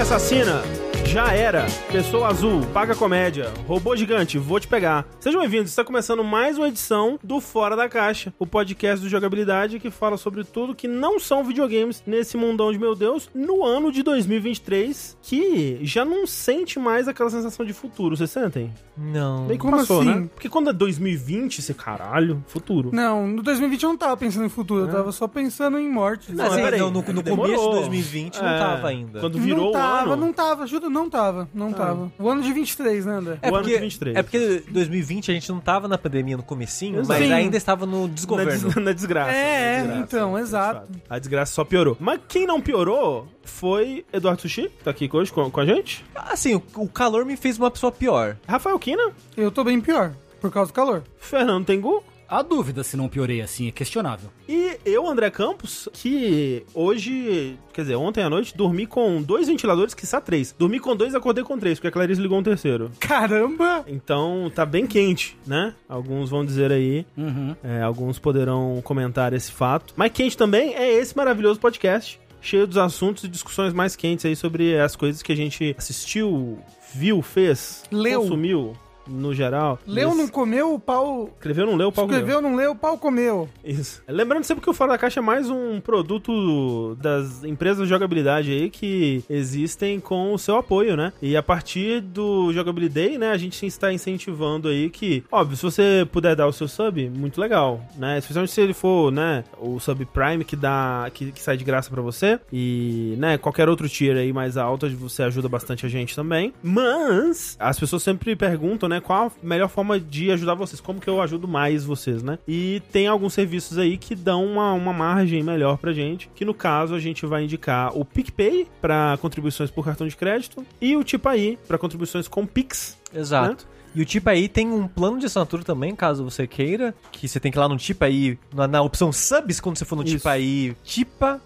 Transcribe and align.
Assassina. 0.00 0.79
Já 1.10 1.32
era. 1.32 1.66
Pessoa 1.90 2.28
azul, 2.28 2.60
paga 2.72 2.94
comédia. 2.94 3.52
Robô 3.66 3.96
gigante, 3.96 4.38
vou 4.38 4.60
te 4.60 4.68
pegar. 4.68 5.04
Sejam 5.18 5.40
bem-vindos. 5.40 5.70
Está 5.70 5.82
começando 5.82 6.22
mais 6.22 6.56
uma 6.56 6.68
edição 6.68 7.18
do 7.24 7.40
Fora 7.40 7.74
da 7.74 7.88
Caixa, 7.88 8.32
o 8.38 8.46
podcast 8.46 9.02
do 9.02 9.08
Jogabilidade 9.08 9.80
que 9.80 9.90
fala 9.90 10.16
sobre 10.16 10.44
tudo 10.44 10.72
que 10.72 10.86
não 10.86 11.18
são 11.18 11.42
videogames 11.42 12.00
nesse 12.06 12.36
mundão 12.36 12.70
de 12.70 12.78
meu 12.78 12.94
Deus, 12.94 13.28
no 13.34 13.64
ano 13.64 13.90
de 13.90 14.04
2023, 14.04 15.18
que 15.20 15.80
já 15.82 16.04
não 16.04 16.28
sente 16.28 16.78
mais 16.78 17.08
aquela 17.08 17.28
sensação 17.30 17.66
de 17.66 17.72
futuro. 17.72 18.16
Vocês 18.16 18.30
sentem? 18.30 18.72
Não. 18.96 19.48
Que 19.48 19.58
Como 19.58 19.76
passou, 19.78 20.02
assim? 20.02 20.14
né? 20.14 20.28
Porque 20.32 20.48
quando 20.48 20.70
é 20.70 20.72
2020, 20.72 21.60
você 21.60 21.74
caralho, 21.74 22.44
futuro. 22.46 22.90
Não, 22.92 23.26
no 23.26 23.42
2020 23.42 23.82
eu 23.82 23.88
não 23.88 23.96
tava 23.96 24.16
pensando 24.16 24.44
em 24.46 24.50
futuro, 24.50 24.82
eu 24.86 24.88
tava 24.92 25.10
só 25.10 25.26
pensando 25.26 25.76
em 25.76 25.90
morte. 25.90 26.32
Não, 26.32 26.44
Assim, 26.44 26.54
mas 26.54 26.64
peraí, 26.64 26.78
não, 26.80 26.90
no, 26.90 27.02
no 27.02 27.24
começo 27.24 27.64
de 27.64 27.70
2020 27.78 28.36
não 28.40 28.48
É, 28.48 28.58
tava 28.60 28.88
ainda. 28.88 29.18
Quando 29.18 29.38
virou 29.40 29.64
não 29.66 29.72
tava, 29.72 30.10
o 30.10 30.12
ano. 30.12 30.26
não 30.26 30.32
tava, 30.32 30.66
juro, 30.68 30.88
não 30.88 30.99
tava, 31.08 31.48
não 31.54 31.72
tava. 31.72 32.12
O 32.18 32.28
ano 32.28 32.42
de 32.42 32.52
23, 32.52 33.06
né, 33.06 33.12
André? 33.14 33.38
É 33.40 33.50
o 33.50 33.54
ano 33.54 33.62
porque, 33.62 33.76
de 33.76 33.82
23. 33.84 34.16
é 34.16 34.22
porque 34.22 34.62
2020 34.68 35.30
a 35.30 35.34
gente 35.34 35.48
não 35.50 35.60
tava 35.60 35.86
na 35.88 35.96
pandemia 35.96 36.36
no 36.36 36.42
comecinho, 36.42 37.02
mas 37.06 37.24
Sim. 37.24 37.32
ainda 37.32 37.56
estava 37.56 37.86
no 37.86 38.08
Na, 38.08 38.12
desgoverno. 38.14 38.68
des- 38.68 38.74
na 38.82 38.92
desgraça. 38.92 39.30
É, 39.30 39.76
na 39.78 39.82
desgraça, 39.84 40.02
então, 40.16 40.34
de 40.34 40.40
exato. 40.40 40.88
A 41.08 41.18
desgraça 41.18 41.52
só 41.54 41.64
piorou. 41.64 41.96
Mas 42.00 42.20
quem 42.28 42.46
não 42.46 42.60
piorou 42.60 43.26
foi 43.44 44.04
Eduardo 44.12 44.42
Sushi, 44.42 44.68
que 44.68 44.84
tá 44.84 44.90
aqui 44.90 45.08
hoje 45.12 45.32
com, 45.32 45.50
com 45.50 45.60
a 45.60 45.64
gente. 45.66 46.04
Assim, 46.14 46.54
o, 46.56 46.62
o 46.76 46.88
calor 46.88 47.24
me 47.24 47.36
fez 47.36 47.56
uma 47.58 47.70
pessoa 47.70 47.90
pior. 47.92 48.36
Rafael 48.46 48.78
Kina, 48.78 49.12
Eu 49.36 49.50
tô 49.50 49.62
bem 49.64 49.80
pior, 49.80 50.12
por 50.40 50.50
causa 50.50 50.70
do 50.70 50.74
calor. 50.74 51.02
Fernando 51.18 51.64
Tengu. 51.66 52.02
A 52.30 52.42
dúvida 52.42 52.84
se 52.84 52.96
não 52.96 53.08
piorei 53.08 53.40
assim 53.42 53.66
é 53.66 53.70
questionável. 53.72 54.30
E 54.48 54.78
eu, 54.86 55.08
André 55.08 55.30
Campos, 55.30 55.88
que 55.92 56.62
hoje, 56.72 57.58
quer 57.72 57.82
dizer, 57.82 57.96
ontem 57.96 58.22
à 58.22 58.30
noite, 58.30 58.56
dormi 58.56 58.86
com 58.86 59.20
dois 59.20 59.48
ventiladores, 59.48 59.94
que 59.94 60.06
três. 60.20 60.54
Dormi 60.56 60.78
com 60.78 60.94
dois, 60.94 61.14
acordei 61.14 61.42
com 61.42 61.58
três, 61.58 61.78
porque 61.78 61.88
a 61.88 61.90
Clarice 61.90 62.20
ligou 62.20 62.38
um 62.38 62.42
terceiro. 62.42 62.90
Caramba! 63.00 63.84
Então 63.88 64.50
tá 64.54 64.64
bem 64.64 64.86
quente, 64.86 65.36
né? 65.46 65.74
Alguns 65.88 66.30
vão 66.30 66.44
dizer 66.44 66.70
aí, 66.70 67.04
Uhum. 67.16 67.56
é, 67.64 67.82
alguns 67.82 68.18
poderão 68.18 68.80
comentar 68.84 69.32
esse 69.32 69.50
fato. 69.50 69.92
Mas 69.96 70.12
quente 70.12 70.36
também 70.36 70.74
é 70.74 70.92
esse 70.94 71.16
maravilhoso 71.16 71.58
podcast, 71.58 72.20
cheio 72.40 72.66
dos 72.66 72.76
assuntos 72.78 73.24
e 73.24 73.28
discussões 73.28 73.72
mais 73.72 73.96
quentes 73.96 74.24
aí 74.24 74.36
sobre 74.36 74.78
as 74.78 74.94
coisas 74.94 75.20
que 75.22 75.32
a 75.32 75.36
gente 75.36 75.74
assistiu, 75.76 76.58
viu, 76.94 77.22
fez, 77.22 77.82
Leu. 77.90 78.20
consumiu, 78.22 78.72
no 79.06 79.34
geral. 79.34 79.78
Leu, 79.86 80.14
não 80.14 80.28
comeu, 80.28 80.74
o 80.74 80.78
pau... 80.78 81.30
Escreveu, 81.34 81.66
não 81.66 81.76
leu, 81.76 81.88
o 81.88 81.92
pau 81.92 82.06
comeu. 82.06 82.18
Escreveu, 82.18 82.42
não 82.42 82.56
leu, 82.56 82.72
o 82.72 82.76
pau 82.76 82.98
comeu. 82.98 83.48
Isso. 83.64 84.02
Lembrando 84.08 84.44
sempre 84.44 84.62
que 84.62 84.70
o 84.70 84.74
Fora 84.74 84.92
da 84.92 84.98
Caixa 84.98 85.20
é 85.20 85.22
mais 85.22 85.50
um 85.50 85.80
produto 85.80 86.96
das 87.00 87.44
empresas 87.44 87.84
de 87.84 87.88
jogabilidade 87.88 88.50
aí 88.50 88.70
que 88.70 89.24
existem 89.28 90.00
com 90.00 90.32
o 90.32 90.38
seu 90.38 90.56
apoio, 90.56 90.96
né? 90.96 91.12
E 91.20 91.36
a 91.36 91.42
partir 91.42 92.00
do 92.00 92.52
Jogabilidade, 92.52 93.18
né, 93.18 93.30
a 93.30 93.36
gente 93.36 93.64
está 93.66 93.92
incentivando 93.92 94.68
aí 94.68 94.90
que, 94.90 95.24
óbvio, 95.30 95.56
se 95.56 95.62
você 95.62 96.08
puder 96.10 96.34
dar 96.36 96.46
o 96.46 96.52
seu 96.52 96.68
sub, 96.68 97.08
muito 97.10 97.40
legal, 97.40 97.80
né? 97.96 98.18
Especialmente 98.18 98.52
se 98.52 98.60
ele 98.60 98.72
for, 98.72 99.10
né, 99.10 99.44
o 99.58 99.78
sub 99.78 100.04
Prime 100.06 100.44
que 100.44 100.56
dá 100.56 101.10
que, 101.12 101.32
que 101.32 101.42
sai 101.42 101.56
de 101.56 101.64
graça 101.64 101.90
pra 101.90 102.02
você 102.02 102.38
e, 102.52 103.14
né, 103.18 103.38
qualquer 103.38 103.68
outro 103.68 103.88
tier 103.88 104.16
aí 104.16 104.32
mais 104.32 104.56
alto, 104.56 104.88
você 104.96 105.22
ajuda 105.22 105.48
bastante 105.48 105.86
a 105.86 105.88
gente 105.88 106.14
também. 106.14 106.52
Mas 106.62 107.56
as 107.58 107.78
pessoas 107.78 108.02
sempre 108.02 108.34
perguntam, 108.36 108.88
né, 108.88 108.99
qual 109.00 109.26
a 109.26 109.32
melhor 109.42 109.68
forma 109.68 109.98
de 109.98 110.30
ajudar 110.30 110.54
vocês, 110.54 110.80
como 110.80 111.00
que 111.00 111.08
eu 111.08 111.20
ajudo 111.20 111.46
mais 111.48 111.84
vocês, 111.84 112.22
né? 112.22 112.38
E 112.46 112.82
tem 112.92 113.06
alguns 113.06 113.34
serviços 113.34 113.78
aí 113.78 113.96
que 113.96 114.14
dão 114.14 114.44
uma, 114.44 114.72
uma 114.72 114.92
margem 114.92 115.42
melhor 115.42 115.78
pra 115.78 115.92
gente, 115.92 116.30
que 116.34 116.44
no 116.44 116.54
caso 116.54 116.94
a 116.94 117.00
gente 117.00 117.26
vai 117.26 117.44
indicar 117.44 117.96
o 117.96 118.04
PicPay 118.04 118.66
pra 118.80 119.18
contribuições 119.20 119.70
por 119.70 119.84
cartão 119.84 120.06
de 120.06 120.16
crédito 120.16 120.64
e 120.80 120.96
o 120.96 121.04
Tipaí 121.04 121.58
pra 121.66 121.78
contribuições 121.78 122.28
com 122.28 122.46
Pix. 122.46 122.98
Exato. 123.14 123.66
E 123.94 124.02
o 124.02 124.04
Tipo 124.04 124.30
aí 124.30 124.48
tem 124.48 124.68
um 124.68 124.86
plano 124.86 125.18
de 125.18 125.26
assinatura 125.26 125.64
também, 125.64 125.94
caso 125.96 126.22
você 126.22 126.46
queira, 126.46 126.94
que 127.10 127.26
você 127.26 127.40
tem 127.40 127.50
que 127.50 127.58
ir 127.58 127.60
lá 127.60 127.68
no 127.68 127.76
Tipo 127.76 128.04
aí, 128.04 128.38
na, 128.54 128.68
na 128.68 128.82
opção 128.82 129.12
subs, 129.12 129.60
quando 129.60 129.76
você 129.76 129.84
for 129.84 129.96
no 129.96 130.04
Isso. 130.04 130.16
Tipo 130.16 130.28
aí, 130.28 130.76
tipa 130.84 131.40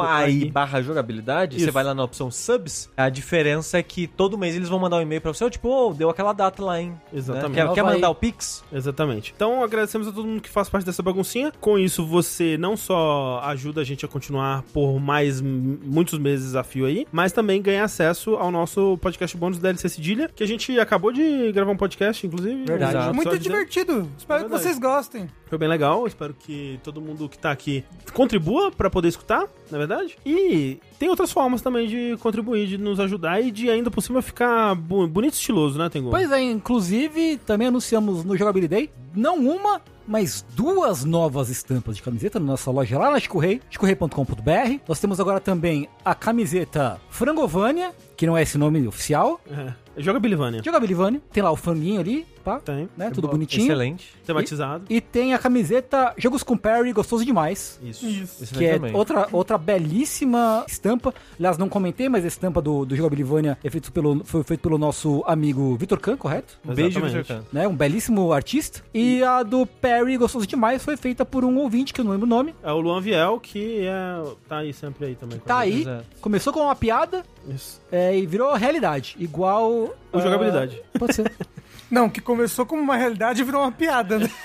AI 0.00 0.50
barra 0.50 0.80
jogabilidade, 0.82 1.56
Isso. 1.56 1.64
você 1.66 1.70
vai 1.70 1.84
lá 1.84 1.94
na 1.94 2.04
opção 2.04 2.30
subs, 2.30 2.90
a 2.96 3.08
diferença 3.08 3.78
é 3.78 3.82
que 3.82 4.06
todo 4.06 4.36
mês 4.38 4.54
eles 4.56 4.68
vão 4.68 4.78
mandar 4.78 4.96
um 4.96 5.02
e-mail 5.02 5.20
pra 5.20 5.32
você, 5.32 5.48
tipo, 5.50 5.68
ô, 5.68 5.92
deu 5.92 6.10
aquela 6.10 6.32
data 6.32 6.62
lá, 6.64 6.80
hein? 6.80 6.94
Exatamente. 7.12 7.56
Né? 7.58 7.66
Quer, 7.66 7.74
quer 7.74 7.82
Vai- 7.82 7.94
mandar 7.94 8.10
o 8.10 8.14
Pix? 8.14 8.64
Exatamente. 8.72 9.32
Então 9.34 9.62
agradecemos 9.62 10.06
a 10.08 10.12
todo 10.12 10.26
mundo 10.26 10.40
que 10.40 10.48
faz 10.50 10.68
parte 10.68 10.84
dessa 10.84 11.02
baguncinha. 11.02 11.52
Com 11.60 11.78
isso, 11.78 12.04
você 12.06 12.56
não 12.58 12.76
só 12.76 13.40
ajuda 13.44 13.80
a 13.80 13.84
gente 13.84 14.04
a 14.04 14.08
continuar 14.08 14.62
por 14.72 14.98
mais 15.00 15.40
muitos 15.40 16.18
meses 16.18 16.54
a 16.54 16.62
fio 16.62 16.86
aí, 16.86 17.06
mas 17.12 17.32
também 17.32 17.60
ganha 17.62 17.84
acesso 17.84 18.34
ao 18.36 18.50
nosso 18.50 18.98
podcast 18.98 19.36
bônus 19.36 19.58
da 19.58 19.68
LC 19.70 19.88
Cedilha, 19.88 20.30
que 20.34 20.42
a 20.42 20.46
gente 20.46 20.78
acabou 20.78 21.12
de 21.12 21.52
gravar 21.52 21.72
um 21.72 21.76
podcast, 21.76 22.26
inclusive. 22.26 22.64
Verdade. 22.64 22.96
um 22.96 22.98
Exato. 23.00 23.14
Muito 23.14 23.32
né? 23.32 23.38
divertido. 23.38 24.10
Espero 24.16 24.40
É 24.40 24.44
que 24.44 24.50
vocês 24.50 24.78
gostem. 24.78 25.28
Foi 25.52 25.58
bem 25.58 25.68
legal. 25.68 26.06
Espero 26.06 26.32
que 26.32 26.80
todo 26.82 26.98
mundo 26.98 27.28
que 27.28 27.36
tá 27.36 27.50
aqui 27.50 27.84
contribua 28.14 28.72
pra 28.72 28.88
poder 28.88 29.08
escutar, 29.08 29.46
na 29.70 29.76
verdade. 29.76 30.16
E 30.24 30.78
tem 30.98 31.10
outras 31.10 31.30
formas 31.30 31.60
também 31.60 31.86
de 31.86 32.16
contribuir, 32.20 32.66
de 32.66 32.78
nos 32.78 32.98
ajudar 32.98 33.38
e 33.38 33.50
de 33.50 33.68
ainda 33.68 33.90
por 33.90 34.00
cima 34.00 34.22
ficar 34.22 34.74
bonito 34.74 35.34
e 35.34 35.36
estiloso, 35.36 35.78
né, 35.78 35.90
Tengu? 35.90 36.08
Pois 36.08 36.32
é, 36.32 36.40
inclusive 36.40 37.36
também 37.44 37.68
anunciamos 37.68 38.24
no 38.24 38.34
Jogabilidade 38.34 38.88
não 39.14 39.36
uma, 39.36 39.82
mas 40.08 40.42
duas 40.56 41.04
novas 41.04 41.50
estampas 41.50 41.96
de 41.96 42.02
camiseta 42.02 42.40
na 42.40 42.46
nossa 42.46 42.70
loja 42.70 42.98
lá 42.98 43.10
na 43.10 43.20
Chicorrei, 43.20 43.60
chicorrei.com.br. 43.68 44.78
Nós 44.88 45.00
temos 45.00 45.20
agora 45.20 45.38
também 45.38 45.86
a 46.02 46.14
camiseta 46.14 46.98
Frangovânia, 47.10 47.92
que 48.16 48.26
não 48.26 48.38
é 48.38 48.42
esse 48.42 48.56
nome 48.56 48.86
oficial, 48.88 49.38
É. 49.50 49.74
Joga 49.98 50.18
Bilivânia. 50.18 50.62
Jogabilivânia. 50.64 51.20
Tem 51.30 51.42
lá 51.42 51.50
o 51.50 51.56
franguinho 51.56 52.00
ali, 52.00 52.26
pá, 52.42 52.60
Tem. 52.60 52.88
né, 52.96 53.10
tudo 53.10 53.26
bom. 53.28 53.32
bonitinho. 53.34 53.64
Excelente. 53.64 54.14
Tematizado. 54.26 54.84
E 54.90 55.00
tem 55.00 55.34
a 55.34 55.38
camiseta 55.38 56.12
Jogos 56.16 56.42
com 56.42 56.56
Perry, 56.56 56.92
gostoso 56.92 57.24
demais. 57.24 57.80
Isso. 57.82 58.06
Isso. 58.06 58.54
Que 58.54 58.64
é 58.66 58.74
também. 58.74 58.94
outra, 58.94 59.28
outra 59.32 59.58
belíssima 59.58 60.64
estampa. 60.68 61.14
Aliás, 61.38 61.58
não 61.58 61.68
comentei, 61.68 62.08
mas 62.08 62.24
a 62.24 62.28
estampa 62.28 62.60
do, 62.60 62.84
do 62.84 62.96
Jogabilivânia 62.96 63.58
é 63.62 63.70
feito 63.70 63.92
pelo, 63.92 64.24
foi 64.24 64.42
feito 64.42 64.60
pelo 64.60 64.78
nosso 64.78 65.22
amigo 65.26 65.76
Vitor 65.76 65.98
Khan, 66.00 66.16
correto? 66.16 66.58
Um 66.66 66.74
beijo. 66.74 67.00
Vitor 67.00 67.24
Khan. 67.24 67.42
Né? 67.52 67.66
Um 67.66 67.74
belíssimo 67.74 68.32
artista. 68.32 68.82
E 68.92 69.22
a 69.22 69.42
do 69.42 69.66
Perry, 69.66 70.16
gostoso 70.16 70.46
demais, 70.46 70.84
foi 70.84 70.96
feita 70.96 71.24
por 71.24 71.44
um 71.44 71.56
ouvinte, 71.58 71.92
que 71.92 72.00
eu 72.00 72.04
não 72.04 72.12
lembro 72.12 72.26
o 72.26 72.30
nome. 72.30 72.54
É 72.62 72.72
o 72.72 72.80
Luan 72.80 73.00
Viel, 73.00 73.40
que 73.40 73.86
é, 73.86 74.22
tá 74.48 74.58
aí 74.58 74.72
sempre 74.72 75.06
aí 75.06 75.14
também. 75.14 75.38
Tá 75.38 75.58
aí. 75.58 75.82
Exato. 75.82 76.04
Começou 76.20 76.52
com 76.52 76.60
uma 76.60 76.76
piada 76.76 77.24
Isso. 77.48 77.80
é, 77.90 78.16
e 78.16 78.26
virou 78.26 78.52
realidade. 78.54 79.16
Igual. 79.18 79.70
O 79.72 79.94
ah, 80.12 80.20
jogabilidade. 80.20 80.80
Pode 80.98 81.14
ser. 81.14 81.32
Não, 81.92 82.08
que 82.08 82.22
começou 82.22 82.64
como 82.64 82.80
uma 82.80 82.96
realidade 82.96 83.42
e 83.42 83.44
virou 83.44 83.60
uma 83.60 83.70
piada, 83.70 84.18
né? 84.18 84.30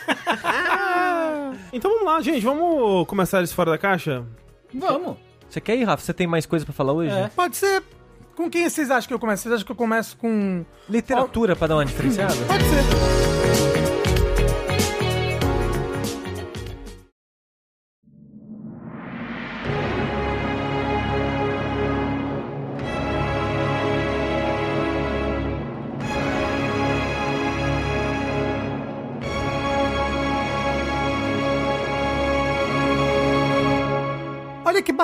Então 1.72 1.92
vamos 1.92 2.06
lá, 2.06 2.22
gente. 2.22 2.44
Vamos 2.44 3.08
começar 3.08 3.42
esse 3.44 3.54
fora 3.54 3.72
da 3.72 3.78
caixa? 3.78 4.26
Vamos. 4.74 5.18
Você 5.50 5.60
quer 5.60 5.76
ir, 5.76 5.84
Rafa? 5.84 6.04
Você 6.04 6.14
tem 6.14 6.26
mais 6.26 6.46
coisa 6.46 6.66
pra 6.66 6.74
falar 6.74 6.94
hoje? 6.94 7.12
É. 7.12 7.30
Pode 7.36 7.58
ser... 7.58 7.84
Com 8.36 8.50
quem 8.50 8.70
vocês 8.70 8.90
acham 8.92 9.08
que 9.08 9.14
eu 9.14 9.20
começo? 9.20 9.44
Vocês 9.44 9.56
acham 9.56 9.66
que 9.66 9.72
eu 9.72 9.76
começo 9.76 10.16
com... 10.18 10.64
Literatura 10.90 11.56
pra 11.56 11.68
dar 11.68 11.76
uma 11.76 11.86
diferenciada? 11.86 12.36
Pode 12.48 12.64
ser. 12.64 13.37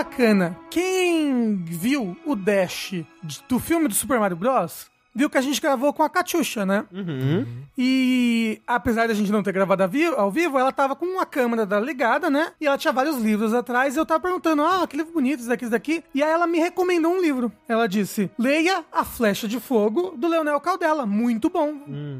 Bacana. 0.03 0.57
Quem 0.69 1.55
viu 1.63 2.15
o 2.25 2.35
Dash 2.35 2.93
do 3.47 3.57
filme 3.57 3.87
do 3.87 3.93
Super 3.93 4.19
Mario 4.19 4.35
Bros. 4.37 4.91
Viu 5.15 5.29
que 5.29 5.37
a 5.37 5.41
gente 5.41 5.61
gravou 5.61 5.93
com 5.93 6.01
a 6.01 6.09
Katyusha, 6.09 6.65
né? 6.65 6.85
Uhum. 6.91 7.45
E 7.77 8.59
apesar 8.65 9.07
da 9.07 9.13
gente 9.13 9.31
não 9.31 9.43
ter 9.43 9.51
gravado 9.51 9.83
ao 9.83 9.87
vi- 9.89 10.05
ao 10.07 10.31
vivo, 10.31 10.57
ela 10.57 10.71
tava 10.71 10.95
com 10.95 11.19
a 11.21 11.25
câmera 11.25 11.79
ligada, 11.79 12.31
né? 12.31 12.51
E 12.59 12.65
ela 12.65 12.79
tinha 12.79 12.91
vários 12.91 13.17
livros 13.19 13.53
atrás. 13.53 13.95
E 13.95 13.99
eu 13.99 14.07
tava 14.07 14.19
perguntando, 14.21 14.63
ah, 14.63 14.87
que 14.87 14.97
livro 14.97 15.13
bonito, 15.13 15.39
esse 15.41 15.47
daqui, 15.49 15.65
esse 15.65 15.71
daqui. 15.71 16.03
E 16.15 16.23
aí 16.23 16.31
ela 16.31 16.47
me 16.47 16.57
recomendou 16.57 17.13
um 17.13 17.21
livro. 17.21 17.51
Ela 17.67 17.87
disse, 17.87 18.29
leia 18.39 18.83
A 18.91 19.05
Flecha 19.05 19.47
de 19.47 19.59
Fogo, 19.59 20.15
do 20.17 20.27
Leonel 20.27 20.59
Caldela. 20.59 21.05
Muito 21.05 21.47
bom. 21.47 21.75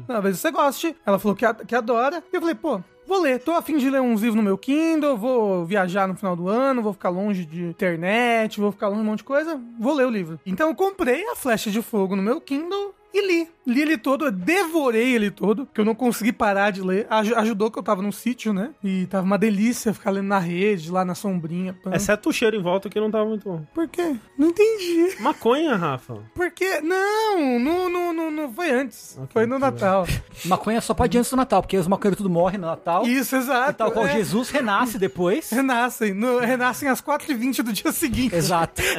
Talvez 0.06 0.38
você 0.38 0.52
goste. 0.52 0.94
Ela 1.04 1.18
falou 1.18 1.34
que, 1.36 1.44
a- 1.44 1.52
que 1.52 1.74
adora. 1.74 2.22
E 2.32 2.36
eu 2.36 2.40
falei, 2.40 2.54
pô, 2.54 2.80
Vou 3.06 3.20
ler, 3.20 3.38
tô 3.38 3.52
afim 3.52 3.76
de 3.76 3.90
ler 3.90 4.00
uns 4.00 4.22
livros 4.22 4.36
no 4.36 4.42
meu 4.42 4.56
Kindle, 4.56 5.16
vou 5.16 5.66
viajar 5.66 6.08
no 6.08 6.16
final 6.16 6.34
do 6.34 6.48
ano, 6.48 6.82
vou 6.82 6.92
ficar 6.94 7.10
longe 7.10 7.44
de 7.44 7.64
internet, 7.64 8.58
vou 8.58 8.72
ficar 8.72 8.88
longe 8.88 9.00
de 9.00 9.06
um 9.06 9.10
monte 9.10 9.18
de 9.18 9.24
coisa, 9.24 9.60
vou 9.78 9.92
ler 9.92 10.06
o 10.06 10.10
livro. 10.10 10.40
Então 10.46 10.68
eu 10.68 10.74
comprei 10.74 11.22
a 11.28 11.36
Flecha 11.36 11.70
de 11.70 11.82
Fogo 11.82 12.16
no 12.16 12.22
meu 12.22 12.40
Kindle, 12.40 12.94
e 13.14 13.26
li. 13.26 13.48
Li 13.66 13.80
ele 13.80 13.96
todo, 13.96 14.26
eu 14.26 14.30
devorei 14.32 15.14
ele 15.14 15.30
todo, 15.30 15.66
que 15.72 15.80
eu 15.80 15.84
não 15.86 15.94
consegui 15.94 16.32
parar 16.32 16.70
de 16.70 16.82
ler. 16.82 17.06
Aj- 17.08 17.32
ajudou 17.34 17.70
que 17.70 17.78
eu 17.78 17.82
tava 17.82 18.02
num 18.02 18.12
sítio, 18.12 18.52
né? 18.52 18.72
E 18.84 19.06
tava 19.06 19.24
uma 19.24 19.38
delícia 19.38 19.94
ficar 19.94 20.10
lendo 20.10 20.26
na 20.26 20.38
rede, 20.38 20.90
lá 20.90 21.02
na 21.04 21.14
sombrinha. 21.14 21.72
pã. 21.82 21.92
Exceto 21.94 22.28
o 22.28 22.32
cheiro 22.32 22.56
em 22.56 22.62
volta 22.62 22.90
que 22.90 23.00
não 23.00 23.10
tava 23.10 23.24
muito 23.24 23.44
bom. 23.48 23.64
Por 23.72 23.88
quê? 23.88 24.16
Não 24.38 24.48
entendi. 24.48 25.16
Maconha, 25.20 25.76
Rafa. 25.76 26.18
Por 26.34 26.50
quê? 26.50 26.80
Não, 26.82 27.58
não, 27.58 27.88
não, 27.88 28.12
não, 28.12 28.30
não 28.30 28.52
foi 28.52 28.70
antes. 28.70 29.14
Ok, 29.16 29.28
foi 29.32 29.46
no 29.46 29.58
Natal. 29.58 30.06
Maconha 30.44 30.80
só 30.82 30.92
pode 30.92 31.16
ir 31.16 31.20
antes 31.20 31.30
do 31.30 31.36
Natal, 31.36 31.62
porque 31.62 31.78
os 31.78 31.86
maconheiros 31.88 32.18
tudo 32.18 32.28
morrem 32.28 32.58
no 32.58 32.66
Natal. 32.66 33.06
Isso, 33.06 33.34
exato. 33.36 33.70
E 33.70 33.74
tal 33.74 33.92
qual 33.92 34.06
é. 34.06 34.12
Jesus 34.12 34.50
renasce 34.50 34.98
depois. 34.98 35.48
Renascem. 35.54 36.12
No- 36.12 36.38
renascem 36.40 36.88
às 36.88 37.00
4h20 37.00 37.62
do 37.62 37.72
dia 37.72 37.92
seguinte. 37.92 38.34
Exato. 38.34 38.82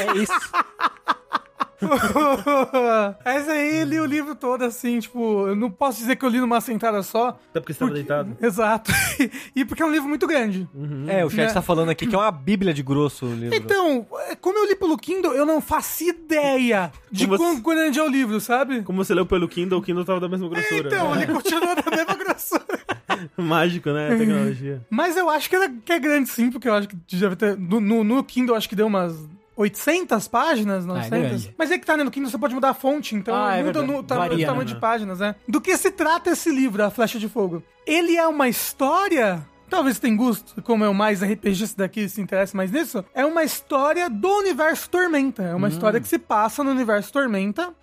É 0.00 0.16
isso. 0.18 0.32
Essa 3.24 3.52
aí 3.52 3.84
li 3.84 4.00
o 4.00 4.04
livro 4.04 4.34
todo, 4.34 4.64
assim, 4.64 4.98
tipo, 4.98 5.46
eu 5.48 5.56
não 5.56 5.70
posso 5.70 5.98
dizer 5.98 6.16
que 6.16 6.24
eu 6.24 6.28
li 6.28 6.40
numa 6.40 6.60
sentada 6.60 7.02
só. 7.02 7.38
Até 7.50 7.60
porque 7.60 7.72
você 7.72 7.78
tava 7.78 7.92
deitado. 7.92 8.36
Exato. 8.40 8.90
e 9.54 9.64
porque 9.64 9.82
é 9.82 9.86
um 9.86 9.90
livro 9.92 10.08
muito 10.08 10.26
grande. 10.26 10.68
É, 11.06 11.24
o 11.24 11.30
chat 11.30 11.48
Né? 11.48 11.52
tá 11.52 11.62
falando 11.62 11.90
aqui 11.90 12.06
que 12.06 12.14
é 12.14 12.18
uma 12.18 12.30
bíblia 12.32 12.74
de 12.74 12.82
grosso 12.82 13.26
o 13.26 13.34
livro. 13.34 13.54
Então, 13.54 14.06
é, 14.28 14.34
como 14.36 14.58
eu 14.58 14.66
li 14.68 14.74
pelo 14.76 14.96
Kindle, 14.96 15.32
eu 15.34 15.46
não 15.46 15.60
faço 15.60 16.04
ideia 16.04 16.92
de 17.10 17.26
Como 17.26 17.38
quão 17.38 17.54
você- 17.56 17.62
grande 17.62 17.98
é 17.98 18.02
o 18.02 18.08
livro, 18.08 18.40
sabe? 18.40 18.82
Como 18.82 19.02
você 19.04 19.14
leu 19.14 19.26
pelo 19.26 19.48
Kindle, 19.48 19.78
o 19.78 19.82
Kindle 19.82 20.04
tava 20.04 20.20
da 20.20 20.28
mesma 20.28 20.48
grossura. 20.48 20.78
Então, 20.86 21.14
né? 21.14 21.22
ele 21.22 21.32
continua 21.32 21.74
da 21.74 21.90
mesma 21.90 22.14
grossura. 22.18 22.66
Mágico, 23.36 23.90
né? 23.90 24.12
A 24.14 24.18
tecnologia. 24.18 24.82
Mas 24.90 25.16
eu 25.16 25.28
acho 25.30 25.48
que, 25.48 25.56
era, 25.56 25.68
que 25.84 25.92
é 25.92 25.98
grande 25.98 26.28
sim, 26.28 26.50
porque 26.50 26.68
eu 26.68 26.74
acho 26.74 26.88
que 26.88 26.96
deve 27.16 27.36
ter. 27.36 27.56
No, 27.56 27.80
no, 27.80 28.04
no 28.04 28.22
Kindle, 28.24 28.54
acho 28.56 28.68
que 28.68 28.76
deu 28.76 28.86
umas 28.86 29.14
800 29.58 30.28
páginas, 30.28 30.86
900. 30.86 31.10
grande. 31.28 31.54
Mas 31.58 31.70
é 31.70 31.78
que 31.78 31.84
tá, 31.84 31.96
né? 31.96 32.04
No 32.04 32.10
Kindle 32.10 32.30
você 32.30 32.38
pode 32.38 32.54
mudar 32.54 32.70
a 32.70 32.74
fonte, 32.74 33.14
então 33.16 33.34
Ah, 33.34 33.56
é 33.56 33.62
muda 33.62 33.82
no, 33.82 34.02
ta- 34.02 34.16
Varia, 34.16 34.36
o 34.46 34.48
tamanho 34.48 34.68
né? 34.68 34.74
de 34.74 34.80
páginas, 34.80 35.18
né? 35.18 35.34
Do 35.48 35.60
que 35.60 35.76
se 35.76 35.90
trata 35.90 36.30
esse 36.30 36.50
livro, 36.50 36.82
A 36.84 36.90
Flecha 36.90 37.18
de 37.18 37.28
Fogo? 37.28 37.62
Ele 37.86 38.16
é 38.16 38.26
uma 38.26 38.48
história. 38.48 39.44
Talvez 39.68 39.98
tenha 39.98 40.16
gosto, 40.16 40.62
como 40.62 40.82
é 40.82 40.88
o 40.88 40.94
mais 40.94 41.22
RPG 41.22 41.64
esse 41.64 41.76
daqui 41.76 42.08
se 42.08 42.22
interessa 42.22 42.56
mais 42.56 42.70
nisso. 42.70 43.04
É 43.14 43.26
uma 43.26 43.44
história 43.44 44.08
do 44.08 44.26
universo 44.38 44.88
Tormenta. 44.88 45.42
É 45.42 45.54
uma 45.54 45.68
história 45.68 46.00
que 46.00 46.08
se 46.08 46.18
passa 46.18 46.64
no 46.64 46.70
universo 46.70 47.12
Tormenta. 47.12 47.74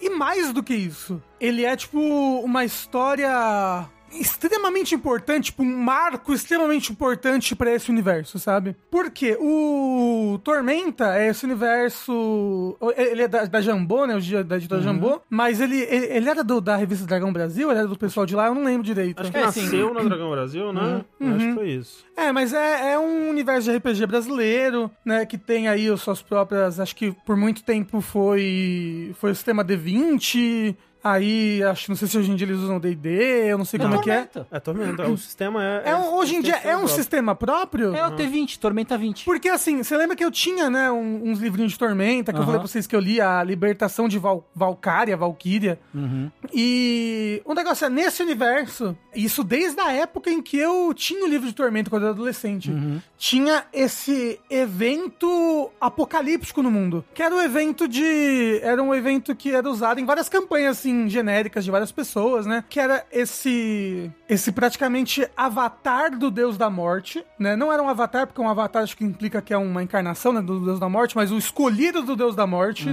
E 0.00 0.10
mais 0.10 0.52
do 0.52 0.62
que 0.62 0.74
isso, 0.74 1.20
ele 1.40 1.64
é 1.64 1.74
tipo 1.74 1.98
uma 2.44 2.64
história 2.64 3.84
extremamente 4.20 4.94
importante, 4.94 5.44
tipo 5.46 5.62
um 5.62 5.76
marco 5.76 6.32
extremamente 6.32 6.92
importante 6.92 7.54
pra 7.54 7.72
esse 7.72 7.90
universo, 7.90 8.38
sabe? 8.38 8.76
Porque 8.90 9.36
o 9.40 10.38
Tormenta 10.42 11.16
é 11.16 11.28
esse 11.28 11.44
universo, 11.44 12.76
ele 12.96 13.22
é 13.22 13.28
da, 13.28 13.44
da 13.44 13.60
Jambô, 13.60 14.06
né, 14.06 14.16
o 14.16 14.20
dia 14.20 14.42
da 14.44 14.56
editora 14.56 14.80
Jambô, 14.82 15.20
mas 15.28 15.60
ele, 15.60 15.80
ele, 15.82 16.06
ele 16.06 16.28
era 16.28 16.42
do- 16.44 16.60
da 16.60 16.76
revista 16.76 17.06
Dragão 17.06 17.32
Brasil, 17.32 17.70
ele 17.70 17.78
era 17.80 17.88
do 17.88 17.98
pessoal 17.98 18.26
de 18.26 18.34
lá, 18.34 18.46
eu 18.46 18.54
não 18.54 18.64
lembro 18.64 18.82
direito. 18.82 19.20
Acho 19.20 19.30
que 19.32 19.36
É, 19.38 19.50
sim. 19.50 19.62
nasceu 19.62 19.94
na 19.94 20.02
Dragão 20.02 20.30
Brasil, 20.30 20.72
né? 20.72 21.04
Acho 21.20 21.46
que 21.48 21.54
foi 21.54 21.70
isso. 21.70 22.04
É, 22.16 22.32
mas 22.32 22.52
é, 22.52 22.92
é 22.92 22.98
um 22.98 23.28
universo 23.30 23.70
de 23.70 23.76
RPG 23.76 24.06
brasileiro, 24.06 24.90
né? 25.04 25.26
Que 25.26 25.36
tem 25.36 25.68
aí 25.68 25.88
as 25.88 26.00
suas 26.00 26.22
próprias. 26.22 26.78
Acho 26.78 26.94
que 26.94 27.12
por 27.26 27.36
muito 27.36 27.64
tempo 27.64 28.00
foi. 28.00 29.12
Foi 29.18 29.32
o 29.32 29.34
sistema 29.34 29.64
D20. 29.64 30.76
Aí, 31.04 31.62
acho 31.64 31.90
não 31.90 31.96
sei 31.96 32.08
se 32.08 32.16
hoje 32.16 32.30
em 32.30 32.34
dia 32.34 32.46
eles 32.46 32.58
usam 32.60 32.80
D&D, 32.80 33.10
eu 33.52 33.58
não 33.58 33.64
sei 33.66 33.78
como 33.78 33.94
é 33.94 33.98
que 33.98 34.10
é. 34.10 34.14
Tormenta. 34.24 34.46
É 34.50 34.58
Tormenta. 34.58 35.06
O 35.06 35.18
sistema 35.18 35.62
é. 35.62 35.82
É 35.90 35.96
um- 35.96 36.14
hoje 36.14 36.36
em 36.36 36.40
dia 36.40 36.54
é 36.64 36.74
um 36.74 36.80
sistema. 36.88 36.88
sistema 37.04 37.34
próprio? 37.34 37.94
É 37.94 38.06
o 38.06 38.12
T20, 38.12 38.58
Tormenta 38.58 38.96
20. 38.96 39.24
Porque 39.26 39.50
assim, 39.50 39.82
você 39.82 39.94
lembra 39.98 40.16
que 40.16 40.24
eu 40.24 40.30
tinha, 40.30 40.70
né, 40.70 40.90
um- 40.90 41.28
uns 41.30 41.40
livrinhos 41.40 41.72
de 41.72 41.78
Tormenta, 41.78 42.32
que 42.32 42.38
eu 42.38 42.42
Aham. 42.42 42.46
falei 42.46 42.60
pra 42.60 42.66
vocês 42.68 42.86
que 42.86 42.96
eu 42.96 43.00
li 43.00 43.20
a 43.20 43.42
Libertação 43.44 44.08
de 44.08 44.18
Val 44.18 44.48
Valkyria, 44.54 45.14
Valkyria. 45.14 45.78
Uhum. 45.94 46.30
E 46.52 47.42
o 47.44 47.52
negócio 47.52 47.84
é, 47.84 47.90
nesse 47.90 48.22
universo, 48.22 48.96
isso 49.14 49.44
desde 49.44 49.78
a 49.80 49.92
época 49.92 50.30
em 50.30 50.40
que 50.40 50.56
eu 50.56 50.94
tinha 50.94 51.22
o 51.24 51.28
livro 51.28 51.46
de 51.46 51.52
Tormenta 51.52 51.90
quando 51.90 52.04
eu 52.04 52.08
era 52.08 52.14
adolescente, 52.14 52.72
tinha 53.18 53.64
esse 53.74 54.40
evento 54.48 55.70
apocalíptico 55.80 56.62
no 56.62 56.70
mundo. 56.70 57.04
Que 57.12 57.22
era 57.22 57.34
um 57.34 57.40
evento 57.40 57.86
de. 57.86 58.60
Era 58.62 58.82
um 58.82 58.94
evento 58.94 59.34
que 59.34 59.50
era 59.50 59.68
usado 59.68 60.00
em 60.00 60.04
várias 60.06 60.28
campanhas, 60.28 60.78
assim, 60.78 60.93
genéricas 61.08 61.64
de 61.64 61.70
várias 61.70 61.92
pessoas, 61.92 62.46
né? 62.46 62.64
Que 62.68 62.80
era 62.80 63.04
esse. 63.12 64.10
Esse 64.28 64.52
praticamente 64.52 65.26
avatar 65.36 66.16
do 66.16 66.30
Deus 66.30 66.56
da 66.56 66.68
Morte, 66.70 67.24
né? 67.38 67.54
Não 67.56 67.72
era 67.72 67.82
um 67.82 67.88
avatar, 67.88 68.26
porque 68.26 68.40
um 68.40 68.48
avatar 68.48 68.82
acho 68.82 68.96
que 68.96 69.04
implica 69.04 69.42
que 69.42 69.52
é 69.52 69.58
uma 69.58 69.82
encarnação 69.82 70.32
né, 70.32 70.40
do 70.40 70.58
Deus 70.60 70.78
da 70.80 70.88
Morte, 70.88 71.16
mas 71.16 71.30
o 71.32 71.38
escolhido 71.38 72.02
do 72.02 72.16
Deus 72.16 72.34
da 72.34 72.46
Morte 72.46 72.88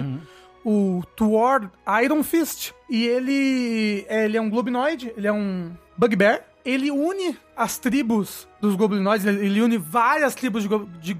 o 0.64 1.02
Tuor 1.16 1.70
Iron 2.04 2.22
Fist. 2.24 2.72
E 2.90 3.06
ele, 3.06 4.06
ele 4.10 4.38
é 4.38 4.42
um 4.42 4.50
globinoide, 4.50 5.12
ele 5.18 5.28
é 5.28 5.32
um 5.34 5.72
bugbear. 5.98 6.42
Ele 6.64 6.92
une 6.92 7.36
as 7.58 7.80
tribos 7.80 8.48
dos 8.62 8.76
goblinoides, 8.76 9.26
ele 9.26 9.62
une 9.64 9.78
várias 9.78 10.36
tribos 10.36 10.62
de, 10.62 10.70
go- 10.70 10.88
de 11.02 11.18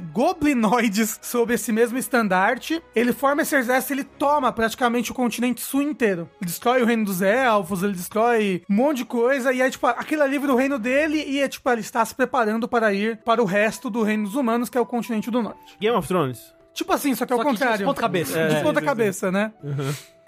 goblinoides 0.00 1.18
sob 1.22 1.54
esse 1.54 1.72
mesmo 1.72 1.98
estandarte. 1.98 2.82
Ele 2.94 3.12
forma 3.12 3.42
esse 3.42 3.56
exército, 3.56 3.92
ele 3.92 4.04
toma 4.04 4.52
praticamente 4.52 5.10
o 5.10 5.14
continente 5.14 5.60
sul 5.60 5.82
inteiro. 5.82 6.28
Ele 6.40 6.46
destrói 6.50 6.82
o 6.82 6.86
reino 6.86 7.04
dos 7.04 7.22
elfos, 7.22 7.82
ele 7.82 7.92
destrói 7.92 8.62
um 8.68 8.74
monte 8.74 8.98
de 8.98 9.04
coisa. 9.04 9.52
E 9.52 9.60
aí, 9.62 9.70
tipo, 9.70 9.86
aquilo 9.86 10.22
ali 10.22 10.38
vira 10.38 10.52
o 10.52 10.56
reino 10.56 10.78
dele 10.78 11.24
e 11.26 11.40
é 11.40 11.48
tipo, 11.48 11.68
ele 11.70 11.80
está 11.80 12.04
se 12.04 12.14
preparando 12.14 12.68
para 12.68 12.92
ir 12.92 13.18
para 13.18 13.42
o 13.42 13.44
resto 13.44 13.90
do 13.90 14.02
reino 14.02 14.24
dos 14.24 14.34
humanos, 14.34 14.68
que 14.68 14.78
é 14.78 14.80
o 14.80 14.86
continente 14.86 15.30
do 15.30 15.42
norte. 15.42 15.76
Game 15.80 15.96
of 15.96 16.06
Thrones. 16.06 16.54
Tipo 16.72 16.92
assim, 16.92 17.14
só 17.14 17.26
que 17.26 17.32
é 17.32 17.36
o 17.36 17.38
que 17.40 17.44
de 17.44 17.50
contrário. 17.50 17.86
ponta 17.86 18.00
cabeça. 18.00 18.48
De 18.48 18.54
É, 18.56 18.62
ponta 18.62 18.80
isso, 18.80 18.86
cabeça, 18.86 19.32
né? 19.32 19.52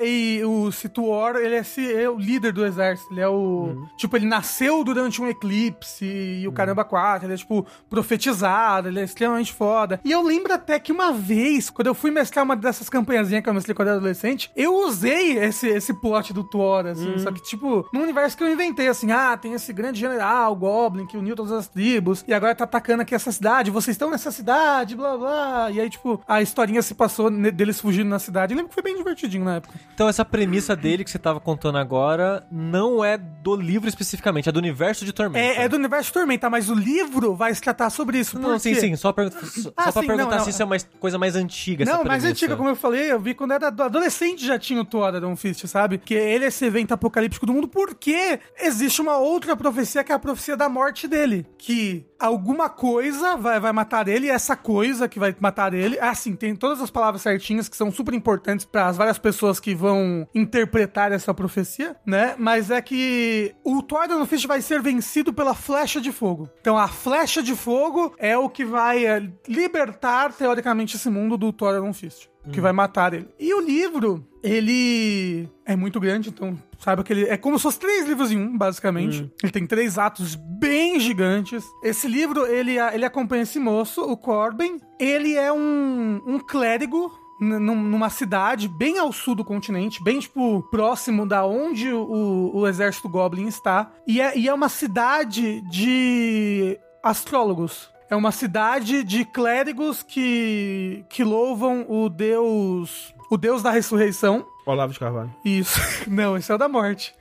E 0.05 0.45
o 0.45 0.71
Situor, 0.73 1.37
ele 1.37 1.55
é, 1.55 2.03
é 2.03 2.09
o 2.09 2.19
líder 2.19 2.53
do 2.53 2.65
exército. 2.65 3.13
Ele 3.13 3.21
é 3.21 3.29
o. 3.29 3.87
Tipo, 3.97 4.17
ele 4.17 4.27
nasceu 4.27 4.83
durante 4.85 5.21
um 5.21 5.29
eclipse 5.29 6.05
e 6.05 6.47
o 6.49 6.53
caramba 6.53 6.85
quatro. 6.85 7.27
Ele 7.27 7.35
é, 7.35 7.37
tipo, 7.37 7.67
profetizado. 7.89 8.89
Ele 8.89 9.01
é 9.01 9.05
extremamente 9.05 9.53
foda. 9.53 10.01
E 10.05 10.11
eu 10.11 10.23
lembro 10.23 10.53
até 10.53 10.79
que 10.79 10.93
uma 10.93 11.13
vez, 11.13 11.71
quando 11.71 11.87
eu 11.87 11.95
fui 11.95 12.11
mestrar 12.11 12.45
uma 12.45 12.57
dessas 12.57 12.89
campanhazinhas 12.89 13.43
que 13.43 13.49
eu 13.49 13.55
mestrei 13.55 13.75
quando 13.75 13.89
era 13.89 13.97
adolescente, 13.97 14.51
eu 14.57 14.75
usei 14.75 15.39
esse, 15.39 15.69
esse 15.69 15.95
plot 15.95 16.33
do 16.33 16.45
Tuor, 16.45 16.87
assim. 16.87 17.19
Só 17.19 17.31
que, 17.31 17.43
tipo, 17.43 17.89
num 17.93 18.03
universo 18.03 18.37
que 18.37 18.43
eu 18.43 18.49
inventei, 18.49 18.89
assim, 18.89 19.11
ah, 19.11 19.37
tem 19.37 19.53
esse 19.55 19.73
grande 19.73 20.01
general, 20.01 20.55
Goblin, 20.55 21.07
que 21.07 21.17
uniu 21.17 21.37
todas 21.37 21.53
as 21.53 21.69
tribos, 21.69 22.25
e 22.27 22.35
agora 22.35 22.55
tá 22.55 22.65
atacando 22.65 23.03
aqui 23.03 23.15
essa 23.15 23.33
cidade, 23.33 23.71
vocês 23.71 23.95
estão 23.95 24.11
nessa 24.11 24.31
cidade, 24.31 24.95
blá 24.95 25.17
blá. 25.17 25.71
E 25.71 25.81
aí, 25.81 25.89
tipo, 25.89 26.21
a 26.27 26.43
historinha 26.43 26.83
se 26.83 26.95
passou 26.95 27.31
deles 27.31 27.81
fugindo 27.81 28.09
na 28.09 28.19
cidade. 28.19 28.53
Eu 28.53 28.57
lembro 28.57 28.69
que 28.69 28.75
foi 28.75 28.83
bem 28.83 28.97
divertidinho 28.97 29.45
na 29.45 29.57
época. 29.57 29.75
Então 29.95 30.09
essa 30.09 30.25
premissa 30.25 30.75
dele 30.75 31.05
que 31.05 31.11
você 31.11 31.19
tava 31.19 31.39
contando 31.41 31.79
agora 31.79 32.47
não 32.51 33.05
é 33.05 33.17
do 33.19 33.55
livro 33.55 33.89
especificamente, 33.89 34.49
é 34.49 34.53
do 34.53 34.59
universo 34.59 35.05
de 35.05 35.13
Tormenta. 35.13 35.45
É, 35.61 35.65
é 35.65 35.69
do 35.69 35.77
universo 35.77 36.07
de 36.09 36.13
Tormenta, 36.15 36.49
mas 36.49 36.71
o 36.71 36.75
livro 36.75 37.35
vai 37.35 37.55
se 37.55 37.61
tratar 37.61 37.91
sobre 37.91 38.19
isso. 38.19 38.39
Não, 38.39 38.59
sim, 38.59 38.75
quê? 38.75 38.81
sim, 38.81 38.97
só, 38.97 39.13
só 39.13 39.73
Ah, 39.77 39.93
pra 39.93 40.03
sim, 40.03 40.07
perguntar 40.07 40.31
não, 40.31 40.37
não. 40.39 40.45
se 40.45 40.51
isso 40.51 40.63
é 40.63 40.65
uma 40.65 40.77
coisa 40.99 41.19
mais 41.19 41.37
antiga, 41.37 41.85
Não, 41.85 42.05
mais 42.05 42.25
antiga, 42.25 42.57
como 42.57 42.69
eu 42.69 42.77
falei, 42.77 43.13
eu 43.13 43.21
vi 43.21 43.35
quando 43.35 43.53
era 43.53 43.69
ado- 43.69 43.83
adolescente 43.83 44.45
já 44.47 44.59
tinha 44.59 44.81
o 44.81 44.85
Thor 44.85 45.15
Iron 45.15 45.37
Fist, 45.37 45.67
sabe? 45.67 45.99
Que 45.99 46.15
ele 46.15 46.45
é 46.45 46.49
esse 46.49 46.65
evento 46.65 46.93
apocalíptico 46.93 47.45
do 47.47 47.53
mundo, 47.53 47.69
porque 47.69 48.41
existe 48.61 49.01
uma 49.01 49.19
outra 49.19 49.57
profecia 49.57 50.03
que 50.03 50.13
é 50.13 50.15
a 50.15 50.19
profecia 50.19 50.57
da 50.57 50.69
morte 50.69 51.07
dele. 51.07 51.47
Que 51.59 52.07
alguma 52.19 52.69
coisa 52.69 53.37
vai, 53.37 53.59
vai 53.61 53.73
matar 53.73 54.09
ele, 54.09 54.27
e 54.27 54.31
essa 54.31 54.57
coisa 54.57 55.09
que 55.09 55.19
vai 55.19 55.35
matar 55.39 55.75
ele. 55.75 55.99
Assim, 56.01 56.35
tem 56.35 56.55
todas 56.57 56.81
as 56.81 56.91
palavras 56.91 57.23
certinhas 57.23 57.69
que 57.69 57.77
são 57.77 57.91
super 57.91 58.15
importantes 58.15 58.65
para 58.65 58.87
as 58.87 58.97
várias 58.97 59.19
pessoas 59.19 59.59
que 59.61 59.75
vão 59.83 60.29
interpretar 60.33 61.11
essa 61.11 61.35
profecia, 61.35 61.97
né? 62.07 62.37
Mas 62.39 62.71
é 62.71 62.81
que 62.81 63.53
o 63.65 63.83
Thor 63.83 64.07
Fist 64.27 64.47
vai 64.47 64.63
ser 64.63 64.81
vencido 64.81 65.33
pela 65.33 65.55
flecha 65.55 66.01
de 66.01 66.13
fogo. 66.13 66.49
Então 66.61 66.79
a 66.79 66.87
flecha 66.87 67.43
de 67.43 67.57
fogo 67.57 68.15
é 68.17 68.39
o 68.39 68.49
que 68.49 68.65
vai 68.65 69.05
é, 69.05 69.29
libertar, 69.49 70.33
teoricamente, 70.33 70.97
esse 70.97 71.11
mundo 71.11 71.37
do 71.37 71.53
Thor 71.53 71.93
Fist. 71.93 72.31
Que 72.53 72.61
vai 72.61 72.73
matar 72.73 73.15
ele. 73.15 73.29
E 73.39 73.55
o 73.55 73.61
livro, 73.61 74.27
ele 74.43 75.49
é 75.65 75.77
muito 75.77 76.01
grande, 76.01 76.29
então 76.29 76.59
saiba 76.77 77.05
que 77.05 77.13
ele 77.13 77.25
é 77.27 77.37
como 77.37 77.57
se 77.57 77.63
fosse 77.63 77.79
três 77.79 78.05
livros 78.05 78.33
em 78.33 78.37
um, 78.37 78.59
basicamente. 78.59 79.31
Ele 79.41 79.53
tem 79.53 79.65
três 79.65 79.97
atos 79.97 80.35
bem 80.35 80.99
gigantes. 80.99 81.65
Esse 81.85 82.09
livro, 82.09 82.45
ele, 82.45 82.79
ele 82.79 83.05
acompanha 83.05 83.45
esse 83.45 83.61
moço, 83.61 84.03
o 84.03 84.17
Corben. 84.17 84.81
Ele 84.99 85.35
é 85.37 85.53
um, 85.53 86.21
um 86.27 86.41
clérigo 86.41 87.13
numa 87.43 88.09
cidade 88.09 88.69
bem 88.69 88.99
ao 88.99 89.13
sul 89.13 89.35
do 89.35 89.45
continente, 89.45 90.03
bem, 90.03 90.21
tipo, 90.21 90.63
próximo 90.71 91.27
da 91.27 91.45
onde 91.45 91.93
o, 91.93 92.51
o 92.55 92.67
exército 92.67 93.09
Goblin 93.09 93.49
está. 93.49 93.91
E 94.07 94.21
é, 94.21 94.37
e 94.39 94.49
é 94.49 94.55
uma 94.55 94.69
cidade 94.69 95.61
de 95.63 96.79
astrólogos. 97.03 97.91
É 98.09 98.15
uma 98.15 98.31
cidade 98.31 99.03
de 99.03 99.25
clérigos 99.25 100.03
que, 100.03 101.05
que 101.09 101.25
louvam 101.25 101.87
o 101.89 102.09
deus... 102.09 103.15
O 103.31 103.39
deus 103.39 103.63
da 103.63 103.71
ressurreição. 103.71 104.45
Olavo 104.67 104.93
de 104.93 104.99
Carvalho. 104.99 105.35
Isso. 105.43 105.81
Não, 106.07 106.37
esse 106.37 106.53
é 106.53 106.55
o 106.55 106.59
da 106.59 106.69
morte. 106.69 107.15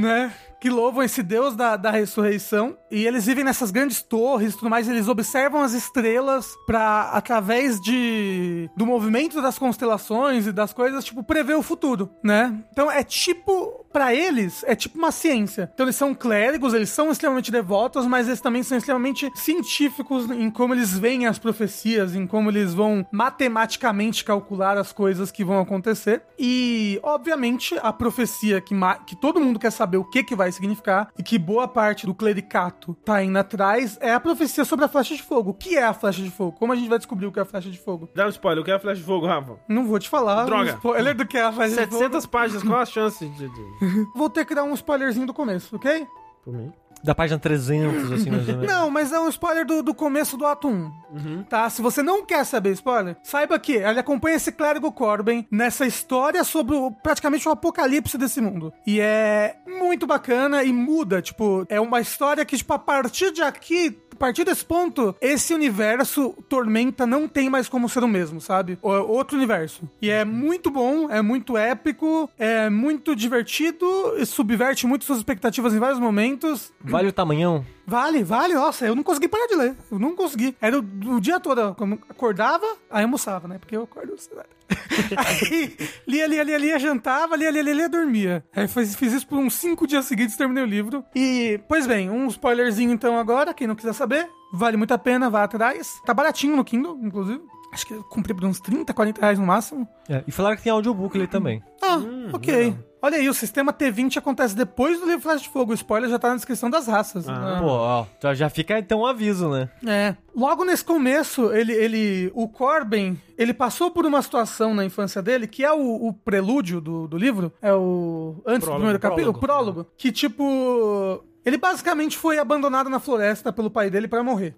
Né? 0.00 0.32
Que 0.66 0.70
louvam 0.70 1.04
esse 1.04 1.22
Deus 1.22 1.54
da, 1.54 1.76
da 1.76 1.92
ressurreição. 1.92 2.76
E 2.90 3.06
eles 3.06 3.24
vivem 3.24 3.44
nessas 3.44 3.70
grandes 3.70 4.02
torres 4.02 4.52
e 4.52 4.56
tudo 4.56 4.68
mais. 4.68 4.88
Eles 4.88 5.06
observam 5.06 5.62
as 5.62 5.72
estrelas 5.72 6.56
pra, 6.66 7.02
através 7.12 7.80
de 7.80 8.68
do 8.76 8.84
movimento 8.84 9.40
das 9.40 9.60
constelações 9.60 10.44
e 10.44 10.50
das 10.50 10.72
coisas, 10.72 11.04
tipo, 11.04 11.22
prever 11.22 11.54
o 11.54 11.62
futuro, 11.62 12.10
né? 12.20 12.64
Então 12.72 12.90
é 12.90 13.04
tipo, 13.04 13.85
pra 13.96 14.14
eles, 14.14 14.62
é 14.66 14.76
tipo 14.76 14.98
uma 14.98 15.10
ciência. 15.10 15.70
Então 15.72 15.86
eles 15.86 15.96
são 15.96 16.14
clérigos, 16.14 16.74
eles 16.74 16.90
são 16.90 17.10
extremamente 17.10 17.50
devotos, 17.50 18.04
mas 18.04 18.26
eles 18.26 18.42
também 18.42 18.62
são 18.62 18.76
extremamente 18.76 19.32
científicos 19.34 20.30
em 20.30 20.50
como 20.50 20.74
eles 20.74 20.98
veem 20.98 21.24
as 21.24 21.38
profecias, 21.38 22.14
em 22.14 22.26
como 22.26 22.50
eles 22.50 22.74
vão 22.74 23.06
matematicamente 23.10 24.22
calcular 24.22 24.76
as 24.76 24.92
coisas 24.92 25.30
que 25.30 25.42
vão 25.42 25.60
acontecer. 25.60 26.20
E, 26.38 27.00
obviamente, 27.02 27.74
a 27.82 27.90
profecia 27.90 28.60
que, 28.60 28.74
que 29.06 29.16
todo 29.16 29.40
mundo 29.40 29.58
quer 29.58 29.72
saber 29.72 29.96
o 29.96 30.04
que, 30.04 30.22
que 30.22 30.36
vai 30.36 30.52
significar 30.52 31.08
e 31.18 31.22
que 31.22 31.38
boa 31.38 31.66
parte 31.66 32.04
do 32.04 32.14
clericato 32.14 32.92
tá 33.02 33.24
indo 33.24 33.38
atrás 33.38 33.96
é 34.02 34.12
a 34.12 34.20
profecia 34.20 34.66
sobre 34.66 34.84
a 34.84 34.88
flecha 34.88 35.16
de 35.16 35.22
fogo. 35.22 35.52
O 35.52 35.54
que 35.54 35.74
é 35.74 35.84
a 35.84 35.94
flecha 35.94 36.20
de 36.20 36.30
fogo? 36.30 36.52
Como 36.52 36.70
a 36.70 36.76
gente 36.76 36.90
vai 36.90 36.98
descobrir 36.98 37.28
o 37.28 37.32
que 37.32 37.38
é 37.38 37.42
a 37.42 37.46
flecha 37.46 37.70
de 37.70 37.78
fogo? 37.78 38.10
Dá 38.14 38.26
um 38.26 38.28
spoiler, 38.28 38.60
o 38.60 38.64
que 38.66 38.70
é 38.70 38.74
a 38.74 38.78
flecha 38.78 39.00
de 39.00 39.06
fogo, 39.06 39.24
Rafa? 39.24 39.54
Não 39.66 39.86
vou 39.86 39.98
te 39.98 40.10
falar. 40.10 40.44
Droga. 40.44 40.72
um 40.72 40.76
spoiler 40.76 41.16
do 41.16 41.24
que 41.26 41.38
é 41.38 41.44
a 41.44 41.50
flecha 41.50 41.76
de 41.76 41.86
fogo. 41.86 41.96
700 41.96 42.26
páginas, 42.26 42.62
qual 42.62 42.80
a 42.80 42.84
chance 42.84 43.26
de... 43.26 43.85
Vou 44.14 44.30
ter 44.30 44.44
que 44.44 44.54
dar 44.54 44.64
um 44.64 44.74
spoilerzinho 44.74 45.26
do 45.26 45.34
começo, 45.34 45.76
ok? 45.76 46.06
Por 46.44 46.52
mim. 46.54 46.72
Da 47.06 47.14
página 47.14 47.38
300, 47.38 48.12
assim, 48.12 48.30
mais 48.30 48.48
ou 48.48 48.54
menos. 48.56 48.66
Não, 48.70 48.90
mas 48.90 49.12
é 49.12 49.18
um 49.20 49.28
spoiler 49.28 49.64
do, 49.64 49.82
do 49.82 49.94
começo 49.94 50.36
do 50.36 50.44
ato 50.44 50.68
1. 50.68 51.44
Tá? 51.48 51.70
Se 51.70 51.80
você 51.80 52.02
não 52.02 52.24
quer 52.26 52.44
saber 52.44 52.72
spoiler, 52.72 53.16
saiba 53.22 53.58
que 53.58 53.72
ele 53.72 53.98
acompanha 54.00 54.36
esse 54.36 54.52
clérigo 54.52 54.90
Corbin 54.92 55.46
nessa 55.50 55.86
história 55.86 56.42
sobre 56.44 56.74
o, 56.74 56.90
praticamente 56.90 57.48
o 57.48 57.52
apocalipse 57.52 58.18
desse 58.18 58.40
mundo. 58.40 58.72
E 58.86 59.00
é 59.00 59.54
muito 59.66 60.06
bacana 60.06 60.62
e 60.64 60.72
muda, 60.72 61.22
tipo, 61.22 61.64
é 61.68 61.80
uma 61.80 62.00
história 62.00 62.44
que, 62.44 62.56
tipo, 62.56 62.72
a 62.72 62.78
partir 62.78 63.30
de 63.32 63.40
aqui. 63.42 63.98
A 64.12 64.18
partir 64.18 64.44
desse 64.44 64.64
ponto, 64.64 65.14
esse 65.20 65.52
universo 65.52 66.32
Tormenta 66.48 67.04
não 67.06 67.28
tem 67.28 67.50
mais 67.50 67.68
como 67.68 67.86
ser 67.86 68.02
o 68.02 68.08
mesmo, 68.08 68.40
sabe? 68.40 68.78
O- 68.80 68.88
Outro 68.88 69.36
universo. 69.36 69.82
E 70.00 70.08
é 70.08 70.24
muito 70.24 70.70
bom, 70.70 71.10
é 71.10 71.20
muito 71.20 71.54
épico, 71.54 72.26
é 72.38 72.70
muito 72.70 73.14
divertido, 73.14 73.86
e 74.16 74.24
subverte 74.24 74.86
muito 74.86 75.04
suas 75.04 75.18
expectativas 75.18 75.74
em 75.74 75.78
vários 75.78 76.00
momentos. 76.00 76.72
Vale 76.96 77.08
o 77.08 77.12
tamanhão? 77.12 77.62
Vale, 77.86 78.24
vale, 78.24 78.54
nossa, 78.54 78.86
eu 78.86 78.94
não 78.94 79.02
consegui 79.02 79.28
parar 79.28 79.46
de 79.46 79.54
ler. 79.54 79.76
Eu 79.92 79.98
não 79.98 80.16
consegui. 80.16 80.56
Era 80.58 80.78
o, 80.78 80.80
o 80.80 81.20
dia 81.20 81.38
todo, 81.38 81.60
eu 81.60 81.74
como 81.74 82.00
acordava, 82.08 82.64
aí 82.90 83.02
almoçava, 83.02 83.46
né? 83.46 83.58
Porque 83.58 83.76
eu 83.76 83.82
acordo. 83.82 84.14
aí 85.14 85.76
lia, 86.08 86.26
lia, 86.26 86.42
lia, 86.42 86.56
lia, 86.56 86.78
jantava, 86.78 87.36
lia, 87.36 87.50
lia, 87.50 87.62
lia, 87.62 87.74
lia, 87.74 87.88
dormia. 87.88 88.44
Aí 88.54 88.66
fiz, 88.66 88.96
fiz 88.96 89.12
isso 89.12 89.26
por 89.26 89.38
uns 89.38 89.52
cinco 89.52 89.86
dias 89.86 90.06
seguidos, 90.06 90.36
terminei 90.36 90.64
o 90.64 90.66
livro. 90.66 91.04
E, 91.14 91.60
pois 91.68 91.86
bem, 91.86 92.08
um 92.08 92.26
spoilerzinho 92.28 92.90
então 92.90 93.18
agora, 93.18 93.52
quem 93.52 93.66
não 93.66 93.74
quiser 93.76 93.92
saber, 93.92 94.26
vale 94.50 94.78
muito 94.78 94.94
a 94.94 94.98
pena, 94.98 95.28
vá 95.28 95.44
atrás. 95.44 96.00
Tá 96.06 96.14
baratinho 96.14 96.56
no 96.56 96.64
Kindle, 96.64 96.98
inclusive. 97.02 97.42
Acho 97.74 97.86
que 97.86 97.92
eu 97.92 98.02
comprei 98.04 98.34
por 98.34 98.46
uns 98.46 98.58
30, 98.58 98.94
40 98.94 99.20
reais 99.20 99.38
no 99.38 99.44
máximo. 99.44 99.86
É, 100.08 100.24
e 100.26 100.32
falaram 100.32 100.56
que 100.56 100.62
tem 100.62 100.72
audiobook 100.72 101.14
ali 101.14 101.26
também. 101.26 101.62
Ah, 101.82 101.98
ok. 102.32 102.74
Olha 103.06 103.18
aí, 103.18 103.28
o 103.28 103.34
sistema 103.34 103.72
T20 103.72 104.16
acontece 104.16 104.56
depois 104.56 104.98
do 104.98 105.06
livro 105.06 105.20
Flash 105.20 105.42
de 105.42 105.48
Fogo. 105.48 105.70
O 105.70 105.74
spoiler 105.74 106.10
já 106.10 106.18
tá 106.18 106.30
na 106.30 106.34
descrição 106.34 106.68
das 106.68 106.88
raças. 106.88 107.28
Ah. 107.28 107.58
Pô, 107.60 107.68
ó, 107.68 108.06
já- 108.20 108.34
já 108.34 108.50
fica 108.50 108.76
então 108.80 109.02
um 109.02 109.06
aviso, 109.06 109.48
né? 109.48 109.68
É. 109.86 110.16
Logo 110.34 110.64
nesse 110.64 110.84
começo, 110.84 111.52
ele, 111.52 111.72
ele, 111.72 112.32
o 112.34 112.48
Corbin, 112.48 113.16
ele 113.38 113.54
passou 113.54 113.92
por 113.92 114.04
uma 114.04 114.20
situação 114.22 114.74
na 114.74 114.84
infância 114.84 115.22
dele, 115.22 115.46
que 115.46 115.64
é 115.64 115.72
o, 115.72 116.08
o 116.08 116.12
prelúdio 116.12 116.80
do, 116.80 117.06
do 117.06 117.16
livro, 117.16 117.52
é 117.62 117.72
o 117.72 118.42
antes 118.44 118.62
do 118.62 118.64
Prólogo, 118.64 118.74
primeiro 118.80 118.98
capítulo, 118.98 119.30
o 119.30 119.38
prólogo. 119.38 119.72
prólogo, 119.72 119.90
que 119.96 120.10
tipo, 120.10 121.24
ele 121.44 121.56
basicamente 121.58 122.18
foi 122.18 122.40
abandonado 122.40 122.90
na 122.90 122.98
floresta 122.98 123.52
pelo 123.52 123.70
pai 123.70 123.88
dele 123.88 124.08
pra 124.08 124.24
morrer. 124.24 124.56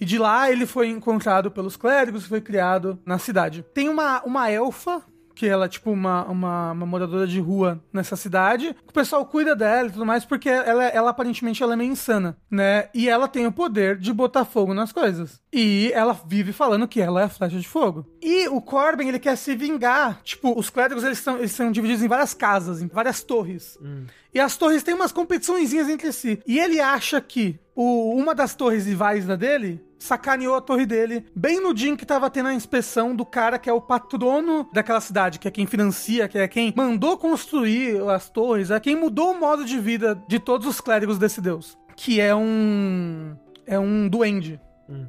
E 0.00 0.04
de 0.06 0.16
lá 0.18 0.50
ele 0.50 0.64
foi 0.64 0.88
encontrado 0.88 1.50
pelos 1.50 1.76
clérigos 1.76 2.24
e 2.24 2.28
foi 2.28 2.40
criado 2.40 2.98
na 3.04 3.18
cidade. 3.18 3.62
Tem 3.74 3.88
uma, 3.90 4.22
uma 4.22 4.48
elfa 4.50 5.02
que 5.38 5.46
ela 5.46 5.66
é 5.66 5.68
tipo 5.68 5.92
uma, 5.92 6.24
uma, 6.24 6.72
uma 6.72 6.84
moradora 6.84 7.24
de 7.24 7.38
rua 7.38 7.80
nessa 7.92 8.16
cidade. 8.16 8.74
O 8.88 8.92
pessoal 8.92 9.24
cuida 9.24 9.54
dela 9.54 9.88
e 9.88 9.92
tudo 9.92 10.04
mais, 10.04 10.24
porque 10.24 10.48
ela, 10.48 10.84
ela 10.86 11.10
aparentemente 11.10 11.62
ela 11.62 11.74
é 11.74 11.76
meio 11.76 11.92
insana, 11.92 12.36
né? 12.50 12.88
E 12.92 13.08
ela 13.08 13.28
tem 13.28 13.46
o 13.46 13.52
poder 13.52 13.96
de 13.96 14.12
botar 14.12 14.44
fogo 14.44 14.74
nas 14.74 14.90
coisas. 14.90 15.40
E 15.52 15.92
ela 15.94 16.12
vive 16.26 16.52
falando 16.52 16.88
que 16.88 17.00
ela 17.00 17.20
é 17.20 17.24
a 17.24 17.28
flecha 17.28 17.56
de 17.56 17.68
fogo. 17.68 18.04
E 18.20 18.48
o 18.48 18.60
Corbin, 18.60 19.06
ele 19.06 19.20
quer 19.20 19.36
se 19.36 19.54
vingar. 19.54 20.20
Tipo, 20.24 20.58
os 20.58 20.70
clérigos, 20.70 21.04
eles 21.04 21.18
são, 21.18 21.38
eles 21.38 21.52
são 21.52 21.70
divididos 21.70 22.02
em 22.02 22.08
várias 22.08 22.34
casas, 22.34 22.82
em 22.82 22.88
várias 22.88 23.22
torres. 23.22 23.78
E 24.34 24.40
as 24.40 24.56
torres 24.56 24.82
têm 24.82 24.94
umas 24.94 25.12
competiçõezinhas 25.12 25.88
entre 25.88 26.12
si. 26.12 26.42
E 26.48 26.58
ele 26.58 26.80
acha 26.80 27.20
que 27.20 27.60
o, 27.76 28.12
uma 28.16 28.34
das 28.34 28.56
torres 28.56 28.86
rivais 28.86 29.24
da 29.24 29.36
dele 29.36 29.80
sacaneou 29.98 30.54
a 30.54 30.60
torre 30.60 30.86
dele 30.86 31.24
bem 31.34 31.60
no 31.60 31.74
dia 31.74 31.90
em 31.90 31.96
que 31.96 32.06
tava 32.06 32.30
tendo 32.30 32.48
a 32.48 32.54
inspeção 32.54 33.14
do 33.14 33.26
cara 33.26 33.58
que 33.58 33.68
é 33.68 33.72
o 33.72 33.80
patrono 33.80 34.68
daquela 34.72 35.00
cidade, 35.00 35.38
que 35.38 35.48
é 35.48 35.50
quem 35.50 35.66
financia, 35.66 36.28
que 36.28 36.38
é 36.38 36.46
quem 36.46 36.72
mandou 36.76 37.18
construir 37.18 38.00
as 38.08 38.30
torres, 38.30 38.70
é 38.70 38.78
quem 38.80 38.94
mudou 38.96 39.32
o 39.32 39.40
modo 39.40 39.64
de 39.64 39.78
vida 39.78 40.22
de 40.28 40.38
todos 40.38 40.66
os 40.66 40.80
clérigos 40.80 41.18
desse 41.18 41.40
deus. 41.40 41.76
Que 41.96 42.20
é 42.20 42.34
um. 42.34 43.36
É 43.66 43.78
um 43.78 44.08
duende. 44.08 44.60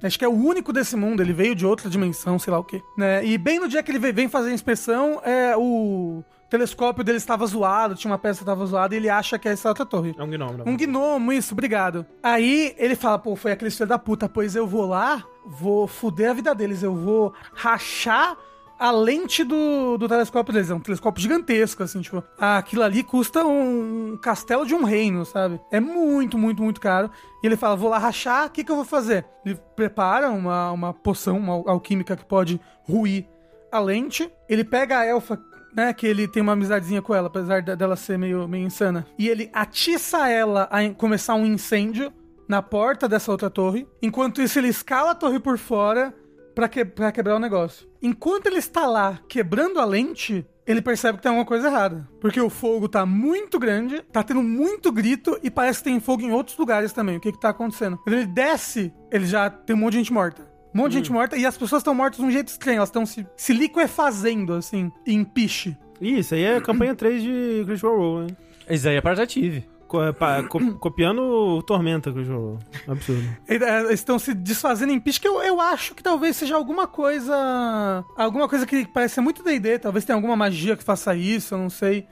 Acho 0.03 0.19
que 0.19 0.25
é 0.25 0.27
o 0.27 0.33
único 0.33 0.73
desse 0.73 0.97
mundo, 0.97 1.21
ele 1.21 1.31
veio 1.31 1.55
de 1.55 1.65
outra 1.65 1.89
dimensão, 1.89 2.37
sei 2.37 2.51
lá 2.51 2.59
o 2.59 2.63
quê. 2.65 2.81
Né? 2.97 3.23
E 3.23 3.37
bem 3.37 3.59
no 3.59 3.67
dia 3.69 3.81
que 3.81 3.89
ele 3.89 3.99
ve- 3.99 4.11
vem 4.11 4.27
fazer 4.27 4.49
a 4.49 4.53
inspeção, 4.53 5.21
é 5.23 5.55
o 5.55 6.21
telescópio 6.49 7.03
dele 7.03 7.17
estava 7.17 7.45
zoado, 7.45 7.95
tinha 7.95 8.11
uma 8.11 8.17
peça 8.17 8.39
que 8.39 8.43
estava 8.43 8.65
zoada, 8.65 8.93
e 8.93 8.97
ele 8.97 9.09
acha 9.09 9.37
que 9.37 9.47
é 9.47 9.51
essa 9.51 9.69
outra 9.69 9.85
torre. 9.85 10.15
É 10.17 10.23
um 10.23 10.29
gnomo. 10.29 10.63
Um 10.65 10.75
gnomo, 10.75 11.31
isso, 11.31 11.53
obrigado. 11.53 12.05
Aí 12.23 12.75
ele 12.77 12.95
fala, 12.95 13.19
pô, 13.19 13.35
foi 13.35 13.51
aquele 13.51 13.71
filho 13.71 13.87
da 13.87 13.99
puta, 13.99 14.27
pois 14.27 14.55
eu 14.55 14.65
vou 14.65 14.85
lá, 14.85 15.23
vou 15.45 15.87
fuder 15.87 16.31
a 16.31 16.33
vida 16.33 16.55
deles, 16.55 16.81
eu 16.83 16.95
vou 16.95 17.33
rachar 17.53 18.35
a 18.79 18.91
lente 18.91 19.43
do, 19.43 19.97
do 19.97 20.07
telescópio 20.07 20.53
deles. 20.53 20.69
É 20.69 20.73
um 20.73 20.79
telescópio 20.79 21.21
gigantesco, 21.21 21.83
assim, 21.83 22.01
tipo, 22.01 22.23
aquilo 22.39 22.81
ali 22.81 23.03
custa 23.03 23.45
um 23.45 24.17
castelo 24.21 24.65
de 24.65 24.73
um 24.73 24.83
reino, 24.83 25.25
sabe? 25.25 25.59
É 25.69 25.81
muito, 25.81 26.37
muito, 26.37 26.63
muito 26.63 26.79
caro. 26.79 27.11
E 27.43 27.47
ele 27.47 27.57
fala, 27.57 27.75
vou 27.75 27.89
lá 27.89 27.97
rachar, 27.97 28.47
o 28.47 28.49
que, 28.49 28.63
que 28.63 28.71
eu 28.71 28.77
vou 28.77 28.85
fazer? 28.85 29.25
Ele 29.45 29.59
prepara 29.75 30.29
uma, 30.29 30.71
uma 30.71 30.93
poção, 30.93 31.37
uma 31.37 31.53
alquímica 31.69 32.15
que 32.15 32.23
pode 32.23 32.59
ruir 32.83 33.27
a 33.69 33.79
lente. 33.79 34.31
Ele 34.47 34.63
pega 34.63 34.99
a 34.99 35.05
elfa 35.05 35.37
né, 35.75 35.93
que 35.93 36.05
ele 36.07 36.27
tem 36.27 36.41
uma 36.41 36.53
amizadezinha 36.53 37.01
com 37.01 37.13
ela, 37.13 37.27
apesar 37.27 37.61
de- 37.61 37.75
dela 37.75 37.95
ser 37.95 38.17
meio, 38.17 38.47
meio 38.47 38.65
insana. 38.65 39.05
E 39.17 39.27
ele 39.27 39.49
atiça 39.53 40.27
ela 40.29 40.63
a 40.71 40.89
começar 40.93 41.35
um 41.35 41.45
incêndio 41.45 42.11
na 42.47 42.61
porta 42.61 43.07
dessa 43.07 43.31
outra 43.31 43.49
torre. 43.49 43.87
Enquanto 44.01 44.41
isso, 44.41 44.57
ele 44.59 44.69
escala 44.69 45.11
a 45.11 45.15
torre 45.15 45.39
por 45.39 45.57
fora 45.57 46.13
pra, 46.55 46.67
que, 46.67 46.83
pra 46.83 47.11
quebrar 47.11 47.35
o 47.35 47.39
negócio. 47.39 47.87
Enquanto 48.01 48.47
ele 48.47 48.57
está 48.57 48.85
lá 48.87 49.19
quebrando 49.27 49.79
a 49.79 49.85
lente, 49.85 50.45
ele 50.65 50.81
percebe 50.81 51.17
que 51.17 51.23
tem 51.23 51.29
alguma 51.29 51.45
coisa 51.45 51.67
errada. 51.67 52.07
Porque 52.19 52.39
o 52.41 52.49
fogo 52.49 52.87
tá 52.89 53.05
muito 53.05 53.59
grande, 53.59 54.01
tá 54.11 54.23
tendo 54.23 54.41
muito 54.41 54.91
grito 54.91 55.37
e 55.43 55.49
parece 55.51 55.79
que 55.79 55.85
tem 55.85 55.99
fogo 55.99 56.23
em 56.23 56.31
outros 56.31 56.57
lugares 56.57 56.91
também. 56.91 57.17
O 57.17 57.19
que 57.19 57.31
que 57.31 57.39
tá 57.39 57.49
acontecendo? 57.49 57.97
Quando 57.97 58.15
ele 58.15 58.25
desce, 58.25 58.91
ele 59.11 59.25
já 59.25 59.49
tem 59.49 59.75
um 59.75 59.79
monte 59.79 59.93
de 59.93 59.97
gente 59.99 60.13
morta. 60.13 60.48
Um 60.73 60.77
monte 60.79 60.91
de 60.91 60.97
gente 60.97 61.11
morta 61.11 61.35
e 61.37 61.45
as 61.45 61.57
pessoas 61.57 61.81
estão 61.81 61.93
mortas 61.95 62.19
de 62.19 62.25
um 62.25 62.31
jeito 62.31 62.47
estranho. 62.49 62.77
Elas 62.77 62.89
estão 62.89 63.05
se, 63.05 63.25
se 63.35 63.53
liquefazendo, 63.53 64.53
assim, 64.53 64.91
em 65.05 65.23
piche. 65.23 65.75
Ih, 66.01 66.19
Isso 66.19 66.33
aí 66.35 66.43
é 66.43 66.57
a 66.57 66.61
campanha 66.61 66.95
3 66.95 67.21
de 67.21 67.63
Critical 67.65 67.97
Role, 67.97 68.27
hein? 68.29 68.37
Isso 68.69 68.87
aí 68.87 68.95
é 68.95 69.01
pra 69.01 69.15
já 69.15 69.25
tive. 69.25 69.67
Co- 69.87 70.03
é 70.03 70.13
pa- 70.13 70.43
co- 70.43 70.73
copiando 70.77 71.19
o 71.23 71.63
Tormenta 71.63 72.11
Critical 72.11 72.39
Role. 72.39 72.59
Absurdo. 72.87 73.23
É, 73.47 73.55
Eles 73.79 73.93
estão 73.93 74.19
se 74.19 74.35
desfazendo 74.35 74.93
em 74.93 74.99
piche, 74.99 75.19
que 75.19 75.27
eu, 75.27 75.41
eu 75.41 75.59
acho 75.59 75.95
que 75.95 76.03
talvez 76.03 76.35
seja 76.37 76.55
alguma 76.55 76.85
coisa. 76.87 78.05
Alguma 78.15 78.47
coisa 78.47 78.65
que 78.67 78.87
parece 78.87 79.15
ser 79.15 79.21
muito 79.21 79.43
DD. 79.43 79.79
Talvez 79.79 80.05
tenha 80.05 80.15
alguma 80.15 80.35
magia 80.35 80.77
que 80.77 80.83
faça 80.83 81.15
isso, 81.15 81.55
eu 81.55 81.57
não 81.57 81.69
sei. 81.71 82.05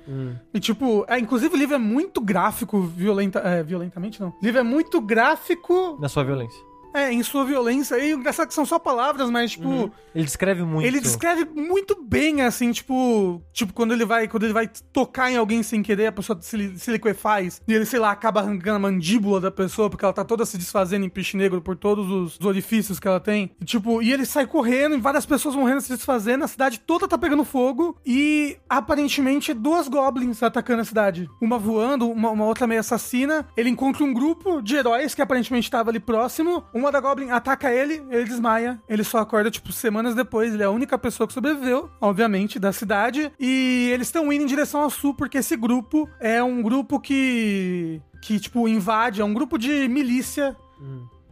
E 0.53 0.59
tipo, 0.59 1.05
é, 1.07 1.19
inclusive 1.19 1.53
o 1.53 1.57
livro 1.57 1.75
é 1.75 1.79
muito 1.79 2.19
gráfico, 2.19 2.81
violenta, 2.81 3.39
é, 3.39 3.61
violentamente 3.61 4.19
não. 4.19 4.29
O 4.29 4.37
livro 4.41 4.59
é 4.59 4.63
muito 4.63 4.99
gráfico 4.99 5.97
Na 6.01 6.09
sua 6.09 6.23
violência. 6.23 6.59
É, 6.93 7.11
em 7.11 7.21
sua 7.23 7.45
violência. 7.45 7.97
E 7.97 8.13
o 8.13 8.19
engraçado 8.19 8.47
que 8.47 8.53
são 8.53 8.65
só 8.65 8.79
palavras, 8.79 9.29
mas 9.29 9.51
tipo. 9.51 9.91
Ele 10.13 10.25
descreve 10.25 10.63
muito. 10.63 10.85
Ele 10.85 10.99
descreve 10.99 11.45
muito 11.45 12.01
bem, 12.01 12.41
assim, 12.41 12.71
tipo, 12.71 13.41
tipo, 13.53 13.73
quando 13.73 13.93
ele 13.93 14.05
vai, 14.05 14.27
quando 14.27 14.43
ele 14.43 14.53
vai 14.53 14.67
tocar 14.91 15.31
em 15.31 15.37
alguém 15.37 15.61
sem 15.61 15.83
querer, 15.83 16.07
a 16.07 16.11
pessoa 16.11 16.37
se, 16.41 16.77
se 16.77 16.91
liquefaz, 16.91 17.61
e 17.67 17.73
ele, 17.73 17.85
sei 17.85 17.99
lá, 17.99 18.11
acaba 18.11 18.39
arrancando 18.39 18.77
a 18.77 18.79
mandíbula 18.79 19.39
da 19.39 19.51
pessoa, 19.51 19.89
porque 19.89 20.03
ela 20.03 20.13
tá 20.13 20.23
toda 20.23 20.45
se 20.45 20.57
desfazendo 20.57 21.05
em 21.05 21.09
piche 21.09 21.37
negro 21.37 21.61
por 21.61 21.75
todos 21.75 22.09
os, 22.09 22.39
os 22.39 22.45
orifícios 22.45 22.99
que 22.99 23.07
ela 23.07 23.19
tem. 23.19 23.51
E, 23.61 23.65
tipo, 23.65 24.01
e 24.01 24.11
ele 24.11 24.25
sai 24.25 24.47
correndo, 24.47 24.95
e 24.95 24.99
várias 24.99 25.25
pessoas 25.25 25.55
morrendo, 25.55 25.81
se 25.81 25.93
desfazendo, 25.95 26.43
a 26.43 26.47
cidade 26.47 26.79
toda 26.79 27.07
tá 27.07 27.17
pegando 27.17 27.43
fogo, 27.43 27.97
e 28.05 28.57
aparentemente 28.69 29.53
duas 29.53 29.87
goblins 29.87 30.41
atacando 30.41 30.81
a 30.81 30.85
cidade. 30.85 31.29
Uma 31.41 31.57
voando, 31.57 32.09
uma, 32.09 32.31
uma 32.31 32.45
outra 32.45 32.65
meio 32.65 32.79
assassina. 32.79 33.47
Ele 33.55 33.69
encontra 33.69 34.03
um 34.03 34.13
grupo 34.13 34.61
de 34.61 34.75
heróis 34.75 35.13
que 35.13 35.21
aparentemente 35.21 35.69
tava 35.69 35.89
ali 35.89 35.99
próximo. 35.99 36.63
Um 36.73 36.86
Moda 36.87 37.01
Goblin 37.01 37.31
ataca 37.31 37.69
ele, 37.69 38.01
ele 38.09 38.23
desmaia. 38.23 38.81
Ele 38.87 39.03
só 39.03 39.17
acorda, 39.17 39.51
tipo, 39.51 39.73
semanas 39.73 40.15
depois. 40.15 40.53
Ele 40.53 40.63
é 40.63 40.65
a 40.65 40.71
única 40.71 40.97
pessoa 40.97 41.27
que 41.27 41.33
sobreviveu, 41.33 41.89
obviamente, 41.99 42.57
da 42.57 42.71
cidade. 42.71 43.29
E 43.37 43.89
eles 43.93 44.07
estão 44.07 44.31
indo 44.31 44.45
em 44.45 44.47
direção 44.47 44.81
ao 44.81 44.89
sul, 44.89 45.13
porque 45.13 45.39
esse 45.39 45.57
grupo 45.57 46.09
é 46.17 46.41
um 46.41 46.61
grupo 46.61 46.97
que. 46.97 48.01
que, 48.21 48.39
tipo, 48.39 48.69
invade, 48.69 49.19
é 49.19 49.25
um 49.25 49.33
grupo 49.33 49.57
de 49.57 49.89
milícia 49.89 50.55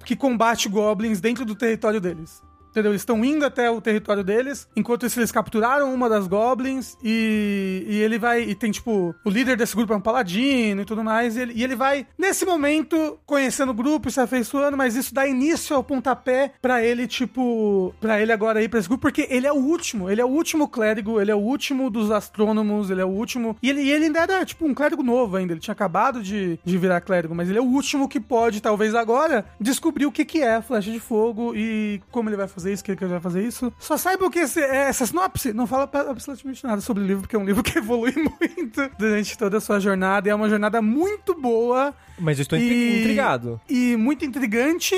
que 0.04 0.14
combate 0.14 0.68
goblins 0.68 1.22
dentro 1.22 1.46
do 1.46 1.56
território 1.56 2.02
deles. 2.02 2.44
Entendeu? 2.76 2.92
Eles 2.92 3.04
estão 3.04 3.24
indo 3.24 3.46
até 3.46 3.72
o 3.72 3.80
território 3.80 4.22
deles. 4.22 4.68
Enquanto 4.76 5.06
isso, 5.06 5.18
eles 5.18 5.32
capturaram 5.32 5.94
uma 5.94 6.10
das 6.10 6.28
goblins. 6.28 6.98
E, 7.02 7.86
e 7.88 8.02
ele 8.02 8.20
vai. 8.20 8.42
E 8.42 8.54
tem, 8.54 8.70
tipo, 8.70 9.16
o 9.24 9.30
líder 9.30 9.56
desse 9.56 9.74
grupo 9.74 9.94
é 9.94 9.96
um 9.96 10.02
paladino 10.02 10.82
e 10.82 10.86
tudo 10.86 11.02
mais. 11.02 11.38
E 11.38 11.40
ele, 11.40 11.54
e 11.56 11.64
ele 11.64 11.74
vai, 11.74 12.06
nesse 12.18 12.46
momento, 12.46 13.18
conhecendo 13.26 13.70
o 13.70 13.74
grupo 13.74 14.12
se 14.12 14.20
afeiçoando. 14.20 14.76
Mas 14.76 14.94
isso 14.94 15.14
dá 15.14 15.26
início 15.26 15.74
ao 15.74 15.86
pontapé 15.86 16.52
pra 16.62 16.84
ele, 16.84 17.08
tipo. 17.08 17.96
Pra 18.02 18.22
ele 18.22 18.34
agora 18.34 18.62
ir 18.62 18.68
pra 18.68 18.78
esse 18.78 18.90
grupo. 18.90 19.04
Porque 19.04 19.26
ele 19.30 19.48
é 19.48 19.54
o 19.54 19.56
último. 19.56 20.10
Ele 20.10 20.20
é 20.20 20.26
o 20.26 20.30
último 20.30 20.68
clérigo. 20.68 21.22
Ele 21.22 21.32
é 21.32 21.36
o 21.36 21.40
último 21.40 21.90
dos 21.90 22.12
astrônomos. 22.12 22.90
Ele 22.90 23.00
é 23.00 23.06
o 23.06 23.10
último. 23.10 23.56
E 23.64 23.70
ele, 23.70 23.84
e 23.84 23.90
ele 23.90 24.06
ainda 24.08 24.20
era, 24.20 24.44
tipo, 24.44 24.66
um 24.66 24.74
clérigo 24.74 25.02
novo 25.02 25.38
ainda. 25.38 25.54
Ele 25.54 25.62
tinha 25.62 25.72
acabado 25.72 26.22
de, 26.22 26.60
de 26.62 26.78
virar 26.78 27.00
clérigo. 27.00 27.34
Mas 27.34 27.48
ele 27.48 27.58
é 27.58 27.62
o 27.62 27.66
último 27.66 28.10
que 28.10 28.20
pode, 28.20 28.62
talvez 28.62 28.94
agora, 28.94 29.46
descobrir 29.62 30.06
o 30.06 30.12
que, 30.12 30.26
que 30.26 30.42
é 30.42 30.56
a 30.56 30.62
flecha 30.62 30.92
de 30.92 31.00
fogo 31.00 31.54
e 31.56 32.02
como 32.12 32.30
ele 32.30 32.36
vai 32.36 32.50
fazer 32.50 32.65
isso, 32.72 32.84
que 32.84 32.92
ele 32.92 33.06
vai 33.08 33.20
fazer 33.20 33.44
isso. 33.44 33.72
Só 33.80 33.98
saiba 33.98 34.30
que 34.30 34.40
esse, 34.40 34.60
é, 34.62 34.88
essa 34.90 35.06
sinopse 35.06 35.54
não 35.54 35.66
fala 35.68 35.90
absolutamente 36.10 36.64
nada 36.64 36.82
sobre 36.82 37.04
o 37.04 37.06
livro, 37.06 37.22
porque 37.24 37.36
é 37.36 37.40
um 37.40 37.46
livro 37.46 37.64
que 37.64 37.78
evolui 37.80 38.14
muito 38.16 38.90
durante 38.98 39.38
toda 39.38 39.58
a 39.58 39.62
sua 39.62 39.80
jornada. 39.80 40.28
E 40.28 40.32
é 40.32 40.36
uma 40.36 40.50
jornada 40.50 40.82
muito 40.82 41.34
boa 41.34 41.94
Mas 42.20 42.38
eu 42.40 42.44
estou 42.44 42.58
E- 42.58 43.02
intrigado. 43.02 43.60
e 43.70 43.96
muito 43.98 44.24
intrigante. 44.26 44.96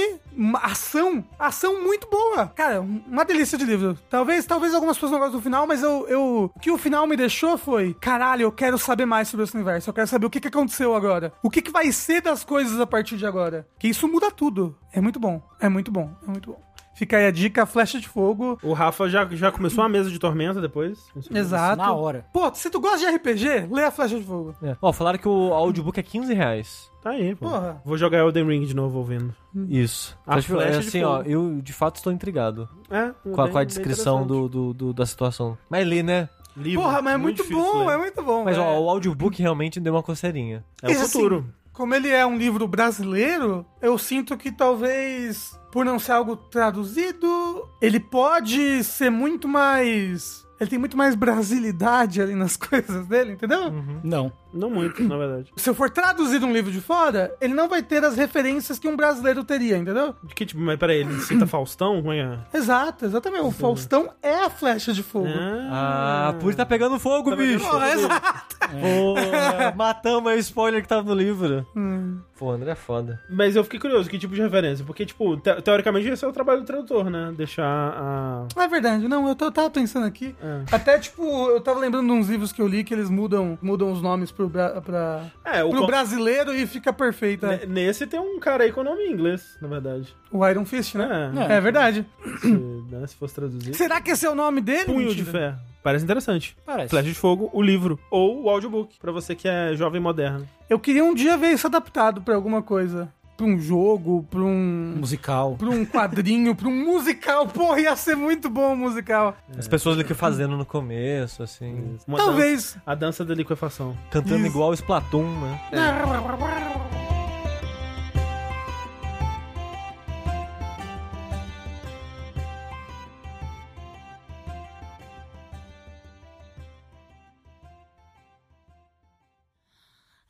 Ação, 0.61 1.25
ação 1.39 1.81
muito 1.83 2.07
boa. 2.09 2.47
Cara, 2.55 2.79
uma 2.81 3.25
delícia 3.25 3.57
de 3.57 3.65
livro. 3.65 3.97
Talvez, 4.09 4.45
talvez 4.45 4.73
algumas 4.73 4.95
pessoas 4.95 5.11
não 5.11 5.19
gostem 5.19 5.39
do 5.39 5.43
final, 5.43 5.65
mas 5.65 5.81
eu, 5.81 6.05
eu, 6.07 6.51
o 6.55 6.59
que 6.59 6.69
o 6.69 6.77
final 6.77 7.07
me 7.07 7.15
deixou 7.17 7.57
foi, 7.57 7.95
caralho, 7.99 8.43
eu 8.43 8.51
quero 8.51 8.77
saber 8.77 9.05
mais 9.05 9.27
sobre 9.29 9.43
esse 9.45 9.55
universo. 9.55 9.89
Eu 9.89 9.93
quero 9.93 10.07
saber 10.07 10.25
o 10.27 10.29
que, 10.29 10.39
que 10.39 10.47
aconteceu 10.47 10.95
agora. 10.95 11.33
O 11.41 11.49
que, 11.49 11.61
que 11.61 11.71
vai 11.71 11.91
ser 11.91 12.21
das 12.21 12.43
coisas 12.43 12.79
a 12.79 12.85
partir 12.85 13.17
de 13.17 13.25
agora. 13.25 13.67
Que 13.79 13.87
isso 13.87 14.07
muda 14.07 14.29
tudo. 14.29 14.77
É 14.93 15.01
muito 15.01 15.19
bom. 15.19 15.41
É 15.59 15.67
muito 15.69 15.91
bom. 15.91 16.11
É 16.27 16.29
muito 16.29 16.51
bom. 16.51 16.61
Fica 16.97 17.15
aí 17.17 17.27
a 17.27 17.31
dica, 17.31 17.63
flecha 17.67 17.99
de 17.99 18.07
fogo. 18.09 18.57
O 18.63 18.73
Rafa 18.73 19.07
já, 19.07 19.23
já 19.31 19.51
começou 19.51 19.83
a 19.83 19.87
mesa 19.89 20.09
de 20.09 20.17
tormenta 20.17 20.59
depois. 20.59 20.97
Exato. 21.31 21.77
Na 21.77 21.93
hora. 21.93 22.25
Pô, 22.33 22.51
se 22.55 22.69
tu 22.71 22.79
gosta 22.79 22.97
de 22.97 23.05
RPG, 23.15 23.67
lê 23.71 23.83
a 23.83 23.91
flecha 23.91 24.17
de 24.17 24.23
fogo. 24.25 24.55
É. 24.63 24.75
Ó, 24.81 24.91
falaram 24.91 25.19
que 25.19 25.27
o 25.27 25.53
audiobook 25.53 25.99
é 25.99 26.03
15 26.03 26.33
reais. 26.33 26.89
Tá 27.03 27.11
aí, 27.11 27.35
pô. 27.35 27.47
Porra. 27.49 27.79
Vou 27.85 27.97
jogar 27.99 28.17
Elden 28.17 28.47
Ring 28.47 28.65
de 28.65 28.75
novo 28.75 28.97
ouvindo. 28.97 29.31
Isso. 29.69 30.17
A 30.25 30.41
flecha 30.41 30.69
é 30.69 30.71
de 30.79 30.87
assim, 30.87 31.01
fogo. 31.01 31.11
ó, 31.13 31.21
eu 31.21 31.61
de 31.61 31.71
fato 31.71 31.97
estou 31.97 32.11
intrigado 32.11 32.67
É, 32.89 33.11
com 33.31 33.39
a, 33.41 33.47
com 33.49 33.57
a 33.59 33.63
descrição 33.63 34.25
do, 34.25 34.49
do- 34.49 34.73
do- 34.73 34.93
da 34.93 35.05
situação. 35.05 35.55
Mas 35.69 35.87
li, 35.87 36.01
né? 36.01 36.27
livro. 36.55 36.81
Porra, 36.81 37.01
mas 37.03 37.13
é 37.13 37.17
muito, 37.17 37.37
difícil 37.43 37.61
bom, 37.63 37.85
ler. 37.85 37.93
é 37.93 37.97
muito 37.99 38.23
bom. 38.23 38.43
Mas 38.43 38.57
é. 38.57 38.59
ó, 38.59 38.79
o 38.79 38.89
audiobook 38.89 39.39
realmente 39.39 39.79
deu 39.79 39.93
uma 39.93 40.01
coceirinha. 40.01 40.65
É 40.81 40.87
o 40.87 40.89
E 40.89 40.93
assim, 40.95 41.05
futuro. 41.11 41.45
Como 41.77 41.93
ele 41.93 42.09
é 42.09 42.25
um 42.25 42.35
livro 42.35 42.67
brasileiro, 42.67 43.63
eu 43.79 43.99
sinto 43.99 44.35
que 44.35 44.51
talvez, 44.51 45.57
por 45.71 45.85
não 45.85 45.99
ser 45.99 46.13
algo 46.13 46.35
traduzido, 46.35 47.69
ele 47.79 47.99
pode 47.99 48.83
ser 48.83 49.11
muito 49.11 49.47
mais. 49.47 50.43
Ele 50.59 50.71
tem 50.71 50.79
muito 50.79 50.97
mais 50.97 51.13
brasilidade 51.13 52.19
ali 52.19 52.33
nas 52.33 52.57
coisas 52.57 53.05
dele, 53.05 53.33
entendeu? 53.33 53.71
Não. 54.03 54.33
Não 54.57 54.69
muito, 54.69 55.01
na 55.03 55.17
verdade. 55.17 55.51
Se 55.55 55.69
eu 55.69 55.75
for 55.75 55.89
traduzir 55.89 56.43
um 56.43 56.51
livro 56.51 56.71
de 56.71 56.81
fora, 56.81 57.33
ele 57.39 57.53
não 57.53 57.67
vai 57.69 57.81
ter 57.83 58.03
as 58.03 58.15
referências 58.15 58.79
que 58.79 58.87
um 58.87 58.95
brasileiro 58.95 59.43
teria, 59.43 59.77
entendeu? 59.77 60.15
De 60.23 60.33
que 60.35 60.45
tipo, 60.45 60.59
mas 60.61 60.77
peraí, 60.77 60.99
ele 61.01 61.19
cita 61.21 61.45
Faustão? 61.47 61.97
Como 62.01 62.11
é 62.11 62.19
é? 62.19 62.39
Exato, 62.57 63.05
exatamente. 63.05 63.43
O 63.43 63.51
Faustão 63.51 64.09
é 64.21 64.45
a 64.45 64.49
flecha 64.49 64.91
de 64.93 65.03
fogo. 65.03 65.27
Ah, 65.71 66.33
por 66.39 66.53
tá 66.55 66.65
pegando 66.65 66.99
fogo, 66.99 67.29
Tá 67.31 67.37
pegando 67.37 67.57
bicho. 67.59 67.69
Porra, 67.69 67.89
exato. 67.93 68.57
Porra, 68.81 69.73
matamos 69.75 70.31
aí 70.31 70.37
o 70.37 70.39
spoiler 70.39 70.81
que 70.81 70.87
tava 70.87 71.03
no 71.03 71.13
livro. 71.13 71.65
Hum. 71.75 72.19
Pô, 72.37 72.51
André 72.51 72.71
é 72.71 72.75
foda. 72.75 73.19
Mas 73.29 73.55
eu 73.55 73.63
fiquei 73.63 73.79
curioso, 73.79 74.07
que 74.09 74.19
tipo 74.19 74.35
de 74.35 74.41
referência? 74.41 74.85
Porque, 74.85 75.05
tipo, 75.05 75.37
te- 75.37 75.59
teoricamente 75.61 76.07
esse 76.07 76.23
é 76.23 76.27
o 76.27 76.31
trabalho 76.31 76.61
do 76.61 76.65
tradutor, 76.67 77.09
né? 77.09 77.33
Deixar 77.35 77.65
a. 77.65 78.45
É 78.61 78.67
verdade, 78.67 79.07
não, 79.07 79.27
eu 79.27 79.35
tava 79.35 79.69
pensando 79.71 80.05
aqui. 80.05 80.35
É. 80.41 80.61
Até, 80.71 80.99
tipo, 80.99 81.23
eu 81.49 81.59
tava 81.61 81.79
lembrando 81.79 82.05
de 82.05 82.11
uns 82.13 82.29
livros 82.29 82.51
que 82.51 82.61
eu 82.61 82.67
li 82.67 82.83
que 82.83 82.93
eles 82.93 83.09
mudam, 83.09 83.57
mudam 83.61 83.91
os 83.91 84.01
nomes 84.03 84.31
pro, 84.49 84.81
pra, 84.81 85.23
É, 85.45 85.63
o 85.63 85.69
pro 85.69 85.85
brasileiro 85.87 86.53
e 86.55 86.65
fica 86.67 86.91
perfeita. 86.93 87.47
Ne- 87.47 87.65
Nesse 87.65 88.05
tem 88.07 88.19
um 88.19 88.39
cara 88.39 88.63
aí 88.63 88.71
com 88.71 88.83
nome 88.83 89.03
em 89.03 89.11
inglês, 89.13 89.57
na 89.61 89.67
verdade. 89.67 90.13
O 90.31 90.45
Iron 90.47 90.65
Fist, 90.65 90.95
né? 90.95 91.31
É, 91.49 91.53
É, 91.55 91.61
verdade. 91.61 92.05
se, 92.41 92.47
né, 92.47 93.05
se 93.07 93.15
fosse 93.15 93.35
traduzir. 93.35 93.73
Será 93.75 93.99
que 94.01 94.11
esse 94.11 94.25
é 94.25 94.29
o 94.29 94.35
nome 94.35 94.61
dele? 94.61 94.85
Punho 94.85 95.09
de 95.13 95.23
Mentira. 95.23 95.31
Fé. 95.31 95.55
Parece 95.83 96.03
interessante. 96.03 96.57
Parece. 96.65 96.89
Flecha 96.89 97.07
de 97.07 97.13
Fogo, 97.15 97.49
o 97.53 97.61
livro. 97.61 97.97
Ou 98.11 98.43
o 98.43 98.49
audiobook, 98.49 98.97
pra 98.99 99.11
você 99.11 99.33
que 99.35 99.47
é 99.47 99.73
jovem 99.75 100.01
moderno. 100.01 100.47
Eu 100.69 100.79
queria 100.79 101.03
um 101.03 101.13
dia 101.13 101.37
ver 101.37 101.51
isso 101.53 101.65
adaptado 101.67 102.21
pra 102.21 102.35
alguma 102.35 102.61
coisa. 102.61 103.07
Pra 103.37 103.45
um 103.45 103.59
jogo, 103.59 104.25
pra 104.31 104.39
um. 104.39 104.95
Musical. 104.97 105.55
Pra 105.59 105.69
um 105.69 105.85
quadrinho, 105.85 106.55
pra 106.55 106.67
um 106.67 106.85
musical. 106.85 107.47
Porra, 107.47 107.79
ia 107.79 107.95
ser 107.95 108.15
muito 108.15 108.49
bom 108.49 108.73
o 108.73 108.75
musical. 108.75 109.37
As 109.55 109.67
pessoas 109.67 109.95
ali 109.95 110.03
que 110.03 110.15
fazendo 110.15 110.57
no 110.57 110.65
começo, 110.65 111.43
assim. 111.43 111.97
Uma 112.07 112.17
Talvez. 112.17 112.73
dança- 112.73 112.81
a 112.85 112.95
dança 112.95 113.23
da 113.23 113.35
liquefação. 113.35 113.95
Cantando 114.09 114.45
igual 114.47 114.71
o 114.71 114.73
Splatoon, 114.73 115.23
né? 115.39 115.61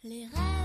Les 0.04 0.30
rêves 0.34 0.57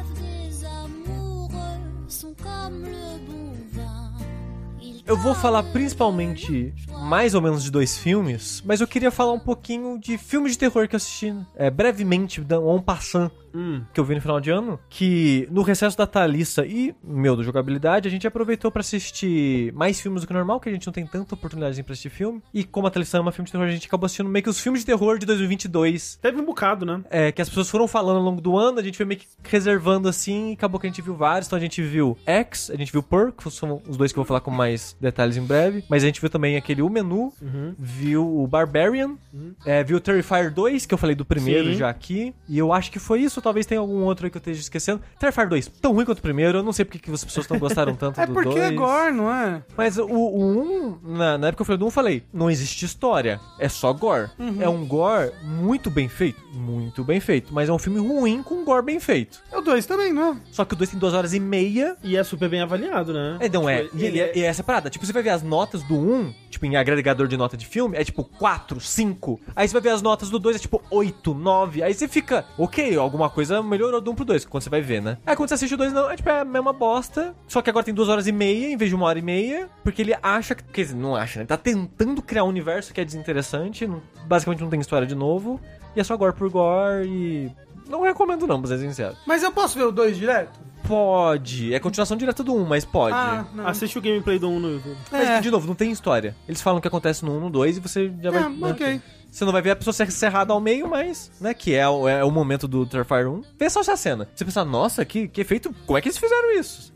Eu 5.05 5.17
vou 5.17 5.35
falar 5.35 5.63
principalmente 5.65 6.73
mais 7.03 7.35
ou 7.35 7.43
menos 7.43 7.65
de 7.65 7.71
dois 7.71 7.99
filmes, 7.99 8.63
mas 8.65 8.81
eu 8.81 8.87
queria 8.87 9.11
falar 9.11 9.33
um 9.33 9.39
pouquinho 9.39 9.99
de 9.99 10.17
filmes 10.17 10.53
de 10.53 10.59
terror 10.59 10.89
que 10.89 10.95
eu 10.95 10.97
assisti, 10.97 11.35
é, 11.57 11.69
brevemente, 11.71 12.41
um 12.41 12.81
passant 12.81 13.31
Hum. 13.55 13.83
que 13.93 14.01
eu 14.01 14.05
vi 14.05 14.15
no 14.15 14.21
final 14.21 14.41
de 14.41 14.51
ano, 14.51 14.79
que 14.89 15.49
no 15.51 15.63
recesso 15.63 15.97
da 15.97 16.07
Thalissa 16.07 16.65
e 16.67 16.95
meu 17.03 17.37
do 17.37 17.43
jogabilidade, 17.43 18.09
a 18.09 18.11
gente 18.11 18.27
aproveitou 18.27 18.71
pra 18.71 18.81
assistir 18.81 19.73
mais 19.73 20.01
filmes 20.01 20.23
do 20.23 20.27
que 20.27 20.33
normal, 20.33 20.61
que 20.61 20.69
a 20.69 20.73
gente 20.73 20.87
não 20.87 20.93
tem 20.93 21.07
tanta 21.07 21.35
oportunidade 21.35 21.83
pra 21.83 21.93
assistir 21.93 22.11
filme. 22.11 22.43
E 22.53 22.65
como 22.65 22.87
a 22.87 22.91
Thalissa 22.91 23.19
ama 23.19 23.33
filme 23.33 23.47
de 23.47 23.53
terror, 23.53 23.67
a 23.67 23.71
gente 23.71 23.87
acabou 23.87 24.07
assistindo 24.07 24.29
meio 24.29 24.43
que 24.43 24.51
os 24.51 24.61
filmes 24.61 24.81
de 24.83 24.87
terror 24.87 25.19
de 25.19 25.27
2022. 25.27 26.19
Teve 26.21 26.41
um 26.41 26.45
bocado, 26.45 26.85
né? 26.85 27.03
É, 27.11 27.33
que 27.33 27.43
as 27.43 27.49
pessoas 27.49 27.69
foram 27.69 27.87
falando 27.87 28.17
ao 28.17 28.23
longo 28.23 28.41
do 28.41 28.57
ano, 28.57 28.79
a 28.79 28.83
gente 28.83 28.97
foi 28.97 29.07
meio 29.07 29.21
que 29.21 29.27
reservando 29.45 30.09
assim, 30.09 30.51
e 30.51 30.53
acabou 30.55 30.81
que 30.81 30.87
a 30.87 30.91
gente 30.91 31.03
viu 31.03 31.15
vários. 31.15 31.47
Então 31.47 31.57
a 31.57 31.61
gente 31.61 31.83
viu 31.83 32.17
X, 32.27 32.71
a 32.71 32.77
gente 32.77 32.93
viu 32.93 33.03
Perk, 33.03 33.43
que 33.43 33.51
são 33.51 33.83
os 33.89 33.97
dois 33.97 34.13
que 34.13 34.19
eu 34.19 34.23
vou 34.23 34.29
falar 34.29 34.41
com 34.41 34.51
mais 34.51 34.97
detalhes 35.01 35.37
em 35.37 35.45
breve. 35.45 35.85
Mas 35.89 36.03
a 36.03 36.07
gente 36.07 36.21
viu 36.21 36.31
também 36.31 36.57
aquele 36.57 36.83
O 36.83 36.89
Menu, 36.89 37.33
viu 37.79 38.27
o 38.43 38.47
Barbarian, 38.47 39.17
é, 39.65 39.83
viu 39.83 39.97
o 39.97 40.01
Terrifier 40.01 40.53
2, 40.53 40.87
que 40.87 40.95
eu 40.95 40.99
falei 40.99 41.15
do 41.15 41.25
primeiro 41.25 41.73
Sim. 41.73 41.79
já 41.79 41.89
aqui. 41.89 42.35
E 42.49 42.59
eu 42.59 42.73
acho 42.73 42.91
que 42.91 42.99
foi 42.99 43.21
isso, 43.21 43.42
talvez 43.43 43.67
tenha 43.67 43.81
algum 43.81 44.03
outro 44.05 44.27
aí 44.27 44.31
que 44.31 44.37
eu 44.37 44.41
esteja 44.41 44.61
esquecendo. 44.61 45.01
Terrifier 45.19 45.49
2, 45.49 45.67
tão 45.81 45.93
ruim 45.93 46.05
quanto 46.05 46.19
o 46.19 46.23
primeiro, 46.23 46.59
eu 46.59 46.63
não 46.63 46.73
sei 46.73 46.85
porque 46.85 46.99
que 46.99 47.11
as 47.11 47.25
pessoas 47.25 47.49
não 47.49 47.59
gostaram 47.59 47.95
tanto 47.95 48.19
É 48.23 48.27
do 48.27 48.33
porque 48.33 48.49
2. 48.51 48.61
é 48.63 48.71
gore, 48.73 49.13
não 49.13 49.31
é? 49.31 49.63
Mas 49.77 49.99
o, 49.99 50.07
o 50.07 50.99
1, 51.05 51.17
na, 51.17 51.39
na 51.39 51.47
época 51.49 51.57
que 51.57 51.63
eu 51.63 51.67
falei 51.67 51.79
do 51.79 51.85
1, 51.85 51.89
eu 51.89 51.91
falei, 51.91 52.23
não 52.33 52.51
existe 52.51 52.85
história, 52.85 53.41
é 53.59 53.69
só 53.69 53.93
gore. 53.93 54.31
É 54.61 54.69
um 54.69 54.87
gore 54.87 55.33
muito 55.43 55.91
bem 55.91 56.09
feito, 56.09 56.41
muito 56.55 57.05
bem 57.05 57.21
feito, 57.21 57.53
mas 57.53 57.69
é 57.69 57.73
um 57.73 57.79
filme 57.79 57.99
ruim 58.01 58.43
com 58.43 58.65
gore 58.65 58.85
bem 58.85 59.01
feito. 59.01 59.41
É 59.51 59.59
o 59.59 59.61
2 59.61 59.85
também, 59.87 60.13
não 60.13 60.33
é? 60.35 60.37
Só 60.51 60.65
que 60.65 60.75
o 60.75 60.77
2 60.77 60.91
tem 60.91 60.99
2 60.99 61.15
horas 61.15 61.35
e 61.35 61.41
meia. 61.41 61.97
E 62.03 62.17
é 62.17 62.23
super 62.25 62.49
bem 62.49 62.61
avaliado, 62.61 63.13
né? 63.13 63.39
É, 63.41 63.49
não 63.49 63.69
é. 63.69 63.83
Tipo, 63.85 63.97
E, 63.99 64.05
ele 64.05 64.21
é, 64.21 64.39
e 64.39 64.43
é 64.43 64.47
essa 64.47 64.63
parada. 64.63 64.89
Tipo, 64.91 65.05
você 65.07 65.13
vai 65.13 65.23
ver 65.23 65.31
as 65.31 65.43
notas 65.43 65.83
do 65.83 65.95
1, 65.95 66.33
tipo, 66.51 66.67
em 66.67 66.77
agregador 66.77 67.27
de 67.27 67.37
nota 67.37 67.57
de 67.57 67.67
filme, 67.67 67.97
é 67.97 68.05
tipo 68.05 68.25
4, 68.25 68.81
5. 68.81 69.41
Aí 69.57 69.67
você 69.67 69.73
vai 69.73 69.83
ver 69.83 69.91
as 69.91 70.03
notas 70.03 70.31
do 70.31 70.39
2, 70.39 70.57
é 70.57 70.59
tipo 70.59 70.83
8, 70.91 71.35
9. 71.35 71.83
Aí 71.83 71.95
você 71.95 72.07
fica, 72.09 72.45
ok, 72.59 72.97
alguma 72.97 73.31
coisa 73.33 73.63
melhorou 73.63 74.01
do 74.01 74.11
1 74.11 74.15
pro 74.15 74.25
2, 74.25 74.45
quando 74.45 74.63
você 74.63 74.71
vai 74.71 74.81
ver, 74.81 75.01
né? 75.03 75.19
Aí 75.27 75.35
quando 75.35 75.49
você 75.49 75.55
assiste 75.55 75.75
o 75.75 75.77
2, 75.77 75.93
não, 75.93 76.11
é 76.11 76.17
tipo, 76.17 76.29
é 76.29 76.41
a 76.41 76.45
mesma 76.45 76.73
bosta. 76.73 77.35
Só 77.49 77.61
que 77.63 77.71
agora 77.71 77.85
tem 77.85 77.95
2 77.95 78.09
horas 78.09 78.27
e 78.27 78.33
meia, 78.33 78.69
em 78.73 78.77
vez 78.77 78.89
de 78.91 78.95
uma 78.95 79.07
hora 79.07 79.19
e 79.19 79.23
meia. 79.23 79.69
Porque 79.83 80.03
ele 80.03 80.15
acha, 80.23 80.55
que- 80.55 80.63
quer 80.65 80.83
dizer, 80.83 80.97
não 80.97 81.17
acha, 81.17 81.39
né? 81.39 81.43
Ele 81.43 81.49
tá 81.49 81.57
tentando 81.57 82.23
criar 82.23 82.45
um 82.45 82.49
universo 82.49 82.93
que 82.95 83.01
é 83.01 83.05
desinteressante. 83.05 83.87
não- 83.87 84.03
basicamente 84.27 84.61
não 84.63 84.71
tem 84.71 84.81
história 84.81 85.07
de 85.07 85.15
novo. 85.15 85.61
E 85.97 86.01
é 86.01 86.05
só 86.05 86.17
gore 86.17 86.33
por 86.35 86.49
gore 86.49 87.07
e... 87.09 87.51
Não 87.89 88.03
recomendo 88.03 88.47
não, 88.47 88.61
pra 88.61 88.69
ser 88.69 88.79
sincero. 88.79 89.15
Mas 89.27 89.43
eu 89.43 89.51
posso 89.53 89.77
ver 89.77 89.85
o 89.85 89.93
2 89.93 90.17
direto? 90.17 90.59
Pode. 90.87 91.73
É 91.75 91.81
continuação 91.81 92.17
direta 92.17 92.43
do 92.45 92.55
1, 92.55 92.65
mas 92.65 92.85
pode. 92.85 93.15
Ah, 93.15 93.45
não. 93.55 93.67
Assiste 93.67 93.99
o 93.99 94.01
gameplay 94.03 94.39
do 94.39 94.49
1 94.49 94.61
no 94.61 94.71
YouTube. 94.73 94.97
Mas, 95.11 95.29
É. 95.29 95.41
de 95.41 95.51
novo, 95.51 95.67
não 95.67 95.75
tem 95.75 95.91
história. 95.91 96.35
Eles 96.49 96.61
falam 96.63 96.79
o 96.79 96.83
que 96.83 96.89
acontece 96.89 97.25
no 97.25 97.37
1, 97.37 97.41
no 97.41 97.51
2 97.51 97.77
e 97.77 97.81
você 97.81 98.13
já 98.23 98.31
vai... 98.31 98.43
É, 98.45 98.49
né? 98.49 98.71
ok. 98.71 99.01
Você 99.33 99.47
não 99.47 99.53
vai 99.53 99.63
ver 99.63 99.71
a 99.71 99.77
pessoa 99.77 99.95
ser 99.95 100.11
serrada 100.13 100.53
ao 100.53 100.61
meio, 100.61 100.87
mas, 100.89 101.33
né, 101.41 101.55
que 101.55 101.75
é, 101.75 101.89
o- 101.89 102.07
é 102.07 102.23
o 102.23 102.31
momento 102.31 102.69
do 102.69 102.85
Terrifier 102.85 103.27
1. 103.27 103.43
Vê 103.59 103.71
só 103.71 103.81
essa 103.81 103.97
cena. 103.97 104.29
Você 104.35 104.45
pensa, 104.45 104.63
nossa, 104.63 105.05
que, 105.07 105.27
que 105.27 105.41
efeito, 105.41 105.75
como 105.87 105.97
é 105.97 106.03
que 106.03 106.09
eles 106.09 106.19
fizeram 106.19 106.53
isso? 106.53 106.93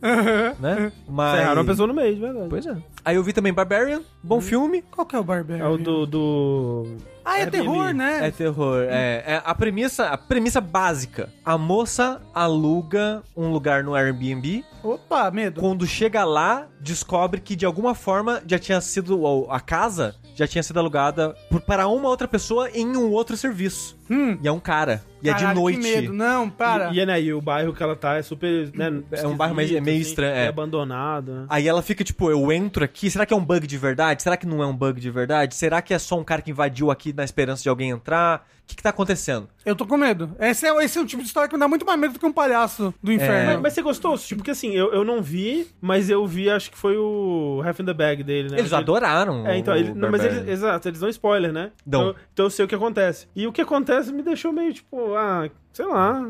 né? 0.61 0.92
Mas... 1.09 1.38
Ferraram 1.38 1.62
uma 1.62 1.66
pessoa 1.66 1.87
no 1.88 1.94
meio, 1.94 2.14
de 2.14 2.20
verdade. 2.20 2.46
Pois 2.51 2.66
é. 2.66 2.77
Aí 3.03 3.16
eu 3.16 3.22
vi 3.25 3.33
também 3.33 3.55
Barbarian, 3.55 4.03
bom 4.22 4.40
filme. 4.42 4.83
Qual 4.90 5.07
que 5.07 5.16
é 5.16 5.18
o 5.18 5.25
Barbarian? 5.25 5.64
É 5.64 5.68
o 5.68 5.79
do. 5.79 6.07
do... 6.07 6.87
Ah, 7.27 7.39
é 7.39 7.41
Airbnb. 7.41 7.65
terror, 7.65 7.93
né? 7.93 8.29
É 8.29 8.31
terror. 8.31 8.83
É, 8.89 9.25
é 9.27 9.43
a 9.45 9.53
premissa, 9.53 10.07
a 10.07 10.17
premissa 10.17 10.61
básica. 10.61 11.29
A 11.45 11.59
moça 11.59 12.23
aluga 12.33 13.23
um 13.37 13.51
lugar 13.51 13.83
no 13.83 13.97
Airbnb. 13.97 14.65
Opa, 14.81 15.29
medo. 15.33 15.61
Quando 15.61 15.85
chega 15.87 16.25
lá, 16.25 16.69
descobre 16.81 17.41
que 17.41 17.57
de 17.57 17.67
alguma 17.67 17.97
forma 17.97 18.41
já 18.47 18.61
tinha 18.61 18.81
sido 18.81 19.21
ou 19.21 19.51
a 19.51 19.59
casa 19.59 20.15
já 20.37 20.47
tinha 20.47 20.62
sido 20.62 20.79
alugada 20.79 21.35
por, 21.51 21.62
para 21.62 21.89
uma 21.89 22.09
outra 22.09 22.29
pessoa 22.29 22.71
em 22.71 22.97
um 22.97 23.11
outro 23.11 23.37
serviço. 23.37 23.96
Hum. 24.11 24.38
E 24.42 24.47
é 24.47 24.53
um 24.53 24.61
cara. 24.61 25.03
E 25.23 25.29
é 25.29 25.33
de 25.33 25.40
Caralho, 25.40 25.61
noite. 25.61 25.81
Que 25.81 25.83
medo. 25.83 26.12
Não, 26.12 26.49
para. 26.49 26.90
E, 26.92 26.99
e, 27.01 27.07
né, 27.07 27.21
e 27.21 27.33
o 27.35 27.40
bairro 27.40 27.73
que 27.73 27.83
ela 27.83 27.97
tá 27.97 28.16
é 28.16 28.23
super. 28.23 28.71
Né, 28.75 29.03
É 29.12 29.27
um 29.27 29.37
bairro 29.37 29.55
mais- 29.55 29.69
é 29.71 29.81
meio 29.81 29.95
esquisito, 29.97 30.09
estranho, 30.11 30.35
É 30.37 30.45
é. 30.45 30.49
abandonado, 30.49 31.33
né? 31.33 31.47
Aí 31.49 31.66
ela 31.66 31.83
fica 31.83 32.05
tipo, 32.05 32.31
eu 32.31 32.53
entro 32.53 32.85
aqui, 32.85 33.11
será 33.11 33.27
que 33.27 33.33
é 33.35 33.37
um 33.37 33.45
bug 33.45 33.66
de 33.66 33.77
verdade? 33.79 34.23
Será 34.23 34.37
que 34.37 34.47
não 34.47 34.62
é 34.62 34.66
um 34.66 34.77
bug 34.77 35.01
de 35.01 35.11
verdade? 35.11 35.55
Será 35.57 35.83
que 35.83 35.92
é 35.95 35.99
só 35.99 36.19
um 36.19 36.25
cara 36.25 36.42
que 36.42 36.51
invadiu 36.51 36.90
aqui 36.90 37.12
na 37.12 37.25
esperança 37.25 37.62
de 37.62 37.69
alguém 37.69 37.90
entrar? 37.90 38.47
O 38.66 38.68
que, 38.68 38.74
que 38.74 38.83
tá 38.83 38.90
acontecendo? 38.90 39.48
Eu 39.64 39.76
tô 39.76 39.87
com 39.87 39.96
medo. 39.96 40.35
Esse 40.40 40.66
é, 40.66 40.85
esse 40.85 40.98
é 40.98 41.00
um 41.00 41.07
tipo 41.07 41.22
de 41.22 41.29
história 41.29 41.48
que 41.48 41.55
me 41.55 41.61
dá 41.61 41.68
muito 41.68 41.87
mais 41.87 42.00
medo 42.00 42.14
do 42.14 42.18
que 42.18 42.26
um 42.26 42.33
palhaço 42.33 42.92
do 43.00 43.12
inferno. 43.12 43.52
Mas, 43.52 43.61
mas 43.62 43.72
você 43.72 43.81
gostou? 43.81 44.18
Tipo, 44.18 44.38
porque 44.40 44.50
assim, 44.50 44.72
eu, 44.72 44.92
eu 44.92 45.05
não 45.05 45.22
vi, 45.22 45.68
mas 45.81 46.11
eu 46.11 46.26
vi, 46.26 46.50
acho 46.50 46.72
que 46.72 46.76
foi 46.76 46.96
o 46.96 47.62
Half 47.64 47.79
in 47.79 47.85
the 47.85 47.94
Bag 47.94 48.24
dele, 48.24 48.50
né? 48.50 48.59
Eles 48.59 48.72
Ele- 48.72 48.81
adoraram. 48.81 49.46
É, 49.46 49.57
então, 49.57 49.72
o 49.72 49.76
ele, 49.76 49.94
não, 49.94 50.11
mas 50.11 50.20
Barbarian. 50.20 50.40
eles, 50.40 50.48
exato, 50.52 50.88
eles 50.88 50.98
dão 50.98 51.09
spoiler, 51.09 51.52
né? 51.52 51.70
Dão. 51.87 52.11
Então, 52.11 52.16
então 52.33 52.46
eu 52.46 52.50
sei 52.50 52.64
o 52.64 52.68
que 52.68 52.74
acontece. 52.74 53.29
E 53.37 53.46
o 53.46 53.52
que 53.52 53.61
acontece 53.61 54.12
me 54.12 54.22
deixou 54.22 54.52
meio 54.52 54.74
tipo, 54.74 55.14
ah, 55.14 55.48
sei 55.77 55.85
lá. 55.87 56.23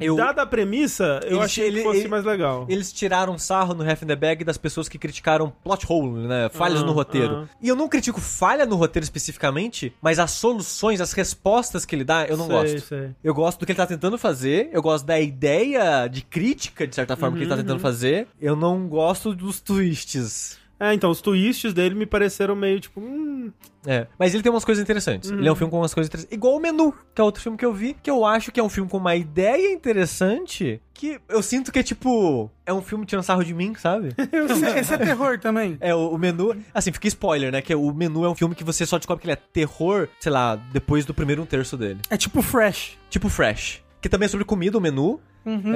Eu- 0.00 0.16
Dada 0.16 0.42
a 0.42 0.46
premissa, 0.46 1.20
eu 1.24 1.36
Ele- 1.36 1.44
achei 1.44 1.66
ele- 1.68 1.76
que 1.78 1.82
fosse 1.84 2.00
ele- 2.00 2.08
mais 2.08 2.24
legal. 2.24 2.66
Eles 2.68 2.92
tiraram 2.92 3.38
sarro 3.38 3.74
no 3.74 3.88
Half 3.88 4.02
in 4.02 4.06
the 4.06 4.16
Bag 4.16 4.42
das 4.42 4.58
pessoas 4.58 4.88
que 4.88 4.98
criticaram 4.98 5.52
plot 5.62 5.86
hole, 5.88 6.26
né? 6.26 6.48
Falhas 6.52 6.78
Aham, 6.78 6.86
no 6.86 6.92
roteiro. 6.92 7.34
aham. 7.34 7.48
E 7.60 7.68
eu 7.68 7.76
não 7.76 7.88
critico 7.88 8.20
falha 8.20 8.66
no 8.66 8.74
roteiro 8.74 9.04
especificamente, 9.04 9.94
mas 10.02 10.18
as 10.18 10.32
soluções, 10.32 11.00
as 11.00 11.12
respostas 11.12 11.84
que 11.84 11.94
ele 11.94 12.02
dá, 12.04 12.26
eu 12.26 12.36
não 12.36 12.46
Sei, 12.46 12.56
gosto. 12.56 12.80
sei. 12.88 13.10
Eu 13.22 13.32
gosto 13.34 13.60
do 13.60 13.66
que 13.66 13.70
ele 13.72 13.76
tá 13.76 13.86
tentando 13.86 14.18
fazer, 14.18 14.68
eu 14.72 14.82
gosto 14.82 15.04
da 15.04 15.20
ideia 15.20 16.08
de 16.08 16.22
crítica, 16.22 16.84
de 16.86 16.94
certa 16.94 17.14
forma, 17.16 17.36
que 17.36 17.44
ele 17.44 17.48
tá 17.50 17.54
Uhum, 17.54 17.62
tentando 17.62 17.80
fazer. 17.80 18.26
Eu 18.40 18.56
não 18.56 18.88
gosto 18.88 19.32
dos 19.34 19.60
twists. 19.60 20.58
É, 20.82 20.92
então, 20.92 21.10
os 21.10 21.20
twists 21.20 21.72
dele 21.72 21.94
me 21.94 22.04
pareceram 22.04 22.56
meio 22.56 22.80
tipo, 22.80 23.00
hum, 23.00 23.52
É, 23.86 24.08
mas 24.18 24.34
ele 24.34 24.42
tem 24.42 24.50
umas 24.50 24.64
coisas 24.64 24.82
interessantes. 24.82 25.30
Ele 25.30 25.46
é 25.46 25.52
um 25.52 25.54
filme 25.54 25.70
com 25.70 25.78
umas 25.78 25.94
coisas 25.94 26.08
interessantes. 26.08 26.36
Igual 26.36 26.56
o 26.56 26.60
Menu, 26.60 26.92
que 27.14 27.20
é 27.20 27.24
outro 27.24 27.40
filme 27.40 27.56
que 27.56 27.64
eu 27.64 27.72
vi, 27.72 27.94
que 28.02 28.10
eu 28.10 28.24
acho 28.24 28.50
que 28.50 28.58
é 28.58 28.62
um 28.62 28.68
filme 28.68 28.90
com 28.90 28.96
uma 28.96 29.14
ideia 29.14 29.72
interessante, 29.72 30.80
que 30.92 31.20
eu 31.28 31.40
sinto 31.40 31.70
que 31.70 31.78
é 31.78 31.82
tipo... 31.84 32.50
É 32.66 32.72
um 32.72 32.82
filme 32.82 33.06
tirando 33.06 33.24
sarro 33.24 33.44
de 33.44 33.54
mim, 33.54 33.74
sabe? 33.76 34.08
Esse, 34.32 34.78
esse 34.78 34.94
é 34.94 34.98
terror 34.98 35.38
também. 35.38 35.76
É, 35.80 35.94
o, 35.94 36.10
o 36.10 36.18
menu. 36.18 36.56
Assim, 36.74 36.90
fica 36.92 37.06
spoiler, 37.06 37.52
né? 37.52 37.62
Que 37.62 37.74
o 37.76 37.92
menu 37.94 38.24
é 38.24 38.28
um 38.28 38.34
filme 38.34 38.54
que 38.54 38.64
você 38.64 38.84
só 38.84 38.98
descobre 38.98 39.22
que 39.22 39.26
ele 39.28 39.34
é 39.34 39.36
terror, 39.52 40.08
sei 40.18 40.32
lá, 40.32 40.56
depois 40.72 41.04
do 41.04 41.14
primeiro 41.14 41.42
um 41.42 41.46
terço 41.46 41.76
dele. 41.76 42.00
É 42.10 42.16
tipo 42.16 42.42
Fresh. 42.42 42.98
Tipo 43.08 43.28
Fresh. 43.28 43.82
Que 44.00 44.08
também 44.08 44.26
é 44.26 44.28
sobre 44.28 44.44
comida, 44.44 44.76
o 44.78 44.80
menu. 44.80 45.20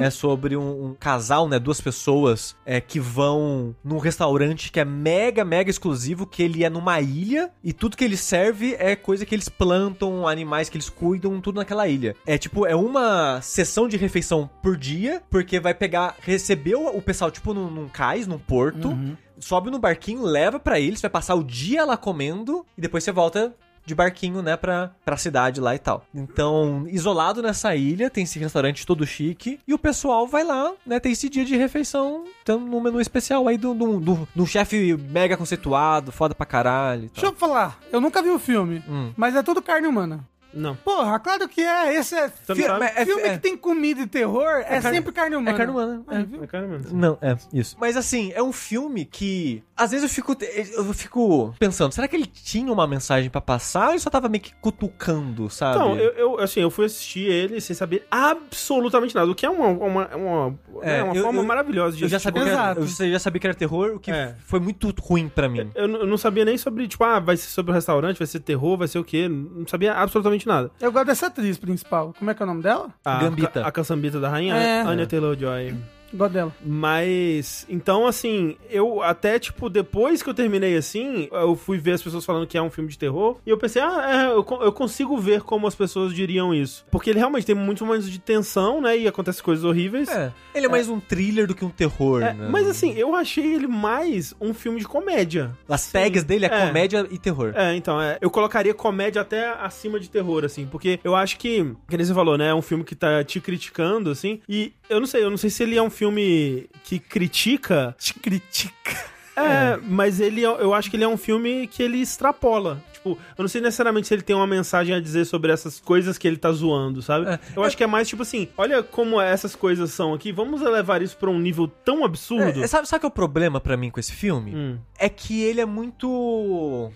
É 0.01 0.09
sobre 0.09 0.55
um, 0.55 0.87
um 0.87 0.93
casal, 0.93 1.47
né? 1.47 1.59
Duas 1.59 1.81
pessoas 1.81 2.55
é, 2.65 2.79
que 2.79 2.99
vão 2.99 3.75
num 3.83 3.97
restaurante 3.97 4.71
que 4.71 4.79
é 4.79 4.85
mega, 4.85 5.43
mega 5.43 5.69
exclusivo, 5.69 6.25
que 6.25 6.41
ele 6.41 6.63
é 6.63 6.69
numa 6.69 6.99
ilha 7.01 7.51
e 7.63 7.73
tudo 7.73 7.97
que 7.97 8.03
ele 8.03 8.17
serve 8.17 8.75
é 8.79 8.95
coisa 8.95 9.25
que 9.25 9.35
eles 9.35 9.49
plantam, 9.49 10.27
animais 10.27 10.69
que 10.69 10.77
eles 10.77 10.89
cuidam, 10.89 11.39
tudo 11.41 11.57
naquela 11.57 11.87
ilha. 11.87 12.15
É 12.25 12.37
tipo, 12.37 12.65
é 12.65 12.75
uma 12.75 13.41
sessão 13.41 13.87
de 13.87 13.97
refeição 13.97 14.49
por 14.61 14.77
dia, 14.77 15.21
porque 15.29 15.59
vai 15.59 15.73
pegar, 15.73 16.15
receber 16.21 16.75
o, 16.75 17.01
pessoal, 17.01 17.31
tipo, 17.31 17.53
num, 17.53 17.69
num 17.69 17.87
cais, 17.87 18.27
num 18.27 18.39
porto, 18.39 18.97
sobe 19.39 19.69
no 19.69 19.79
barquinho, 19.79 20.23
leva 20.23 20.59
pra 20.59 20.79
eles, 20.79 21.01
vai 21.01 21.09
passar 21.09 21.35
o 21.35 21.43
dia 21.43 21.85
lá 21.85 21.97
comendo 21.97 22.65
e 22.77 22.81
depois 22.81 23.03
você 23.03 23.11
volta 23.11 23.55
de 23.87 23.95
barquinho, 23.95 24.41
né, 24.41 24.57
pra, 24.57 24.91
pra 25.05 25.15
cidade 25.15 25.61
lá 25.61 25.73
e 25.73 25.79
tal. 25.79 26.05
Então, 26.13 26.85
isolado 26.89 27.41
nessa 27.41 27.73
ilha, 27.73 28.09
tem 28.09 28.25
esse 28.25 28.37
restaurante 28.37 28.85
todo 28.85 29.07
chique, 29.07 29.59
e 29.65 29.73
o 29.73 29.79
pessoal 29.79 30.27
vai 30.27 30.43
lá, 30.43 30.73
né, 30.85 30.99
tem 30.99 31.13
esse 31.13 31.29
dia 31.29 31.45
de 31.45 31.55
refeição, 31.55 32.25
tendo 32.43 32.59
um 32.75 32.81
menu 32.81 32.99
especial 32.99 33.47
aí 33.47 33.57
do, 33.57 33.73
do, 33.73 33.99
do, 33.99 34.27
do 34.35 34.45
chefe 34.45 34.95
mega 35.09 35.37
conceituado, 35.37 36.11
foda 36.11 36.35
pra 36.35 36.45
caralho. 36.45 37.09
Deixa 37.13 37.27
eu 37.27 37.33
falar, 37.33 37.79
eu 37.91 38.01
nunca 38.01 38.21
vi 38.21 38.29
o 38.29 38.37
filme, 38.37 38.83
Hum. 38.89 39.13
mas 39.15 39.35
é 39.35 39.41
tudo 39.41 39.61
carne 39.61 39.87
humana. 39.87 40.19
Não. 40.53 40.75
Porra, 40.75 41.19
claro 41.19 41.47
que 41.47 41.61
é. 41.61 41.95
Esse 41.95 42.15
é. 42.15 42.27
Você 42.29 42.33
não 42.49 42.55
fi- 42.55 42.63
sabe? 42.63 42.85
É- 42.85 43.05
filme 43.05 43.21
é- 43.23 43.29
que 43.33 43.39
tem 43.39 43.57
comida 43.57 44.01
e 44.01 44.07
terror 44.07 44.47
é, 44.59 44.63
carne- 44.81 44.97
sempre 44.97 45.11
carne 45.11 45.35
humana. 45.35 45.51
É 45.51 45.57
carne 45.57 45.71
humana. 45.71 46.03
Aí, 46.07 46.21
é. 46.21 46.23
viu? 46.25 46.43
É 46.43 46.47
cara 46.47 46.67
mesmo. 46.67 46.97
Não, 46.97 47.17
é, 47.21 47.35
isso. 47.53 47.75
Mas 47.79 47.95
assim, 47.97 48.31
é 48.33 48.41
um 48.43 48.51
filme 48.51 49.05
que. 49.05 49.63
Às 49.75 49.91
vezes 49.91 50.03
eu 50.03 50.09
fico. 50.09 50.35
Eu 50.73 50.93
fico 50.93 51.53
pensando, 51.59 51.91
será 51.93 52.07
que 52.07 52.15
ele 52.15 52.25
tinha 52.25 52.71
uma 52.71 52.87
mensagem 52.87 53.29
pra 53.29 53.41
passar 53.41 53.87
ou 53.87 53.91
ele 53.91 53.99
só 53.99 54.09
tava 54.09 54.27
meio 54.29 54.41
que 54.43 54.53
cutucando, 54.61 55.49
sabe? 55.49 55.75
Então, 55.77 55.95
eu, 55.95 56.11
eu, 56.13 56.39
assim, 56.39 56.59
eu 56.61 56.69
fui 56.71 56.85
assistir 56.85 57.29
ele 57.29 57.59
sem 57.61 57.75
saber 57.75 58.05
absolutamente 58.09 59.13
nada, 59.15 59.29
o 59.31 59.35
que 59.35 59.45
é 59.45 59.49
uma, 59.49 59.67
uma, 59.67 60.07
uma, 60.15 60.59
É, 60.81 60.97
é, 60.99 61.03
uma 61.03 61.15
eu- 61.15 61.23
forma 61.23 61.39
eu- 61.41 61.45
maravilhosa 61.45 61.95
de 61.97 62.03
Eu 62.03 62.09
já, 62.09 62.17
assistir 62.17 62.27
sabia 62.33 62.43
que 62.43 62.49
era, 62.49 62.61
Exato. 62.81 63.03
eu 63.03 63.11
já 63.11 63.19
sabia 63.19 63.39
que 63.41 63.47
era 63.47 63.53
terror, 63.55 63.95
o 63.95 63.99
que 63.99 64.11
É. 64.11 64.35
foi 64.45 64.59
muito 64.59 64.93
ruim 65.01 65.29
pra 65.29 65.47
mim. 65.49 65.69
Eu, 65.75 65.87
n- 65.87 65.97
eu 65.99 66.07
não 66.07 66.17
sabia 66.17 66.45
nem 66.45 66.57
sobre, 66.57 66.87
tipo, 66.87 67.03
ah, 67.03 67.19
vai 67.19 67.37
ser 67.37 67.47
sobre 67.49 67.71
o 67.71 67.75
restaurante, 67.75 68.17
vai 68.17 68.27
ser 68.27 68.39
terror, 68.39 68.77
vai 68.77 68.87
ser 68.87 68.99
o 68.99 69.03
quê. 69.03 69.27
Não 69.27 69.67
sabia 69.67 69.93
absolutamente 69.93 70.36
nada. 70.45 70.69
Eu 70.79 70.91
gosto 70.91 71.05
dessa 71.07 71.27
atriz 71.27 71.57
principal. 71.57 72.13
Como 72.19 72.29
é 72.29 72.33
que 72.33 72.41
é 72.41 72.45
o 72.45 72.47
nome 72.47 72.61
dela? 72.61 72.89
A, 73.05 73.19
Gambita. 73.19 73.63
A, 73.63 73.67
a 73.67 73.71
caçambita 73.71 74.19
da 74.19 74.27
rainha, 74.29 74.55
É. 74.55 74.81
Anya 74.81 75.07
Taylor-Joy. 75.07 75.75
Gosto 76.13 76.33
dela. 76.33 76.55
Mas, 76.65 77.65
então, 77.69 78.07
assim, 78.07 78.55
eu 78.69 79.01
até, 79.01 79.37
tipo, 79.37 79.69
depois 79.69 80.23
que 80.23 80.29
eu 80.29 80.33
terminei 80.33 80.75
assim, 80.77 81.27
eu 81.31 81.55
fui 81.55 81.77
ver 81.77 81.93
as 81.93 82.01
pessoas 82.01 82.23
falando 82.25 82.47
que 82.47 82.57
é 82.57 82.61
um 82.61 82.69
filme 82.71 82.89
de 82.89 82.97
terror, 82.97 83.37
e 83.45 83.49
eu 83.49 83.57
pensei, 83.57 83.81
ah, 83.81 84.05
é, 84.09 84.25
eu, 84.31 84.45
eu 84.61 84.71
consigo 84.71 85.17
ver 85.17 85.41
como 85.41 85.67
as 85.67 85.75
pessoas 85.75 86.13
diriam 86.13 86.53
isso. 86.53 86.85
Porque 86.89 87.09
ele 87.09 87.19
realmente 87.19 87.45
tem 87.45 87.55
muitos 87.55 87.85
momentos 87.85 88.09
de 88.09 88.19
tensão, 88.19 88.79
né, 88.81 88.97
e 88.97 89.07
acontecem 89.07 89.43
coisas 89.43 89.65
horríveis. 89.65 90.07
É. 90.09 90.31
Ele 90.55 90.65
é 90.65 90.69
mais 90.69 90.87
um 90.89 90.99
thriller 90.99 91.45
do 91.45 91.53
que 91.53 91.65
um 91.65 91.69
terror, 91.69 92.21
É, 92.23 92.33
né? 92.33 92.47
mas 92.49 92.67
assim, 92.67 92.93
eu 92.97 93.13
achei 93.15 93.53
ele 93.55 93.67
mais 93.67 94.33
um 94.39 94.53
filme 94.53 94.79
de 94.79 94.87
comédia. 94.87 95.51
As 95.67 95.91
tags 95.91 96.23
dele 96.23 96.45
é, 96.45 96.49
É. 96.53 96.67
comédia 96.67 97.05
e 97.11 97.17
terror. 97.17 97.53
É, 97.55 97.75
então, 97.75 98.01
é, 98.01 98.17
eu 98.21 98.29
colocaria 98.29 98.73
comédia 98.73 99.21
até 99.21 99.49
acima 99.49 99.99
de 99.99 100.09
terror, 100.09 100.45
assim, 100.45 100.65
porque 100.65 100.99
eu 101.03 101.15
acho 101.15 101.37
que, 101.37 101.63
que 101.89 101.97
nem 101.97 102.05
você 102.05 102.13
falou, 102.13 102.37
né, 102.37 102.47
é 102.49 102.53
um 102.55 102.61
filme 102.61 102.83
que 102.83 102.95
tá 102.95 103.23
te 103.23 103.39
criticando, 103.39 104.09
assim, 104.09 104.39
e 104.47 104.73
eu 104.89 104.99
não 104.99 105.07
sei, 105.07 105.23
eu 105.23 105.29
não 105.29 105.37
sei 105.37 105.49
se 105.49 105.63
ele 105.63 105.75
é 105.77 105.81
um 105.81 105.89
filme 105.97 106.69
que 106.83 106.99
critica, 106.99 107.95
Te 107.97 108.13
critica. 108.13 108.91
é, 109.35 109.77
mas 109.83 110.19
ele, 110.19 110.43
é- 110.45 110.47
eu 110.61 110.73
acho 110.73 110.89
que 110.89 110.95
ele 110.95 111.03
é 111.03 111.07
um 111.07 111.17
filme 111.17 111.67
que 111.67 111.81
ele 111.83 111.97
extrapola. 111.99 112.81
Tipo, 113.15 113.21
eu 113.37 113.43
não 113.43 113.47
sei 113.47 113.61
necessariamente 113.61 114.07
se 114.07 114.13
ele 114.13 114.21
tem 114.21 114.35
uma 114.35 114.47
mensagem 114.47 114.93
a 114.95 114.99
dizer 114.99 115.25
sobre 115.25 115.51
essas 115.51 115.79
coisas 115.79 116.17
que 116.17 116.27
ele 116.27 116.37
tá 116.37 116.51
zoando, 116.51 117.01
sabe? 117.01 117.27
É. 117.27 117.39
Eu 117.55 117.63
acho 117.63 117.77
que 117.77 117.83
é 117.83 117.87
mais 117.87 118.07
tipo 118.07 118.21
assim, 118.23 118.47
olha 118.57 118.81
como 118.83 119.19
essas 119.21 119.55
coisas 119.55 119.91
são 119.91 120.13
aqui, 120.13 120.31
vamos 120.31 120.61
elevar 120.61 121.01
isso 121.01 121.15
pra 121.17 121.29
um 121.29 121.39
nível 121.39 121.67
tão 121.67 122.03
absurdo. 122.03 122.63
É, 122.63 122.67
sabe, 122.67 122.87
sabe 122.87 123.01
qual 123.01 123.09
é 123.09 123.11
o 123.11 123.15
problema 123.15 123.59
pra 123.59 123.77
mim 123.77 123.89
com 123.89 123.99
esse 123.99 124.13
filme? 124.13 124.55
Hum. 124.55 124.77
É 124.99 125.09
que 125.09 125.41
ele 125.43 125.61
é 125.61 125.65
muito. 125.65 126.07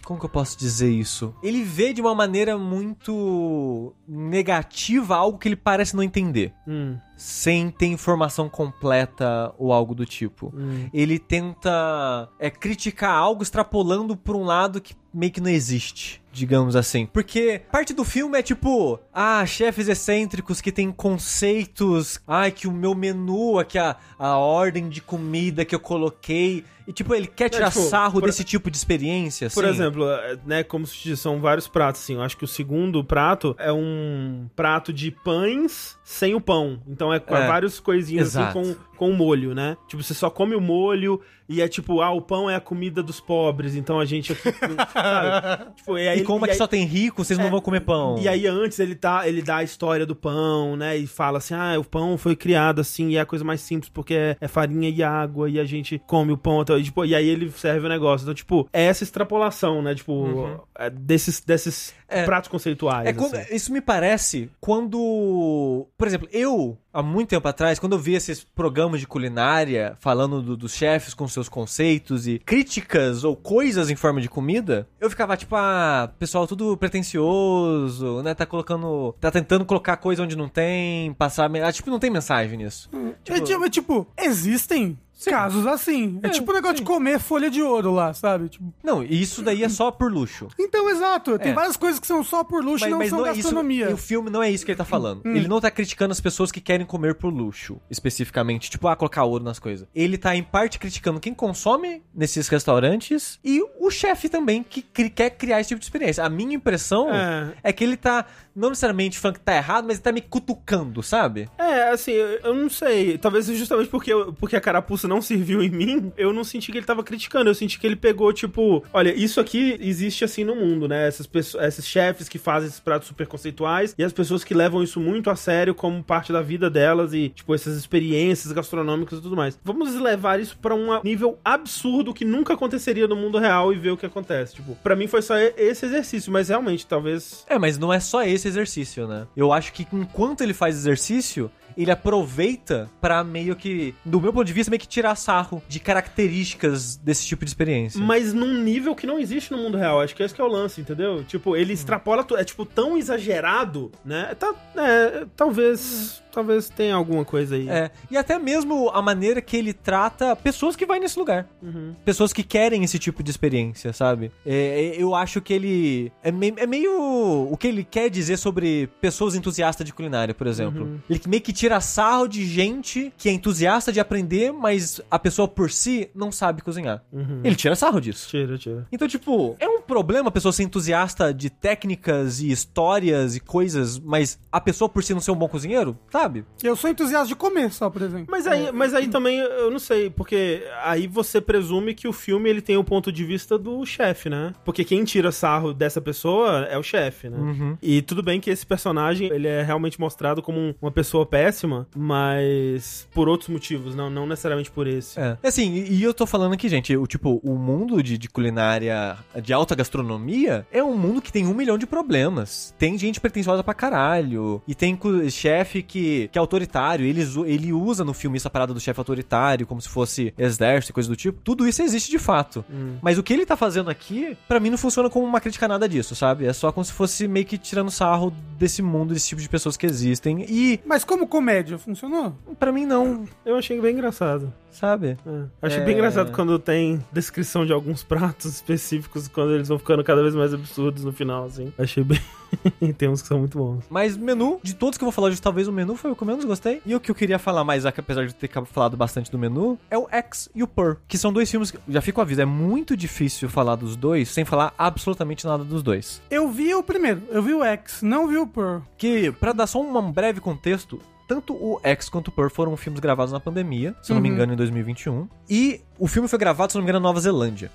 Como 0.03 0.19
que 0.19 0.25
eu 0.25 0.29
posso 0.29 0.57
dizer 0.57 0.89
isso? 0.89 1.33
Ele 1.43 1.63
vê 1.63 1.93
de 1.93 2.01
uma 2.01 2.15
maneira 2.15 2.57
muito 2.57 3.93
negativa 4.07 5.15
algo 5.15 5.37
que 5.37 5.47
ele 5.47 5.55
parece 5.55 5.95
não 5.95 6.03
entender. 6.03 6.53
Hum, 6.67 6.97
Sem 7.15 7.69
ter 7.69 7.85
informação 7.85 8.49
completa 8.49 9.53
ou 9.57 9.71
algo 9.71 9.93
do 9.93 10.05
tipo. 10.05 10.51
hum. 10.55 10.89
Ele 10.93 11.19
tenta 11.19 12.27
é, 12.39 12.49
criticar 12.49 13.11
algo 13.11 13.43
extrapolando 13.43 14.15
por 14.17 14.35
um 14.35 14.43
lado 14.43 14.81
que 14.81 14.95
meio 15.13 15.31
que 15.31 15.41
não 15.41 15.49
existe, 15.49 16.21
digamos 16.31 16.75
assim. 16.75 17.05
Porque 17.05 17.61
parte 17.71 17.93
do 17.93 18.03
filme 18.03 18.37
é 18.39 18.41
tipo, 18.41 18.99
ah, 19.13 19.45
chefes 19.45 19.87
excêntricos 19.87 20.61
que 20.61 20.71
têm 20.71 20.91
conceitos, 20.91 22.19
ai, 22.27 22.51
que 22.51 22.67
o 22.67 22.71
meu 22.71 22.93
menu, 22.95 23.59
aqui 23.59 23.77
a, 23.77 23.95
a 24.17 24.37
ordem 24.37 24.89
de 24.89 25.01
comida 25.01 25.65
que 25.65 25.75
eu 25.75 25.79
coloquei. 25.79 26.63
E 26.87 26.93
tipo, 26.93 27.13
ele 27.13 27.27
quer 27.27 27.49
tirar 27.49 27.71
tipo, 27.71 27.83
sarro 27.85 28.19
por- 28.19 28.25
desse 28.25 28.43
tipo 28.43 28.69
de 28.71 28.75
experiência, 28.77 29.47
assim. 29.47 29.53
Por 29.53 29.65
exemplo, 29.65 30.09
é, 30.09 30.37
né, 30.45 30.63
como 30.63 30.85
se 30.87 30.97
diz, 31.03 31.19
são 31.19 31.39
vários 31.39 31.67
pratos, 31.67 32.01
assim. 32.01 32.15
Eu 32.15 32.21
acho 32.21 32.35
que 32.37 32.43
o 32.43 32.47
segundo 32.47 33.03
prato 33.03 33.55
é 33.59 33.71
um 33.71 34.47
prato 34.55 34.91
de 34.91 35.11
pães 35.11 35.97
sem 36.11 36.35
o 36.35 36.41
pão. 36.41 36.79
Então 36.87 37.13
é, 37.13 37.19
com 37.19 37.35
É. 37.35 37.47
vários 37.47 37.79
coisinhas 37.79 38.27
Exato. 38.29 38.59
assim 38.59 38.73
com, 38.73 38.97
com 38.97 39.09
o 39.11 39.13
molho, 39.15 39.55
né? 39.55 39.77
Tipo, 39.87 40.03
você 40.03 40.13
só 40.13 40.29
come 40.29 40.55
o 40.55 40.61
molho 40.61 41.21
e 41.49 41.61
é 41.61 41.67
tipo, 41.67 42.01
ah, 42.01 42.11
o 42.11 42.21
pão 42.21 42.49
é 42.49 42.55
a 42.55 42.59
comida 42.61 43.01
dos 43.01 43.19
pobres, 43.19 43.75
então 43.75 43.99
a 43.99 44.05
gente 44.05 44.31
aqui. 44.33 44.43
sabe? 44.93 45.71
Tipo, 45.75 45.97
e 45.97 46.07
aí, 46.07 46.19
E 46.19 46.23
como 46.23 46.45
é 46.45 46.47
e 46.47 46.49
que 46.49 46.51
aí- 46.53 46.57
só 46.57 46.67
tem 46.67 46.85
rico, 46.85 47.23
vocês 47.23 47.37
É, 47.39 47.43
não 47.43 47.49
vão 47.49 47.61
comer 47.61 47.81
pão. 47.81 48.17
E 48.19 48.27
aí 48.27 48.45
antes 48.47 48.79
ele 48.79 48.93
tá, 48.95 49.27
ele 49.27 49.41
dá 49.41 49.57
a 49.57 49.63
história 49.63 50.05
do 50.05 50.15
pão, 50.15 50.75
né? 50.75 50.97
E 50.97 51.07
fala 51.07 51.37
assim: 51.39 51.53
"Ah, 51.53 51.77
o 51.79 51.83
pão 51.83 52.17
foi 52.17 52.35
criado 52.35 52.79
assim 52.81 53.09
e 53.09 53.17
é 53.17 53.21
a 53.21 53.25
coisa 53.25 53.43
mais 53.43 53.61
simples 53.61 53.89
porque 53.89 54.13
é, 54.13 54.37
é 54.39 54.47
farinha 54.47 54.89
e 54.89 55.01
água 55.03 55.49
e 55.49 55.59
a 55.59 55.65
gente 55.65 56.01
come 56.07 56.31
o 56.31 56.37
pão 56.37 56.61
até 56.61 56.77
e, 56.77 56.83
tipo, 56.83 57.03
e 57.05 57.15
aí 57.15 57.27
ele 57.27 57.49
serve 57.51 57.85
o 57.85 57.89
negócio. 57.89 58.23
Então, 58.25 58.33
tipo, 58.33 58.67
é 58.71 58.83
essa 58.83 59.03
extrapolação, 59.03 59.81
né? 59.81 59.95
Tipo, 59.95 60.61
é 60.77 60.89
desses, 60.89 61.41
desses 61.41 61.93
É. 62.07 62.23
pratos 62.23 62.49
conceituais. 62.49 63.07
É 63.07 63.13
quando- 63.13 63.35
assim. 63.35 63.55
isso 63.55 63.71
me 63.73 63.81
parece 63.81 64.49
quando. 64.59 65.87
Por 66.01 66.07
exemplo, 66.07 66.27
eu, 66.31 66.79
há 66.91 67.03
muito 67.03 67.29
tempo 67.29 67.47
atrás, 67.47 67.77
quando 67.77 67.91
eu 67.93 67.99
vi 67.99 68.15
esses 68.15 68.43
programas 68.43 68.99
de 68.99 69.05
culinária 69.05 69.95
falando 69.99 70.41
do- 70.41 70.57
dos 70.57 70.73
chefes 70.73 71.13
com 71.13 71.27
seus 71.27 71.47
conceitos 71.47 72.25
e 72.25 72.39
críticas 72.39 73.23
ou 73.23 73.35
coisas 73.35 73.87
em 73.91 73.95
forma 73.95 74.19
de 74.19 74.27
comida, 74.27 74.87
eu 74.99 75.11
ficava 75.11 75.37
tipo, 75.37 75.55
ah, 75.55 76.11
pessoal, 76.17 76.47
tudo 76.47 76.75
pretencioso, 76.75 78.21
né? 78.23 78.33
Tá 78.33 78.45
colocando. 78.45 79.15
Tá 79.19 79.29
tentando 79.29 79.63
colocar 79.63 79.97
coisa 79.97 80.23
onde 80.23 80.35
não 80.35 80.49
tem, 80.49 81.13
passar. 81.13 81.49
Ah, 81.63 81.71
tipo, 81.71 81.89
não 81.91 81.99
tem 81.99 82.09
mensagem 82.09 82.57
nisso. 82.57 82.89
É 83.27 83.39
tipo, 83.39 83.63
é 83.65 83.69
tipo, 83.69 84.07
existem 84.17 84.97
casos 85.25 85.65
assim. 85.67 86.19
É, 86.23 86.27
É, 86.27 86.29
tipo 86.29 86.49
o 86.51 86.53
negócio 86.53 86.77
sim. 86.77 86.83
de 86.83 86.87
comer 86.89 87.19
folha 87.19 87.49
de 87.49 87.61
ouro 87.61 87.91
lá, 87.91 88.13
sabe? 88.13 88.49
Tipo, 88.49 88.73
Não, 88.83 89.03
e 89.03 89.21
isso 89.21 89.41
daí 89.41 89.63
é 89.63 89.69
só 89.69 89.91
por 89.91 90.11
luxo. 90.11 90.47
então, 90.59 90.89
exato. 90.89 91.37
Tem 91.39 91.51
É. 91.51 91.55
várias 91.55 91.77
coisas 91.77 91.99
que 91.99 92.07
são 92.07 92.23
só 92.23 92.43
por 92.43 92.63
luxo 92.63 92.85
e 92.85 92.89
não 92.89 92.97
são 93.07 93.25
é 93.25 93.31
isso. 93.31 93.41
gastronomia. 93.43 93.89
E 93.89 93.93
o 93.93 93.97
filme 93.97 94.29
não 94.29 94.41
é 94.41 94.49
isso 94.49 94.65
que 94.65 94.71
ele 94.71 94.77
tá 94.77 94.85
falando. 94.85 95.25
Ele 95.25 95.47
não 95.47 95.59
tá 95.61 95.69
criticando 95.71 96.11
as 96.11 96.19
pessoas 96.21 96.51
que 96.51 96.59
querem 96.61 96.85
comer 96.85 97.15
por 97.15 97.31
luxo, 97.33 97.79
especificamente. 97.89 98.69
Tipo, 98.69 98.87
ah, 98.87 98.95
colocar 98.95 99.23
ouro 99.23 99.43
nas 99.43 99.59
coisas. 99.59 99.87
Ele 99.95 100.17
tá, 100.17 100.35
em 100.35 100.43
parte, 100.43 100.79
criticando 100.79 101.19
quem 101.19 101.33
consome 101.33 102.01
nesses 102.13 102.47
restaurantes 102.47 103.39
e 103.43 103.61
o 103.79 103.89
chefe 103.91 104.29
também, 104.29 104.63
que 104.63 104.81
quer 104.81 105.29
criar 105.31 105.59
esse 105.59 105.69
tipo 105.69 105.79
de 105.79 105.85
experiência. 105.85 106.23
A 106.23 106.29
minha 106.29 106.55
impressão 106.55 107.09
É. 107.13 107.53
é, 107.63 107.73
que 107.73 107.83
ele 107.83 107.97
tá, 107.97 108.25
não 108.55 108.69
necessariamente 108.69 109.19
falando 109.19 109.37
que 109.37 109.43
tá 109.43 109.55
errado, 109.55 109.85
mas 109.85 109.95
ele 109.97 110.03
tá 110.03 110.11
me 110.11 110.21
cutucando, 110.21 111.01
sabe? 111.03 111.49
É, 111.57 111.89
assim, 111.89 112.11
eu, 112.11 112.27
eu 112.43 112.55
não 112.55 112.69
sei. 112.69 113.17
Talvez 113.17 113.45
justamente 113.47 113.89
porque, 113.89 114.11
porque 114.39 114.55
a 114.55 114.61
carapuça 114.61 115.07
não 115.11 115.21
serviu 115.21 115.61
em 115.61 115.69
mim, 115.69 116.13
eu 116.17 116.31
não 116.31 116.43
senti 116.43 116.71
que 116.71 116.77
ele 116.77 116.85
tava 116.85 117.03
criticando. 117.03 117.49
Eu 117.49 117.55
senti 117.55 117.77
que 117.77 117.85
ele 117.85 117.97
pegou, 117.97 118.31
tipo, 118.31 118.81
olha, 118.93 119.13
isso 119.13 119.41
aqui 119.41 119.77
existe 119.81 120.23
assim 120.23 120.45
no 120.45 120.55
mundo, 120.55 120.87
né? 120.87 121.05
Essas 121.05 121.27
pessoas, 121.27 121.65
esses 121.65 121.85
chefes 121.85 122.29
que 122.29 122.37
fazem 122.37 122.69
esses 122.69 122.79
pratos 122.79 123.09
super 123.09 123.27
conceituais 123.27 123.93
e 123.97 124.03
as 124.03 124.13
pessoas 124.13 124.43
que 124.43 124.53
levam 124.53 124.81
isso 124.81 125.01
muito 125.01 125.29
a 125.29 125.35
sério 125.35 125.75
como 125.75 126.01
parte 126.01 126.31
da 126.31 126.41
vida 126.41 126.69
delas 126.69 127.13
e, 127.13 127.29
tipo, 127.29 127.53
essas 127.53 127.75
experiências 127.75 128.53
gastronômicas 128.53 129.19
e 129.19 129.21
tudo 129.21 129.35
mais. 129.35 129.59
Vamos 129.63 129.93
levar 129.95 130.39
isso 130.39 130.57
pra 130.57 130.73
um 130.73 131.01
nível 131.03 131.37
absurdo 131.43 132.13
que 132.13 132.23
nunca 132.23 132.53
aconteceria 132.53 133.07
no 133.07 133.15
mundo 133.15 133.37
real 133.37 133.73
e 133.73 133.77
ver 133.77 133.91
o 133.91 133.97
que 133.97 134.05
acontece. 134.05 134.55
Tipo, 134.55 134.75
pra 134.75 134.95
mim 134.95 135.07
foi 135.07 135.21
só 135.21 135.37
esse 135.37 135.85
exercício, 135.85 136.31
mas 136.31 136.47
realmente, 136.47 136.87
talvez. 136.87 137.45
É, 137.49 137.59
mas 137.59 137.77
não 137.77 137.91
é 137.91 137.99
só 137.99 138.23
esse 138.23 138.47
exercício, 138.47 139.07
né? 139.07 139.27
Eu 139.35 139.51
acho 139.51 139.73
que 139.73 139.85
enquanto 139.91 140.41
ele 140.41 140.53
faz 140.53 140.75
exercício, 140.77 141.51
ele 141.77 141.91
aproveita 141.91 142.89
pra 142.99 143.23
meio 143.23 143.55
que, 143.55 143.93
do 144.03 144.19
meu 144.19 144.31
ponto 144.33 144.45
de 144.45 144.53
vista, 144.53 144.69
meio 144.69 144.79
que 144.79 144.87
tirar 144.87 145.15
sarro 145.15 145.61
de 145.67 145.79
características 145.79 146.95
desse 146.97 147.25
tipo 147.25 147.45
de 147.45 147.49
experiência. 147.51 147.99
Mas 148.01 148.33
num 148.33 148.61
nível 148.61 148.95
que 148.95 149.07
não 149.07 149.19
existe 149.19 149.51
no 149.51 149.57
mundo 149.57 149.77
real. 149.77 150.01
Acho 150.01 150.15
que 150.15 150.23
esse 150.23 150.33
que 150.33 150.41
é 150.41 150.43
o 150.43 150.47
lance, 150.47 150.81
entendeu? 150.81 151.23
Tipo, 151.23 151.55
ele 151.55 151.73
extrapola 151.73 152.23
tudo. 152.23 152.39
É, 152.39 152.43
tipo, 152.43 152.65
tão 152.65 152.97
exagerado, 152.97 153.91
né? 154.03 154.35
Tá, 154.35 154.53
é, 154.75 155.25
talvez... 155.35 156.21
Talvez 156.31 156.69
tenha 156.69 156.95
alguma 156.95 157.25
coisa 157.25 157.55
aí. 157.55 157.69
É, 157.69 157.91
e 158.09 158.17
até 158.17 158.37
mesmo 158.39 158.89
a 158.89 159.01
maneira 159.01 159.41
que 159.41 159.57
ele 159.57 159.73
trata 159.73 160.35
pessoas 160.35 160.75
que 160.75 160.85
vão 160.85 160.99
nesse 160.99 161.17
lugar. 161.17 161.47
Uhum. 161.61 161.95
Pessoas 162.05 162.33
que 162.33 162.43
querem 162.43 162.83
esse 162.83 162.99
tipo 162.99 163.23
de 163.23 163.31
experiência, 163.31 163.93
sabe? 163.93 164.31
É, 164.45 164.95
eu 164.97 165.15
acho 165.15 165.41
que 165.41 165.53
ele. 165.53 166.11
É 166.23 166.31
meio, 166.31 166.55
é 166.57 166.65
meio 166.65 167.47
o 167.51 167.57
que 167.57 167.67
ele 167.67 167.83
quer 167.83 168.09
dizer 168.09 168.37
sobre 168.37 168.87
pessoas 168.99 169.35
entusiastas 169.35 169.85
de 169.85 169.93
culinária, 169.93 170.33
por 170.33 170.47
exemplo. 170.47 171.01
Ele 171.09 171.21
meio 171.27 171.41
que 171.41 171.53
tira 171.53 171.79
sarro 171.79 172.27
de 172.27 172.45
gente 172.45 173.11
que 173.17 173.29
é 173.29 173.31
entusiasta 173.31 173.91
de 173.91 173.99
aprender, 173.99 174.51
mas 174.51 175.01
a 175.09 175.19
pessoa 175.19 175.47
por 175.47 175.69
si 175.71 176.09
não 176.13 176.31
sabe 176.31 176.61
cozinhar. 176.61 177.03
Uhum. 177.11 177.41
Ele 177.43 177.55
tira 177.55 177.75
sarro 177.75 177.99
disso. 177.99 178.29
Tira, 178.29 178.57
tira. 178.57 178.87
Então, 178.91 179.07
tipo, 179.07 179.55
é 179.59 179.67
um 179.67 179.81
problema 179.81 180.29
a 180.29 180.31
pessoa 180.31 180.51
ser 180.51 180.63
entusiasta 180.63 181.33
de 181.33 181.49
técnicas 181.49 182.39
e 182.39 182.51
histórias 182.51 183.35
e 183.35 183.39
coisas, 183.39 183.99
mas 183.99 184.39
a 184.51 184.61
pessoa 184.61 184.89
por 184.89 185.03
si 185.03 185.13
não 185.13 185.21
ser 185.21 185.31
um 185.31 185.35
bom 185.35 185.47
cozinheiro, 185.47 185.97
sabe? 186.21 186.45
Eu 186.63 186.75
sou 186.75 186.89
entusiasta 186.89 187.27
de 187.27 187.35
comer 187.35 187.71
só, 187.71 187.89
por 187.89 188.01
exemplo. 188.01 188.27
Mas 188.29 188.45
aí, 188.45 188.71
mas 188.71 188.93
aí 188.93 189.07
também, 189.07 189.39
eu 189.39 189.71
não 189.71 189.79
sei, 189.79 190.09
porque 190.09 190.63
aí 190.83 191.07
você 191.07 191.41
presume 191.41 191.93
que 191.95 192.07
o 192.07 192.13
filme 192.13 192.49
ele 192.49 192.61
tem 192.61 192.77
o 192.77 192.83
ponto 192.83 193.11
de 193.11 193.23
vista 193.25 193.57
do 193.57 193.83
chefe, 193.85 194.29
né? 194.29 194.53
Porque 194.63 194.83
quem 194.83 195.03
tira 195.03 195.31
sarro 195.31 195.73
dessa 195.73 195.99
pessoa 195.99 196.67
é 196.69 196.77
o 196.77 196.83
chefe, 196.83 197.29
né? 197.29 197.37
Uhum. 197.37 197.77
E 197.81 198.01
tudo 198.01 198.21
bem 198.21 198.39
que 198.39 198.49
esse 198.49 198.65
personagem, 198.65 199.31
ele 199.31 199.47
é 199.47 199.63
realmente 199.63 199.99
mostrado 199.99 200.41
como 200.41 200.59
um- 200.59 200.73
uma 200.81 200.91
pessoa 200.91 201.25
péssima, 201.25 201.87
mas 201.95 203.07
por 203.13 203.27
outros 203.27 203.49
motivos, 203.49 203.95
não, 203.95 204.09
não 204.09 204.27
necessariamente 204.27 204.69
por 204.71 204.87
esse. 204.87 205.19
É. 205.19 205.37
Assim, 205.43 205.73
e 205.89 206.03
eu 206.03 206.13
tô 206.13 206.25
falando 206.25 206.53
aqui, 206.53 206.69
gente, 206.69 206.95
o 206.95 207.07
tipo, 207.07 207.39
o 207.43 207.55
mundo 207.55 208.01
de, 208.03 208.17
de 208.17 208.29
culinária, 208.29 209.17
de 209.41 209.53
alta 209.53 209.73
gastronomia, 209.75 210.65
é 210.71 210.83
um 210.83 210.95
mundo 210.97 211.21
que 211.21 211.31
tem 211.31 211.47
um 211.47 211.53
milhão 211.53 211.77
de 211.77 211.85
problemas. 211.87 212.75
Tem 212.77 212.97
gente 212.97 213.19
pretensiosa 213.19 213.63
pra 213.63 213.73
caralho. 213.73 214.61
E 214.67 214.75
tem 214.75 214.97
chefe 215.29 215.81
que, 215.81 216.10
que 216.31 216.37
é 216.37 216.39
autoritário. 216.39 217.05
Ele, 217.05 217.21
ele 217.45 217.73
usa 217.73 218.03
no 218.03 218.13
filme 218.13 218.37
essa 218.37 218.49
parada 218.49 218.73
do 218.73 218.79
chefe 218.79 218.99
autoritário, 218.99 219.65
como 219.67 219.81
se 219.81 219.89
fosse 219.89 220.33
exército 220.37 220.91
e 220.91 220.93
coisa 220.93 221.09
do 221.09 221.15
tipo. 221.15 221.39
Tudo 221.43 221.67
isso 221.67 221.81
existe 221.81 222.09
de 222.11 222.19
fato. 222.19 222.63
Mas 223.01 223.17
o 223.17 223.23
que 223.23 223.33
ele 223.33 223.45
tá 223.45 223.55
fazendo 223.55 223.89
aqui, 223.89 224.37
pra 224.47 224.59
mim, 224.59 224.69
não 224.69 224.77
funciona 224.77 225.09
como 225.09 225.25
uma 225.25 225.39
crítica 225.41 225.65
a 225.65 225.69
nada 225.69 225.87
disso, 225.87 226.15
sabe? 226.15 226.45
É 226.45 226.53
só 226.53 226.71
como 226.71 226.83
se 226.85 226.93
fosse 226.93 227.27
meio 227.27 227.45
que 227.45 227.57
tirando 227.57 227.89
sarro 227.91 228.33
desse 228.57 228.81
mundo, 228.81 229.13
desse 229.13 229.29
tipo 229.29 229.41
de 229.41 229.49
pessoas 229.49 229.75
que 229.77 229.85
existem. 229.85 230.45
E, 230.47 230.79
Mas 230.85 231.03
como 231.03 231.27
comédia, 231.27 231.77
funcionou? 231.77 232.35
pra 232.59 232.71
mim, 232.71 232.85
não, 232.85 233.25
Eu 233.45 233.55
achei 233.55 233.79
bem 233.81 233.93
engraçado. 233.93 234.53
sabe? 234.71 235.17
É. 235.25 235.43
Achei 235.61 235.81
É. 235.81 235.83
bem 235.85 235.95
engraçado 235.95 236.31
quando 236.31 236.57
tem 236.57 237.03
descrição 237.11 237.65
de 237.65 237.73
alguns 237.73 238.03
pratos 238.03 238.45
específicos, 238.55 239.27
quando 239.27 239.53
eles 239.53 239.67
vão 239.67 239.77
ficando 239.77 240.03
cada 240.03 240.21
vez 240.21 240.33
mais 240.35 240.53
absurdos 240.53 241.03
no 241.03 241.11
final, 241.11 241.45
assim. 241.45 241.73
Achei 241.77 242.03
bem. 242.03 242.19
tem 242.97 243.09
uns 243.09 243.21
que 243.21 243.27
são 243.27 243.39
muito 243.39 243.57
bons. 243.57 243.83
Mas 243.89 244.15
menu, 244.17 244.59
de 244.63 244.73
todos 244.75 244.97
que 244.97 245.03
eu 245.03 245.07
vou 245.07 245.11
falar 245.11 245.27
hoje, 245.27 245.41
talvez 245.41 245.67
o 245.67 245.71
menu 245.71 245.95
foi 246.01 246.11
o 246.11 246.15
que 246.15 246.23
eu 246.23 246.27
menos 246.27 246.43
gostei. 246.45 246.81
E 246.85 246.95
o 246.95 246.99
que 246.99 247.11
eu 247.11 247.15
queria 247.15 247.37
falar 247.39 247.63
mais, 247.63 247.85
apesar 247.85 248.25
de 248.25 248.33
ter 248.35 248.49
falado 248.65 248.97
bastante 248.97 249.31
do 249.31 249.37
menu, 249.37 249.77
é 249.89 249.97
o 249.97 250.07
X 250.09 250.49
e 250.53 250.63
o 250.63 250.67
Purr, 250.67 250.97
que 251.07 251.17
são 251.17 251.31
dois 251.31 251.49
filmes 251.49 251.71
que, 251.71 251.77
já 251.87 252.01
fico 252.01 252.19
aviso, 252.21 252.41
é 252.41 252.45
muito 252.45 252.97
difícil 252.97 253.47
falar 253.49 253.75
dos 253.75 253.95
dois 253.95 254.29
sem 254.29 254.43
falar 254.43 254.73
absolutamente 254.77 255.45
nada 255.45 255.63
dos 255.63 255.81
dois. 255.83 256.21
Eu 256.29 256.49
vi 256.49 256.73
o 256.73 256.83
primeiro, 256.83 257.21
eu 257.29 257.41
vi 257.43 257.53
o 257.53 257.63
X, 257.63 258.01
não 258.01 258.27
vi 258.27 258.37
o 258.37 258.47
Pearl. 258.47 258.79
Que, 258.97 259.31
pra 259.31 259.53
dar 259.53 259.67
só 259.67 259.79
um 259.81 260.11
breve 260.11 260.39
contexto, 260.41 260.99
tanto 261.27 261.53
o 261.53 261.79
X 261.83 262.09
quanto 262.09 262.27
o 262.27 262.31
Purr 262.31 262.49
foram 262.49 262.75
filmes 262.75 262.99
gravados 262.99 263.31
na 263.31 263.39
pandemia, 263.39 263.95
se 264.01 264.11
eu 264.11 264.15
não 264.15 264.21
me 264.21 264.29
Uhum. 264.29 264.35
engano, 264.35 264.53
em 264.53 264.55
2021. 264.57 265.27
E 265.49 265.81
o 265.97 266.07
filme 266.07 266.27
foi 266.27 266.37
gravado, 266.39 266.71
se 266.71 266.77
não 266.77 266.83
me 266.83 266.89
engano, 266.89 267.01
na 267.01 267.07
Nova 267.09 267.19
Zelândia. 267.21 267.71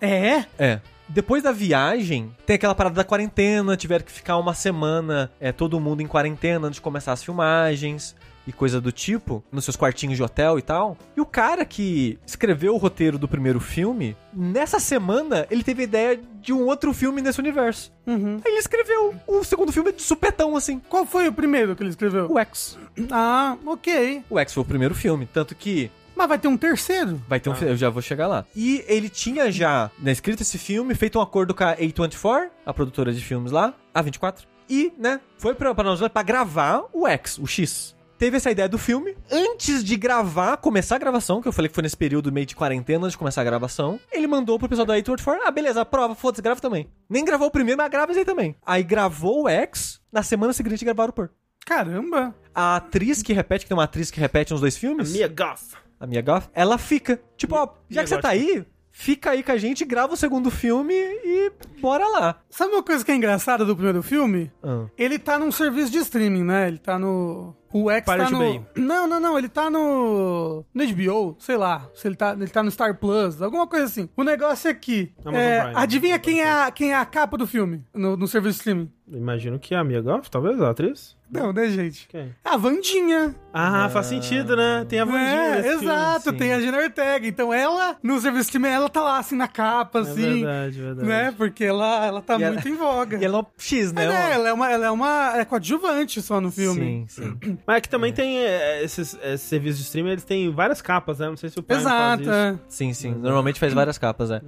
É? 0.00 0.44
É. 0.58 0.80
Depois 1.08 1.42
da 1.42 1.52
viagem, 1.52 2.34
tem 2.46 2.56
aquela 2.56 2.74
parada 2.74 2.94
da 2.94 3.04
quarentena, 3.04 3.76
tiveram 3.76 4.04
que 4.04 4.12
ficar 4.12 4.38
uma 4.38 4.54
semana, 4.54 5.30
é, 5.40 5.52
todo 5.52 5.80
mundo 5.80 6.02
em 6.02 6.06
quarentena 6.06 6.66
antes 6.66 6.76
de 6.76 6.82
começar 6.82 7.12
as 7.12 7.22
filmagens 7.22 8.16
e 8.46 8.52
coisa 8.52 8.80
do 8.80 8.92
tipo, 8.92 9.42
nos 9.50 9.64
seus 9.64 9.76
quartinhos 9.76 10.16
de 10.16 10.22
hotel 10.22 10.58
e 10.58 10.62
tal. 10.62 10.96
E 11.16 11.20
o 11.20 11.26
cara 11.26 11.64
que 11.64 12.18
escreveu 12.26 12.74
o 12.74 12.78
roteiro 12.78 13.18
do 13.18 13.26
primeiro 13.26 13.60
filme, 13.60 14.16
nessa 14.32 14.78
semana, 14.78 15.46
ele 15.50 15.62
teve 15.62 15.82
a 15.82 15.84
ideia 15.84 16.20
de 16.40 16.52
um 16.52 16.66
outro 16.66 16.92
filme 16.92 17.22
nesse 17.22 17.40
universo. 17.40 17.92
Uhum. 18.06 18.40
Aí 18.44 18.52
ele 18.52 18.58
escreveu 18.58 19.14
o 19.26 19.42
segundo 19.44 19.72
filme 19.72 19.92
de 19.92 20.02
supetão, 20.02 20.56
assim. 20.56 20.78
Qual 20.88 21.06
foi 21.06 21.26
o 21.28 21.32
primeiro 21.32 21.74
que 21.74 21.82
ele 21.82 21.90
escreveu? 21.90 22.30
O 22.30 22.38
X. 22.38 22.78
Ah, 23.10 23.56
ok. 23.64 24.22
O 24.28 24.38
X 24.38 24.52
foi 24.52 24.62
o 24.62 24.66
primeiro 24.66 24.94
filme, 24.94 25.26
tanto 25.32 25.54
que 25.54 25.90
Mas 26.14 26.28
vai 26.28 26.38
ter 26.38 26.48
um 26.48 26.56
terceiro? 26.56 27.20
Vai 27.28 27.40
ter 27.40 27.50
um 27.50 27.54
filme, 27.54 27.72
eu 27.72 27.76
já 27.76 27.90
vou 27.90 28.02
chegar 28.02 28.26
lá. 28.26 28.44
E 28.54 28.84
ele 28.86 29.08
tinha 29.08 29.50
já, 29.50 29.90
né, 29.98 30.12
escrito 30.12 30.42
esse 30.42 30.58
filme, 30.58 30.94
feito 30.94 31.18
um 31.18 31.22
acordo 31.22 31.54
com 31.54 31.64
a 31.64 31.76
A24, 31.76 32.48
a 32.64 32.72
produtora 32.72 33.12
de 33.12 33.24
filmes 33.24 33.52
lá, 33.52 33.74
A24. 33.94 34.44
E, 34.68 34.92
né, 34.98 35.20
foi 35.38 35.54
pra, 35.54 35.74
pra 35.74 35.84
Nova 35.84 35.96
Zelândia 35.96 36.10
pra 36.12 36.22
gravar 36.22 36.84
o 36.92 37.06
X, 37.06 37.38
o 37.38 37.46
X. 37.46 37.94
Teve 38.16 38.36
essa 38.36 38.50
ideia 38.50 38.68
do 38.68 38.78
filme. 38.78 39.16
Antes 39.30 39.82
de 39.82 39.96
gravar, 39.96 40.56
começar 40.56 40.96
a 40.96 40.98
gravação, 40.98 41.42
que 41.42 41.48
eu 41.48 41.52
falei 41.52 41.68
que 41.68 41.74
foi 41.74 41.82
nesse 41.82 41.96
período 41.96 42.32
meio 42.32 42.46
de 42.46 42.54
quarentena, 42.54 43.08
de 43.08 43.18
começar 43.18 43.40
a 43.40 43.44
gravação, 43.44 43.98
ele 44.10 44.26
mandou 44.26 44.58
pro 44.58 44.68
pessoal 44.68 44.86
da 44.86 44.94
A24, 44.94 45.38
ah, 45.44 45.50
beleza, 45.50 45.80
aprova, 45.80 46.14
foda-se, 46.14 46.40
grava 46.40 46.60
também. 46.60 46.88
Nem 47.10 47.24
gravou 47.24 47.48
o 47.48 47.50
primeiro, 47.50 47.76
mas 47.76 47.90
grava 47.90 48.12
esse 48.12 48.20
aí 48.20 48.24
também. 48.24 48.54
Aí 48.64 48.82
gravou 48.82 49.42
o 49.42 49.48
X, 49.48 50.00
na 50.12 50.22
semana 50.22 50.52
seguinte 50.52 50.84
gravaram 50.84 51.10
o 51.10 51.12
Pur. 51.12 51.28
Caramba. 51.66 52.34
A 52.54 52.76
atriz 52.76 53.22
que 53.22 53.32
repete, 53.32 53.64
que 53.64 53.68
tem 53.68 53.76
uma 53.76 53.84
atriz 53.84 54.10
que 54.10 54.20
repete 54.20 54.54
uns 54.54 54.60
dois 54.60 54.76
filmes 54.76 55.12
Mia 55.12 55.28
Goth. 55.28 55.76
A 56.04 56.06
minha 56.06 56.22
Goth, 56.22 56.50
ela 56.54 56.78
fica. 56.78 57.20
Tipo, 57.36 57.56
ó, 57.56 57.68
já 57.88 58.02
que 58.02 58.08
você 58.08 58.18
tá 58.18 58.28
aí, 58.28 58.64
fica 58.92 59.30
aí 59.30 59.42
com 59.42 59.52
a 59.52 59.56
gente, 59.56 59.84
grava 59.84 60.12
o 60.12 60.16
segundo 60.16 60.50
filme 60.50 60.94
e 60.94 61.50
bora 61.80 62.06
lá. 62.06 62.40
Sabe 62.50 62.72
uma 62.72 62.82
coisa 62.82 63.04
que 63.04 63.10
é 63.10 63.14
engraçada 63.14 63.64
do 63.64 63.74
primeiro 63.74 64.02
filme? 64.02 64.52
Ah. 64.62 64.84
Ele 64.96 65.18
tá 65.18 65.38
num 65.38 65.50
serviço 65.50 65.90
de 65.90 65.98
streaming, 65.98 66.44
né? 66.44 66.68
Ele 66.68 66.78
tá 66.78 66.98
no 66.98 67.56
O 67.74 67.90
X 67.90 68.06
tá 68.06 68.12
Pirate 68.12 68.32
no... 68.32 68.38
Bay. 68.38 68.62
Não, 68.76 69.06
não, 69.08 69.18
não. 69.20 69.36
Ele 69.36 69.48
tá 69.48 69.68
no... 69.68 70.64
No 70.72 70.86
HBO, 70.86 71.36
sei 71.40 71.56
lá. 71.56 71.88
Se 71.94 72.06
ele 72.08 72.14
tá, 72.14 72.32
ele 72.32 72.46
tá 72.48 72.62
no 72.62 72.70
Star 72.70 72.96
Plus, 72.98 73.42
alguma 73.42 73.66
coisa 73.66 73.86
assim. 73.86 74.08
O 74.16 74.22
negócio 74.22 74.68
é 74.70 74.74
que... 74.74 75.12
É, 75.26 75.60
Prime. 75.62 75.76
adivinha 75.76 76.18
quem 76.18 76.40
é, 76.40 76.50
a, 76.50 76.70
quem 76.70 76.92
é 76.92 76.96
a 76.96 77.04
capa 77.04 77.36
do 77.36 77.46
filme 77.46 77.82
no, 77.92 78.16
no 78.16 78.28
serviço 78.28 78.58
streaming? 78.58 78.90
Imagino 79.12 79.58
que 79.58 79.74
é 79.74 79.76
a 79.78 79.84
Mia 79.84 80.00
Goff, 80.00 80.30
talvez, 80.30 80.58
a 80.62 80.70
atriz. 80.70 81.14
Não, 81.30 81.52
né, 81.52 81.66
gente? 81.68 82.08
Quem? 82.08 82.34
É 82.44 82.48
a 82.48 82.56
Vandinha. 82.56 83.34
Ah, 83.52 83.88
faz 83.90 84.06
sentido, 84.06 84.56
né? 84.56 84.86
Tem 84.88 84.98
a 85.00 85.04
Vandinha 85.04 85.56
É, 85.56 85.62
filme. 85.62 85.84
exato, 85.84 86.30
sim. 86.30 86.36
tem 86.36 86.52
a 86.54 86.60
Jenna 86.60 86.78
Ortega. 86.78 87.26
Então 87.26 87.52
ela, 87.52 87.96
no 88.02 88.18
serviço 88.20 88.44
streaming, 88.44 88.68
ela 88.68 88.88
tá 88.88 89.02
lá, 89.02 89.18
assim, 89.18 89.36
na 89.36 89.46
capa, 89.48 89.98
É 89.98 90.02
assim. 90.02 90.14
verdade, 90.40 90.80
verdade. 90.80 91.06
né? 91.08 91.34
Porque 91.36 91.64
ela, 91.64 92.06
ela 92.06 92.22
tá 92.22 92.38
E 92.38 92.42
ela- 92.44 92.54
muito 92.54 92.68
em 92.68 92.76
voga. 92.76 93.18
E 93.20 93.24
ela 93.24 93.38
é 93.38 93.40
um 93.42 93.46
X, 93.58 93.92
né? 93.92 94.04
É, 94.06 94.32
ela 94.34 94.48
é 94.48 94.52
uma, 94.54 94.70
ela 94.70 94.86
é 94.86 94.90
uma 94.90 95.32
é 95.36 95.44
coadjuvante 95.44 96.22
só 96.22 96.40
no 96.40 96.50
filme. 96.50 97.04
Sim, 97.08 97.36
sim. 97.42 97.58
Mas 97.66 97.76
é 97.78 97.80
que 97.80 97.88
também 97.88 98.12
tem 98.12 98.38
é, 98.38 98.82
esses, 98.84 99.18
esses 99.22 99.40
serviços 99.48 99.78
de 99.78 99.84
streaming, 99.86 100.10
eles 100.10 100.24
têm 100.24 100.50
várias 100.52 100.82
capas, 100.82 101.18
né? 101.18 101.28
Não 101.28 101.36
sei 101.36 101.48
se 101.48 101.58
o 101.58 101.62
Prime 101.62 101.80
Exato. 101.80 101.96
faz 101.98 102.20
isso. 102.20 102.30
é. 102.30 102.58
Sim, 102.68 102.92
sim. 102.92 103.14
Normalmente 103.14 103.58
faz 103.58 103.72
várias 103.72 103.96
capas, 103.96 104.30
é. 104.30 104.42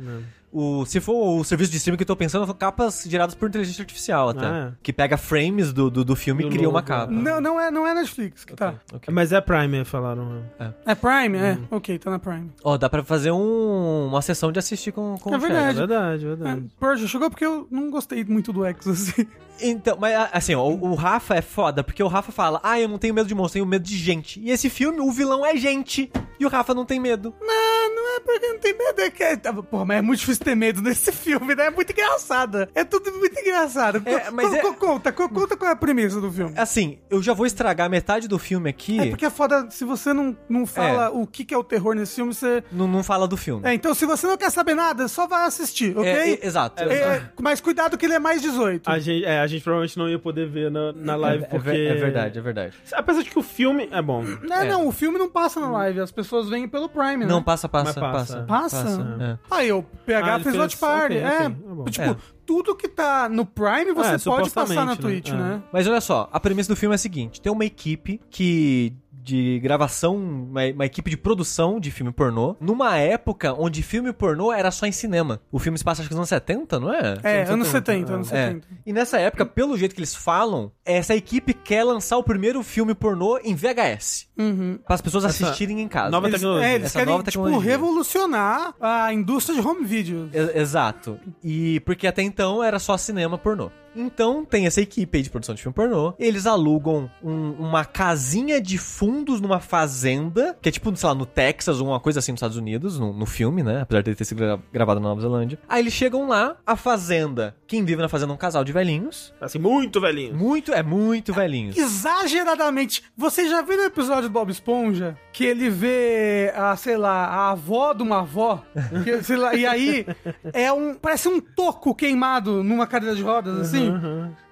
O, 0.52 0.86
se 0.86 1.00
for 1.00 1.38
o 1.40 1.44
serviço 1.44 1.70
de 1.70 1.76
streaming 1.76 1.96
que 1.98 2.02
eu 2.02 2.06
tô 2.06 2.16
pensando, 2.16 2.46
são 2.46 2.54
capas 2.54 3.04
geradas 3.06 3.34
por 3.34 3.48
inteligência 3.48 3.82
artificial 3.82 4.30
até. 4.30 4.46
Ah, 4.46 4.72
é. 4.72 4.76
Que 4.82 4.92
pega 4.92 5.16
frames 5.18 5.72
do, 5.72 5.90
do, 5.90 6.04
do 6.04 6.16
filme 6.16 6.42
Do 6.44 6.48
e 6.48 6.52
cria 6.52 6.68
uma 6.68 6.82
capa. 6.82 7.10
Não, 7.12 7.40
não 7.40 7.60
é, 7.60 7.70
não 7.70 7.86
é 7.86 7.92
Netflix 7.94 8.44
que 8.44 8.54
tá. 8.54 8.74
Ok. 8.92 9.12
Mas 9.12 9.32
é 9.32 9.40
Prime, 9.40 9.84
falaram. 9.84 10.42
É 10.86 10.94
Prime? 10.94 11.36
É. 11.36 11.52
Hum. 11.54 11.66
Ok, 11.72 11.98
tá 11.98 12.10
na 12.10 12.18
Prime. 12.18 12.50
Ó, 12.62 12.78
dá 12.78 12.88
pra 12.88 13.02
fazer 13.04 13.32
um- 13.32 14.06
uma 14.08 14.22
sessão 14.22 14.50
de 14.52 14.58
assistir 14.58 14.92
com, 14.92 15.16
com 15.20 15.34
É 15.34 15.36
o 15.36 15.40
Chad. 15.40 15.50
É 15.50 15.54
verdade. 15.54 15.78
verdade, 15.78 16.24
É, 16.24 16.28
verdade. 16.28 16.66
Porsche, 16.78 17.08
chegou 17.08 17.28
porque 17.28 17.44
eu 17.44 17.66
não 17.70 17.90
gostei 17.90 18.24
muito 18.24 18.50
do 18.52 18.64
X, 18.64 18.86
assim. 18.86 19.26
Então, 19.60 19.96
mas 20.00 20.28
assim, 20.32 20.54
ó, 20.54 20.62
o, 20.68 20.90
o 20.90 20.94
Rafa 20.94 21.34
é 21.34 21.42
foda, 21.42 21.82
porque 21.82 22.02
o 22.02 22.08
Rafa 22.08 22.30
fala, 22.32 22.60
ah, 22.62 22.78
eu 22.80 22.88
não 22.88 22.98
tenho 22.98 23.14
medo 23.14 23.26
de 23.26 23.34
monstro, 23.34 23.54
tenho 23.54 23.66
medo 23.66 23.82
de 23.84 23.96
gente. 23.96 24.40
E 24.40 24.50
esse 24.50 24.68
filme, 24.68 25.00
o 25.00 25.10
vilão 25.10 25.44
é 25.44 25.56
gente. 25.56 26.10
E 26.38 26.44
o 26.44 26.48
Rafa 26.48 26.74
não 26.74 26.84
tem 26.84 27.00
medo. 27.00 27.34
Não, 27.40 27.94
não 27.94 28.16
é 28.16 28.20
porque 28.20 28.46
não 28.46 28.58
tem 28.58 28.76
medo. 28.76 29.00
É 29.00 29.10
que, 29.10 29.22
é- 29.22 29.36
porra, 29.36 29.84
mas 29.86 29.98
é 29.98 30.02
muito 30.02 30.20
difícil 30.20 30.44
ter 30.44 30.54
medo 30.54 30.82
nesse 30.82 31.10
filme, 31.12 31.54
né? 31.54 31.66
É 31.66 31.70
muito 31.70 31.90
engraçado. 31.92 32.68
É 32.74 32.84
tudo 32.84 33.10
muito 33.12 33.38
engraçado. 33.40 34.02
É, 34.04 34.30
mas 34.30 34.48
co- 34.48 34.54
é- 34.56 34.60
co- 34.60 34.74
Conta, 34.74 35.12
co- 35.12 35.28
conta 35.28 35.56
qual 35.56 35.70
é 35.70 35.72
a 35.72 35.76
premissa 35.76 36.20
do 36.20 36.30
filme. 36.30 36.52
Assim, 36.56 36.98
eu 37.10 37.22
já 37.22 37.32
vou 37.32 37.46
estragar 37.46 37.88
metade 37.90 38.28
do 38.28 38.38
filme 38.38 38.68
aqui. 38.70 39.00
É 39.00 39.06
porque 39.08 39.24
é 39.24 39.30
foda, 39.30 39.68
se 39.70 39.84
você 39.84 40.12
não, 40.12 40.36
não 40.48 40.66
fala 40.66 41.10
o 41.10 41.26
que, 41.26 41.44
que 41.44 41.54
é 41.54 41.58
o 41.58 41.64
terror 41.64 41.94
nesse 41.94 42.16
filme, 42.16 42.32
você... 42.34 42.62
Não, 42.70 42.86
não 42.86 43.02
fala 43.02 43.26
do 43.26 43.36
filme. 43.36 43.66
É, 43.66 43.72
então 43.74 43.94
se 43.94 44.04
você 44.06 44.26
não 44.26 44.36
quer 44.36 44.50
saber 44.50 44.74
nada, 44.74 45.08
só 45.08 45.26
vai 45.26 45.44
assistir, 45.46 45.96
ok? 45.96 46.08
É, 46.10 46.30
é, 46.34 46.46
exato. 46.46 46.82
É, 46.82 47.30
mas 47.40 47.60
cuidado 47.60 47.96
que 47.98 48.04
ele 48.06 48.14
é 48.14 48.18
mais 48.18 48.40
18. 48.42 48.88
A 48.90 48.98
gente, 48.98 49.24
é, 49.24 49.40
a 49.40 49.45
gente 49.46 49.62
provavelmente 49.62 49.98
não 49.98 50.08
ia 50.08 50.18
poder 50.18 50.46
ver 50.48 50.70
na, 50.70 50.92
na 50.92 51.16
live, 51.16 51.44
É, 51.44 51.46
porque... 51.46 51.68
ver- 51.70 51.90
é 51.90 51.94
verdade, 51.94 52.38
é 52.38 52.42
verdade. 52.42 52.76
Apesar 52.92 53.22
de 53.22 53.30
que 53.30 53.38
o 53.38 53.42
filme 53.42 53.88
é 53.90 54.00
bom. 54.02 54.22
Não, 54.42 54.64
não, 54.66 54.86
o 54.88 54.92
filme 54.92 55.18
não 55.18 55.30
passa 55.30 55.60
na 55.60 55.70
live, 55.70 56.00
as 56.00 56.10
pessoas 56.10 56.48
vêm 56.48 56.68
pelo 56.68 56.88
Prime, 56.88 57.18
né? 57.18 57.26
Não, 57.26 57.42
passa, 57.42 57.68
passa, 57.68 58.00
Mas 58.00 58.12
passa. 58.12 58.42
passa. 58.46 58.76
Passa? 58.76 59.16
É. 59.20 59.38
Aí 59.54 59.72
o 59.72 59.82
PH 59.82 60.26
Ah, 60.26 60.34
ele 60.36 60.44
fez 60.44 60.56
Watch 60.56 60.76
Party. 60.76 61.16
ok, 61.16 61.24
é, 61.26 61.38
tá 61.42 61.48
bom. 61.48 61.84
tipo, 61.84 62.04
É. 62.10 62.16
tudo 62.44 62.74
que 62.74 62.88
tá 62.88 63.28
no 63.28 63.44
Prime 63.44 63.92
você 63.92 64.14
É, 64.14 64.18
pode 64.18 64.50
passar 64.50 64.84
na 64.84 64.92
supostamente, 64.94 65.00
Twitch, 65.02 65.30
né? 65.30 65.38
né? 65.56 65.62
Mas 65.72 65.86
olha 65.86 66.00
só, 66.00 66.28
a 66.32 66.38
premissa 66.40 66.68
do 66.72 66.76
filme 66.76 66.94
é 66.94 66.96
a 66.96 66.98
seguinte: 66.98 67.40
tem 67.40 67.50
uma 67.52 67.64
equipe 67.64 68.20
que. 68.30 68.92
De 69.26 69.58
gravação, 69.58 70.14
uma, 70.14 70.60
uma 70.72 70.86
equipe 70.86 71.10
de 71.10 71.16
produção 71.16 71.80
de 71.80 71.90
filme 71.90 72.12
pornô, 72.12 72.54
numa 72.60 72.96
época 72.96 73.52
onde 73.58 73.82
filme 73.82 74.12
pornô 74.12 74.52
era 74.52 74.70
só 74.70 74.86
em 74.86 74.92
cinema. 74.92 75.40
O 75.50 75.58
filme 75.58 75.76
se 75.76 75.82
passa 75.82 76.00
acho 76.02 76.08
que 76.08 76.14
nos 76.14 76.20
anos 76.20 76.28
70, 76.28 76.78
não 76.78 76.94
é? 76.94 77.18
É, 77.24 77.38
Anos 77.38 77.50
anos 77.50 77.68
70, 77.68 77.92
70, 78.06 78.12
anos 78.14 78.32
É. 78.32 78.46
70. 78.50 78.68
E 78.86 78.92
nessa 78.92 79.18
época, 79.18 79.44
pelo 79.44 79.76
jeito 79.76 79.94
que 79.96 80.00
eles 80.00 80.14
falam, 80.14 80.70
essa 80.84 81.12
equipe 81.16 81.52
quer 81.52 81.82
lançar 81.82 82.16
o 82.18 82.22
primeiro 82.22 82.62
filme 82.62 82.94
pornô 82.94 83.36
em 83.42 83.52
VHS. 83.54 84.28
Uhum. 84.38 84.78
Para 84.86 84.94
as 84.94 85.00
pessoas 85.00 85.24
Essa 85.24 85.44
assistirem 85.46 85.80
em 85.80 85.88
casa. 85.88 86.10
nova 86.10 86.28
Eles, 86.28 86.40
tecnologia. 86.40 86.68
é, 86.68 86.74
eles 86.76 86.86
Essa 86.86 86.98
querem, 87.00 87.12
nova 87.16 87.28
tipo, 87.28 87.58
revolucionar 87.58 88.74
a 88.80 89.12
indústria 89.12 89.60
de 89.60 89.66
home 89.66 89.84
video. 89.84 90.30
E- 90.32 90.60
Exato. 90.60 91.18
E 91.42 91.80
porque 91.80 92.06
até 92.06 92.22
então 92.22 92.62
era 92.62 92.78
só 92.78 92.96
cinema 92.96 93.36
pornô. 93.36 93.70
Então 93.96 94.44
tem 94.44 94.66
essa 94.66 94.80
equipe 94.80 95.16
aí 95.18 95.22
de 95.22 95.30
produção 95.30 95.54
de 95.54 95.62
filme 95.62 95.74
pornô. 95.74 96.14
Eles 96.18 96.46
alugam 96.46 97.10
um- 97.22 97.52
uma 97.58 97.84
casinha 97.84 98.60
de 98.60 98.78
fundos 98.78 99.40
numa 99.40 99.60
fazenda, 99.60 100.56
que 100.60 100.68
é 100.68 100.72
tipo, 100.72 100.94
sei 100.96 101.08
lá, 101.08 101.14
no 101.14 101.26
Texas 101.26 101.80
ou 101.80 101.88
uma 101.88 102.00
coisa 102.00 102.18
assim 102.18 102.32
nos 102.32 102.38
Estados 102.38 102.56
Unidos, 102.56 102.98
no, 102.98 103.12
no 103.12 103.26
filme, 103.26 103.62
né? 103.62 103.80
Apesar 103.82 104.02
de 104.02 104.14
ter 104.14 104.24
sido 104.24 104.38
gra- 104.38 104.58
gravado 104.72 105.00
na 105.00 105.08
Nova 105.08 105.20
Zelândia. 105.20 105.58
Aí 105.68 105.82
eles 105.82 105.92
chegam 105.92 106.28
lá, 106.28 106.56
a 106.66 106.76
fazenda. 106.76 107.56
Quem 107.66 107.84
vive 107.84 108.00
na 108.02 108.08
fazenda 108.08 108.32
é 108.32 108.34
um 108.34 108.38
casal 108.38 108.62
de 108.64 108.72
velhinhos. 108.72 109.32
Assim, 109.40 109.58
muito 109.58 110.00
velhinho. 110.00 110.34
Muito, 110.34 110.72
é 110.72 110.82
muito 110.82 111.32
velhinhos. 111.32 111.76
Exageradamente. 111.76 113.02
Você 113.16 113.48
já 113.48 113.62
viu 113.62 113.76
no 113.76 113.84
episódio 113.84 114.28
do 114.28 114.32
Bob 114.32 114.50
Esponja 114.50 115.16
que 115.32 115.44
ele 115.44 115.68
vê 115.70 116.52
a, 116.56 116.74
sei 116.76 116.96
lá, 116.96 117.26
a 117.26 117.50
avó 117.50 117.92
de 117.92 118.02
uma 118.02 118.20
avó? 118.20 118.62
Que, 119.04 119.22
sei 119.22 119.36
lá, 119.36 119.54
e 119.54 119.66
aí 119.66 120.06
é 120.52 120.72
um. 120.72 120.94
Parece 120.94 121.28
um 121.28 121.40
toco 121.40 121.94
queimado 121.94 122.64
numa 122.64 122.86
cadeira 122.86 123.14
de 123.14 123.22
rodas, 123.22 123.58
assim. 123.60 123.85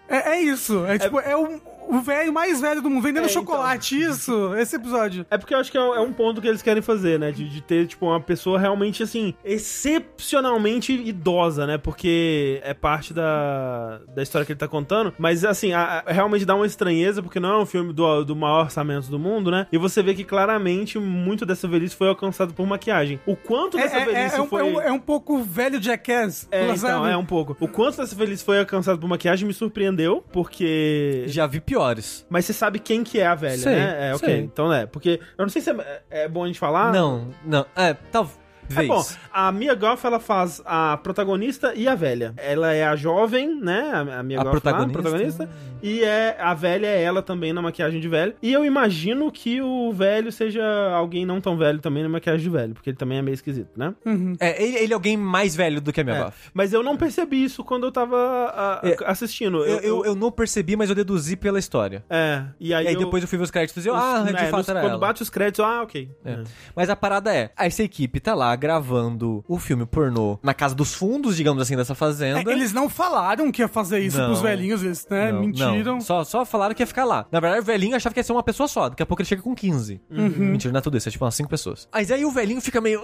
É, 0.08 0.32
é 0.34 0.40
isso. 0.42 0.84
É 0.86 0.98
tipo, 0.98 1.18
é, 1.20 1.36
um- 1.36 1.60
o 1.88 2.00
velho 2.00 2.32
mais 2.32 2.60
velho 2.60 2.80
do 2.82 2.90
mundo 2.90 3.02
vendendo 3.02 3.26
É, 3.26 3.28
chocolate. 3.28 4.00
Isso, 4.00 4.54
esse 4.56 4.76
episódio. 4.76 5.26
É 5.30 5.38
porque 5.38 5.54
eu 5.54 5.58
acho 5.58 5.70
que 5.70 5.78
é 5.78 5.80
é 5.80 6.00
um 6.00 6.12
ponto 6.12 6.40
que 6.40 6.48
eles 6.48 6.62
querem 6.62 6.82
fazer, 6.82 7.18
né? 7.18 7.30
De, 7.30 7.48
de 7.48 7.60
ter, 7.60 7.86
tipo, 7.86 8.06
uma 8.06 8.20
pessoa 8.20 8.58
realmente, 8.58 9.02
assim, 9.02 9.34
excepcionalmente 9.44 10.92
idosa, 10.92 11.66
né? 11.66 11.78
Porque 11.78 12.60
é 12.64 12.74
parte 12.74 13.12
da, 13.12 14.00
da 14.14 14.22
história 14.22 14.44
que 14.46 14.52
ele 14.52 14.58
tá 14.58 14.68
contando. 14.68 15.12
Mas, 15.18 15.44
assim, 15.44 15.72
a- 15.72 16.02
a- 16.06 16.12
realmente 16.12 16.44
dá 16.44 16.54
uma 16.54 16.66
estranheza, 16.66 17.22
porque 17.22 17.38
não 17.40 17.50
é 17.50 17.58
um 17.62 17.66
filme 17.66 17.92
do, 17.92 18.24
do 18.24 18.36
maior 18.36 18.64
orçamento 18.64 19.08
do 19.10 19.18
mundo, 19.18 19.50
né? 19.50 19.66
E 19.72 19.78
você 19.78 20.02
vê 20.02 20.14
que 20.14 20.24
claramente 20.24 20.98
muito 20.98 21.44
dessa 21.46 21.66
velhice 21.68 21.94
foi 21.96 22.08
alcançado 22.08 22.52
por 22.54 22.66
maquiagem. 22.66 23.20
O 23.26 23.36
quanto 23.36 23.78
É, 23.78 23.82
dessa 23.82 23.96
é- 23.96 24.02
é- 24.02 24.04
velhice 24.06 24.36
é 24.36 24.42
um, 24.42 24.46
foi. 24.46 24.60
é 24.60 24.64
um- 24.64 24.80
é 24.80 24.92
um 24.92 24.98
pouco 24.98 25.42
velho 25.42 25.80
Jackass. 25.82 26.48
É, 26.50 26.68
então, 26.68 27.06
é 27.06 27.16
um 27.16 27.24
pouco. 27.26 27.56
O 27.60 27.68
quanto 27.68 27.96
dessa 27.98 28.14
velhice 28.14 28.44
foi 28.44 28.58
alcançado 28.58 28.98
por 28.98 29.08
maquiagem 29.08 29.46
me 29.46 29.54
surpreendeu, 29.54 30.24
porque. 30.32 31.24
Já 31.26 31.46
vi 31.46 31.60
piores. 31.74 32.24
Mas 32.30 32.44
você 32.44 32.52
sabe 32.52 32.78
quem 32.78 33.02
que 33.02 33.18
é 33.18 33.26
a 33.26 33.34
velha, 33.34 33.58
Sei, 33.58 33.74
né? 33.74 34.10
É, 34.10 34.14
ok. 34.14 34.28
sei. 34.28 34.40
Então 34.40 34.72
é. 34.72 34.86
Porque 34.86 35.20
eu 35.36 35.42
não 35.42 35.48
sei 35.48 35.60
se 35.60 35.70
é, 35.70 36.02
é 36.10 36.28
bom 36.28 36.44
a 36.44 36.46
gente 36.46 36.58
falar. 36.58 36.92
Não, 36.92 37.28
não. 37.44 37.66
É, 37.76 37.94
talvez. 38.12 38.43
É 38.76 38.82
bom, 38.86 39.04
a 39.32 39.50
Mia 39.52 39.74
Goff, 39.74 40.06
ela 40.06 40.20
faz 40.20 40.62
a 40.64 40.96
protagonista 40.96 41.72
e 41.74 41.86
a 41.88 41.94
velha. 41.94 42.34
Ela 42.36 42.72
é 42.72 42.84
a 42.84 42.96
jovem, 42.96 43.54
né? 43.60 43.90
A 43.92 44.20
a 44.20 44.22
Mia 44.22 44.40
A 44.40 44.44
Goff 44.44 44.54
lá, 44.56 44.60
protagonista. 44.60 45.02
protagonista. 45.02 45.50
E 45.82 46.02
é, 46.02 46.36
a 46.40 46.54
velha 46.54 46.86
é 46.86 47.02
ela 47.02 47.20
também 47.22 47.52
na 47.52 47.60
maquiagem 47.60 48.00
de 48.00 48.08
velho. 48.08 48.34
E 48.42 48.52
eu 48.52 48.64
imagino 48.64 49.30
que 49.30 49.60
o 49.60 49.92
velho 49.92 50.32
seja 50.32 50.64
alguém 50.94 51.26
não 51.26 51.40
tão 51.40 51.56
velho 51.58 51.78
também 51.78 52.02
na 52.02 52.08
maquiagem 52.08 52.42
de 52.42 52.48
velho, 52.50 52.72
porque 52.74 52.90
ele 52.90 52.96
também 52.96 53.18
é 53.18 53.22
meio 53.22 53.34
esquisito, 53.34 53.68
né? 53.76 53.94
Uhum. 54.06 54.34
É, 54.40 54.62
ele, 54.62 54.78
ele 54.78 54.92
é 54.92 54.94
alguém 54.94 55.16
mais 55.16 55.54
velho 55.54 55.80
do 55.80 55.92
que 55.92 56.00
a 56.00 56.04
minha 56.04 56.16
É. 56.16 56.24
Goff. 56.24 56.50
Mas 56.54 56.72
eu 56.72 56.82
não 56.82 56.96
percebi 56.96 57.44
isso 57.44 57.62
quando 57.64 57.84
eu 57.86 57.92
tava 57.92 58.16
a- 58.16 58.80
a- 58.82 58.88
É. 58.88 58.96
assistindo. 59.06 59.64
Eu, 59.64 59.78
eu, 59.80 60.04
eu 60.06 60.14
não 60.14 60.30
percebi, 60.30 60.74
mas 60.76 60.88
eu 60.88 60.94
deduzi 60.94 61.36
pela 61.36 61.58
história. 61.58 62.02
É, 62.08 62.44
e 62.58 62.72
aí, 62.72 62.84
E 62.84 62.88
aí 62.88 62.94
eu- 62.94 63.00
depois 63.00 63.22
eu 63.22 63.28
fui 63.28 63.36
ver 63.36 63.44
os 63.44 63.50
créditos 63.50 63.84
e 63.84 63.88
eu, 63.88 63.94
ah, 63.94 64.20
os- 64.22 64.24
de 64.26 64.34
é, 64.36 64.46
fato 64.46 64.56
nos- 64.58 64.68
era 64.68 64.80
Quando 64.80 64.90
ela. 64.92 64.98
bate 65.00 65.22
os 65.22 65.28
créditos, 65.30 65.58
eu, 65.58 65.64
ah, 65.66 65.82
ok. 65.82 66.10
É. 66.24 66.38
Mas 66.74 66.88
a 66.88 66.96
parada 66.96 67.34
é, 67.34 67.50
essa 67.58 67.82
equipe 67.82 68.20
tá 68.20 68.34
lá 68.34 68.53
gravando 68.56 69.44
o 69.48 69.58
filme 69.58 69.86
pornô 69.86 70.38
na 70.42 70.54
casa 70.54 70.74
dos 70.74 70.94
fundos, 70.94 71.36
digamos 71.36 71.62
assim, 71.62 71.76
dessa 71.76 71.94
fazenda. 71.94 72.48
É, 72.50 72.52
eles 72.52 72.72
não 72.72 72.88
falaram 72.88 73.50
que 73.52 73.62
ia 73.62 73.68
fazer 73.68 74.00
isso 74.00 74.18
Não. 74.18 74.26
pros 74.26 74.40
velhinhos, 74.40 74.82
eles, 74.82 75.06
né? 75.08 75.32
Não, 75.32 75.40
Mentiram. 75.40 75.94
não. 75.94 76.00
Só, 76.00 76.24
só 76.24 76.44
falaram 76.44 76.74
que 76.74 76.82
ia 76.82 76.86
ficar 76.86 77.04
lá. 77.04 77.26
Na 77.30 77.40
verdade, 77.40 77.62
o 77.62 77.64
velhinho 77.64 77.96
achava 77.96 78.12
que 78.12 78.20
ia 78.20 78.24
ser 78.24 78.32
uma 78.32 78.42
pessoa 78.42 78.68
só. 78.68 78.88
Daqui 78.88 79.02
a 79.02 79.06
pouco 79.06 79.22
ele 79.22 79.28
chega 79.28 79.42
com 79.42 79.54
15. 79.54 80.00
Uhum. 80.10 80.28
Mentira, 80.38 80.72
não 80.72 80.78
é 80.78 80.82
tudo 80.82 80.96
isso. 80.96 81.08
É 81.08 81.12
tipo 81.12 81.24
umas 81.24 81.34
5 81.34 81.48
pessoas. 81.48 81.88
Mas 81.92 82.10
aí 82.10 82.24
o 82.24 82.30
velhinho 82.30 82.60
fica 82.60 82.80
meio... 82.80 83.00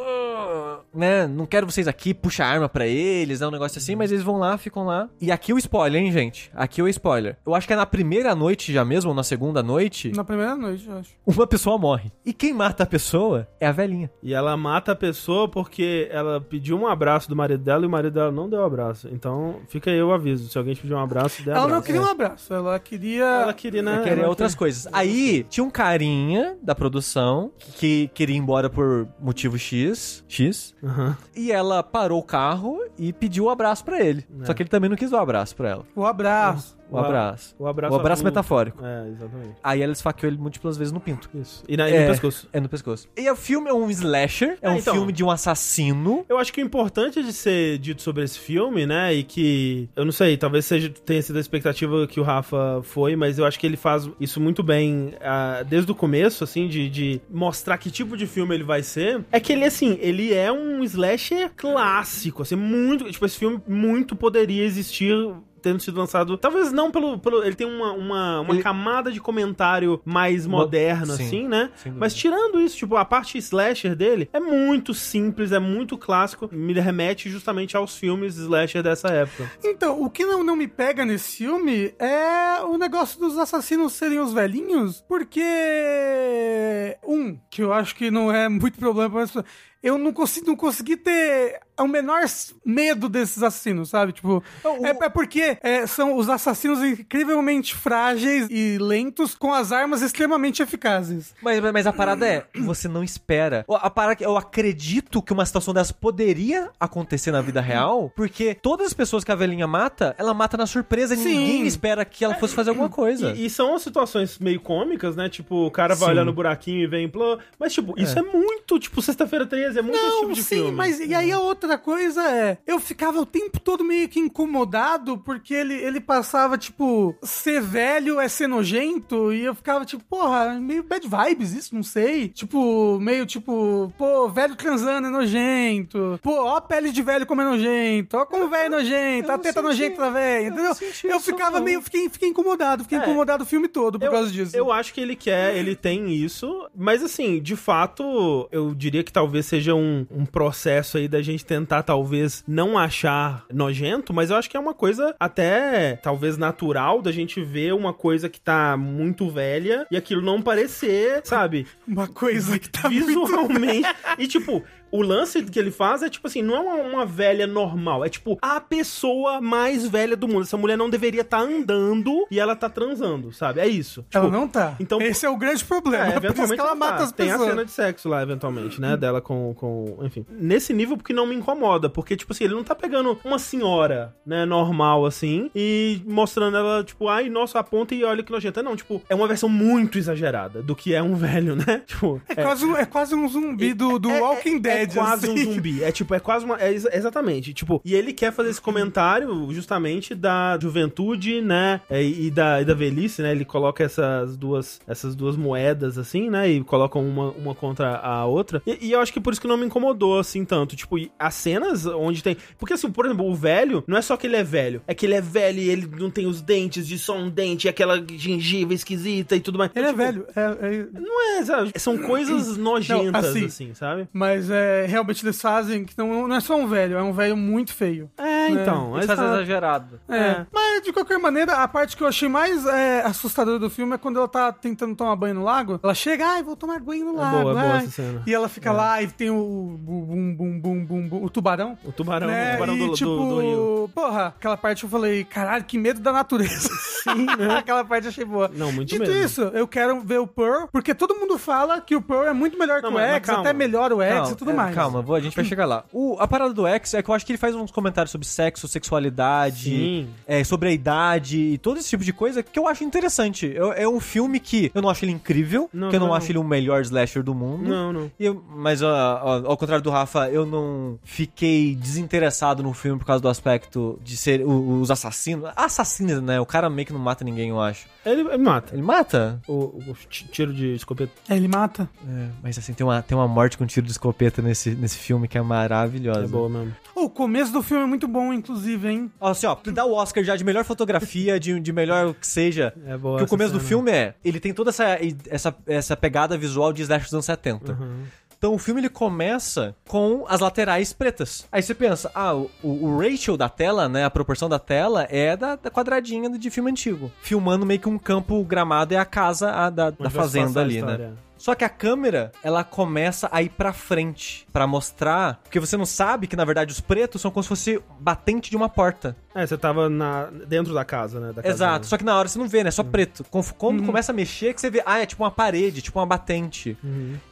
Né? 0.92 1.26
Não 1.26 1.46
quero 1.46 1.66
vocês 1.70 1.86
aqui, 1.86 2.12
puxa 2.12 2.44
a 2.44 2.48
arma 2.48 2.68
pra 2.68 2.86
eles, 2.86 3.40
é 3.40 3.46
um 3.46 3.50
negócio 3.50 3.78
assim. 3.78 3.94
Mas 3.94 4.10
eles 4.10 4.24
vão 4.24 4.38
lá, 4.38 4.58
ficam 4.58 4.84
lá. 4.84 5.08
E 5.20 5.30
aqui 5.30 5.52
o 5.52 5.58
spoiler, 5.58 6.02
hein, 6.02 6.10
gente? 6.12 6.50
Aqui 6.54 6.82
o 6.82 6.88
spoiler. 6.88 7.36
Eu 7.46 7.54
acho 7.54 7.66
que 7.66 7.72
é 7.72 7.76
na 7.76 7.86
primeira 7.86 8.34
noite 8.34 8.72
já 8.72 8.84
mesmo, 8.84 9.10
ou 9.10 9.14
na 9.16 9.22
segunda 9.22 9.62
noite, 9.62 10.10
Na 10.14 10.24
primeira 10.24 10.56
noite, 10.56 10.86
eu 10.88 10.98
acho. 10.98 11.10
uma 11.26 11.46
pessoa 11.46 11.78
morre. 11.78 12.10
E 12.24 12.32
quem 12.32 12.52
mata 12.52 12.82
a 12.82 12.86
pessoa 12.86 13.46
é 13.60 13.66
a 13.66 13.72
velhinha. 13.72 14.10
E 14.22 14.34
ela 14.34 14.56
mata 14.56 14.92
a 14.92 14.96
pessoa 14.96 15.48
porque 15.48 16.08
ela 16.10 16.40
pediu 16.40 16.76
um 16.78 16.86
abraço 16.86 17.28
do 17.28 17.36
marido 17.36 17.62
dela 17.62 17.84
e 17.84 17.86
o 17.86 17.90
marido 17.90 18.14
dela 18.14 18.32
não 18.32 18.48
deu 18.48 18.64
abraço. 18.64 19.08
Então, 19.12 19.60
fica 19.68 19.90
aí 19.90 20.02
o 20.02 20.12
aviso. 20.12 20.48
Se 20.48 20.58
alguém 20.58 20.74
te 20.74 20.80
pedir 20.82 20.94
um 20.94 20.98
abraço, 20.98 21.42
dê 21.42 21.50
Ela 21.50 21.60
abraço. 21.60 21.74
não 21.76 21.82
queria 21.82 22.02
um 22.02 22.06
abraço, 22.10 22.52
ela 22.54 22.78
queria. 22.78 23.24
Ela 23.24 23.54
queria, 23.54 23.82
né? 23.82 23.98
Eu 23.98 24.02
queria 24.02 24.18
ela 24.22 24.28
outras 24.28 24.54
coisas. 24.54 24.88
Aí, 24.92 25.44
tinha 25.48 25.62
um 25.64 25.70
carinha 25.70 26.56
da 26.62 26.74
produção 26.74 27.52
que 27.78 28.10
queria 28.14 28.34
ir 28.34 28.38
embora 28.38 28.68
por 28.68 29.08
motivo 29.20 29.58
X. 29.58 30.24
X. 30.28 30.74
Aham. 30.82 31.16
E 31.36 31.52
ela 31.52 31.82
parou 31.82 32.18
o 32.20 32.22
carro 32.22 32.80
e 32.98 33.12
pediu 33.12 33.44
o 33.44 33.50
abraço 33.50 33.84
pra 33.84 34.00
ele. 34.00 34.26
É. 34.40 34.46
Só 34.46 34.54
que 34.54 34.62
ele 34.62 34.70
também 34.70 34.88
não 34.88 34.96
quis 34.96 35.10
dar 35.10 35.18
o 35.18 35.22
abraço 35.22 35.54
pra 35.54 35.68
ela. 35.68 35.84
O 35.94 36.04
abraço. 36.06 36.78
O 36.90 36.98
abraço. 36.98 37.54
O 37.58 37.66
abraço, 37.66 37.94
O 37.94 37.98
abraço 38.00 38.24
metafórico. 38.24 38.84
É, 38.84 39.08
exatamente. 39.08 39.54
Aí 39.62 39.82
ela 39.82 39.92
esfaqueou 39.92 40.30
ele 40.30 40.40
múltiplas 40.40 40.76
vezes 40.76 40.92
no 40.92 41.00
pinto. 41.00 41.28
Isso. 41.34 41.62
E, 41.68 41.76
na, 41.76 41.88
e 41.88 41.94
é, 41.94 42.00
no 42.02 42.10
pescoço. 42.10 42.48
É 42.52 42.60
no 42.60 42.68
pescoço. 42.68 43.08
E 43.16 43.30
o 43.30 43.36
filme 43.36 43.68
é 43.70 43.72
um 43.74 43.90
slasher, 43.90 44.58
é 44.60 44.68
É, 44.68 44.70
um 44.70 44.76
então. 44.76 44.94
filme 44.94 45.12
de 45.12 45.22
um 45.24 45.30
assassino. 45.30 46.24
Eu 46.28 46.38
acho 46.38 46.52
que 46.52 46.62
o 46.62 46.64
importante 46.64 47.22
de 47.22 47.32
ser 47.32 47.78
dito 47.78 48.02
sobre 48.02 48.24
esse 48.24 48.38
filme, 48.38 48.86
né, 48.86 49.14
e 49.14 49.22
que, 49.22 49.88
eu 49.94 50.04
não 50.04 50.12
sei, 50.12 50.36
talvez 50.36 50.64
seja, 50.64 50.88
tenha 51.04 51.22
sido 51.22 51.36
a 51.36 51.40
expectativa 51.40 52.06
que 52.06 52.20
o 52.20 52.22
Rafa 52.22 52.80
foi, 52.82 53.16
mas 53.16 53.38
eu 53.38 53.44
acho 53.44 53.58
que 53.58 53.66
ele 53.66 53.76
faz 53.76 54.08
isso 54.18 54.40
muito 54.40 54.62
bem 54.62 55.14
ah, 55.20 55.62
desde 55.66 55.90
o 55.90 55.94
começo, 55.94 56.44
assim, 56.44 56.68
de, 56.68 56.88
de 56.88 57.20
mostrar 57.30 57.78
que 57.78 57.90
tipo 57.90 58.16
de 58.16 58.26
filme 58.26 58.54
ele 58.54 58.64
vai 58.64 58.82
ser, 58.82 59.24
é 59.30 59.40
que 59.40 59.52
ele, 59.52 59.64
assim, 59.64 59.98
ele 60.00 60.32
é 60.34 60.50
um 60.52 60.82
slasher 60.84 61.50
clássico, 61.56 62.42
assim, 62.42 62.56
muito, 62.56 63.10
tipo, 63.10 63.24
esse 63.26 63.38
filme 63.38 63.60
muito 63.66 64.14
poderia 64.16 64.64
existir 64.64 65.14
tendo 65.60 65.80
sido 65.80 65.98
lançado, 65.98 66.36
talvez 66.36 66.72
não 66.72 66.90
pelo, 66.90 67.18
pelo 67.18 67.42
ele 67.44 67.54
tem 67.54 67.66
uma, 67.66 67.92
uma, 67.92 68.40
uma 68.40 68.54
Ele- 68.54 68.62
camada 68.62 69.10
de 69.12 69.20
comentário 69.20 70.00
mais 70.04 70.46
Mo- 70.46 70.58
moderno, 70.58 71.14
sim, 71.14 71.24
assim, 71.26 71.48
né? 71.48 71.70
Mas 71.96 72.14
tirando 72.14 72.60
isso, 72.60 72.76
tipo, 72.76 72.96
a 72.96 73.04
parte 73.04 73.38
slasher 73.38 73.94
dele 73.94 74.28
é 74.32 74.40
muito 74.40 74.92
simples, 74.94 75.52
é 75.52 75.58
muito 75.58 75.96
clássico, 75.98 76.48
me 76.52 76.72
remete 76.72 77.28
justamente 77.30 77.76
aos 77.76 77.96
filmes 77.96 78.36
slasher 78.36 78.82
dessa 78.82 79.08
época. 79.08 79.50
Então, 79.62 80.02
o 80.02 80.08
que 80.10 80.24
não, 80.24 80.42
não 80.42 80.56
me 80.56 80.66
pega 80.68 81.04
nesse 81.04 81.38
filme 81.38 81.94
é 81.98 82.62
o 82.64 82.76
negócio 82.78 83.18
dos 83.20 83.36
assassinos 83.38 83.92
serem 83.92 84.18
os 84.20 84.32
velhinhos, 84.32 85.04
porque. 85.08 86.96
Um, 87.06 87.38
que 87.50 87.62
eu 87.62 87.72
acho 87.72 87.94
que 87.94 88.10
não 88.10 88.32
é 88.32 88.48
muito 88.48 88.78
problema 88.78 89.20
pessoas. 89.20 89.44
Eu 89.82 89.96
não 89.96 90.12
consegui, 90.12 90.46
não 90.46 90.56
consegui 90.56 90.96
ter 90.96 91.60
o 91.78 91.86
menor 91.88 92.22
medo 92.64 93.08
desses 93.08 93.42
assassinos, 93.42 93.88
sabe? 93.88 94.12
Tipo, 94.12 94.42
O- 94.62 94.86
é, 94.86 94.90
é 94.90 95.08
porque 95.08 95.56
é, 95.62 95.86
são 95.86 96.16
os 96.16 96.28
assassinos 96.28 96.82
incrivelmente 96.82 97.74
frágeis 97.74 98.46
e 98.50 98.76
lentos 98.78 99.34
com 99.34 99.52
as 99.54 99.72
armas 99.72 100.02
extremamente 100.02 100.62
eficazes. 100.62 101.34
Mas, 101.42 101.60
mas 101.72 101.86
a 101.86 101.92
parada 101.92 102.26
é, 102.26 102.44
você 102.60 102.86
não 102.88 103.02
espera. 103.02 103.64
A 103.68 103.88
parada 103.88 104.14
que 104.16 104.24
eu 104.24 104.36
acredito 104.36 105.22
que 105.22 105.32
uma 105.32 105.46
situação 105.46 105.72
dessa 105.72 105.94
poderia 105.94 106.68
acontecer 106.78 107.30
na 107.30 107.40
vida 107.40 107.60
real, 107.62 108.12
porque 108.14 108.54
todas 108.54 108.88
as 108.88 108.92
pessoas 108.92 109.24
que 109.24 109.32
a 109.32 109.34
velhinha 109.34 109.66
mata, 109.66 110.14
ela 110.18 110.34
mata 110.34 110.56
na 110.56 110.66
surpresa 110.66 111.14
e 111.14 111.16
Sim. 111.16 111.24
ninguém 111.38 111.66
espera 111.66 112.04
que 112.04 112.24
ela 112.24 112.34
fosse 112.34 112.54
fazer 112.54 112.70
alguma 112.70 112.90
coisa. 112.90 113.30
E, 113.30 113.46
e 113.46 113.50
são 113.50 113.78
situações 113.78 114.38
meio 114.38 114.60
cômicas, 114.60 115.16
né? 115.16 115.28
Tipo, 115.30 115.66
o 115.66 115.70
cara 115.70 115.94
vai 115.94 116.08
Sim. 116.08 116.12
olhar 116.12 116.24
no 116.26 116.32
buraquinho 116.32 116.82
e 116.82 116.86
vem 116.86 117.08
plô. 117.08 117.38
Mas, 117.58 117.72
tipo, 117.72 117.98
isso 117.98 118.18
é, 118.18 118.22
muito, 118.22 118.78
tipo, 118.78 119.00
sexta-feira 119.00 119.46
13, 119.46 119.69
é 119.76 119.82
muito 119.82 119.96
esse 119.98 120.20
tipo 120.20 120.32
de 120.32 120.42
sim, 120.42 120.54
filme. 120.56 120.72
mas 120.72 121.00
e 121.00 121.14
aí 121.14 121.30
a 121.32 121.38
outra 121.38 121.76
coisa 121.78 122.22
é, 122.28 122.58
eu 122.66 122.78
ficava 122.80 123.20
o 123.20 123.26
tempo 123.26 123.58
todo 123.60 123.84
meio 123.84 124.08
que 124.08 124.18
incomodado 124.20 125.18
porque 125.18 125.54
ele, 125.54 125.74
ele 125.74 126.00
passava, 126.00 126.56
tipo, 126.56 127.14
ser 127.22 127.60
velho 127.60 128.20
é 128.20 128.28
ser 128.28 128.46
nojento 128.46 129.32
e 129.32 129.44
eu 129.44 129.54
ficava 129.54 129.84
tipo, 129.84 130.02
porra, 130.04 130.58
meio 130.60 130.82
bad 130.82 131.06
vibes 131.06 131.52
isso, 131.52 131.74
não 131.74 131.82
sei. 131.82 132.28
Tipo, 132.28 132.98
meio 133.00 133.26
tipo, 133.26 133.92
pô, 133.98 134.28
velho 134.28 134.56
transando 134.56 135.06
é 135.08 135.10
nojento. 135.10 136.18
Pô, 136.22 136.44
ó 136.44 136.56
a 136.56 136.60
pele 136.60 136.90
de 136.90 137.02
velho 137.02 137.26
como 137.26 137.42
é 137.42 137.44
nojento. 137.44 138.16
Ó 138.16 138.24
como 138.26 138.48
velho 138.48 138.66
é 138.66 138.68
nojento. 138.68 139.30
A 139.32 139.38
teta 139.38 139.62
nojenta 139.62 140.00
da 140.00 140.10
velha, 140.10 140.48
entendeu? 140.48 140.72
Eu 141.04 141.20
ficava 141.20 141.60
meio, 141.60 141.80
fiquei, 141.82 142.08
fiquei 142.08 142.28
incomodado, 142.28 142.82
fiquei 142.84 142.98
É. 142.98 143.02
incomodado 143.02 143.42
o 143.44 143.46
filme 143.46 143.68
todo 143.68 143.98
por 143.98 144.06
eu, 144.06 144.10
causa 144.12 144.30
disso. 144.30 144.56
Eu 144.56 144.72
acho 144.72 144.92
que 144.94 145.00
ele 145.00 145.14
quer, 145.16 145.56
ele 145.56 145.74
tem 145.76 146.12
isso, 146.12 146.68
mas 146.76 147.02
assim, 147.02 147.40
de 147.40 147.56
fato, 147.56 148.48
eu 148.50 148.74
diria 148.74 149.02
que 149.04 149.12
talvez 149.12 149.46
seja 149.46 149.59
um, 149.72 150.06
um 150.10 150.24
processo 150.24 150.96
aí 150.96 151.08
da 151.08 151.20
gente 151.20 151.44
tentar, 151.44 151.82
talvez, 151.82 152.42
não 152.46 152.78
achar 152.78 153.44
nojento, 153.52 154.12
mas 154.14 154.30
eu 154.30 154.36
acho 154.36 154.48
que 154.48 154.56
é 154.56 154.60
uma 154.60 154.74
coisa 154.74 155.14
até, 155.18 155.96
talvez, 155.96 156.36
natural 156.38 157.02
da 157.02 157.12
gente 157.12 157.42
ver 157.42 157.74
uma 157.74 157.92
coisa 157.92 158.28
que 158.28 158.40
tá 158.40 158.76
muito 158.76 159.28
velha 159.30 159.86
e 159.90 159.96
aquilo 159.96 160.22
não 160.22 160.40
parecer, 160.40 161.20
sabe, 161.24 161.66
Uma 161.86 162.06
coisa 162.06 162.58
que 162.58 162.68
tá 162.70 162.88
visualmente. 162.88 163.88
e 164.18 164.26
tipo. 164.26 164.62
O 164.90 165.02
lance 165.02 165.42
que 165.42 165.58
ele 165.58 165.70
faz 165.70 166.02
é 166.02 166.08
tipo 166.08 166.26
assim, 166.26 166.42
não 166.42 166.56
é 166.56 166.60
uma, 166.60 166.74
uma 166.76 167.06
velha 167.06 167.46
normal, 167.46 168.04
é 168.04 168.08
tipo 168.08 168.38
a 168.42 168.60
pessoa 168.60 169.40
mais 169.40 169.86
velha 169.86 170.16
do 170.16 170.26
mundo. 170.28 170.42
Essa 170.42 170.56
mulher 170.56 170.76
não 170.76 170.90
deveria 170.90 171.20
estar 171.22 171.40
andando 171.40 172.26
e 172.30 172.38
ela 172.40 172.56
tá 172.56 172.68
transando, 172.68 173.32
sabe? 173.32 173.60
É 173.60 173.68
isso. 173.68 174.04
Ela 174.12 174.24
Tipo, 174.26 174.36
não 174.36 174.48
tá. 174.48 174.76
então- 174.80 175.00
Esse 175.00 175.24
é 175.26 175.30
o 175.30 175.36
grande 175.36 175.64
problema. 175.64 176.06
é, 176.12 176.16
eventualmente 176.16 176.54
que 176.54 176.60
ela 176.60 176.70
ela 176.70 176.74
mata 176.78 176.98
tá. 176.98 177.04
as 177.04 177.12
Tem 177.12 177.26
pessoas. 177.28 177.46
a 177.48 177.50
cena 177.50 177.64
de 177.64 177.70
sexo 177.72 178.08
lá, 178.08 178.22
eventualmente, 178.22 178.80
né? 178.80 178.96
Dela 178.96 179.20
com, 179.20 179.52
com. 179.54 179.98
Enfim. 180.02 180.24
Nesse 180.30 180.72
nível, 180.72 180.96
porque 180.96 181.12
não 181.12 181.26
me 181.26 181.34
incomoda. 181.34 181.88
Porque, 181.88 182.16
tipo 182.16 182.32
assim, 182.32 182.44
ele 182.44 182.54
não 182.54 182.62
tá 182.64 182.74
pegando 182.74 183.18
uma 183.24 183.38
senhora, 183.38 184.14
né, 184.24 184.44
normal, 184.44 185.04
assim, 185.06 185.50
e 185.54 186.00
mostrando 186.06 186.56
ela, 186.56 186.82
tipo, 186.84 187.08
ai, 187.08 187.28
nossa, 187.28 187.58
aponta 187.58 187.94
e 187.94 188.04
olha 188.04 188.22
que 188.22 188.30
nojenta. 188.32 188.62
Não, 188.62 188.76
tipo, 188.76 189.02
é 189.08 189.14
uma 189.14 189.26
versão 189.26 189.48
muito 189.48 189.98
exagerada 189.98 190.62
do 190.62 190.74
que 190.76 190.94
é 190.94 191.02
um 191.02 191.14
velho, 191.16 191.56
né? 191.56 191.82
Tipo. 191.86 192.20
É, 192.28 192.34
quase, 192.42 192.64
um- 192.64 192.76
é 192.76 192.84
quase 192.86 193.14
um 193.14 193.28
zumbi 193.28 193.72
do, 193.74 193.98
do 193.98 194.10
é- 194.10 194.20
Walking 194.20 194.56
é- 194.64 194.79
É 194.82 194.86
quase 194.86 195.30
assim. 195.30 195.48
um 195.48 195.52
zumbi. 195.54 195.82
É 195.82 195.92
tipo, 195.92 196.14
é 196.14 196.20
quase 196.20 196.44
uma. 196.44 196.60
É 196.60 196.72
exa- 196.72 196.90
exatamente. 196.92 197.52
Tipo, 197.54 197.80
e 197.84 197.94
ele 197.94 198.12
quer 198.12 198.32
fazer 198.32 198.50
esse 198.50 198.60
comentário 198.60 199.48
justamente 199.52 200.14
da 200.14 200.58
juventude, 200.60 201.40
né? 201.40 201.80
é, 201.90 202.02
E 202.02 202.30
da, 202.30 202.60
e 202.60 202.64
da 202.64 202.74
velhice, 202.74 203.22
né? 203.22 203.32
Ele 203.32 203.44
coloca 203.44 203.82
essas 203.84 204.36
duas, 204.36 204.80
essas 204.86 205.14
duas 205.14 205.36
moedas, 205.36 205.98
assim, 205.98 206.30
né? 206.30 206.48
E 206.50 206.62
coloca 206.64 206.98
uma, 206.98 207.30
uma 207.32 207.54
contra 207.54 207.96
a 207.98 208.24
outra. 208.26 208.62
E, 208.66 208.88
e 208.88 208.92
eu 208.92 209.00
acho 209.00 209.12
que 209.12 209.20
por 209.20 209.32
isso 209.32 209.40
que 209.40 209.48
não 209.48 209.56
me 209.56 209.66
incomodou, 209.66 210.18
assim, 210.18 210.44
tanto. 210.44 210.76
Tipo, 210.76 210.96
as 211.18 211.34
cenas 211.34 211.86
onde 211.86 212.22
tem. 212.22 212.36
Porque, 212.58 212.74
assim, 212.74 212.90
por 212.90 213.04
exemplo, 213.06 213.26
o 213.26 213.34
velho, 213.34 213.84
não 213.86 213.96
é 213.96 214.02
só 214.02 214.16
que 214.16 214.26
ele 214.26 214.36
é 214.36 214.42
velho, 214.44 214.82
é 214.86 214.94
que 214.94 215.06
ele 215.06 215.14
é 215.14 215.20
velho 215.20 215.58
e 215.60 215.68
ele 215.68 215.88
não 215.98 216.10
tem 216.10 216.26
os 216.26 216.40
dentes 216.42 216.86
de 216.86 216.98
só 216.98 217.16
um 217.16 217.28
dente, 217.30 217.66
e 217.66 217.68
aquela 217.70 218.02
gengiva 218.16 218.74
esquisita 218.74 219.36
e 219.36 219.40
tudo 219.40 219.58
mais. 219.58 219.70
Ele 219.74 219.86
é 219.86 219.88
Tipo, 219.90 219.98
velho. 219.98 220.26
é- 220.34 220.40
é- 220.40 220.86
Não 221.00 221.38
é, 221.38 221.44
sabe? 221.44 221.72
São 221.76 221.98
coisas 221.98 222.56
nojentas, 222.56 223.24
assim, 223.26 223.44
assim, 223.46 223.74
sabe? 223.74 224.08
mas 224.12 224.50
é, 224.50 224.69
realmente 224.88 225.24
eles 225.24 225.40
fazem 225.40 225.84
que 225.84 225.94
não, 225.96 226.26
não 226.28 226.36
é 226.36 226.40
só 226.40 226.56
um 226.56 226.66
velho, 226.66 226.96
é 226.98 227.02
um 227.02 227.12
velho 227.12 227.36
muito 227.36 227.72
feio. 227.74 228.10
É, 228.18 228.48
então. 228.50 228.94
Eles 228.96 229.06
mas 229.06 229.06
fazem 229.06 229.24
tá- 229.24 229.34
exagerado. 229.36 230.00
É. 230.08 230.16
É. 230.18 230.46
Mas 230.52 230.82
de 230.82 230.92
qualquer 230.92 231.18
maneira, 231.18 231.54
a 231.54 231.68
parte 231.68 231.96
que 231.96 232.02
eu 232.02 232.06
achei 232.08 232.28
mais 232.28 232.64
é, 232.66 233.02
assustadora 233.02 233.58
do 233.58 233.68
filme 233.70 233.94
é 233.94 233.98
quando 233.98 234.18
ela 234.18 234.28
tá 234.28 234.52
tentando 234.52 234.94
tomar 234.94 235.16
banho 235.16 235.34
no 235.34 235.44
lago. 235.44 235.78
Ela 235.82 235.94
chega, 235.94 236.26
ai, 236.26 236.42
vou 236.42 236.56
tomar 236.56 236.80
banho 236.80 237.06
no 237.12 237.18
É 237.18 237.22
lago. 237.22 237.40
boa, 237.42 237.50
é 237.58 237.62
boa 237.62 237.76
essa 237.78 237.90
cena. 237.90 238.22
E 238.26 238.34
ela 238.34 238.48
fica 238.48 238.72
lá 238.72 239.02
e 239.02 239.06
tem 239.08 239.30
o 239.30 239.76
bum, 239.80 240.34
bum, 240.34 240.60
bum, 240.60 240.84
bum, 240.84 241.08
bum, 241.08 241.24
o 241.24 241.30
tubarão. 241.30 241.76
O 241.84 241.92
tubarão, 241.92 242.26
né? 242.28 242.50
o 242.50 242.52
tubarão 242.54 242.74
e, 242.74 242.78
do, 242.78 242.86
do- 242.88 242.94
tipo, 242.94 243.10
do 243.10 243.40
rio. 243.40 243.90
porra, 243.94 244.28
aquela 244.28 244.56
parte 244.56 244.84
eu 244.84 244.90
falei, 244.90 245.24
caralho, 245.24 245.64
que 245.64 245.78
medo 245.78 246.00
da 246.00 246.12
natureza. 246.12 246.68
Sim, 247.02 247.26
né? 247.38 247.56
aquela 247.58 247.84
parte 247.84 248.04
eu 248.04 248.10
achei 248.10 248.24
boa. 248.24 248.50
Não, 248.54 248.70
muito 248.72 248.88
Dito 248.90 249.00
mesmo. 249.02 249.24
isso, 249.24 249.42
eu 249.42 249.66
quero 249.66 250.00
ver 250.00 250.18
o 250.18 250.26
Pearl, 250.26 250.66
porque 250.72 250.94
todo 250.94 251.14
mundo 251.14 251.38
fala 251.38 251.80
que 251.80 251.96
o 251.96 252.02
Pearl 252.02 252.24
é 252.26 252.32
muito 252.32 252.58
melhor 252.58 252.82
Não, 252.82 252.90
que 252.90 252.96
o 252.96 253.00
X, 253.00 253.28
até 253.28 253.52
melhor 253.52 253.92
o 253.92 254.02
X 254.02 254.14
Calma, 254.14 254.32
e 254.32 254.34
tudo 254.36 254.50
é, 254.50 254.54
mais. 254.62 254.74
Calma, 254.74 255.02
vou- 255.02 255.16
a 255.16 255.20
gente 255.20 255.34
vai 255.36 255.44
chegar 255.44 255.66
lá. 255.66 255.84
O- 255.92 256.16
a 256.18 256.26
parada 256.28 256.52
do 256.54 256.66
X 256.66 256.94
é 256.94 257.02
que 257.02 257.10
eu 257.10 257.14
acho 257.14 257.24
que 257.26 257.32
ele 257.32 257.38
faz 257.38 257.54
uns 257.54 257.70
comentários 257.70 258.10
sobre 258.10 258.26
sexo, 258.26 258.66
sexualidade, 258.68 260.08
é, 260.26 260.42
sobre 260.44 260.68
a 260.68 260.72
idade 260.72 261.38
e 261.38 261.58
todo 261.58 261.78
esse 261.78 261.88
tipo 261.88 262.04
de 262.04 262.12
coisa 262.12 262.42
que 262.42 262.58
eu 262.58 262.66
acho 262.68 262.84
interessante. 262.84 263.50
Eu- 263.54 263.72
é 263.72 263.88
um 263.88 264.00
filme 264.00 264.38
que 264.40 264.70
eu 264.74 264.82
não 264.82 264.88
acho 264.88 265.04
ele 265.04 265.12
incrível, 265.12 265.68
Não, 265.72 265.90
que 265.90 265.96
eu 265.96 266.00
não, 266.00 266.08
não. 266.08 266.14
acho 266.14 266.30
ele 266.30 266.38
o 266.38 266.44
melhor 266.44 266.82
slasher 266.82 267.22
do 267.22 267.34
mundo. 267.34 267.68
Não, 267.68 267.92
não. 267.92 268.10
E 268.18 268.24
eu- 268.24 268.42
mas 268.54 268.82
ó, 268.82 268.90
ó, 269.22 269.42
ao 269.50 269.56
contrário 269.56 269.82
do 269.82 269.90
Rafa, 269.90 270.28
eu 270.30 270.44
não 270.46 270.98
fiquei 271.04 271.74
desinteressado 271.74 272.62
no 272.62 272.72
filme 272.72 272.98
por 272.98 273.04
causa 273.06 273.20
do 273.22 273.28
aspecto 273.28 273.98
de 274.02 274.16
ser 274.16 274.42
o- 274.42 274.80
os 274.80 274.90
assassinos. 274.90 275.50
Assassinos, 275.56 276.22
né? 276.22 276.40
O 276.40 276.46
cara 276.46 276.68
meio 276.70 276.86
que 276.86 276.92
não 276.92 277.00
mata 277.00 277.24
ninguém, 277.24 277.50
eu 277.50 277.60
acho. 277.60 277.86
Ele, 278.04 278.22
ele 278.22 278.38
mata. 278.38 278.74
Ele 278.74 278.82
mata? 278.82 279.40
O, 279.46 279.54
o 279.90 279.96
ti- 280.08 280.26
tiro 280.30 280.52
de 280.54 280.74
escopeta. 280.74 281.12
É, 281.28 281.36
ele 281.36 281.48
mata. 281.48 281.88
É, 282.08 282.28
mas 282.42 282.56
assim, 282.58 282.72
tem 282.72 282.86
uma, 282.86 283.02
tem 283.02 283.16
uma 283.16 283.28
morte 283.28 283.58
com 283.58 283.66
tiro 283.66 283.84
de 283.84 283.92
escopeta 283.92 284.40
nesse, 284.40 284.70
nesse 284.74 284.96
filme 284.96 285.28
que 285.28 285.36
é 285.36 285.42
maravilhosa. 285.42 286.24
É 286.24 286.26
boa 286.28 286.48
mesmo. 286.48 286.74
O 286.94 287.08
começo 287.10 287.52
do 287.52 287.62
filme 287.62 287.84
é 287.84 287.86
muito 287.86 288.08
bom, 288.08 288.32
inclusive, 288.32 288.88
hein? 288.88 289.10
Ó, 289.20 289.30
Assim, 289.30 289.46
ó, 289.46 289.56
dá 289.72 289.84
o 289.84 289.92
Oscar 289.94 290.24
já 290.24 290.34
de 290.36 290.44
melhor 290.44 290.64
fotografia, 290.64 291.38
de, 291.38 291.58
de 291.60 291.72
melhor 291.72 292.06
o 292.08 292.14
que 292.14 292.26
seja. 292.26 292.72
É 292.86 292.96
boa. 292.96 293.18
Porque 293.18 293.24
o 293.24 293.28
começo 293.28 293.52
do 293.52 293.58
cena. 293.58 293.68
filme 293.68 293.90
é. 293.90 294.14
Ele 294.24 294.40
tem 294.40 294.52
toda 294.54 294.70
essa, 294.70 294.98
essa, 295.28 295.54
essa 295.66 295.96
pegada 295.96 296.36
visual 296.38 296.72
de 296.72 296.82
Slash 296.82 297.04
dos 297.04 297.12
anos 297.14 297.26
70. 297.26 297.72
Uhum. 297.72 298.02
Então 298.40 298.54
o 298.54 298.58
filme 298.58 298.80
ele 298.80 298.88
começa 298.88 299.76
com 299.86 300.24
as 300.26 300.40
laterais 300.40 300.94
pretas. 300.94 301.46
Aí 301.52 301.62
você 301.62 301.74
pensa, 301.74 302.10
ah, 302.14 302.34
o, 302.34 302.48
o 302.62 302.98
ratio 302.98 303.36
da 303.36 303.50
tela, 303.50 303.86
né? 303.86 304.02
A 304.06 304.08
proporção 304.08 304.48
da 304.48 304.58
tela 304.58 305.06
é 305.10 305.36
da, 305.36 305.56
da 305.56 305.70
quadradinha 305.70 306.30
de 306.30 306.50
filme 306.50 306.70
antigo. 306.70 307.12
Filmando 307.20 307.66
meio 307.66 307.78
que 307.78 307.88
um 307.88 307.98
campo 307.98 308.42
gramado 308.42 308.94
é 308.94 308.96
a 308.96 309.04
casa 309.04 309.50
a 309.50 309.68
da, 309.68 309.90
da 309.90 310.08
fazenda 310.08 310.62
ali, 310.62 310.80
né? 310.80 311.12
Só 311.40 311.54
que 311.54 311.64
a 311.64 311.70
câmera, 311.70 312.30
ela 312.44 312.62
começa 312.62 313.26
a 313.32 313.40
ir 313.42 313.48
pra 313.48 313.72
frente, 313.72 314.46
pra 314.52 314.66
mostrar, 314.66 315.40
porque 315.42 315.58
você 315.58 315.74
não 315.74 315.86
sabe 315.86 316.26
que 316.26 316.36
na 316.36 316.44
verdade 316.44 316.70
os 316.70 316.80
pretos 316.82 317.22
são 317.22 317.30
como 317.30 317.42
se 317.42 317.48
fosse 317.48 317.82
batente 317.98 318.50
de 318.50 318.56
uma 318.58 318.68
porta. 318.68 319.16
É, 319.34 319.46
você 319.46 319.56
tava 319.56 319.88
na, 319.88 320.24
dentro 320.26 320.74
da 320.74 320.84
casa, 320.84 321.18
né? 321.18 321.32
Da 321.32 321.40
casa 321.40 321.54
Exato, 321.54 321.86
só 321.86 321.96
que 321.96 322.04
na 322.04 322.14
hora 322.18 322.28
você 322.28 322.38
não 322.38 322.46
vê, 322.48 322.62
né? 322.62 322.70
Só 322.70 322.82
preto. 322.82 323.24
Conf- 323.30 323.52
Quando 323.52 323.82
começa 323.86 324.12
a 324.12 324.14
mexer, 324.14 324.52
que 324.52 324.60
você 324.60 324.68
vê, 324.68 324.82
ah, 324.84 324.98
é 325.00 325.06
tipo 325.06 325.22
uma 325.22 325.30
parede, 325.30 325.80
tipo 325.80 325.98
uma 325.98 326.04
batente. 326.06 326.76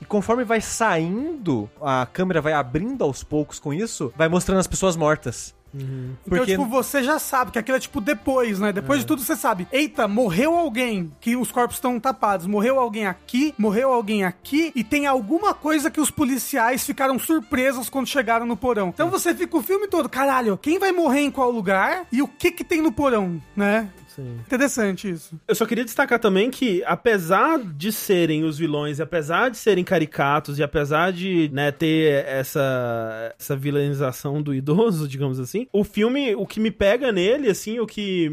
E 0.01 0.05
conforme 0.07 0.43
vai 0.45 0.61
saindo, 0.61 1.69
a 1.83 2.07
câmera 2.11 2.41
vai 2.41 2.53
abrindo 2.53 3.05
aos 3.05 3.23
poucos 3.23 3.59
com 3.59 3.75
isso, 3.75 4.13
vai 4.17 4.29
mostrando 4.29 4.59
as 4.61 4.67
pessoas 4.67 4.97
mortas. 4.97 5.55
Então, 5.75 6.17
Porque 6.27 6.53
tipo, 6.53 6.65
você 6.67 7.03
já 7.03 7.19
sabe 7.19 7.51
que 7.51 7.59
aquilo 7.59 7.77
é 7.77 7.81
tipo 7.81 8.01
depois, 8.01 8.59
né? 8.59 8.73
Depois 8.73 9.01
de 9.01 9.07
tudo 9.07 9.23
você 9.23 9.37
sabe. 9.37 9.67
Eita, 9.71 10.09
morreu 10.09 10.57
alguém, 10.57 11.13
que 11.21 11.37
os 11.37 11.53
corpos 11.53 11.77
estão 11.77 11.99
tapados. 12.01 12.47
Morreu 12.47 12.79
alguém 12.79 13.07
aqui, 13.07 13.55
morreu 13.59 13.93
alguém 13.93 14.25
aqui, 14.25 14.73
e 14.75 14.83
tem 14.83 15.07
alguma 15.07 15.55
coisa 15.55 15.91
que 15.91 16.01
os 16.01 16.11
policiais 16.11 16.85
ficaram 16.85 17.19
surpresos 17.19 17.89
quando 17.89 18.07
chegaram 18.07 18.47
no 18.47 18.57
porão. 18.57 18.89
Então 18.89 19.11
você 19.11 19.35
fica 19.35 19.57
o 19.57 19.63
filme 19.63 19.89
todo, 19.89 20.09
caralho, 20.09 20.59
quem 20.59 20.79
vai 20.79 20.93
morrer 20.93 21.21
em 21.21 21.31
qual 21.31 21.51
lugar 21.51 22.07
e 22.11 22.23
o 22.23 22.29
que 22.29 22.51
que 22.51 22.65
tem 22.65 22.81
no 22.81 22.93
porão, 22.93 23.41
né? 23.57 23.89
Sim. 24.19 24.41
Interessante 24.41 25.09
isso. 25.09 25.39
Eu 25.47 25.55
só 25.55 25.65
queria 25.65 25.85
destacar 25.85 26.19
também 26.19 26.51
que, 26.51 26.83
apesar 26.85 27.61
de 27.61 27.93
serem 27.93 28.43
os 28.43 28.59
vilões, 28.59 28.99
e 28.99 29.03
apesar 29.03 29.49
de 29.49 29.57
serem 29.57 29.85
caricatos, 29.85 30.59
e 30.59 30.63
apesar 30.63 31.13
de 31.13 31.49
né, 31.53 31.71
ter 31.71 32.27
essa, 32.27 33.33
essa 33.39 33.55
vilanização 33.55 34.43
do 34.43 34.53
idoso, 34.53 35.07
digamos 35.09 35.39
assim, 35.39 35.69
o 35.73 35.85
filme, 35.85 36.35
o 36.35 36.45
que 36.45 36.59
me 36.59 36.73
pega 36.73 37.13
nele, 37.13 37.49
assim, 37.49 37.79
o 37.79 37.87
que 37.87 38.29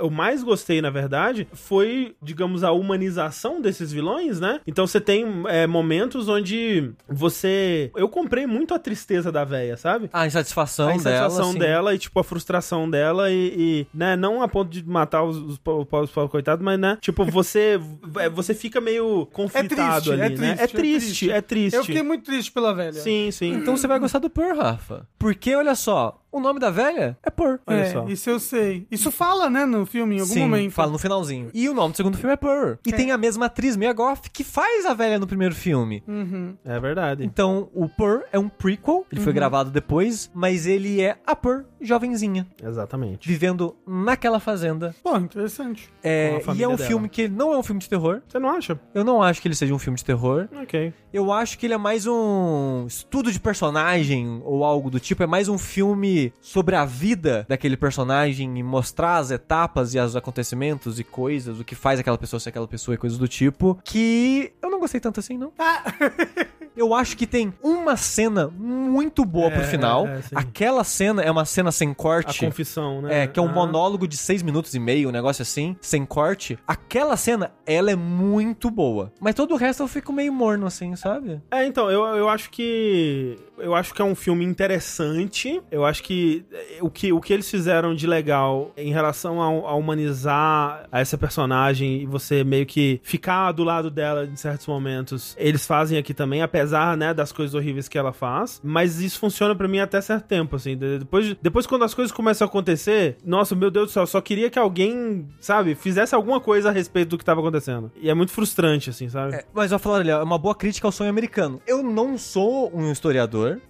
eu 0.00 0.10
mais 0.10 0.42
gostei, 0.42 0.82
na 0.82 0.90
verdade, 0.90 1.46
foi, 1.52 2.16
digamos, 2.20 2.64
a 2.64 2.72
humanização 2.72 3.60
desses 3.60 3.92
vilões, 3.92 4.40
né? 4.40 4.60
Então 4.66 4.88
você 4.88 5.00
tem 5.00 5.24
é, 5.46 5.68
momentos 5.68 6.28
onde 6.28 6.90
você. 7.08 7.92
Eu 7.94 8.08
comprei 8.08 8.44
muito 8.44 8.74
a 8.74 8.78
tristeza 8.78 9.30
da 9.30 9.44
véia, 9.44 9.76
sabe? 9.76 10.10
A 10.12 10.26
insatisfação, 10.26 10.88
a 10.88 10.96
insatisfação 10.96 11.52
dela. 11.54 11.58
dela, 11.58 11.94
e, 11.94 11.98
tipo, 11.98 12.18
a 12.18 12.24
frustração 12.24 12.90
dela 12.90 13.30
e, 13.30 13.54
e, 13.56 13.86
né, 13.94 14.16
não 14.16 14.42
a 14.42 14.48
ponto 14.48 14.70
de 14.70 14.84
matar 14.84 15.27
os, 15.28 15.36
os, 15.36 15.58
po- 15.58 15.84
pobres 15.86 16.10
pobres 16.10 16.30
coitados, 16.30 16.64
mas, 16.64 16.78
né, 16.78 16.98
tipo, 17.00 17.24
você, 17.24 17.80
é, 18.18 18.28
você 18.28 18.54
fica 18.54 18.80
meio 18.80 19.26
conflitado 19.32 20.02
triste, 20.02 20.12
ali, 20.12 20.20
é 20.22 20.28
né? 20.28 20.36
triste, 20.36 20.60
É 20.60 20.64
é 20.64 20.66
triste, 20.66 21.06
triste. 21.06 21.30
é 21.30 21.40
triste. 21.40 21.76
Eu 21.76 21.84
fiquei 21.84 22.02
muito 22.02 22.24
triste 22.24 22.50
pela 22.52 22.74
velha. 22.74 22.92
Sim, 22.92 23.30
sim. 23.30 23.52
Então 23.54 23.76
você 23.76 23.86
vai 23.86 23.98
gostar 23.98 24.18
do 24.18 24.30
Pur, 24.30 24.56
Rafa. 24.56 25.06
Porque, 25.18 25.54
olha 25.54 25.74
só, 25.74 26.20
o 26.30 26.40
nome 26.40 26.60
da 26.60 26.70
velha 26.70 27.16
é 27.22 27.30
Pur. 27.30 27.60
Olha 27.66 27.76
é, 27.80 27.92
só. 27.92 28.06
isso 28.08 28.28
eu 28.30 28.38
sei. 28.40 28.86
Isso 28.90 29.10
fala, 29.10 29.48
né, 29.48 29.64
no 29.64 29.84
filme, 29.86 30.16
em 30.16 30.20
algum 30.20 30.32
Sim, 30.34 30.40
momento. 30.40 30.72
fala 30.72 30.92
no 30.92 30.98
finalzinho. 30.98 31.50
E 31.54 31.68
o 31.68 31.74
nome 31.74 31.92
do 31.92 31.96
segundo 31.96 32.16
filme 32.16 32.32
é 32.32 32.36
Pur. 32.36 32.78
E 32.86 32.90
É. 32.92 32.96
tem 32.96 33.10
a 33.10 33.16
mesma 33.18 33.46
atriz, 33.46 33.76
Mia 33.76 33.92
Goff, 33.92 34.30
que 34.30 34.44
faz 34.44 34.84
a 34.86 34.94
velha 34.94 35.18
no 35.18 35.26
primeiro 35.26 35.54
filme. 35.54 36.02
Uhum. 36.06 36.54
É 36.64 36.78
verdade. 36.78 37.24
Então, 37.24 37.68
o 37.74 37.88
Pur 37.88 38.22
é 38.32 38.38
um 38.38 38.48
prequel, 38.48 39.06
ele 39.10 39.20
foi 39.20 39.32
gravado 39.32 39.70
depois, 39.70 40.30
mas 40.34 40.66
ele 40.66 41.00
é 41.00 41.16
a 41.26 41.34
Pur 41.34 41.64
jovenzinha, 41.80 42.46
Exatamente. 42.62 43.28
vivendo 43.28 43.74
naquela 43.86 44.40
fazenda. 44.40 44.94
Pô, 45.02 45.16
interessante. 45.16 45.90
É, 46.02 46.40
Com 46.44 46.50
a 46.50 46.54
e 46.54 46.62
é 46.62 46.68
um 46.68 46.74
dela. 46.74 46.88
filme 46.88 47.08
que 47.08 47.28
não 47.28 47.52
é 47.52 47.58
um 47.58 47.62
filme 47.62 47.80
de 47.80 47.88
terror. 47.88 48.20
Você 48.28 48.38
não 48.38 48.50
acha? 48.50 48.78
Eu 48.94 49.04
não 49.04 49.22
acho 49.22 49.40
que 49.40 49.48
ele 49.48 49.54
seja 49.54 49.72
um 49.74 49.78
filme 49.78 49.96
de 49.96 50.04
terror. 50.04 50.48
Ok. 50.62 50.92
Eu 51.12 51.32
acho 51.32 51.58
que 51.58 51.66
ele 51.66 51.74
é 51.74 51.78
mais 51.78 52.06
um 52.06 52.84
estudo 52.86 53.30
de 53.32 53.38
personagem 53.40 54.42
ou 54.44 54.64
algo 54.64 54.90
do 54.90 55.00
tipo. 55.00 55.22
É 55.22 55.26
mais 55.26 55.48
um 55.48 55.56
filme 55.56 56.17
sobre 56.40 56.74
a 56.76 56.84
vida 56.84 57.44
daquele 57.48 57.76
personagem 57.76 58.58
e 58.58 58.62
mostrar 58.62 59.16
as 59.16 59.30
etapas 59.30 59.94
e 59.94 59.98
os 59.98 60.16
acontecimentos 60.16 60.98
e 61.00 61.04
coisas, 61.04 61.58
o 61.60 61.64
que 61.64 61.74
faz 61.74 61.98
aquela 62.00 62.18
pessoa 62.18 62.38
ser 62.40 62.50
aquela 62.50 62.68
pessoa 62.68 62.94
e 62.94 62.98
coisas 62.98 63.18
do 63.18 63.28
tipo. 63.28 63.78
Que 63.84 64.52
eu 64.62 64.70
não 64.70 64.80
gostei 64.80 65.00
tanto 65.00 65.20
assim, 65.20 65.36
não. 65.38 65.52
Ah, 65.58 65.82
Eu 66.76 66.94
acho 66.94 67.16
que 67.16 67.26
tem 67.26 67.52
uma 67.60 67.96
cena 67.96 68.46
muito 68.56 69.24
boa 69.24 69.50
pro 69.50 69.62
É, 69.62 69.64
final. 69.64 70.06
é, 70.06 70.22
sim. 70.22 70.28
Aquela 70.36 70.84
cena 70.84 71.20
é 71.22 71.28
uma 71.28 71.44
cena 71.44 71.72
sem 71.72 71.90
A 71.90 71.94
corte. 71.94 72.38
confissão, 72.46 73.02
né? 73.02 73.24
É, 73.24 73.26
que 73.26 73.40
é 73.40 73.42
um 73.42 73.48
Ah. 73.48 73.52
monólogo 73.52 74.06
de 74.06 74.16
seis 74.16 74.44
minutos 74.44 74.72
e 74.74 74.78
meio, 74.78 75.08
um 75.08 75.12
negócio 75.12 75.42
assim, 75.42 75.76
sem 75.80 76.06
corte. 76.06 76.56
Aquela 76.68 77.16
cena, 77.16 77.50
ela 77.66 77.90
é 77.90 77.96
muito 77.96 78.70
boa. 78.70 79.12
Mas 79.20 79.34
todo 79.34 79.54
o 79.54 79.56
resto 79.56 79.82
eu 79.82 79.88
fico 79.88 80.12
meio 80.12 80.32
morno, 80.32 80.66
assim, 80.66 80.94
sabe? 80.94 81.42
É, 81.50 81.66
então, 81.66 81.90
eu, 81.90 82.04
eu 82.16 82.28
acho 82.28 82.48
que. 82.50 83.36
Eu 83.58 83.74
acho 83.74 83.92
que 83.92 84.00
é 84.00 84.04
um 84.04 84.14
filme 84.14 84.44
interessante. 84.44 85.60
Eu 85.72 85.84
acho 85.84 86.00
que 86.00 86.07
eh, 86.52 86.78
o 86.80 86.90
que, 86.90 87.12
o 87.12 87.20
que 87.20 87.32
eles 87.32 87.50
fizeram 87.50 87.94
de 87.94 88.06
legal 88.06 88.70
em 88.76 88.92
relação 88.92 89.40
a, 89.42 89.46
a 89.70 89.74
humanizar 89.74 90.86
a 90.90 91.00
essa 91.00 91.16
personagem 91.18 92.02
e 92.02 92.06
você 92.06 92.42
meio 92.44 92.66
que 92.66 93.00
ficar 93.02 93.52
do 93.52 93.64
lado 93.64 93.90
dela 93.90 94.24
em 94.24 94.36
certos 94.36 94.66
momentos, 94.66 95.34
eles 95.38 95.66
fazem 95.66 95.98
aqui 95.98 96.12
também, 96.14 96.42
apesar, 96.42 96.96
né, 96.96 97.12
das 97.14 97.32
coisas 97.32 97.54
horríveis 97.54 97.88
que 97.88 97.98
ela 97.98 98.12
faz. 98.12 98.60
Mas 98.62 99.00
isso 99.00 99.18
funciona 99.18 99.54
pra 99.54 99.68
mim 99.68 99.78
até 99.80 100.00
certo 100.00 100.26
tempo, 100.26 100.56
assim. 100.56 100.76
De- 100.76 100.98
Depois, 101.00 101.36
depois 101.40 101.66
quando 101.66 101.84
as 101.84 101.94
coisas 101.94 102.12
começam 102.12 102.46
a 102.46 102.48
acontecer, 102.48 103.16
nossa, 103.24 103.54
meu 103.54 103.70
Deus 103.70 103.86
do 103.88 103.92
céu, 103.92 104.02
eu 104.02 104.06
só 104.06 104.20
queria 104.20 104.50
que 104.50 104.58
alguém, 104.58 105.26
sabe, 105.40 105.74
fizesse 105.74 106.14
alguma 106.14 106.40
coisa 106.40 106.68
a 106.68 106.72
respeito 106.72 107.10
do 107.10 107.18
que 107.18 107.24
tava 107.24 107.40
acontecendo. 107.40 107.90
E 108.00 108.08
é 108.10 108.14
muito 108.14 108.32
frustrante, 108.32 108.90
assim, 108.90 109.08
sabe? 109.08 109.34
É, 109.34 109.44
mas 109.54 109.72
eu 109.72 109.78
falar, 109.78 109.96
olha, 109.98 110.12
é 110.12 110.22
uma 110.22 110.38
boa 110.38 110.54
crítica 110.54 110.86
ao 110.86 110.92
sonho 110.92 111.10
americano. 111.10 111.60
Eu 111.66 111.82
não 111.82 112.16
sou 112.18 112.70
um 112.74 112.90
historiador. 112.90 113.60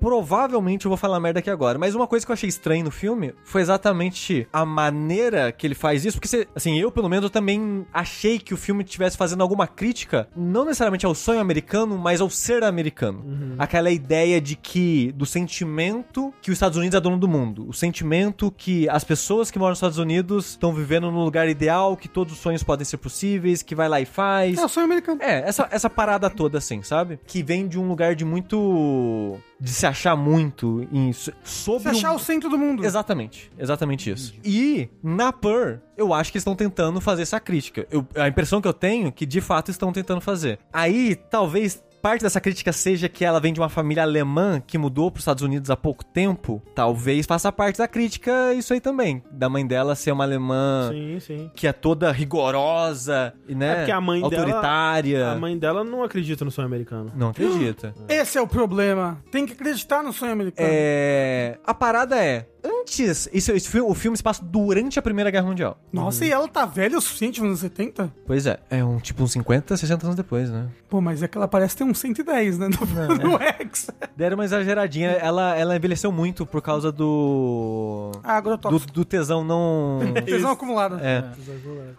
Provavelmente 0.00 0.84
eu 0.86 0.88
vou 0.88 0.96
falar 0.96 1.18
merda 1.20 1.40
aqui 1.40 1.50
agora. 1.50 1.78
Mas 1.78 1.85
uma 1.94 2.06
coisa 2.06 2.24
que 2.24 2.30
eu 2.30 2.34
achei 2.34 2.48
estranha 2.48 2.82
no 2.84 2.90
filme 2.90 3.34
foi 3.44 3.60
exatamente 3.60 4.46
a 4.52 4.64
maneira 4.64 5.52
que 5.52 5.66
ele 5.66 5.74
faz 5.74 6.04
isso. 6.04 6.16
Porque, 6.16 6.28
você- 6.28 6.46
assim, 6.54 6.78
eu 6.78 6.90
pelo 6.90 7.08
menos 7.08 7.24
eu 7.24 7.30
também 7.30 7.86
achei 7.92 8.38
que 8.38 8.54
o 8.54 8.56
filme 8.56 8.82
estivesse 8.84 9.16
fazendo 9.16 9.42
alguma 9.42 9.66
crítica, 9.66 10.28
não 10.36 10.64
necessariamente 10.64 11.06
ao 11.06 11.14
sonho 11.14 11.40
americano, 11.40 11.96
mas 11.98 12.20
ao 12.20 12.28
ser 12.30 12.64
americano. 12.64 13.24
Aquela 13.58 13.90
ideia 13.90 14.40
de 14.40 14.56
que, 14.56 15.12
do 15.12 15.24
sentimento 15.26 16.32
que 16.42 16.50
os 16.50 16.56
Estados 16.56 16.76
Unidos 16.78 16.96
é 16.96 17.00
dono 17.00 17.18
do 17.18 17.28
mundo. 17.28 17.66
O 17.68 17.72
sentimento 17.72 18.50
que 18.56 18.88
as 18.88 19.04
pessoas 19.04 19.50
que 19.50 19.58
moram 19.58 19.70
nos 19.70 19.78
Estados 19.78 19.98
Unidos 19.98 20.50
estão 20.50 20.72
vivendo 20.72 21.10
num 21.10 21.24
lugar 21.24 21.48
ideal, 21.48 21.96
que 21.96 22.08
todos 22.08 22.32
os 22.34 22.38
sonhos 22.38 22.62
podem 22.62 22.84
ser 22.84 22.96
possíveis, 22.98 23.62
que 23.62 23.74
vai 23.74 23.88
lá 23.88 24.00
e 24.00 24.04
faz. 24.06 24.58
é 24.58 24.64
o 24.64 24.68
sonho 24.68 24.86
americano. 24.86 25.20
É, 25.22 25.40
essa, 25.48 25.68
essa 25.70 25.90
parada 25.90 26.28
toda, 26.30 26.58
assim, 26.58 26.82
sabe? 26.82 27.18
Que 27.26 27.42
vem 27.42 27.66
de 27.68 27.78
um 27.78 27.88
lugar 27.88 28.14
de 28.14 28.24
muito. 28.24 29.38
De 29.58 29.70
se 29.70 29.86
achar 29.86 30.14
muito 30.14 30.86
em, 30.92 31.12
so- 31.12 31.32
sobre. 31.42 31.82
Você 31.84 31.88
achar 31.90 32.12
um- 32.12 32.16
o 32.16 32.18
centro 32.18 32.48
do 32.50 32.58
mundo. 32.58 32.84
Exatamente, 32.84 33.50
exatamente 33.58 34.10
isso. 34.10 34.34
E 34.44 34.88
na 35.02 35.32
Pur, 35.32 35.80
eu 35.96 36.12
acho 36.12 36.30
que 36.30 36.38
estão 36.38 36.54
tentando 36.54 37.00
fazer 37.00 37.22
essa 37.22 37.40
crítica. 37.40 37.86
Eu- 37.90 38.06
a 38.16 38.28
impressão 38.28 38.60
que 38.60 38.68
eu 38.68 38.74
tenho 38.74 39.08
é 39.08 39.10
que 39.10 39.24
de 39.24 39.40
fato 39.40 39.70
estão 39.70 39.92
tentando 39.92 40.20
fazer. 40.20 40.58
Aí, 40.72 41.14
talvez 41.14 41.82
parte 42.06 42.22
dessa 42.22 42.40
crítica 42.40 42.72
seja 42.72 43.08
que 43.08 43.24
ela 43.24 43.40
vem 43.40 43.52
de 43.52 43.58
uma 43.58 43.68
família 43.68 44.04
alemã 44.04 44.62
que 44.64 44.78
mudou 44.78 45.10
para 45.10 45.18
os 45.18 45.22
Estados 45.22 45.42
Unidos 45.42 45.70
há 45.70 45.76
pouco 45.76 46.04
tempo. 46.04 46.62
Talvez 46.72 47.26
faça 47.26 47.50
parte 47.50 47.78
da 47.78 47.88
crítica 47.88 48.54
isso 48.54 48.72
aí 48.72 48.80
também, 48.80 49.24
da 49.28 49.48
mãe 49.48 49.66
dela 49.66 49.96
ser 49.96 50.12
uma 50.12 50.22
alemã 50.22 50.88
Sim, 50.92 51.18
sim. 51.18 51.50
que 51.52 51.66
é 51.66 51.72
toda 51.72 52.12
rigorosa, 52.12 53.34
e, 53.48 53.56
né? 53.56 53.72
É 53.72 53.76
porque 53.78 53.90
a 53.90 54.00
mãe 54.00 54.20
dela- 54.20 54.36
autoritária. 54.36 55.30
A 55.32 55.34
mãe 55.34 55.58
dela 55.58 55.82
não 55.82 56.04
acredita 56.04 56.44
no 56.44 56.50
sonho 56.52 56.66
americano. 56.68 57.10
Não 57.16 57.30
acredita. 57.30 57.92
Esse 58.08 58.38
é 58.38 58.40
o 58.40 58.46
problema. 58.46 59.20
Tem 59.32 59.44
que 59.44 59.54
acreditar 59.54 60.00
no 60.04 60.12
sonho 60.12 60.30
americano. 60.30 60.68
É. 60.70 61.58
A 61.66 61.74
parada 61.74 62.22
é. 62.24 62.46
Antes. 62.66 63.28
Isso, 63.32 63.52
filme, 63.60 63.90
o 63.90 63.94
filme 63.94 64.16
se 64.16 64.22
passa 64.22 64.44
durante 64.44 64.98
a 64.98 65.02
Primeira 65.02 65.30
Guerra 65.30 65.46
Mundial. 65.46 65.78
Nossa, 65.92 66.24
e 66.24 66.30
ela 66.30 66.48
tá 66.48 66.64
velha 66.66 66.98
o 66.98 67.00
suficiente 67.00 67.40
nos 67.40 67.48
anos 67.48 67.60
70? 67.60 68.12
Pois 68.26 68.46
é. 68.46 68.58
É 68.70 68.84
um 68.84 68.98
tipo 68.98 69.22
uns 69.22 69.32
50, 69.32 69.76
60 69.76 70.06
anos 70.06 70.16
depois, 70.16 70.50
né? 70.50 70.66
Pô, 70.88 71.00
mas 71.00 71.22
é 71.22 71.28
que 71.28 71.36
ela 71.36 71.48
parece 71.48 71.76
ter 71.76 71.84
uns 71.84 71.98
110, 71.98 72.58
né? 72.58 72.68
No, 72.68 73.30
no 73.30 73.38
X. 73.42 73.90
Deram 74.16 74.36
uma 74.36 74.44
exageradinha. 74.44 75.10
Ela, 75.10 75.56
ela 75.56 75.76
envelheceu 75.76 76.10
muito 76.10 76.44
por 76.46 76.62
causa 76.62 76.90
do. 76.90 78.12
Ah, 78.22 78.40
Do, 78.40 78.78
do 78.92 79.04
tesão 79.04 79.44
não. 79.44 80.00
Tesão 80.24 80.50
acumulado. 80.50 80.98
É. 81.00 81.24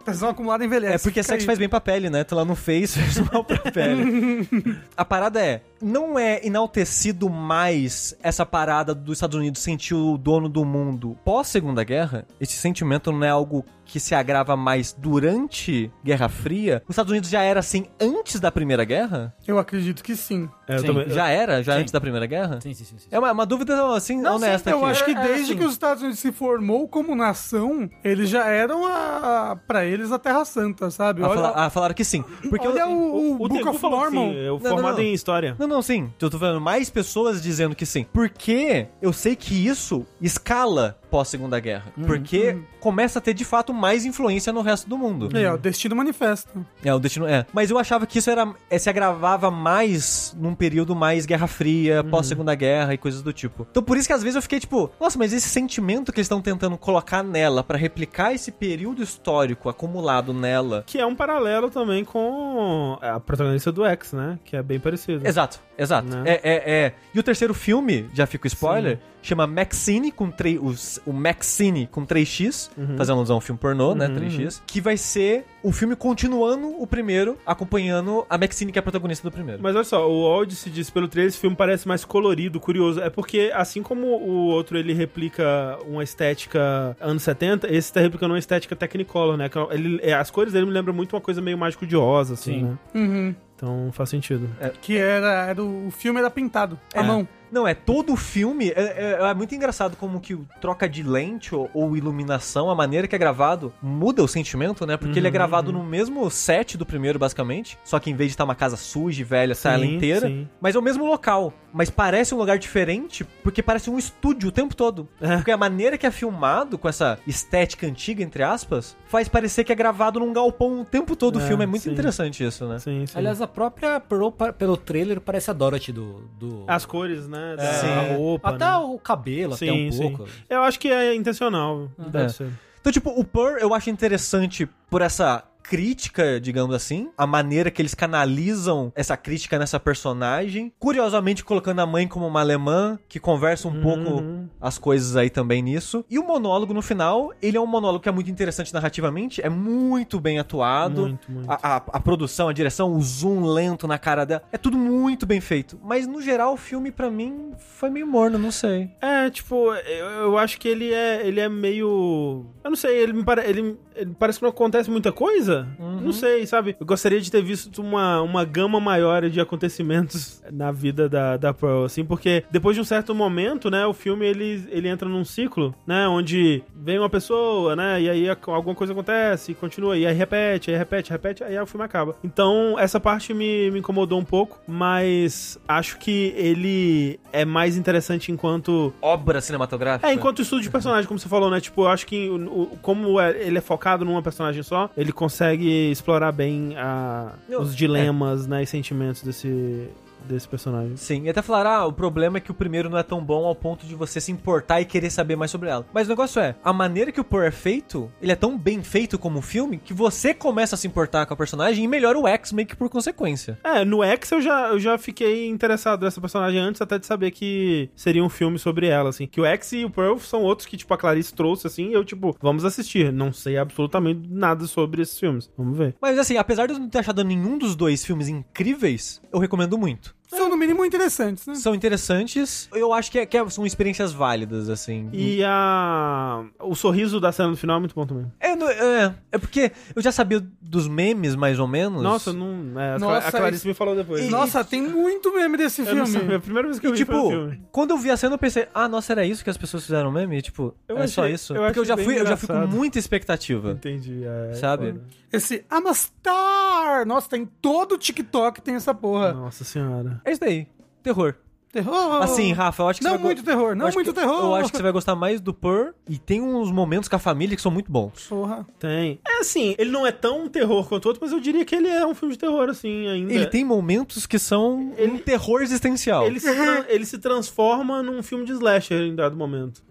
Tesão 0.04 0.30
acumulado 0.30 0.64
envelhece. 0.64 0.96
É 0.96 0.98
porque 1.00 1.24
sexo 1.24 1.44
aí. 1.44 1.46
faz 1.46 1.60
bem 1.60 1.70
pra 1.70 1.80
pele, 1.80 2.10
né? 2.10 2.24
Tu 2.24 2.36
lá 2.36 2.44
não 2.44 2.56
fez, 2.56 2.96
fez 2.98 3.20
mal 3.32 3.44
pra 3.44 3.60
pele. 3.72 4.48
a 4.96 5.06
parada 5.06 5.44
é, 5.44 5.62
não 5.82 6.18
é 6.18 6.46
enaltecido 6.46 7.30
mais 7.30 8.16
essa 8.22 8.46
parada 8.46 8.94
dos 8.94 9.18
Estados 9.18 9.38
Unidos 9.38 9.62
sentir 9.62 9.94
o 9.94 10.18
dono 10.18 10.50
do 10.50 10.57
mundo 10.66 11.18
pós 11.24 11.48
Segunda 11.48 11.84
Guerra? 11.84 12.26
Esse 12.40 12.54
sentimento 12.54 13.12
não 13.12 13.24
é 13.24 13.30
algo 13.30 13.66
que 13.88 14.00
se 14.00 14.14
agrava 14.14 14.56
mais 14.56 14.94
durante 14.98 15.92
Guerra 16.04 16.30
Fria? 16.30 16.82
Os 16.88 16.94
Estados 16.94 17.12
Unidos 17.12 17.30
já 17.30 17.42
era 17.42 17.60
assim 17.60 17.86
antes 18.00 18.40
da 18.40 18.52
Primeira 18.52 18.84
Guerra? 18.84 19.34
Eu 19.48 19.58
acredito 19.58 20.04
que 20.04 20.16
sim. 20.16 20.50
É, 20.68 20.76
eu 20.76 20.80
Sim, 20.80 20.88
também- 20.88 21.10
Já 21.10 21.28
era? 21.30 21.64
Já 21.64 21.74
Sim. 21.76 21.80
antes 21.82 21.92
da 21.94 22.02
Primeira 22.02 22.26
Guerra? 22.26 22.60
Sim, 22.62 22.74
sim, 22.74 22.84
sim. 22.84 22.98
sim. 22.98 23.08
É 23.10 23.18
uma, 23.18 23.32
uma 23.32 23.46
dúvida 23.46 23.96
assim 23.96 24.24
honesta 24.26 24.70
Eu 24.70 24.80
aqui. 24.80 24.86
acho 24.92 25.06
que 25.06 25.12
É, 25.12 25.22
desde 25.22 25.44
assim. 25.54 25.58
que 25.58 25.64
os 25.66 25.72
Estados 25.72 26.04
Unidos 26.04 26.20
se 26.20 26.32
formou 26.32 26.88
como 26.88 27.16
nação, 27.16 27.90
eles 28.04 28.30
já 28.30 28.46
eram 28.48 28.86
a, 28.86 29.52
a 29.52 29.56
para 29.56 29.86
eles 29.86 30.12
a 30.12 30.20
Terra 30.20 30.44
Santa, 30.46 30.92
sabe? 30.92 31.24
Ah, 31.24 31.28
Olha, 31.30 31.36
fala- 31.42 31.54
ah, 31.56 31.70
falaram 31.70 31.96
que 31.96 32.04
sim. 32.04 32.24
Porque 32.50 32.68
olha 32.68 32.82
eu- 32.82 32.90
o, 32.92 33.34
o, 33.36 33.48
Book 33.48 33.68
of 33.68 33.82
Mormon. 33.82 34.32
sim, 34.32 34.36
eu 34.36 34.54
Não, 34.56 34.70
formado 34.72 34.98
não, 34.98 35.04
não. 35.04 35.10
em 35.10 35.14
história. 35.14 35.56
Não, 35.58 35.68
não, 35.68 35.82
sim. 35.82 36.12
Eu 36.22 36.30
tô 36.30 36.38
vendo 36.38 36.60
mais 36.60 36.90
pessoas 36.90 37.42
dizendo 37.42 37.76
que 37.76 37.86
sim. 37.86 38.06
Porque 38.12 38.88
eu 39.02 39.14
sei 39.14 39.36
que 39.36 39.54
isso 39.68 40.06
escala 40.22 40.98
pós-segunda 41.10 41.60
guerra. 41.60 41.92
Porque 42.06 42.58
começa 42.80 43.20
a 43.20 43.22
ter, 43.22 43.34
de 43.34 43.46
fato, 43.46 43.74
mais 43.74 44.06
influência 44.06 44.54
no 44.54 44.62
resto 44.62 44.90
do 44.90 44.98
mundo. 44.98 45.30
Aí, 45.34 45.46
ó, 45.46 45.58
Destino 45.58 45.96
Manifesto. 45.96 46.66
É, 46.84 46.94
o 46.94 47.00
destino 47.00 47.28
é. 47.28 47.46
Mas 47.54 47.70
eu 47.70 47.78
achava 47.78 48.06
que 48.06 48.20
isso 48.20 48.30
era 48.30 48.54
é, 48.70 48.78
se 48.78 48.90
agravava 48.90 49.50
mais 49.52 50.36
num 50.40 50.56
período 50.56 50.96
mais 50.96 51.26
Guerra 51.26 51.48
Fria, 51.48 52.04
pós-segunda 52.04 52.54
guerra 52.56 52.94
e 52.94 52.98
coisas 52.98 53.22
do 53.22 53.34
tipo. 53.34 53.68
Então 53.70 53.84
por 53.84 53.98
isso 53.98 54.08
que 54.08 54.14
às 54.14 54.24
vezes 54.24 54.36
eu 54.36 54.42
fiquei 54.42 54.60
tipo, 54.60 54.90
nossa, 55.00 55.18
mas 55.18 55.34
esse 55.34 55.50
sentimento 55.50 56.12
que 56.12 56.20
eles 56.20 56.26
estão 56.26 56.42
tentando 56.42 56.78
colocar 56.78 57.24
nela 57.24 57.64
pra 57.64 57.78
replicar 57.78 58.34
esse 58.34 58.52
período 58.52 59.02
histórico 59.02 59.70
acumulado 59.70 60.34
nela. 60.34 60.84
Que 60.86 61.00
é 61.00 61.06
um 61.06 61.16
paralelo 61.16 61.70
também 61.70 62.04
com 62.04 62.98
a 63.02 63.20
protagonista 63.20 63.72
do 63.72 63.86
X, 63.86 64.14
né? 64.14 64.40
Que 64.44 64.56
é 64.56 64.64
bem 64.64 64.80
parecido. 64.80 65.28
Exato, 65.28 65.60
exato. 65.78 66.08
Né? 66.08 66.24
É, 66.26 66.34
é, 66.44 66.72
é. 66.72 66.94
E 67.14 67.20
o 67.20 67.24
terceiro 67.24 67.54
filme, 67.54 68.10
já 68.14 68.26
fica 68.26 68.46
o 68.46 68.48
spoiler, 68.48 69.00
chama 69.22 69.46
Maxine 69.48 70.12
com 70.12 70.30
3. 70.32 71.00
O 71.06 71.12
Maxine 71.14 71.88
com 71.88 72.06
3x, 72.06 72.70
fazendo 72.98 73.18
alusão 73.18 73.36
ao 73.36 73.42
filme 73.42 73.60
pornô, 73.60 73.94
né? 73.94 74.08
3x. 74.08 74.62
Que 74.66 74.80
vai 74.80 74.96
ser 74.98 75.46
o 75.64 75.72
filme 75.72 75.96
continuando 75.96 76.68
o 76.82 76.88
primeiro, 76.88 77.38
acompanhando 77.46 78.26
a 78.30 78.38
Maxine, 78.38 78.72
que 78.72 78.80
é 78.80 78.82
a 78.82 78.84
protagonista 78.84 79.28
do 79.30 79.32
primeiro. 79.34 79.62
Mas 79.62 79.76
olha 79.76 79.84
só, 79.84 80.10
o 80.10 80.24
Odyssey 80.24 80.72
diz 80.72 80.90
pelo 80.90 81.08
trailer, 81.08 81.30
esse 81.30 81.40
filme 81.40 81.56
parece 81.56 81.88
mais 81.88 82.06
colorido, 82.06 82.60
curioso. 82.60 83.02
É 83.02 83.10
porque, 83.10 83.52
assim 83.54 83.84
como 83.84 84.08
o 84.08 84.48
outro 84.48 84.78
ele 84.78 84.94
replica 84.94 85.78
uma 85.88 86.04
estética 86.04 86.96
anos 87.00 87.24
70, 87.24 87.74
esse 87.74 87.92
tá 87.92 88.00
replicando 88.00 88.34
uma 88.34 88.40
estética 88.40 88.76
Technicolor, 88.76 89.36
né? 89.38 89.50
Que 89.50 89.58
Ele, 89.72 90.00
é, 90.02 90.14
as 90.14 90.30
cores 90.32 90.54
dele 90.54 90.66
me 90.66 90.72
lembram 90.72 90.94
muito 90.94 91.14
uma 91.16 91.22
coisa 91.22 91.42
meio 91.42 91.58
mágico 91.58 91.86
de 91.86 91.96
Oz, 91.98 92.32
assim, 92.32 92.54
Sim. 92.60 92.64
né? 92.64 92.78
Uhum. 92.96 93.36
Então 93.56 93.90
faz 93.92 94.10
sentido. 94.10 94.48
Que 94.82 94.98
era, 94.98 95.48
era 95.48 95.64
o 95.64 95.88
o 95.88 95.92
filme 95.92 96.20
era 96.20 96.30
pintado 96.30 96.78
à 96.94 97.00
É. 97.00 97.04
mão. 97.04 97.28
Não, 97.52 97.68
é 97.68 97.74
todo 97.74 98.14
o 98.14 98.16
filme. 98.18 98.70
É, 98.70 99.18
é- 99.22 99.30
é 99.30 99.34
muito 99.34 99.54
engraçado 99.56 99.96
como 99.98 100.20
que 100.20 100.34
o 100.34 100.46
troca 100.62 100.88
de 100.88 101.04
lente 101.04 101.54
ou, 101.56 101.70
ou 101.74 101.96
iluminação, 101.98 102.70
a 102.70 102.76
maneira 102.76 103.08
que 103.08 103.16
é 103.16 103.20
gravado, 103.20 103.74
muda 103.82 104.24
o 104.24 104.28
sentimento, 104.28 104.86
né? 104.86 104.98
Porque 104.98 105.20
ele 105.20 105.28
é 105.28 105.32
gravado 105.32 105.72
no 105.72 105.84
mesmo 105.84 106.30
set 106.30 106.78
do 106.78 106.86
primeiro, 106.86 107.18
basicamente. 107.20 107.78
Só 107.84 108.00
que 108.00 108.10
em 108.10 108.16
vez 108.16 108.30
de 108.30 108.34
estar 108.34 108.44
uma 108.44 108.56
casa 108.56 108.76
suja 108.78 109.22
e 109.22 109.24
velha, 109.24 109.56
sai 109.56 109.76
ela 109.76 109.86
inteira. 109.86 110.28
sim. 110.28 110.48
Mas 110.62 110.76
é 110.76 110.80
o 110.80 110.82
mesmo 110.82 111.06
local. 111.06 111.54
Mas 111.74 111.90
parece 111.90 112.34
um 112.34 112.38
lugar 112.38 112.58
diferente, 112.58 113.24
porque 113.44 113.62
parece 113.62 113.90
um 113.90 113.98
estúdio 113.98 114.50
o 114.50 114.52
tempo 114.52 114.76
todo. 114.76 115.08
É. 115.22 115.36
Porque 115.36 115.52
a 115.52 115.58
maneira 115.58 115.98
que 115.98 116.06
é 116.08 116.12
filmado, 116.12 116.78
com 116.78 116.88
essa 116.90 117.20
estética 117.28 117.86
antiga, 117.86 118.24
entre 118.24 118.42
aspas, 118.44 118.96
faz 119.08 119.28
parecer 119.28 119.64
que 119.64 119.72
é 119.72 119.76
gravado 119.76 120.20
num 120.20 120.34
galpão 120.34 120.82
o 120.82 120.86
tempo 120.86 121.16
todo 121.16 121.36
o 121.38 121.42
É, 121.42 121.48
filme. 121.48 121.64
É 121.64 121.68
muito 121.68 121.84
sim. 121.84 121.92
interessante 121.92 122.44
isso, 122.44 122.66
né? 122.68 122.80
Sim, 122.80 123.06
sim. 123.06 123.18
Aliás, 123.18 123.42
a 123.42 123.48
própria 123.48 124.00
Pearl, 124.00 124.30
pelo 124.58 124.76
trailer, 124.78 125.22
parece 125.22 125.52
a 125.52 125.54
Dorothy 125.54 125.92
do... 125.92 126.24
do... 126.40 126.64
as 126.68 126.86
cores, 126.86 127.28
né? 127.28 127.37
Da 127.56 127.74
Sim. 127.74 127.88
a 127.88 128.16
roupa, 128.16 128.50
Até 128.50 128.66
né? 128.66 128.76
o 128.78 128.98
cabelo, 129.00 129.54
até 129.54 129.66
Sim, 129.66 129.88
um 129.88 129.92
sim. 129.92 130.02
pouco. 130.16 130.30
Eu 130.50 130.62
acho 130.64 130.80
que 130.80 130.90
é 130.90 131.14
intencional. 131.16 131.90
Deve 131.98 132.26
É. 132.26 132.30
ser. 132.30 132.50
Então, 132.80 132.92
tipo, 132.92 133.10
o 133.10 133.24
Purr 133.24 133.58
eu 133.60 133.74
acho 133.74 133.90
interessante 133.90 134.68
por 134.90 135.02
essa 135.02 135.44
crítica, 135.68 136.40
digamos 136.40 136.74
assim, 136.74 137.10
a 137.18 137.28
maneira 137.28 137.70
que 137.70 137.82
eles 137.82 137.94
canalizam 137.94 138.92
essa 138.96 139.18
crítica 139.18 139.60
nessa 139.60 139.78
personagem, 139.80 140.72
curiosamente 140.80 141.44
colocando 141.44 141.80
a 141.82 141.86
mãe 141.86 142.08
como 142.08 142.26
uma 142.26 142.40
alemã 142.40 142.98
que 143.10 143.20
conversa 143.20 143.68
um 143.68 143.82
pouco 143.82 144.24
as 144.62 144.78
coisas 144.78 145.16
aí 145.18 145.30
também 145.30 145.62
nisso. 145.62 146.06
E 146.10 146.18
o 146.18 146.24
monólogo 146.26 146.74
no 146.74 146.82
final, 146.82 147.34
ele 147.42 147.58
é 147.58 147.62
um 147.62 147.68
monólogo 147.68 148.02
que 148.02 148.08
é 148.10 148.12
muito 148.12 148.32
interessante 148.32 148.74
narrativamente, 148.74 149.42
é 149.42 149.50
muito 149.50 150.20
bem 150.22 150.40
atuado. 150.40 151.02
Muito, 151.02 151.32
muito. 151.32 151.52
A, 151.52 151.76
a- 151.78 151.84
a 151.94 152.00
produção, 152.00 152.48
a 152.48 152.54
direção, 152.54 152.94
o 152.96 153.02
zoom 153.02 153.46
lento 153.46 153.88
na 153.88 153.98
cara 153.98 154.26
dela, 154.26 154.44
é 154.52 154.58
tudo 154.58 154.78
muito 154.78 155.26
bem 155.26 155.42
feito. 155.42 155.78
Mas 155.84 156.08
no 156.08 156.22
geral 156.22 156.54
o 156.54 156.58
filme 156.58 156.92
pra 156.92 157.12
mim 157.12 157.52
foi 157.58 157.90
meio 157.90 158.08
morno, 158.08 158.38
não 158.38 158.52
sei. 158.52 158.90
É, 159.02 159.30
tipo, 159.30 159.74
eu, 159.74 160.06
eu 160.06 160.38
acho 160.38 160.58
que 160.60 160.68
ele 160.68 160.94
é, 160.94 161.28
ele 161.28 161.40
é 161.42 161.50
meio. 161.50 162.46
Eu 162.64 162.70
não 162.70 162.78
sei, 162.78 162.98
ele 162.98 163.14
me 163.14 163.24
pare, 163.24 163.42
ele, 163.50 163.78
ele 163.96 164.16
parece 164.18 164.40
que 164.40 164.44
não 164.44 164.50
acontece 164.50 164.90
muita 164.90 165.12
coisa. 165.12 165.57
Não 165.80 166.12
sei, 166.12 166.46
sabe? 166.46 166.76
Eu 166.80 166.86
gostaria 166.86 167.20
de 167.22 167.32
ter 167.32 167.42
visto 167.42 167.82
uma, 167.82 168.22
uma 168.22 168.44
gama 168.46 168.80
maior 168.80 169.30
de 169.30 169.40
acontecimentos 169.40 170.42
na 170.52 170.72
vida 170.72 171.08
da, 171.10 171.38
da 171.38 171.54
Pearl, 171.54 171.86
assim, 171.86 172.04
porque 172.06 172.44
depois 172.52 172.76
de 172.76 172.82
um 172.82 172.86
certo 172.86 173.14
momento, 173.16 173.70
né, 173.70 173.86
o 173.86 173.94
filme 173.94 174.26
ele, 174.26 174.68
ele 174.70 174.88
entra 174.88 175.08
num 175.08 175.24
ciclo, 175.26 175.74
né, 175.86 176.08
onde 176.08 176.64
vem 176.76 177.00
uma 177.00 177.10
pessoa, 177.10 177.76
né, 177.76 178.02
e 178.02 178.10
aí 178.10 178.30
alguma 178.30 178.76
coisa 178.76 178.94
acontece 178.94 179.52
e 179.52 179.56
continua, 179.56 179.98
e 179.98 180.06
aí 180.06 180.14
repete, 180.14 180.72
aí 180.72 180.78
repete, 180.78 181.12
repete, 181.12 181.44
aí 181.44 181.58
o 181.60 181.66
filme 181.66 181.86
acaba. 181.86 182.16
Então, 182.24 182.76
essa 182.80 183.00
parte 183.00 183.34
me, 183.34 183.70
me 183.72 183.80
incomodou 183.80 184.20
um 184.20 184.24
pouco, 184.26 184.60
mas 184.68 185.60
acho 185.68 185.98
que 185.98 186.34
ele 186.36 187.20
é 187.34 187.44
mais 187.46 187.78
interessante 187.78 188.32
enquanto 188.32 188.94
Obra 189.02 189.42
cinematográfica. 189.42 190.10
é, 190.10 190.14
enquanto 190.14 190.42
estudo 190.42 190.62
de 190.62 190.70
personagem, 190.70 191.08
como 191.08 191.20
você 191.20 191.28
falou, 191.30 191.50
né? 191.50 191.60
Tipo, 191.60 191.84
eu 191.84 191.88
acho 191.88 192.06
que 192.06 192.30
o- 192.30 192.62
o- 192.74 192.78
como 192.82 193.20
é- 193.20 193.32
ele 193.42 193.58
é 193.58 193.62
focado 193.62 194.04
numa 194.06 194.22
personagem 194.22 194.64
só, 194.64 194.90
ele 194.98 195.12
consegue 195.12 195.47
explorar 195.56 196.32
bem 196.32 196.76
a- 196.78 197.34
os 197.62 197.76
dilemas, 197.76 198.48
né, 198.48 198.64
e 198.64 198.66
sentimentos 198.68 199.22
desse, 199.24 199.88
desse 200.28 200.48
personagem. 200.48 200.96
Sim, 200.98 201.24
e 201.24 201.30
até 201.30 201.42
falaram, 201.42 201.70
ah, 201.70 201.86
o 201.86 201.94
problema 201.94 202.38
é 202.38 202.42
que 202.42 202.52
o 202.52 202.54
primeiro 202.54 202.90
não 202.90 202.98
é 202.98 203.04
tão 203.04 203.24
bom 203.24 203.46
ao 203.46 203.56
ponto 203.56 203.86
de 203.86 203.96
você 203.96 204.20
se 204.20 204.32
importar 204.32 204.82
e 204.82 204.86
querer 204.86 205.10
saber 205.10 205.36
mais 205.36 205.52
sobre 205.52 205.70
ela. 205.70 205.86
Mas 205.94 206.08
o 206.08 206.10
negócio 206.10 206.42
é, 206.42 206.56
a 206.64 206.74
maneira 206.74 207.12
que 207.12 207.22
o 207.22 207.24
Purr 207.24 207.46
é 207.46 207.52
feito, 207.52 208.12
ele 208.22 208.32
é 208.32 208.36
tão 208.36 208.58
bem 208.58 208.84
feito 208.84 209.18
como 209.18 209.40
um 209.40 209.42
filme, 209.42 209.78
que 209.78 209.94
você 209.94 210.34
começa 210.34 210.76
a 210.76 210.78
se 210.78 210.88
importar 210.88 211.26
com 211.26 211.34
a 211.34 211.38
personagem 211.38 211.84
e 211.84 211.88
melhora 211.88 212.18
o 212.18 212.28
X 212.28 212.52
meio 212.52 212.68
que 212.68 212.76
por 212.76 212.90
consequência. 212.90 213.58
É, 213.64 213.84
no 213.84 214.04
X 214.04 214.32
eu 214.32 214.42
já, 214.42 214.70
eu 214.70 214.80
já 214.80 214.98
fiquei 214.98 215.48
interessado 215.48 216.04
nessa 216.04 216.22
personagem 216.22 216.60
antes 216.60 216.82
até 216.82 217.00
de 217.00 217.06
saber 217.06 217.32
que 217.32 217.90
seria 217.96 218.24
um 218.24 218.30
filme 218.30 218.60
sobre 218.60 218.88
ela, 218.88 219.10
assim. 219.10 219.28
Que 219.28 219.42
o 219.42 219.46
X 219.46 219.72
e 219.74 219.86
o 219.86 219.90
Pearl 219.90 220.18
são 220.18 220.42
outros 220.42 220.68
que, 220.68 220.78
tipo, 220.78 220.94
a 220.94 220.98
Clarice 220.98 221.34
trouxe, 221.34 221.68
assim, 221.68 221.90
e 221.90 221.94
eu, 221.94 222.04
tipo, 222.04 222.36
vamos 222.42 222.66
assistir. 222.66 223.12
Não 223.12 223.32
sei 223.32 223.58
absolutamente 223.58 224.28
nada 224.30 224.66
sobre 224.66 225.02
esses 225.02 225.20
filmes. 225.20 225.50
Vamos 225.58 225.78
ver. 225.78 225.96
Mas 226.02 226.18
assim, 226.18 226.38
apesar 226.38 226.68
de 226.68 226.74
eu 226.74 226.80
não 226.80 226.90
ter 226.90 227.00
achado 227.00 227.24
nenhum 227.24 227.58
dos 227.58 227.76
dois 227.76 228.04
filmes 228.04 228.28
incríveis, 228.28 229.22
eu 229.32 229.40
recomendo 229.40 229.78
muito. 229.78 230.16
São, 230.28 230.50
no 230.50 230.58
mínimo, 230.58 230.84
interessantes, 230.86 231.46
né? 231.48 231.56
São 231.56 231.74
interessantes, 231.74 232.70
eu 232.74 232.92
acho 232.94 233.10
que, 233.12 233.20
é- 233.20 233.26
que 233.26 233.38
é- 233.38 233.50
são 233.50 233.66
experiências 233.66 234.12
válidas, 234.14 234.70
assim. 234.70 235.10
E 235.14 235.42
a... 235.44 236.44
o 236.60 236.76
sorriso 236.76 237.20
da 237.20 237.32
cena 237.32 237.50
no 237.50 237.58
final 237.58 237.78
é 237.78 237.80
muito 237.80 237.96
bom 237.96 238.06
também. 238.06 238.32
É, 238.40 238.52
é, 238.52 239.14
é 239.32 239.38
porque 239.38 239.72
eu 239.96 240.02
já 240.02 240.12
sabia 240.12 240.46
dos 240.62 240.88
memes, 240.88 241.36
mais 241.36 241.60
ou 241.60 241.68
menos. 241.68 242.02
Nossa, 242.04 242.34
não... 242.34 242.80
É, 242.80 242.96
a 242.96 243.00
Nossa, 243.00 243.28
a 243.28 243.32
Clarice 243.32 243.60
isso- 243.60 243.68
me 243.68 243.74
falou 243.74 243.96
depois. 243.96 244.30
Nossa, 244.30 244.64
tem 244.64 244.82
muito 244.82 245.34
meme 245.34 245.58
desse 245.58 245.82
Eu 245.82 245.96
não 245.96 246.06
filme. 246.06 246.20
sabia, 246.22 246.38
a 246.38 246.40
primeira 246.42 246.68
vez 246.68 246.80
que 246.80 246.88
eu 246.88 246.94
E, 246.94 246.98
vi 246.98 247.06
foi 247.06 247.16
o 247.16 247.20
tipo, 247.20 247.30
filme. 247.30 247.62
quando 247.72 247.92
eu 247.92 247.98
vi 247.98 248.12
a 248.12 248.18
cena, 248.18 248.36
eu 248.36 248.40
pensei, 248.40 248.68
ah, 248.74 248.88
nossa, 248.88 249.14
era 249.14 249.26
isso 249.26 249.44
que 249.44 249.50
as 249.50 249.58
pessoas 249.58 249.84
fizeram 249.86 250.12
meme? 250.12 250.38
E, 250.38 250.42
tipo, 250.42 250.76
Eu 250.88 250.98
é 250.98 251.08
só 251.08 251.22
achei- 251.24 251.34
isso. 251.36 251.56
eu 251.56 251.64
Porque 251.64 251.80
eu 251.80 251.86
já 251.86 251.96
fui, 251.98 252.20
eu 252.20 252.26
já 252.26 252.36
fui 252.38 252.48
com 252.48 252.68
muita 252.68 253.00
expectativa. 253.00 253.72
Entendi. 253.72 254.24
é, 254.26 254.54
Sabe? 254.56 254.88
foda. 254.94 255.02
Esse 255.32 255.66
I'm 255.72 255.88
a 255.90 255.94
Star! 255.94 257.06
Nossa, 257.06 257.30
tem 257.30 257.46
todo 257.62 257.94
o 257.96 257.98
TikTok 257.98 258.62
tem 258.62 258.76
essa 258.76 258.94
porra. 258.94 259.34
Nossa 259.34 259.64
senhora. 259.66 260.17
É 260.26 260.32
isso 260.32 260.42
daí. 260.42 260.68
Terror. 261.04 261.36
Terror! 261.70 262.22
Assim, 262.24 262.54
Rafa, 262.54 262.82
eu 262.82 262.88
acho 262.88 263.00
que 263.00 263.04
Não 263.04 263.12
você 263.12 263.18
vai 263.18 263.22
go- 263.22 263.28
muito 263.28 263.44
terror, 263.44 263.70
eu 263.72 263.76
não 263.76 263.86
acho 263.88 263.98
muito 263.98 264.14
que- 264.14 264.20
terror. 264.20 264.40
Eu 264.46 264.56
acho 264.56 264.72
que 264.72 264.78
você 264.78 264.84
vai 264.84 264.92
gostar 264.92 265.16
mais 265.16 265.42
do 265.42 265.54
Purr. 265.54 265.94
E 266.10 266.18
tem 266.18 266.42
uns 266.42 266.72
momentos 266.72 267.10
com 267.10 267.18
a 267.18 267.20
família 267.20 267.56
que 267.58 267.62
são 267.62 267.70
muito 267.72 267.92
bons. 267.92 268.26
Porra. 268.28 268.66
Tem. 268.80 269.20
É 269.28 269.40
assim, 269.42 269.76
ele 269.78 269.92
não 269.92 270.08
é 270.08 270.12
tão 270.12 270.48
terror 270.48 270.88
quanto 270.88 271.06
o 271.06 271.08
outro, 271.10 271.22
mas 271.22 271.34
eu 271.34 271.42
diria 271.42 271.66
que 271.66 271.76
ele 271.76 271.90
é 271.90 272.08
um 272.08 272.16
filme 272.16 272.34
de 272.34 272.40
terror, 272.40 272.70
assim, 272.70 273.08
ainda. 273.10 273.34
Ele 273.34 273.46
tem 273.48 273.66
momentos 273.66 274.26
que 274.26 274.40
são 274.40 274.94
um 274.98 275.18
terror 275.20 275.62
existencial. 275.62 276.26
Ele 276.26 276.40
se, 276.40 276.52
tran- 276.56 276.86
ele 276.88 277.06
se 277.06 277.18
transforma 277.20 278.02
num 278.02 278.24
filme 278.24 278.46
de 278.46 278.54
slasher 278.54 279.02
em 279.02 279.14
dado 279.14 279.36
momento. 279.36 279.84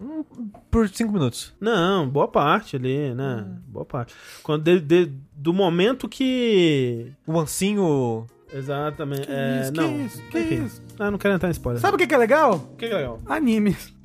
Por 0.71 0.89
cinco 0.89 1.13
minutos. 1.13 1.53
Não, 1.61 2.09
boa 2.09 2.27
parte 2.27 2.75
ali, 2.75 3.13
né? 3.13 3.45
Boa 3.67 3.85
parte. 3.85 4.13
Quando 4.41 4.63
de- 4.63 4.79
de- 4.81 5.11
do 5.31 5.53
momento 5.53 6.09
que. 6.09 7.11
O 7.25 7.39
ancinho... 7.39 8.25
Exatamente. 8.53 9.27
Que 9.27 9.33
é, 9.33 9.61
isso, 9.61 9.71
que 9.73 9.79
não. 9.79 10.05
isso, 10.05 10.21
que 10.29 10.39
Enfim. 10.39 10.65
isso? 10.65 10.81
Ah, 10.99 11.11
não 11.11 11.17
quero 11.17 11.35
entrar 11.35 11.49
em 11.49 11.51
spoiler. 11.51 11.81
Sabe 11.81 11.95
o 11.95 11.97
que 11.97 12.07
que 12.07 12.13
é 12.15 12.17
legal? 12.17 12.55
o 12.55 12.75
que 12.75 12.85
é 12.85 12.95
legal? 12.95 13.19
Animes.「 13.25 13.96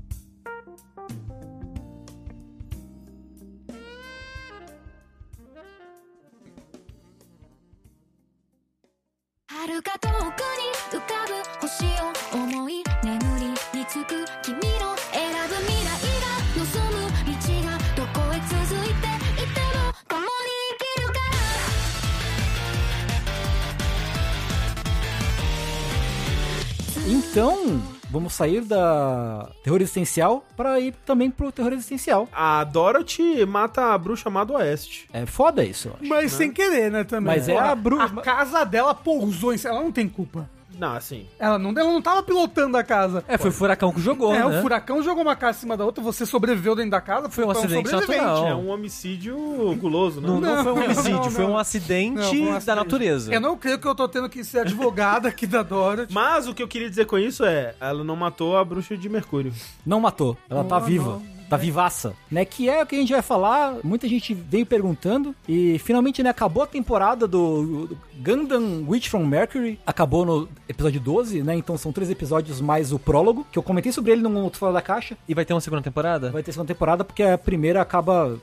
vamos 28.13 28.35
sair 28.35 28.61
da 28.61 29.49
terror 29.65 29.81
existencial 29.81 30.45
para 30.57 30.79
ir 30.79 30.95
também 31.05 31.31
pro 31.31 31.51
terror 31.51 31.73
existencial. 31.73 32.29
A 32.33 32.63
Dorothy 32.63 33.45
mata 33.47 33.95
a 33.95 33.99
bruxa 33.99 34.25
chamada 34.25 34.53
Oeste. 34.53 35.09
É 35.13 35.25
foda 35.27 35.65
isso, 35.65 35.89
eu 35.89 35.95
acho. 36.01 36.09
Mas 36.09 36.33
sem 36.33 36.53
querer, 36.53 36.91
né, 36.91 37.03
também. 37.05 37.35
Mas 37.35 37.49
é 37.49 37.55
Porra, 37.55 37.71
a 37.71 37.75
Bru- 37.75 38.01
A 38.01 38.09
casa 38.21 38.65
dela 38.65 38.95
pousou 38.95 39.53
em... 39.55 39.59
Ela 39.65 39.81
não 39.81 39.91
tem 39.91 40.09
culpa. 40.09 40.49
Não, 40.83 40.97
assim. 40.97 41.29
Ela 41.39 41.61
não, 41.61 41.71
ela 41.71 41.93
não 41.93 42.03
tava 42.03 42.25
pilotando 42.25 42.77
a 42.77 42.83
casa. 42.83 43.23
É, 43.29 43.39
foi 43.39 43.51
o 43.51 43.53
furacão 43.53 43.93
que 43.93 44.01
jogou, 44.01 44.35
É, 44.35 44.41
né? 44.41 44.59
o 44.59 44.63
furacão 44.63 45.01
jogou 45.01 45.23
uma 45.23 45.37
casa 45.37 45.59
em 45.59 45.61
cima 45.61 45.77
da 45.77 45.85
outra, 45.85 46.03
você 46.03 46.27
sobreviveu 46.27 46.75
dentro 46.75 46.91
da 46.91 47.01
casa. 47.01 47.31
Foi 47.31 47.45
um 47.45 47.51
acidente 47.53 47.93
natural. 47.93 48.49
É 48.49 48.55
um 48.57 48.69
homicídio 48.69 49.37
guloso, 49.77 50.21
né? 50.21 50.27
Não, 50.27 50.41
não 50.41 50.63
foi 50.65 50.73
um 50.73 50.75
Não, 50.75 50.85
homicídio, 50.87 51.13
não, 51.19 51.31
foi 51.31 51.45
um 51.45 51.49
não. 51.51 51.59
acidente 51.59 52.17
Não, 52.17 52.25
foi 52.25 52.41
um 52.41 52.51
da 52.51 52.57
acidente. 52.57 52.77
natureza. 52.77 53.33
Eu 53.33 53.41
não 53.41 53.57
creio 53.57 53.79
que 53.79 53.87
eu 53.87 53.95
tô 53.95 54.09
tendo 54.09 54.29
que 54.29 54.43
ser 54.43 54.59
advogada 54.61 55.29
aqui 55.29 55.47
da 55.47 55.63
Dora. 55.63 56.09
Mas 56.11 56.49
o 56.49 56.55
que 56.55 56.61
eu 56.63 56.67
queria 56.67 56.91
dizer 56.91 57.07
com 57.07 57.17
isso 57.17 57.45
é, 57.45 57.77
ela 57.81 58.03
não 58.03 58.17
matou 58.17 58.57
a 58.57 58.65
bruxa 58.65 58.97
de 58.97 59.09
Mercúrio. 59.09 59.53
Não 59.87 60.01
matou. 60.01 60.37
Ela 60.51 60.65
tá 60.65 60.81
Não, 60.81 60.87
viva. 60.87 61.23
Tá 61.53 61.63
vivaça, 61.63 62.15
né? 62.31 62.45
Que 62.45 62.69
é 62.69 62.83
o 62.83 62.87
que 62.87 62.97
a 62.97 62.99
gente 62.99 63.13
vai 63.13 63.23
falar. 63.23 63.77
Muita 63.85 64.09
gente 64.09 64.35
veio 64.35 64.67
perguntando 64.67 65.35
e 65.49 65.79
finalmente, 65.79 66.23
né, 66.23 66.31
acabou 66.31 66.63
a 66.63 66.67
temporada 66.67 67.27
do 67.29 67.43
do 67.43 67.99
Gundam 68.23 68.85
Witch 68.89 69.09
from 69.09 69.27
Mercury. 69.27 69.79
Acabou 69.87 70.25
no 70.25 70.49
episódio 70.69 71.01
12, 71.01 71.43
né? 71.43 71.55
Então 71.57 71.77
são 71.77 71.93
três 71.93 72.11
episódios 72.11 72.61
mais 72.61 72.93
o 72.93 72.99
prólogo, 72.99 73.47
que 73.51 73.59
eu 73.59 73.63
comentei 73.63 73.93
sobre 73.93 74.13
ele 74.13 74.23
num 74.23 74.43
outro 74.43 74.59
fora 74.59 74.73
da 74.73 74.83
caixa. 74.83 75.17
E 75.29 75.35
vai 75.35 75.45
ter 75.45 75.55
uma 75.55 75.61
segunda 75.61 75.83
temporada? 75.83 76.31
Vai 76.31 76.43
ter 76.43 76.53
segunda 76.53 76.73
temporada 76.73 77.05
porque 77.05 77.23
a 77.23 77.39
primeira 77.39 77.81
acaba 77.81 78.39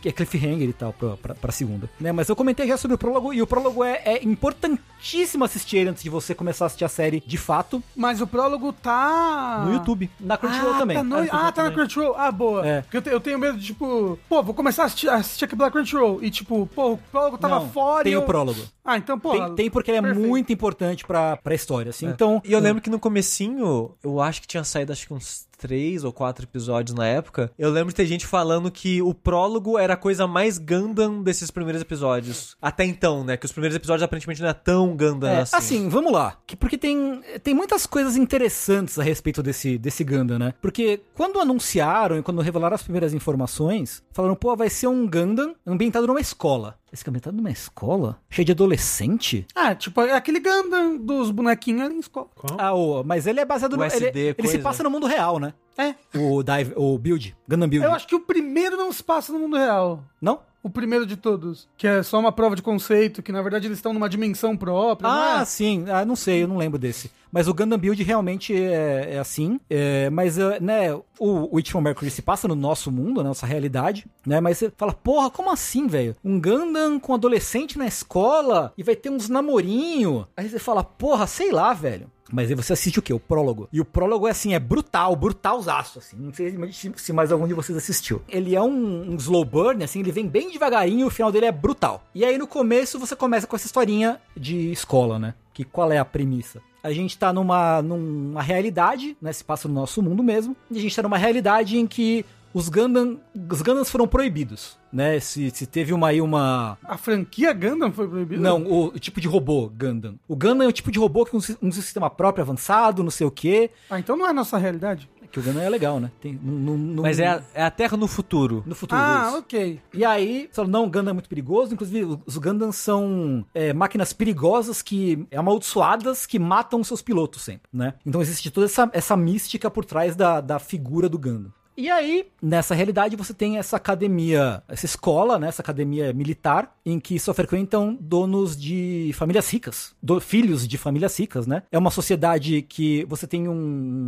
que 0.00 0.08
é 0.08 0.12
cliffhanger 0.12 0.68
e 0.68 0.72
tal 0.72 0.92
pra, 0.92 1.16
pra, 1.16 1.34
pra 1.34 1.52
segunda, 1.52 1.88
né? 2.00 2.10
Mas 2.12 2.28
eu 2.28 2.36
comentei 2.36 2.66
já 2.66 2.76
sobre 2.76 2.96
o 2.96 2.98
prólogo 2.98 3.32
e 3.32 3.40
o 3.40 3.46
prólogo 3.46 3.84
é, 3.84 4.02
é 4.04 4.24
importantíssimo 4.24 5.44
assistir 5.44 5.78
ele 5.78 5.90
antes 5.90 6.02
de 6.02 6.10
você 6.10 6.34
começar 6.34 6.64
a 6.64 6.66
assistir 6.66 6.84
a 6.84 6.88
série 6.88 7.22
de 7.24 7.38
fato 7.38 7.82
Mas 7.94 8.20
o 8.20 8.26
prólogo 8.26 8.72
tá. 8.72 9.62
no 9.64 9.72
YouTube, 9.72 10.10
na 10.18 10.36
Crunchyroll 10.36 10.74
ah, 10.74 10.78
também. 10.78 10.96
Tá 10.96 11.04
no... 11.04 11.16
Ah, 11.16 11.28
Ah, 11.30 11.52
tá 11.52 11.62
na 11.62 11.70
Crunchyroll. 11.70 12.14
Ah, 12.16 12.32
boa. 12.32 12.51
É. 12.60 12.82
Porque 12.82 12.96
eu, 12.96 13.02
te- 13.02 13.10
eu 13.10 13.20
tenho 13.20 13.38
medo 13.38 13.58
de, 13.58 13.66
tipo, 13.66 14.18
pô, 14.28 14.42
vou 14.42 14.54
começar 14.54 14.82
a 14.82 14.86
assistir, 14.86 15.08
a 15.08 15.16
assistir 15.16 15.44
aqui 15.44 15.56
pela 15.56 15.70
Crunchyroll. 15.70 16.22
E, 16.22 16.30
tipo, 16.30 16.66
pô, 16.74 16.92
o 16.92 16.98
prólogo 16.98 17.38
tava 17.38 17.60
Não, 17.60 17.68
fora. 17.70 18.04
Tem 18.04 18.12
e 18.12 18.16
o 18.16 18.20
eu... 18.20 18.22
prólogo. 18.26 18.60
Ah, 18.84 18.96
então, 18.98 19.18
pô. 19.18 19.32
Tem, 19.32 19.54
tem 19.54 19.70
porque 19.70 19.90
ele 19.90 19.98
é 19.98 20.02
perfeito. 20.02 20.26
muito 20.28 20.52
importante 20.52 21.04
pra, 21.06 21.36
pra 21.36 21.54
história, 21.54 21.90
assim. 21.90 22.06
Então, 22.06 22.42
E 22.44 22.52
eu 22.52 22.58
lembro 22.60 22.82
que 22.82 22.90
no 22.90 22.98
comecinho, 22.98 23.92
eu 24.02 24.20
acho 24.20 24.40
que 24.40 24.46
tinha 24.46 24.64
saído 24.64 24.92
acho 24.92 25.06
que 25.06 25.14
uns 25.14 25.46
três 25.62 26.02
ou 26.02 26.12
quatro 26.12 26.44
episódios 26.44 26.96
na 26.96 27.06
época. 27.06 27.52
Eu 27.56 27.70
lembro 27.70 27.90
de 27.90 27.94
ter 27.94 28.04
gente 28.06 28.26
falando 28.26 28.68
que 28.70 29.00
o 29.00 29.14
prólogo 29.14 29.78
era 29.78 29.94
a 29.94 29.96
coisa 29.96 30.26
mais 30.26 30.58
Gundam 30.58 31.22
desses 31.22 31.50
primeiros 31.52 31.80
episódios. 31.80 32.56
Até 32.60 32.84
então, 32.84 33.22
né? 33.22 33.36
Que 33.36 33.46
os 33.46 33.52
primeiros 33.52 33.76
episódios 33.76 34.02
aparentemente 34.02 34.42
não 34.42 34.48
é 34.48 34.52
tão 34.52 34.96
Gundam 34.96 35.30
É, 35.30 35.40
assim. 35.42 35.56
assim, 35.56 35.88
vamos 35.88 36.12
lá. 36.12 36.36
Que- 36.46 36.56
Porque 36.56 36.76
tem, 36.76 37.22
tem 37.44 37.54
muitas 37.54 37.86
coisas 37.86 38.16
interessantes 38.16 38.98
a 38.98 39.02
respeito 39.04 39.42
desse, 39.42 39.78
desse 39.78 40.02
Gundam, 40.02 40.38
né? 40.38 40.52
Porque 40.60 41.00
quando 41.14 41.38
anunciaram 41.38 42.18
e 42.18 42.22
quando 42.22 42.40
revelaram 42.42 42.74
as 42.74 42.82
primeiras 42.82 43.14
informações, 43.14 44.02
falaram, 44.12 44.34
pô, 44.34 44.56
vai 44.56 44.68
ser 44.68 44.88
um 44.88 45.06
Gundam 45.08 45.54
ambientado 45.66 46.06
numa 46.06 46.20
escola. 46.20 46.76
Esse 46.92 47.08
ambientado 47.08 47.34
numa 47.34 47.50
escola? 47.50 48.20
Cheio 48.28 48.44
de 48.44 48.52
adolescente? 48.52 49.46
Ah, 49.54 49.74
tipo, 49.74 50.00
é 50.02 50.12
aquele 50.12 50.38
Gundam 50.40 50.98
dos 50.98 51.30
bonequinhos 51.30 51.86
ali 51.86 51.94
em 51.94 52.00
escola. 52.00 52.28
Qual? 52.34 52.60
Ah, 52.60 52.74
o, 52.74 53.02
mas 53.02 53.26
ele 53.26 53.40
é 53.40 53.44
baseado 53.46 53.78
no. 53.78 53.84
USD, 53.84 54.06
Ele, 54.06 54.34
ele 54.36 54.48
se 54.48 54.58
passa 54.58 54.82
no 54.82 54.90
mundo 54.90 55.06
real, 55.06 55.38
né? 55.38 55.54
É. 55.78 55.94
O 56.18 56.42
Dive, 56.42 56.74
o 56.76 56.98
Build, 56.98 57.34
Gundam 57.48 57.66
Build. 57.68 57.86
Eu 57.86 57.94
acho 57.94 58.06
que 58.06 58.14
o 58.14 58.20
primeiro 58.20 58.76
não 58.76 58.92
se 58.92 59.02
passa 59.02 59.32
no 59.32 59.38
mundo 59.38 59.56
real. 59.56 60.04
Não? 60.20 60.40
O 60.62 60.70
primeiro 60.70 61.04
de 61.04 61.16
todos. 61.16 61.68
Que 61.76 61.86
é 61.86 62.02
só 62.02 62.18
uma 62.18 62.30
prova 62.30 62.54
de 62.54 62.62
conceito, 62.62 63.22
que 63.22 63.32
na 63.32 63.42
verdade 63.42 63.66
eles 63.66 63.78
estão 63.78 63.92
numa 63.92 64.08
dimensão 64.08 64.56
própria. 64.56 65.10
Ah, 65.10 65.40
é? 65.42 65.44
sim. 65.44 65.86
Ah, 65.88 66.04
não 66.04 66.14
sei, 66.14 66.44
eu 66.44 66.48
não 66.48 66.56
lembro 66.56 66.78
desse. 66.78 67.10
Mas 67.32 67.48
o 67.48 67.54
Gundam 67.54 67.78
Build 67.78 68.02
realmente 68.02 68.54
é, 68.54 69.14
é 69.14 69.18
assim. 69.18 69.58
É, 69.68 70.10
mas, 70.10 70.38
eh, 70.38 70.60
né, 70.60 70.94
o 71.18 71.56
Witch 71.56 71.70
from 71.70 71.80
Mercury 71.80 72.10
se 72.10 72.20
passa 72.20 72.46
no 72.46 72.54
nosso 72.54 72.92
mundo, 72.92 73.22
né, 73.22 73.28
nossa 73.28 73.46
realidade, 73.46 74.06
né? 74.24 74.38
Mas 74.38 74.58
você 74.58 74.70
fala, 74.76 74.92
porra, 74.92 75.30
como 75.30 75.50
assim, 75.50 75.86
velho? 75.86 76.14
Um 76.22 76.38
Gundam 76.38 77.00
com 77.00 77.14
adolescente 77.14 77.78
na 77.78 77.86
escola 77.86 78.72
e 78.76 78.82
vai 78.82 78.94
ter 78.94 79.08
uns 79.08 79.30
namorinho. 79.30 80.26
Aí 80.36 80.48
você 80.48 80.58
fala, 80.58 80.84
porra, 80.84 81.26
sei 81.26 81.50
lá, 81.50 81.72
velho. 81.72 82.10
Mas 82.32 82.48
aí 82.48 82.56
você 82.56 82.72
assiste 82.72 82.98
o 82.98 83.02
quê? 83.02 83.12
O 83.12 83.20
prólogo. 83.20 83.68
E 83.72 83.80
o 83.80 83.84
prólogo 83.84 84.26
é 84.26 84.30
assim, 84.30 84.54
é 84.54 84.58
brutal, 84.58 85.14
brutalzaço, 85.14 85.98
assim. 85.98 86.16
Não 86.18 86.32
sei 86.32 86.56
se- 86.96 87.12
mais 87.12 87.30
algum 87.30 87.46
de 87.46 87.54
vocês 87.54 87.76
assistiu. 87.76 88.22
Ele 88.28 88.56
é 88.56 88.62
um, 88.62 89.12
um 89.12 89.16
slow 89.16 89.44
burn, 89.44 89.84
assim, 89.84 90.00
ele 90.00 90.10
vem 90.10 90.26
bem 90.26 90.50
devagarinho 90.50 91.00
e 91.00 91.04
o 91.04 91.10
final 91.10 91.30
dele 91.30 91.46
é 91.46 91.52
brutal. 91.52 92.02
E 92.14 92.24
aí 92.24 92.38
no 92.38 92.46
começo 92.46 92.98
você 92.98 93.14
começa 93.14 93.46
com 93.46 93.54
essa 93.54 93.66
historinha 93.66 94.18
de 94.36 94.72
escola, 94.72 95.18
né? 95.18 95.34
Que 95.52 95.62
qual 95.64 95.92
é 95.92 95.98
a 95.98 96.04
premissa? 96.04 96.60
A 96.82 96.90
gente 96.92 97.16
tá 97.16 97.32
numa, 97.32 97.80
numa 97.82 98.42
realidade, 98.42 99.16
né? 99.20 99.32
Se 99.32 99.44
passa 99.44 99.68
no 99.68 99.74
nosso 99.74 100.02
mundo 100.02 100.22
mesmo. 100.22 100.56
E 100.70 100.78
a 100.78 100.80
gente 100.80 100.96
tá 100.96 101.02
numa 101.02 101.18
realidade 101.18 101.76
em 101.78 101.86
que 101.86 102.24
os 102.54 102.68
Gundam, 102.68 103.18
os 103.50 103.62
Gundams 103.62 103.90
foram 103.90 104.06
proibidos, 104.06 104.76
né? 104.92 105.18
Se, 105.20 105.50
se 105.50 105.66
teve 105.66 105.92
uma 105.92 106.08
aí 106.08 106.20
uma 106.20 106.78
A 106.84 106.96
franquia 106.96 107.52
Gundam 107.52 107.92
foi 107.92 108.06
proibida? 108.08 108.40
não, 108.42 108.62
o, 108.64 108.86
o 108.86 108.98
tipo 108.98 109.20
de 109.20 109.28
robô 109.28 109.68
Gundam. 109.68 110.18
O 110.28 110.36
Gundam 110.36 110.62
é 110.66 110.68
um 110.68 110.72
tipo 110.72 110.90
de 110.90 110.98
robô 110.98 111.24
que 111.24 111.36
usa 111.36 111.56
um 111.62 111.72
sistema 111.72 112.10
próprio 112.10 112.42
avançado, 112.42 113.02
não 113.02 113.10
sei 113.10 113.26
o 113.26 113.30
quê. 113.30 113.70
Ah, 113.90 113.98
então 113.98 114.16
não 114.16 114.26
é 114.26 114.30
a 114.30 114.34
nossa 114.34 114.58
realidade. 114.58 115.08
Que 115.30 115.40
o 115.40 115.42
Gundam 115.42 115.62
é 115.62 115.68
legal, 115.70 115.98
né? 115.98 116.10
Tem, 116.20 116.38
não, 116.42 116.76
não- 116.76 117.02
Mas 117.04 117.18
é 117.18 117.26
a, 117.26 117.42
é 117.54 117.62
a 117.64 117.70
Terra 117.70 117.96
no 117.96 118.06
futuro. 118.06 118.62
no 118.66 118.74
futuro. 118.74 119.00
Ah, 119.00 119.28
isso. 119.28 119.38
ok. 119.38 119.80
E 119.94 120.04
aí, 120.04 120.50
falam, 120.52 120.70
não, 120.70 120.84
o 120.84 120.90
Gundam 120.90 121.08
é 121.08 121.12
muito 121.14 121.28
perigoso. 121.30 121.72
Inclusive, 121.72 122.18
os 122.26 122.36
Gundams 122.36 122.76
são 122.76 123.42
é, 123.54 123.72
máquinas 123.72 124.12
perigosas 124.12 124.82
que 124.82 125.26
amaldiçoadas 125.34 126.26
que 126.26 126.38
matam 126.38 126.84
seus 126.84 127.00
pilotos 127.00 127.40
sempre, 127.40 127.62
né? 127.72 127.94
Então 128.04 128.20
existe 128.20 128.50
toda 128.50 128.66
essa, 128.66 128.90
essa 128.92 129.16
mística 129.16 129.70
por 129.70 129.86
trás 129.86 130.14
da, 130.14 130.42
da 130.42 130.58
figura 130.58 131.08
do 131.08 131.18
Gundam. 131.18 131.50
E 131.76 131.88
aí, 131.88 132.26
nessa 132.40 132.74
realidade, 132.74 133.16
você 133.16 133.32
tem 133.32 133.56
essa 133.58 133.76
academia, 133.76 134.62
essa 134.68 134.84
escola, 134.84 135.38
né, 135.38 135.48
essa 135.48 135.62
academia 135.62 136.12
militar, 136.12 136.76
em 136.84 137.00
que 137.00 137.18
só 137.18 137.32
frequentam 137.32 137.96
donos 137.98 138.56
de 138.56 139.10
famílias 139.14 139.48
ricas, 139.50 139.94
do- 140.02 140.20
filhos 140.20 140.68
de 140.68 140.76
famílias 140.76 141.18
ricas, 141.18 141.46
né? 141.46 141.62
É 141.72 141.78
uma 141.78 141.90
sociedade 141.90 142.60
que 142.62 143.06
você 143.08 143.26
tem 143.26 143.48
um 143.48 143.54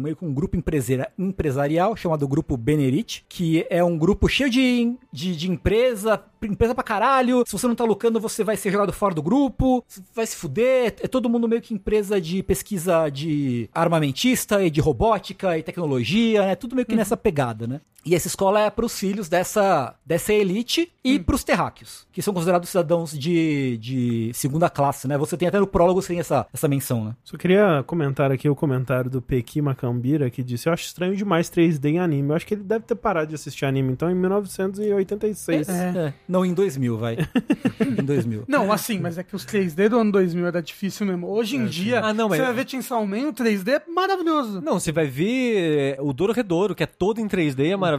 meio 0.03 0.15
que 0.17 0.25
um 0.25 0.35
grupo 0.35 0.57
empresarial 1.19 1.97
chamado 1.97 2.29
Grupo 2.29 2.57
Benerit, 2.57 3.25
que 3.29 3.67
é 3.71 3.83
um 3.83 3.97
grupo 3.97 4.29
cheio 4.29 4.51
de, 4.51 4.95
de, 5.13 5.35
de 5.37 5.51
empresa, 5.51 6.23
empresa 6.43 6.75
pra 6.75 6.85
caralho. 6.85 7.45
Se 7.47 7.53
você 7.53 7.67
não 7.67 7.75
tá 7.75 7.85
lucrando, 7.85 8.21
você 8.21 8.45
vai 8.45 8.57
ser 8.57 8.71
jogado 8.71 8.93
fora 8.93 9.15
do 9.15 9.23
grupo, 9.23 9.85
vai 10.15 10.27
se 10.27 10.37
fuder. 10.37 10.97
É 11.03 11.09
todo 11.09 11.29
mundo 11.31 11.49
meio 11.49 11.63
que 11.63 11.73
empresa 11.73 12.21
de 12.21 12.43
pesquisa 12.43 13.09
de 13.09 13.69
armamentista 13.75 14.63
e 14.63 14.71
de 14.71 14.81
robótica 14.81 15.57
e 15.57 15.63
tecnologia, 15.63 16.43
né? 16.47 16.55
Tudo 16.55 16.75
meio 16.75 16.87
que 16.87 16.95
nessa 16.97 17.17
pegada, 17.17 17.54
né? 17.67 17.81
E 18.05 18.15
essa 18.15 18.27
escola 18.27 18.61
é 18.61 18.71
pros 18.71 18.99
filhos 18.99 19.29
dessa, 19.29 19.95
dessa 20.05 20.33
elite 20.33 20.91
e 21.03 21.19
pros 21.19 21.43
terráqueos, 21.45 22.07
que 22.13 22.21
são 22.23 22.33
considerados 22.35 22.69
cidadãos 22.69 23.19
de, 23.19 23.77
de 23.79 24.31
segunda 24.35 24.69
classe, 24.71 25.07
né? 25.09 25.17
Você 25.19 25.37
tem 25.37 25.49
até 25.49 25.59
no 25.61 25.67
prólogo 25.67 26.01
sem 26.03 26.19
essa, 26.19 26.47
essa 26.53 26.67
menção, 26.69 27.05
né? 27.05 27.17
Só 27.25 27.37
queria 27.37 27.83
comentar 27.87 28.31
aqui 28.33 28.49
o 28.49 28.55
comentário 28.55 29.11
do 29.11 29.21
Pequi 29.23 29.61
Macambira, 29.63 30.31
que 30.31 30.43
disse: 30.43 30.69
Eu 30.69 30.73
acho 30.73 30.85
estranho 30.85 31.17
demais 31.17 31.51
3D 31.51 31.85
em 31.87 31.99
anime. 31.99 32.31
Eu 32.31 32.35
acho 32.37 32.47
que 32.47 32.55
ele 32.55 32.63
deve 32.63 32.85
ter 32.85 32.95
parado 32.95 33.29
de 33.29 33.35
assistir 33.35 33.65
anime, 33.65 33.93
então, 33.93 34.11
em 34.11 34.15
1986. 34.15 35.69
É. 35.69 36.15
Não, 36.29 36.45
em 36.45 36.53
2000, 36.55 36.99
vai. 36.99 37.17
em 37.81 38.05
2000. 38.05 38.45
Não, 38.47 38.71
assim, 38.73 38.99
mas 38.99 39.19
é 39.19 39.23
que 39.23 39.35
os 39.35 39.45
3D 39.47 39.89
do 39.89 39.99
ano 39.99 40.13
2000 40.13 40.47
era 40.47 40.63
difícil 40.63 41.07
mesmo. 41.07 41.29
Hoje 41.29 41.57
em 41.57 41.67
dia, 41.67 42.01
Ah, 42.01 42.13
não, 42.15 42.29
mas- 42.29 42.39
você 42.39 42.45
vai 42.45 42.55
ver 42.55 42.69
Chainsaw 42.69 43.07
Man, 43.07 43.29
o 43.29 43.33
3D 43.33 43.69
é 43.73 43.83
maravilhoso. 43.91 44.61
Não, 44.61 44.79
você 44.79 44.93
vai 44.93 45.07
ver 45.07 45.97
o 46.01 46.13
Doro 46.13 46.33
Redouro, 46.33 46.75
que 46.75 46.83
é 46.83 46.87
todo 46.87 47.21
em 47.21 47.27
3D, 47.29 47.71
é 47.71 47.77
maravilhoso. 47.77 47.94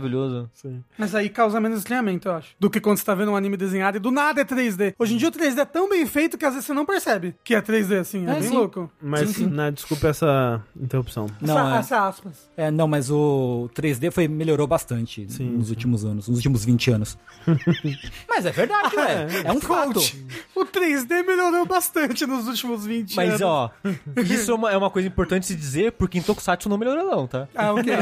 Sim. 0.53 0.83
Mas 0.97 1.13
aí 1.15 1.29
causa 1.29 1.59
menos 1.59 1.79
estranhamento, 1.79 2.27
eu 2.27 2.33
acho. 2.33 2.49
Do 2.59 2.69
que 2.69 2.79
quando 2.79 2.97
você 2.97 3.05
tá 3.05 3.15
vendo 3.15 3.31
um 3.31 3.35
anime 3.35 3.57
desenhado 3.57 3.97
e 3.97 3.99
do 3.99 4.11
nada 4.11 4.41
é 4.41 4.45
3D. 4.45 4.93
Hoje 4.97 5.13
em 5.13 5.17
dia 5.17 5.27
o 5.27 5.31
3D 5.31 5.59
é 5.59 5.65
tão 5.65 5.89
bem 5.89 6.05
feito 6.05 6.37
que 6.37 6.45
às 6.45 6.53
vezes 6.53 6.65
você 6.67 6.73
não 6.73 6.85
percebe 6.85 7.35
que 7.43 7.53
é 7.55 7.61
3D 7.61 7.99
assim. 7.99 8.25
É, 8.27 8.31
É, 8.31 8.33
bem 8.39 8.43
sim. 8.49 8.55
louco. 8.55 8.91
Mas, 9.01 9.29
Sim, 9.29 9.33
sim. 9.33 9.45
né, 9.47 9.71
desculpa 9.71 10.07
essa 10.07 10.61
interrupção. 10.79 11.27
Não, 11.41 11.57
essa, 11.57 11.75
é. 11.75 11.79
essa 11.79 12.07
aspas. 12.07 12.49
É, 12.57 12.71
não, 12.71 12.87
mas 12.87 13.09
o 13.11 13.69
3D 13.75 14.11
foi, 14.11 14.27
melhorou 14.27 14.67
bastante 14.67 15.25
Sim, 15.31 15.51
nos 15.51 15.67
sim. 15.67 15.71
últimos 15.73 16.03
anos, 16.05 16.27
nos 16.27 16.37
últimos 16.37 16.65
20 16.65 16.91
anos. 16.91 17.17
mas 18.27 18.45
é 18.45 18.51
verdade, 18.51 18.95
velho. 18.95 19.47
É 19.47 19.51
um 19.51 19.61
fato. 19.61 19.99
O 20.55 20.65
3D 20.65 21.25
melhorou 21.25 21.65
bastante 21.65 22.25
nos 22.25 22.47
últimos 22.47 22.85
20 22.85 23.19
anos. 23.19 23.31
Mas, 23.31 23.41
ó, 23.41 23.71
isso 24.29 24.51
é 24.51 24.53
uma, 24.53 24.71
é 24.71 24.77
uma 24.77 24.89
coisa 24.89 25.07
importante 25.07 25.45
se 25.45 25.55
dizer, 25.55 25.93
porque 25.93 26.17
em 26.17 26.21
Tokusatsu 26.21 26.69
não 26.69 26.77
melhorou 26.77 27.05
não, 27.05 27.27
tá? 27.27 27.47
Ah, 27.55 27.71
ok. 27.73 27.93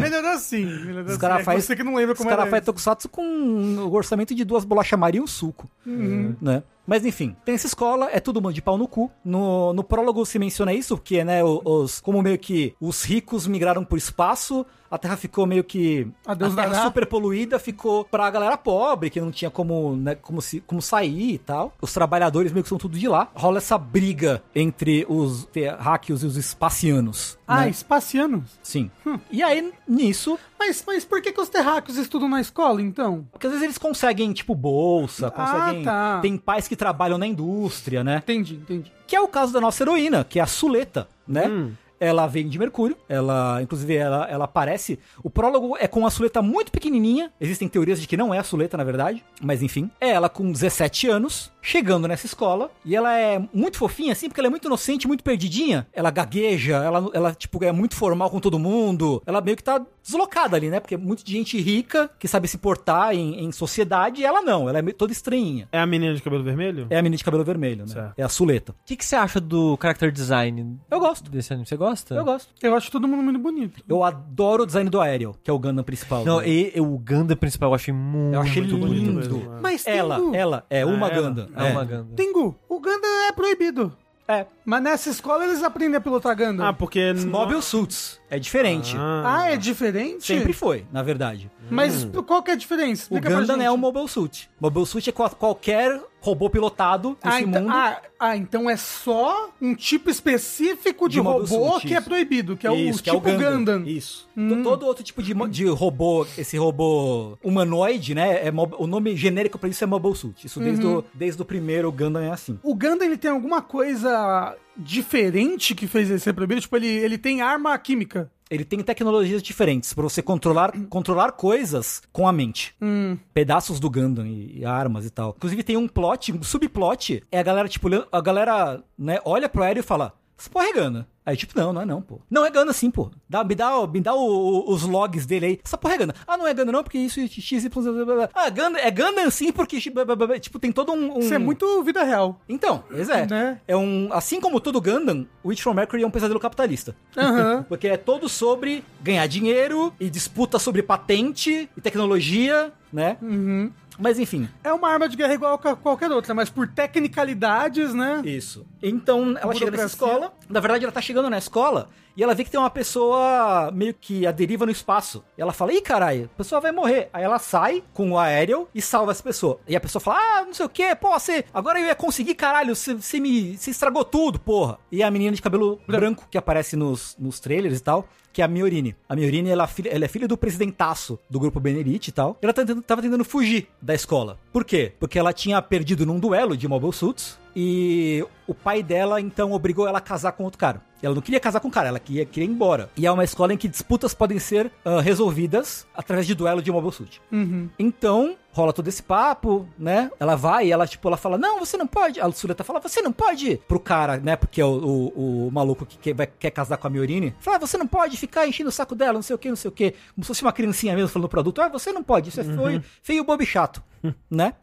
Melhorou 0.00 0.38
sim. 0.38 0.64
Melhorou 0.64 1.11
Os 1.12 1.18
caras 1.18 1.40
É 1.40 1.44
faz, 1.44 1.64
Você 1.64 1.76
que 1.76 1.82
não 1.82 1.94
lembra 1.94 2.12
os 2.12 2.18
como 2.18 2.28
cara 2.30 2.42
era 2.42 2.50
faz 2.50 2.62
isso. 2.62 2.66
tokusatsu 2.66 3.08
com 3.08 3.22
o 3.22 3.92
orçamento 3.94 4.34
de 4.34 4.44
duas 4.44 4.64
bolachas 4.64 4.98
Maria 4.98 5.20
e 5.20 5.22
um 5.22 5.26
suco. 5.26 5.68
Né? 5.86 6.62
Mas 6.86 7.04
enfim, 7.06 7.36
tem 7.44 7.54
essa 7.54 7.66
escola, 7.66 8.08
é 8.12 8.18
todo 8.18 8.42
mundo 8.42 8.54
de 8.54 8.60
pau 8.62 8.76
no 8.76 8.88
cu. 8.88 9.10
No, 9.24 9.72
no 9.72 9.84
prólogo 9.84 10.24
se 10.26 10.38
menciona 10.38 10.72
isso, 10.74 10.96
porque, 10.96 11.22
né, 11.22 11.42
os, 11.44 12.00
como 12.00 12.20
meio 12.22 12.38
que 12.38 12.74
os 12.80 13.04
ricos 13.04 13.46
migraram 13.46 13.84
pro 13.84 13.96
espaço, 13.96 14.66
a 14.92 14.98
Terra 14.98 15.16
ficou 15.16 15.46
meio 15.46 15.64
que. 15.64 16.06
Adeus 16.26 16.52
a 16.52 16.56
Terra 16.56 16.68
dará. 16.68 16.84
super 16.84 17.06
poluída 17.06 17.58
ficou 17.58 18.04
pra 18.04 18.30
galera 18.30 18.58
pobre, 18.58 19.08
que 19.08 19.18
não 19.18 19.30
tinha 19.30 19.50
como, 19.50 19.96
né, 19.96 20.14
como, 20.16 20.42
se, 20.42 20.60
como 20.60 20.82
sair 20.82 21.32
e 21.32 21.38
tal. 21.38 21.72
Os 21.80 21.94
trabalhadores 21.94 22.52
meio 22.52 22.62
que 22.62 22.68
são 22.68 22.76
tudo 22.76 22.98
de 22.98 23.08
lá. 23.08 23.28
Rola 23.34 23.56
essa 23.56 23.78
briga 23.78 24.42
entre 24.54 25.06
os 25.08 25.46
terráqueos 25.46 26.22
e 26.22 26.26
os 26.26 26.36
espacianos. 26.36 27.38
Ah, 27.48 27.62
né? 27.62 27.70
espacianos. 27.70 28.42
Sim. 28.62 28.90
E 29.30 29.42
aí, 29.42 29.72
nisso, 29.88 30.38
Mas, 30.58 30.84
mas 30.86 31.04
por 31.06 31.22
que, 31.22 31.32
que 31.32 31.40
os 31.40 31.48
terráqueos 31.48 31.96
estudam 31.96 32.28
na 32.28 32.40
escola, 32.40 32.82
então? 32.82 33.26
porque 33.32 33.46
às 33.46 33.52
vezes 33.52 33.64
eles 33.64 33.78
conseguem, 33.78 34.32
tipo, 34.32 34.54
bolsa, 34.54 35.30
conseguem. 35.30 35.84
tá. 35.84 36.20
Tem 36.20 36.36
pais 36.36 36.68
que 36.68 36.76
trabalham 36.76 37.16
na 37.16 37.26
indústria, 37.26 38.04
né? 38.04 38.18
Entendi, 38.18 38.56
entendi. 38.56 38.92
Que 39.06 39.16
é 39.16 39.20
o 39.20 39.28
caso 39.28 39.52
da 39.52 39.60
nossa 39.60 39.82
heroína, 39.82 40.22
que 40.24 40.38
é 40.38 40.42
a 40.42 40.46
Suleta, 40.46 41.08
né? 41.26 41.48
Hum. 41.48 41.72
Ela 42.02 42.26
vem 42.26 42.48
de 42.48 42.58
Mercúrio, 42.58 42.96
ela, 43.08 43.62
inclusive, 43.62 43.94
ela, 43.94 44.26
ela 44.28 44.46
aparece. 44.46 44.98
O 45.22 45.30
prólogo 45.30 45.76
é 45.78 45.86
com 45.86 46.04
a 46.04 46.10
Suleta 46.10 46.42
muito 46.42 46.72
pequenininha. 46.72 47.32
Existem 47.40 47.68
teorias 47.68 48.00
de 48.00 48.08
que 48.08 48.16
não 48.16 48.34
é 48.34 48.40
a 48.40 48.42
Suleta, 48.42 48.76
na 48.76 48.82
verdade, 48.82 49.24
mas 49.40 49.62
enfim. 49.62 49.88
É 50.00 50.08
ela 50.10 50.28
com 50.28 50.50
17 50.50 51.06
anos, 51.06 51.51
chegando 51.62 52.06
nessa 52.08 52.26
escola. 52.26 52.70
E 52.84 52.94
ela 52.96 53.16
é 53.16 53.40
muito 53.54 53.78
fofinha, 53.78 54.12
assim, 54.12 54.28
porque 54.28 54.40
ela 54.40 54.48
é 54.48 54.50
muito 54.50 54.66
inocente, 54.66 55.06
muito 55.06 55.24
perdidinha. 55.24 55.86
Ela 55.92 56.10
gagueja, 56.10 56.76
ela, 56.76 57.10
ela 57.14 57.34
tipo, 57.34 57.62
é 57.64 57.72
muito 57.72 57.94
formal 57.94 58.28
com 58.28 58.40
todo 58.40 58.58
mundo. 58.58 59.22
Ela 59.24 59.40
meio 59.40 59.56
que 59.56 59.62
tá 59.64 59.80
deslocada 60.02 60.56
ali, 60.56 60.68
né? 60.68 60.80
Porque 60.80 60.94
é 60.96 60.98
muito 60.98 61.24
de 61.24 61.32
gente 61.32 61.60
rica 61.60 62.10
que 62.18 62.26
sabe 62.26 62.48
se 62.48 62.58
portar 62.58 63.14
em, 63.14 63.44
em 63.44 63.52
sociedade. 63.52 64.20
E 64.20 64.24
ela 64.24 64.42
não, 64.42 64.68
ela 64.68 64.78
é 64.80 64.82
toda 64.92 65.12
estranhinha. 65.12 65.68
É 65.70 65.78
a 65.78 65.86
menina 65.86 66.14
de 66.14 66.20
cabelo 66.22 66.42
vermelho? 66.42 66.86
É 66.90 66.98
a 66.98 67.02
menina 67.02 67.16
de 67.16 67.24
cabelo 67.24 67.44
vermelho, 67.44 67.82
né? 67.86 67.92
Certo. 67.92 68.14
É 68.16 68.22
a 68.22 68.28
Suleta. 68.28 68.72
O 68.72 68.74
que, 68.84 68.96
que 68.96 69.04
você 69.04 69.14
acha 69.14 69.40
do 69.40 69.78
character 69.80 70.10
design 70.10 70.78
Eu 70.90 70.98
gosto. 70.98 71.30
desse 71.30 71.52
anime? 71.52 71.66
Você 71.66 71.76
gosta? 71.76 72.14
Eu 72.14 72.24
gosto. 72.24 72.48
Eu 72.60 72.74
acho 72.74 72.90
todo 72.90 73.06
mundo 73.06 73.22
muito 73.22 73.38
bonito. 73.38 73.82
Eu 73.88 74.02
adoro 74.02 74.64
o 74.64 74.66
design 74.66 74.90
do 74.90 75.00
Aéreo, 75.00 75.34
que 75.42 75.50
é 75.50 75.52
o 75.54 75.58
Gundam 75.58 75.84
principal. 75.84 76.24
Não, 76.24 76.40
né? 76.40 76.48
e, 76.48 76.72
e 76.74 76.80
o 76.80 76.98
Ganda 76.98 77.36
principal 77.36 77.70
eu 77.70 77.74
achei 77.74 77.92
muito 77.94 78.34
Eu 78.34 78.40
achei 78.40 78.62
bonito. 78.62 78.86
lindo. 78.92 79.12
mesmo, 79.12 79.54
é. 79.56 79.60
Mas 79.60 79.86
Ela, 79.86 80.18
ela, 80.34 80.66
é 80.68 80.84
uma 80.84 81.08
ela. 81.08 81.22
Gundam. 81.22 81.48
É 81.54 81.72
uma 81.72 81.84
Ganda. 81.84 82.14
Tengu, 82.14 82.56
o 82.68 82.80
Gundam 82.80 83.28
é 83.28 83.32
proibido. 83.32 83.96
É. 84.26 84.46
Mas 84.64 84.82
nessa 84.82 85.10
escola 85.10 85.44
eles 85.44 85.62
aprendem 85.62 85.96
a 85.96 86.00
pilotar 86.00 86.36
Gundam. 86.36 86.66
Ah, 86.66 86.72
porque... 86.72 87.12
Mobile 87.12 87.62
Suits. 87.62 88.20
É 88.34 88.38
diferente. 88.38 88.96
Ah, 88.98 89.50
é 89.50 89.56
diferente? 89.58 90.24
Sempre 90.24 90.54
foi, 90.54 90.86
na 90.90 91.02
verdade. 91.02 91.50
Mas 91.70 92.08
qual 92.26 92.42
que 92.42 92.50
é 92.50 92.54
a 92.54 92.56
diferença? 92.56 93.02
O 93.02 93.04
Explica 93.16 93.28
pra 93.28 93.40
Gundam 93.40 93.56
gente. 93.56 93.66
é 93.66 93.70
um 93.70 93.76
Mobile 93.76 94.08
Suit. 94.08 94.50
Mobile 94.58 94.86
Suit 94.86 95.08
é 95.10 95.12
qual- 95.12 95.30
qualquer 95.30 96.00
robô 96.20 96.48
pilotado 96.48 97.16
nesse 97.24 97.36
Ah 97.36 97.40
então, 97.42 97.62
mundo. 97.62 97.72
ah, 97.74 98.00
ah, 98.18 98.36
então 98.36 98.70
é 98.70 98.76
só 98.76 99.50
um 99.60 99.74
tipo 99.74 100.08
específico 100.08 101.08
de, 101.08 101.16
De 101.16 101.20
Mobile 101.22 101.46
robô 101.48 101.72
Suit, 101.72 101.86
que 101.88 101.94
é 101.94 101.98
isso. 101.98 102.08
proibido, 102.08 102.56
que 102.56 102.66
é 102.66 102.74
Isso, 102.74 103.00
o 103.00 103.02
que 103.02 103.10
tipo 103.10 103.28
é 103.28 103.34
o 103.36 103.38
Gundam. 103.38 103.82
Isso. 103.86 104.28
Hum. 104.36 104.62
Todo 104.62 104.86
outro 104.86 105.04
tipo 105.04 105.22
de, 105.22 105.34
mo- 105.34 105.48
de 105.48 105.66
robô, 105.66 106.26
esse 106.38 106.56
robô 106.56 107.36
humanoide, 107.42 108.14
né? 108.14 108.46
É 108.46 108.50
mob- 108.50 108.76
o 108.78 108.86
nome 108.86 109.14
genérico 109.16 109.58
pra 109.58 109.68
isso 109.68 109.82
é 109.84 109.86
Mobile 109.86 110.14
Suit. 110.16 110.46
Isso 110.46 110.58
desde, 110.60 110.86
Uhum. 110.86 110.98
o, 110.98 111.04
desde 111.12 111.40
o 111.42 111.44
primeiro 111.44 111.90
Gundam 111.92 112.22
é 112.22 112.30
assim. 112.30 112.58
O 112.62 112.74
Gundam 112.74 113.06
ele 113.06 113.16
tem 113.18 113.30
alguma 113.30 113.60
coisa 113.60 114.56
diferente 114.76 115.74
que 115.74 115.86
fez 115.86 116.10
ele 116.10 116.18
ser 116.18 116.32
proibido? 116.32 116.60
Tipo, 116.60 116.76
ele, 116.76 116.86
ele 116.86 117.18
tem 117.18 117.40
arma 117.40 117.76
química. 117.78 118.30
Ele 118.50 118.64
tem 118.66 118.80
tecnologias 118.80 119.42
diferentes 119.42 119.94
pra 119.94 120.02
você 120.02 120.20
controlar, 120.20 120.72
controlar 120.90 121.32
coisas 121.32 122.02
com 122.12 122.28
a 122.28 122.32
mente. 122.32 122.74
Hum. 122.82 123.16
Pedaços 123.32 123.80
do 123.80 123.88
Gundam 123.88 124.26
e, 124.26 124.58
e 124.58 124.64
armas 124.64 125.06
e 125.06 125.10
tal. 125.10 125.34
Inclusive 125.38 125.62
tem 125.62 125.76
um 125.78 125.88
plot, 125.88 126.32
um 126.32 126.42
subplot, 126.42 127.22
é 127.32 127.38
a 127.38 127.42
galera, 127.42 127.66
tipo, 127.66 127.88
a 128.12 128.20
galera, 128.20 128.84
né, 128.98 129.18
olha 129.24 129.48
pro 129.48 129.62
aéreo 129.62 129.80
e 129.80 129.82
fala, 129.82 130.12
porra 130.50 130.66
é. 130.66 131.04
Aí, 131.24 131.36
tipo, 131.36 131.56
não, 131.56 131.72
não 131.72 131.82
é 131.82 131.84
não, 131.84 132.02
pô. 132.02 132.20
Não 132.28 132.44
é 132.44 132.50
Gundam 132.50 132.72
sim, 132.72 132.90
pô. 132.90 133.08
Dá, 133.28 133.44
me 133.44 133.54
dá, 133.54 133.86
me 133.86 134.00
dá 134.00 134.12
o- 134.12 134.18
o- 134.18 134.72
os 134.72 134.82
logs 134.82 135.24
dele 135.24 135.46
aí. 135.46 135.60
Essa 135.64 135.78
porra 135.78 135.94
é. 135.94 135.98
Ah, 136.26 136.36
não 136.36 136.46
é 136.48 136.52
Gundam 136.52 136.72
não, 136.72 136.82
porque 136.82 136.98
isso, 136.98 137.20
x, 137.28 137.64
y, 137.64 137.68
blá, 137.70 138.04
blá, 138.04 138.14
blá. 138.14 138.28
Ah, 138.34 138.50
Gundam, 138.50 138.76
é 138.76 138.90
Gundam 138.90 139.30
sim, 139.30 139.52
porque, 139.52 139.78
tipo, 139.80 140.58
tem 140.58 140.72
todo 140.72 140.90
um... 140.92 141.16
um... 141.16 141.18
Isso 141.20 141.32
é 141.32 141.38
muito 141.38 141.82
vida 141.84 142.02
real. 142.02 142.40
Então, 142.48 142.82
pois 142.90 143.08
é. 143.08 143.26
Né? 143.26 143.60
É 143.68 143.76
um... 143.76 144.08
Assim 144.12 144.40
como 144.40 144.58
todo 144.60 144.80
Gundam, 144.80 145.24
o 145.44 145.50
Witch 145.50 145.62
from 145.62 145.74
Mercury 145.74 146.02
é 146.02 146.06
um 146.06 146.10
pesadelo 146.10 146.40
capitalista. 146.40 146.96
Aham. 147.16 147.64
Porque 147.68 147.86
é 147.86 147.96
todo 147.96 148.28
sobre 148.28 148.82
ganhar 149.00 149.26
dinheiro 149.28 149.94
e 150.00 150.10
disputa 150.10 150.58
sobre 150.58 150.82
patente 150.82 151.68
e 151.76 151.80
tecnologia, 151.80 152.72
né? 152.92 153.16
Uhum. 153.22 153.70
Mas 153.98 154.18
enfim, 154.18 154.48
É 154.64 154.72
uma 154.72 154.88
arma 154.88 155.08
de 155.08 155.16
guerra 155.16 155.34
igual 155.34 155.54
a 155.54 155.76
qualquer 155.76 156.10
outra, 156.10 156.34
mas 156.34 156.48
por 156.50 156.66
tecnicalidades, 156.68 157.92
né? 157.94 158.22
isso. 158.24 158.66
Então 158.82 159.36
ela 159.40 159.54
chega 159.54 159.70
nessa 159.70 159.86
escola. 159.86 160.32
Na 160.48 160.60
verdade, 160.60 160.84
ela 160.84 160.92
tá 160.92 161.00
chegando 161.00 161.28
na 161.28 161.38
escola 161.38 161.88
e 162.16 162.22
ela 162.22 162.34
vê 162.34 162.44
que 162.44 162.50
tem 162.50 162.60
uma 162.60 162.70
pessoa 162.70 163.70
meio 163.72 163.94
que 163.94 164.26
a 164.26 164.32
deriva 164.32 164.64
no 164.66 164.72
espaço. 164.72 165.22
E 165.36 165.42
ela 165.42 165.52
fala: 165.52 165.72
ih, 165.72 165.80
caralho, 165.80 166.28
a 166.34 166.36
pessoa 166.36 166.60
vai 166.60 166.72
morrer. 166.72 167.08
Aí 167.12 167.22
ela 167.24 167.38
sai 167.38 167.82
com 167.92 168.12
o 168.12 168.18
aéreo 168.18 168.68
e 168.74 168.80
salva 168.82 169.12
essa 169.12 169.22
pessoa. 169.22 169.58
E 169.66 169.74
a 169.76 169.80
pessoa 169.80 170.00
fala: 170.00 170.18
ah, 170.18 170.44
não 170.44 170.54
sei 170.54 170.66
o 170.66 170.68
que, 170.68 170.94
pô, 170.96 171.10
você. 171.18 171.44
Agora 171.52 171.80
eu 171.80 171.86
ia 171.86 171.94
conseguir, 171.94 172.34
caralho, 172.34 172.74
você, 172.76 172.94
você 172.94 173.18
me. 173.20 173.56
Você 173.56 173.70
estragou 173.70 174.04
tudo, 174.04 174.38
porra. 174.38 174.78
E 174.90 175.02
a 175.02 175.10
menina 175.10 175.34
de 175.34 175.42
cabelo 175.42 175.80
branco 175.86 176.26
que 176.30 176.38
aparece 176.38 176.76
nos, 176.76 177.16
nos 177.18 177.40
trailers 177.40 177.78
e 177.78 177.82
tal. 177.82 178.06
Que 178.32 178.40
é 178.40 178.44
a 178.46 178.48
Miorine. 178.48 178.96
A 179.06 179.14
Miorine, 179.14 179.50
ela, 179.50 179.64
é 179.64 179.66
filha- 179.66 179.90
ela 179.94 180.06
é 180.06 180.08
filha 180.08 180.26
do 180.26 180.38
presidentaço 180.38 181.18
do 181.28 181.38
grupo 181.38 181.60
Benerite 181.60 182.08
e 182.08 182.12
tal. 182.14 182.38
Ela 182.40 182.52
tá 182.54 182.62
tentando- 182.62 182.82
tava 182.82 183.02
tentando 183.02 183.26
fugir 183.26 183.68
da 183.80 183.94
escola. 183.94 184.38
Por 184.50 184.64
quê? 184.64 184.92
Porque 184.98 185.18
ela 185.18 185.34
tinha 185.34 185.60
perdido 185.60 186.06
num 186.06 186.18
duelo 186.18 186.56
de 186.56 186.66
Mobile 186.66 186.94
Suits. 186.94 187.38
E 187.54 188.24
o 188.46 188.54
pai 188.54 188.82
dela, 188.82 189.20
então, 189.20 189.52
obrigou 189.52 189.86
ela 189.86 189.98
a 189.98 190.00
casar 190.00 190.32
com 190.32 190.44
outro 190.44 190.58
cara. 190.58 190.80
Ela 191.02 191.14
não 191.14 191.22
queria 191.22 191.40
casar 191.40 191.60
com 191.60 191.68
o 191.68 191.70
cara, 191.70 191.88
ela 191.88 191.98
queria, 191.98 192.24
queria 192.24 192.48
ir 192.48 192.52
embora. 192.52 192.88
E 192.96 193.06
é 193.06 193.10
uma 193.10 193.24
escola 193.24 193.52
em 193.52 193.56
que 193.56 193.66
disputas 193.66 194.14
podem 194.14 194.38
ser 194.38 194.70
ah, 194.84 195.00
resolvidas 195.00 195.86
através 195.94 196.26
de 196.26 196.34
duelo 196.34 196.62
de 196.62 196.70
Mobile 196.70 196.92
Suit. 196.92 197.20
Uhum. 197.30 197.68
Então, 197.78 198.36
rola 198.52 198.72
todo 198.72 198.86
esse 198.88 199.02
papo, 199.02 199.66
né? 199.78 200.10
Ela 200.20 200.36
vai 200.36 200.66
e 200.66 200.72
ela, 200.72 200.86
tipo, 200.86 201.08
ela 201.08 201.16
fala, 201.16 201.38
não, 201.38 201.58
você 201.58 201.76
não 201.76 201.86
pode. 201.86 202.20
A 202.20 202.30
Suleta 202.30 202.62
fala, 202.62 202.78
você 202.80 203.00
não 203.02 203.10
pode. 203.12 203.56
Pro 203.66 203.80
cara, 203.80 204.18
né? 204.18 204.36
Porque 204.36 204.60
é 204.60 204.64
o, 204.64 204.68
o, 205.14 205.48
o 205.48 205.50
maluco 205.50 205.86
que 205.86 205.96
quer, 205.98 206.14
vai- 206.14 206.26
quer 206.26 206.50
casar 206.50 206.76
com 206.76 206.86
a 206.86 206.90
Miorine. 206.90 207.34
Fala, 207.40 207.56
ah, 207.56 207.60
você 207.60 207.78
não 207.78 207.86
pode 207.86 208.16
ficar 208.16 208.46
enchendo 208.46 208.68
o 208.68 208.72
saco 208.72 208.94
dela, 208.94 209.14
não 209.14 209.22
sei 209.22 209.34
o 209.34 209.38
que, 209.38 209.48
não 209.48 209.56
sei 209.56 209.68
o 209.68 209.72
que. 209.72 209.92
Como 210.14 210.22
se 210.24 210.28
fosse 210.28 210.42
uma 210.42 210.52
criancinha 210.52 210.94
mesmo 210.94 211.08
falando 211.08 211.28
pro 211.28 211.40
adulto, 211.40 211.60
ah, 211.62 211.68
você 211.68 211.92
não 211.92 212.02
pode, 212.02 212.28
isso 212.28 212.40
é 212.40 212.44
feio, 212.44 212.84
feio, 213.02 213.24
bobo 213.24 213.42
e 213.42 213.46
chato, 213.46 213.82
né? 214.30 214.54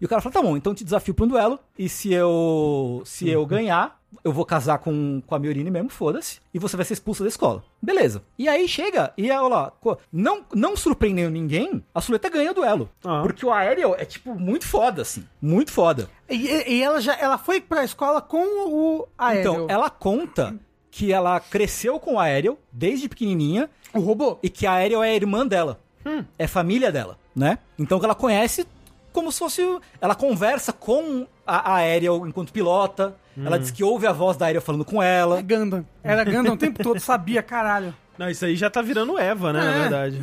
E 0.00 0.04
o 0.04 0.08
cara 0.08 0.20
fala, 0.20 0.32
tá 0.32 0.42
bom, 0.42 0.56
então 0.56 0.72
eu 0.72 0.76
te 0.76 0.82
desafio 0.84 1.14
pra 1.14 1.24
um 1.24 1.28
duelo. 1.28 1.58
E 1.78 1.88
se 1.88 2.12
eu, 2.12 3.02
se 3.04 3.28
eu 3.28 3.44
ganhar, 3.46 3.99
eu 4.24 4.32
vou 4.32 4.44
casar 4.44 4.78
com, 4.78 5.22
com 5.26 5.34
a 5.34 5.38
Miorine 5.38 5.70
mesmo, 5.70 5.88
foda-se. 5.88 6.40
E 6.52 6.58
você 6.58 6.76
vai 6.76 6.84
ser 6.84 6.94
expulso 6.94 7.22
da 7.22 7.28
escola. 7.28 7.62
Beleza. 7.80 8.22
E 8.38 8.48
aí 8.48 8.66
chega, 8.68 9.12
e 9.16 9.30
olha 9.30 9.40
lá, 9.48 9.72
não, 10.12 10.44
não 10.54 10.76
surpreendendo 10.76 11.30
ninguém, 11.30 11.82
a 11.94 12.00
Suleta 12.00 12.28
ganha 12.28 12.50
o 12.50 12.54
duelo. 12.54 12.90
Ah. 13.04 13.20
Porque 13.22 13.44
o 13.44 13.52
Aéreo 13.52 13.94
é, 13.96 14.04
tipo, 14.04 14.34
muito 14.34 14.66
foda, 14.66 15.02
assim. 15.02 15.24
Muito 15.40 15.72
foda. 15.72 16.08
E, 16.28 16.46
e 16.74 16.82
ela 16.82 17.00
já 17.00 17.14
ela 17.18 17.38
foi 17.38 17.60
pra 17.60 17.84
escola 17.84 18.20
com 18.20 18.38
o 18.68 19.08
aéreo. 19.18 19.40
Então, 19.40 19.66
ela 19.68 19.90
conta 19.90 20.54
que 20.90 21.12
ela 21.12 21.38
cresceu 21.38 21.98
com 22.00 22.14
o 22.14 22.18
Aéreo 22.18 22.58
desde 22.72 23.08
pequenininha 23.08 23.70
O 23.94 24.00
robô. 24.00 24.38
e 24.42 24.50
que 24.50 24.66
a 24.66 24.72
Aéreo 24.74 25.02
é 25.02 25.10
a 25.10 25.14
irmã 25.14 25.46
dela. 25.46 25.80
Hum. 26.04 26.24
É 26.38 26.46
família 26.46 26.90
dela, 26.90 27.18
né? 27.34 27.58
Então 27.78 27.98
que 27.98 28.04
ela 28.04 28.14
conhece 28.14 28.66
como 29.12 29.30
se 29.32 29.38
fosse. 29.38 29.62
Ela 30.00 30.14
conversa 30.14 30.72
com 30.72 31.26
a, 31.46 31.72
a 31.72 31.74
Aéreo 31.76 32.26
enquanto 32.26 32.52
pilota. 32.52 33.14
Ela 33.42 33.58
diz 33.58 33.70
que 33.70 33.82
ouve 33.82 34.06
a 34.06 34.12
voz 34.12 34.36
da 34.36 34.46
Aéreo 34.46 34.60
falando 34.60 34.84
com 34.84 35.02
É 35.02 35.18
ela. 35.20 35.40
Gundam. 35.40 35.86
Era 36.02 36.24
Gundam 36.24 36.54
o 36.54 36.56
tempo 36.56 36.82
todo, 36.82 37.00
sabia, 37.00 37.42
caralho. 37.42 37.94
Não, 38.18 38.28
isso 38.28 38.44
aí 38.44 38.54
já 38.54 38.68
tá 38.68 38.82
virando 38.82 39.18
Eva, 39.18 39.52
né, 39.52 39.60
na 39.60 39.74
É. 39.74 39.80
verdade. 39.80 40.22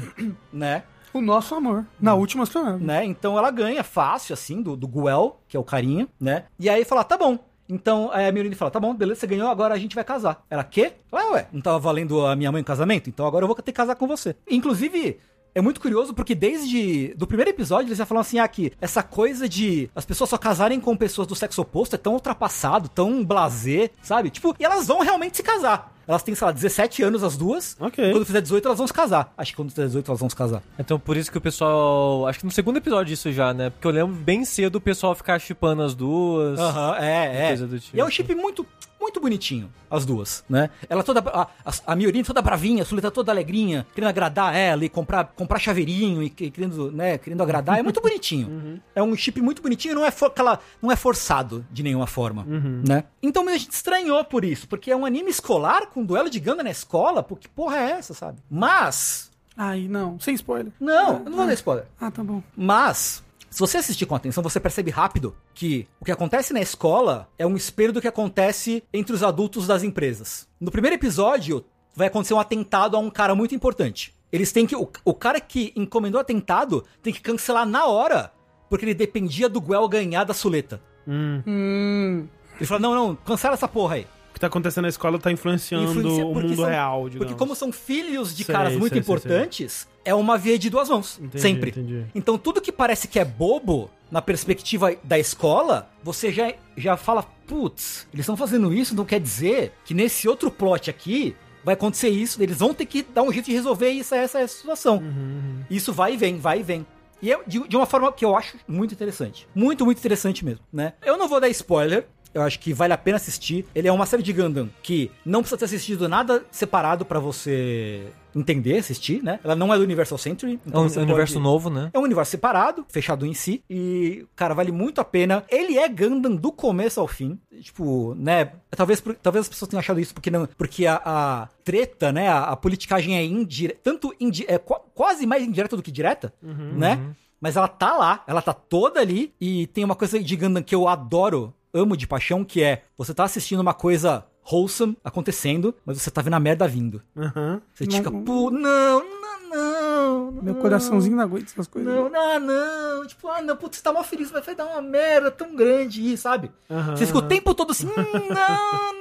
Né? 0.54 0.84
O 1.14 1.20
nosso 1.22 1.56
amor. 1.56 1.86
Na 2.00 2.14
última 2.14 2.44
astronave. 2.44 2.84
né? 2.84 3.04
Então 3.04 3.38
ela 3.38 3.50
ganha 3.50 3.84
fácil, 3.84 4.34
assim, 4.34 4.62
do, 4.62 4.76
do 4.76 4.88
Guel, 4.88 5.40
que 5.48 5.58
é 5.58 5.60
o 5.60 5.64
carinha, 5.64 6.08
né? 6.20 6.44
E 6.60 6.70
aí 6.70 6.86
fala, 6.86 7.04
tá 7.04 7.18
bom. 7.18 7.40
Então 7.68 8.12
aí 8.14 8.28
a 8.28 8.32
Miorine 8.32 8.54
fala, 8.56 8.70
tá 8.70 8.80
bom, 8.80 8.94
beleza, 8.94 9.22
você 9.22 9.28
ganhou, 9.28 9.50
agora 9.50 9.74
a 9.74 9.78
gente 9.80 9.96
vai 9.96 10.04
casar. 10.04 10.46
Ela, 10.50 10.64
quê? 10.64 10.94
Ela, 11.12 11.32
ué, 11.32 11.48
não 11.52 11.60
tava 11.60 11.80
valendo 11.80 12.24
a 12.26 12.36
minha 12.36 12.52
mãe 12.52 12.62
em 12.62 12.64
casamento? 12.64 13.10
Então 13.10 13.26
agora 13.26 13.44
eu 13.44 13.48
vou 13.48 13.56
ter 13.56 13.64
que 13.64 13.72
casar 13.74 13.96
com 13.96 14.06
você. 14.08 14.36
Inclusive... 14.50 15.20
É 15.58 15.62
muito 15.62 15.82
curioso 15.82 16.14
porque 16.14 16.36
desde 16.36 17.16
do 17.16 17.26
primeiro 17.26 17.49
episódio 17.49 17.88
eles 17.88 17.97
já 17.97 18.05
falam 18.05 18.22
assim, 18.22 18.38
ah, 18.38 18.47
que 18.47 18.72
essa 18.80 19.01
coisa 19.01 19.49
de 19.49 19.89
as 19.95 20.05
pessoas 20.05 20.30
só 20.30 20.38
casarem 20.38 20.80
com 20.80 20.95
pessoas 20.95 21.28
do 21.28 21.34
sexo 21.34 21.64
oposto 21.64 21.95
é 21.95 21.97
tão 21.97 22.14
ultrapassado, 22.14 22.88
tão 22.88 23.26
blasé, 23.26 23.89
sabe? 24.03 24.30
Tipo, 24.30 24.55
e 24.60 24.64
elas 24.64 24.86
vão 24.86 24.99
realmente 24.99 25.36
se 25.36 25.41
casar. 25.41 25.91
Elas 26.08 26.22
têm, 26.22 26.36
sei 26.36 26.45
lá, 26.45 26.51
17 26.51 27.01
anos 27.01 27.24
as 27.24 27.36
duas. 27.36 27.76
Ok. 27.80 28.12
Quando 28.12 28.24
fizer 28.24 28.39
18 28.39 28.68
elas 28.68 28.78
vão 28.78 28.86
se 28.86 28.93
casar. 28.93 29.34
Acho 29.36 29.51
que 29.51 29.55
quando 29.55 29.72
fizer 29.72 29.88
18 29.88 30.12
elas 30.12 30.20
vão 30.20 30.30
se 30.30 30.36
casar. 30.36 30.62
Então 30.78 30.99
por 30.99 31.18
isso 31.18 31.32
que 31.32 31.39
o 31.39 31.41
pessoal. 31.41 32.28
Acho 32.28 32.38
que 32.38 32.45
no 32.45 32.51
segundo 32.51 32.78
episódio 32.78 33.08
disso 33.08 33.32
já, 33.32 33.51
né? 33.51 33.72
Porque 33.72 33.88
eu 33.88 33.91
lembro 33.91 34.16
bem 34.16 34.45
cedo 34.45 34.76
o 34.76 34.82
pessoal 34.82 35.16
ficar 35.16 35.39
chipando 35.39 35.82
as 35.82 35.95
duas. 35.95 36.60
Aham, 36.60 36.97
é, 36.99 37.45
é. 37.45 37.47
Coisa 37.47 37.66
do 37.66 37.80
tipo. 37.80 37.97
E 37.97 37.99
é 37.99 38.05
um 38.05 38.12
chip 38.12 38.36
muito, 38.36 38.64
muito 39.00 39.20
bonitinho, 39.20 39.70
as 39.89 40.06
duas, 40.06 40.43
né? 40.50 40.70
Ela 40.89 41.04
toda. 41.04 41.20
A, 41.30 41.43
a, 41.66 41.74
a 41.88 41.95
Miorine 41.95 42.24
toda 42.24 42.41
bravinha, 42.41 42.84
a 42.84 42.86
Suleta 42.86 43.10
toda 43.12 43.32
alegrinha, 43.32 43.86
querendo 43.93 44.10
agradar 44.10 44.56
ela 44.56 44.84
e 44.84 44.89
comprar, 44.89 45.26
comprar 45.36 45.60
chaveirinho 45.60 46.22
e 46.24 46.30
que- 46.30 46.50
querendo, 46.52 46.91
né, 46.91 47.18
querendo 47.18 47.41
agradar. 47.43 47.78
É 47.80 47.84
muito 47.84 48.02
bonitinho. 48.02 48.82
É 48.95 49.02
um 49.04 49.16
chip 49.16 49.39
muito 49.41 49.62
bonitinho 49.62 49.91
e 49.91 49.95
não 49.95 50.04
é, 50.06 50.10
for, 50.10 50.26
aquela, 50.26 50.60
não 50.82 50.91
é 50.91 50.95
forçado 50.95 51.64
de 51.72 51.84
nenhuma 51.84 52.08
forma, 52.08 52.43
né? 52.88 53.04
Então 53.22 53.48
a 53.48 53.52
gente 53.58 53.72
estranhou 53.72 54.24
por 54.26 54.43
isso, 54.43 54.68
porque 54.68 54.89
é 54.91 54.95
um 54.95 55.06
anime 55.06 55.30
escolar 55.30 55.88
com 55.88 56.04
duelo 56.04 56.30
de 56.30 56.39
Ganda 56.39 56.64
na 56.64 56.72
escola, 56.72 57.22
pô, 57.22 57.36
que 57.36 57.48
porra 57.48 57.78
é 57.78 57.91
essa, 57.91 58.14
sabe? 58.16 58.39
Mas. 58.50 59.30
Ai, 59.56 59.88
não. 59.88 60.20
Sem 60.20 60.34
spoiler. 60.36 60.72
Não, 60.80 61.20
eu 61.20 61.30
não 61.30 61.38
vou 61.38 61.45
dar 61.45 61.54
spoiler. 61.54 61.86
Ah, 62.00 62.10
tá 62.12 62.24
bom. 62.24 62.41
Mas, 62.56 63.24
se 63.58 63.60
você 63.60 63.78
assistir 63.80 64.05
com 64.05 64.14
atenção, 64.14 64.43
você 64.43 64.60
percebe 64.60 64.91
rápido 64.91 65.36
que 65.55 65.88
o 65.99 66.05
que 66.05 66.12
acontece 66.12 66.53
na 66.53 66.62
escola 66.62 67.28
é 67.39 67.47
um 67.47 67.58
espelho 67.58 67.91
do 67.91 67.99
que 67.99 68.08
acontece 68.08 68.84
entre 68.93 69.16
os 69.16 69.24
adultos 69.24 69.66
das 69.66 69.82
empresas. 69.82 70.47
No 70.62 70.70
primeiro 70.70 70.95
episódio, 70.95 71.66
vai 71.95 72.05
acontecer 72.05 72.36
um 72.36 72.39
atentado 72.39 72.95
a 72.95 72.99
um 72.99 73.10
cara 73.10 73.34
muito 73.34 73.55
importante. 73.55 74.14
Eles 74.32 74.51
têm 74.51 74.68
que. 74.68 74.76
O, 74.76 74.88
o 75.03 75.12
cara 75.12 75.41
que 75.41 75.74
encomendou 75.76 76.20
o 76.20 76.22
atentado 76.22 76.86
tem 77.01 77.12
que 77.12 77.20
cancelar 77.20 77.66
na 77.66 77.88
hora, 77.88 78.32
porque 78.70 78.86
ele 78.86 78.93
dependia 78.93 79.49
do 79.49 79.60
Guel 79.60 79.88
ganhar 79.88 80.24
da 80.24 80.36
suleta. 80.36 80.80
Hum. 81.08 82.28
Ele 82.58 82.66
falou: 82.68 82.80
não, 82.80 82.93
não, 82.93 83.16
cancela 83.16 83.55
essa 83.55 83.68
porra 83.68 83.95
aí. 83.95 84.08
Que 84.38 84.42
tá 84.42 84.46
acontecendo 84.48 84.84
na 84.84 84.90
escola 84.90 85.18
tá 85.18 85.32
influenciando 85.32 85.90
Influencia- 85.90 86.24
o 86.24 86.32
mundo 86.36 86.56
são- 86.56 86.66
real, 86.66 87.10
digamos. 87.10 87.18
Porque 87.18 87.34
como 87.34 87.56
são 87.56 87.72
filhos 87.72 88.36
de 88.38 88.44
Sei, 88.44 88.54
caras 88.54 88.74
muito 88.74 88.94
sei, 88.94 89.02
sei, 89.02 89.16
importantes, 89.16 89.88
é 90.06 90.14
uma 90.14 90.38
via 90.38 90.60
de 90.60 90.70
duas 90.70 90.90
mãos. 90.90 91.18
Entendi, 91.20 91.42
sempre. 91.42 91.70
entendi. 91.72 92.06
Então 92.14 92.38
tudo 92.38 92.62
que 92.62 92.72
parece 92.72 93.08
que 93.08 93.18
é 93.20 93.26
bobo, 93.26 93.90
na 94.12 94.22
perspectiva 94.22 94.94
da 95.04 95.18
escola, 95.18 95.90
você 96.04 96.32
já, 96.32 96.54
já 96.78 96.96
fala, 96.96 97.24
putz, 97.48 98.08
eles 98.14 98.26
estão 98.26 98.38
fazendo 98.38 98.72
isso, 98.72 98.96
não 98.96 99.06
quer 99.06 99.20
dizer 99.20 99.74
que 99.84 99.96
nesse 99.96 100.28
outro 100.30 100.52
plot 100.52 100.88
aqui 100.88 101.36
vai 101.66 101.74
acontecer 101.74 102.10
isso, 102.10 102.42
eles 102.44 102.58
vão 102.60 102.76
ter 102.76 102.86
que 102.86 103.02
dar 103.02 103.24
um 103.24 103.32
jeito 103.34 103.48
de 103.48 103.54
resolver 103.54 103.90
isso, 103.90 104.14
essa, 104.14 104.38
essa 104.40 104.56
situação. 104.56 104.98
Uhum, 104.98 105.64
Isso 105.68 105.92
vai 105.92 106.14
e 106.14 106.18
vem, 106.18 106.38
vai 106.38 106.60
e 106.60 106.64
vem. 106.64 106.86
E 107.20 107.32
é 107.34 107.40
de, 107.48 107.68
de 107.68 107.76
uma 107.76 107.88
forma 107.88 108.12
que 108.14 108.24
eu 108.24 108.36
acho 108.38 108.56
muito 108.68 108.94
interessante. 108.94 109.48
Muito, 109.56 109.84
muito 109.84 109.98
interessante 109.98 110.46
mesmo, 110.46 110.64
né? 110.72 110.94
Eu 111.04 111.18
não 111.18 111.28
vou 111.28 111.42
dar 111.42 111.50
spoiler. 111.50 112.06
Eu 112.38 112.44
acho 112.44 112.60
que 112.60 112.74
vale 112.74 112.94
a 112.94 112.98
pena 112.98 113.18
assistir. 113.18 113.66
Ele 113.74 113.88
é 113.88 113.92
uma 113.92 114.06
série 114.06 114.22
de 114.24 114.32
Gundam 114.34 114.70
que 114.84 115.12
não 115.26 115.42
precisa 115.42 115.58
ter 115.58 115.66
assistido 115.66 116.08
nada 116.08 116.46
separado 116.52 117.04
pra 117.06 117.20
você 117.20 118.08
entender, 118.36 118.78
assistir, 118.78 119.24
né? 119.24 119.40
Ela 119.44 119.56
não 119.56 119.74
é 119.74 119.78
do 119.78 119.84
Universal 119.84 120.18
Century. 120.20 120.60
É 120.72 120.78
um 120.78 120.84
universo 120.84 121.34
pode- 121.34 121.44
novo, 121.44 121.70
né? 121.72 121.90
é 121.92 121.98
um 121.98 122.04
universo 122.04 122.30
separado, 122.32 122.86
fechado 122.90 123.26
em 123.26 123.34
si. 123.34 123.64
E, 123.70 124.26
cara, 124.36 124.54
vale 124.54 124.72
muito 124.72 125.02
a 125.02 125.04
pena. 125.04 125.44
Ele 125.50 125.78
é 125.80 125.90
Gundam 125.90 126.36
do 126.36 126.52
começo 126.52 127.00
ao 127.00 127.08
fim. 127.08 127.40
Tipo, 127.62 128.14
né? 128.16 128.52
Talvez, 128.70 129.02
por- 129.02 129.16
talvez 129.16 129.46
as 129.46 129.50
pessoas 129.50 129.70
tenham 129.70 129.80
achado 129.80 130.00
isso 130.00 130.14
porque, 130.14 130.30
não, 130.30 130.48
porque 130.58 130.86
a, 130.86 131.02
a 131.04 131.48
treta, 131.64 132.12
né? 132.12 132.28
A, 132.30 132.44
a 132.44 132.56
politicagem 132.56 133.18
é 133.18 133.24
indireta. 133.26 133.80
Tanto 133.84 134.14
indi 134.20 134.46
é 134.48 134.60
qua- 134.60 134.82
quase 134.94 135.26
mais 135.26 135.42
indireta 135.44 135.76
do 135.76 135.82
que 135.82 135.92
direta, 135.92 136.32
né? 136.44 137.00
Mas 137.40 137.56
ela 137.56 137.68
tá 137.68 137.96
lá, 137.96 138.24
ela 138.28 138.42
tá 138.42 138.52
toda 138.54 139.00
ali. 139.00 139.34
E 139.42 139.68
tem 139.68 139.84
uma 139.84 139.96
coisa 139.96 140.20
de 140.22 140.36
Gundam 140.36 140.62
que 140.64 140.74
eu 140.76 140.88
adoro, 140.88 141.54
amo 141.74 141.95
de 141.97 142.07
paixão, 142.07 142.43
que 142.43 142.61
é 142.63 142.84
você 142.97 143.13
tá 143.13 143.24
assistindo 143.24 143.59
uma 143.59 143.74
coisa 143.74 144.26
wholesome 144.49 144.97
acontecendo, 145.03 145.76
mas 145.86 146.01
você 146.01 146.09
tá 146.09 146.22
vendo 146.22 146.36
a 146.36 146.39
merda 146.39 146.68
vindo. 146.68 147.01
Aham. 147.15 147.61
Você 147.74 147.86
Não- 147.86 147.91
fica, 147.97 148.11
pô, 148.11 148.49
não, 148.49 148.99
não, 149.20 149.41
não. 149.49 150.32
Meu 150.41 150.53
não. 150.53 150.61
coraçãozinho 150.61 151.15
não 151.15 151.24
aguenta 151.24 151.45
essas 151.51 151.68
coisas. 151.68 151.93
Não, 151.93 152.09
não, 152.09 152.39
não. 152.39 153.05
Tipo, 153.07 153.28
ah, 153.30 153.41
não, 153.41 153.55
putz, 153.57 153.78
você 153.78 153.84
tá 153.84 153.91
mal 153.91 154.03
feliz, 154.03 154.32
mas 154.32 154.45
vai 154.45 154.55
dar 154.55 154.65
uma 154.65 154.82
merda 154.82 155.30
tão 155.32 155.55
grande 155.55 156.01
aí, 156.01 156.18
sabe? 156.18 156.51
Aham, 156.70 156.95
Você 156.95 157.05
fica 157.05 157.18
o 157.18 157.22
tempo 157.28 157.53
todo 157.53 157.72
assim, 157.72 157.88
"Hum, 157.88 157.93
não, 158.30 158.93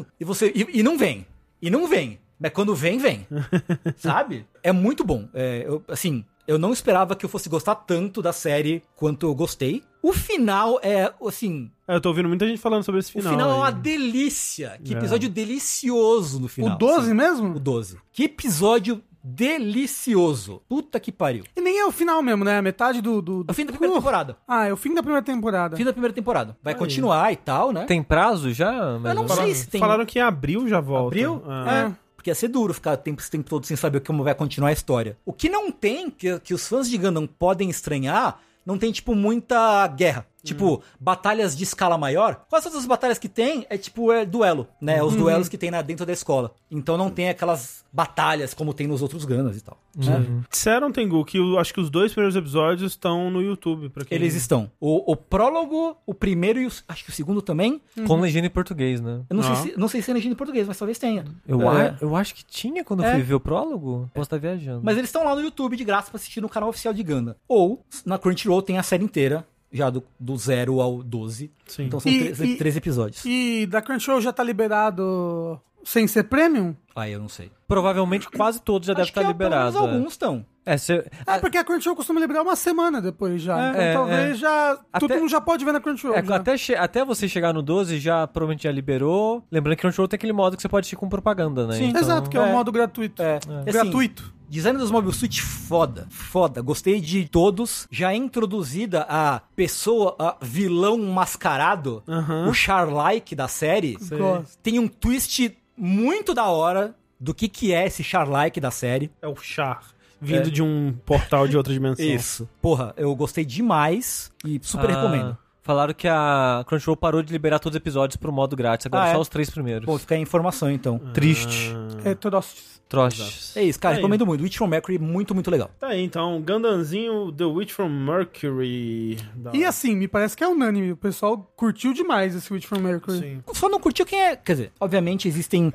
não. 0.00 0.06
E 0.20 0.24
você. 0.24 0.52
E, 0.54 0.78
e 0.80 0.82
não 0.82 0.96
vem. 0.98 1.26
E 1.60 1.70
não 1.70 1.86
vem. 1.86 2.18
Mas 2.38 2.52
quando 2.52 2.74
vem, 2.74 2.98
vem. 2.98 3.26
sabe? 3.96 4.46
É 4.62 4.72
muito 4.72 5.04
bom. 5.04 5.28
É, 5.32 5.64
eu, 5.66 5.82
assim, 5.88 6.24
eu 6.46 6.58
não 6.58 6.72
esperava 6.72 7.14
que 7.16 7.24
eu 7.24 7.28
fosse 7.28 7.48
gostar 7.48 7.74
tanto 7.74 8.20
da 8.22 8.32
série 8.32 8.82
quanto 8.94 9.26
eu 9.26 9.34
gostei. 9.34 9.82
O 10.02 10.12
final 10.12 10.78
é, 10.82 11.12
assim. 11.26 11.70
É, 11.88 11.96
Eu 11.96 12.00
tô 12.00 12.10
ouvindo 12.10 12.28
muita 12.28 12.46
gente 12.46 12.60
falando 12.60 12.84
sobre 12.84 13.00
esse 13.00 13.10
O 13.10 13.12
final. 13.12 13.32
final 13.32 13.50
é 13.50 13.54
uma 13.54 13.68
aí. 13.68 13.74
delícia. 13.74 14.78
Que 14.84 14.94
É. 14.94 14.98
episódio 14.98 15.28
delicioso 15.28 16.38
no 16.40 16.46
final. 16.48 16.74
o 16.74 16.78
12 16.78 16.98
assim. 17.06 17.14
mesmo? 17.14 17.56
O 17.56 17.58
12. 17.60 17.98
Que 18.12 18.24
episódio 18.24 19.02
delicioso. 19.24 20.62
Puta 20.68 21.00
que 21.00 21.10
pariu. 21.10 21.42
E 21.56 21.60
nem 21.60 21.78
é 21.80 21.84
o 21.86 21.90
final 21.90 22.22
mesmo, 22.22 22.44
né? 22.44 22.58
A 22.58 22.62
metade 22.62 23.00
do. 23.00 23.20
do, 23.20 23.44
É 23.48 23.50
o 23.50 23.54
fim 23.54 23.64
da 23.66 23.72
primeira 23.72 23.94
Uh, 23.94 23.98
temporada. 23.98 24.36
Ah, 24.46 24.66
é 24.66 24.72
o 24.72 24.76
fim 24.76 24.94
da 24.94 25.02
primeira 25.02 25.24
temporada. 25.24 25.76
Fim 25.76 25.84
da 25.84 25.92
primeira 25.92 26.14
temporada. 26.14 26.56
Vai 26.62 26.74
Aí. 26.74 26.78
continuar 26.78 27.32
e 27.32 27.36
tal, 27.36 27.72
né? 27.72 27.84
Tem 27.86 28.02
prazo 28.02 28.52
já? 28.52 28.72
Eu 28.72 29.00
não 29.00 29.24
Mas- 29.24 29.32
sei 29.32 29.54
se 29.54 29.66
tem. 29.68 29.80
Falaram 29.80 30.06
que 30.06 30.20
em 30.20 30.22
abril 30.22 30.68
já 30.68 30.80
volta. 30.80 31.08
Abril? 31.08 31.42
Ah. 31.46 31.90
É. 31.92 32.05
Porque 32.26 32.30
ia 32.30 32.34
ser 32.34 32.48
duro 32.48 32.74
ficar 32.74 32.94
o 32.94 32.96
tempo, 32.96 33.22
esse 33.22 33.30
tempo 33.30 33.48
todo 33.48 33.64
sem 33.66 33.76
saber 33.76 34.00
como 34.00 34.24
vai 34.24 34.34
continuar 34.34 34.70
a 34.70 34.72
história. 34.72 35.16
O 35.24 35.32
que 35.32 35.48
não 35.48 35.70
tem, 35.70 36.10
que, 36.10 36.40
que 36.40 36.52
os 36.52 36.66
fãs 36.66 36.90
de 36.90 36.98
Gundam 36.98 37.24
podem 37.24 37.70
estranhar, 37.70 38.40
não 38.64 38.76
tem, 38.76 38.90
tipo, 38.90 39.14
muita 39.14 39.86
guerra. 39.86 40.26
Tipo, 40.46 40.82
batalhas 41.00 41.56
de 41.56 41.64
escala 41.64 41.98
maior. 41.98 42.44
Quase 42.48 42.64
todas 42.64 42.78
as 42.80 42.86
batalhas 42.86 43.18
que 43.18 43.28
tem 43.28 43.66
é, 43.68 43.76
tipo, 43.76 44.12
é 44.12 44.24
duelo, 44.24 44.66
né? 44.80 45.02
Os 45.02 45.14
duelos 45.14 45.48
que 45.48 45.58
tem 45.58 45.70
na, 45.70 45.82
dentro 45.82 46.06
da 46.06 46.12
escola. 46.12 46.52
Então 46.70 46.96
não 46.96 47.10
tem 47.10 47.28
aquelas 47.28 47.84
batalhas 47.92 48.52
como 48.52 48.74
tem 48.74 48.86
nos 48.86 49.00
outros 49.02 49.24
Gundams 49.24 49.56
e 49.56 49.60
tal. 49.62 49.78
né? 49.96 50.24
Disseram, 50.50 50.92
Tengu, 50.92 51.24
que 51.24 51.38
eu 51.38 51.58
acho 51.58 51.72
que 51.72 51.80
os 51.80 51.88
dois 51.88 52.12
primeiros 52.12 52.36
episódios 52.36 52.92
estão 52.92 53.30
no 53.30 53.40
YouTube. 53.40 53.88
Pra 53.88 54.04
quem... 54.04 54.16
Eles 54.16 54.34
estão. 54.34 54.70
O, 54.78 55.12
o 55.12 55.16
prólogo, 55.16 55.96
o 56.06 56.12
primeiro 56.14 56.60
e 56.60 56.66
o, 56.66 56.70
acho 56.88 57.04
que 57.04 57.10
o 57.10 57.12
segundo 57.12 57.40
também. 57.40 57.80
Com 58.06 58.20
legenda 58.20 58.46
em 58.46 58.50
português, 58.50 59.00
né? 59.00 59.22
Eu 59.30 59.36
não, 59.36 59.42
Ah. 59.42 59.54
sei, 59.56 59.72
se, 59.72 59.78
não 59.78 59.88
sei 59.88 60.02
se 60.02 60.10
é 60.10 60.14
legenda 60.14 60.34
em 60.34 60.36
português, 60.36 60.66
mas 60.68 60.76
talvez 60.78 60.98
tenha. 60.98 61.24
Eu, 61.46 61.62
É. 61.72 61.88
a- 61.88 61.96
eu 62.00 62.14
acho 62.14 62.34
que 62.34 62.44
tinha 62.44 62.84
quando 62.84 63.02
eu 63.02 63.08
É. 63.08 63.14
fui 63.14 63.22
ver 63.22 63.34
o 63.34 63.40
prólogo. 63.40 64.10
Posso 64.14 64.26
estar 64.26 64.38
viajando. 64.38 64.82
Mas 64.84 64.96
eles 64.98 65.08
estão 65.08 65.24
lá 65.24 65.34
no 65.34 65.40
YouTube 65.40 65.76
de 65.76 65.84
graça 65.84 66.10
pra 66.10 66.16
assistir 66.18 66.40
no 66.40 66.48
canal 66.48 66.68
oficial 66.68 66.92
de 66.92 67.02
Gundam. 67.02 67.34
Ou, 67.48 67.82
na 68.04 68.18
Crunchyroll 68.18 68.60
tem 68.62 68.76
a 68.78 68.82
série 68.82 69.04
inteira, 69.04 69.46
já 69.76 69.90
do, 69.90 70.02
do 70.18 70.36
0 70.36 70.80
ao 70.80 71.02
12. 71.02 71.50
Sim. 71.66 71.84
Então 71.84 72.00
são 72.00 72.10
E- 72.10 72.18
três, 72.18 72.40
e- 72.40 72.56
três 72.56 72.76
episódios. 72.76 73.24
E 73.24 73.66
da 73.66 73.80
Crunchyroll 73.82 74.20
já 74.20 74.32
tá 74.32 74.42
liberado 74.42 75.60
sem 75.84 76.06
ser 76.08 76.24
premium? 76.24 76.74
Ah, 76.94 77.08
eu 77.08 77.20
não 77.20 77.28
sei. 77.28 77.50
Provavelmente 77.68 78.28
quase 78.30 78.60
todos 78.60 78.86
já 78.86 78.94
devem 78.94 79.08
estar 79.08 79.20
é, 79.20 79.24
pelo 79.34 79.38
menos 79.50 79.74
liberados. 79.74 79.76
alguns 79.76 80.12
estão. 80.12 80.44
É, 80.66 80.76
cê- 80.76 81.06
É, 81.26 81.38
porque 81.38 81.56
a 81.56 81.62
Crunchyroll 81.64 81.94
costuma 81.96 82.18
liberar 82.18 82.42
uma 82.42 82.56
semana 82.56 83.00
depois 83.00 83.40
já. 83.40 83.56
É, 83.68 83.70
então 83.70 83.80
é, 83.80 83.92
talvez 83.94 84.38
já. 84.38 84.76
Todo 84.98 85.12
Até- 85.12 85.20
mundo 85.20 85.28
já 85.30 85.40
pode 85.40 85.64
ver 85.64 85.70
na 85.72 85.80
Crunchyroll. 85.80 86.16
é, 86.18 86.24
já. 86.24 86.34
até, 86.36 86.58
che- 86.58 86.74
até 86.74 87.04
você 87.04 87.28
chegar 87.28 87.54
no 87.54 87.62
12 87.62 87.98
já 88.00 88.26
provavelmente 88.26 88.64
já 88.64 88.72
liberou. 88.72 89.44
Lembrando 89.50 89.76
que 89.76 89.92
show 89.92 90.08
tem 90.08 90.16
aquele 90.16 90.32
modo 90.32 90.56
que 90.56 90.62
você 90.62 90.68
pode 90.68 90.82
assistir 90.84 90.96
com 90.96 91.08
propaganda, 91.08 91.68
né? 91.68 91.76
Sim, 91.76 91.84
Então- 91.90 92.00
exato, 92.02 92.28
que 92.28 92.36
é, 92.36 92.40
o 92.40 92.46
é. 92.46 92.52
modo 92.52 92.72
gratuito. 92.72 93.22
É. 93.22 93.36
Assim, 93.36 93.64
Gratuito. 93.72 94.34
Design 94.48 94.78
dos 94.78 94.90
Mobile 94.92 95.12
Suit 95.12 95.42
foda, 95.42 96.06
foda. 96.10 96.60
Gostei 96.62 97.00
de 97.00 97.28
todos. 97.28 97.86
Já 97.90 98.12
é 98.12 98.16
introduzida 98.16 99.04
a 99.08 99.40
pessoa, 99.56 100.14
a 100.18 100.36
vilão 100.40 100.98
mascarado, 100.98 102.02
Aham. 102.08 102.48
o 102.48 102.54
Charlike 102.54 103.34
da 103.34 103.48
série. 103.48 103.96
Sei. 104.00 104.18
Tem 104.62 104.78
um 104.78 104.86
twist 104.88 105.56
muito 105.76 106.32
da 106.34 106.46
hora 106.46 106.94
do 107.18 107.34
que 107.34 107.48
que 107.48 107.72
é 107.72 107.86
esse 107.86 108.04
Charlike 108.04 108.60
da 108.60 108.70
série. 108.70 109.10
É 109.20 109.26
o 109.28 109.34
Char. 109.36 109.80
Vindo 110.20 110.48
É. 110.48 110.50
de 110.50 110.62
um 110.62 110.94
portal 111.04 111.46
de 111.46 111.56
outra 111.56 111.72
dimensão. 111.74 112.04
Isso. 112.04 112.48
Porra, 112.62 112.94
eu 112.96 113.14
gostei 113.14 113.44
demais 113.44 114.32
e 114.44 114.58
super 114.62 114.90
Ah, 114.90 114.94
recomendo. 114.94 115.38
Falaram 115.62 115.92
que 115.92 116.06
a 116.06 116.64
Crunchyroll 116.68 116.96
parou 116.96 117.22
de 117.24 117.32
liberar 117.32 117.58
todos 117.58 117.74
os 117.74 117.80
episódios 117.80 118.16
pro 118.16 118.32
modo 118.32 118.54
grátis, 118.54 118.86
agora 118.86 119.04
Ah, 119.04 119.08
é? 119.08 119.12
só 119.14 119.20
os 119.20 119.28
três 119.28 119.50
primeiros. 119.50 119.84
Pô, 119.84 119.98
fica 119.98 120.14
aí 120.14 120.20
a 120.20 120.22
informação 120.22 120.70
então. 120.70 120.96
Triste. 121.12 121.72
É 122.04 122.14
Trostes. 122.14 122.76
Trostes. 122.88 123.56
É 123.56 123.64
isso, 123.64 123.80
cara, 123.80 123.94
Aí. 123.94 123.96
recomendo 123.96 124.24
muito. 124.24 124.42
Witch 124.44 124.58
from 124.58 124.68
Mercury, 124.68 124.96
muito, 124.96 125.34
muito 125.34 125.50
legal. 125.50 125.68
Tá 125.80 125.88
aí, 125.88 126.04
então. 126.04 126.40
Gandanzinho 126.40 127.32
The 127.32 127.44
Witch 127.44 127.72
from 127.72 127.88
Mercury. 127.88 129.18
Da 129.34 129.50
E 129.54 129.64
assim, 129.64 129.96
me 129.96 130.06
parece 130.06 130.36
que 130.36 130.44
é 130.44 130.48
unânime. 130.48 130.92
O 130.92 130.96
pessoal 130.96 131.52
curtiu 131.56 131.92
demais 131.92 132.36
esse 132.36 132.52
Witch 132.52 132.66
from 132.66 132.78
Mercury. 132.78 133.18
Sim. 133.18 133.42
Só 133.52 133.68
não 133.68 133.80
curtiu 133.80 134.06
quem 134.06 134.20
é. 134.22 134.36
Quer 134.36 134.52
dizer, 134.52 134.72
obviamente 134.78 135.26
existem 135.26 135.72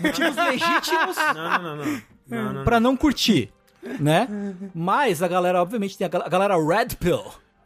motivos 0.00 0.36
legítimos 0.36 1.16
Não, 1.34 1.62
não, 1.62 1.62
não, 1.62 1.76
não. 1.84 2.00
não, 2.28 2.52
não. 2.52 2.64
pra 2.64 2.78
não 2.78 2.96
curtir, 2.96 3.50
né? 4.00 4.28
Mas 4.74 5.22
a 5.22 5.28
galera, 5.28 5.60
obviamente, 5.60 5.96
tem 5.98 6.04
a 6.06 6.08
gal- 6.08 6.22
a 6.24 6.28
galera 6.28 6.56
Red 6.56 6.96
Pill. 6.98 7.22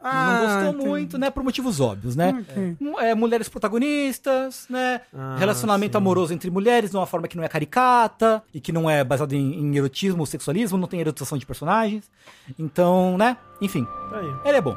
Ah, 0.08 0.38
não 0.40 0.46
gostou 0.46 0.68
entendi. 0.74 0.88
muito, 0.88 1.18
né? 1.18 1.30
Por 1.30 1.42
motivos 1.42 1.80
óbvios, 1.80 2.14
né? 2.14 2.44
Ok. 2.48 2.76
Mu- 2.78 3.00
é, 3.00 3.12
mulheres 3.14 3.48
protagonistas, 3.48 4.66
né? 4.70 5.00
Ah, 5.12 5.34
Relacionamento 5.36 5.92
sim. 5.92 5.98
amoroso 5.98 6.32
entre 6.32 6.48
mulheres 6.48 6.90
de 6.90 6.96
uma 6.96 7.06
forma 7.06 7.26
que 7.26 7.36
não 7.36 7.42
é 7.42 7.48
caricata 7.48 8.40
e 8.54 8.60
que 8.60 8.70
não 8.72 8.88
é 8.88 9.02
baseado 9.02 9.32
em, 9.32 9.54
em 9.58 9.76
erotismo 9.76 10.20
ou 10.20 10.26
sexualismo, 10.26 10.78
não 10.78 10.86
tem 10.86 11.00
erotização 11.00 11.36
de 11.36 11.44
personagens. 11.46 12.08
Então, 12.58 13.18
né? 13.18 13.36
Enfim, 13.60 13.84
Tá 14.10 14.18
aí. 14.20 14.32
ele 14.44 14.58
é 14.58 14.60
bom. 14.60 14.76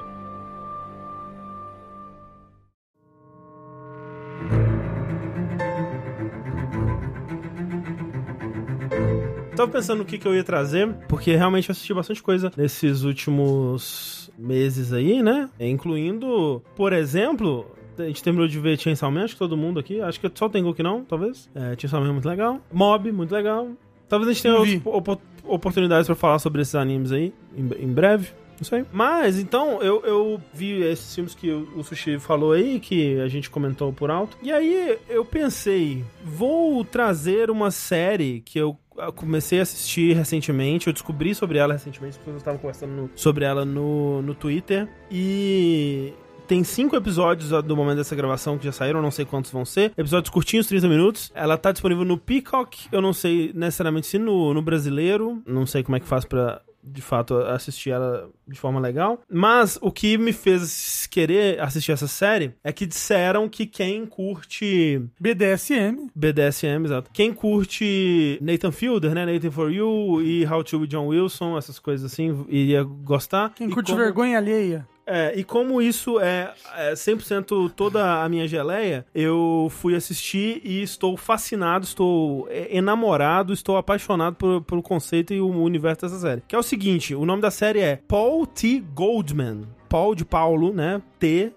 Tava 9.59 9.71
pensando 9.71 9.99
no 9.99 10.05
que, 10.05 10.17
que 10.17 10.27
eu 10.27 10.33
ia 10.35 10.43
trazer, 10.43 10.87
porque 11.07 11.35
realmente 11.35 11.69
eu 11.69 11.73
assisti 11.73 11.93
bastante 11.93 12.23
coisa 12.23 12.51
nesses 12.55 13.03
últimos 13.03 14.31
meses 14.37 14.93
aí, 14.93 15.21
né? 15.21 15.49
Incluindo, 15.59 16.61
por 16.75 16.93
exemplo, 16.93 17.65
a 17.97 18.03
gente 18.03 18.23
terminou 18.23 18.47
de 18.47 18.59
ver 18.59 18.77
Chainsaw 18.79 19.11
Man, 19.11 19.23
acho 19.25 19.33
que 19.33 19.39
todo 19.39 19.57
mundo 19.57 19.79
aqui. 19.79 19.99
Acho 20.01 20.19
que 20.19 20.31
só 20.33 20.45
o 20.45 20.49
Tengu 20.49 20.73
que 20.73 20.83
não, 20.83 21.03
talvez. 21.03 21.49
É, 21.53 21.75
Chainsaw 21.77 21.99
Man 22.01 22.09
é 22.09 22.11
muito 22.13 22.29
legal. 22.29 22.59
Mob, 22.71 23.11
muito 23.11 23.33
legal. 23.33 23.69
Talvez 24.07 24.29
a 24.29 24.33
gente 24.33 24.43
tenha 24.43 24.59
vi. 24.61 24.81
opo- 24.85 25.21
oportunidades 25.43 26.07
pra 26.07 26.15
falar 26.15 26.39
sobre 26.39 26.61
esses 26.61 26.75
animes 26.75 27.11
aí, 27.11 27.33
em, 27.55 27.83
em 27.83 27.87
breve. 27.93 28.29
Não 28.59 28.65
sei. 28.65 28.85
Mas, 28.91 29.39
então, 29.39 29.81
eu, 29.81 30.01
eu 30.05 30.41
vi 30.53 30.81
esses 30.83 31.13
filmes 31.15 31.33
que 31.35 31.49
o, 31.49 31.83
Sushi 31.83 32.19
falou 32.19 32.51
aí, 32.51 32.79
que 32.79 33.19
a 33.19 33.27
gente 33.27 33.49
comentou 33.49 33.91
por 33.93 34.11
alto. 34.11 34.37
E 34.43 34.51
aí, 34.51 34.97
eu 35.09 35.23
pensei, 35.25 36.03
vou 36.23 36.83
trazer 36.83 37.49
uma 37.49 37.71
série 37.71 38.41
que 38.45 38.59
eu 38.59 38.77
eu 38.97 39.13
comecei 39.13 39.59
a 39.59 39.61
assistir 39.61 40.13
recentemente, 40.13 40.87
eu 40.87 40.91
descobri 40.91 41.33
sobre 41.33 41.57
ela 41.57 41.71
recentemente, 41.71 42.17
as 42.17 42.17
pessoas 42.17 42.35
estavam 42.41 42.59
conversando 42.59 42.91
no- 42.91 43.09
sobre 43.15 43.45
ela 43.45 43.63
no, 43.63 44.21
no 44.21 44.35
Twitter. 44.35 44.89
E 45.09 46.11
tem 46.47 46.63
cinco 46.65 46.97
episódios 46.97 47.49
do 47.63 47.77
momento 47.77 47.97
dessa 47.97 48.13
gravação 48.15 48.57
que 48.57 48.65
já 48.65 48.71
saíram, 48.73 49.01
não 49.01 49.11
sei 49.11 49.23
quantos 49.23 49.51
vão 49.51 49.63
ser. 49.63 49.93
Episódios 49.97 50.29
curtinhos, 50.29 50.67
30 50.67 50.87
minutos. 50.89 51.31
Ela 51.33 51.57
tá 51.57 51.71
disponível 51.71 52.03
no 52.03 52.17
Peacock, 52.17 52.87
eu 52.91 53.01
não 53.01 53.13
sei 53.13 53.51
necessariamente 53.55 54.07
se 54.07 54.17
no, 54.17 54.53
no 54.53 54.61
brasileiro, 54.61 55.41
não 55.45 55.65
sei 55.65 55.81
como 55.83 55.95
é 55.95 55.99
que 56.01 56.07
faz 56.07 56.25
pra. 56.25 56.61
De 56.83 57.01
fato, 57.01 57.35
assistir 57.37 57.89
ela 57.91 58.29
de 58.47 58.57
forma 58.59 58.79
legal. 58.79 59.21
Mas 59.29 59.77
o 59.81 59.91
que 59.91 60.17
me 60.17 60.31
fez 60.33 61.07
querer 61.11 61.59
assistir 61.59 61.91
essa 61.91 62.07
série 62.07 62.53
é 62.63 62.71
que 62.71 62.85
disseram 62.85 63.47
que 63.49 63.65
quem 63.65 64.05
curte 64.05 65.01
BDSM. 65.19 66.09
BDSM, 66.15 66.85
exato. 66.85 67.09
Quem 67.13 67.33
curte 67.33 68.39
Nathan 68.41 68.71
Fielder, 68.71 69.13
né? 69.13 69.25
Nathan 69.25 69.51
For 69.51 69.71
You 69.71 70.21
e 70.21 70.45
How 70.45 70.63
to 70.63 70.87
John 70.87 71.07
Wilson, 71.07 71.57
essas 71.57 71.79
coisas 71.79 72.11
assim, 72.11 72.45
iria 72.47 72.83
gostar. 72.83 73.53
Quem 73.53 73.67
E 73.69 73.71
curte 73.73 73.91
como- 73.91 74.03
vergonha 74.03 74.37
alheia. 74.37 74.87
É, 75.11 75.33
e 75.35 75.43
como 75.43 75.81
isso 75.81 76.19
é, 76.19 76.53
é 76.77 76.93
100% 76.93 77.71
toda 77.75 78.21
a 78.23 78.29
minha 78.29 78.47
geleia, 78.47 79.05
eu 79.13 79.67
fui 79.71 79.95
assistir 79.95 80.61
e 80.63 80.83
estou 80.83 81.17
fascinado, 81.17 81.83
estou 81.85 82.47
é, 82.49 82.75
enamorado, 82.77 83.51
estou 83.51 83.75
apaixonado 83.77 84.61
pelo 84.61 84.83
conceito 84.83 85.33
e 85.33 85.41
o 85.41 85.49
universo 85.49 86.01
dessa 86.01 86.19
série. 86.19 86.43
Que 86.47 86.55
é 86.55 86.59
o 86.59 86.63
seguinte, 86.63 87.15
o 87.15 87.25
nome 87.25 87.41
da 87.41 87.49
série 87.51 87.79
é 87.79 87.99
Paul 88.07 88.45
T. 88.45 88.83
Goldman. 88.93 89.63
Paul 89.89 90.13
de 90.13 90.23
Paulo, 90.23 90.71
né? 90.71 91.01
T. 91.17 91.51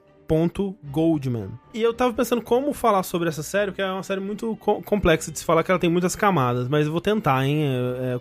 Goldman. 0.90 1.50
E 1.74 1.82
eu 1.82 1.92
tava 1.92 2.14
pensando 2.14 2.40
como 2.40 2.72
falar 2.72 3.02
sobre 3.02 3.28
essa 3.28 3.42
série, 3.42 3.70
porque 3.70 3.82
é 3.82 3.90
uma 3.92 4.02
série 4.02 4.20
muito 4.20 4.56
co- 4.56 4.80
complexa 4.82 5.30
de 5.30 5.38
se 5.38 5.44
falar 5.44 5.62
que 5.62 5.70
ela 5.70 5.78
tem 5.78 5.90
muitas 5.90 6.16
camadas, 6.16 6.68
mas 6.68 6.86
eu 6.86 6.92
vou 6.92 7.02
tentar, 7.02 7.44
hein? 7.46 7.62
É, 7.62 8.14
é, 8.14 8.20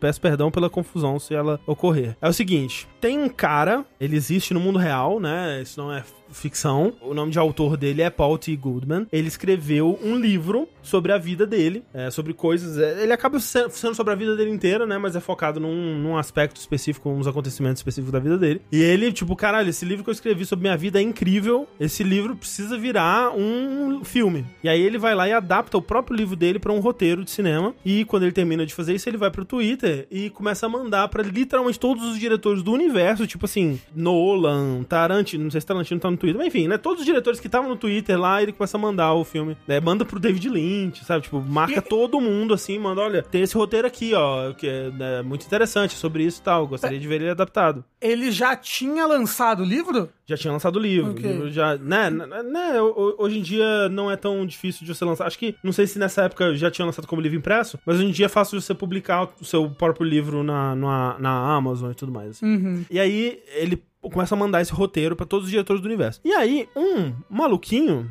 peço 0.00 0.20
perdão 0.20 0.50
pela 0.50 0.70
confusão 0.70 1.18
se 1.18 1.34
ela 1.34 1.60
ocorrer. 1.66 2.16
É 2.20 2.28
o 2.28 2.32
seguinte: 2.32 2.86
tem 3.00 3.18
um 3.18 3.28
cara, 3.28 3.84
ele 4.00 4.16
existe 4.16 4.52
no 4.54 4.60
mundo 4.60 4.78
real, 4.78 5.18
né? 5.20 5.60
Isso 5.62 5.80
não 5.80 5.92
é 5.92 6.02
ficção. 6.30 6.94
O 7.02 7.12
nome 7.12 7.30
de 7.30 7.38
autor 7.38 7.76
dele 7.76 8.00
é 8.00 8.08
Paul 8.08 8.38
T. 8.38 8.56
Goodman. 8.56 9.06
Ele 9.12 9.28
escreveu 9.28 9.98
um 10.02 10.16
livro 10.16 10.66
sobre 10.82 11.12
a 11.12 11.18
vida 11.18 11.46
dele, 11.46 11.84
é, 11.92 12.10
sobre 12.10 12.32
coisas. 12.32 12.78
é, 12.78 13.02
ele 13.02 13.12
acaba 13.12 13.38
se- 13.38 13.68
sendo 13.68 13.94
sobre 13.94 14.14
a 14.14 14.16
vida 14.16 14.34
dele 14.34 14.50
inteira, 14.50 14.86
né? 14.86 14.96
Mas 14.96 15.14
é 15.14 15.20
focado 15.20 15.60
num, 15.60 15.98
num 15.98 16.16
aspecto 16.16 16.56
específico, 16.56 17.10
uns 17.10 17.26
acontecimentos 17.26 17.80
específicos 17.80 18.12
da 18.12 18.18
vida 18.18 18.38
dele. 18.38 18.62
E 18.72 18.80
ele, 18.80 19.12
tipo, 19.12 19.36
caralho, 19.36 19.68
esse 19.68 19.84
livro 19.84 20.02
que 20.02 20.08
eu 20.08 20.14
escrevi 20.14 20.46
sobre 20.46 20.62
minha 20.62 20.76
vida 20.76 20.98
é 20.98 21.02
incrível. 21.02 21.68
Esse 21.78 22.02
livro 22.02 22.34
precisa 22.34 22.78
virar 22.78 23.30
um 23.36 24.02
filme. 24.02 24.46
E 24.64 24.70
aí 24.70 24.80
ele 24.80 24.96
vai 24.96 25.14
lá 25.14 25.28
e 25.28 25.32
adapta 25.34 25.76
o 25.76 25.82
próprio 25.82 26.16
livro 26.16 26.34
dele 26.34 26.58
pra 26.58 26.72
um 26.72 26.80
roteiro 26.80 27.24
de 27.24 27.30
cinema. 27.30 27.74
E 27.84 28.06
quando 28.06 28.22
ele 28.22 28.32
termina 28.32 28.64
de 28.64 28.74
fazer 28.74 28.94
isso, 28.94 29.06
ele 29.06 29.18
vai 29.18 29.30
pro 29.30 29.44
Twitter 29.44 29.61
e 30.10 30.30
começa 30.30 30.66
a 30.66 30.68
mandar 30.68 31.08
pra 31.08 31.22
literalmente 31.22 31.78
todos 31.78 32.04
os 32.04 32.18
diretores 32.18 32.62
do 32.62 32.72
universo, 32.72 33.26
tipo 33.26 33.44
assim, 33.46 33.80
Nolan, 33.94 34.82
Tarantino, 34.84 35.44
não 35.44 35.50
sei 35.50 35.60
se 35.60 35.66
Tarantino 35.66 36.00
tá 36.00 36.10
no 36.10 36.16
Twitter, 36.16 36.38
mas 36.38 36.48
enfim, 36.48 36.68
né? 36.68 36.76
Todos 36.78 37.00
os 37.00 37.06
diretores 37.06 37.40
que 37.40 37.46
estavam 37.46 37.68
no 37.70 37.76
Twitter 37.76 38.18
lá, 38.18 38.42
ele 38.42 38.52
começa 38.52 38.76
a 38.76 38.80
mandar 38.80 39.12
o 39.14 39.24
filme. 39.24 39.56
Né? 39.66 39.80
Manda 39.80 40.04
pro 40.04 40.18
David 40.20 40.48
Lynch, 40.48 41.04
sabe? 41.04 41.22
Tipo, 41.22 41.40
marca 41.40 41.78
E- 41.78 41.82
todo 41.82 42.20
mundo 42.20 42.54
assim, 42.54 42.78
manda, 42.78 43.00
olha, 43.00 43.22
tem 43.22 43.42
esse 43.42 43.54
roteiro 43.54 43.86
aqui, 43.86 44.12
ó, 44.14 44.52
que 44.52 44.66
é 44.66 44.90
né, 44.90 45.22
muito 45.22 45.46
interessante 45.46 45.94
sobre 45.94 46.24
isso 46.24 46.40
e 46.40 46.42
tal. 46.44 46.66
Gostaria 46.66 46.98
de 46.98 47.08
ver 47.08 47.20
ele 47.20 47.30
adaptado. 47.30 47.84
Ele 48.00 48.30
já 48.30 48.56
tinha 48.56 49.06
lançado 49.06 49.62
o 49.62 49.66
livro? 49.66 50.08
Já 50.26 50.36
tinha 50.36 50.52
lançado 50.52 50.76
o 50.76 50.78
livro. 50.78 51.10
Ok. 51.10 51.24
O 51.24 51.32
livro 51.32 51.50
já, 51.50 51.76
né, 51.76 52.08
né, 52.08 52.42
né, 52.44 52.80
ho- 52.80 53.16
hoje 53.18 53.38
em 53.38 53.42
dia 53.42 53.88
não 53.88 54.10
é 54.10 54.16
tão 54.16 54.46
difícil 54.46 54.86
de 54.86 54.94
você 54.94 55.04
lançar. 55.04 55.26
Acho 55.26 55.38
que, 55.38 55.56
não 55.64 55.72
sei 55.72 55.86
se 55.86 55.98
nessa 55.98 56.22
época 56.22 56.54
já 56.54 56.70
tinha 56.70 56.86
lançado 56.86 57.06
como 57.08 57.20
livro 57.20 57.36
impresso, 57.36 57.78
mas 57.84 57.96
hoje 57.96 58.06
em 58.06 58.10
dia 58.12 58.26
é 58.26 58.28
fácil 58.28 58.58
de 58.58 58.64
você 58.64 58.72
publicar 58.74 59.28
o 59.40 59.44
seu 59.44 59.68
próprio 59.70 60.06
livro 60.06 60.42
na, 60.44 60.74
na, 60.76 61.16
na 61.18 61.54
Amazon 61.56 61.90
e 61.90 61.94
tudo 61.94 62.12
mais. 62.12 62.30
assim. 62.30 62.46
Uhum. 62.46 62.84
E 62.90 63.00
aí 63.00 63.40
ele 63.56 63.82
começa 64.00 64.34
a 64.34 64.38
mandar 64.38 64.60
esse 64.60 64.72
roteiro 64.72 65.14
pra 65.14 65.26
todos 65.26 65.44
os 65.46 65.50
diretores 65.50 65.80
do 65.82 65.86
universo. 65.86 66.20
E 66.24 66.32
aí, 66.32 66.68
um 66.76 67.12
maluquinho, 67.30 68.10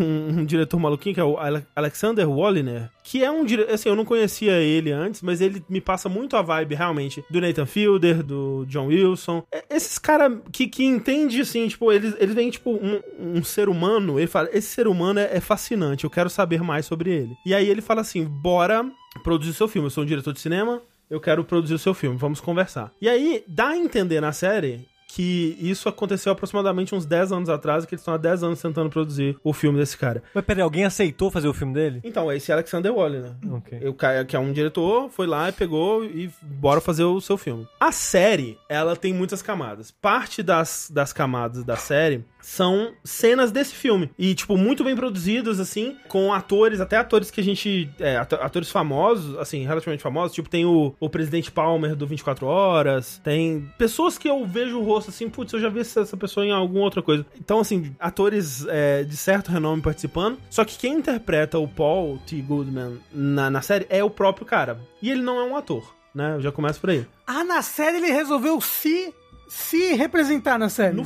um, 0.00 0.40
um 0.40 0.44
diretor 0.44 0.78
maluquinho, 0.78 1.14
que 1.14 1.20
é 1.20 1.24
o 1.24 1.36
Ale- 1.38 1.64
Alexander 1.74 2.28
Walliner, 2.28 2.90
que 3.04 3.22
é 3.22 3.30
um 3.30 3.44
diretor. 3.44 3.72
Assim, 3.74 3.88
eu 3.88 3.96
não 3.96 4.04
conhecia 4.04 4.52
ele 4.60 4.90
antes, 4.90 5.22
mas 5.22 5.40
ele 5.40 5.64
me 5.68 5.80
passa 5.80 6.08
muito 6.08 6.36
a 6.36 6.42
vibe, 6.42 6.74
realmente, 6.74 7.24
do 7.30 7.40
Nathan 7.40 7.66
Fielder, 7.66 8.22
do 8.22 8.64
John 8.66 8.86
Wilson. 8.86 9.42
É- 9.52 9.64
Esses 9.70 9.98
caras 9.98 10.38
que, 10.50 10.66
que 10.66 10.84
entende, 10.84 11.40
assim, 11.40 11.66
tipo, 11.68 11.92
eles, 11.92 12.14
eles 12.18 12.34
veem, 12.34 12.50
tipo, 12.50 12.70
um, 12.72 13.00
um 13.18 13.44
ser 13.44 13.68
humano, 13.68 14.18
ele 14.18 14.26
fala, 14.26 14.48
esse 14.52 14.68
ser 14.68 14.86
humano 14.88 15.20
é, 15.20 15.36
é 15.36 15.40
fascinante, 15.40 16.04
eu 16.04 16.10
quero 16.10 16.28
saber 16.30 16.62
mais 16.62 16.86
sobre 16.86 17.10
ele. 17.10 17.36
E 17.46 17.54
aí 17.54 17.68
ele 17.68 17.80
fala 17.80 18.00
assim, 18.00 18.24
bora 18.24 18.84
produzir 19.22 19.52
seu 19.54 19.68
filme. 19.68 19.86
Eu 19.86 19.90
sou 19.90 20.02
um 20.04 20.06
diretor 20.06 20.32
de 20.32 20.40
cinema, 20.40 20.80
eu 21.10 21.20
quero 21.20 21.44
produzir 21.44 21.74
o 21.74 21.78
seu 21.78 21.92
filme, 21.94 22.16
vamos 22.16 22.40
conversar. 22.40 22.90
E 23.00 23.08
aí, 23.08 23.44
dá 23.46 23.68
a 23.68 23.76
entender 23.76 24.20
na 24.20 24.32
série 24.32 24.86
que 25.14 25.58
isso 25.60 25.90
aconteceu 25.90 26.32
aproximadamente 26.32 26.94
uns 26.94 27.04
10 27.04 27.32
anos 27.32 27.48
atrás, 27.50 27.84
que 27.84 27.94
eles 27.94 28.00
estão 28.00 28.14
há 28.14 28.16
10 28.16 28.44
anos 28.44 28.62
tentando 28.62 28.88
produzir 28.88 29.36
o 29.44 29.52
filme 29.52 29.78
desse 29.78 29.96
cara. 29.96 30.22
Mas 30.34 30.42
peraí, 30.42 30.62
alguém 30.62 30.84
aceitou 30.86 31.30
fazer 31.30 31.48
o 31.48 31.52
filme 31.52 31.74
dele? 31.74 32.00
Então, 32.02 32.32
esse 32.32 32.50
é 32.50 32.54
Alexander 32.54 32.92
Waller, 32.94 33.22
né? 33.22 33.36
Ok. 33.50 33.88
O 33.88 33.92
cara 33.92 34.24
que 34.24 34.34
é 34.34 34.38
um 34.38 34.52
diretor, 34.52 35.10
foi 35.10 35.26
lá 35.26 35.50
e 35.50 35.52
pegou 35.52 36.02
e 36.02 36.30
bora 36.40 36.80
fazer 36.80 37.04
o 37.04 37.20
seu 37.20 37.36
filme. 37.36 37.68
A 37.78 37.92
série, 37.92 38.58
ela 38.70 38.96
tem 38.96 39.12
muitas 39.12 39.42
camadas. 39.42 39.90
Parte 39.90 40.42
das, 40.42 40.90
das 40.90 41.12
camadas 41.12 41.62
da 41.62 41.76
série 41.76 42.24
são 42.42 42.92
cenas 43.04 43.50
desse 43.52 43.74
filme. 43.74 44.10
E, 44.18 44.34
tipo, 44.34 44.56
muito 44.58 44.84
bem 44.84 44.94
produzidas, 44.96 45.60
assim, 45.60 45.96
com 46.08 46.32
atores, 46.32 46.80
até 46.80 46.96
atores 46.96 47.30
que 47.30 47.40
a 47.40 47.44
gente. 47.44 47.88
É, 47.98 48.16
ato- 48.16 48.34
atores 48.34 48.70
famosos, 48.70 49.38
assim, 49.38 49.64
relativamente 49.64 50.02
famosos. 50.02 50.34
Tipo, 50.34 50.48
tem 50.50 50.66
o, 50.66 50.94
o 51.00 51.08
presidente 51.08 51.50
Palmer 51.50 51.94
do 51.94 52.06
24 52.06 52.44
Horas. 52.46 53.20
Tem 53.22 53.70
pessoas 53.78 54.18
que 54.18 54.28
eu 54.28 54.44
vejo 54.44 54.78
o 54.78 54.82
rosto 54.82 55.10
assim, 55.10 55.30
putz, 55.30 55.52
eu 55.52 55.60
já 55.60 55.68
vi 55.68 55.80
essa, 55.80 56.16
pessoa 56.16 56.44
em 56.44 56.50
alguma 56.50 56.84
outra 56.84 57.00
coisa. 57.00 57.24
Então, 57.38 57.60
assim, 57.60 57.94
atores 57.98 58.66
é, 58.68 59.04
de 59.04 59.16
certo 59.16 59.50
renome 59.50 59.80
participando. 59.80 60.38
Só 60.50 60.64
que 60.64 60.76
quem 60.76 60.94
interpreta 60.94 61.58
o 61.58 61.68
Paul 61.68 62.18
T. 62.26 62.40
Goodman 62.42 62.98
na, 63.12 63.50
na 63.50 63.62
série 63.62 63.86
é 63.88 64.02
o 64.02 64.10
próprio 64.10 64.44
cara. 64.44 64.80
E 65.00 65.10
ele 65.10 65.22
não 65.22 65.38
é 65.38 65.44
um 65.44 65.56
ator, 65.56 65.94
né? 66.14 66.34
Eu 66.36 66.40
já 66.40 66.50
começo 66.50 66.80
por 66.80 66.90
aí. 66.90 67.06
Ah, 67.26 67.44
na 67.44 67.62
série 67.62 67.98
ele 67.98 68.10
resolveu 68.10 68.60
se, 68.60 69.14
se 69.48 69.94
representar 69.94 70.58
na 70.58 70.68
série. 70.68 70.96
No 70.96 71.04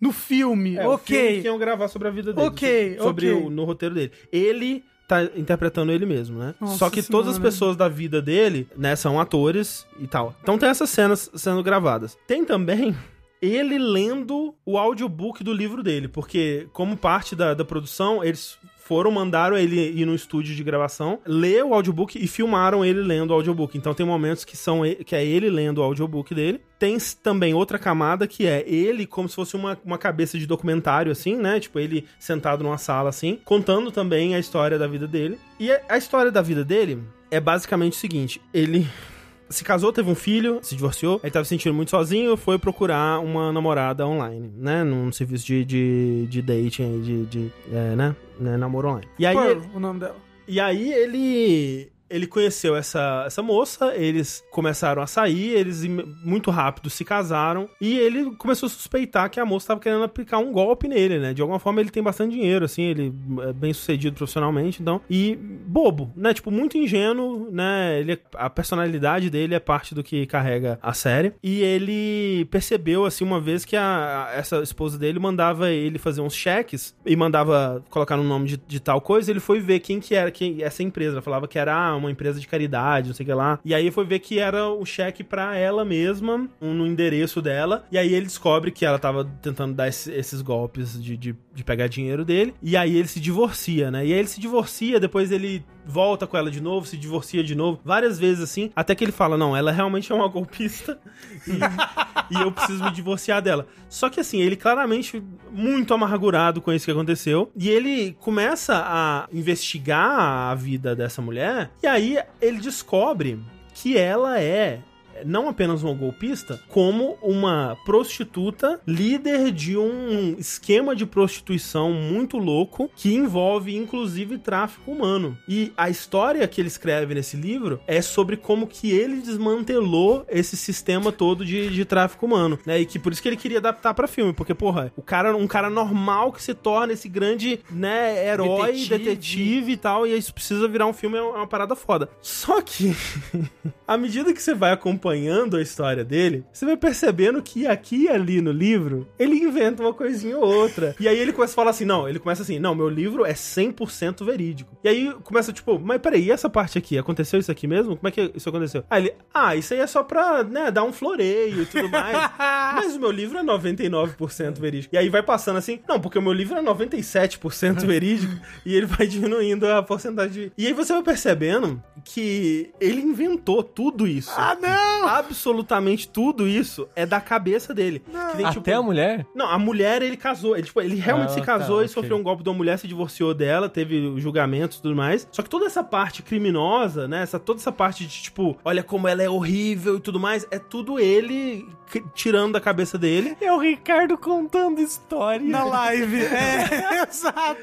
No, 0.00 0.12
filme. 0.12 0.76
É, 0.76 0.86
o 0.86 0.96
filme 0.98 1.22
ok. 1.22 1.40
que 1.42 1.46
iam 1.46 1.58
gravar 1.58 1.88
sobre 1.88 2.08
a 2.08 2.10
vida 2.10 2.32
dele. 2.32 2.46
Ok, 2.46 2.98
sobre 3.00 3.32
ok. 3.32 3.46
o 3.46 3.50
no 3.50 3.64
roteiro 3.64 3.94
dele. 3.94 4.12
Ele 4.30 4.84
tá 5.08 5.24
interpretando 5.34 5.90
ele 5.90 6.04
mesmo, 6.04 6.38
né? 6.38 6.54
Nossa 6.60 6.76
Só 6.76 6.90
que 6.90 7.02
todas 7.02 7.28
as 7.28 7.36
Senhora. 7.36 7.50
pessoas 7.50 7.76
da 7.76 7.88
vida 7.88 8.20
dele, 8.20 8.68
né, 8.76 8.94
são 8.94 9.18
atores 9.18 9.86
e 9.98 10.06
tal. 10.06 10.34
Então 10.42 10.58
tem 10.58 10.68
essas 10.68 10.90
cenas 10.90 11.30
sendo 11.34 11.62
gravadas. 11.62 12.16
Tem 12.26 12.44
também 12.44 12.94
ele 13.40 13.78
lendo 13.78 14.54
o 14.66 14.76
audiobook 14.76 15.42
do 15.42 15.52
livro 15.52 15.82
dele, 15.82 16.08
porque 16.08 16.68
como 16.72 16.96
parte 16.96 17.34
da, 17.34 17.54
da 17.54 17.64
produção, 17.64 18.22
eles 18.22 18.58
foram, 18.88 19.10
mandaram 19.10 19.58
ele 19.58 19.78
ir 19.78 20.06
no 20.06 20.14
estúdio 20.14 20.56
de 20.56 20.64
gravação, 20.64 21.20
ler 21.26 21.62
o 21.62 21.74
audiobook 21.74 22.18
e 22.18 22.26
filmaram 22.26 22.82
ele 22.82 23.02
lendo 23.02 23.30
o 23.32 23.34
audiobook. 23.34 23.76
Então 23.76 23.92
tem 23.92 24.06
momentos 24.06 24.46
que 24.46 24.56
são 24.56 24.80
que 25.04 25.14
é 25.14 25.22
ele 25.22 25.50
lendo 25.50 25.78
o 25.78 25.82
audiobook 25.82 26.34
dele. 26.34 26.62
Tem 26.78 26.96
também 27.22 27.52
outra 27.52 27.78
camada 27.78 28.26
que 28.26 28.46
é 28.46 28.64
ele 28.66 29.06
como 29.06 29.28
se 29.28 29.34
fosse 29.34 29.54
uma, 29.56 29.78
uma 29.84 29.98
cabeça 29.98 30.38
de 30.38 30.46
documentário, 30.46 31.12
assim, 31.12 31.36
né? 31.36 31.60
Tipo, 31.60 31.78
ele 31.78 32.06
sentado 32.18 32.64
numa 32.64 32.78
sala, 32.78 33.10
assim, 33.10 33.38
contando 33.44 33.92
também 33.92 34.34
a 34.34 34.38
história 34.38 34.78
da 34.78 34.86
vida 34.86 35.06
dele. 35.06 35.38
E 35.60 35.70
a 35.70 35.98
história 35.98 36.30
da 36.32 36.40
vida 36.40 36.64
dele 36.64 37.02
é 37.30 37.38
basicamente 37.38 37.92
o 37.92 37.96
seguinte: 37.96 38.40
ele 38.54 38.86
se 39.50 39.64
casou, 39.64 39.92
teve 39.92 40.10
um 40.10 40.14
filho, 40.14 40.58
se 40.62 40.74
divorciou, 40.74 41.20
aí 41.22 41.30
tava 41.30 41.44
se 41.44 41.50
sentindo 41.50 41.74
muito 41.74 41.90
sozinho, 41.90 42.36
foi 42.36 42.58
procurar 42.58 43.20
uma 43.20 43.52
namorada 43.52 44.06
online, 44.06 44.50
né? 44.56 44.84
Num 44.84 45.10
serviço 45.12 45.46
de, 45.46 45.64
de, 45.64 46.26
de 46.28 46.42
dating, 46.42 46.82
aí, 46.84 47.00
de, 47.00 47.26
de 47.26 47.52
é, 47.72 47.96
né? 47.96 48.16
né? 48.38 48.56
Namoro 48.56 48.88
online. 48.88 49.08
E 49.18 49.24
aí, 49.26 49.36
ele- 49.36 49.60
o 49.74 49.80
nome 49.80 50.00
dela. 50.00 50.16
e 50.46 50.60
aí 50.60 50.92
ele 50.92 51.90
ele 52.10 52.26
conheceu 52.26 52.76
essa, 52.76 53.24
essa 53.26 53.42
moça, 53.42 53.94
eles 53.94 54.42
começaram 54.50 55.02
a 55.02 55.06
sair, 55.06 55.50
eles 55.50 55.84
muito 56.24 56.50
rápido 56.50 56.88
se 56.90 57.04
casaram 57.04 57.68
e 57.80 57.98
ele 57.98 58.30
começou 58.36 58.66
a 58.66 58.70
suspeitar 58.70 59.30
que 59.30 59.38
a 59.40 59.44
moça 59.46 59.64
estava 59.64 59.80
querendo 59.80 60.04
aplicar 60.04 60.38
um 60.38 60.52
golpe 60.52 60.88
nele, 60.88 61.18
né? 61.18 61.32
De 61.34 61.42
alguma 61.42 61.58
forma 61.58 61.80
ele 61.80 61.90
tem 61.90 62.02
bastante 62.02 62.32
dinheiro, 62.34 62.64
assim, 62.64 62.82
ele 62.82 63.12
é 63.48 63.52
bem 63.52 63.72
sucedido 63.72 64.16
profissionalmente, 64.16 64.80
então. 64.80 65.00
E 65.08 65.36
bobo, 65.36 66.12
né? 66.16 66.32
Tipo, 66.34 66.50
muito 66.50 66.76
ingênuo, 66.78 67.48
né? 67.50 67.98
Ele, 68.00 68.18
a 68.34 68.48
personalidade 68.50 69.30
dele 69.30 69.54
é 69.54 69.60
parte 69.60 69.94
do 69.94 70.02
que 70.02 70.26
carrega 70.26 70.78
a 70.82 70.92
série. 70.92 71.32
E 71.42 71.60
ele 71.62 72.44
percebeu, 72.46 73.04
assim, 73.04 73.24
uma 73.24 73.40
vez 73.40 73.64
que 73.64 73.76
a, 73.76 74.28
a- 74.30 74.32
essa 74.34 74.62
esposa 74.62 74.98
dele 74.98 75.18
mandava 75.18 75.70
ele 75.70 75.98
fazer 75.98 76.20
uns 76.20 76.34
cheques 76.34 76.94
e 77.04 77.14
mandava 77.16 77.84
colocar 77.90 78.16
no 78.16 78.24
nome 78.24 78.46
de, 78.48 78.56
de 78.56 78.80
tal 78.80 79.00
coisa. 79.00 79.30
Ele 79.30 79.40
foi 79.40 79.60
ver 79.60 79.80
quem 79.80 80.00
que 80.00 80.14
era 80.14 80.30
quem, 80.30 80.62
essa 80.62 80.82
empresa. 80.82 81.12
Ela 81.14 81.22
falava 81.22 81.48
que 81.48 81.58
era 81.58 81.74
uma 81.98 82.10
empresa 82.10 82.40
de 82.40 82.46
caridade, 82.48 83.08
não 83.08 83.14
sei 83.14 83.24
o 83.24 83.26
que 83.26 83.34
lá. 83.34 83.58
E 83.64 83.74
aí 83.74 83.90
foi 83.90 84.04
ver 84.04 84.18
que 84.20 84.38
era 84.38 84.68
o 84.68 84.84
cheque 84.84 85.22
pra 85.24 85.56
ela 85.56 85.84
mesma, 85.84 86.48
um, 86.60 86.74
no 86.74 86.86
endereço 86.86 87.42
dela. 87.42 87.84
E 87.92 87.98
aí 87.98 88.12
ele 88.14 88.26
descobre 88.26 88.70
que 88.70 88.84
ela 88.84 88.98
tava 88.98 89.24
tentando 89.42 89.74
dar 89.74 89.88
esse- 89.88 90.12
esses 90.12 90.40
golpes 90.42 91.02
de, 91.02 91.16
de, 91.16 91.34
de 91.54 91.64
pegar 91.64 91.86
dinheiro 91.88 92.24
dele. 92.24 92.54
E 92.62 92.76
aí 92.76 92.96
ele 92.96 93.08
se 93.08 93.20
divorcia, 93.20 93.90
né? 93.90 94.06
E 94.06 94.12
aí 94.12 94.18
ele 94.18 94.28
se 94.28 94.40
divorcia, 94.40 94.98
depois 95.00 95.30
ele 95.32 95.64
volta 95.88 96.26
com 96.26 96.36
ela 96.36 96.50
de 96.50 96.60
novo, 96.60 96.86
se 96.86 96.98
divorcia 96.98 97.42
de 97.42 97.54
novo, 97.54 97.80
várias 97.82 98.18
vezes 98.18 98.44
assim, 98.44 98.70
até 98.76 98.94
que 98.94 99.02
ele 99.02 99.12
fala: 99.12 99.38
Não, 99.38 99.56
ela 99.56 99.72
realmente 99.72 100.12
é 100.12 100.14
uma 100.14 100.28
golpista 100.28 101.00
e, 101.46 102.36
e 102.36 102.42
eu 102.42 102.52
preciso 102.52 102.84
me 102.84 102.92
divorciar 102.92 103.40
dela. 103.40 103.66
Só 103.88 104.10
que 104.10 104.20
assim, 104.20 104.40
ele 104.40 104.54
claramente 104.54 105.22
muito 105.50 105.94
amargurado 105.94 106.60
com 106.60 106.70
isso 106.72 106.84
que 106.84 106.92
aconteceu, 106.92 107.50
e 107.56 107.70
ele 107.70 108.12
começa 108.20 108.84
a 108.86 109.26
investigar 109.32 110.50
a 110.50 110.54
vida 110.54 110.94
dessa 110.94 111.22
mulher, 111.22 111.70
e 111.82 111.86
aí 111.86 112.18
ele 112.40 112.58
descobre 112.58 113.40
que 113.72 113.96
ela 113.96 114.38
é 114.40 114.80
não 115.24 115.48
apenas 115.48 115.82
uma 115.82 115.94
golpista, 115.94 116.60
como 116.68 117.18
uma 117.22 117.76
prostituta 117.84 118.80
líder 118.86 119.50
de 119.50 119.76
um 119.76 120.36
esquema 120.38 120.94
de 120.94 121.06
prostituição 121.06 121.92
muito 121.92 122.38
louco 122.38 122.90
que 122.94 123.14
envolve 123.14 123.76
inclusive 123.76 124.38
tráfico 124.38 124.90
humano. 124.90 125.36
E 125.48 125.72
a 125.76 125.90
história 125.90 126.46
que 126.46 126.60
ele 126.60 126.68
escreve 126.68 127.14
nesse 127.14 127.36
livro 127.36 127.80
é 127.86 128.00
sobre 128.00 128.36
como 128.36 128.66
que 128.66 128.90
ele 128.90 129.20
desmantelou 129.20 130.24
esse 130.28 130.56
sistema 130.56 131.12
todo 131.12 131.44
de, 131.44 131.70
de 131.70 131.84
tráfico 131.84 132.26
humano, 132.26 132.58
né? 132.64 132.80
E 132.80 132.86
que 132.86 132.98
por 132.98 133.12
isso 133.12 133.22
que 133.22 133.28
ele 133.28 133.36
queria 133.36 133.58
adaptar 133.58 133.94
pra 133.94 134.06
filme, 134.08 134.32
porque 134.32 134.54
porra, 134.54 134.92
o 134.96 135.02
cara 135.02 135.36
um 135.36 135.46
cara 135.46 135.70
normal 135.70 136.32
que 136.32 136.42
se 136.42 136.54
torna 136.54 136.92
esse 136.92 137.08
grande, 137.08 137.60
né, 137.70 138.26
herói, 138.26 138.72
Detetive. 138.72 138.98
detetive, 138.98 139.72
e 139.72 139.76
tal, 139.76 140.06
e 140.06 140.16
isso 140.16 140.32
precisa 140.32 140.66
virar 140.68 140.86
um 140.86 140.92
filme 140.92 141.16
é 141.16 141.22
uma 141.22 141.46
parada 141.46 141.74
foda. 141.76 142.08
Só 142.20 142.60
que 142.60 142.94
à 143.86 143.96
medida 143.96 144.32
que 144.32 144.42
você 144.42 144.54
vai 144.54 144.72
acompanhando 144.72 145.07
a 145.10 145.62
história 145.62 146.04
dele, 146.04 146.44
você 146.52 146.64
vai 146.64 146.76
percebendo 146.76 147.42
que 147.42 147.66
aqui 147.66 148.04
e 148.04 148.08
ali 148.08 148.40
no 148.40 148.52
livro, 148.52 149.08
ele 149.18 149.36
inventa 149.36 149.82
uma 149.82 149.92
coisinha 149.92 150.38
ou 150.38 150.44
outra. 150.44 150.94
E 151.00 151.08
aí 151.08 151.18
ele 151.18 151.32
começa 151.32 151.52
a 151.52 151.56
falar 151.56 151.70
assim, 151.70 151.84
não, 151.84 152.08
ele 152.08 152.18
começa 152.18 152.42
assim, 152.42 152.58
não, 152.58 152.74
meu 152.74 152.88
livro 152.88 153.24
é 153.24 153.32
100% 153.32 154.24
verídico. 154.24 154.76
E 154.82 154.88
aí 154.88 155.14
começa 155.24 155.52
tipo, 155.52 155.78
mas 155.78 156.00
peraí, 156.00 156.24
e 156.24 156.30
essa 156.30 156.48
parte 156.48 156.78
aqui? 156.78 156.98
Aconteceu 156.98 157.38
isso 157.40 157.50
aqui 157.50 157.66
mesmo? 157.66 157.96
Como 157.96 158.08
é 158.08 158.10
que 158.10 158.32
isso 158.34 158.48
aconteceu? 158.48 158.84
Aí 158.90 159.04
ele, 159.04 159.14
ah, 159.32 159.56
isso 159.56 159.74
aí 159.74 159.80
é 159.80 159.86
só 159.86 160.02
pra, 160.02 160.42
né, 160.44 160.70
dar 160.70 160.84
um 160.84 160.92
floreio 160.92 161.62
e 161.62 161.66
tudo 161.66 161.88
mais. 161.88 162.16
mas 162.74 162.96
o 162.96 163.00
meu 163.00 163.10
livro 163.10 163.38
é 163.38 163.42
99% 163.42 164.58
verídico. 164.58 164.94
E 164.94 164.98
aí 164.98 165.08
vai 165.08 165.22
passando 165.22 165.56
assim, 165.56 165.80
não, 165.88 166.00
porque 166.00 166.18
o 166.18 166.22
meu 166.22 166.32
livro 166.32 166.56
é 166.56 166.62
97% 166.62 167.86
verídico. 167.86 168.32
e 168.64 168.74
ele 168.74 168.86
vai 168.86 169.06
diminuindo 169.06 169.66
a 169.66 169.82
porcentagem 169.82 170.32
de... 170.32 170.52
E 170.56 170.66
aí 170.66 170.72
você 170.72 170.92
vai 170.92 171.02
percebendo 171.02 171.82
que 172.04 172.70
ele 172.80 173.00
inventou 173.00 173.62
tudo 173.62 174.06
isso. 174.06 174.30
Ah, 174.36 174.56
não! 174.60 174.97
Absolutamente 175.06 176.08
tudo 176.08 176.48
isso 176.48 176.88
é 176.96 177.04
da 177.06 177.20
cabeça 177.20 177.74
dele. 177.74 178.00
Que 178.00 178.36
nem, 178.36 178.46
tipo, 178.48 178.60
Até 178.60 178.74
a 178.74 178.82
mulher? 178.82 179.26
Não, 179.34 179.46
a 179.48 179.58
mulher 179.58 180.02
ele 180.02 180.16
casou. 180.16 180.56
Ele, 180.56 180.66
tipo, 180.66 180.80
ele 180.80 180.96
realmente 180.96 181.30
Ah, 181.30 181.34
se 181.34 181.40
tá, 181.40 181.46
casou 181.46 181.76
e 181.82 181.84
ok. 181.84 181.88
sofreu 181.88 182.16
um 182.16 182.22
golpe 182.22 182.42
de 182.42 182.48
uma 182.48 182.56
mulher, 182.56 182.78
se 182.78 182.86
divorciou 182.88 183.34
dela, 183.34 183.68
teve 183.68 184.18
julgamentos 184.20 184.78
e 184.78 184.82
tudo 184.82 184.96
mais. 184.96 185.28
Só 185.30 185.42
que 185.42 185.50
toda 185.50 185.66
essa 185.66 185.82
parte 185.84 186.22
criminosa, 186.22 187.06
né? 187.08 187.22
Essa, 187.22 187.38
toda 187.38 187.60
essa 187.60 187.72
parte 187.72 188.06
de, 188.06 188.22
tipo, 188.22 188.56
olha 188.64 188.82
como 188.82 189.06
ela 189.08 189.22
é 189.22 189.28
horrível 189.28 189.96
e 189.96 190.00
tudo 190.00 190.18
mais, 190.20 190.46
é 190.50 190.58
tudo 190.58 190.98
ele 190.98 191.68
tirando 192.14 192.52
da 192.52 192.60
cabeça 192.60 192.98
dele. 192.98 193.36
É 193.40 193.52
o 193.52 193.58
Ricardo 193.58 194.16
contando 194.18 194.80
história. 194.80 195.44
Na 195.46 195.64
live. 195.64 196.16
É, 196.22 197.02
exato. 197.08 197.60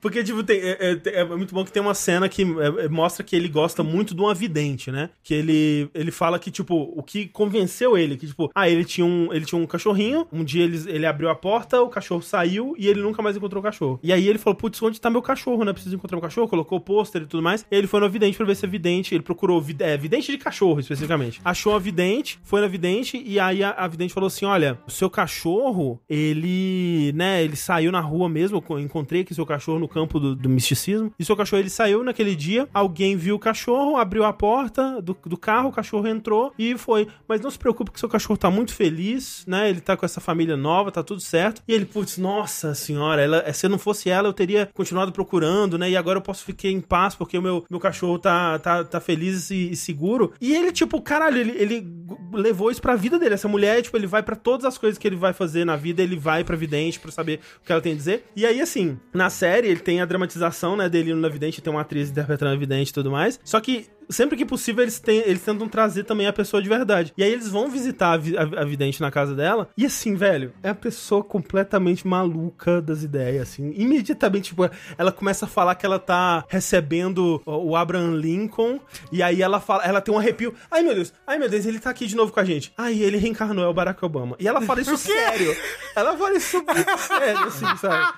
Porque, 0.00 0.22
tipo, 0.24 0.42
tem, 0.42 0.58
é, 0.60 0.92
é- 1.04 1.20
é 1.20 1.24
muito 1.24 1.54
bom 1.54 1.64
que 1.64 1.72
tem 1.72 1.82
uma 1.82 1.94
cena 1.94 2.28
que 2.28 2.42
é, 2.42 2.84
é, 2.84 2.88
mostra 2.88 3.24
que 3.24 3.34
ele 3.36 3.48
gosta 3.48 3.82
muito 3.82 4.14
de 4.14 4.20
uma 4.20 4.34
vidente, 4.34 4.90
né? 4.90 5.10
Que 5.22 5.34
ele, 5.34 5.88
ele 5.94 6.10
fala 6.10 6.38
que, 6.38 6.50
tipo, 6.50 6.92
o 6.96 7.02
que 7.02 7.26
convenceu 7.28 7.96
ele, 7.96 8.16
que, 8.16 8.26
tipo, 8.26 8.50
ah, 8.54 8.68
ele 8.68 8.84
tinha 8.84 9.04
um, 9.06 9.32
ele 9.32 9.44
tinha 9.44 9.60
um 9.60 9.66
cachorrinho, 9.66 10.26
um 10.32 10.42
dia 10.44 10.64
ele, 10.64 10.82
ele 10.88 11.06
abriu 11.06 11.28
a 11.28 11.34
porta, 11.34 11.80
o 11.82 11.88
cachorro 11.88 12.22
saiu 12.22 12.74
e 12.78 12.86
ele 12.88 13.00
nunca 13.00 13.22
mais 13.22 13.36
encontrou 13.36 13.60
o 13.60 13.62
cachorro. 13.64 14.00
E 14.02 14.12
aí 14.12 14.28
ele 14.28 14.38
falou, 14.38 14.56
putz, 14.56 14.82
onde 14.82 15.00
tá 15.00 15.10
meu 15.10 15.22
cachorro, 15.22 15.64
né? 15.64 15.72
Preciso 15.72 15.94
encontrar 15.96 16.16
meu 16.16 16.22
cachorro, 16.22 16.48
colocou 16.48 16.78
o 16.78 16.80
pôster 16.80 17.22
e 17.22 17.26
tudo 17.26 17.42
mais. 17.42 17.64
E 17.70 17.76
ele 17.76 17.86
foi 17.86 18.00
no 18.00 18.08
vidente 18.08 18.36
pra 18.36 18.46
ver 18.46 18.56
se 18.56 18.64
é 18.64 18.68
vidente, 18.68 19.14
ele 19.14 19.22
procurou, 19.22 19.60
vid- 19.60 19.80
é, 19.82 19.96
vidente 19.96 20.30
de 20.32 20.38
cachorro, 20.38 20.80
especificamente. 20.80 21.40
Achou 21.44 21.74
a 21.74 21.78
vidente, 21.78 22.38
foi 22.44 22.60
na 22.60 22.66
vidente 22.66 23.22
e 23.24 23.38
aí 23.38 23.51
a, 23.60 23.70
a 23.70 23.88
vidente 23.88 24.14
falou 24.14 24.28
assim, 24.28 24.44
olha, 24.44 24.78
o 24.86 24.90
seu 24.90 25.10
cachorro, 25.10 26.00
ele, 26.08 27.12
né, 27.16 27.42
ele 27.42 27.56
saiu 27.56 27.90
na 27.90 27.98
rua 27.98 28.28
mesmo, 28.28 28.62
eu 28.70 28.78
encontrei 28.78 29.22
aqui 29.22 29.34
seu 29.34 29.44
cachorro 29.44 29.80
no 29.80 29.88
campo 29.88 30.20
do, 30.20 30.36
do 30.36 30.48
misticismo, 30.48 31.12
e 31.18 31.24
seu 31.24 31.36
cachorro, 31.36 31.60
ele 31.60 31.70
saiu 31.70 32.04
naquele 32.04 32.36
dia, 32.36 32.68
alguém 32.72 33.16
viu 33.16 33.34
o 33.34 33.38
cachorro, 33.40 33.96
abriu 33.96 34.24
a 34.24 34.32
porta 34.32 35.02
do, 35.02 35.16
do 35.26 35.36
carro, 35.36 35.70
o 35.70 35.72
cachorro 35.72 36.06
entrou 36.06 36.52
e 36.56 36.78
foi. 36.78 37.08
Mas 37.26 37.40
não 37.40 37.50
se 37.50 37.58
preocupe 37.58 37.90
que 37.90 37.98
seu 37.98 38.08
cachorro 38.08 38.36
tá 38.36 38.48
muito 38.50 38.72
feliz, 38.72 39.44
né, 39.46 39.68
ele 39.68 39.80
tá 39.80 39.96
com 39.96 40.06
essa 40.06 40.20
família 40.20 40.56
nova, 40.56 40.92
tá 40.92 41.02
tudo 41.02 41.20
certo. 41.20 41.62
E 41.66 41.72
ele, 41.72 41.86
putz, 41.86 42.18
nossa 42.18 42.74
senhora, 42.74 43.22
ela, 43.22 43.52
se 43.52 43.66
eu 43.66 43.70
não 43.70 43.78
fosse 43.78 44.08
ela, 44.08 44.28
eu 44.28 44.32
teria 44.32 44.68
continuado 44.72 45.10
procurando, 45.10 45.76
né, 45.76 45.90
e 45.90 45.96
agora 45.96 46.18
eu 46.18 46.22
posso 46.22 46.44
ficar 46.44 46.68
em 46.68 46.80
paz 46.80 47.14
porque 47.14 47.36
o 47.36 47.42
meu, 47.42 47.64
meu 47.68 47.80
cachorro 47.80 48.18
tá, 48.18 48.58
tá, 48.58 48.84
tá 48.84 49.00
feliz 49.00 49.50
e, 49.50 49.70
e 49.70 49.76
seguro. 49.76 50.32
E 50.40 50.54
ele, 50.54 50.70
tipo, 50.70 51.00
caralho, 51.00 51.38
ele, 51.38 51.52
ele 51.56 51.86
levou 52.32 52.70
isso 52.70 52.80
pra 52.80 52.94
vida 52.94 53.18
dele. 53.18 53.34
Essa 53.42 53.48
mulher, 53.48 53.82
tipo, 53.82 53.96
ele 53.96 54.06
vai 54.06 54.22
pra 54.22 54.36
todas 54.36 54.64
as 54.64 54.78
coisas 54.78 54.96
que 54.96 55.08
ele 55.08 55.16
vai 55.16 55.32
fazer 55.32 55.64
na 55.64 55.74
vida, 55.74 56.00
ele 56.00 56.16
vai 56.16 56.44
pra 56.44 56.54
vidente 56.54 57.00
pra 57.00 57.10
saber 57.10 57.40
o 57.60 57.66
que 57.66 57.72
ela 57.72 57.80
tem 57.80 57.92
a 57.92 57.96
dizer. 57.96 58.24
E 58.36 58.46
aí, 58.46 58.60
assim, 58.60 58.96
na 59.12 59.28
série, 59.30 59.66
ele 59.66 59.80
tem 59.80 60.00
a 60.00 60.04
dramatização, 60.04 60.76
né, 60.76 60.88
dele 60.88 61.12
na 61.12 61.28
vidente, 61.28 61.60
tem 61.60 61.72
uma 61.72 61.80
atriz 61.80 62.08
interpretando 62.08 62.52
a 62.52 62.56
vidente 62.56 62.90
e 62.90 62.94
tudo 62.94 63.10
mais. 63.10 63.40
Só 63.42 63.60
que 63.60 63.88
sempre 64.08 64.36
que 64.36 64.44
possível 64.44 64.82
eles, 64.82 64.98
têm, 64.98 65.18
eles 65.26 65.42
tentam 65.42 65.68
trazer 65.68 66.04
também 66.04 66.26
a 66.26 66.32
pessoa 66.32 66.62
de 66.62 66.68
verdade. 66.68 67.12
E 67.16 67.22
aí 67.22 67.32
eles 67.32 67.48
vão 67.48 67.68
visitar 67.70 68.12
a, 68.12 68.16
vi- 68.16 68.36
a- 68.36 68.42
a 68.42 68.64
vidente 68.64 69.00
na 69.00 69.10
casa 69.10 69.34
dela. 69.34 69.68
E 69.76 69.86
assim, 69.86 70.14
velho, 70.14 70.52
é 70.62 70.68
a 70.70 70.74
pessoa 70.74 71.22
completamente 71.24 72.06
maluca 72.06 72.80
das 72.82 73.02
ideias, 73.02 73.42
assim. 73.48 73.72
Imediatamente, 73.76 74.50
tipo, 74.50 74.68
ela 74.98 75.12
começa 75.12 75.44
a 75.44 75.48
falar 75.48 75.74
que 75.74 75.84
ela 75.86 75.98
tá 75.98 76.44
recebendo 76.48 77.40
o 77.46 77.76
Abraham 77.76 78.16
Lincoln. 78.16 78.80
E 79.10 79.22
aí 79.22 79.42
ela 79.42 79.60
fala, 79.60 79.84
ela 79.84 80.00
tem 80.00 80.14
um 80.14 80.18
arrepio. 80.18 80.54
Ai, 80.70 80.82
meu 80.82 80.94
Deus, 80.94 81.12
ai, 81.26 81.38
meu 81.38 81.48
Deus, 81.48 81.64
ele 81.66 81.78
tá 81.78 81.90
aqui 81.90 82.06
de 82.06 82.16
novo 82.16 82.32
com 82.32 82.40
a 82.40 82.44
gente. 82.44 82.72
Ai, 82.76 82.98
ele 82.98 83.16
reencarnou, 83.16 83.64
é 83.64 83.68
o 83.68 83.74
Barack 83.74 84.04
Obama. 84.04 84.36
E 84.38 84.46
ela 84.48 84.60
fala 84.62 84.80
isso 84.80 84.96
sério. 84.98 85.54
Ela 85.94 86.16
fala 86.16 86.36
isso 86.36 86.56
muito 86.56 86.98
sério, 86.98 87.44
assim, 87.44 87.76
sabe? 87.76 88.12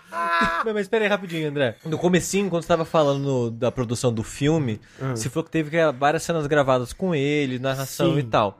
Mas 0.66 0.76
espera 0.82 1.04
aí 1.04 1.08
rapidinho, 1.10 1.48
André. 1.48 1.76
No 1.84 1.98
comecinho, 1.98 2.48
quando 2.48 2.62
você 2.62 2.68
tava 2.68 2.84
falando 2.84 3.50
da 3.50 3.70
produção 3.70 4.12
do 4.12 4.22
filme, 4.22 4.80
você 5.14 5.28
falou 5.28 5.44
que 5.44 5.50
teve 5.50 5.70
que- 5.70 5.73
várias 5.98 6.22
cenas 6.22 6.46
gravadas 6.46 6.92
com 6.92 7.14
ele, 7.14 7.58
narração 7.58 8.12
Sim. 8.14 8.18
e 8.18 8.22
tal. 8.22 8.58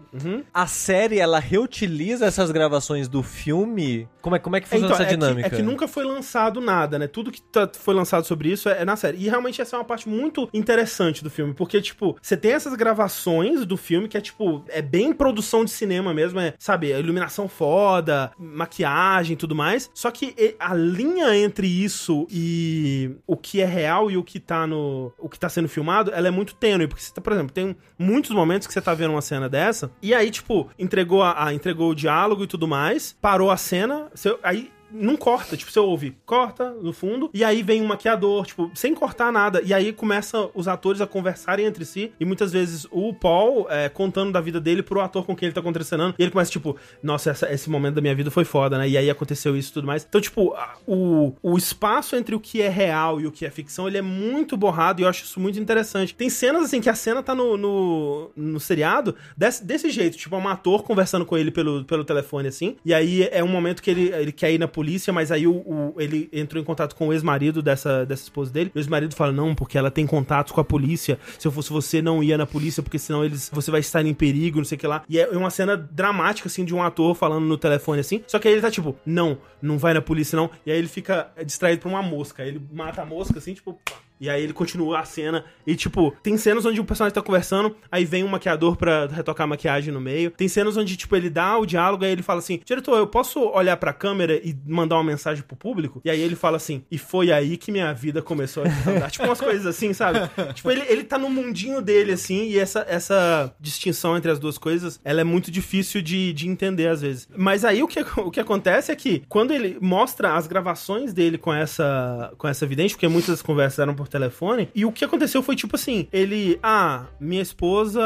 A 0.53 0.67
série, 0.67 1.19
ela 1.19 1.39
reutiliza 1.39 2.27
essas 2.27 2.51
gravações 2.51 3.09
do 3.09 3.23
filme? 3.23 4.09
Como 4.21 4.37
é, 4.37 4.39
como 4.39 4.57
é 4.57 4.61
que 4.61 4.69
funciona 4.69 4.95
essa 4.95 5.03
é 5.03 5.07
que- 5.07 5.13
dinâmica? 5.17 5.47
É 5.47 5.51
que, 5.51 5.63
nunca 5.63 5.87
foi 5.89 6.05
lançado 6.05 6.61
nada, 6.61 6.99
né? 6.99 7.07
Tudo 7.07 7.31
que 7.31 7.43
tá- 7.43 7.71
foi 7.75 7.95
lançado 7.95 8.25
sobre 8.25 8.51
isso 8.51 8.69
é, 8.69 8.83
é 8.83 8.85
na 8.85 8.97
série. 8.97 9.19
E 9.19 9.29
realmente 9.29 9.61
essa 9.61 9.77
é 9.77 9.79
uma 9.79 9.85
parte 9.85 10.09
muito 10.09 10.49
interessante 10.53 11.23
do 11.23 11.31
filme, 11.31 11.53
porque, 11.55 11.81
tipo, 11.81 12.17
você 12.23 12.37
tem 12.37 12.53
essas 12.53 12.75
gravações 12.75 13.65
do 13.67 13.77
filme 13.77 14.09
que 14.09 14.17
é, 14.17 14.21
tipo, 14.21 14.65
é 14.69 14.81
bem 14.81 15.13
produção 15.13 15.65
de 15.65 15.71
cinema 15.71 16.15
mesmo, 16.15 16.41
é, 16.41 16.55
sabe, 16.59 16.93
a 16.93 16.99
iluminação 16.99 17.49
foda, 17.49 18.31
maquiagem 18.39 19.35
e 19.35 19.37
tudo 19.37 19.55
mais. 19.55 19.91
Só 19.95 20.11
que 20.11 20.57
a 20.59 20.75
linha 20.75 21.37
entre 21.37 21.67
isso 21.67 22.27
e 22.31 23.11
o 23.27 23.37
que 23.37 23.61
é 23.61 23.67
real 23.67 24.11
e 24.11 24.17
o 24.17 24.23
que 24.25 24.41
tá 24.41 24.67
no. 24.67 25.13
o 25.19 25.29
que 25.29 25.39
tá 25.39 25.49
sendo 25.49 25.69
filmado, 25.69 26.11
ela 26.15 26.29
é 26.29 26.31
muito 26.31 26.55
tênue. 26.55 26.87
Porque 26.89 27.04
você 27.05 27.13
tá, 27.15 27.21
por 27.21 27.33
exemplo, 27.33 27.53
tem 27.53 27.77
muitos 27.99 28.31
momentos 28.31 28.67
que 28.67 28.73
você 28.73 28.81
tá 28.81 28.95
vendo 28.95 29.11
uma 29.13 29.23
cena 29.23 29.49
dessa, 29.49 29.91
e 30.03 30.15
aí, 30.15 30.31
tipo, 30.31 30.69
entregou, 30.79 31.23
a, 31.23 31.47
a- 31.47 31.55
entregou 31.55 31.91
o 31.91 31.95
diálogo 31.95 32.45
e 32.45 32.47
tudo 32.47 32.67
mais, 32.69 33.17
parou 33.21 33.51
a 33.51 33.57
cena, 33.57 34.09
você- 34.15 34.37
aí 34.43 34.71
não 34.95 35.17
corta, 35.17 35.57
tipo, 35.57 35.71
você 35.73 35.81
ouve, 35.81 36.17
corta 36.25 36.71
no 36.71 36.93
fundo, 36.93 37.29
e 37.35 37.43
aí 37.43 37.63
vem 37.63 37.83
um 37.83 37.87
maquiador, 37.87 38.47
tipo, 38.47 38.71
sem 38.75 38.95
cortar 38.95 39.33
nada, 39.33 39.61
e 39.65 39.75
aí 39.75 39.93
começa 39.93 40.49
os 40.55 40.69
atores 40.69 41.01
a 41.01 41.07
conversarem 41.07 41.67
entre 41.67 41.85
si, 41.85 42.13
e 42.19 42.25
muitas 42.25 42.53
vezes 42.53 42.87
o 42.91 43.13
Paul 43.13 43.67
é, 43.69 43.89
contando 43.89 44.31
da 44.33 44.41
vida 44.41 44.61
dele 44.61 44.83
pro 44.83 45.01
ator 45.01 45.25
com 45.27 45.35
quem 45.35 45.47
ele 45.47 45.55
tá 45.55 45.61
contracenando, 45.63 46.15
e 46.19 46.23
ele 46.23 46.31
começa, 46.31 46.51
tipo, 46.51 46.77
nossa, 47.03 47.31
essa- 47.31 47.53
esse 47.53 47.69
momento 47.69 47.95
da 47.97 48.01
minha 48.01 48.15
vida 48.15 48.31
foi 48.31 48.45
foda, 48.45 48.79
né, 48.79 48.89
e 48.89 48.97
aí 48.97 49.11
aconteceu 49.11 49.57
isso 49.57 49.71
e 49.71 49.75
tudo 49.75 49.87
mais. 49.87 50.05
Então, 50.09 50.21
tipo, 50.21 50.53
a- 50.55 50.77
o, 50.87 51.35
o 51.43 51.57
espaço 51.59 52.15
entre 52.17 52.35
o 52.35 52.41
que 52.41 52.63
é 52.63 52.69
real 52.69 53.21
e 53.21 53.27
o 53.27 53.33
que 53.33 53.45
é 53.45 53.51
ficção, 53.51 53.89
ele 53.89 53.99
é 53.99 54.03
muito 54.03 54.57
borrado, 54.57 55.01
e 55.01 55.05
eu 55.05 55.09
acho 55.09 55.25
isso 55.25 55.41
muito 55.41 55.59
interessante. 55.59 56.15
Tem 56.15 56.31
cenas, 56.31 56.63
assim, 56.65 56.81
que 56.81 56.89
a 56.89 56.95
cena 56.95 57.23
tá 57.23 57.35
no, 57.35 57.57
no, 57.57 58.31
no 58.37 58.61
seriado 58.61 59.15
desse, 59.37 59.65
desse 59.65 59.91
jeito, 59.91 60.17
tipo, 60.17 60.35
é 60.35 60.39
um 60.39 60.49
ator 60.49 60.83
conversando 60.85 61.27
com 61.27 61.37
ele 61.37 61.51
pelo, 61.51 61.85
pelo 61.85 62.05
telefone, 62.05 62.49
assim, 62.49 62.77
e 62.85 62.95
aí 62.95 63.29
é 63.33 63.43
um 63.43 63.49
momento 63.49 63.83
que 63.83 63.91
ele, 63.91 64.13
ele 64.13 64.31
quer 64.33 64.53
ir 64.53 64.59
na 64.59 64.69
polícia, 64.69 64.84
mas 65.13 65.31
aí 65.33 65.47
o, 65.47 65.53
o- 65.55 65.95
ele 65.99 66.29
entrou 66.33 66.61
em 66.61 66.65
contato 66.65 66.95
com 66.95 67.09
o 67.09 67.13
ex-marido 67.13 67.63
dessa, 67.63 68.05
dessa 68.05 68.23
esposa 68.25 68.53
dele, 68.53 68.71
e 68.75 68.79
o 68.79 68.81
ex-marido 68.81 69.15
fala, 69.15 69.33
não, 69.33 69.55
porque 69.55 69.77
ela 69.79 69.91
tem 69.91 70.07
contatos 70.07 70.53
com 70.53 70.61
a 70.61 70.65
polícia, 70.65 71.19
se 71.39 71.47
eu 71.47 71.53
fosse 71.53 71.71
você, 71.71 72.01
não 72.03 72.23
ia 72.23 72.37
na 72.39 72.47
polícia, 72.47 72.83
porque 72.83 72.99
senão 72.99 73.25
eles, 73.25 73.51
você 73.53 73.71
vai 73.71 73.81
estar 73.81 74.05
em 74.05 74.15
perigo, 74.15 74.59
não 74.59 74.65
sei 74.65 74.77
o 74.77 74.79
que 74.79 74.87
lá, 74.87 75.03
e 75.09 75.19
é 75.19 75.29
uma 75.31 75.51
cena 75.51 75.77
dramática, 75.77 76.49
assim, 76.49 76.65
de 76.65 76.75
um 76.75 76.83
ator 76.83 77.15
falando 77.15 77.45
no 77.47 77.57
telefone, 77.59 78.01
assim, 78.01 78.23
só 78.27 78.39
que 78.39 78.49
aí 78.49 78.55
ele 78.55 78.61
tá 78.63 78.71
tipo, 78.71 78.97
não, 79.07 79.39
não 79.63 79.79
vai 79.79 79.95
na 79.95 80.01
polícia, 80.03 80.37
não, 80.37 80.51
e 80.67 80.71
aí 80.71 80.79
ele 80.79 80.89
fica 80.89 81.31
distraído 81.45 81.83
por 81.83 81.89
uma 81.89 82.03
mosca, 82.03 82.45
ele 82.45 82.61
mata 82.73 83.03
a 83.03 83.07
mosca, 83.07 83.39
assim, 83.39 83.55
tipo, 83.55 83.79
pá, 83.85 83.97
E 84.21 84.31
aí 84.31 84.43
ele 84.43 84.53
continua 84.53 85.01
a 85.01 85.05
cena. 85.05 85.45
E, 85.67 85.75
tipo, 85.75 86.15
tem 86.23 86.37
cenas 86.37 86.65
onde 86.65 86.81
o 86.81 86.85
personagem 86.85 87.15
tá 87.15 87.23
conversando, 87.23 87.77
aí 87.91 88.05
vem 88.05 88.25
um 88.25 88.29
maquiador 88.29 88.77
pra 88.77 89.07
retocar 89.07 89.45
a 89.45 89.49
maquiagem 89.49 89.93
no 89.93 90.01
meio. 90.01 90.31
Tem 90.31 90.49
cenas 90.49 90.77
onde, 90.77 90.97
tipo, 90.97 91.15
ele 91.17 91.29
dá 91.29 91.59
o 91.59 91.67
diálogo, 91.67 92.05
aí 92.05 92.13
ele 92.13 92.23
fala 92.23 92.39
assim: 92.39 92.61
Diretor, 92.65 92.97
eu 92.97 93.07
posso 93.07 93.41
olhar 93.41 93.77
pra 93.77 93.93
câmera 93.93 94.35
e 94.37 94.57
mandar 94.67 94.97
uma 94.97 95.05
mensagem 95.05 95.43
pro 95.43 95.57
público? 95.57 96.01
E 96.05 96.11
aí 96.11 96.21
ele 96.21 96.37
fala 96.37 96.57
assim: 96.57 96.85
E 96.91 96.99
foi 96.99 97.33
aí 97.33 97.57
que 97.57 97.73
minha 97.73 97.93
vida 97.93 98.23
começou 98.23 98.65
a 98.65 98.69
desandar. 98.69 99.11
tipo, 99.13 99.25
umas 99.25 99.41
coisas 99.41 99.67
assim, 99.67 99.93
sabe? 99.93 100.21
tipo, 100.55 100.71
ele, 100.71 100.83
ele 100.89 101.05
tá 101.05 101.19
no 101.19 101.29
mundinho 101.29 101.83
dele, 101.83 102.13
assim, 102.13 102.45
e 102.45 102.59
essa, 102.59 102.85
essa 102.89 103.55
distinção 103.61 104.17
entre 104.17 104.31
as 104.31 104.39
duas 104.39 104.59
coisas, 104.59 105.01
ela 105.05 105.21
é 105.21 105.25
muito 105.25 105.51
difícil 105.51 106.01
de, 106.01 106.33
de 106.33 106.49
entender 106.49 106.89
às 106.89 107.03
vezes. 107.03 107.29
Mas 107.37 107.65
aí 107.65 107.83
o 107.83 107.89
que, 107.89 108.01
o 108.01 108.31
que 108.31 108.41
acontece 108.41 108.93
é 108.93 108.97
que, 108.97 109.23
quando 109.29 109.53
ele 109.53 109.77
mostra 109.81 110.35
as 110.35 110.47
gravações 110.47 111.13
dele 111.13 111.39
com 111.39 111.53
essa, 111.53 112.33
com 112.39 112.49
essa 112.49 112.67
vidente, 112.67 112.95
porque 112.95 113.09
muitas 113.09 113.43
conversas 113.43 113.79
eram 113.79 113.95
por 113.95 114.04
telefone, 114.09 114.69
e 114.75 114.85
o 114.85 114.93
que 114.93 115.05
aconteceu 115.05 115.43
foi 115.43 115.57
tipo 115.57 115.77
assim: 115.77 116.09
ele, 116.13 116.59
ah, 116.63 117.07
minha 117.21 117.43
esposa, 117.43 118.03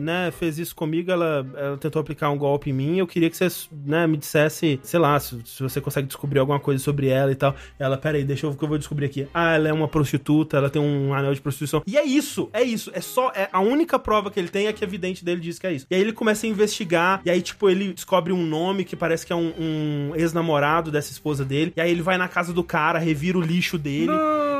né, 0.00 0.30
fez 0.30 0.58
isso 0.58 0.74
comigo, 0.74 1.10
ela, 1.10 1.46
ela 1.56 1.76
tentou 1.76 2.00
aplicar 2.00 2.30
um 2.30 2.38
golpe 2.38 2.70
em 2.70 2.72
mim, 2.72 2.98
eu 2.98 3.06
queria 3.06 3.30
que 3.30 3.36
você, 3.36 3.48
né, 3.84 4.06
me 4.06 4.16
dissesse, 4.16 4.80
sei 4.82 5.00
lá, 5.00 5.18
se, 5.18 5.40
se 5.44 5.62
você 5.62 5.80
consegue 5.80 6.06
descobrir 6.06 6.38
alguma 6.38 6.60
coisa 6.60 6.82
sobre 6.82 7.08
ela 7.08 7.30
e 7.30 7.34
tal. 7.34 7.54
Ela, 7.78 7.96
peraí, 7.96 8.24
deixa 8.24 8.46
eu 8.46 8.50
ver 8.50 8.56
o 8.56 8.58
que 8.58 8.64
eu 8.64 8.68
vou 8.68 8.78
descobrir 8.78 9.06
aqui. 9.06 9.28
Ah, 9.32 9.54
ela 9.54 9.68
é 9.68 9.72
uma 9.72 9.88
prostituta, 9.88 10.56
ela 10.56 10.70
tem 10.70 10.80
um 10.80 11.14
anel 11.14 11.34
de 11.34 11.40
prostituição. 11.40 11.82
E 11.86 11.96
é 11.96 12.04
isso, 12.04 12.48
é 12.52 12.62
isso. 12.62 12.90
É 12.94 13.00
só. 13.00 13.32
É, 13.34 13.48
a 13.52 13.60
única 13.60 13.98
prova 13.98 14.30
que 14.30 14.38
ele 14.38 14.48
tem 14.48 14.66
é 14.66 14.72
que 14.72 14.84
a 14.84 14.86
vidente 14.86 15.24
dele 15.24 15.40
diz 15.40 15.58
que 15.58 15.66
é 15.66 15.72
isso. 15.72 15.86
E 15.90 15.94
aí 15.94 16.00
ele 16.00 16.12
começa 16.12 16.46
a 16.46 16.48
investigar, 16.48 17.20
e 17.24 17.30
aí, 17.30 17.40
tipo, 17.40 17.68
ele 17.68 17.92
descobre 17.92 18.32
um 18.32 18.44
nome 18.44 18.84
que 18.84 18.96
parece 18.96 19.26
que 19.26 19.32
é 19.32 19.36
um, 19.36 19.52
um 19.58 20.12
ex-namorado 20.14 20.90
dessa 20.90 21.12
esposa 21.12 21.44
dele. 21.44 21.72
E 21.76 21.80
aí 21.80 21.90
ele 21.90 22.02
vai 22.02 22.18
na 22.18 22.28
casa 22.28 22.52
do 22.52 22.64
cara, 22.64 22.98
revira 22.98 23.38
o 23.38 23.42
lixo 23.42 23.78
dele. 23.78 24.12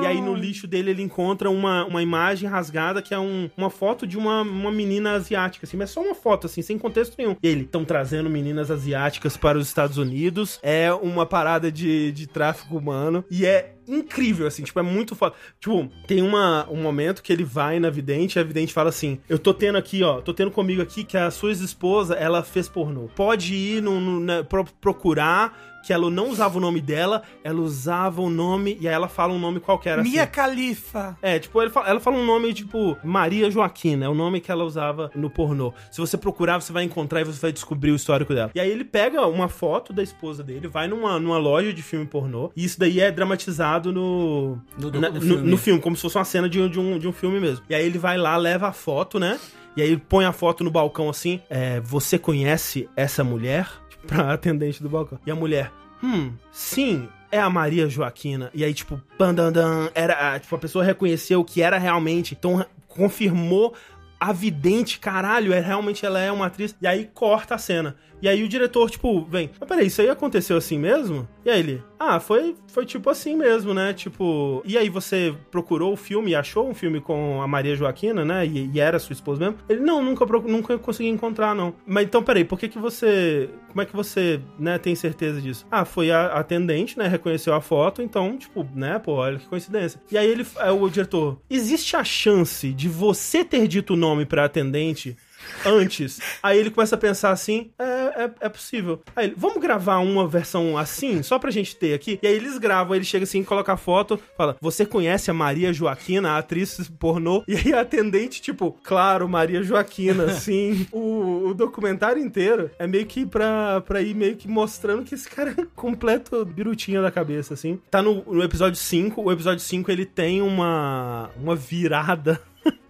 E 0.02 0.06
aí 0.06 0.20
no 0.20 0.34
lixo 0.34 0.66
dele 0.66 0.77
ele 0.86 1.02
encontra 1.02 1.50
uma, 1.50 1.84
uma 1.86 2.02
imagem 2.02 2.48
rasgada 2.48 3.02
que 3.02 3.12
é 3.14 3.18
um, 3.18 3.50
uma 3.56 3.70
foto 3.70 4.06
de 4.06 4.16
uma, 4.16 4.42
uma 4.42 4.70
menina 4.70 5.12
asiática, 5.12 5.66
assim, 5.66 5.76
mas 5.76 5.90
só 5.90 6.00
uma 6.00 6.14
foto, 6.14 6.46
assim, 6.46 6.62
sem 6.62 6.78
contexto 6.78 7.14
nenhum. 7.18 7.36
E 7.42 7.48
ele, 7.48 7.62
estão 7.62 7.84
trazendo 7.84 8.28
meninas 8.30 8.70
asiáticas 8.70 9.36
para 9.36 9.58
os 9.58 9.66
Estados 9.66 9.98
Unidos. 9.98 10.58
É 10.62 10.92
uma 10.92 11.26
parada 11.26 11.72
de, 11.72 12.12
de 12.12 12.26
tráfico 12.26 12.76
humano. 12.76 13.24
E 13.30 13.44
é 13.46 13.74
incrível, 13.88 14.46
assim, 14.46 14.62
tipo, 14.62 14.78
é 14.78 14.82
muito 14.82 15.14
foda. 15.16 15.34
Tipo, 15.58 15.88
tem 16.06 16.20
uma, 16.22 16.68
um 16.70 16.76
momento 16.82 17.22
que 17.22 17.32
ele 17.32 17.44
vai 17.44 17.80
na 17.80 17.88
vidente 17.88 18.36
e 18.36 18.40
a 18.40 18.44
vidente 18.44 18.72
fala 18.72 18.90
assim: 18.90 19.18
Eu 19.28 19.38
tô 19.38 19.54
tendo 19.54 19.78
aqui, 19.78 20.02
ó, 20.02 20.20
tô 20.20 20.34
tendo 20.34 20.50
comigo 20.50 20.82
aqui 20.82 21.04
que 21.04 21.16
a 21.16 21.30
sua 21.30 21.52
esposa, 21.52 22.14
ela 22.14 22.42
fez 22.42 22.68
pornô. 22.68 23.08
Pode 23.16 23.54
ir 23.54 23.82
no, 23.82 23.98
no- 24.00 24.44
pro- 24.44 24.66
procurar. 24.80 25.67
Que 25.84 25.92
ela 25.92 26.10
não 26.10 26.28
usava 26.28 26.58
o 26.58 26.60
nome 26.60 26.80
dela, 26.80 27.22
ela 27.42 27.60
usava 27.60 28.20
o 28.20 28.28
nome, 28.28 28.76
e 28.80 28.86
aí 28.88 28.94
ela 28.94 29.08
fala 29.08 29.32
um 29.32 29.38
nome 29.38 29.60
qualquer 29.60 29.98
assim. 29.98 30.10
Mia 30.10 30.26
Khalifa. 30.26 31.16
É, 31.22 31.38
tipo, 31.38 31.60
ele 31.62 31.70
fala- 31.70 31.88
ela 31.88 32.00
fala 32.00 32.16
um 32.16 32.26
nome 32.26 32.52
tipo 32.52 32.96
Maria 33.02 33.50
Joaquina, 33.50 34.04
é 34.04 34.08
o 34.08 34.14
nome 34.14 34.40
que 34.40 34.50
ela 34.50 34.64
usava 34.64 35.10
no 35.14 35.30
pornô. 35.30 35.72
Se 35.90 36.00
você 36.00 36.16
procurar, 36.18 36.60
você 36.60 36.72
vai 36.72 36.84
encontrar 36.84 37.20
e 37.20 37.24
você 37.24 37.40
vai 37.40 37.52
descobrir 37.52 37.90
o 37.92 37.96
histórico 37.96 38.34
dela. 38.34 38.50
E 38.54 38.60
aí 38.60 38.70
ele 38.70 38.84
pega 38.84 39.26
uma 39.26 39.48
foto 39.48 39.92
da 39.92 40.02
esposa 40.02 40.42
dele, 40.42 40.66
vai 40.68 40.88
numa, 40.88 41.18
numa 41.18 41.38
loja 41.38 41.72
de 41.72 41.82
filme 41.82 42.04
pornô, 42.06 42.50
e 42.56 42.64
isso 42.64 42.78
daí 42.78 43.00
é 43.00 43.10
dramatizado 43.10 43.92
no. 43.92 44.58
No 44.78 44.90
na- 45.00 45.10
no 45.10 45.20
filme. 45.20 45.50
no 45.50 45.56
filme, 45.56 45.80
como 45.80 45.96
se 45.96 46.02
fosse 46.02 46.18
uma 46.18 46.24
cena 46.24 46.48
de, 46.48 46.60
um- 46.60 46.68
de, 46.68 46.78
um, 46.78 46.98
de 46.98 47.08
um 47.08 47.12
filme 47.12 47.40
mesmo. 47.40 47.64
E 47.70 47.74
aí 47.74 47.84
ele 47.86 47.98
vai 47.98 48.18
lá, 48.18 48.36
leva 48.36 48.68
a 48.68 48.72
foto, 48.72 49.18
né? 49.18 49.38
E 49.76 49.82
aí 49.82 49.88
ele 49.88 50.02
põe 50.08 50.24
a 50.24 50.32
foto 50.32 50.64
no 50.64 50.70
balcão 50.70 51.08
assim. 51.08 51.40
É, 51.48 51.80
você 51.80 52.18
conhece 52.18 52.88
essa 52.96 53.22
mulher? 53.22 53.68
Pra 54.06 54.32
atendente 54.32 54.82
do 54.82 54.88
balcão. 54.88 55.18
E 55.26 55.30
a 55.30 55.34
mulher, 55.34 55.72
hum, 56.02 56.32
sim, 56.50 57.08
é 57.30 57.38
a 57.38 57.50
Maria 57.50 57.88
Joaquina. 57.88 58.50
E 58.54 58.64
aí, 58.64 58.72
tipo, 58.72 59.00
pandandan, 59.16 59.90
era, 59.94 60.38
tipo, 60.38 60.54
a 60.54 60.58
pessoa 60.58 60.84
reconheceu 60.84 61.44
que 61.44 61.62
era 61.62 61.78
realmente, 61.78 62.34
então 62.38 62.64
confirmou 62.86 63.74
a 64.18 64.32
vidente, 64.32 64.98
caralho, 64.98 65.52
é 65.52 65.60
realmente 65.60 66.04
ela 66.04 66.18
é 66.18 66.32
uma 66.32 66.46
atriz. 66.46 66.74
E 66.80 66.86
aí 66.86 67.08
corta 67.12 67.54
a 67.54 67.58
cena. 67.58 67.96
E 68.20 68.28
aí 68.28 68.42
o 68.42 68.48
diretor, 68.48 68.90
tipo, 68.90 69.24
vem, 69.24 69.50
mas 69.58 69.68
peraí, 69.68 69.86
isso 69.86 70.00
aí 70.00 70.10
aconteceu 70.10 70.56
assim 70.56 70.78
mesmo? 70.78 71.28
E 71.44 71.50
aí 71.50 71.60
ele, 71.60 71.82
ah, 71.98 72.20
foi, 72.20 72.56
foi 72.68 72.84
tipo 72.84 73.08
assim 73.10 73.36
mesmo, 73.36 73.72
né? 73.72 73.92
Tipo, 73.92 74.62
e 74.64 74.76
aí 74.76 74.88
você 74.88 75.34
procurou 75.50 75.92
o 75.92 75.96
filme 75.96 76.32
e 76.32 76.34
achou 76.34 76.68
um 76.68 76.74
filme 76.74 77.00
com 77.00 77.40
a 77.42 77.46
Maria 77.46 77.74
Joaquina, 77.74 78.24
né? 78.24 78.46
E, 78.46 78.70
e 78.72 78.80
era 78.80 78.98
sua 78.98 79.12
esposa 79.12 79.40
mesmo? 79.40 79.58
Ele, 79.68 79.80
não, 79.80 80.02
nunca, 80.02 80.24
nunca 80.40 80.78
consegui 80.78 81.08
encontrar, 81.08 81.54
não. 81.54 81.74
Mas 81.86 82.04
então, 82.04 82.22
peraí, 82.22 82.44
por 82.44 82.58
que 82.58 82.68
que 82.68 82.78
você, 82.78 83.50
como 83.68 83.82
é 83.82 83.84
que 83.84 83.94
você, 83.94 84.40
né, 84.58 84.78
tem 84.78 84.94
certeza 84.94 85.40
disso? 85.40 85.66
Ah, 85.70 85.84
foi 85.84 86.10
a 86.10 86.26
atendente, 86.26 86.98
né, 86.98 87.06
reconheceu 87.08 87.54
a 87.54 87.60
foto, 87.60 88.02
então, 88.02 88.36
tipo, 88.36 88.66
né, 88.74 88.98
pô, 88.98 89.12
olha 89.14 89.38
que 89.38 89.46
coincidência. 89.46 90.00
E 90.10 90.18
aí 90.18 90.28
ele, 90.28 90.46
o 90.78 90.88
diretor, 90.88 91.38
existe 91.48 91.96
a 91.96 92.04
chance 92.04 92.72
de 92.72 92.88
você 92.88 93.44
ter 93.44 93.66
dito 93.66 93.94
o 93.94 93.96
nome 93.96 94.24
pra 94.26 94.44
atendente 94.44 95.16
antes. 95.64 96.20
Aí 96.42 96.58
ele 96.58 96.70
começa 96.70 96.94
a 96.94 96.98
pensar 96.98 97.30
assim: 97.30 97.70
é, 97.78 98.24
é, 98.24 98.30
é 98.40 98.48
possível. 98.48 99.02
Aí 99.14 99.26
ele, 99.26 99.34
vamos 99.36 99.60
gravar 99.60 99.98
uma 99.98 100.26
versão 100.26 100.76
assim, 100.76 101.22
só 101.22 101.38
pra 101.38 101.50
gente 101.50 101.76
ter 101.76 101.94
aqui. 101.94 102.18
E 102.22 102.26
aí 102.26 102.34
eles 102.34 102.58
gravam, 102.58 102.94
ele 102.94 103.04
chega 103.04 103.24
assim, 103.24 103.42
coloca 103.42 103.72
a 103.72 103.76
foto, 103.76 104.20
fala: 104.36 104.56
Você 104.60 104.84
conhece 104.84 105.30
a 105.30 105.34
Maria 105.34 105.72
Joaquina, 105.72 106.32
a 106.32 106.38
atriz 106.38 106.88
pornô? 106.98 107.42
E 107.48 107.56
aí 107.56 107.72
a 107.72 107.80
atendente, 107.80 108.40
tipo, 108.42 108.76
claro, 108.82 109.28
Maria 109.28 109.62
Joaquina, 109.62 110.28
sim. 110.34 110.86
O, 110.92 111.48
o 111.48 111.54
documentário 111.54 112.22
inteiro 112.22 112.70
é 112.78 112.86
meio 112.86 113.06
que 113.06 113.24
pra, 113.24 113.80
pra 113.80 114.00
ir 114.00 114.14
meio 114.14 114.36
que 114.36 114.48
mostrando 114.48 115.04
que 115.04 115.14
esse 115.14 115.28
cara 115.28 115.54
é 115.56 115.66
completo 115.74 116.44
birutinha 116.44 117.00
da 117.00 117.10
cabeça, 117.10 117.54
assim. 117.54 117.80
Tá 117.90 118.02
no, 118.02 118.22
no 118.26 118.42
episódio 118.42 118.78
5. 118.78 119.22
O 119.22 119.32
episódio 119.32 119.60
5 119.60 119.90
ele 119.90 120.04
tem 120.04 120.42
uma, 120.42 121.30
uma 121.36 121.56
virada 121.56 122.40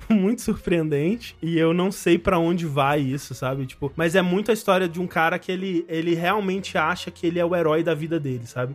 muito 0.15 0.43
surpreendente 0.43 1.37
e 1.43 1.59
eu 1.59 1.73
não 1.73 1.91
sei 1.91 2.19
pra 2.19 2.39
onde 2.39 2.67
vai 2.67 3.01
isso, 3.01 3.35
sabe? 3.35 3.67
Tipo, 3.67 3.93
mas 3.97 4.15
é 4.15 4.23
muito 4.23 4.51
a 4.51 4.55
história 4.55 4.89
de 4.89 5.01
um 5.01 5.07
cara 5.07 5.39
que 5.39 5.53
ele, 5.53 5.85
ele 5.89 6.15
realmente 6.15 6.77
acha 6.79 7.11
que 7.11 7.27
ele 7.27 7.39
é 7.39 7.45
o 7.45 7.55
herói 7.55 7.83
da 7.83 7.95
vida 7.95 8.19
dele, 8.19 8.47
sabe? 8.47 8.75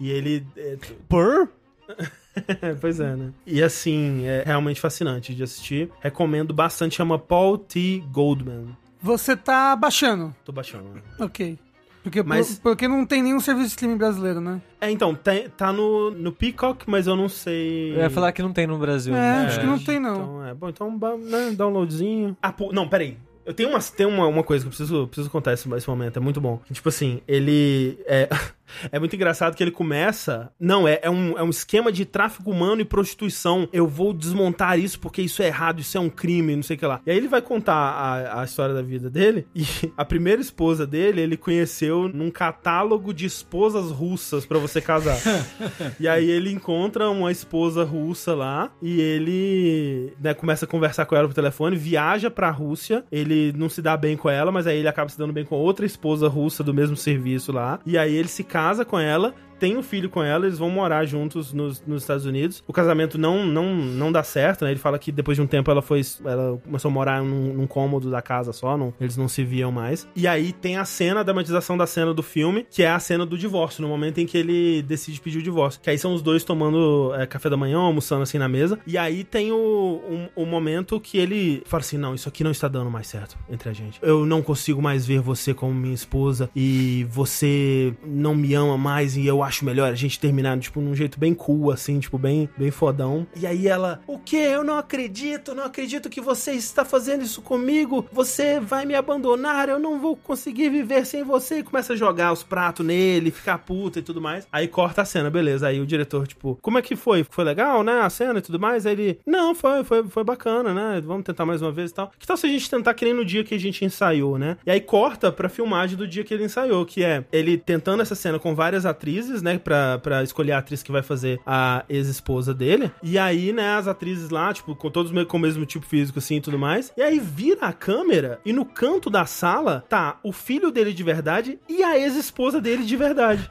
E 0.00 0.10
ele 0.10 0.46
é, 0.56 0.76
Por? 1.08 1.48
pois 2.80 3.00
é, 3.00 3.14
né? 3.16 3.32
E 3.46 3.62
assim, 3.62 4.26
é 4.26 4.42
realmente 4.44 4.80
fascinante 4.80 5.34
de 5.34 5.42
assistir. 5.42 5.90
Recomendo 6.00 6.52
bastante, 6.52 6.96
chama 6.96 7.18
Paul 7.18 7.58
T. 7.58 8.02
Goldman. 8.10 8.76
Você 9.00 9.36
tá 9.36 9.76
baixando. 9.76 10.34
Tô 10.44 10.52
baixando. 10.52 11.02
Ok. 11.18 11.58
Porque, 12.04 12.22
Mas- 12.22 12.58
por- 12.58 12.70
porque 12.72 12.86
não 12.86 13.04
tem 13.06 13.22
nenhum 13.22 13.40
serviço 13.40 13.68
de 13.68 13.72
streaming 13.72 13.96
brasileiro, 13.96 14.40
né? 14.40 14.60
É, 14.80 14.90
então, 14.90 15.14
tem- 15.14 15.48
tá 15.48 15.72
no, 15.72 16.10
no 16.10 16.30
Peacock, 16.30 16.84
mas 16.86 17.06
eu 17.06 17.16
não 17.16 17.28
sei. 17.30 17.92
Eu 17.94 17.96
ia 18.00 18.10
falar 18.10 18.30
que 18.30 18.42
não 18.42 18.52
tem 18.52 18.66
no 18.66 18.78
Brasil. 18.78 19.14
É, 19.14 19.18
né? 19.18 19.46
acho 19.46 19.58
que 19.58 19.66
não 19.66 19.78
tem, 19.78 19.98
não. 19.98 20.14
Então, 20.14 20.46
é, 20.46 20.54
bom, 20.54 20.68
então, 20.68 20.96
ba- 20.96 21.16
né, 21.16 21.52
downloadzinho. 21.56 22.36
Ah, 22.42 22.52
pô, 22.52 22.70
não, 22.72 22.86
peraí. 22.86 23.16
Eu 23.46 23.52
tenho, 23.52 23.68
uma, 23.70 23.78
tem 23.80 24.06
uma, 24.06 24.26
uma 24.26 24.42
coisa 24.42 24.64
que 24.64 24.68
eu 24.68 24.70
preciso, 24.70 25.06
preciso 25.06 25.30
contar 25.30 25.52
esse, 25.52 25.68
esse 25.74 25.88
momento, 25.88 26.16
é 26.16 26.20
muito 26.20 26.40
bom. 26.40 26.60
Tipo 26.70 26.88
assim, 26.90 27.20
ele. 27.26 27.98
É, 28.06 28.28
é 28.90 28.98
muito 28.98 29.14
engraçado 29.14 29.54
que 29.54 29.62
ele 29.62 29.70
começa. 29.70 30.50
Não, 30.58 30.86
é, 30.86 31.00
é, 31.02 31.10
um, 31.10 31.38
é 31.38 31.42
um 31.42 31.50
esquema 31.50 31.90
de 31.90 32.04
tráfico 32.04 32.50
humano 32.50 32.80
e 32.80 32.84
prostituição. 32.84 33.68
Eu 33.72 33.86
vou 33.86 34.12
desmontar 34.12 34.78
isso 34.78 34.98
porque 34.98 35.22
isso 35.22 35.42
é 35.42 35.46
errado, 35.46 35.80
isso 35.80 35.96
é 35.96 36.00
um 36.00 36.10
crime, 36.10 36.56
não 36.56 36.62
sei 36.62 36.76
o 36.76 36.78
que 36.78 36.86
lá. 36.86 37.00
E 37.06 37.10
aí 37.10 37.16
ele 37.16 37.28
vai 37.28 37.42
contar 37.42 37.74
a, 37.74 38.40
a 38.40 38.44
história 38.44 38.74
da 38.74 38.82
vida 38.82 39.10
dele. 39.10 39.46
E 39.64 39.92
a 39.96 40.04
primeira 40.04 40.42
esposa 40.42 40.86
dele, 40.86 41.22
ele 41.22 41.36
conheceu 41.36 42.08
num 42.12 42.30
catálogo 42.30 43.14
de 43.14 43.24
esposas 43.24 43.90
russas 43.90 44.44
pra 44.44 44.58
você 44.58 44.80
casar. 44.80 45.16
E 45.98 46.08
aí 46.08 46.30
ele 46.30 46.50
encontra 46.50 47.08
uma 47.08 47.30
esposa 47.30 47.84
russa 47.84 48.34
lá 48.34 48.70
e 48.82 49.00
ele 49.00 50.12
né, 50.20 50.34
começa 50.34 50.64
a 50.64 50.68
conversar 50.68 51.06
com 51.06 51.14
ela 51.14 51.28
por 51.28 51.34
telefone, 51.34 51.76
viaja 51.76 52.30
pra 52.30 52.50
Rússia, 52.50 53.04
ele 53.10 53.52
não 53.56 53.68
se 53.68 53.80
dá 53.80 53.96
bem 53.96 54.16
com 54.16 54.28
ela, 54.28 54.50
mas 54.50 54.66
aí 54.66 54.78
ele 54.78 54.88
acaba 54.88 55.08
se 55.08 55.18
dando 55.18 55.32
bem 55.32 55.44
com 55.44 55.56
outra 55.56 55.86
esposa 55.86 56.28
russa 56.28 56.62
do 56.62 56.74
mesmo 56.74 56.96
serviço 56.96 57.52
lá. 57.52 57.78
E 57.86 57.96
aí 57.96 58.14
ele 58.14 58.28
se 58.28 58.42
casa 58.44 58.63
com 58.84 58.98
ela, 58.98 59.34
tem 59.64 59.78
um 59.78 59.82
filho 59.82 60.10
com 60.10 60.22
ela, 60.22 60.44
eles 60.44 60.58
vão 60.58 60.68
morar 60.68 61.06
juntos 61.06 61.54
nos, 61.54 61.82
nos 61.86 62.02
Estados 62.02 62.26
Unidos. 62.26 62.62
O 62.68 62.72
casamento 62.72 63.16
não, 63.16 63.46
não, 63.46 63.74
não 63.74 64.12
dá 64.12 64.22
certo, 64.22 64.62
né? 64.62 64.72
Ele 64.72 64.78
fala 64.78 64.98
que 64.98 65.10
depois 65.10 65.38
de 65.38 65.42
um 65.42 65.46
tempo 65.46 65.70
ela 65.70 65.80
foi. 65.80 66.02
Ela 66.22 66.58
começou 66.62 66.90
a 66.90 66.92
morar 66.92 67.22
num, 67.22 67.54
num 67.54 67.66
cômodo 67.66 68.10
da 68.10 68.20
casa 68.20 68.52
só, 68.52 68.76
não, 68.76 68.92
eles 69.00 69.16
não 69.16 69.26
se 69.26 69.42
viam 69.42 69.72
mais. 69.72 70.06
E 70.14 70.28
aí 70.28 70.52
tem 70.52 70.76
a 70.76 70.84
cena, 70.84 71.20
a 71.20 71.22
dramatização 71.22 71.78
da 71.78 71.86
cena 71.86 72.12
do 72.12 72.22
filme, 72.22 72.66
que 72.70 72.82
é 72.82 72.90
a 72.90 72.98
cena 72.98 73.24
do 73.24 73.38
divórcio, 73.38 73.80
no 73.80 73.88
momento 73.88 74.18
em 74.18 74.26
que 74.26 74.36
ele 74.36 74.82
decide 74.82 75.18
pedir 75.18 75.38
o 75.38 75.42
divórcio. 75.42 75.80
Que 75.80 75.88
aí 75.88 75.96
são 75.96 76.12
os 76.12 76.20
dois 76.20 76.44
tomando 76.44 77.14
é, 77.14 77.26
café 77.26 77.48
da 77.48 77.56
manhã, 77.56 77.78
almoçando 77.78 78.22
assim 78.22 78.36
na 78.36 78.50
mesa. 78.50 78.78
E 78.86 78.98
aí 78.98 79.24
tem 79.24 79.50
o, 79.50 79.56
um, 79.56 80.42
o 80.42 80.44
momento 80.44 81.00
que 81.00 81.16
ele 81.16 81.62
fala 81.64 81.80
assim: 81.80 81.96
não, 81.96 82.14
isso 82.14 82.28
aqui 82.28 82.44
não 82.44 82.50
está 82.50 82.68
dando 82.68 82.90
mais 82.90 83.06
certo 83.06 83.38
entre 83.48 83.70
a 83.70 83.72
gente. 83.72 83.98
Eu 84.02 84.26
não 84.26 84.42
consigo 84.42 84.82
mais 84.82 85.06
ver 85.06 85.20
você 85.20 85.54
como 85.54 85.72
minha 85.72 85.94
esposa 85.94 86.50
e 86.54 87.06
você 87.08 87.94
não 88.04 88.34
me 88.34 88.52
ama 88.52 88.76
mais 88.76 89.16
e 89.16 89.26
eu 89.26 89.42
acho 89.42 89.53
acho 89.54 89.64
melhor 89.64 89.92
a 89.92 89.94
gente 89.94 90.18
terminar, 90.18 90.58
tipo, 90.58 90.80
num 90.80 90.94
jeito 90.94 91.18
bem 91.18 91.32
cool, 91.32 91.70
assim, 91.70 92.00
tipo, 92.00 92.18
bem, 92.18 92.48
bem 92.56 92.70
fodão. 92.70 93.26
E 93.36 93.46
aí 93.46 93.68
ela, 93.68 94.00
o 94.06 94.18
quê? 94.18 94.36
Eu 94.36 94.64
não 94.64 94.76
acredito, 94.76 95.54
não 95.54 95.64
acredito 95.64 96.10
que 96.10 96.20
você 96.20 96.52
está 96.52 96.84
fazendo 96.84 97.22
isso 97.22 97.40
comigo. 97.40 98.06
Você 98.12 98.58
vai 98.58 98.84
me 98.84 98.94
abandonar, 98.94 99.68
eu 99.68 99.78
não 99.78 100.00
vou 100.00 100.16
conseguir 100.16 100.70
viver 100.70 101.06
sem 101.06 101.22
você. 101.22 101.58
E 101.58 101.62
começa 101.62 101.92
a 101.92 101.96
jogar 101.96 102.32
os 102.32 102.42
pratos 102.42 102.84
nele, 102.84 103.30
ficar 103.30 103.58
puta 103.58 104.00
e 104.00 104.02
tudo 104.02 104.20
mais. 104.20 104.46
Aí 104.50 104.66
corta 104.66 105.02
a 105.02 105.04
cena, 105.04 105.30
beleza. 105.30 105.68
Aí 105.68 105.80
o 105.80 105.86
diretor, 105.86 106.26
tipo, 106.26 106.58
como 106.60 106.78
é 106.78 106.82
que 106.82 106.96
foi? 106.96 107.24
Foi 107.30 107.44
legal, 107.44 107.84
né? 107.84 108.00
A 108.00 108.10
cena 108.10 108.40
e 108.40 108.42
tudo 108.42 108.58
mais? 108.58 108.86
Aí 108.86 108.92
ele, 108.92 109.20
não, 109.24 109.54
foi, 109.54 109.84
foi, 109.84 110.02
foi 110.08 110.24
bacana, 110.24 110.74
né? 110.74 111.00
Vamos 111.04 111.24
tentar 111.24 111.46
mais 111.46 111.62
uma 111.62 111.70
vez 111.70 111.92
e 111.92 111.94
tal. 111.94 112.12
Que 112.18 112.26
tal 112.26 112.36
se 112.36 112.46
a 112.46 112.50
gente 112.50 112.68
tentar 112.68 112.94
que 112.94 113.04
nem 113.04 113.14
no 113.14 113.24
dia 113.24 113.44
que 113.44 113.54
a 113.54 113.60
gente 113.60 113.84
ensaiou, 113.84 114.36
né? 114.36 114.56
E 114.66 114.70
aí 114.70 114.80
corta 114.80 115.30
pra 115.30 115.48
filmagem 115.48 115.96
do 115.96 116.08
dia 116.08 116.24
que 116.24 116.34
ele 116.34 116.44
ensaiou, 116.44 116.84
que 116.84 117.04
é 117.04 117.24
ele 117.32 117.56
tentando 117.56 118.02
essa 118.02 118.14
cena 118.14 118.38
com 118.38 118.54
várias 118.54 118.84
atrizes, 118.84 119.42
né? 119.44 119.58
Pra, 119.58 119.98
pra 119.98 120.22
escolher 120.22 120.52
a 120.52 120.58
atriz 120.58 120.82
que 120.82 120.90
vai 120.90 121.02
fazer 121.02 121.40
a 121.46 121.84
ex-esposa 121.88 122.54
dele. 122.54 122.90
E 123.02 123.18
aí, 123.18 123.52
né, 123.52 123.76
as 123.76 123.86
atrizes 123.86 124.30
lá, 124.30 124.52
tipo, 124.52 124.74
com 124.74 124.90
todos 124.90 125.12
com 125.26 125.36
o 125.36 125.40
mesmo 125.40 125.64
tipo 125.66 125.86
físico, 125.86 126.18
assim 126.18 126.36
e 126.36 126.40
tudo 126.40 126.58
mais. 126.58 126.92
E 126.96 127.02
aí 127.02 127.20
vira 127.20 127.66
a 127.66 127.72
câmera 127.72 128.40
e 128.44 128.52
no 128.52 128.64
canto 128.64 129.10
da 129.10 129.26
sala 129.26 129.84
tá 129.88 130.18
o 130.22 130.32
filho 130.32 130.70
dele 130.70 130.92
de 130.92 131.02
verdade 131.02 131.58
e 131.68 131.82
a 131.82 131.98
ex-esposa 131.98 132.60
dele 132.60 132.84
de 132.84 132.96
verdade. 132.96 133.48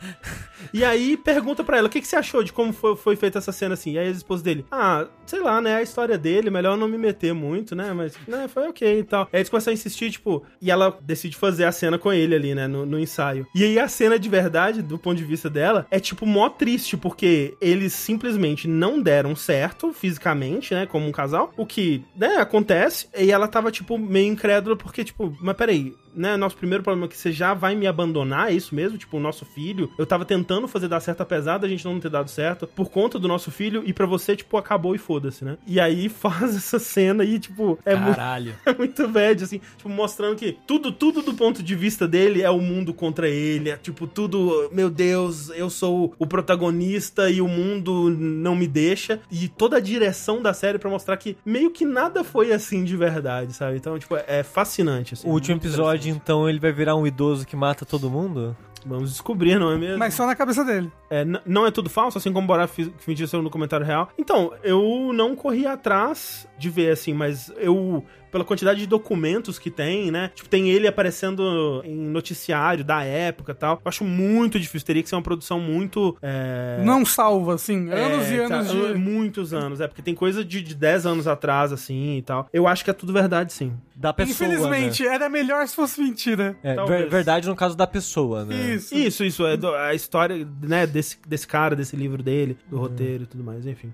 E 0.73 0.83
aí 0.83 1.17
pergunta 1.17 1.63
pra 1.63 1.77
ela, 1.77 1.87
o 1.87 1.89
que, 1.89 1.99
que 1.99 2.07
você 2.07 2.15
achou 2.15 2.43
de 2.43 2.53
como 2.53 2.71
foi, 2.71 2.95
foi 2.95 3.15
feita 3.15 3.39
essa 3.39 3.51
cena 3.51 3.73
assim? 3.73 3.93
E 3.93 3.99
aí 3.99 4.07
a 4.07 4.11
esposa 4.11 4.43
dele, 4.43 4.65
ah, 4.71 5.07
sei 5.25 5.41
lá, 5.41 5.59
né, 5.59 5.75
a 5.75 5.81
história 5.81 6.17
dele, 6.17 6.49
melhor 6.49 6.77
não 6.77 6.87
me 6.87 6.97
meter 6.97 7.33
muito, 7.33 7.75
né, 7.75 7.91
mas, 7.93 8.17
né, 8.27 8.47
foi 8.47 8.67
ok 8.67 8.99
e 8.99 9.03
tal. 9.03 9.27
Aí 9.31 9.39
eles 9.39 9.49
começam 9.49 9.71
a 9.71 9.73
insistir, 9.73 10.11
tipo, 10.11 10.43
e 10.61 10.71
ela 10.71 10.97
decide 11.01 11.35
fazer 11.35 11.65
a 11.65 11.71
cena 11.71 11.97
com 11.97 12.13
ele 12.13 12.35
ali, 12.35 12.55
né, 12.55 12.67
no, 12.67 12.85
no 12.85 12.99
ensaio. 12.99 13.45
E 13.55 13.63
aí 13.63 13.79
a 13.79 13.87
cena 13.87 14.17
de 14.17 14.29
verdade, 14.29 14.81
do 14.81 14.97
ponto 14.97 15.17
de 15.17 15.23
vista 15.23 15.49
dela, 15.49 15.72
é, 15.89 15.99
tipo, 15.99 16.25
mó 16.25 16.49
triste, 16.49 16.95
porque 16.97 17.55
eles 17.61 17.93
simplesmente 17.93 18.67
não 18.67 19.01
deram 19.01 19.35
certo 19.35 19.93
fisicamente, 19.93 20.73
né, 20.73 20.85
como 20.85 21.07
um 21.07 21.11
casal, 21.11 21.51
o 21.57 21.65
que, 21.65 22.03
né, 22.15 22.37
acontece, 22.37 23.07
e 23.17 23.31
ela 23.31 23.47
tava, 23.47 23.71
tipo, 23.71 23.97
meio 23.97 24.31
incrédula, 24.31 24.75
porque, 24.75 25.03
tipo, 25.03 25.35
mas 25.41 25.55
peraí, 25.55 25.93
né, 26.15 26.37
nosso 26.37 26.57
primeiro 26.57 26.83
problema 26.83 27.07
é 27.07 27.09
que 27.09 27.17
você 27.17 27.31
já 27.31 27.53
vai 27.53 27.75
me 27.75 27.87
abandonar, 27.87 28.51
é 28.51 28.53
isso 28.53 28.73
mesmo? 28.73 28.97
Tipo, 28.97 29.17
o 29.17 29.19
nosso 29.19 29.45
filho, 29.45 29.91
eu 29.97 30.05
tava 30.05 30.25
tentando 30.25 30.67
fazer 30.67 30.87
dar 30.87 30.99
certo, 30.99 31.21
apesar 31.21 31.57
da 31.57 31.67
gente 31.67 31.85
não 31.85 31.99
ter 31.99 32.09
dado 32.09 32.29
certo, 32.29 32.67
por 32.67 32.89
conta 32.89 33.19
do 33.19 33.27
nosso 33.27 33.51
filho, 33.51 33.83
e 33.85 33.93
pra 33.93 34.05
você, 34.05 34.35
tipo, 34.35 34.57
acabou 34.57 34.95
e 34.95 34.97
foda-se, 34.97 35.43
né? 35.43 35.57
E 35.65 35.79
aí 35.79 36.09
faz 36.09 36.55
essa 36.55 36.79
cena 36.79 37.23
e, 37.23 37.39
tipo, 37.39 37.77
é 37.85 37.95
muito 37.95 38.15
Caralho. 38.15 38.55
é 38.65 38.73
muito 38.73 39.07
bad, 39.07 39.43
assim, 39.43 39.59
tipo, 39.77 39.89
mostrando 39.89 40.35
que 40.35 40.57
tudo, 40.65 40.91
tudo 40.91 41.21
do 41.21 41.33
ponto 41.33 41.61
de 41.61 41.75
vista 41.75 42.07
dele 42.07 42.41
é 42.41 42.49
o 42.49 42.59
mundo 42.59 42.93
contra 42.93 43.27
ele, 43.27 43.69
é 43.69 43.77
tipo, 43.77 44.07
tudo, 44.07 44.69
meu 44.71 44.89
Deus, 44.89 45.49
eu 45.49 45.69
sou 45.69 46.13
o 46.17 46.27
protagonista 46.27 47.29
e 47.29 47.41
o 47.41 47.47
mundo 47.47 48.09
não 48.09 48.55
me 48.55 48.67
deixa, 48.67 49.19
e 49.31 49.47
toda 49.47 49.77
a 49.77 49.79
direção 49.79 50.41
da 50.41 50.53
série 50.53 50.77
pra 50.77 50.89
mostrar 50.89 51.17
que 51.17 51.37
meio 51.45 51.71
que 51.71 51.85
nada 51.85 52.23
foi 52.23 52.51
assim 52.51 52.83
de 52.83 52.95
verdade, 52.95 53.53
sabe? 53.53 53.77
Então, 53.77 53.97
tipo, 53.97 54.15
é 54.15 54.43
fascinante, 54.43 55.13
assim. 55.13 55.27
O 55.27 55.31
último 55.31 55.55
muito 55.55 55.67
episódio, 55.67 56.02
interessante. 56.09 56.23
então, 56.23 56.49
ele 56.49 56.59
vai 56.59 56.71
virar 56.71 56.95
um 56.95 57.05
idoso 57.07 57.45
que 57.45 57.55
mata 57.55 57.85
todo 57.85 58.09
mundo? 58.09 58.55
Vamos 58.85 59.11
descobrir, 59.11 59.57
não 59.57 59.71
é 59.71 59.77
mesmo? 59.77 59.97
Mas 59.97 60.13
só 60.13 60.25
na 60.25 60.35
cabeça 60.35 60.63
dele. 60.65 60.91
É, 61.09 61.23
não 61.45 61.65
é 61.65 61.71
tudo 61.71 61.89
falso, 61.89 62.17
assim 62.17 62.33
como 62.33 62.43
o 62.43 62.47
Borá 62.47 62.67
fi- 62.67 62.93
fingiu 62.97 63.27
ser 63.27 63.41
no 63.41 63.49
comentário 63.49 63.85
real. 63.85 64.09
Então, 64.17 64.51
eu 64.61 65.11
não 65.13 65.35
corri 65.37 65.65
atrás 65.65 66.45
de 66.57 66.69
ver, 66.69 66.91
assim, 66.91 67.13
mas 67.13 67.51
eu. 67.57 68.03
Pela 68.33 68.43
quantidade 68.43 68.79
de 68.79 68.87
documentos 68.87 69.57
que 69.57 69.69
tem, 69.71 70.11
né? 70.11 70.31
Tipo, 70.35 70.49
tem 70.49 70.69
ele 70.69 70.87
aparecendo 70.87 71.81
em 71.85 71.95
noticiário 71.95 72.83
da 72.83 73.03
época 73.03 73.51
e 73.53 73.55
tal. 73.55 73.75
Eu 73.75 73.87
acho 73.89 74.03
muito 74.03 74.59
difícil. 74.59 74.85
Teria 74.85 75.01
que 75.03 75.07
ser 75.07 75.15
uma 75.15 75.21
produção 75.21 75.59
muito. 75.59 76.17
É... 76.21 76.81
Não 76.83 77.05
salva, 77.05 77.53
assim, 77.55 77.89
anos 77.91 78.25
É, 78.27 78.35
e 78.35 78.39
anos 78.39 78.67
tá, 78.67 78.73
de... 78.73 78.93
Muitos 78.97 79.53
anos, 79.53 79.79
é, 79.79 79.87
porque 79.87 80.01
tem 80.01 80.15
coisa 80.15 80.43
de, 80.43 80.61
de 80.61 80.73
10 80.75 81.05
anos 81.05 81.27
atrás, 81.27 81.71
assim 81.71 82.17
e 82.17 82.21
tal. 82.23 82.47
Eu 82.51 82.67
acho 82.67 82.83
que 82.83 82.89
é 82.89 82.93
tudo 82.93 83.13
verdade, 83.13 83.53
sim. 83.53 83.73
Da 83.95 84.11
pessoa, 84.11 84.33
Infelizmente, 84.49 85.05
era 85.07 85.29
melhor 85.29 85.67
se 85.67 85.75
fosse 85.75 86.01
mentira. 86.01 86.57
né? 86.63 86.75
É, 86.75 86.85
ver- 86.85 87.07
verdade 87.09 87.47
no 87.47 87.55
caso 87.55 87.77
da 87.77 87.85
pessoa, 87.85 88.43
né? 88.43 88.73
Isso. 88.75 88.95
Isso, 88.95 89.23
isso, 89.23 89.45
é 89.45 89.55
do- 89.55 89.73
a 89.75 89.93
história, 89.93 90.47
né, 90.63 90.87
desse, 90.87 91.17
desse 91.27 91.45
cara, 91.47 91.75
desse 91.75 91.95
livro 91.95 92.23
dele, 92.23 92.57
Uhum. 92.63 92.69
do 92.71 92.77
roteiro 92.79 93.23
e 93.23 93.27
tudo 93.27 93.43
mais, 93.43 93.65
enfim. 93.67 93.93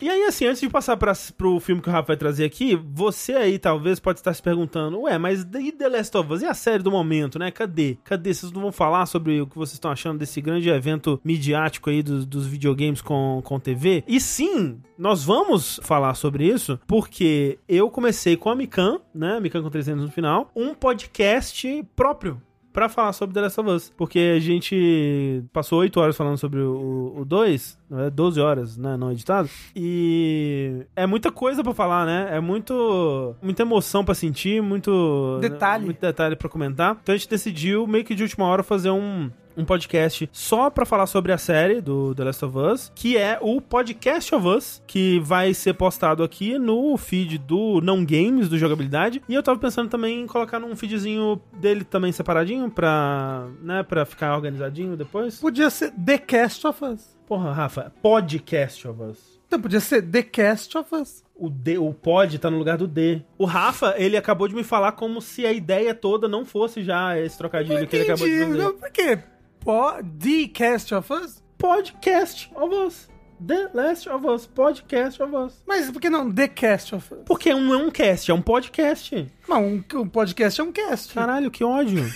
E 0.00 0.08
aí, 0.08 0.24
assim, 0.24 0.46
antes 0.46 0.60
de 0.60 0.68
passar 0.68 0.96
pra, 0.96 1.12
pro 1.36 1.60
filme 1.60 1.82
que 1.82 1.88
o 1.88 1.92
Rafa 1.92 2.08
vai 2.08 2.16
trazer 2.16 2.44
aqui, 2.44 2.74
você 2.74 3.34
aí 3.34 3.58
talvez 3.58 4.00
pode 4.00 4.18
estar 4.18 4.32
se 4.32 4.42
perguntando, 4.42 5.00
ué, 5.02 5.18
mas 5.18 5.42
e 5.42 5.72
The 5.72 5.88
Last 5.88 6.16
of 6.16 6.32
Us? 6.32 6.42
E 6.42 6.46
a 6.46 6.54
série 6.54 6.82
do 6.82 6.90
momento, 6.90 7.38
né? 7.38 7.50
Cadê? 7.50 7.98
Cadê? 8.02 8.32
Vocês 8.32 8.50
não 8.50 8.62
vão 8.62 8.72
falar 8.72 9.04
sobre 9.04 9.42
o 9.42 9.46
que 9.46 9.56
vocês 9.56 9.74
estão 9.74 9.90
achando 9.90 10.18
desse 10.18 10.40
grande 10.40 10.70
evento 10.70 11.20
midiático 11.22 11.90
aí 11.90 12.02
dos, 12.02 12.24
dos 12.24 12.46
videogames 12.46 13.02
com, 13.02 13.42
com 13.44 13.60
TV? 13.60 14.02
E 14.08 14.18
sim, 14.18 14.80
nós 14.96 15.22
vamos 15.22 15.78
falar 15.82 16.14
sobre 16.14 16.46
isso, 16.46 16.80
porque 16.86 17.58
eu 17.68 17.90
comecei 17.90 18.38
com 18.38 18.48
a 18.48 18.56
Mikan, 18.56 19.00
né? 19.14 19.38
Mikan 19.38 19.62
com 19.62 19.68
300 19.68 20.06
no 20.06 20.10
final, 20.10 20.50
um 20.56 20.72
podcast 20.72 21.86
próprio 21.94 22.40
pra 22.72 22.88
falar 22.88 23.12
sobre 23.12 23.34
The 23.34 23.40
Last 23.42 23.60
of 23.60 23.70
Us. 23.70 23.92
Porque 23.96 24.34
a 24.36 24.40
gente 24.40 25.42
passou 25.52 25.80
8 25.80 26.00
horas 26.00 26.16
falando 26.16 26.36
sobre 26.38 26.60
o 26.60 27.24
2, 27.26 27.78
12 28.12 28.40
horas, 28.40 28.76
né, 28.76 28.96
não 28.96 29.10
editado. 29.12 29.48
E 29.74 30.86
é 30.94 31.06
muita 31.06 31.30
coisa 31.32 31.62
pra 31.62 31.74
falar, 31.74 32.06
né? 32.06 32.28
É 32.32 32.40
muito 32.40 33.34
muita 33.42 33.62
emoção 33.62 34.04
pra 34.04 34.14
sentir, 34.14 34.62
muito 34.62 35.38
Detalhe. 35.40 35.84
muito 35.84 36.00
detalhe 36.00 36.36
pra 36.36 36.48
comentar. 36.48 36.98
Então 37.02 37.14
a 37.14 37.18
gente 37.18 37.28
decidiu 37.28 37.86
meio 37.86 38.04
que 38.04 38.14
de 38.14 38.22
última 38.22 38.46
hora 38.46 38.62
fazer 38.62 38.90
um 38.90 39.30
um 39.60 39.64
podcast 39.64 40.28
só 40.32 40.70
pra 40.70 40.86
falar 40.86 41.06
sobre 41.06 41.32
a 41.32 41.38
série 41.38 41.80
do 41.80 42.14
The 42.14 42.24
Last 42.24 42.44
of 42.44 42.58
Us, 42.58 42.92
que 42.94 43.16
é 43.16 43.38
o 43.40 43.60
Podcast 43.60 44.34
of 44.34 44.46
Us, 44.46 44.82
que 44.86 45.20
vai 45.20 45.52
ser 45.54 45.74
postado 45.74 46.22
aqui 46.22 46.58
no 46.58 46.96
feed 46.96 47.38
do 47.38 47.80
Não 47.82 48.04
Games, 48.04 48.48
do 48.48 48.58
Jogabilidade. 48.58 49.22
E 49.28 49.34
eu 49.34 49.42
tava 49.42 49.58
pensando 49.58 49.88
também 49.90 50.22
em 50.22 50.26
colocar 50.26 50.58
num 50.58 50.74
feedzinho 50.74 51.40
dele 51.52 51.84
também 51.84 52.12
separadinho 52.12 52.70
pra, 52.70 53.46
né, 53.62 53.82
pra 53.82 54.04
ficar 54.04 54.34
organizadinho 54.34 54.96
depois. 54.96 55.38
Podia 55.38 55.70
ser 55.70 55.92
The 55.92 56.18
Cast 56.18 56.66
of 56.66 56.84
Us. 56.84 57.16
Porra, 57.26 57.52
Rafa, 57.52 57.92
Podcast 58.02 58.88
of 58.88 59.02
Us. 59.02 59.40
Então 59.46 59.60
podia 59.60 59.80
ser 59.80 60.02
The 60.02 60.22
Cast 60.22 60.78
of 60.78 60.94
Us. 60.94 61.24
O, 61.34 61.50
D, 61.50 61.76
o 61.76 61.92
pod 61.92 62.38
tá 62.38 62.50
no 62.50 62.58
lugar 62.58 62.76
do 62.76 62.86
D. 62.86 63.22
O 63.36 63.44
Rafa, 63.44 63.94
ele 63.96 64.16
acabou 64.16 64.46
de 64.46 64.54
me 64.54 64.62
falar 64.62 64.92
como 64.92 65.20
se 65.20 65.44
a 65.44 65.52
ideia 65.52 65.94
toda 65.94 66.28
não 66.28 66.44
fosse 66.44 66.84
já 66.84 67.18
esse 67.18 67.36
trocadilho 67.36 67.86
que 67.88 67.96
ele 67.96 68.04
acabou 68.04 68.28
de 68.28 68.38
fazer. 68.38 68.58
Não, 68.58 68.74
Por 68.74 68.90
quê? 68.90 69.18
Po- 69.60 70.02
The 70.02 70.48
Cast 70.48 70.92
of 70.92 71.12
Us? 71.12 71.42
Podcast 71.58 72.48
of 72.54 72.74
Us. 72.74 73.08
The 73.46 73.68
Last 73.74 74.08
of 74.08 74.26
Us. 74.26 74.46
Podcast 74.46 75.22
of 75.22 75.34
Us. 75.36 75.62
Mas 75.66 75.90
por 75.90 76.00
que 76.00 76.08
não 76.08 76.32
The 76.32 76.48
Cast 76.48 76.94
of 76.94 77.14
Us? 77.14 77.20
Porque 77.26 77.52
não 77.52 77.74
é 77.74 77.76
um 77.76 77.90
cast, 77.90 78.30
é 78.30 78.34
um 78.34 78.40
podcast. 78.42 79.30
Não, 79.48 79.64
um, 79.66 79.84
um 79.94 80.08
podcast 80.08 80.60
é 80.60 80.64
um 80.64 80.72
cast. 80.72 81.12
Caralho, 81.12 81.50
que 81.50 81.62
ódio. 81.62 82.10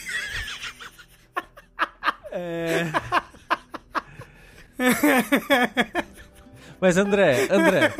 é... 2.32 2.86
Mas 6.80 6.96
André, 6.96 7.46
André, 7.50 7.92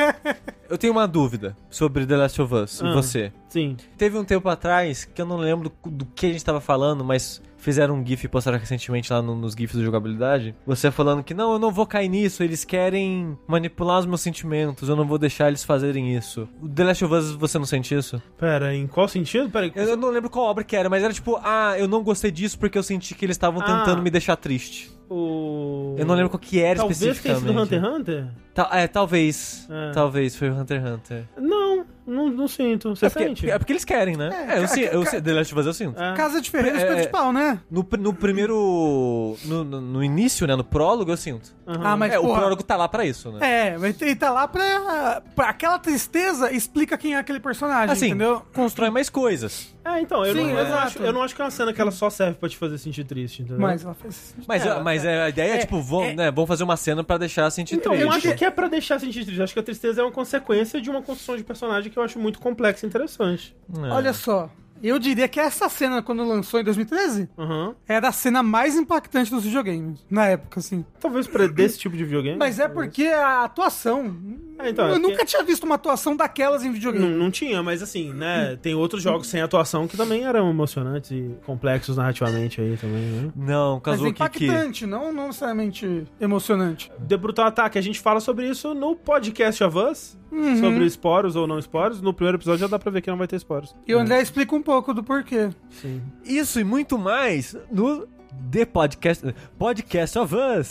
eu 0.74 0.78
tenho 0.78 0.92
uma 0.92 1.06
dúvida 1.06 1.56
sobre 1.70 2.04
The 2.04 2.16
Last 2.16 2.42
of 2.42 2.54
Us 2.54 2.80
e 2.80 2.86
Ah. 2.86 2.92
você. 2.92 3.32
Sim. 3.48 3.76
Teve 3.96 4.18
um 4.18 4.24
tempo 4.24 4.48
atrás 4.48 5.04
que 5.04 5.22
eu 5.22 5.26
não 5.26 5.36
lembro 5.36 5.70
do, 5.84 5.90
do 5.90 6.04
que 6.06 6.26
a 6.26 6.32
gente 6.32 6.44
tava 6.44 6.60
falando, 6.60 7.04
mas 7.04 7.40
fizeram 7.56 7.94
um 7.94 8.04
GIF 8.04 8.24
e 8.24 8.28
postaram 8.28 8.58
recentemente 8.58 9.10
lá 9.12 9.22
no- 9.22 9.34
nos 9.36 9.54
GIFs 9.54 9.76
do 9.76 9.84
jogabilidade. 9.84 10.54
Você 10.66 10.90
falando 10.90 11.22
que 11.22 11.32
não, 11.32 11.52
eu 11.52 11.58
não 11.58 11.70
vou 11.70 11.86
cair 11.86 12.08
nisso, 12.08 12.42
eles 12.42 12.64
querem 12.64 13.38
manipular 13.46 14.00
os 14.00 14.06
meus 14.06 14.20
sentimentos, 14.20 14.88
eu 14.88 14.96
não 14.96 15.06
vou 15.06 15.16
deixar 15.18 15.48
eles 15.48 15.62
fazerem 15.64 16.14
isso. 16.14 16.48
O 16.60 16.68
The 16.68 16.84
Last 16.84 17.04
of 17.04 17.14
Us, 17.14 17.30
você 17.30 17.56
não 17.58 17.64
sente 17.64 17.94
isso? 17.94 18.20
Pera, 18.36 18.74
em 18.74 18.86
qual 18.86 19.06
sentido? 19.08 19.48
Pera, 19.50 19.70
Eu, 19.74 19.84
eu 19.90 19.96
não 19.96 20.10
lembro 20.10 20.28
qual 20.28 20.46
obra 20.46 20.64
que 20.64 20.74
era, 20.76 20.90
mas 20.90 21.02
era 21.04 21.12
tipo, 21.14 21.38
ah, 21.42 21.74
eu 21.78 21.86
não 21.88 22.02
gostei 22.02 22.30
disso 22.32 22.58
porque 22.58 22.76
eu 22.76 22.82
senti 22.82 23.14
que 23.14 23.24
eles 23.24 23.34
estavam 23.36 23.62
Ah. 23.62 23.64
tentando 23.64 24.02
me 24.02 24.10
deixar 24.10 24.36
triste. 24.36 24.92
o... 25.08 25.94
Eu 25.98 26.06
não 26.06 26.14
lembro 26.14 26.30
qual 26.30 26.40
que 26.40 26.58
era 26.60 26.78
Talvez 26.78 26.98
tenha 26.98 27.12
especificamente. 27.12 27.68
sido 27.68 27.78
Hunter 27.78 27.84
x 27.84 27.88
Hunter? 28.00 28.28
É, 28.72 28.86
talvez. 28.88 29.68
É. 29.70 29.90
Talvez 29.92 30.34
foi 30.34 30.48
o 30.50 30.54
Hunter 30.64 30.80
x 30.80 30.90
Hunter. 30.90 31.24
Não, 31.38 31.84
não, 32.06 32.28
não 32.30 32.48
sinto. 32.48 32.96
Você 32.96 33.06
É 33.06 33.10
porque, 33.10 33.24
sente? 33.28 33.50
é 33.50 33.58
porque 33.58 33.72
eles 33.72 33.84
querem, 33.84 34.16
né? 34.16 34.30
É, 34.32 34.54
É, 34.58 34.58
eu, 34.62 34.68
ca- 34.68 34.80
eu, 34.96 35.02
ca- 35.04 35.10
si- 35.10 35.22
The 35.22 35.32
Last 35.32 35.52
of 35.54 35.60
Us 35.60 35.66
eu 35.66 35.74
sinto. 35.74 36.02
É. 36.02 36.14
Casa 36.16 36.40
de 36.40 36.50
Ferreira, 36.50 36.80
É, 36.80 37.02
de 37.02 37.08
pau, 37.08 37.32
né? 37.32 37.60
No, 37.70 37.86
no 37.98 38.12
primeiro. 38.14 39.36
No, 39.44 39.64
no- 39.64 40.02
início, 40.04 40.46
né? 40.46 40.54
No 40.56 40.64
prólogo, 40.64 41.10
eu 41.10 41.16
sinto. 41.16 41.54
Aham. 41.66 41.80
Ah, 41.84 41.96
mas 41.96 42.12
é, 42.12 42.18
o 42.18 42.22
porra, 42.22 42.38
prólogo 42.40 42.62
tá 42.62 42.76
lá 42.76 42.88
pra 42.88 43.04
isso, 43.04 43.30
né? 43.32 43.70
É, 43.72 43.78
mas 43.78 44.00
ele 44.00 44.14
tá 44.16 44.30
lá 44.30 44.46
pra, 44.48 45.22
pra 45.34 45.48
aquela 45.48 45.78
tristeza 45.78 46.52
explica 46.52 46.96
quem 46.98 47.14
é 47.14 47.18
aquele 47.18 47.40
personagem, 47.40 47.92
Assim, 47.92 48.06
entendeu? 48.06 48.42
Constrói 48.54 48.90
mais 48.90 49.08
coisas. 49.08 49.73
É, 49.84 50.00
então, 50.00 50.24
eu, 50.24 50.34
Sim, 50.34 50.40
não, 50.42 50.48
eu, 50.48 50.54
não 50.54 50.62
exato. 50.62 50.82
acho, 50.86 50.98
eu 51.02 51.12
não 51.12 51.22
acho 51.22 51.34
que 51.34 51.42
é 51.42 51.44
uma 51.44 51.50
cena 51.50 51.72
que 51.72 51.80
ela 51.80 51.90
só 51.90 52.08
serve 52.08 52.34
pra 52.38 52.48
te 52.48 52.56
fazer 52.56 52.78
sentir 52.78 53.04
triste, 53.04 53.42
entendeu? 53.42 53.60
Mas 53.60 53.84
ela 53.84 53.94
fez. 53.94 54.34
Mas, 54.48 54.64
É, 54.64 54.80
mas 54.82 55.04
é, 55.04 55.22
a 55.24 55.28
ideia 55.28 55.52
é, 55.52 55.56
é, 55.56 55.58
tipo, 55.58 55.80
vão, 55.82 56.04
é- 56.04 56.14
né, 56.14 56.30
vão 56.30 56.46
fazer 56.46 56.64
uma 56.64 56.76
cena 56.76 57.04
pra 57.04 57.18
deixar 57.18 57.50
sentir 57.50 57.74
Então, 57.76 57.92
triste. 57.92 58.06
eu 58.06 58.12
acho 58.12 58.34
que 58.34 58.44
é 58.44 58.50
pra 58.50 58.66
deixar 58.68 58.98
sentir 58.98 59.24
triste. 59.24 59.36
Eu 59.38 59.44
acho 59.44 59.52
que 59.52 59.60
a 59.60 59.62
tristeza 59.62 60.00
é 60.00 60.04
uma 60.04 60.12
consequência 60.12 60.80
de 60.80 60.88
uma 60.88 61.02
construção 61.02 61.36
de 61.36 61.44
personagem 61.44 61.90
que 61.92 61.98
eu 61.98 62.02
acho 62.02 62.18
muito 62.18 62.38
complexa 62.38 62.86
e 62.86 62.88
interessante. 62.88 63.54
É. 63.76 63.88
Olha 63.90 64.12
só, 64.12 64.50
Eu 64.82 64.98
diria 64.98 65.26
que 65.28 65.40
essa 65.40 65.66
cena, 65.68 66.02
quando 66.02 66.22
lançou 66.24 66.60
em 66.60 66.64
2013, 66.64 67.28
Aham. 67.38 67.74
era 67.88 68.08
a 68.08 68.12
cena 68.12 68.42
mais 68.42 68.74
impactante 68.76 69.30
dos 69.30 69.42
videogames. 69.44 70.04
Na 70.10 70.26
época, 70.26 70.60
assim. 70.60 70.84
Talvez 71.00 71.26
pra 71.26 71.46
desse 71.46 71.78
tipo 71.78 71.96
de 71.96 72.04
videogame. 72.04 72.36
Mas 72.36 72.58
é 72.58 72.68
porque 72.68 73.06
a 73.06 73.44
atuação. 73.44 74.14
É, 74.58 74.70
então, 74.70 74.86
é 74.86 74.88
eu 74.90 74.94
porque- 74.94 75.08
nunca 75.12 75.24
tinha 75.24 75.42
visto 75.42 75.64
uma 75.64 75.74
atuação 75.74 76.16
daquelas 76.16 76.62
em 76.62 76.66
Não, 76.66 76.72
videogame. 76.74 77.14
não 77.14 77.30
tinha, 77.30 77.62
mas 77.62 77.82
assim, 77.82 78.12
né? 78.12 78.56
Tem 78.62 78.74
outros 78.74 79.02
jogos 79.02 79.26
sem 79.26 79.40
atuação 79.40 79.86
que 79.88 79.96
também 79.96 80.24
eram 80.24 80.48
emocionantes 80.50 81.10
e 81.10 81.34
complexos 81.44 81.96
narrativamente 81.96 82.60
aí 82.60 82.76
também, 82.76 83.02
né? 83.02 83.32
Não, 83.36 83.80
Mas 83.84 83.94
é 84.00 84.12
Kazuki 84.12 84.30
que... 84.38 84.44
impactante, 84.46 84.86
não, 84.86 85.12
não 85.12 85.26
necessariamente 85.26 86.04
emocionante. 86.20 86.90
The 87.08 87.16
Brutal 87.16 87.46
Attack, 87.46 87.76
a 87.78 87.80
gente 87.82 88.00
fala 88.00 88.20
sobre 88.20 88.48
isso 88.48 88.74
no 88.74 88.94
podcast 88.96 89.62
of 89.64 89.76
Us, 89.76 90.16
Uhum. 90.30 90.56
sobre 90.60 90.84
esporos 90.84 91.36
ou 91.36 91.46
não 91.46 91.58
esporos. 91.58 92.00
No 92.00 92.12
primeiro 92.12 92.38
episódio 92.38 92.60
já 92.60 92.66
dá 92.66 92.78
pra 92.78 92.90
ver 92.90 93.00
que 93.02 93.10
não 93.10 93.16
vai 93.18 93.26
ter 93.28 93.36
esporos. 93.36 93.74
E 93.86 93.94
o 93.94 93.98
André 93.98 94.20
explica 94.20 94.54
um 94.54 94.62
pouco 94.62 94.92
do 94.92 95.02
porquê. 95.02 95.50
Sim. 95.70 96.02
Isso 96.24 96.58
e 96.58 96.64
muito 96.64 96.98
mais 96.98 97.56
no 97.70 98.06
The 98.50 98.64
Podcast, 98.66 99.34
podcast 99.58 100.18
of 100.18 100.32
Us. 100.34 100.70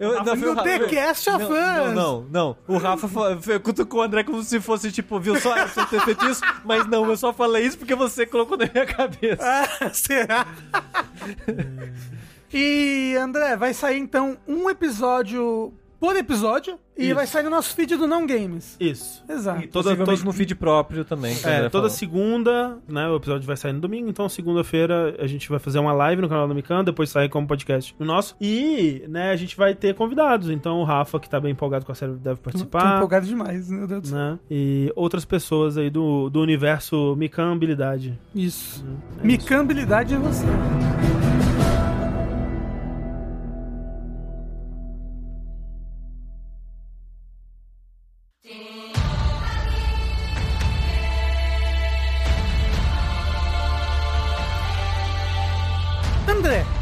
Eu, 0.00 0.18
Rafa, 0.18 0.36
foi 0.36 0.48
Rafa- 0.54 0.62
The 0.64 0.78
Cast 0.88 1.30
of 1.30 1.38
não, 1.38 1.50
Us. 1.50 1.56
Não, 1.56 1.94
não, 1.94 2.26
não. 2.30 2.56
O 2.66 2.78
Rafa 2.78 3.06
fa- 3.08 3.36
fe- 3.40 3.58
cutucou 3.60 4.00
o 4.00 4.02
André 4.02 4.24
como 4.24 4.42
se 4.42 4.60
fosse, 4.60 4.90
tipo, 4.90 5.20
viu 5.20 5.38
só 5.40 5.56
eu 5.56 5.68
ter 5.86 6.00
feito 6.00 6.24
isso, 6.28 6.40
mas 6.64 6.84
não, 6.88 7.08
eu 7.08 7.16
só 7.16 7.32
falei 7.32 7.64
isso 7.64 7.78
porque 7.78 7.94
você 7.94 8.26
colocou 8.26 8.56
na 8.58 8.66
minha 8.72 8.86
cabeça. 8.86 9.40
Ah, 9.80 9.90
será? 9.92 10.46
e, 12.52 13.16
André, 13.20 13.56
vai 13.56 13.72
sair 13.72 13.98
então 13.98 14.36
um 14.46 14.68
episódio 14.68 15.72
por 16.02 16.16
episódio 16.16 16.80
e 16.98 17.06
Isso. 17.06 17.14
vai 17.14 17.28
sair 17.28 17.44
no 17.44 17.50
nosso 17.50 17.76
feed 17.76 17.94
do 17.94 18.08
Não 18.08 18.26
Games. 18.26 18.76
Isso. 18.80 19.22
Exato. 19.28 19.60
Toda, 19.68 19.90
Possivelmente 19.90 20.18
toda 20.18 20.24
no 20.24 20.32
feed 20.32 20.54
próprio 20.56 21.04
também. 21.04 21.32
É, 21.44 21.60
toda 21.60 21.70
falou. 21.70 21.90
segunda, 21.90 22.76
né? 22.88 23.06
O 23.06 23.14
episódio 23.14 23.46
vai 23.46 23.56
sair 23.56 23.72
no 23.72 23.78
domingo, 23.78 24.10
então 24.10 24.28
segunda-feira 24.28 25.14
a 25.20 25.28
gente 25.28 25.48
vai 25.48 25.60
fazer 25.60 25.78
uma 25.78 25.92
live 25.92 26.20
no 26.20 26.28
canal 26.28 26.48
da 26.48 26.54
Mikan, 26.54 26.82
depois 26.82 27.08
sai 27.08 27.28
como 27.28 27.46
podcast 27.46 27.94
no 28.00 28.04
nosso. 28.04 28.34
E, 28.40 29.04
né, 29.08 29.30
a 29.30 29.36
gente 29.36 29.56
vai 29.56 29.76
ter 29.76 29.94
convidados. 29.94 30.50
Então 30.50 30.80
o 30.80 30.84
Rafa, 30.84 31.20
que 31.20 31.30
tá 31.30 31.38
bem 31.38 31.52
empolgado 31.52 31.86
com 31.86 31.92
a 31.92 31.94
série, 31.94 32.14
deve 32.14 32.34
Tô, 32.34 32.34
tô 32.34 32.42
participar. 32.50 32.96
empolgado 32.96 33.24
demais, 33.24 33.70
meu 33.70 33.86
Deus 33.86 34.02
do 34.02 34.08
céu. 34.08 34.18
Né? 34.18 34.38
E 34.50 34.92
outras 34.96 35.24
pessoas 35.24 35.78
aí 35.78 35.88
do, 35.88 36.28
do 36.28 36.40
universo 36.40 37.14
Mikan 37.14 37.52
Habilidade. 37.52 38.18
Isso. 38.34 38.84
É 39.22 39.24
Micambilidade 39.24 40.14
é 40.14 40.18
você. 40.18 40.46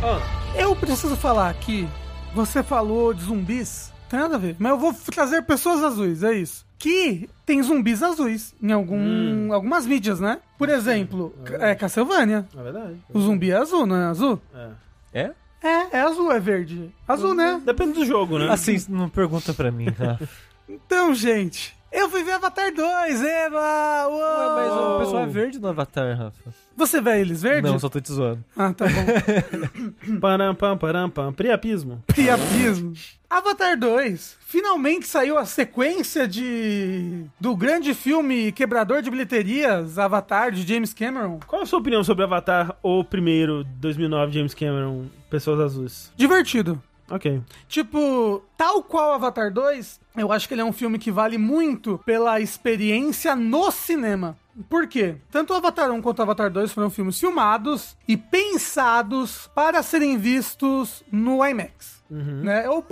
Ah, 0.03 0.21
eu 0.57 0.75
preciso 0.75 1.17
falar 1.17 1.51
aqui. 1.51 1.87
Você 2.35 2.63
falou 2.63 3.13
de 3.13 3.23
zumbis. 3.25 3.93
Tem 4.09 4.19
nada 4.19 4.37
a 4.37 4.39
ver. 4.39 4.57
Mas 4.59 4.73
eu 4.73 4.79
vou 4.79 4.95
trazer 4.95 5.43
pessoas 5.43 5.83
azuis, 5.85 6.23
é 6.23 6.33
isso. 6.35 6.67
Que 6.79 7.29
tem 7.45 7.63
zumbis 7.63 8.03
azuis 8.03 8.55
em 8.63 8.73
algum, 8.73 9.53
algumas 9.53 9.85
mídias, 9.87 10.19
né? 10.19 10.39
Por 10.57 10.69
exemplo, 10.69 11.35
é 11.61 11.75
Castlevania. 11.75 12.47
é 12.57 12.63
verdade. 12.63 12.97
O 13.13 13.21
zumbi 13.21 13.51
é 13.51 13.57
azul, 13.57 13.87
não 13.87 13.97
é 13.97 14.05
azul? 14.07 14.41
É. 14.55 14.71
É? 15.13 15.31
É, 15.63 15.97
é 15.99 16.01
azul, 16.01 16.33
é 16.33 16.41
verde. 16.41 16.91
Azul, 17.07 17.35
né? 17.35 17.61
Depende 17.65 17.93
do 17.93 18.07
jogo, 18.07 18.39
né? 18.39 18.49
Assim, 18.51 18.77
não 18.89 19.09
pergunta 19.09 19.53
pra 19.53 19.71
mim, 19.71 19.87
Rafa. 19.91 20.29
Então, 20.73 21.13
gente, 21.13 21.77
eu 21.93 22.09
fui 22.09 22.23
ver 22.23 22.33
Avatar 22.33 22.73
2, 22.73 23.23
Eva! 23.23 24.09
Uou! 24.09 24.55
Mas 24.55 24.73
o 24.73 24.99
pessoal 25.01 25.23
é 25.25 25.27
verde 25.27 25.59
no 25.59 25.69
Avatar, 25.69 26.17
Rafa. 26.17 26.51
Você 26.77 27.01
vê 27.01 27.21
eles 27.21 27.43
verdes? 27.43 27.71
Não, 27.71 27.79
só 27.79 27.89
tô 27.89 28.01
te 28.01 28.12
zoando. 28.12 28.43
Ah, 28.57 28.73
tá 28.73 28.87
bom. 28.87 30.19
Param, 30.21 30.55
pam, 30.55 30.79
param, 30.79 31.11
pam. 31.11 31.33
Priapismo. 31.33 32.03
Priapismo. 32.07 32.95
Avatar 33.29 33.79
2. 33.79 34.39
Finalmente 34.41 35.07
saiu 35.07 35.39
a 35.39 35.45
sequência 35.45 36.27
de 36.27 37.25
do 37.39 37.55
grande 37.55 37.95
filme 37.95 38.51
quebrador 38.51 39.03
de 39.03 39.11
bilheterias, 39.11 39.99
Avatar, 39.99 40.51
de 40.51 40.67
James 40.67 40.93
Cameron. 40.93 41.39
Qual 41.47 41.62
a 41.62 41.67
sua 41.67 41.79
opinião 41.79 42.03
sobre 42.03 42.25
Avatar, 42.25 42.77
o 42.83 43.05
primeiro, 43.05 43.62
2009, 43.79 44.33
James 44.33 44.55
Cameron, 44.55 45.07
Pessoas 45.29 45.61
Azuis? 45.61 46.12
Divertido. 46.17 46.83
Ok. 47.11 47.43
Tipo, 47.69 48.43
tal 48.57 48.82
qual 48.82 49.12
Avatar 49.15 49.53
2, 49.53 50.01
eu 50.16 50.32
acho 50.32 50.47
que 50.49 50.55
ele 50.55 50.61
é 50.61 50.65
um 50.65 50.73
filme 50.73 50.99
que 50.99 51.11
vale 51.11 51.37
muito 51.39 51.99
pela 52.05 52.41
experiência 52.41 53.35
no 53.35 53.70
cinema. 53.70 54.37
Por 54.69 54.87
quê? 54.87 55.16
Tanto 55.31 55.53
o 55.53 55.57
Avatar 55.57 55.91
1 55.91 56.03
quanto 56.03 56.19
o 56.19 56.23
Avatar 56.23 56.51
2 56.51 56.73
foram 56.73 56.91
filmes 56.91 57.19
filmados 57.19 57.97
e 58.07 58.16
pensados 58.16 59.49
para 59.55 59.82
serem 59.82 60.19
vistos 60.19 61.03
no 61.11 61.45
IMAX. 61.47 62.01
Né? 62.11 62.69
Ou 62.69 62.85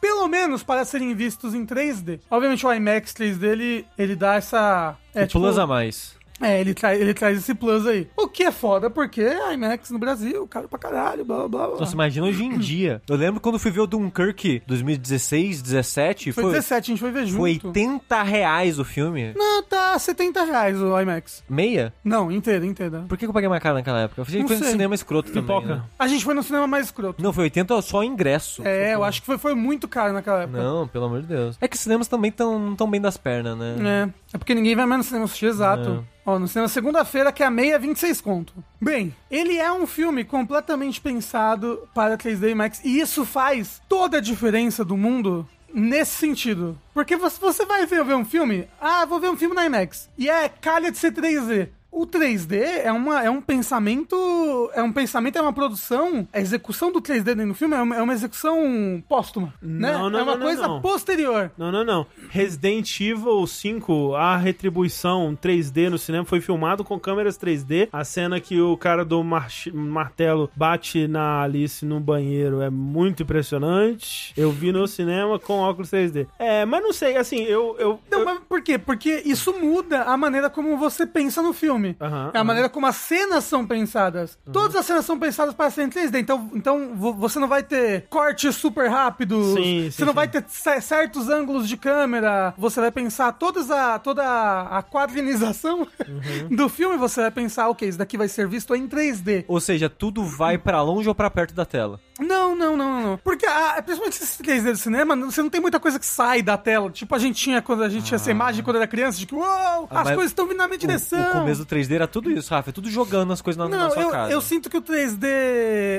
pelo 0.00 0.28
menos 0.28 0.62
para 0.62 0.84
serem 0.84 1.14
vistos 1.14 1.54
em 1.54 1.64
3D. 1.64 2.20
Obviamente 2.30 2.66
o 2.66 2.72
IMAX 2.72 3.12
3D 3.14 3.42
ele, 3.42 3.86
ele 3.96 4.14
dá 4.14 4.34
essa. 4.34 4.96
É, 5.14 5.22
É, 5.22 5.26
Plus 5.26 5.58
a 5.58 5.66
mais. 5.66 6.15
É, 6.40 6.60
ele, 6.60 6.74
tra 6.74 6.94
ele 6.94 7.14
traz 7.14 7.38
esse 7.38 7.54
plus 7.54 7.86
aí. 7.86 8.08
O 8.16 8.28
que 8.28 8.42
é 8.44 8.52
foda, 8.52 8.90
porque 8.90 9.22
IMAX 9.52 9.90
no 9.90 9.98
Brasil, 9.98 10.46
caro 10.46 10.68
pra 10.68 10.78
caralho, 10.78 11.24
blá 11.24 11.38
blá 11.40 11.48
blá. 11.48 11.66
blá. 11.68 11.80
Nossa, 11.80 11.94
imagina 11.94 12.26
hoje 12.26 12.44
em 12.44 12.56
dia. 12.58 13.00
Eu 13.08 13.16
lembro 13.16 13.40
quando 13.40 13.58
fui 13.58 13.70
ver 13.70 13.80
o 13.80 13.86
Dunkirk 13.86 14.62
2016, 14.66 15.62
17, 15.62 16.32
foi, 16.32 16.42
foi, 16.44 16.52
17, 16.52 16.90
a 16.90 16.94
gente 16.94 17.00
foi 17.00 17.10
ver 17.10 17.26
junto. 17.26 17.38
foi 17.40 17.60
80 17.64 18.22
reais 18.22 18.78
o 18.78 18.84
filme. 18.84 19.32
Não, 19.36 19.62
tá 19.62 19.98
70 19.98 20.44
reais 20.44 20.80
o 20.80 20.98
IMAX. 21.00 21.42
Meia? 21.48 21.92
Não, 22.04 22.30
inteiro, 22.30 22.64
inteiro. 22.64 23.04
Por 23.08 23.16
que 23.18 23.26
eu 23.26 23.32
paguei 23.32 23.48
mais 23.48 23.62
caro 23.62 23.74
naquela 23.76 24.00
época? 24.02 24.22
A 24.22 24.24
gente 24.24 24.40
Não 24.40 24.48
foi 24.48 24.56
no 24.56 24.62
sei. 24.62 24.72
cinema 24.72 24.94
escroto 24.94 25.28
também, 25.30 25.42
Pipoca. 25.42 25.66
né? 25.76 25.82
A 25.98 26.06
gente 26.08 26.24
foi 26.24 26.34
no 26.34 26.42
cinema 26.42 26.66
mais 26.66 26.86
escroto. 26.86 27.22
Não, 27.22 27.32
foi 27.32 27.44
80 27.44 27.80
só 27.82 28.02
ingresso. 28.04 28.62
É, 28.66 28.94
eu 28.94 29.02
acho 29.04 29.20
que 29.20 29.26
foi, 29.26 29.38
foi 29.38 29.54
muito 29.54 29.88
caro 29.88 30.12
naquela 30.12 30.42
época. 30.42 30.62
Não, 30.62 30.86
pelo 30.88 31.06
amor 31.06 31.20
de 31.22 31.26
Deus. 31.28 31.56
É 31.60 31.68
que 31.68 31.76
os 31.76 31.80
cinemas 31.82 32.08
também 32.08 32.30
tão, 32.30 32.58
não 32.58 32.76
tão 32.76 32.90
bem 32.90 33.00
das 33.00 33.16
pernas, 33.16 33.56
né? 33.56 33.74
É, 33.78 34.08
é 34.36 34.38
porque 34.38 34.54
ninguém 34.54 34.76
vai 34.76 34.86
mais 34.86 34.98
no 34.98 35.04
cinema 35.04 35.24
assistir, 35.24 35.46
exato. 35.46 36.06
Ó, 36.24 36.38
no 36.38 36.46
cinema 36.46 36.68
segunda-feira, 36.68 37.32
que 37.32 37.42
é 37.42 37.46
a 37.46 37.50
meia, 37.50 37.78
26 37.78 38.20
conto. 38.20 38.52
Bem, 38.80 39.14
ele 39.30 39.56
é 39.56 39.72
um 39.72 39.86
filme 39.86 40.24
completamente 40.24 41.00
pensado 41.00 41.88
para 41.94 42.18
3D 42.18 42.50
IMAX, 42.50 42.80
e 42.84 43.00
isso 43.00 43.24
faz 43.24 43.80
toda 43.88 44.18
a 44.18 44.20
diferença 44.20 44.84
do 44.84 44.96
mundo 44.96 45.48
nesse 45.72 46.12
sentido. 46.12 46.78
Porque 46.92 47.16
você, 47.16 47.40
você 47.40 47.64
vai 47.64 47.86
ver, 47.86 48.04
ver 48.04 48.14
um 48.14 48.24
filme, 48.24 48.68
ah, 48.80 49.04
vou 49.04 49.20
ver 49.20 49.30
um 49.30 49.36
filme 49.36 49.54
na 49.54 49.66
IMAX, 49.66 50.08
e 50.18 50.28
é 50.28 50.48
calha 50.48 50.90
de 50.90 50.98
ser 50.98 51.12
3D. 51.12 51.68
O 51.98 52.06
3D 52.06 52.56
é, 52.84 52.92
uma, 52.92 53.22
é 53.24 53.30
um 53.30 53.40
pensamento. 53.40 54.70
É 54.74 54.82
um 54.82 54.92
pensamento, 54.92 55.38
é 55.38 55.40
uma 55.40 55.52
produção. 55.52 56.28
A 56.30 56.38
execução 56.38 56.92
do 56.92 57.00
3D 57.00 57.22
dentro 57.24 57.48
do 57.48 57.54
filme 57.54 57.74
é 57.74 57.80
uma, 57.80 57.96
é 57.96 58.02
uma 58.02 58.12
execução 58.12 59.02
póstuma. 59.08 59.54
né? 59.62 59.92
Não, 59.92 60.10
não, 60.10 60.18
é 60.18 60.22
uma 60.22 60.36
não, 60.36 60.42
coisa 60.46 60.68
não. 60.68 60.80
posterior. 60.82 61.50
Não, 61.56 61.72
não, 61.72 61.84
não. 61.84 62.06
Resident 62.28 63.00
Evil 63.00 63.46
5, 63.46 64.14
a 64.14 64.36
retribuição 64.36 65.36
3D 65.42 65.88
no 65.88 65.96
cinema 65.96 66.24
foi 66.26 66.40
filmado 66.42 66.84
com 66.84 67.00
câmeras 67.00 67.38
3D. 67.38 67.88
A 67.92 68.04
cena 68.04 68.38
que 68.40 68.60
o 68.60 68.76
cara 68.76 69.02
do 69.04 69.22
march- 69.24 69.68
martelo 69.72 70.50
bate 70.54 71.08
na 71.08 71.42
Alice 71.42 71.84
no 71.86 71.98
banheiro 71.98 72.60
é 72.60 72.68
muito 72.68 73.22
impressionante. 73.22 74.34
Eu 74.36 74.50
vi 74.52 74.70
no 74.72 74.86
cinema 74.86 75.38
com 75.38 75.60
óculos 75.60 75.90
3D. 75.90 76.26
É, 76.38 76.64
mas 76.66 76.82
não 76.82 76.92
sei, 76.92 77.16
assim, 77.16 77.42
eu. 77.44 77.74
eu, 77.78 77.98
Não, 78.10 78.18
eu- 78.18 78.24
mas 78.24 78.38
por 78.48 78.60
quê? 78.60 78.76
Porque 78.76 79.22
isso 79.24 79.52
muda 79.58 80.02
a 80.02 80.16
maneira 80.16 80.50
como 80.50 80.76
você 80.76 81.06
pensa 81.06 81.40
no 81.40 81.52
filme. 81.52 81.85
Aham, 82.00 82.30
é 82.32 82.36
a 82.36 82.40
aham. 82.40 82.44
maneira 82.44 82.68
como 82.68 82.86
as 82.86 82.96
cenas 82.96 83.44
são 83.44 83.66
pensadas. 83.66 84.38
Todas 84.52 84.76
as 84.76 84.86
cenas 84.86 85.04
são 85.04 85.18
pensadas 85.18 85.54
para 85.54 85.70
serem 85.70 85.90
3D. 85.90 86.18
Então, 86.20 86.50
então 86.54 86.92
vo- 86.94 87.12
você 87.14 87.38
não 87.38 87.48
vai 87.48 87.62
ter 87.62 88.06
cortes 88.08 88.56
super 88.56 88.88
rápidos. 88.90 89.54
Sim, 89.54 89.84
você 89.84 89.90
sim, 89.98 90.02
não 90.04 90.08
sim. 90.12 90.14
vai 90.16 90.28
ter 90.28 90.44
ce- 90.48 90.80
certos 90.80 91.28
ângulos 91.28 91.68
de 91.68 91.76
câmera. 91.76 92.54
Você 92.58 92.80
vai 92.80 92.90
pensar 92.90 93.32
todas 93.32 93.70
a, 93.70 93.98
toda 93.98 94.22
a 94.24 94.82
quadrinização 94.82 95.86
Uhum. 96.08 96.48
do 96.56 96.68
filme. 96.68 96.96
Você 96.96 97.20
vai 97.20 97.30
pensar, 97.30 97.68
ok, 97.68 97.88
isso 97.88 97.98
daqui 97.98 98.16
vai 98.16 98.28
ser 98.28 98.46
visto 98.48 98.74
em 98.74 98.86
3D. 98.88 99.44
Ou 99.48 99.60
seja, 99.60 99.88
tudo 99.88 100.24
vai 100.24 100.58
pra 100.58 100.82
longe 100.82 101.08
ou 101.08 101.14
pra 101.14 101.30
perto 101.30 101.54
da 101.54 101.64
tela. 101.64 102.00
Não, 102.18 102.56
não, 102.56 102.76
não, 102.76 103.00
não. 103.02 103.18
Porque, 103.18 103.44
ah, 103.46 103.74
principalmente 103.84 104.22
esse 104.22 104.42
3D 104.42 104.72
do 104.72 104.76
cinema, 104.78 105.14
você 105.16 105.42
não 105.42 105.50
tem 105.50 105.60
muita 105.60 105.78
coisa 105.78 105.98
que 105.98 106.06
sai 106.06 106.40
da 106.42 106.56
tela. 106.56 106.90
Tipo, 106.90 107.14
a 107.14 107.18
gente 107.18 107.36
tinha 107.38 107.60
quando 107.60 107.82
a 107.82 107.88
gente 107.88 108.04
tinha 108.06 108.16
essa 108.16 108.30
imagem 108.30 108.64
quando 108.64 108.76
era 108.76 108.86
criança, 108.86 109.18
de 109.18 109.26
que, 109.26 109.34
uou, 109.34 109.44
Ah, 109.44 110.00
as 110.00 110.08
coisas 110.12 110.26
estão 110.26 110.46
vindo 110.46 110.56
na 110.58 110.66
minha 110.66 110.78
direção. 110.78 111.18
O, 111.18 111.28
o 111.30 111.32
começo 111.40 111.65
do 111.66 111.76
3D 111.76 111.92
era 111.92 112.06
tudo 112.06 112.30
isso, 112.30 112.54
Rafa. 112.54 112.70
É 112.70 112.72
tudo 112.72 112.88
jogando 112.90 113.32
as 113.32 113.42
coisas 113.42 113.58
na, 113.58 113.68
na 113.68 113.84
Não, 113.84 113.90
sua 113.90 114.02
eu, 114.02 114.10
cara. 114.10 114.32
eu 114.32 114.40
sinto 114.40 114.70
que 114.70 114.76
o 114.76 114.82
3D. 114.82 115.24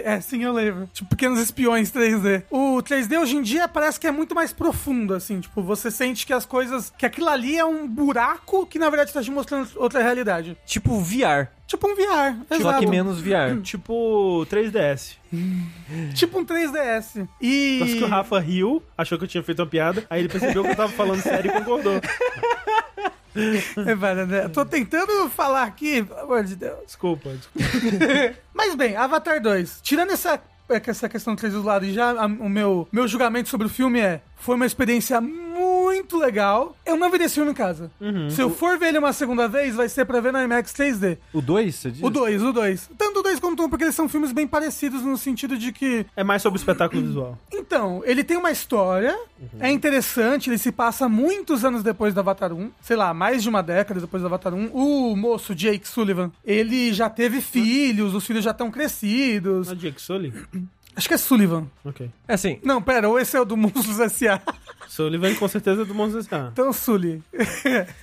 É, 0.04 0.20
sim, 0.22 0.44
eu 0.44 0.54
lembro. 0.54 0.90
Tipo, 0.94 1.10
pequenos 1.10 1.40
espiões 1.40 1.92
3D. 1.92 2.44
O 2.50 2.78
3D 2.82 3.20
hoje 3.20 3.36
em 3.36 3.42
dia 3.42 3.68
parece 3.68 4.00
que 4.00 4.08
é 4.08 4.12
muito 4.12 4.34
mais 4.34 4.54
profundo, 4.54 5.14
assim. 5.14 5.40
Tipo, 5.40 5.62
você 5.62 5.92
sente 5.92 6.26
que 6.26 6.34
as 6.34 6.46
coisas. 6.46 6.92
Que 6.98 7.06
aquilo 7.06 7.30
ali 7.30 7.58
é 7.58 7.66
um 7.66 7.88
buraco 7.88 8.66
que 8.66 8.80
na 8.80 8.90
verdade 8.90 9.14
tá 9.14 9.22
te 9.22 9.30
mostrando 9.30 9.70
outra 9.76 10.02
realidade. 10.02 10.58
Tipo 10.66 11.00
VR. 11.00 11.50
Tipo 11.68 11.86
um 11.90 11.96
VR. 11.96 12.46
Só 12.48 12.56
exato. 12.56 12.80
que 12.80 12.88
menos 12.88 13.20
VR. 13.20 13.62
Tipo 13.62 14.46
3DS. 14.50 15.18
Tipo 16.16 16.40
um 16.40 16.46
3DS. 16.46 17.28
E. 17.42 17.82
Acho 17.84 17.98
que 17.98 18.04
o 18.04 18.08
Rafa 18.08 18.40
riu, 18.40 18.82
achou 18.98 19.18
que 19.18 19.26
eu 19.26 19.28
tinha 19.28 19.44
feito 19.44 19.60
uma 19.60 19.68
piada, 19.68 20.06
aí 20.10 20.22
ele 20.22 20.30
percebeu 20.30 20.64
que 20.64 20.70
eu 20.70 20.76
tava 20.76 20.92
falando 20.94 21.22
sério 21.22 21.52
e 21.52 21.54
concordou. 21.54 22.00
É, 23.36 24.26
né? 24.26 24.48
Tô 24.50 24.66
tentando 24.66 25.30
falar 25.30 25.64
aqui, 25.64 26.04
pelo 26.04 26.20
amor 26.20 26.44
de 26.44 26.56
Deus. 26.56 26.78
Desculpa, 26.86 27.30
desculpa. 27.30 27.68
Mas 28.54 28.76
bem, 28.76 28.96
Avatar 28.96 29.42
2. 29.42 29.80
Tirando 29.82 30.12
essa, 30.12 30.40
essa 30.70 31.08
questão 31.10 31.36
do 31.36 31.40
3 31.40 31.54
do 31.54 31.62
lado 31.64 31.86
e 31.86 31.94
já 31.94 32.12
a- 32.12 32.26
o 32.26 32.50
meu, 32.50 32.88
meu 32.92 33.08
julgamento 33.08 33.50
sobre 33.50 33.68
o 33.68 33.70
filme 33.70 34.00
é... 34.00 34.22
Foi 34.40 34.56
uma 34.56 34.66
experiência 34.66 35.20
muito 35.20 35.47
legal. 36.18 36.76
Eu 36.86 36.96
não 36.96 37.08
esse 37.22 37.36
filme 37.36 37.52
em 37.52 37.54
casa. 37.54 37.92
Se 38.30 38.42
eu 38.42 38.50
for 38.50 38.78
ver 38.78 38.90
ele 38.90 39.00
uma 39.00 39.14
segunda 39.14 39.48
vez, 39.48 39.76
vai 39.76 39.90
ser 39.90 40.06
pra 40.06 40.20
ver 40.20 40.32
na 40.32 40.44
IMAX 40.44 40.72
3D. 40.74 41.18
O 41.34 41.42
2, 41.42 41.76
você 41.76 41.92
diz? 41.92 42.04
O 42.04 42.10
2, 42.10 42.44
o 42.44 42.54
2. 42.54 42.90
Tanto 42.98 43.20
o 43.20 43.24
2 43.24 43.40
quanto 43.40 43.62
o 43.62 43.66
1, 43.66 43.70
porque 43.70 43.84
eles 43.86 43.96
são 43.96 44.08
filmes 44.08 44.32
bem 44.32 44.48
parecidos 44.48 45.02
no 45.02 45.18
sentido 45.18 45.58
de 45.58 45.72
que 45.72 46.06
É 46.16 46.24
mais 46.24 46.42
sobre 46.42 46.58
o 46.58 46.60
espetáculo 46.62 47.02
visual. 47.02 47.38
Então, 47.52 48.02
ele 48.06 48.24
tem 48.24 48.38
uma 48.38 48.52
história, 48.52 49.18
é 49.60 49.72
interessante, 49.72 50.50
ele 50.50 50.58
se 50.58 50.72
passa 50.72 51.10
muitos 51.10 51.64
anos 51.66 51.84
depois 51.84 52.14
do 52.14 52.20
Avatar 52.20 52.54
1, 52.54 52.72
sei 52.82 52.96
lá, 52.96 53.14
mais 53.14 53.44
de 53.44 53.50
uma 53.50 53.62
década 53.64 54.00
depois 54.00 54.22
do 54.22 54.28
Avatar 54.28 54.54
1. 54.54 54.70
O 54.74 55.16
moço 55.16 55.56
Jake 55.56 55.88
Sullivan, 55.88 56.32
ele 56.46 56.94
já 56.94 57.10
teve 57.10 57.42
filhos, 57.42 58.14
os 58.14 58.26
filhos 58.26 58.44
já 58.44 58.52
estão 58.52 58.70
crescidos. 58.70 59.68
Não 59.68 59.74
é 59.74 59.76
Jake 59.76 60.02
Sully? 60.02 60.34
Acho 60.98 61.08
que 61.08 61.14
é 61.14 61.18
Sullivan. 61.18 61.68
Ok. 61.86 62.10
É 62.28 62.34
assim, 62.34 62.60
Não, 62.64 62.82
pera, 62.82 63.08
ou 63.08 63.20
esse 63.20 63.38
é 63.38 63.40
o 63.40 63.46
do 63.46 63.56
Monstros 63.56 64.00
S.A. 64.00 64.42
Sullivan 64.90 65.36
com 65.36 65.48
certeza 65.48 65.84
é 65.84 65.86
do 65.86 65.94
Monstros 65.94 66.26
S.A. 66.26 66.50
Então, 66.52 66.74
Sully. 66.74 67.22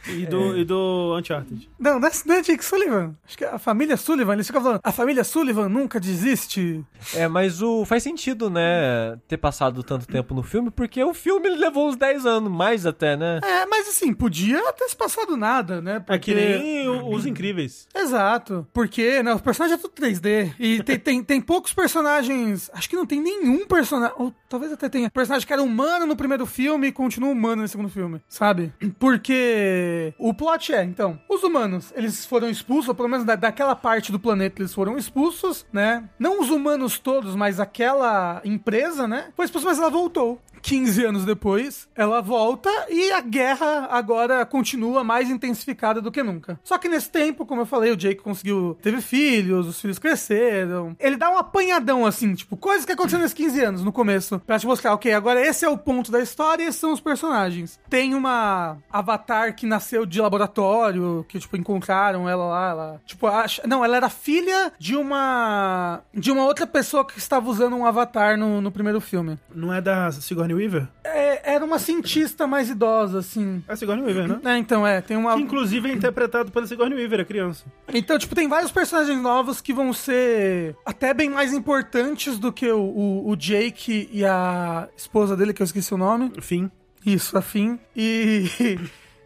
E 0.09 0.27
do, 0.27 0.57
e 0.57 0.65
do 0.65 1.17
Uncharted. 1.19 1.69
Não, 1.79 1.99
não 1.99 2.09
é, 2.09 2.13
não 2.25 2.35
é 2.37 2.43
Jake 2.43 2.65
Sullivan. 2.65 3.15
Acho 3.27 3.37
que 3.37 3.45
é 3.45 3.49
a 3.49 3.59
família 3.59 3.97
Sullivan, 3.97 4.35
eles 4.35 4.47
ficam 4.47 4.63
falando, 4.63 4.81
a 4.83 4.93
família 4.93 5.25
Sullivan 5.25 5.69
nunca 5.69 5.99
desiste. 5.99 6.85
é, 7.15 7.27
mas 7.27 7.61
o 7.61 7.85
faz 7.85 8.03
sentido, 8.03 8.49
né, 8.49 9.19
ter 9.27 9.39
passado 9.39 9.83
tanto 9.83 10.07
tempo 10.07 10.35
no 10.35 10.43
filme, 10.43 10.71
porque 10.71 11.03
o 11.03 11.13
filme 11.13 11.49
levou 11.49 11.89
uns 11.89 11.97
10 11.97 12.27
anos, 12.27 12.51
mais 12.53 12.87
até, 12.87 13.17
né? 13.17 13.41
É, 13.43 13.67
mas 13.67 13.89
assim, 13.89 14.13
podia 14.15 14.73
ter 14.73 14.89
se 14.89 14.97
passado 14.97 15.37
nada, 15.37 15.81
né? 15.81 16.05
É 16.09 16.19
que 16.19 16.35
nem 16.35 16.89
os 16.89 17.27
Incríveis. 17.27 17.89
Exato. 17.95 18.67
Porque, 18.73 19.23
né, 19.23 19.35
os 19.35 19.41
personagens 19.41 19.79
é 19.79 19.83
tudo 19.83 19.95
3D. 19.95 20.55
E 20.59 20.83
tem, 20.83 20.99
tem, 20.99 21.23
tem 21.23 21.41
poucos 21.41 21.73
personagens. 21.73 22.71
Acho 22.85 22.91
que 22.91 22.97
não 22.97 23.07
tem 23.07 23.19
nenhum 23.19 23.67
personagem. 23.67 24.15
Ou 24.19 24.31
talvez 24.47 24.71
até 24.71 24.91
tenha. 24.91 25.09
Personagem 25.09 25.47
que 25.47 25.53
era 25.55 25.63
humano 25.63 26.05
no 26.05 26.15
primeiro 26.15 26.45
filme 26.45 26.89
e 26.89 26.93
continua 26.93 27.31
humano 27.31 27.63
no 27.63 27.69
segundo 27.69 27.89
filme. 27.89 28.21
Sabe? 28.29 28.75
Porque 29.01 30.13
o 30.19 30.35
plot 30.35 30.75
é, 30.75 30.85
então, 30.85 31.19
os 31.27 31.43
humanos, 31.43 31.95
eles 31.97 32.27
foram 32.27 32.51
expulsos, 32.51 32.91
ou 32.91 32.95
pelo 32.95 33.09
menos 33.09 33.25
da, 33.25 33.37
daquela 33.37 33.75
parte 33.75 34.13
do 34.13 34.21
planeta 34.21 34.61
eles 34.61 34.75
foram 34.75 34.99
expulsos, 34.99 35.65
né? 35.73 36.07
Não 36.19 36.43
os 36.43 36.51
humanos 36.51 36.99
todos, 36.99 37.35
mas 37.35 37.59
aquela 37.59 38.43
empresa, 38.45 39.09
né? 39.09 39.33
Foi 39.35 39.47
expulsa, 39.47 39.67
mas 39.67 39.79
ela 39.79 39.89
voltou. 39.89 40.39
15 40.65 41.05
anos 41.05 41.25
depois, 41.27 41.87
ela 41.95 42.23
volta 42.23 42.71
e 42.89 43.13
a 43.13 43.21
guerra 43.21 43.87
agora 43.91 44.47
continua 44.47 45.05
mais 45.05 45.29
intensificada 45.29 46.01
do 46.01 46.11
que 46.11 46.23
nunca. 46.23 46.59
Só 46.65 46.79
que 46.79 46.89
nesse 46.89 47.11
tempo, 47.11 47.45
como 47.45 47.61
eu 47.61 47.67
falei, 47.67 47.93
o 47.93 47.97
Jake 47.97 48.23
conseguiu. 48.23 48.75
Teve 48.81 49.03
filhos, 49.03 49.69
os 49.69 49.79
filhos 49.79 49.99
cresceram. 49.99 50.97
Ele 50.99 51.19
dá 51.19 51.29
um 51.29 51.37
apanhadão, 51.37 52.07
assim, 52.07 52.33
tipo, 52.35 52.57
coisas 52.57 52.87
que 52.87 52.93
aconteceram 52.93 53.23
nesses 53.23 53.37
15 53.37 53.61
anos 53.63 53.85
no 53.85 53.93
começo. 53.93 54.41
Pra 54.47 54.59
te 54.59 54.67
mostrar, 54.67 54.95
ok, 54.95 55.13
agora 55.13 55.47
esse 55.47 55.67
é 55.67 55.69
o 55.69 55.77
ponto 55.77 56.11
da 56.11 56.21
história 56.21 56.65
e 56.65 56.67
esses 56.67 56.81
são 56.81 56.95
os 56.95 57.01
personagens. 57.01 57.79
Tem 57.91 58.15
uma 58.15 58.79
avatar 58.91 59.55
que 59.55 59.67
nasceu 59.67 60.07
de 60.07 60.19
laboratório, 60.19 61.27
que, 61.29 61.39
tipo, 61.39 61.59
encontraram 61.59 62.27
ela 62.27 62.47
lá. 62.47 62.71
Ela, 62.71 63.03
tipo, 63.05 63.27
acha, 63.27 63.61
não, 63.67 63.85
ela 63.85 63.99
era 63.99 64.09
filha 64.09 64.73
de 64.79 64.97
uma. 64.97 66.01
de 66.15 66.33
uma 66.33 66.45
outra 66.47 66.67
pessoa 66.67 67.05
que 67.05 67.19
estava 67.19 67.51
usando 67.51 67.77
um 67.77 67.85
avatar 67.85 68.39
no, 68.39 68.63
no 68.63 68.73
primeiro 68.73 68.99
filme. 68.99 69.39
Não 69.55 69.71
é 69.71 69.83
da 69.83 70.11
Sigourney 70.11 70.54
Weaver? 70.57 70.89
É, 71.03 71.55
era 71.55 71.65
uma 71.65 71.79
cientista 71.79 72.47
mais 72.47 72.71
idosa, 72.71 73.19
assim. 73.19 73.63
É 73.69 73.73
a 73.73 73.77
Sigourney 73.77 74.05
Weaver, 74.05 74.29
né? 74.29 74.41
É, 74.45 74.59
então, 74.59 74.87
é, 74.87 75.01
tem 75.01 75.17
uma. 75.17 75.35
Que 75.35 75.43
inclusive 75.43 75.89
é 75.89 75.93
interpretado 75.93 76.51
pela 76.51 76.67
Sigourney 76.67 76.99
Weaver, 76.99 77.21
a 77.21 77.25
criança. 77.25 77.65
Então, 77.93 78.19
tipo, 78.19 78.35
tem 78.35 78.49
vários 78.49 78.73
personagens 78.73 79.21
novos 79.21 79.61
que 79.61 79.73
vão 79.73 79.93
ser 79.93 80.77
até 80.85 81.13
bem 81.13 81.31
mais 81.31 81.53
importantes 81.53 82.39
do 82.39 82.53
que 82.53 82.71
o, 82.71 82.81
o, 82.81 83.31
o 83.31 83.37
Jake 83.37 84.09
e 84.13 84.25
a 84.25 84.89
esposa 84.97 85.37
dele, 85.37 85.53
que 85.53 85.63
eu 85.63 85.65
esqueci 85.67 85.93
o 85.93 85.99
nome. 85.99 86.33
Fim. 86.41 86.71
Isso, 87.05 87.37
afim. 87.37 87.79
E. 87.95 88.49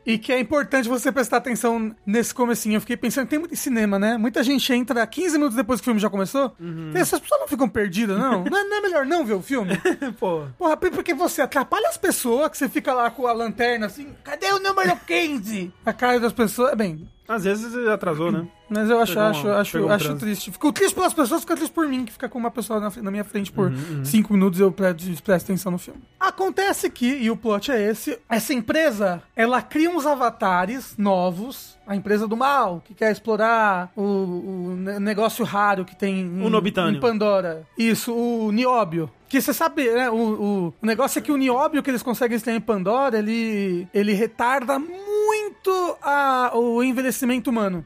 E 0.08 0.16
que 0.16 0.32
é 0.32 0.40
importante 0.40 0.88
você 0.88 1.12
prestar 1.12 1.36
atenção 1.36 1.94
nesse 2.06 2.34
comecinho. 2.34 2.76
Eu 2.76 2.80
fiquei 2.80 2.96
pensando, 2.96 3.28
tem 3.28 3.38
muito 3.38 3.54
cinema, 3.54 3.98
né? 3.98 4.16
Muita 4.16 4.42
gente 4.42 4.72
entra 4.72 5.06
15 5.06 5.36
minutos 5.36 5.54
depois 5.54 5.80
que 5.80 5.84
o 5.84 5.84
filme 5.84 6.00
já 6.00 6.08
começou. 6.08 6.56
Essas 6.94 7.20
pessoas 7.20 7.42
não 7.42 7.46
ficam 7.46 7.68
perdidas, 7.68 8.18
não? 8.18 8.42
não, 8.48 8.58
é, 8.58 8.64
não 8.64 8.76
é 8.78 8.80
melhor 8.80 9.04
não 9.04 9.22
ver 9.22 9.34
o 9.34 9.42
filme? 9.42 9.78
Pô. 10.18 10.46
Porra, 10.56 10.78
porque 10.78 11.12
você 11.12 11.42
atrapalha 11.42 11.90
as 11.90 11.98
pessoas, 11.98 12.50
que 12.50 12.56
você 12.56 12.70
fica 12.70 12.94
lá 12.94 13.10
com 13.10 13.26
a 13.26 13.32
lanterna 13.32 13.84
assim, 13.84 14.08
cadê 14.24 14.50
o 14.50 14.58
número 14.58 14.96
15? 15.06 15.70
A 15.84 15.92
cara 15.92 16.18
das 16.18 16.32
pessoas, 16.32 16.74
bem, 16.74 17.06
Às 17.28 17.44
vezes 17.44 17.76
atrasou, 17.88 18.32
né? 18.32 18.46
mas 18.70 18.88
eu 18.88 18.98
acho, 19.00 19.12
Pegou 19.12 19.26
um- 19.26 19.30
acho, 19.30 19.48
acho, 19.50 19.78
um 19.86 19.90
acho 19.90 20.14
triste. 20.16 20.50
Fico 20.50 20.72
triste 20.72 20.94
pelas 20.94 21.12
pessoas, 21.12 21.42
fico 21.42 21.54
triste 21.54 21.72
por 21.72 21.86
mim, 21.86 22.04
que 22.06 22.12
fica 22.12 22.28
com 22.28 22.38
uma 22.38 22.50
pessoa 22.50 22.80
na, 22.80 22.90
na 23.02 23.10
minha 23.10 23.24
frente 23.24 23.52
por 23.52 23.70
Uhum, 23.70 24.04
cinco 24.04 24.32
minutos 24.32 24.58
e 24.58 24.62
eu 24.62 24.72
presto, 24.72 25.22
presto 25.22 25.44
atenção 25.46 25.70
no 25.72 25.78
filme. 25.78 26.00
Acontece 26.18 26.88
que, 26.90 27.06
e 27.06 27.30
o 27.30 27.36
plot 27.36 27.70
é 27.70 27.80
esse, 27.90 28.18
essa 28.28 28.52
empresa, 28.54 29.22
ela 29.36 29.60
cria 29.60 29.90
uns 29.90 30.06
avatares 30.06 30.94
novos, 30.96 31.76
a 31.86 31.94
empresa 31.94 32.26
do 32.26 32.36
mal, 32.36 32.82
que 32.84 32.94
quer 32.94 33.10
explorar 33.12 33.92
o, 33.96 34.02
o 34.02 34.76
ne- 34.76 34.98
negócio 34.98 35.44
raro 35.44 35.84
que 35.84 35.94
tem 35.96 36.20
em, 36.20 36.42
O 36.42 36.48
Nobitânio. 36.48 36.96
em 36.98 37.00
Pandora. 37.00 37.66
Isso, 37.76 38.14
o 38.14 38.50
Nióbio. 38.52 39.10
Que 39.28 39.40
você 39.40 39.52
sabe, 39.52 39.90
né? 39.90 40.08
O, 40.10 40.72
o, 40.82 40.86
negócio 40.86 41.18
é 41.18 41.22
que 41.22 41.30
o 41.30 41.36
Nióbio 41.36 41.82
que 41.82 41.90
eles 41.90 42.02
conseguem 42.02 42.36
extrair 42.36 42.56
em 42.56 42.60
Pandora, 42.60 43.18
ele, 43.18 43.86
ele 43.92 44.12
retarda 44.14 44.78
muito 44.78 45.96
a, 46.02 46.52
o 46.54 46.82
envelhecimento 46.82 47.50
humano. 47.50 47.84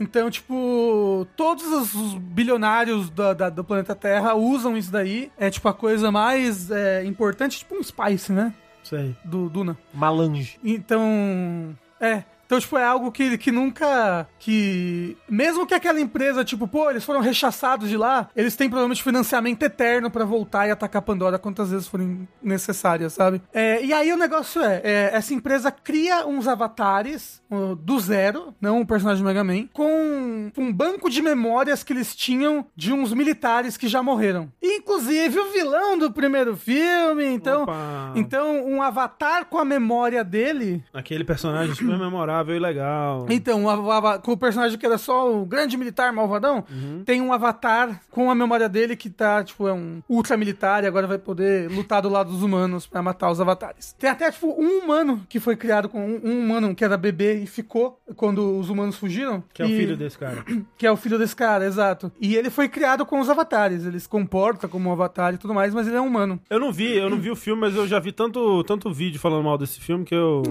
Então, 0.00 0.30
tipo, 0.30 1.26
todos 1.36 1.64
os 1.64 1.94
os 1.94 2.14
bilionários 2.14 3.08
da- 3.10 3.34
da- 3.34 3.50
do 3.50 3.62
planeta 3.62 3.94
Terra 3.94 4.34
usam 4.34 4.76
isso 4.76 4.90
daí. 4.90 5.30
É 5.38 5.48
tipo 5.50 5.68
a 5.68 5.74
coisa 5.74 6.10
mais 6.10 6.70
é, 6.70 7.04
importante, 7.04 7.58
tipo 7.58 7.76
um 7.76 7.82
Spice, 7.82 8.32
né? 8.32 8.52
Aí. 8.92 9.14
Do 9.24 9.48
Duna. 9.48 9.78
Malange. 9.94 10.58
Então. 10.64 11.76
É. 12.00 12.24
Então, 12.52 12.60
tipo, 12.60 12.76
é 12.76 12.84
algo 12.84 13.10
que, 13.10 13.38
que 13.38 13.50
nunca. 13.50 14.28
Que. 14.38 15.16
Mesmo 15.26 15.66
que 15.66 15.72
aquela 15.72 15.98
empresa, 15.98 16.44
tipo, 16.44 16.68
pô, 16.68 16.90
eles 16.90 17.02
foram 17.02 17.20
rechaçados 17.20 17.88
de 17.88 17.96
lá, 17.96 18.28
eles 18.36 18.54
têm 18.54 18.68
provavelmente 18.68 19.02
financiamento 19.02 19.62
eterno 19.62 20.10
pra 20.10 20.26
voltar 20.26 20.68
e 20.68 20.70
atacar 20.70 21.00
Pandora 21.00 21.38
quantas 21.38 21.70
vezes 21.70 21.88
forem 21.88 22.28
necessárias, 22.42 23.14
sabe? 23.14 23.40
É, 23.54 23.82
e 23.82 23.92
aí 23.92 24.12
o 24.12 24.18
negócio 24.18 24.60
é, 24.62 24.82
é, 24.84 25.10
essa 25.14 25.32
empresa 25.32 25.70
cria 25.70 26.26
uns 26.26 26.46
avatares 26.46 27.40
do 27.80 28.00
zero, 28.00 28.54
não 28.60 28.80
um 28.80 28.86
personagem 28.86 29.22
do 29.22 29.26
Mega 29.26 29.44
Man, 29.44 29.66
com 29.72 30.50
um 30.56 30.72
banco 30.72 31.10
de 31.10 31.20
memórias 31.20 31.82
que 31.82 31.92
eles 31.92 32.14
tinham 32.14 32.66
de 32.74 32.92
uns 32.92 33.12
militares 33.12 33.76
que 33.76 33.88
já 33.88 34.02
morreram. 34.02 34.50
Inclusive 34.62 35.38
o 35.38 35.52
vilão 35.52 35.98
do 35.98 36.12
primeiro 36.12 36.56
filme, 36.56 37.24
então. 37.24 37.64
Opa. 37.64 38.12
Então, 38.14 38.66
um 38.66 38.82
avatar 38.82 39.46
com 39.46 39.58
a 39.58 39.64
memória 39.64 40.24
dele 40.24 40.82
Aquele 40.92 41.24
personagem 41.24 41.74
super 41.74 41.98
memorável 41.98 42.41
e 42.50 42.58
legal. 42.58 43.26
então, 43.30 43.64
o 43.64 44.18
com 44.20 44.32
o 44.32 44.36
personagem 44.36 44.78
que 44.78 44.86
era 44.86 44.98
só 44.98 45.32
o 45.32 45.44
grande 45.44 45.76
militar 45.76 46.12
malvadão, 46.12 46.64
tem 47.04 47.20
um 47.20 47.32
avatar 47.32 48.00
com 48.10 48.30
a 48.30 48.34
memória 48.34 48.68
dele 48.68 48.96
que 48.96 49.10
tá, 49.10 49.42
tipo, 49.44 49.68
é 49.68 49.72
um 49.72 50.02
ultra 50.08 50.36
militar 50.36 50.84
e 50.84 50.86
agora 50.86 51.06
vai 51.06 51.18
poder 51.18 51.70
lutar 51.70 52.02
do 52.02 52.08
lado 52.08 52.30
dos 52.30 52.42
humanos 52.42 52.86
pra 52.86 53.02
matar 53.02 53.30
os 53.30 53.40
avatares. 53.40 53.94
Tem 53.98 54.10
até, 54.10 54.30
tipo, 54.30 54.48
um 54.48 54.78
humano 54.78 55.24
que 55.28 55.40
foi 55.40 55.56
criado 55.56 55.88
com 55.88 56.04
um, 56.04 56.20
um 56.24 56.40
humano 56.40 56.74
que 56.74 56.84
era 56.84 56.96
bebê 56.96 57.42
e 57.42 57.46
ficou 57.46 58.00
quando 58.16 58.58
os 58.58 58.68
humanos 58.70 58.96
fugiram. 58.96 59.42
Que 59.52 59.62
é 59.62 59.64
o 59.64 59.68
filho 59.68 59.96
desse 59.96 60.18
cara. 60.18 60.44
Que 60.76 60.86
é 60.86 60.90
o 60.90 60.96
filho 60.96 61.18
desse 61.18 61.36
cara, 61.36 61.64
exato. 61.64 62.10
E 62.20 62.34
ele 62.34 62.50
foi 62.50 62.68
criado 62.68 63.06
com 63.06 63.20
os 63.20 63.28
avatares. 63.30 63.84
Ele 63.84 64.00
se 64.00 64.08
comporta 64.08 64.66
como 64.66 64.88
um 64.88 64.92
avatar 64.92 65.34
e 65.34 65.38
tudo 65.38 65.54
mais, 65.54 65.72
mas 65.72 65.86
ele 65.86 65.96
é 65.96 66.00
humano. 66.00 66.40
Eu 66.50 66.58
não 66.58 66.72
vi, 66.72 66.96
eu 66.96 67.08
não 67.08 67.18
vi 67.18 67.30
o 67.30 67.36
filme, 67.36 67.60
mas 67.60 67.76
eu 67.76 67.86
já 67.86 67.98
vi 67.98 68.10
tanto, 68.10 68.64
tanto 68.64 68.92
vídeo 68.92 69.20
falando 69.20 69.44
mal 69.44 69.56
desse 69.56 69.80
filme 69.80 70.04
que 70.04 70.14
eu. 70.14 70.42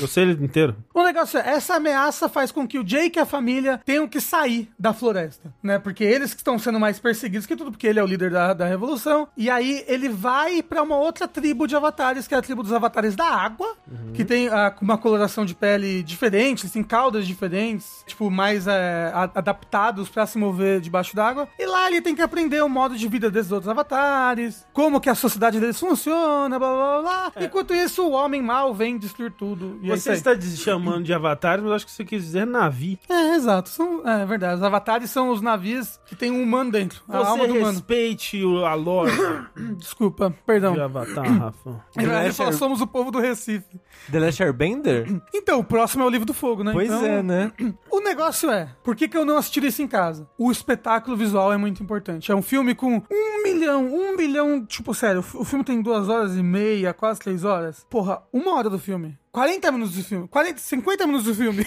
Eu 0.00 0.06
sei 0.06 0.24
ele 0.24 0.44
inteiro. 0.44 0.76
O 0.94 1.00
negócio 1.12 1.38
é, 1.38 1.48
essa 1.54 1.74
ameaça 1.76 2.28
faz 2.28 2.50
com 2.52 2.66
que 2.66 2.78
o 2.78 2.84
Jake 2.84 3.18
e 3.18 3.22
a 3.22 3.26
família 3.26 3.80
tenham 3.84 4.06
que 4.08 4.20
sair 4.20 4.70
da 4.78 4.92
floresta, 4.92 5.52
né? 5.62 5.78
Porque 5.78 6.04
eles 6.04 6.32
que 6.32 6.40
estão 6.40 6.58
sendo 6.58 6.78
mais 6.80 6.98
perseguidos 6.98 7.46
que 7.46 7.56
tudo, 7.56 7.70
porque 7.70 7.86
ele 7.86 7.98
é 7.98 8.02
o 8.02 8.06
líder 8.06 8.30
da, 8.30 8.52
da 8.52 8.66
revolução. 8.66 9.28
E 9.36 9.48
aí 9.50 9.84
ele 9.86 10.08
vai 10.08 10.62
pra 10.62 10.82
uma 10.82 10.96
outra 10.96 11.26
tribo 11.28 11.66
de 11.66 11.76
avatares, 11.76 12.26
que 12.26 12.34
é 12.34 12.38
a 12.38 12.42
tribo 12.42 12.62
dos 12.62 12.72
avatares 12.72 13.14
da 13.16 13.24
água, 13.26 13.76
que 14.14 14.24
tem 14.24 14.48
ah, 14.48 14.74
uma 14.80 14.96
coloração 14.98 15.44
de 15.44 15.54
pele 15.54 16.02
diferente, 16.02 16.62
eles 16.64 16.72
têm 16.72 16.82
caudas 16.82 17.26
diferentes, 17.26 18.02
tipo, 18.06 18.30
mais 18.30 18.66
é, 18.66 19.10
a- 19.14 19.30
adaptados 19.34 20.08
pra 20.08 20.26
se 20.26 20.38
mover 20.38 20.80
debaixo 20.80 21.14
d'água. 21.14 21.48
E 21.58 21.66
lá 21.66 21.86
ele 21.88 22.00
tem 22.00 22.14
que 22.14 22.22
aprender 22.22 22.62
o 22.62 22.68
modo 22.68 22.96
de 22.96 23.08
vida 23.08 23.30
desses 23.30 23.52
outros 23.52 23.68
avatares, 23.68 24.66
como 24.72 25.00
que 25.00 25.08
a 25.10 25.14
sociedade 25.14 25.60
deles 25.60 25.78
funciona, 25.78 26.58
blá 26.58 26.68
blá 26.74 27.00
blá. 27.02 27.30
blá. 27.30 27.44
Enquanto 27.44 27.74
isso, 27.74 28.02
o 28.06 28.12
homem 28.12 28.42
mal 28.42 28.74
vem 28.74 28.98
destruir 28.98 29.32
tudo. 29.32 29.80
É 29.84 29.88
Você 29.88 30.12
está 30.12 30.38
chamando 30.40 31.01
falando 31.02 31.04
de 31.06 31.12
avatares, 31.14 31.62
mas 31.64 31.72
acho 31.74 31.86
que 31.86 31.92
você 31.92 32.04
quis 32.04 32.22
dizer 32.24 32.46
navi. 32.46 32.98
É, 33.08 33.34
exato. 33.34 33.68
São, 33.68 34.06
é 34.08 34.24
verdade. 34.24 34.56
Os 34.56 34.62
avatares 34.62 35.10
são 35.10 35.30
os 35.30 35.40
navios 35.40 36.00
que 36.06 36.14
tem 36.16 36.30
um 36.30 36.42
humano 36.42 36.70
dentro. 36.70 37.02
A 37.08 37.18
alma 37.18 37.44
Você 37.44 37.46
do 37.48 37.54
humano. 37.58 37.72
respeite 37.72 38.44
o- 38.44 38.64
a 38.64 38.74
lore 38.74 39.12
Desculpa, 39.78 40.34
perdão. 40.46 40.74
de 40.74 40.80
Avatar, 40.80 41.24
Rafa. 41.38 41.84
Nós 41.96 42.36
só 42.36 42.50
somos 42.52 42.80
o 42.80 42.86
povo 42.86 43.10
do 43.10 43.18
Recife. 43.20 43.80
The 44.10 44.18
Last 44.20 44.42
Airbender? 44.42 45.06
Então, 45.34 45.58
o 45.60 45.64
próximo 45.64 46.02
é 46.02 46.06
o 46.06 46.10
livro 46.10 46.26
do 46.26 46.32
fogo, 46.34 46.62
né? 46.62 46.72
Pois 46.72 46.88
Então, 46.90 47.04
é, 47.04 47.22
né? 47.22 47.52
O 47.90 48.00
negócio 48.00 48.50
é, 48.50 48.68
por 48.82 48.94
que, 48.96 49.06
que 49.08 49.16
eu 49.16 49.24
não 49.24 49.36
assisti 49.36 49.64
isso 49.66 49.82
em 49.82 49.88
casa? 49.88 50.26
O 50.38 50.50
espetáculo 50.50 51.16
visual 51.16 51.52
é 51.52 51.56
muito 51.56 51.82
importante. 51.82 52.30
É 52.30 52.34
um 52.34 52.42
filme 52.42 52.74
com 52.74 53.02
um 53.10 53.42
milhão, 53.42 53.86
um 53.86 54.16
milhão, 54.16 54.64
tipo, 54.64 54.94
sério, 54.94 55.20
o 55.20 55.22
fi- 55.22 55.36
o 55.36 55.44
filme 55.44 55.64
tem 55.64 55.82
duas 55.82 56.08
horas 56.08 56.36
e 56.36 56.42
meia, 56.42 56.92
quase 56.94 57.20
três 57.20 57.44
horas. 57.44 57.86
Porra, 57.90 58.22
uma 58.32 58.54
hora 58.54 58.70
do 58.70 58.78
filme. 58.78 59.18
40 59.32 59.72
minutos 59.72 59.94
do 59.96 60.04
filme, 60.04 60.28
40, 60.28 60.58
50 60.58 61.06
minutos 61.06 61.26
do 61.26 61.34
filme. 61.34 61.66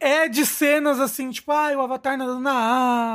é 0.00 0.28
de 0.28 0.44
cenas 0.44 0.98
assim, 0.98 1.30
tipo, 1.30 1.52
ai, 1.52 1.76
o 1.76 1.80
Avatar 1.80 2.18
nadando 2.18 2.40
na 2.40 2.52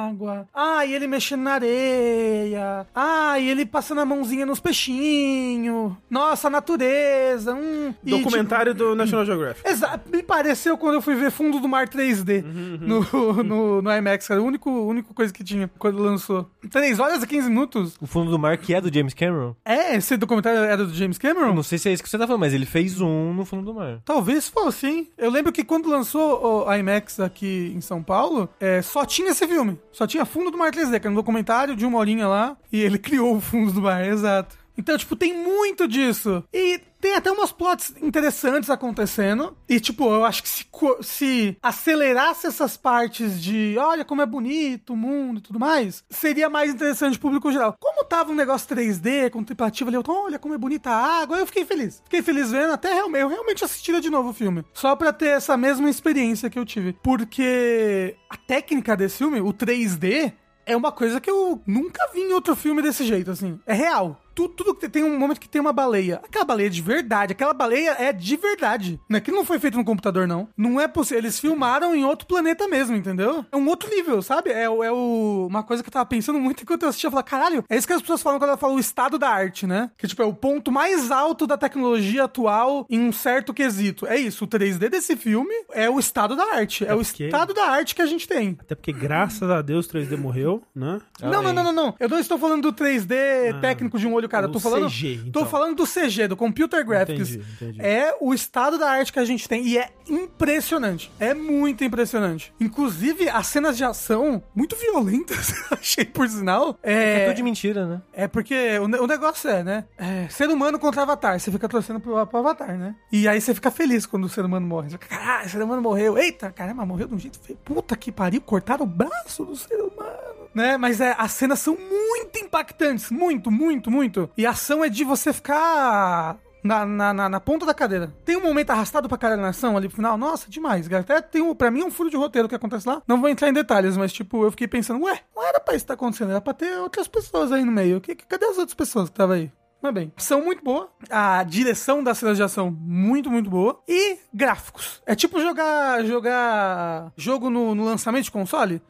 água. 0.08 0.48
Ai, 0.54 0.94
ele 0.94 1.06
mexendo 1.06 1.42
na 1.42 1.54
areia. 1.56 2.88
Ai, 2.96 3.44
ele 3.50 3.66
passando 3.66 4.00
a 4.00 4.06
mãozinha 4.06 4.46
nos 4.46 4.62
peixinhos. 4.62 5.92
Nossa, 6.10 6.48
a 6.48 6.50
natureza. 6.52 7.54
Hum. 7.54 7.94
Documentário 8.18 8.74
do 8.74 8.96
National 8.96 9.26
Geographic. 9.26 9.68
Exato. 9.68 10.10
Me 10.10 10.22
pareceu 10.24 10.78
quando 10.78 10.96
eu 10.96 11.02
fui 11.02 11.16
ver 11.16 11.32
Fundo 11.32 11.60
do 11.60 11.68
Mar 11.68 11.88
3D 11.88 12.44
no, 12.80 13.44
no, 13.44 13.82
no 13.82 13.92
IMAX, 13.98 14.28
cara. 14.28 14.40
A 14.40 14.44
única, 14.44 14.70
única 14.70 15.14
coisa 15.14 15.34
que 15.34 15.44
tinha 15.44 15.70
quando 15.80 16.00
lançou. 16.02 16.50
3 16.70 17.00
horas 17.00 17.24
e 17.24 17.28
15 17.28 17.50
minutos? 17.50 17.96
O 18.00 18.08
Fundo 18.08 18.32
do 18.32 18.40
Mar, 18.40 18.58
que 18.58 18.74
é 18.74 18.82
do 18.82 18.94
James 18.94 19.14
Cameron. 19.14 19.56
É, 19.66 19.96
esse 19.96 20.18
documentário 20.18 20.60
era 20.60 20.86
do 20.86 20.94
James 20.94 21.18
Eu 21.22 21.34
Cameron? 21.34 21.54
não 21.54 21.64
sei 21.64 21.78
se 21.78 21.90
é 21.90 21.94
isso 21.94 22.04
que 22.04 22.10
você 22.10 22.18
tá 22.18 22.26
falando, 22.26 22.42
mas 22.42 22.54
ele 22.54 22.66
fez 22.66 23.00
um 23.02 23.34
no 23.34 23.46
Fundo 23.46 23.66
do 23.66 23.74
Mar. 23.74 24.00
Talvez 24.06 24.48
fosse, 24.48 24.88
hein? 24.88 25.08
Eu 25.18 25.30
lembro 25.30 25.52
que 25.52 25.64
quando 25.64 25.90
lançou 25.90 26.66
o 26.68 26.74
IMAX 26.74 27.20
aqui 27.20 27.74
em 27.76 27.82
São 27.82 28.02
Paulo, 28.04 28.50
é, 28.60 28.82
só 28.82 29.06
tinha 29.06 29.30
esse 29.32 29.48
filme. 29.48 29.80
Só 29.92 30.06
tinha 30.08 30.26
Fundo 30.26 30.52
do 30.52 30.58
Mar 30.58 30.72
3D, 30.72 31.00
que 31.00 31.08
era 31.08 31.12
um 31.12 31.16
documentário 31.16 31.76
de 31.76 31.86
uma 31.86 31.98
horinha 31.98 32.28
lá. 32.28 32.58
E 32.72 32.80
ele 32.82 32.98
criou 33.00 33.36
o 33.36 33.42
Fundo 33.42 33.72
do 33.72 33.82
Mar, 33.82 34.06
exato. 34.06 34.56
Então, 34.82 34.98
tipo, 34.98 35.16
tem 35.16 35.32
muito 35.32 35.88
disso. 35.88 36.44
E 36.52 36.82
tem 37.00 37.16
até 37.16 37.32
umas 37.32 37.52
plots 37.52 37.94
interessantes 38.02 38.70
acontecendo. 38.70 39.56
E, 39.70 39.80
tipo, 39.80 40.06
eu 40.06 40.26
acho 40.26 40.42
que 40.42 40.50
se, 40.50 40.66
se 41.02 41.58
acelerasse 41.62 42.48
essas 42.48 42.76
partes 42.76 43.42
de 43.42 43.76
olha 43.78 44.04
como 44.04 44.22
é 44.22 44.26
bonito 44.26 44.94
o 44.94 44.98
mundo 44.98 45.38
e 45.38 45.42
tudo 45.42 45.60
mais, 45.60 46.04
seria 46.10 46.50
mais 46.50 46.74
interessante 46.74 47.20
pro 47.20 47.30
público 47.30 47.52
geral. 47.52 47.76
Como 47.80 48.04
tava 48.04 48.32
um 48.32 48.36
negócio 48.36 48.76
3D, 48.76 49.30
contemplativo 49.30 49.90
ali, 49.90 49.98
eu 49.98 50.04
tô, 50.04 50.26
olha 50.26 50.40
como 50.40 50.56
é 50.56 50.58
bonita 50.58 50.90
a 50.90 51.22
água, 51.22 51.38
eu 51.38 51.46
fiquei 51.46 51.64
feliz. 51.64 52.02
Fiquei 52.04 52.24
feliz 52.24 52.52
vendo, 52.52 52.74
até 52.74 52.94
realmente, 52.94 53.22
eu 53.22 53.30
realmente 53.30 53.64
assistiria 53.64 54.02
de 54.02 54.10
novo 54.10 54.30
o 54.30 54.34
filme. 54.34 54.66
Só 54.74 54.96
pra 54.96 55.14
ter 55.14 55.30
essa 55.30 55.56
mesma 55.56 55.90
experiência 55.90 56.50
que 56.50 56.58
eu 56.58 56.66
tive. 56.66 56.94
Porque 57.04 58.16
a 58.30 58.36
técnica 58.36 58.98
desse 58.98 59.20
filme, 59.20 59.40
o 59.40 59.54
3D, 59.54 60.34
é 60.66 60.76
uma 60.76 60.92
coisa 60.92 61.20
que 61.20 61.30
eu 61.30 61.62
nunca 61.66 62.10
vi 62.14 62.22
em 62.22 62.34
outro 62.34 62.56
filme 62.56 62.82
desse 62.82 63.04
jeito, 63.06 63.32
assim. 63.32 63.60
É 63.66 63.74
real. 63.74 64.22
Tu- 64.34 64.50
Tudo 64.50 64.76
que 64.76 64.88
tem 64.90 65.04
um 65.04 65.18
momento 65.18 65.40
que 65.40 65.50
tem 65.50 65.60
uma 65.62 65.74
baleia. 65.74 66.22
Aquela 66.24 66.46
baleia 66.46 66.70
de 66.70 66.82
verdade. 66.82 67.34
Aquela 67.34 67.54
baleia 67.54 67.96
é 68.00 68.12
de 68.14 68.36
verdade. 68.36 69.00
Não 69.10 69.18
é 69.18 69.22
que 69.22 69.32
não 69.32 69.44
foi 69.46 69.60
feito 69.60 69.78
no 69.78 69.84
computador, 69.86 70.28
não. 70.28 70.48
Não 70.58 70.80
é 70.80 70.88
possível. 70.88 71.20
Eles 71.20 71.40
filmaram 71.40 71.96
em 71.96 72.06
outro 72.06 72.28
planeta 72.28 72.68
mesmo, 72.68 72.96
entendeu? 72.96 73.46
É 73.52 73.58
um 73.58 73.68
outro 73.68 73.90
nível, 73.90 74.22
sabe? 74.22 74.50
É, 74.52 74.70
o- 74.70 74.84
é 74.84 74.92
o- 74.92 75.48
uma 75.50 75.64
coisa 75.64 75.84
que 75.84 75.90
eu 75.90 75.94
tava 75.94 76.06
pensando 76.06 76.40
muito 76.40 76.64
enquanto 76.64 76.84
eu 76.84 76.90
assistia. 76.90 77.08
Eu 77.08 77.12
falava, 77.12 77.28
caralho, 77.28 77.64
é 77.70 77.76
isso 77.78 77.88
que 77.88 77.94
as 77.94 78.02
pessoas 78.02 78.22
falam 78.22 78.40
quando 78.40 78.50
ela 78.50 78.58
fala 78.58 78.74
o 78.74 78.80
estado 78.80 79.18
da 79.18 79.30
arte, 79.30 79.66
né? 79.68 79.90
Que, 79.98 80.08
tipo, 80.08 80.22
é 80.22 80.26
o 80.26 80.34
ponto 80.34 80.72
mais 80.72 81.12
alto 81.12 81.46
da 81.48 81.58
tecnologia 81.58 82.24
atual 82.26 82.86
em 82.90 83.00
um 83.00 83.12
certo 83.12 83.54
quesito. 83.54 84.06
É 84.08 84.18
isso. 84.18 84.46
O 84.46 84.48
3D 84.48 84.90
desse 84.90 85.16
filme 85.16 85.54
é 85.74 85.90
o 85.90 86.00
estado 86.00 86.36
da 86.36 86.56
arte. 86.56 86.86
É, 86.86 86.94
o 86.94 86.98
porque- 87.00 87.26
estado 87.26 87.54
da 87.54 87.66
arte 87.66 87.96
que 87.96 88.02
a 88.02 88.06
gente 88.06 88.28
tem. 88.28 88.58
Até 88.62 88.76
porque, 88.76 88.92
graças 88.94 89.50
a 89.50 89.62
Deus, 89.62 89.86
o 89.86 89.90
3D 89.90 90.16
morreu, 90.18 90.62
né? 90.76 91.00
Não, 91.22 91.42
não, 91.44 91.54
não, 91.54 91.64
não, 91.66 91.72
não. 91.74 91.96
Eu 92.00 92.10
não 92.10 92.20
estou 92.20 92.38
falando 92.38 92.62
do 92.64 92.74
3D 92.74 93.16
técnico 93.62 93.98
de 94.00 94.08
um 94.08 94.14
olho, 94.22 94.30
cara. 94.30 94.48
Tô 94.50 94.60
falando. 94.60 94.90
CG, 94.90 95.18
Tô 95.32 95.42
então. 95.42 95.46
falando 95.46 95.76
do 95.76 95.86
CG, 95.86 96.28
do 96.28 96.38
Computer 96.38 96.86
Graphics. 96.86 97.32
Entendi, 97.36 97.46
entendi. 97.62 97.82
É 97.82 98.16
o 98.22 98.34
estado 98.34 98.78
da 98.78 98.90
arte 98.90 99.12
que 99.12 99.20
a 99.20 99.26
gente 99.26 99.48
tem. 99.50 99.66
E 99.66 99.78
é 99.78 99.90
impressionante. 100.08 101.12
É 101.20 101.34
muito 101.34 101.84
impressionante. 101.84 102.54
Inclusive, 102.60 103.30
as 103.30 103.48
cenas 103.48 103.78
de 103.78 103.84
ação, 103.84 104.44
muito 104.56 104.76
violentas, 104.76 105.54
achei 105.72 106.06
por 106.06 106.28
sinal. 106.28 106.78
É 106.82 107.02
É, 107.22 107.26
tudo 107.26 107.36
de 107.36 107.44
mentira, 107.44 107.86
né? 107.86 108.02
é 108.14 108.28
porque 108.28 108.78
o, 108.80 108.84
o 109.04 109.08
negócio 109.08 109.50
é, 109.50 109.64
né? 109.64 109.86
É, 109.98 110.28
ser 110.30 110.50
humano 110.50 110.78
contra 110.80 111.02
avatar. 111.02 111.40
Você 111.40 111.52
fica 111.52 111.68
torcendo 111.68 112.00
pro, 112.00 112.26
pro 112.28 112.40
avatar, 112.40 112.78
né? 112.78 112.96
E 113.12 113.28
aí 113.28 113.40
você 113.42 113.54
fica 113.54 113.72
feliz 113.72 114.06
quando 114.06 114.26
o 114.26 114.30
ser 114.30 114.46
humano 114.46 114.66
morre. 114.66 114.90
Você 114.90 114.98
fica, 114.98 115.08
caralho, 115.18 115.48
o 115.48 115.50
ser 115.50 115.62
humano 115.62 115.82
morreu. 115.82 116.18
Eita, 116.18 116.52
caramba, 116.52 116.86
morreu 116.86 117.08
de 117.08 117.16
um 117.16 117.20
jeito 117.20 117.40
feio. 117.40 117.58
Puta 117.64 117.96
que 117.96 118.12
pariu, 118.12 118.42
cortaram 118.42 118.84
o 118.86 118.88
braço 118.88 119.44
do 119.46 119.56
ser 119.56 119.76
humano. 119.76 120.31
Né? 120.54 120.78
Mas 120.78 121.00
é, 121.00 121.16
as 121.18 121.32
cenas 121.32 121.60
são 121.60 121.78
muito 121.78 122.38
impactantes. 122.40 123.10
Muito, 123.12 123.50
muito, 123.50 123.90
muito. 123.90 124.30
E 124.38 124.46
a 124.46 124.52
ação 124.52 124.84
é 124.84 124.90
de 124.90 125.04
você 125.04 125.32
ficar. 125.34 126.38
Na, 126.64 126.86
na, 126.86 127.12
na, 127.12 127.28
na 127.28 127.40
ponta 127.40 127.66
da 127.66 127.74
cadeira. 127.74 128.14
Tem 128.24 128.38
um 128.38 128.42
momento 128.44 128.70
arrastado 128.70 129.10
pra 129.10 129.18
caralho 129.18 129.42
na 129.42 129.50
ação 129.50 129.76
ali 129.76 129.88
pro 129.88 129.96
final. 129.96 130.16
Nossa, 130.16 130.48
demais, 130.48 130.88
cara. 130.88 131.02
Até 131.02 131.20
tem 131.20 131.42
um, 131.42 131.56
pra 131.56 131.72
mim 131.72 131.82
um 131.84 131.90
furo 131.90 132.08
de 132.08 132.16
roteiro 132.16 132.48
que 132.48 132.54
acontece 132.54 132.88
lá. 132.88 133.02
Não 133.08 133.20
vou 133.20 133.30
entrar 133.32 133.50
em 133.50 133.54
detalhes, 133.54 133.98
mas 133.98 134.14
tipo, 134.14 134.44
eu 134.46 134.52
fiquei 134.52 134.68
pensando, 134.68 135.04
ué, 135.06 135.22
não 135.36 135.44
era 135.44 135.60
pra 135.60 135.74
isso 135.74 135.86
estar 135.86 135.96
acontecendo, 135.96 136.30
era 136.30 136.40
pra 136.40 136.54
ter 136.54 136.78
outras 136.78 137.08
pessoas 137.08 137.52
aí 137.52 137.66
no 137.66 137.72
meio. 137.72 138.00
Que, 138.00 138.14
que- 138.14 138.28
cadê 138.28 138.46
as 138.46 138.60
outras 138.60 138.76
pessoas 138.76 139.10
que 139.10 139.14
estavam 139.14 139.38
aí? 139.38 139.52
Mas 139.82 139.94
bem, 139.94 140.14
são 140.18 140.44
muito 140.44 140.64
boa. 140.64 140.90
A 141.10 141.44
direção 141.44 142.04
das 142.04 142.18
cenas 142.18 142.38
de 142.38 142.44
ação, 142.44 142.70
muito, 142.70 143.30
muito 143.30 143.50
boa. 143.50 143.82
E 143.88 144.18
gráficos. 144.34 145.02
É 145.06 145.16
tipo 145.16 145.42
jogar 145.42 146.06
jogar 146.06 147.12
jogo 147.18 147.50
no, 147.50 147.74
no 147.74 147.84
lançamento 147.86 148.26
de 148.26 148.32
console. 148.32 148.82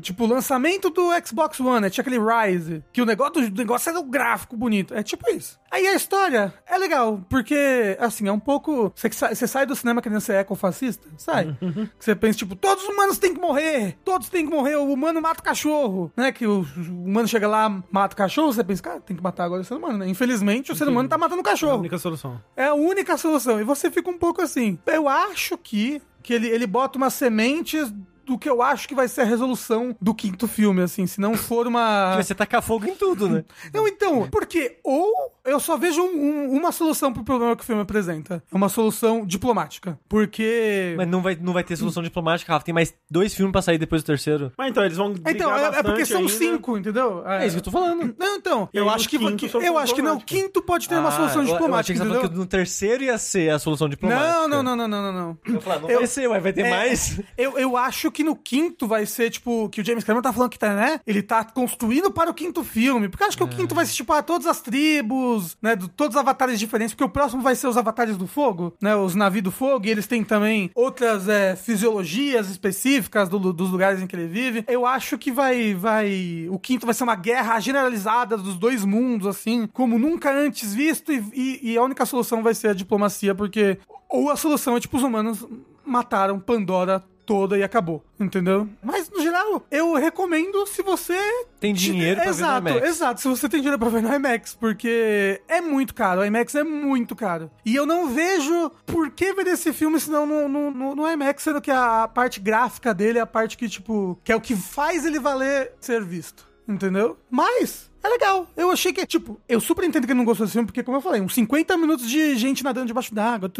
Tipo, 0.00 0.24
o 0.24 0.26
lançamento 0.26 0.90
do 0.90 1.10
Xbox 1.24 1.60
One, 1.60 1.80
né? 1.82 1.90
Tinha 1.90 2.02
aquele 2.02 2.18
Rise, 2.18 2.82
que 2.92 3.00
o 3.00 3.06
negócio, 3.06 3.46
o 3.46 3.50
negócio 3.50 3.90
era 3.90 3.98
o 3.98 4.04
gráfico 4.04 4.56
bonito. 4.56 4.94
É 4.94 5.02
tipo 5.02 5.30
isso. 5.30 5.58
Aí 5.74 5.88
a 5.88 5.94
história 5.94 6.54
é 6.68 6.78
legal, 6.78 7.20
porque, 7.28 7.96
assim, 7.98 8.28
é 8.28 8.32
um 8.32 8.38
pouco. 8.38 8.92
Você, 8.94 9.46
sai 9.48 9.66
do 9.66 9.74
cinema 9.74 10.00
querendo 10.00 10.20
ser 10.20 10.34
ecofascista? 10.34 11.08
Sai. 11.18 11.56
Que 11.98 12.04
Você 12.04 12.14
pensa, 12.14 12.38
tipo, 12.38 12.54
todos 12.54 12.84
os 12.84 12.90
humanos 12.90 13.18
têm 13.18 13.34
que 13.34 13.40
morrer, 13.40 13.96
todos 14.04 14.28
têm 14.28 14.46
que 14.46 14.52
morrer, 14.54 14.76
o 14.76 14.92
humano 14.92 15.20
mata 15.20 15.40
o 15.40 15.42
cachorro, 15.42 16.12
né? 16.16 16.30
Que 16.30 16.46
o, 16.46 16.60
o 16.60 17.04
humano 17.04 17.26
chega 17.26 17.48
lá, 17.48 17.68
mata 17.90 18.14
o 18.14 18.16
cachorro, 18.16 18.52
você 18.52 18.62
pensa, 18.62 18.80
cara, 18.84 19.00
tem 19.00 19.16
que 19.16 19.22
matar 19.22 19.46
agora 19.46 19.62
o 19.62 19.64
ser 19.64 19.74
humano, 19.74 19.98
né? 19.98 20.08
Infelizmente, 20.08 20.70
o 20.70 20.76
ser 20.76 20.86
humano 20.86 21.08
tá 21.08 21.18
matando 21.18 21.42
o 21.42 21.44
É 21.44 21.48
a 21.48 21.50
cachorro. 21.50 21.78
única 21.80 21.98
solução. 21.98 22.40
É 22.56 22.66
a 22.66 22.74
única 22.74 23.16
solução. 23.16 23.60
E 23.60 23.64
você 23.64 23.90
fica 23.90 24.08
um 24.08 24.16
pouco 24.16 24.42
assim. 24.42 24.78
Eu 24.86 25.08
acho 25.08 25.58
que, 25.58 26.00
que 26.22 26.32
ele, 26.34 26.46
ele 26.46 26.68
bota 26.68 26.98
umas 26.98 27.14
sementes 27.14 27.92
do 28.24 28.38
que 28.38 28.48
eu 28.48 28.62
acho 28.62 28.88
que 28.88 28.94
vai 28.94 29.06
ser 29.06 29.22
a 29.22 29.24
resolução 29.24 29.94
do 30.00 30.14
quinto 30.14 30.48
filme, 30.48 30.80
assim. 30.82 31.06
Se 31.06 31.20
não 31.20 31.34
for 31.36 31.66
uma. 31.66 32.16
Você 32.22 32.34
tacar 32.34 32.62
fogo 32.62 32.86
em 32.86 32.94
tudo, 32.94 33.28
né? 33.28 33.44
Não, 33.72 33.86
então, 33.86 34.28
porque 34.30 34.78
ou 34.82 35.33
eu 35.44 35.60
só 35.60 35.76
vejo 35.76 36.02
um- 36.02 36.06
um- 36.16 36.50
uma 36.58 36.72
solução 36.72 37.12
pro 37.12 37.22
problema 37.24 37.54
que 37.56 37.62
o 37.62 37.66
filme 37.66 37.82
apresenta. 37.82 38.42
É 38.50 38.56
uma 38.56 38.68
solução 38.68 39.24
diplomática. 39.26 39.98
Porque. 40.08 40.94
Mas 40.96 41.08
não 41.08 41.20
vai, 41.22 41.36
não 41.40 41.52
vai 41.52 41.62
ter 41.64 41.76
solução 41.76 42.02
diplomática, 42.02 42.52
Rafa. 42.52 42.64
Tem 42.64 42.74
mais 42.74 42.94
dois 43.10 43.34
filmes 43.34 43.52
pra 43.52 43.62
sair 43.62 43.78
depois 43.78 44.02
do 44.02 44.06
terceiro. 44.06 44.52
Mas 44.56 44.70
então, 44.70 44.84
eles 44.84 44.96
vão 44.96 45.14
Então, 45.26 45.54
é, 45.54 45.78
é 45.78 45.82
porque 45.82 46.04
são 46.06 46.18
ainda. 46.20 46.32
cinco, 46.32 46.76
entendeu? 46.78 47.26
É 47.26 47.46
isso 47.46 47.56
que 47.56 47.60
eu 47.60 47.64
tô 47.64 47.70
falando. 47.70 48.14
Não, 48.18 48.36
então, 48.36 48.68
eu 48.72 48.88
acho 48.88 49.08
que 49.08 49.16
eu 49.16 49.78
acho 49.78 49.94
que 49.94 50.02
não, 50.02 50.14
o 50.14 50.18
diplomática. 50.18 50.24
quinto 50.26 50.62
pode 50.62 50.88
ter 50.88 50.96
uma 50.96 51.08
Ah, 51.08 51.12
solução 51.12 51.42
eu- 51.42 51.48
Eu 51.48 51.54
achei 51.74 51.94
diplomática, 51.94 52.20
que 52.20 52.28
que 52.28 52.34
no 52.36 52.46
terceiro 52.46 53.04
ia 53.04 53.18
ser 53.18 53.50
a 53.50 53.58
solução 53.58 53.88
diplomática. 53.88 54.32
Não, 54.32 54.48
não, 54.48 54.62
não, 54.62 54.76
não, 54.76 54.88
não, 54.88 55.02
não, 55.02 55.12
não. 55.12 55.38
Eu 55.54 55.60
falei, 55.60 55.80
não 55.80 55.90
Eu- 55.90 55.98
vai 55.98 56.06
ser, 56.06 56.28
vai 56.28 56.52
ter 56.52 56.62
É, 56.66 56.70
mais. 56.70 57.20
Eu, 57.36 57.58
eu 57.58 57.76
acho 57.76 58.10
que 58.10 58.22
no 58.24 58.34
quinto 58.36 58.86
vai 58.86 59.04
ser, 59.06 59.30
tipo, 59.30 59.68
que 59.68 59.80
o 59.80 59.84
James 59.84 60.04
Cameron 60.04 60.22
tá 60.22 60.32
falando 60.32 60.50
que 60.50 60.58
tá, 60.58 60.74
né? 60.74 61.00
Ele 61.06 61.22
tá 61.22 61.44
construindo 61.44 62.10
para 62.10 62.30
o 62.30 62.34
quinto 62.34 62.62
filme. 62.64 63.08
Porque 63.08 63.22
eu 63.22 63.28
acho 63.28 63.36
que 63.36 63.42
o 63.44 63.48
quinto 63.48 63.74
vai 63.74 63.84
ser, 63.86 63.94
tipo, 63.94 64.12
ah, 64.12 64.22
todas 64.22 64.46
as 64.46 64.60
tribos, 64.60 65.33
né? 65.62 65.74
Do, 65.76 65.88
todos 65.88 66.16
os 66.16 66.20
avatares 66.20 66.58
diferentes. 66.58 66.94
Porque 66.94 67.04
o 67.04 67.08
próximo 67.08 67.42
vai 67.42 67.54
ser 67.54 67.66
os 67.68 67.76
avatares 67.76 68.16
do 68.16 68.26
fogo, 68.26 68.74
né? 68.80 68.94
Os 68.96 69.14
navios 69.14 69.44
do 69.44 69.50
fogo. 69.50 69.86
E 69.86 69.90
eles 69.90 70.06
têm 70.06 70.22
também 70.24 70.70
outras 70.74 71.28
é, 71.28 71.56
fisiologias 71.56 72.48
específicas 72.50 73.28
do- 73.28 73.52
dos 73.52 73.70
lugares 73.70 74.00
em 74.02 74.06
que 74.06 74.14
ele 74.16 74.26
vive. 74.26 74.64
Eu 74.68 74.86
acho 74.86 75.16
que 75.18 75.30
vai, 75.32 75.74
vai. 75.74 76.46
O 76.50 76.58
quinto 76.58 76.86
vai 76.86 76.94
ser 76.94 77.04
uma 77.04 77.16
guerra 77.16 77.58
generalizada 77.60 78.36
dos 78.36 78.56
dois 78.58 78.84
mundos, 78.84 79.26
assim, 79.26 79.68
como 79.72 79.98
nunca 79.98 80.32
antes 80.32 80.74
visto. 80.74 81.12
E, 81.12 81.22
e- 81.34 81.72
e 81.72 81.76
a 81.76 81.82
única 81.82 82.04
solução 82.06 82.42
vai 82.42 82.54
ser 82.54 82.68
a 82.68 82.74
diplomacia, 82.74 83.34
porque. 83.34 83.78
Ou 84.08 84.30
a 84.30 84.36
solução 84.36 84.76
é, 84.76 84.80
tipo, 84.80 84.96
os 84.96 85.02
humanos 85.02 85.44
mataram 85.84 86.38
Pandora 86.38 87.02
toda 87.24 87.56
e 87.58 87.62
acabou, 87.62 88.04
entendeu? 88.18 88.68
Mas, 88.82 89.10
no 89.10 89.20
geral, 89.20 89.66
eu 89.70 89.94
recomendo 89.94 90.66
se 90.66 90.82
você... 90.82 91.16
Tem 91.58 91.72
dinheiro 91.72 92.16
pra 92.16 92.24
ver 92.24 92.30
no 92.30 92.36
exato, 92.36 92.68
IMAX. 92.68 92.88
Exato, 92.88 93.20
se 93.20 93.28
você 93.28 93.48
tem 93.48 93.60
dinheiro 93.60 93.78
pra 93.78 93.88
ver 93.88 94.02
no 94.02 94.14
IMAX, 94.14 94.54
porque 94.54 95.40
é 95.48 95.60
muito 95.60 95.94
caro, 95.94 96.20
o 96.20 96.24
IMAX 96.24 96.54
é 96.54 96.64
muito 96.64 97.16
caro. 97.16 97.50
E 97.64 97.74
eu 97.74 97.86
não 97.86 98.08
vejo 98.08 98.70
por 98.84 99.10
que 99.10 99.32
ver 99.32 99.46
esse 99.46 99.72
filme 99.72 99.98
senão 99.98 100.26
no, 100.26 100.48
no, 100.48 100.70
no, 100.70 100.94
no 100.94 101.10
IMAX, 101.10 101.42
sendo 101.42 101.60
que 101.60 101.70
a 101.70 102.06
parte 102.06 102.40
gráfica 102.40 102.92
dele 102.92 103.18
é 103.18 103.22
a 103.22 103.26
parte 103.26 103.56
que, 103.56 103.68
tipo, 103.68 104.18
que 104.22 104.32
é 104.32 104.36
o 104.36 104.40
que 104.40 104.54
faz 104.56 105.04
ele 105.04 105.18
valer 105.18 105.72
ser 105.80 106.04
visto, 106.04 106.46
entendeu? 106.68 107.16
Mas... 107.30 107.90
É 108.04 108.08
legal. 108.08 108.46
Eu 108.54 108.70
achei 108.70 108.92
que, 108.92 109.04
tipo, 109.06 109.40
eu 109.48 109.58
super 109.60 109.82
entendo 109.82 110.04
que 110.04 110.12
ele 110.12 110.18
não 110.18 110.26
gostou 110.26 110.44
desse 110.44 110.52
filme, 110.52 110.66
porque, 110.66 110.82
como 110.82 110.98
eu 110.98 111.00
falei, 111.00 111.22
uns 111.22 111.34
50 111.34 111.74
minutos 111.78 112.06
de 112.06 112.36
gente 112.36 112.62
nadando 112.62 112.86
debaixo 112.86 113.14
d'água. 113.14 113.50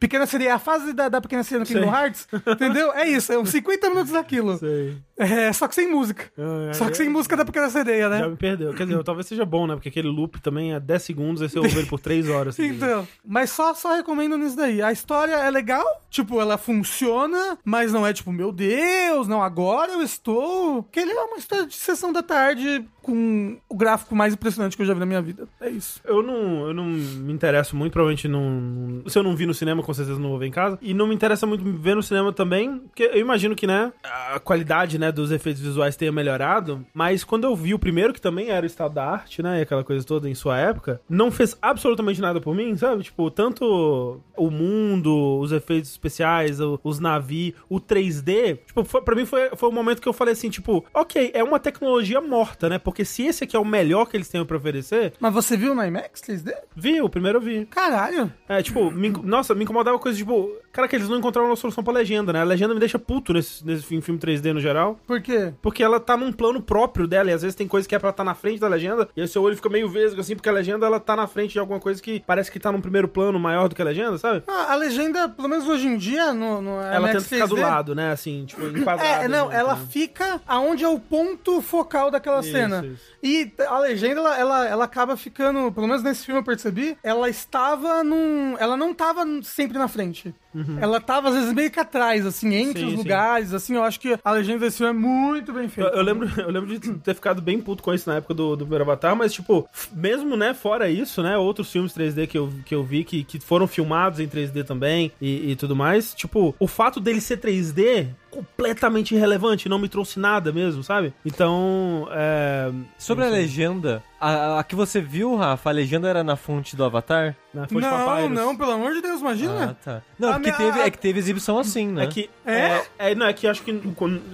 Pequena 0.00 0.26
sereia, 0.26 0.56
a 0.56 0.58
fase 0.58 0.92
da, 0.92 1.08
da 1.08 1.20
pequena 1.20 1.44
sereia 1.44 1.60
no 1.60 1.66
Kingdom 1.66 1.94
Hearts, 1.94 2.26
entendeu? 2.46 2.92
É 2.92 3.08
isso, 3.08 3.32
é 3.32 3.38
uns 3.38 3.50
50 3.50 3.88
minutos 3.90 4.12
daquilo. 4.12 4.58
Sei. 4.58 4.96
É, 5.16 5.50
só 5.52 5.66
que 5.66 5.74
sem 5.74 5.90
música. 5.90 6.30
Ah, 6.36 6.74
Só 6.74 6.86
é- 6.86 6.90
que 6.90 6.96
sem 6.96 7.08
música 7.08 7.36
da 7.36 7.44
pequena 7.44 7.70
sereia, 7.70 8.08
né? 8.08 8.18
Já 8.18 8.28
me 8.28 8.36
perdeu. 8.36 8.74
Quer 8.74 8.86
dizer, 8.86 9.02
talvez 9.02 9.26
seja 9.26 9.46
bom, 9.46 9.66
né? 9.66 9.74
Porque 9.74 9.88
aquele 9.88 10.08
loop 10.08 10.40
também 10.42 10.74
é 10.74 10.80
10 10.80 11.02
segundos, 11.02 11.40
aí 11.40 11.48
você 11.48 11.58
ouve 11.58 11.78
ele 11.78 11.86
por 11.86 12.00
3 12.00 12.28
horas. 12.28 12.56
Então, 12.76 13.06
mas 13.24 13.50
só, 13.50 13.72
só 13.74 13.94
recomendo 13.94 14.36
nisso 14.36 14.56
daí. 14.56 14.82
A 14.82 14.92
história 14.92 15.32
é 15.34 15.50
legal, 15.50 15.84
tipo, 16.10 16.40
ela 16.40 16.58
funciona, 16.58 17.56
mas 17.64 17.92
não 17.92 18.06
é 18.06 18.12
tipo, 18.12 18.30
meu 18.32 18.50
Deus, 18.52 19.28
não, 19.28 19.40
agora 19.42 19.92
eu 19.92 20.02
estou. 20.02 20.82
Que 20.84 21.00
ele 21.00 21.12
é 21.12 21.22
uma 21.22 21.38
história 21.38 21.64
de 21.66 21.75
sessão 21.78 22.12
da 22.12 22.22
tarde 22.22 22.84
com 23.06 23.56
o 23.68 23.76
gráfico 23.76 24.16
mais 24.16 24.34
impressionante 24.34 24.76
que 24.76 24.82
eu 24.82 24.86
já 24.86 24.92
vi 24.92 24.98
na 24.98 25.06
minha 25.06 25.22
vida. 25.22 25.46
É 25.60 25.68
isso. 25.68 26.00
Eu 26.04 26.24
não, 26.24 26.66
eu 26.66 26.74
não 26.74 26.84
me 26.84 27.32
interesso 27.32 27.76
muito, 27.76 27.92
provavelmente 27.92 28.26
não. 28.26 29.04
Se 29.06 29.16
eu 29.16 29.22
não 29.22 29.36
vi 29.36 29.46
no 29.46 29.54
cinema, 29.54 29.80
com 29.80 29.94
certeza 29.94 30.18
não 30.18 30.30
vou 30.30 30.38
ver 30.40 30.46
em 30.46 30.50
casa. 30.50 30.76
E 30.82 30.92
não 30.92 31.06
me 31.06 31.14
interessa 31.14 31.46
muito 31.46 31.62
ver 31.64 31.94
no 31.94 32.02
cinema 32.02 32.32
também, 32.32 32.80
porque 32.80 33.04
eu 33.04 33.20
imagino 33.20 33.54
que, 33.54 33.64
né, 33.64 33.92
a 34.02 34.40
qualidade, 34.40 34.98
né, 34.98 35.12
dos 35.12 35.30
efeitos 35.30 35.62
visuais 35.62 35.94
tenha 35.94 36.10
melhorado. 36.10 36.84
Mas 36.92 37.22
quando 37.22 37.44
eu 37.44 37.54
vi 37.54 37.74
o 37.74 37.78
primeiro, 37.78 38.12
que 38.12 38.20
também 38.20 38.50
era 38.50 38.64
o 38.64 38.66
estado 38.66 38.94
da 38.94 39.08
arte, 39.08 39.40
né, 39.40 39.60
e 39.60 39.62
aquela 39.62 39.84
coisa 39.84 40.04
toda 40.04 40.28
em 40.28 40.34
sua 40.34 40.58
época, 40.58 41.00
não 41.08 41.30
fez 41.30 41.56
absolutamente 41.62 42.20
nada 42.20 42.40
por 42.40 42.56
mim, 42.56 42.76
sabe? 42.76 43.04
Tipo, 43.04 43.30
tanto 43.30 44.20
o 44.36 44.50
mundo, 44.50 45.38
os 45.38 45.52
efeitos 45.52 45.90
especiais, 45.90 46.58
os 46.82 46.98
navios, 46.98 47.54
o 47.68 47.80
3D. 47.80 48.58
Tipo, 48.66 48.84
foi, 48.84 49.00
pra 49.02 49.14
mim 49.14 49.24
foi, 49.24 49.50
foi 49.54 49.68
o 49.68 49.72
momento 49.72 50.02
que 50.02 50.08
eu 50.08 50.12
falei 50.12 50.32
assim, 50.32 50.50
tipo, 50.50 50.84
ok, 50.92 51.30
é 51.32 51.44
uma 51.44 51.60
tecnologia 51.60 52.20
morta, 52.20 52.68
né? 52.68 52.78
Porque 52.78 52.95
se 53.04 53.24
esse 53.24 53.44
aqui 53.44 53.56
é 53.56 53.58
o 53.58 53.64
melhor 53.64 54.06
que 54.06 54.16
eles 54.16 54.28
têm 54.28 54.44
pra 54.44 54.56
oferecer, 54.56 55.12
Mas 55.20 55.32
você 55.32 55.56
viu 55.56 55.74
no 55.74 55.84
IMAX 55.84 56.20
3D? 56.22 56.52
Vi, 56.74 57.00
o 57.00 57.08
primeiro 57.08 57.38
eu 57.38 57.42
vi. 57.42 57.66
Caralho. 57.66 58.32
É, 58.48 58.62
tipo, 58.62 58.90
me 58.90 59.08
nossa, 59.08 59.54
me 59.54 59.64
incomodava 59.64 59.98
coisa 59.98 60.16
tipo. 60.16 60.50
Cara, 60.76 60.86
que 60.88 60.94
eles 60.94 61.08
não 61.08 61.16
encontraram 61.16 61.48
uma 61.48 61.56
solução 61.56 61.82
pra 61.82 61.90
legenda, 61.94 62.34
né? 62.34 62.42
A 62.42 62.44
legenda 62.44 62.74
me 62.74 62.80
deixa 62.80 62.98
puto 62.98 63.32
nesse, 63.32 63.64
nesse 63.64 63.82
fi- 63.82 63.98
filme 64.02 64.20
3D 64.20 64.52
no 64.52 64.60
geral. 64.60 65.00
Por 65.06 65.22
quê? 65.22 65.54
Porque 65.62 65.82
ela 65.82 65.98
tá 65.98 66.18
num 66.18 66.30
plano 66.30 66.60
próprio 66.60 67.06
dela, 67.06 67.30
e 67.30 67.32
às 67.32 67.40
vezes 67.40 67.54
tem 67.56 67.66
coisa 67.66 67.88
que 67.88 67.94
é 67.94 67.98
pra 67.98 68.10
estar 68.10 68.22
na 68.24 68.34
frente 68.34 68.60
da 68.60 68.68
legenda, 68.68 69.08
e 69.16 69.22
aí 69.22 69.26
seu 69.26 69.42
olho 69.42 69.56
fica 69.56 69.70
meio 69.70 69.88
vesgo, 69.88 70.20
assim, 70.20 70.34
porque 70.36 70.50
a 70.50 70.52
legenda 70.52 70.84
ela 70.84 71.00
tá 71.00 71.16
na 71.16 71.26
frente 71.26 71.52
de 71.54 71.58
alguma 71.58 71.80
coisa 71.80 72.02
que 72.02 72.22
parece 72.26 72.50
que 72.52 72.60
tá 72.60 72.70
num 72.70 72.82
primeiro 72.82 73.08
plano 73.08 73.38
maior 73.40 73.68
do 73.70 73.74
que 73.74 73.80
a 73.80 73.84
legenda, 73.86 74.18
sabe? 74.18 74.42
Ah, 74.46 74.72
a 74.72 74.74
legenda, 74.76 75.30
pelo 75.30 75.48
menos 75.48 75.66
hoje 75.66 75.86
em 75.86 75.96
dia, 75.96 76.34
no, 76.34 76.60
no 76.60 76.78
ela 76.82 77.08
tenta 77.08 77.20
ficar 77.22 77.46
do 77.46 77.56
3D, 77.56 77.60
lado, 77.62 77.94
né? 77.94 78.12
Assim, 78.12 78.44
tipo, 78.44 78.66
enquadrada. 78.66 79.24
É, 79.24 79.28
não, 79.28 79.48
né, 79.48 79.56
ela 79.56 79.72
então. 79.72 79.86
fica 79.86 80.42
aonde 80.46 80.84
é 80.84 80.88
o 80.88 80.98
ponto 81.00 81.62
focal 81.62 82.10
daquela 82.10 82.40
Isso, 82.40 82.52
cena. 82.52 82.84
isso. 82.84 83.02
E 83.22 83.50
a 83.66 83.78
legenda, 83.78 84.20
ela, 84.20 84.38
ela, 84.38 84.66
ela 84.68 84.84
acaba 84.84 85.16
ficando, 85.16 85.72
pelo 85.72 85.86
menos 85.86 86.02
nesse 86.02 86.26
filme 86.26 86.38
eu 86.40 86.44
percebi, 86.44 86.98
ela 87.02 87.30
estava 87.30 88.04
num. 88.04 88.56
Ela 88.58 88.76
não 88.76 88.90
estava 88.90 89.24
sempre 89.42 89.78
na 89.78 89.88
frente. 89.88 90.34
Ela 90.80 91.00
tava, 91.00 91.28
às 91.28 91.34
vezes, 91.34 91.52
meio 91.52 91.70
que 91.70 91.80
atrás, 91.80 92.24
assim, 92.26 92.54
entre 92.54 92.82
Uhum. 92.82 92.88
Sim, 92.90 92.94
os 92.94 93.00
sim. 93.02 93.08
lugares, 93.08 93.52
assim, 93.54 93.74
eu 93.74 93.82
acho 93.84 93.98
que 94.00 94.18
a 94.24 94.30
legenda 94.30 94.60
desse 94.60 94.78
filme 94.78 94.92
é 94.92 94.96
muito 94.96 95.52
bem 95.52 95.64
Eu, 95.64 95.68
feita. 95.70 95.90
eu 95.90 96.02
lembro, 96.02 96.28
eu 96.40 96.50
lembro 96.50 96.78
de 96.78 96.92
ter 96.98 97.14
ficado 97.14 97.40
bem 97.42 97.60
puto 97.60 97.82
com 97.82 97.92
isso 97.94 98.08
na 98.08 98.16
época 98.16 98.34
do, 98.34 98.56
do 98.56 98.64
primeiro 98.64 98.84
Avatar, 98.84 99.14
mas, 99.16 99.32
tipo, 99.32 99.68
mesmo, 99.92 100.36
né, 100.36 100.54
fora 100.54 100.88
isso, 100.88 101.22
né, 101.22 101.36
outros 101.36 101.70
filmes 101.70 101.92
3D 101.92 102.26
que 102.26 102.38
eu, 102.38 102.52
que 102.64 102.74
eu 102.74 102.82
vi 102.82 103.04
que, 103.04 103.24
que 103.24 103.38
foram 103.40 103.66
filmados 103.66 104.20
em 104.20 104.26
3D 104.28 104.64
também 104.64 105.12
e, 105.20 105.52
e 105.52 105.56
tudo 105.56 105.74
mais, 105.76 106.14
tipo, 106.14 106.54
o 106.58 106.66
fato 106.66 107.00
dele 107.00 107.20
ser 107.20 107.38
3D 107.38 108.08
completamente 108.36 109.14
irrelevante, 109.14 109.68
não 109.68 109.78
me 109.78 109.88
trouxe 109.88 110.18
nada 110.18 110.52
mesmo, 110.52 110.82
sabe? 110.82 111.12
Então, 111.24 112.08
é... 112.12 112.70
Sobre 112.98 113.24
a 113.24 113.28
legenda, 113.28 114.02
a, 114.20 114.58
a 114.58 114.64
que 114.64 114.74
você 114.74 115.00
viu, 115.00 115.36
Rafa, 115.36 115.70
a 115.70 115.72
legenda 115.72 116.08
era 116.08 116.22
na 116.24 116.36
fonte 116.36 116.76
do 116.76 116.84
Avatar? 116.84 117.36
Na 117.52 117.62
fonte 117.66 117.80
Não, 117.80 117.90
Papyrus. 118.06 118.30
não, 118.32 118.56
pelo 118.56 118.70
amor 118.72 118.92
de 118.92 119.00
Deus, 119.00 119.16
Ah, 119.16 119.20
imagina. 119.20 119.76
tá. 119.84 120.02
Não, 120.18 120.32
porque 120.34 120.52
minha- 120.52 120.56
teve, 120.72 120.80
é 120.86 120.90
que 120.90 120.98
teve 120.98 121.18
exibição 121.18 121.58
assim, 121.58 121.88
né? 121.88 122.04
É 122.04 122.06
que. 122.06 122.30
É? 122.44 122.52
É? 122.58 122.86
é, 122.98 123.14
não, 123.14 123.26
é 123.26 123.32
que 123.32 123.46
acho 123.46 123.62
que 123.62 123.72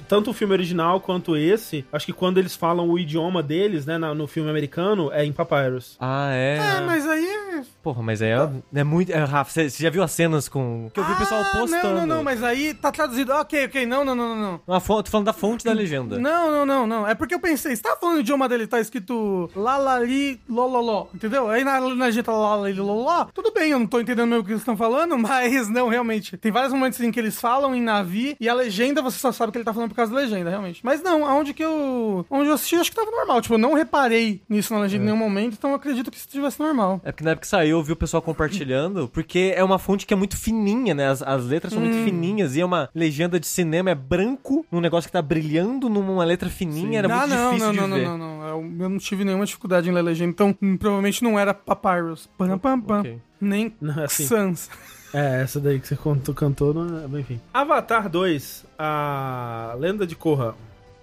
tanto 0.09 0.31
o 0.31 0.35
filme 0.35 0.53
original 0.53 1.01
quanto 1.01 1.37
esse, 1.37 1.85
acho 1.93 2.07
que 2.07 2.13
quando 2.13 2.39
eles 2.39 2.57
falam 2.57 2.89
o 2.89 2.99
idioma 2.99 3.43
deles, 3.43 3.87
né, 3.87 3.97
no 3.99 4.27
filme 4.27 4.51
americano, 4.51 5.11
é 5.13 5.25
em 5.25 5.33
Papyrus. 5.33 5.97
Ah, 6.01 6.31
é. 6.33 6.57
É, 6.59 6.81
mas 6.81 7.07
aí. 7.07 7.63
Porra, 7.83 8.03
mas 8.03 8.21
aí 8.23 8.31
é, 8.31 8.49
é 8.75 8.85
muito. 8.85 9.13
É, 9.13 9.19
Rafa, 9.25 9.51
você 9.53 9.71
você 9.71 9.83
já 9.85 9.91
viu 9.91 10.03
as 10.03 10.11
cenas 10.11 10.49
com. 10.49 10.91
Que 10.93 10.99
eu 11.01 11.05
vi 11.05 11.13
o 11.13 11.17
pessoal 11.17 11.43
Ah, 11.43 11.59
postando. 11.59 11.83
Não, 11.95 11.95
não, 12.01 12.07
não, 12.17 12.25
mas 12.25 12.43
aí 12.43 12.75
tá 12.75 12.91
traduzido. 12.91 13.33
Ok, 13.35 13.67
ok, 13.67 13.87
não, 13.93 14.05
não, 14.05 14.15
não, 14.15 14.37
não. 14.37 14.61
Uma 14.67 14.81
fonte, 14.81 15.07
tô 15.07 15.11
falando 15.11 15.27
da 15.27 15.33
fonte 15.33 15.65
da 15.65 15.73
legenda. 15.73 16.19
Não, 16.19 16.51
não, 16.51 16.67
não, 16.67 16.87
não. 16.87 17.07
É 17.09 17.15
porque 17.15 17.35
eu 17.35 17.41
pensei, 17.41 17.77
você 17.77 17.83
tá 17.83 17.97
falando 18.01 18.17
o 18.17 18.21
idioma 18.21 18.49
dele, 18.49 18.67
tá 18.67 18.81
escrito 18.81 19.51
lalali 19.55 20.41
lololó, 20.49 21.07
entendeu? 21.15 21.49
Aí 21.49 21.65
na, 21.65 22.11
gente 22.11 22.25
tá 22.25 22.33
lalali 22.33 22.75
lololó, 22.75 23.27
tudo 23.35 23.53
bem, 23.53 23.71
eu 23.73 23.79
não 23.79 23.87
tô 23.87 24.01
entendendo 24.01 24.33
o 24.39 24.43
que 24.45 24.51
eles 24.51 24.63
estão 24.63 24.77
falando, 24.77 25.17
mas 25.19 25.69
não, 25.69 25.89
realmente. 25.89 26.37
Tem 26.37 26.51
vários 26.51 26.73
momentos 26.73 27.01
em 27.01 27.11
que 27.11 27.21
eles 27.21 27.39
falam 27.41 27.75
em 27.75 27.83
Navi 27.83 28.37
e 28.41 28.49
a 28.49 28.55
legenda 28.55 29.03
você 29.03 29.19
só 29.19 29.31
sabe 29.33 29.53
que 29.53 29.59
ele 29.59 29.65
tá 29.65 29.75
falando 29.75 29.91
por 29.91 29.97
causa 29.97 30.13
da 30.13 30.21
legenda, 30.21 30.49
realmente. 30.51 30.81
Mas 30.83 31.03
não, 31.03 31.27
aonde 31.27 31.53
que 31.53 31.63
eu. 31.65 32.25
Onde 32.31 32.49
eu 32.49 32.55
assisti, 32.55 32.75
eu 32.75 32.81
acho 32.81 32.91
que 32.91 32.97
tava 32.97 33.11
normal. 33.11 33.41
Tipo, 33.43 33.55
eu 33.55 33.59
não 33.59 33.75
reparei 33.75 34.41
nisso 34.49 34.73
na 34.73 34.81
legenda 34.81 35.03
em 35.03 35.07
nenhum 35.07 35.19
momento, 35.19 35.55
então 35.59 35.71
eu 35.71 35.77
acredito 35.77 36.11
que 36.11 36.17
estivesse 36.17 36.59
normal. 36.61 37.01
É 37.05 37.13
porque 37.13 37.25
na 37.25 37.31
época 37.33 37.43
que 37.43 37.49
saiu, 37.49 37.79
eu 37.79 37.83
vi 37.83 37.93
o 37.93 37.97
pessoal 37.97 38.23
compartilhando, 38.23 39.09
porque 39.09 39.53
é 39.57 39.63
uma 39.63 39.79
fonte 39.79 40.07
que 40.07 40.15
é 40.15 40.17
muito 40.17 40.37
fininha, 40.37 40.95
né? 40.95 41.09
As, 41.09 41.23
as 41.23 41.45
letras 41.45 41.73
são 41.73 41.83
Hum. 41.83 41.87
muito 41.87 42.05
fininhas 42.05 42.55
e 42.57 42.61
é 42.61 42.65
uma 42.65 42.89
legenda 42.95 43.39
de 43.41 43.47
cinema, 43.47 43.72
é 43.77 43.95
branco, 43.95 44.65
num 44.71 44.81
negócio 44.81 45.09
que 45.09 45.13
tá 45.13 45.23
brilhando 45.23 45.89
numa 45.89 46.25
letra 46.25 46.49
fininha, 46.49 46.99
era 46.99 47.13
ah, 47.15 47.19
muito 47.19 47.35
não, 47.35 47.51
difícil 47.51 47.67
não, 47.67 47.73
de 47.73 47.81
não, 47.91 47.97
ver. 47.97 48.05
não, 48.05 48.19
não, 48.19 48.39
não. 48.39 48.49
Eu, 48.49 48.75
eu 48.81 48.89
não 48.89 48.99
tive 48.99 49.25
nenhuma 49.25 49.47
dificuldade 49.47 49.89
em 49.89 49.93
ler 49.93 50.03
legenda, 50.03 50.31
então 50.31 50.57
hum, 50.61 50.77
provavelmente 50.77 51.23
não 51.23 51.39
era 51.39 51.53
Papyrus. 51.55 52.29
Pam, 52.37 52.59
pam, 52.59 52.81
pam. 52.81 53.01
Ok. 53.01 53.19
Nem 53.41 53.75
Não, 53.81 54.01
é 54.01 54.05
assim. 54.05 54.25
Sans. 54.27 54.71
É, 55.13 55.43
essa 55.43 55.61
daí 55.61 55.79
que 55.79 55.87
você 55.87 55.97
contou, 55.97 56.35
cantou, 56.35 56.73
não 56.73 57.17
é- 57.17 57.21
enfim. 57.21 57.41
Avatar 57.53 58.09
2, 58.09 58.65
a 58.79 59.75
Lenda 59.79 60.07
de 60.07 60.17
Korra. 60.17 60.55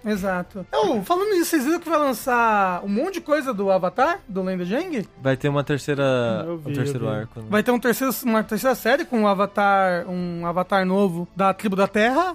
Exato. 0.04 0.66
Oh, 0.72 1.02
falando 1.02 1.30
nisso, 1.30 1.50
vocês 1.50 1.64
viram 1.64 1.78
que 1.80 1.88
vai 1.88 1.98
lançar 1.98 2.82
um 2.84 2.88
monte 2.88 3.14
de 3.14 3.20
coisa 3.20 3.52
do 3.52 3.70
Avatar, 3.70 4.20
do 4.26 4.42
Lenda 4.42 4.64
de 4.64 4.74
Aang? 4.74 5.06
Vai 5.22 5.36
ter 5.36 5.48
uma 5.48 5.62
terceira. 5.62 6.44
Eu 6.46 6.58
vi, 6.58 6.70
um 6.70 6.74
terceiro 6.74 7.04
eu 7.04 7.10
arco. 7.10 7.40
né? 7.40 7.46
Vai 7.50 7.62
ter 7.62 7.70
um 7.70 7.78
terceiro, 7.78 8.12
uma 8.24 8.42
terceira 8.42 8.74
série 8.74 9.04
com 9.04 9.20
um 9.20 9.26
Avatar, 9.26 10.08
um 10.08 10.46
Avatar 10.46 10.84
novo 10.86 11.28
da 11.36 11.52
tribo 11.52 11.76
da 11.76 11.86
Terra. 11.86 12.34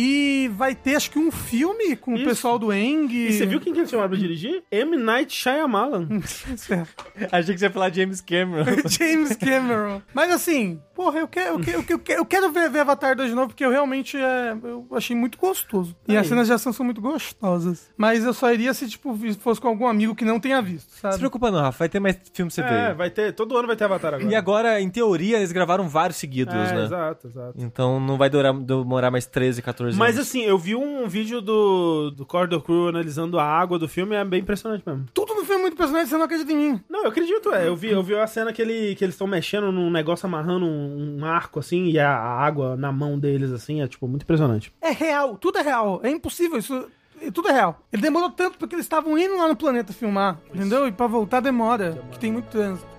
E 0.00 0.48
vai 0.54 0.76
ter, 0.76 0.94
acho 0.94 1.10
que, 1.10 1.18
um 1.18 1.30
filme 1.32 1.96
com 1.96 2.14
Isso. 2.14 2.22
o 2.24 2.28
pessoal 2.28 2.56
do 2.56 2.72
Eng. 2.72 3.08
E 3.12 3.32
você 3.32 3.44
viu 3.46 3.60
quem 3.60 3.72
que 3.72 3.80
eles 3.80 3.90
chamaram 3.90 4.10
pra 4.10 4.18
dirigir? 4.18 4.62
M. 4.70 4.96
Night 4.96 5.34
Shyamalan. 5.34 6.06
Achei 7.32 7.54
que 7.54 7.58
você 7.58 7.66
ia 7.66 7.70
falar 7.70 7.92
James 7.92 8.20
Cameron. 8.20 8.64
James 8.88 9.34
Cameron. 9.36 10.00
Mas 10.14 10.30
assim, 10.30 10.80
porra, 10.94 11.18
eu 11.18 11.26
quero, 11.28 11.54
eu 11.56 11.60
quero, 11.60 11.78
eu 11.88 11.98
quero, 11.98 12.20
eu 12.20 12.24
quero- 12.26 12.52
ver, 12.52 12.70
ver 12.70 12.78
Avatar 12.80 13.16
2 13.16 13.28
de 13.30 13.34
novo, 13.34 13.48
porque 13.48 13.64
eu 13.64 13.70
realmente 13.70 14.16
é, 14.16 14.56
eu 14.62 14.86
achei 14.92 15.16
muito 15.16 15.36
gostoso. 15.36 15.96
E 16.06 16.12
Aí. 16.12 16.18
as 16.18 16.26
cenas 16.26 16.46
de 16.46 16.52
ação 16.52 16.72
são 16.72 16.84
muito 16.84 17.00
gostosas. 17.00 17.90
Mas 17.96 18.24
eu 18.24 18.32
só 18.32 18.52
iria 18.52 18.72
se, 18.74 18.88
tipo, 18.88 19.18
fosse 19.40 19.60
com 19.60 19.68
algum 19.68 19.86
amigo 19.86 20.14
que 20.14 20.24
não 20.24 20.38
tenha 20.40 20.62
visto, 20.62 20.90
Não 20.92 20.98
sabe? 21.00 21.14
se 21.14 21.18
preocupa 21.20 21.50
não, 21.50 21.60
Rafa, 21.60 21.78
vai 21.80 21.88
ter 21.88 22.00
mais 22.00 22.16
filme 22.32 22.50
pra 22.52 22.64
você 22.68 22.74
É, 22.74 22.94
vai 22.94 23.10
ter, 23.10 23.32
todo 23.32 23.56
ano 23.56 23.66
vai 23.66 23.76
ter 23.76 23.84
Avatar 23.84 24.14
agora. 24.14 24.30
E 24.30 24.34
agora, 24.34 24.80
em 24.80 24.88
teoria, 24.88 25.38
eles 25.38 25.52
gravaram 25.52 25.88
vários 25.88 26.16
seguidos, 26.18 26.54
é, 26.54 26.74
né? 26.74 26.84
exato, 26.84 27.26
exato. 27.28 27.54
Então 27.58 27.98
não 28.00 28.16
vai 28.16 28.30
durar, 28.30 28.54
demorar 28.54 29.10
mais 29.10 29.26
13, 29.26 29.60
14 29.60 29.87
Mas 29.96 30.18
assim, 30.18 30.42
eu 30.42 30.58
vi 30.58 30.74
um 30.74 31.06
vídeo 31.08 31.40
do, 31.40 32.10
do 32.10 32.26
Corridor 32.26 32.60
Crew 32.60 32.88
analisando 32.88 33.38
a 33.38 33.44
água 33.44 33.78
do 33.78 33.88
filme, 33.88 34.14
é 34.14 34.24
bem 34.24 34.40
impressionante 34.40 34.82
mesmo. 34.86 35.06
Tudo 35.14 35.34
no 35.34 35.44
filme 35.44 35.60
é 35.60 35.62
muito 35.62 35.76
personagem, 35.76 36.08
você 36.08 36.16
não 36.16 36.24
acredita 36.24 36.52
em 36.52 36.56
mim. 36.56 36.80
Não, 36.88 37.02
eu 37.04 37.08
acredito, 37.08 37.52
é. 37.52 37.68
Eu 37.68 37.76
vi, 37.76 37.88
eu 37.88 38.02
vi 38.02 38.14
a 38.14 38.26
cena 38.26 38.52
que, 38.52 38.60
ele, 38.62 38.94
que 38.94 39.04
eles 39.04 39.14
estão 39.14 39.26
mexendo 39.26 39.70
num 39.72 39.90
negócio, 39.90 40.26
amarrando 40.26 40.66
um, 40.66 41.18
um 41.18 41.24
arco, 41.24 41.58
assim, 41.58 41.86
e 41.86 41.98
a, 41.98 42.10
a 42.10 42.44
água 42.44 42.76
na 42.76 42.92
mão 42.92 43.18
deles, 43.18 43.50
assim, 43.52 43.80
é, 43.80 43.88
tipo, 43.88 44.06
muito 44.08 44.22
impressionante. 44.22 44.72
É 44.80 44.90
real, 44.90 45.36
tudo 45.36 45.58
é 45.58 45.62
real. 45.62 46.00
É 46.02 46.10
impossível, 46.10 46.58
isso. 46.58 46.88
Tudo 47.34 47.48
é 47.48 47.52
real. 47.52 47.80
Ele 47.92 48.02
demorou 48.02 48.30
tanto 48.30 48.58
porque 48.58 48.74
eles 48.76 48.84
estavam 48.84 49.18
indo 49.18 49.36
lá 49.36 49.48
no 49.48 49.56
planeta 49.56 49.92
filmar, 49.92 50.38
entendeu? 50.54 50.86
E 50.86 50.92
pra 50.92 51.06
voltar 51.08 51.40
demora, 51.40 52.00
que 52.12 52.18
tem 52.18 52.30
muito 52.30 52.46
trânsito. 52.46 52.97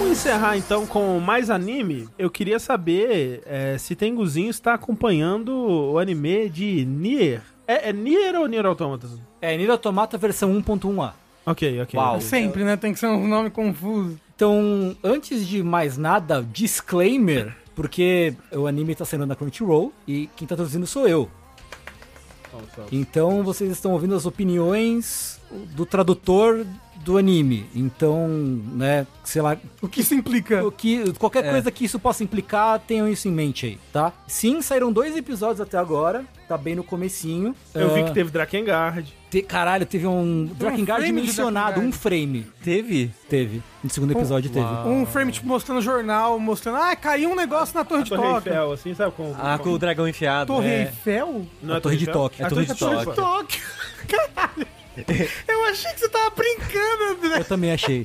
Vamos 0.00 0.18
encerrar 0.18 0.56
então 0.56 0.86
com 0.86 1.20
mais 1.20 1.50
anime. 1.50 2.08
Eu 2.18 2.30
queria 2.30 2.58
saber 2.58 3.42
é, 3.44 3.76
se 3.76 3.94
Tenguzinho 3.94 4.48
está 4.48 4.72
acompanhando 4.72 5.50
o 5.50 5.98
anime 5.98 6.48
de 6.48 6.86
Nier. 6.86 7.42
É, 7.68 7.90
é 7.90 7.92
Nier 7.92 8.34
ou 8.36 8.46
Nier 8.46 8.64
Automata? 8.64 9.06
É, 9.42 9.54
Nier 9.58 9.70
Automata 9.70 10.16
versão 10.16 10.58
1.1a. 10.58 11.12
Ok, 11.44 11.82
ok. 11.82 12.00
Uau. 12.00 12.18
Sempre, 12.18 12.64
né? 12.64 12.78
Tem 12.78 12.94
que 12.94 12.98
ser 12.98 13.08
um 13.08 13.28
nome 13.28 13.50
confuso. 13.50 14.18
Então, 14.34 14.96
antes 15.04 15.46
de 15.46 15.62
mais 15.62 15.98
nada, 15.98 16.42
disclaimer, 16.50 17.54
porque 17.74 18.32
o 18.52 18.66
anime 18.66 18.94
tá 18.94 19.04
saindo 19.04 19.26
na 19.26 19.36
Crunchyroll 19.36 19.92
e 20.08 20.30
quem 20.34 20.48
tá 20.48 20.56
traduzindo 20.56 20.86
sou 20.86 21.06
eu. 21.06 21.30
Então 22.92 23.42
vocês 23.42 23.70
estão 23.70 23.92
ouvindo 23.92 24.14
as 24.14 24.26
opiniões 24.26 25.40
do 25.74 25.84
tradutor 25.86 26.66
do 27.04 27.16
anime. 27.16 27.64
Então, 27.74 28.28
né, 28.28 29.06
sei 29.24 29.40
lá, 29.40 29.56
O 29.80 29.88
que 29.88 30.02
isso 30.02 30.14
implica? 30.14 30.62
o 30.66 30.70
que, 30.70 31.12
qualquer 31.14 31.44
É. 31.46 31.50
coisa 31.50 31.70
que 31.70 31.84
isso 31.86 31.98
possa 31.98 32.22
implicar, 32.22 32.78
tenham 32.80 33.08
isso 33.08 33.26
em 33.26 33.32
mente 33.32 33.64
aí, 33.66 33.78
tá? 33.90 34.12
Sim, 34.28 34.60
saíram 34.60 34.92
dois 34.92 35.16
episódios 35.16 35.62
até 35.62 35.78
agora, 35.78 36.26
tá 36.46 36.58
bem 36.58 36.74
no 36.74 36.84
comecinho. 36.84 37.54
Eu 37.74 37.94
vi 37.94 38.00
Ah, 38.00 38.04
que 38.04 38.12
teve 38.12 38.30
Drakengard. 38.30 39.14
Te- 39.30 39.42
caralho, 39.42 39.86
teve 39.86 40.06
um 40.06 40.46
Drakengard 40.58 41.04
de 41.06 41.12
mencionado, 41.12 41.80
um 41.80 41.92
frame. 41.92 42.46
Teve? 42.62 43.10
Teve. 43.28 43.62
No 43.82 43.88
segundo 43.88 44.12
episódio 44.12 44.50
teve. 44.50 44.66
Um 44.86 45.06
frame, 45.06 45.32
tipo, 45.32 45.46
mostrando 45.46 45.80
jornal, 45.80 46.38
mostrando, 46.38 46.76
ah, 46.78 46.94
caiu 46.96 47.30
um 47.30 47.34
negócio 47.36 47.74
na 47.74 47.84
Torre 47.84 48.00
A 48.00 48.04
de 48.04 48.10
Torre 48.10 48.22
Tóquio. 48.22 48.50
Eiffel, 48.52 48.72
assim, 48.72 48.94
sabe? 48.94 49.12
Com, 49.12 49.34
Ah, 49.38 49.58
com 49.58 49.70
o 49.70 49.78
dragão 49.78 50.06
enfiado. 50.08 50.52
Torre 50.52 50.68
é. 50.68 50.80
Eiffel? 50.82 51.46
Não 51.62 51.76
A 51.76 51.80
Torre 51.80 51.96
de? 51.96 52.06
Tóquio. 52.06 52.44
A 52.44 52.46
A 52.46 52.50
Torre 52.50 52.66
de 52.66 52.74
Torre 52.74 53.06
de 53.06 53.14
Tóquio. 53.14 53.62
Caralho. 54.08 54.66
Eu 55.48 55.64
achei 55.66 55.92
que 55.92 56.00
você 56.00 56.08
tava 56.08 56.30
brincando, 56.30 57.24
André. 57.24 57.38
Eu 57.40 57.44
também 57.44 57.72
achei. 57.72 58.04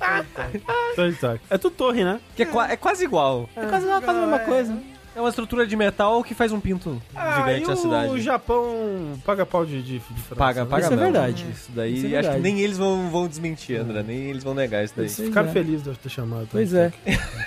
Torre 0.96 1.12
de 1.12 1.18
Tóquio. 1.18 1.42
É 1.50 1.58
tudo 1.58 1.76
torre, 1.76 2.04
né? 2.04 2.20
Que 2.36 2.44
é, 2.44 2.46
qua- 2.46 2.72
é 2.72 2.78
quase 2.78 3.04
igual. 3.04 3.50
É 3.56 3.66
quase, 3.66 3.86
quase 3.88 4.10
a 4.10 4.14
mesma 4.14 4.40
coisa. 4.40 4.78
É 5.16 5.20
uma 5.22 5.30
estrutura 5.30 5.66
de 5.66 5.76
metal 5.78 6.22
que 6.24 6.34
faz 6.34 6.52
um 6.52 6.60
pinto 6.60 7.02
Ah, 7.16 7.38
gigante 7.48 7.68
na 7.68 7.74
o 7.74 7.78
cidade. 7.78 8.22
Japão 8.22 8.66
paga 9.26 9.46
pau 9.46 9.66
de, 9.66 9.82
de, 9.82 9.94
de 10.00 10.00
França, 10.00 10.36
Paga, 10.36 10.64
né? 10.66 10.70
paga 10.70 10.84
Isso 10.84 10.94
é 10.94 10.96
mesmo. 10.98 11.12
verdade. 11.14 11.46
Isso 11.52 11.72
daí, 11.74 11.94
Isso 11.94 12.06
é 12.06 12.10
acho 12.10 12.16
que 12.16 12.22
verdade. 12.36 12.42
nem 12.44 12.60
eles 12.60 12.78
vão, 12.78 13.10
vão 13.10 13.28
desmentir, 13.28 13.80
André. 13.80 14.04
Nem 14.04 14.18
eles 14.30 14.44
vão 14.44 14.54
negar 14.54 14.84
isso 14.84 14.94
daí. 14.98 15.06
Isso 15.06 15.24
Ficaram 15.24 15.48
é. 15.48 15.52
felizes 15.54 15.84
de 15.84 15.90
eu 15.90 15.96
ter 15.96 16.10
chamado. 16.10 16.50
Pois 16.52 16.74
é. 16.74 16.92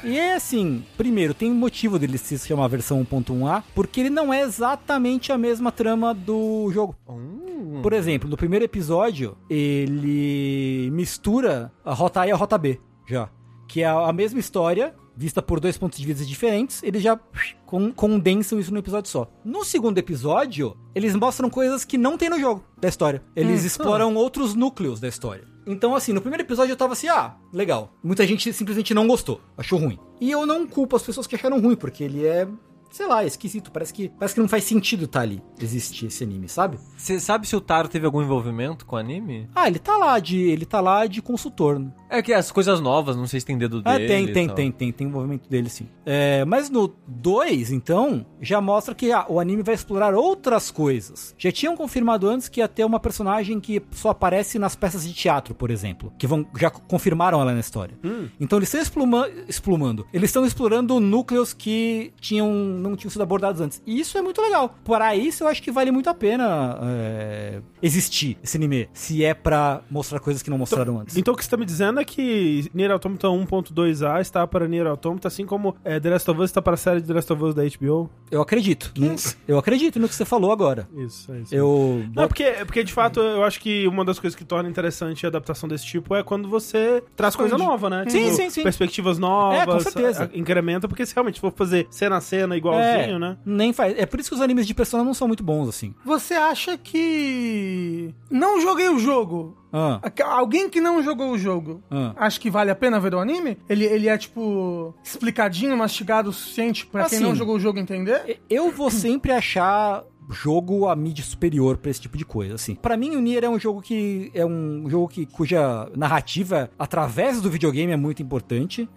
E 0.03 0.19
é 0.19 0.35
assim, 0.35 0.83
primeiro, 0.97 1.35
tem 1.35 1.51
um 1.51 1.55
motivo 1.55 1.99
dele 1.99 2.17
se 2.17 2.39
chamar 2.39 2.69
versão 2.69 3.05
1.1a, 3.05 3.63
porque 3.75 4.01
ele 4.01 4.11
não 4.11 4.33
é 4.33 4.41
exatamente 4.41 5.31
a 5.31 5.37
mesma 5.37 5.71
trama 5.71 6.15
do 6.15 6.71
jogo. 6.73 6.97
Hum. 7.07 7.81
Por 7.83 7.93
exemplo, 7.93 8.31
no 8.31 8.37
primeiro 8.37 8.65
episódio, 8.65 9.37
ele 9.49 10.91
mistura 10.93 11.71
a 11.85 11.93
rota 11.93 12.23
A 12.23 12.27
e 12.27 12.31
a 12.33 12.37
rota 12.37 12.57
B, 12.57 12.81
já. 13.07 13.29
Que 13.69 13.83
é 13.83 13.87
a 13.89 14.13
mesma 14.13 14.41
história, 14.41 14.95
vista 15.19 15.43
por 15.43 15.59
dois 15.61 15.77
pontos 15.77 15.99
de 15.99 16.07
vista 16.07 16.25
diferentes, 16.25 16.83
eles 16.83 17.03
já 17.03 17.19
con- 17.67 17.93
condensam 17.93 18.59
isso 18.59 18.73
no 18.73 18.79
episódio 18.79 19.11
só. 19.11 19.29
No 19.45 19.65
segundo 19.65 19.99
episódio, 19.99 20.77
eles 20.95 21.15
mostram 21.17 21.51
coisas 21.51 21.85
que 21.85 21.99
não 21.99 22.17
tem 22.17 22.31
no 22.31 22.39
jogo 22.39 22.65
da 22.81 22.89
história. 22.89 23.23
Eles 23.35 23.65
exploram 23.65 24.15
outros 24.15 24.55
núcleos 24.55 25.01
da 25.01 25.09
história. 25.09 25.45
Então, 25.67 25.95
assim, 25.95 26.13
no 26.15 26.21
primeiro 26.23 26.43
episódio 26.45 26.73
eu 26.73 26.77
tava 26.77 26.95
assim, 26.95 27.09
ah, 27.09 27.35
legal. 27.53 27.93
Muita 28.03 28.27
gente 28.27 28.51
simplesmente 28.55 28.95
não 28.95 29.07
gostou, 29.07 29.41
achou 29.57 29.79
ruim. 29.79 29.99
E 30.19 30.31
eu 30.31 30.47
não 30.47 30.67
culpo 30.67 30.97
as 30.97 31.03
pessoas 31.03 31.27
que 31.27 31.35
acharam 31.35 31.61
ruim, 31.61 31.77
porque 31.77 32.03
ele 32.05 32.25
é, 32.25 32.49
sei 32.91 33.07
lá, 33.07 33.25
esquisito. 33.25 33.71
Parece 33.71 33.93
que, 33.93 34.09
parece 34.09 34.35
que 34.35 34.41
não 34.41 34.49
faz 34.49 34.65
sentido 34.65 35.05
estar 35.05 35.21
ali, 35.21 35.43
existir 35.61 36.07
esse 36.07 36.23
anime, 36.25 36.49
sabe? 36.49 36.79
Você 36.97 37.19
sabe 37.21 37.47
se 37.47 37.55
o 37.57 37.61
Taro 37.61 37.89
teve 37.89 38.07
algum 38.07 38.23
envolvimento 38.23 38.85
com 38.87 38.97
o 38.97 38.99
anime? 38.99 39.49
Ah, 39.55 39.69
ele 39.69 39.79
tá 39.79 39.97
lá 39.97 40.19
de, 40.19 40.39
ele 40.39 40.65
tá 40.67 40.81
lá 40.81 41.07
de 41.07 41.21
consultor. 41.23 41.79
Né? 41.79 41.91
É 42.11 42.23
que 42.23 42.33
as 42.33 42.51
coisas 42.51 42.81
novas, 42.81 43.17
não 43.17 43.27
sei 43.27 43.41
se 43.41 43.47
tem 43.47 43.59
dedo 43.59 43.83
Ah, 43.85 43.97
dele. 43.99 44.09
tem, 44.09 44.25
e 44.25 44.33
tem, 44.33 44.47
tal. 44.47 44.57
tem, 44.57 44.73
tem, 44.73 44.93
tem 44.93 45.07
envolvimento 45.07 45.49
dele 45.49 45.69
sim. 45.69 45.89
É, 46.07 46.45
mas 46.45 46.71
no 46.71 46.95
2, 47.07 47.71
então, 47.73 48.25
já 48.41 48.61
mostra 48.61 48.95
que 48.95 49.13
ah, 49.13 49.27
o 49.29 49.39
anime 49.39 49.63
vai 49.63 49.75
explorar 49.75 50.15
outras 50.15 50.71
coisas. 50.71 51.35
Já 51.39 51.53
tinham 51.53 51.77
confirmado 51.77 52.29
antes 52.29 52.49
que 52.49 52.61
ia 52.61 52.69
ter 52.69 52.85
uma 52.85 52.99
personagem 52.99 53.61
que 53.61 53.83
só 53.93 54.11
aparece 54.11 54.59
nas 54.59 54.75
peças 54.75 55.07
de 55.07 55.13
teatro, 55.13 55.55
por 55.55 55.71
exemplo. 55.71 56.13
Que 56.19 56.27
vão, 56.27 56.47
já 56.59 56.71
confirmaram 56.71 57.41
ela 57.41 57.53
na 57.53 57.61
história. 57.61 57.99
Então 58.41 58.59
eles 58.59 58.69
estão 58.69 58.81
expluma- 58.81 59.29
explumando. 59.47 60.07
Eles 60.13 60.31
estão 60.31 60.47
explorando 60.47 60.99
núcleos 61.01 61.53
que 61.53 62.13
tinham, 62.21 62.49
não 62.79 62.97
tinham 62.97 63.11
sido 63.11 63.23
abordados 63.23 63.61
antes. 63.61 63.83
E 63.87 63.99
isso 64.01 64.17
é 64.17 64.23
muito 64.23 64.41
legal. 64.41 64.75
Para 64.85 65.15
isso, 65.17 65.45
eu 65.45 65.49
acho 65.49 65.63
que 65.63 65.71
vale 65.71 65.91
muito 65.91 66.09
a 66.09 66.15
pena 66.15 66.79
é, 66.83 67.61
existir 67.83 68.39
esse 68.43 68.57
anime. 68.57 68.89
Se 68.93 69.25
é 69.25 69.35
pra 69.35 69.83
mostrar 69.91 70.21
coisas 70.21 70.43
que 70.43 70.51
não 70.51 70.59
mostraram 70.59 71.01
antes. 71.01 71.17
Então 71.17 71.35
o 71.35 71.37
que 71.37 71.45
você 71.45 71.51
tá 71.51 71.57
me 71.57 71.65
dizendo 71.65 72.01
é 72.01 72.05
que 72.05 72.69
Nier 72.73 72.91
Automata 72.91 73.29
1.2a 73.29 74.21
está 74.21 74.47
para 74.47 74.67
Nier 74.69 74.87
Automata, 74.87 75.29
assim 75.29 75.45
como 75.47 75.77
é, 75.85 75.99
The 76.01 76.11
Last 76.11 76.31
of 76.31 76.41
Us 76.41 76.51
está 76.51 76.63
para 76.63 76.75
a 76.75 76.77
série 76.77 77.01
de 77.01 77.07
The 77.07 77.15
Last 77.15 77.33
of 77.33 77.43
Us 77.45 77.55
da 77.55 77.63
HBO? 77.65 78.11
Eu 78.31 78.41
acredito. 78.43 78.93
No- 78.97 79.15
eu 79.47 79.59
acredito 79.59 79.99
no 79.99 80.09
que 80.09 80.15
você 80.15 80.25
falou 80.25 80.53
agora. 80.53 80.89
Isso, 80.97 81.33
é 81.33 81.41
isso. 81.41 81.55
Eu. 81.55 82.05
Não, 82.15 82.29
porque, 82.29 82.45
porque 82.67 82.85
de 82.85 82.93
fato 82.93 83.21
eu 83.21 83.43
acho 83.45 83.61
que 83.61 83.87
uma 83.89 84.05
das 84.05 84.19
coisas 84.19 84.37
que 84.37 84.45
torna 84.45 84.69
interessante 84.69 85.25
a 85.27 85.29
adaptação 85.29 85.69
desse 85.69 85.87
tipo 85.87 86.15
é 86.15 86.23
quando 86.23 86.49
você 86.49 87.03
traz 87.17 87.35
coisa 87.35 87.57
nova, 87.57 87.89
né? 87.91 88.05
Sim, 88.09 88.31
sim, 88.33 88.51
sim. 88.51 88.63
Perspectivas 88.63 89.19
novas. 89.19 89.61
É, 89.61 89.67
com 89.67 89.81
certeza. 89.81 90.31
Incrementa, 90.35 90.87
porque 90.89 91.05
se 91.07 91.15
realmente 91.15 91.41
for 91.41 91.53
fazer 91.55 91.87
cena 91.91 92.17
a 92.17 92.21
cena 92.21 92.57
igualzinho, 92.69 93.17
é, 93.17 93.19
né? 93.19 93.37
Nem 93.45 93.73
faz. 93.73 93.97
É 93.99 94.07
por 94.07 94.21
isso 94.21 94.29
que 94.31 94.35
os 94.37 94.43
animes 94.43 94.67
de 94.67 94.75
Persona 94.75 95.05
não 95.05 95.15
são 95.15 95.27
muito 95.29 95.43
bons, 95.43 95.69
assim. 95.69 95.95
Você 96.05 96.35
acha 96.35 96.77
que. 96.77 98.15
Não 98.31 98.61
joguei 98.61 98.89
o 98.89 98.99
jogo. 98.99 99.57
Ah, 99.73 100.01
Alguém 100.25 100.71
que 100.71 100.81
não 100.81 101.03
jogou 101.03 101.31
o 101.31 101.39
jogo, 101.39 101.83
ah. 101.91 102.15
acha 102.17 102.41
que 102.41 102.49
vale 102.51 102.71
a 102.71 102.75
pena 102.75 102.99
ver 102.99 103.15
o 103.15 103.19
anime? 103.19 103.59
Ele, 103.69 103.85
ele 103.85 104.09
é, 104.09 104.17
tipo, 104.17 104.95
explicadinho, 105.05 105.77
mastigado 105.77 106.31
o 106.31 106.33
suficiente 106.33 106.87
pra 106.87 107.05
quem 107.05 107.19
Assim. 107.19 107.27
não 107.27 107.35
jogou 107.35 107.57
o 107.57 107.61
jogo 107.61 107.79
entender? 107.79 108.41
Eu 108.49 108.71
vou 108.71 108.91
sempre 108.91 109.31
achar 109.31 110.05
jogo 110.31 110.89
a 110.89 110.97
mídia 110.97 111.25
superior 111.25 111.77
pra 111.77 111.91
esse 111.91 112.01
tipo 112.01 112.17
de 112.17 112.25
coisa, 112.25 112.55
assim. 112.55 112.75
Para 112.75 112.97
mim 112.97 113.17
o 113.17 113.21
Nier 113.21 113.45
é 113.45 113.49
um 113.49 113.59
jogo 113.59 113.81
que 113.81 114.31
é 114.35 114.45
um 114.45 114.85
jogo 114.89 115.09
que 115.09 115.27
cuja 115.27 115.89
narrativa 115.97 116.71
através 116.79 117.41
do 117.41 117.51
videogame 117.51 117.93
é 117.93 117.97
muito 117.97 118.23
importante. 118.23 118.89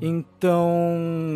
Então, 0.00 0.70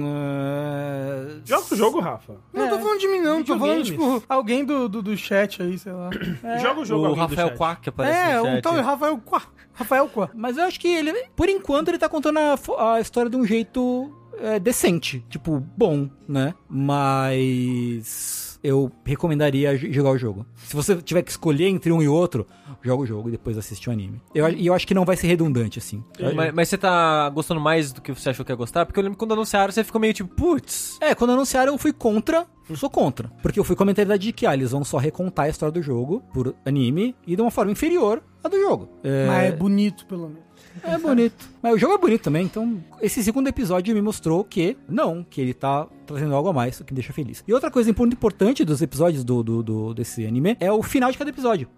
é, 0.05 1.41
Joga 1.45 1.67
o 1.73 1.77
jogo, 1.77 2.01
Rafa. 2.01 2.35
Não 2.53 2.69
tô 2.69 2.79
falando 2.79 3.01
de 3.01 3.09
mim, 3.09 3.21
não. 3.21 3.43
Tô 3.43 3.59
falando, 3.59 3.85
tipo, 3.85 4.23
alguém 4.29 4.65
do, 4.65 4.89
do, 4.89 5.03
do 5.03 5.17
chat 5.17 5.63
aí, 5.63 5.79
sei 5.79 5.93
lá. 5.93 6.11
Joga 6.61 6.81
o 6.81 6.85
jogo 6.85 7.09
O 7.09 7.15
Rafael 7.15 7.53
que 7.81 7.89
aparece 7.89 8.19
é, 8.19 8.39
no 8.39 8.45
chat. 8.45 8.63
tal 8.63 8.75
de 8.75 8.81
Rafael 8.81 9.19
Quá. 9.19 9.43
Rafael 9.73 10.09
Quá. 10.09 10.31
Mas 10.35 10.57
eu 10.57 10.65
acho 10.65 10.79
que 10.79 10.89
ele, 10.89 11.13
por 11.35 11.49
enquanto, 11.49 11.89
ele 11.89 11.99
tá 11.99 12.09
contando 12.09 12.39
a, 12.39 12.95
a 12.95 13.01
história 13.01 13.31
de 13.31 13.37
um 13.37 13.45
jeito 13.45 14.13
é, 14.39 14.59
decente. 14.59 15.25
Tipo, 15.29 15.61
bom, 15.77 16.09
né? 16.29 16.55
Mas. 16.69 18.42
Eu 18.63 18.91
recomendaria 19.05 19.77
jogar 19.77 20.11
o 20.11 20.19
jogo. 20.19 20.47
Se 20.57 20.75
você 20.77 20.97
tiver 20.97 21.23
que 21.23 21.31
escolher 21.31 21.67
entre 21.67 21.91
um 21.91 22.01
e 22.01 22.09
outro, 22.09 22.47
joga 22.81 23.03
o 23.03 23.07
jogo 23.07 23.29
e 23.29 23.33
depois 23.33 23.59
assiste 23.59 23.89
o 23.89 23.93
anime. 23.93 24.21
Eu, 24.35 24.49
E 24.51 24.67
eu 24.67 24.75
acho 24.75 24.87
que 24.87 24.95
não 24.95 25.05
vai 25.05 25.17
ser 25.17 25.27
redundante, 25.27 25.79
assim. 25.79 26.03
Mas, 26.35 26.55
mas 26.55 26.69
você 26.69 26.79
tá 26.79 27.29
gostando 27.31 27.61
mais 27.61 27.93
do 27.93 28.01
que 28.01 28.13
você 28.13 28.31
achou 28.31 28.45
que 28.45 28.53
ia 28.53 28.57
gostar? 28.57 28.87
Porque 28.87 28.99
eu 28.99 29.03
lembro 29.05 29.19
quando 29.19 29.33
anunciaram, 29.33 29.73
você 29.73 29.83
ficou 29.83 30.01
meio 30.01 30.15
tipo, 30.15 30.33
putz. 30.35 30.99
É, 31.01 31.15
quando 31.15 31.33
anunciaram, 31.33 31.73
eu 31.73 31.79
fui 31.79 31.93
contra. 31.93 32.47
Eu 32.71 32.77
sou 32.77 32.89
contra. 32.89 33.29
Porque 33.43 33.59
eu 33.59 33.65
fui 33.65 33.75
com 33.75 33.83
a 33.83 33.87
mentalidade 33.87 34.23
de 34.23 34.33
que, 34.33 34.47
ah, 34.47 34.55
eles 34.55 34.71
vão 34.71 34.85
só 34.85 34.97
recontar 34.97 35.47
a 35.47 35.49
história 35.49 35.73
do 35.73 35.83
jogo 35.83 36.23
por 36.33 36.55
anime 36.65 37.15
e 37.27 37.35
de 37.35 37.43
uma 37.43 37.51
forma 37.51 37.73
inferior 37.73 38.23
à 38.43 38.49
do 38.49 38.59
jogo. 38.61 38.89
É, 39.03 39.27
Mas 39.27 39.53
é 39.53 39.57
bonito, 39.57 40.07
pelo 40.07 40.29
menos. 40.29 40.43
É 40.83 40.97
bonito. 40.99 41.49
Mas 41.63 41.75
o 41.75 41.79
jogo 41.79 41.95
é 41.95 41.99
bonito 41.99 42.23
também, 42.23 42.45
então 42.45 42.83
esse 43.01 43.23
segundo 43.23 43.49
episódio 43.49 43.95
me 43.95 44.01
mostrou 44.03 44.43
que 44.45 44.77
não, 44.89 45.23
que 45.23 45.41
ele 45.41 45.53
tá 45.55 45.87
trazendo 46.07 46.35
algo 46.35 46.49
a 46.49 46.53
mais, 46.53 46.81
o 46.81 46.85
que 46.85 46.93
me 46.93 46.97
deixa 46.97 47.13
feliz. 47.13 47.43
E 47.47 47.53
outra 47.53 47.71
coisa 47.71 47.93
muito 47.97 48.15
importante 48.15 48.65
dos 48.65 48.81
episódios 48.83 49.23
do, 49.25 49.43
do, 49.43 49.63
do- 49.63 49.95
desse 49.95 50.27
anime 50.27 50.57
é 50.61 50.71
o 50.73 50.83
final 50.83 51.11
de 51.11 51.19
cada 51.19 51.31
episódio, 51.31 51.69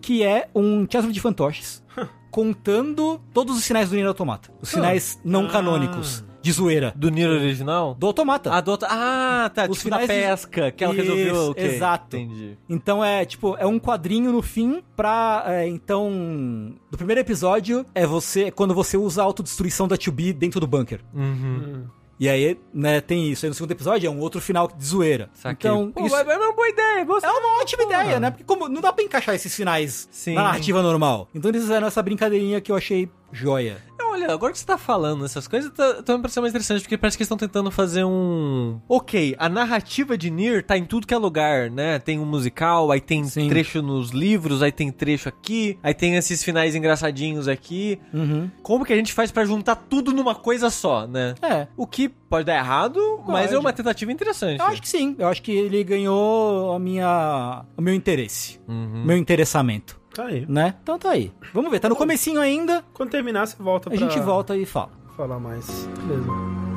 que 0.00 0.22
é 0.22 0.48
um 0.54 0.84
teatro 0.86 1.12
de 1.12 1.20
fantoches 1.20 1.82
contando 2.30 3.20
todos 3.32 3.56
os 3.56 3.64
sinais 3.64 3.88
do 3.90 3.94
Nier 3.96 4.06
Automata. 4.08 4.50
Os 4.60 4.68
sinais 4.68 5.20
não 5.24 5.48
canônicos 5.48 6.24
de 6.42 6.52
zoeira. 6.52 6.92
Do 6.96 7.10
Nier 7.10 7.28
original? 7.30 7.94
Do 7.94 8.06
Automata. 8.06 8.52
Ah, 8.52 8.60
do. 8.60 8.78
Ah, 8.82 9.50
tá. 9.54 9.66
Os 9.68 9.78
tipo 9.78 9.90
da 9.90 9.98
finais 10.00 10.08
de- 10.20 10.26
pesca, 10.26 10.70
que 10.70 10.84
ela 10.84 10.94
Isso, 10.94 11.02
resolveu... 11.02 11.50
ok, 11.50 11.64
exato. 11.66 12.16
Entendi. 12.16 12.58
Então 12.68 13.04
é 13.04 13.24
tipo, 13.24 13.56
é 13.58 13.66
um 13.66 13.78
quadrinho 13.78 14.32
no 14.32 14.42
fim 14.42 14.82
pra. 14.96 15.44
é, 15.46 15.66
então. 15.66 16.74
Do 16.90 16.96
primeiro 16.96 17.20
episódio 17.20 17.84
é 17.94 18.06
você. 18.06 18.44
é 18.44 18.50
Quando 18.50 18.74
você 18.74 18.96
usa 18.96 19.22
a 19.22 19.24
autodestruição 19.24 19.86
da 19.88 19.96
2B 19.96 20.32
dentro 20.32 20.60
do 20.60 20.66
bunker. 20.66 21.00
Uhum. 21.14 21.84
E 22.18 22.28
aí, 22.28 22.58
né, 22.74 23.00
tem 23.00 23.30
isso. 23.30 23.46
Aí 23.46 23.48
no 23.48 23.54
segundo 23.54 23.70
episódio 23.70 24.06
é 24.06 24.10
um 24.10 24.18
outro 24.20 24.42
final 24.42 24.68
de 24.68 24.84
zoeira. 24.84 25.30
Saquei. 25.32 25.70
Então, 25.70 25.90
Pô, 25.90 26.04
isso 26.04 26.14
é 26.14 26.36
uma 26.36 26.52
boa 26.54 26.68
ideia. 26.68 27.02
Você... 27.06 27.26
é 27.26 27.30
uma 27.30 27.60
ótima 27.62 27.82
ideia, 27.84 28.20
né? 28.20 28.30
Porque 28.30 28.44
como 28.44 28.68
não 28.68 28.82
dá 28.82 28.92
pra 28.92 29.02
encaixar 29.02 29.34
esses 29.34 29.54
finais 29.56 30.06
Sim. 30.12 30.34
na 30.34 30.42
narrativa 30.42 30.82
normal. 30.82 31.28
Então 31.34 31.50
eles 31.50 31.62
fizeram 31.62 31.86
essa 31.86 32.02
brincadeirinha 32.02 32.60
que 32.60 32.70
eu 32.70 32.76
achei 32.76 33.08
joia. 33.32 33.78
Olha, 34.10 34.32
agora 34.32 34.52
que 34.52 34.58
você 34.58 34.66
tá 34.66 34.76
falando 34.76 35.24
essas 35.24 35.46
coisas, 35.46 35.70
tá, 35.72 36.02
tá 36.02 36.16
me 36.16 36.20
parecendo 36.20 36.42
mais 36.42 36.52
interessante, 36.52 36.82
porque 36.82 36.98
parece 36.98 37.16
que 37.16 37.22
eles 37.22 37.26
estão 37.26 37.38
tentando 37.38 37.70
fazer 37.70 38.04
um... 38.04 38.80
Ok, 38.88 39.36
a 39.38 39.48
narrativa 39.48 40.18
de 40.18 40.30
Nier 40.30 40.64
tá 40.64 40.76
em 40.76 40.84
tudo 40.84 41.06
que 41.06 41.14
é 41.14 41.16
lugar, 41.16 41.70
né? 41.70 42.00
Tem 42.00 42.18
um 42.18 42.24
musical, 42.24 42.90
aí 42.90 43.00
tem 43.00 43.22
Sim. 43.24 43.48
trecho 43.48 43.80
nos 43.80 44.10
livros, 44.10 44.62
aí 44.62 44.72
tem 44.72 44.90
trecho 44.90 45.28
aqui, 45.28 45.78
aí 45.80 45.94
tem 45.94 46.16
esses 46.16 46.42
finais 46.42 46.74
engraçadinhos 46.74 47.46
aqui. 47.46 48.00
Uhum. 48.12 48.50
Como 48.62 48.84
que 48.84 48.92
a 48.92 48.96
gente 48.96 49.12
faz 49.12 49.30
pra 49.30 49.44
juntar 49.44 49.76
tudo 49.76 50.12
numa 50.12 50.34
coisa 50.34 50.70
só, 50.70 51.06
né? 51.06 51.36
É. 51.40 51.68
O 51.76 51.86
que 51.86 52.08
pode 52.08 52.46
dar 52.46 52.56
errado, 52.56 53.00
mas 53.26 53.46
Pode. 53.46 53.54
é 53.54 53.58
uma 53.58 53.72
tentativa 53.72 54.10
interessante. 54.10 54.60
Eu 54.60 54.66
acho 54.66 54.82
que 54.82 54.88
sim. 54.88 55.16
Eu 55.18 55.28
acho 55.28 55.42
que 55.42 55.52
ele 55.52 55.82
ganhou 55.82 56.72
a 56.72 56.78
minha, 56.78 57.64
o 57.76 57.82
meu 57.82 57.94
interesse. 57.94 58.60
Uhum. 58.68 59.04
Meu 59.04 59.16
interessamento. 59.16 59.99
Tá 60.20 60.26
aí. 60.26 60.44
Né? 60.48 60.74
Então 60.82 60.98
tá 60.98 61.10
aí. 61.10 61.32
Vamos 61.54 61.70
ver. 61.70 61.80
Tá 61.80 61.88
no 61.88 61.96
comecinho 61.96 62.40
ainda. 62.40 62.84
Quando 62.92 63.10
terminar, 63.10 63.46
você 63.46 63.56
volta 63.58 63.88
A 63.88 63.90
pra 63.90 63.98
gente 63.98 64.20
volta 64.20 64.56
e 64.56 64.66
fala. 64.66 64.90
falar 65.16 65.38
mais. 65.38 65.66
Beleza. 66.06 66.69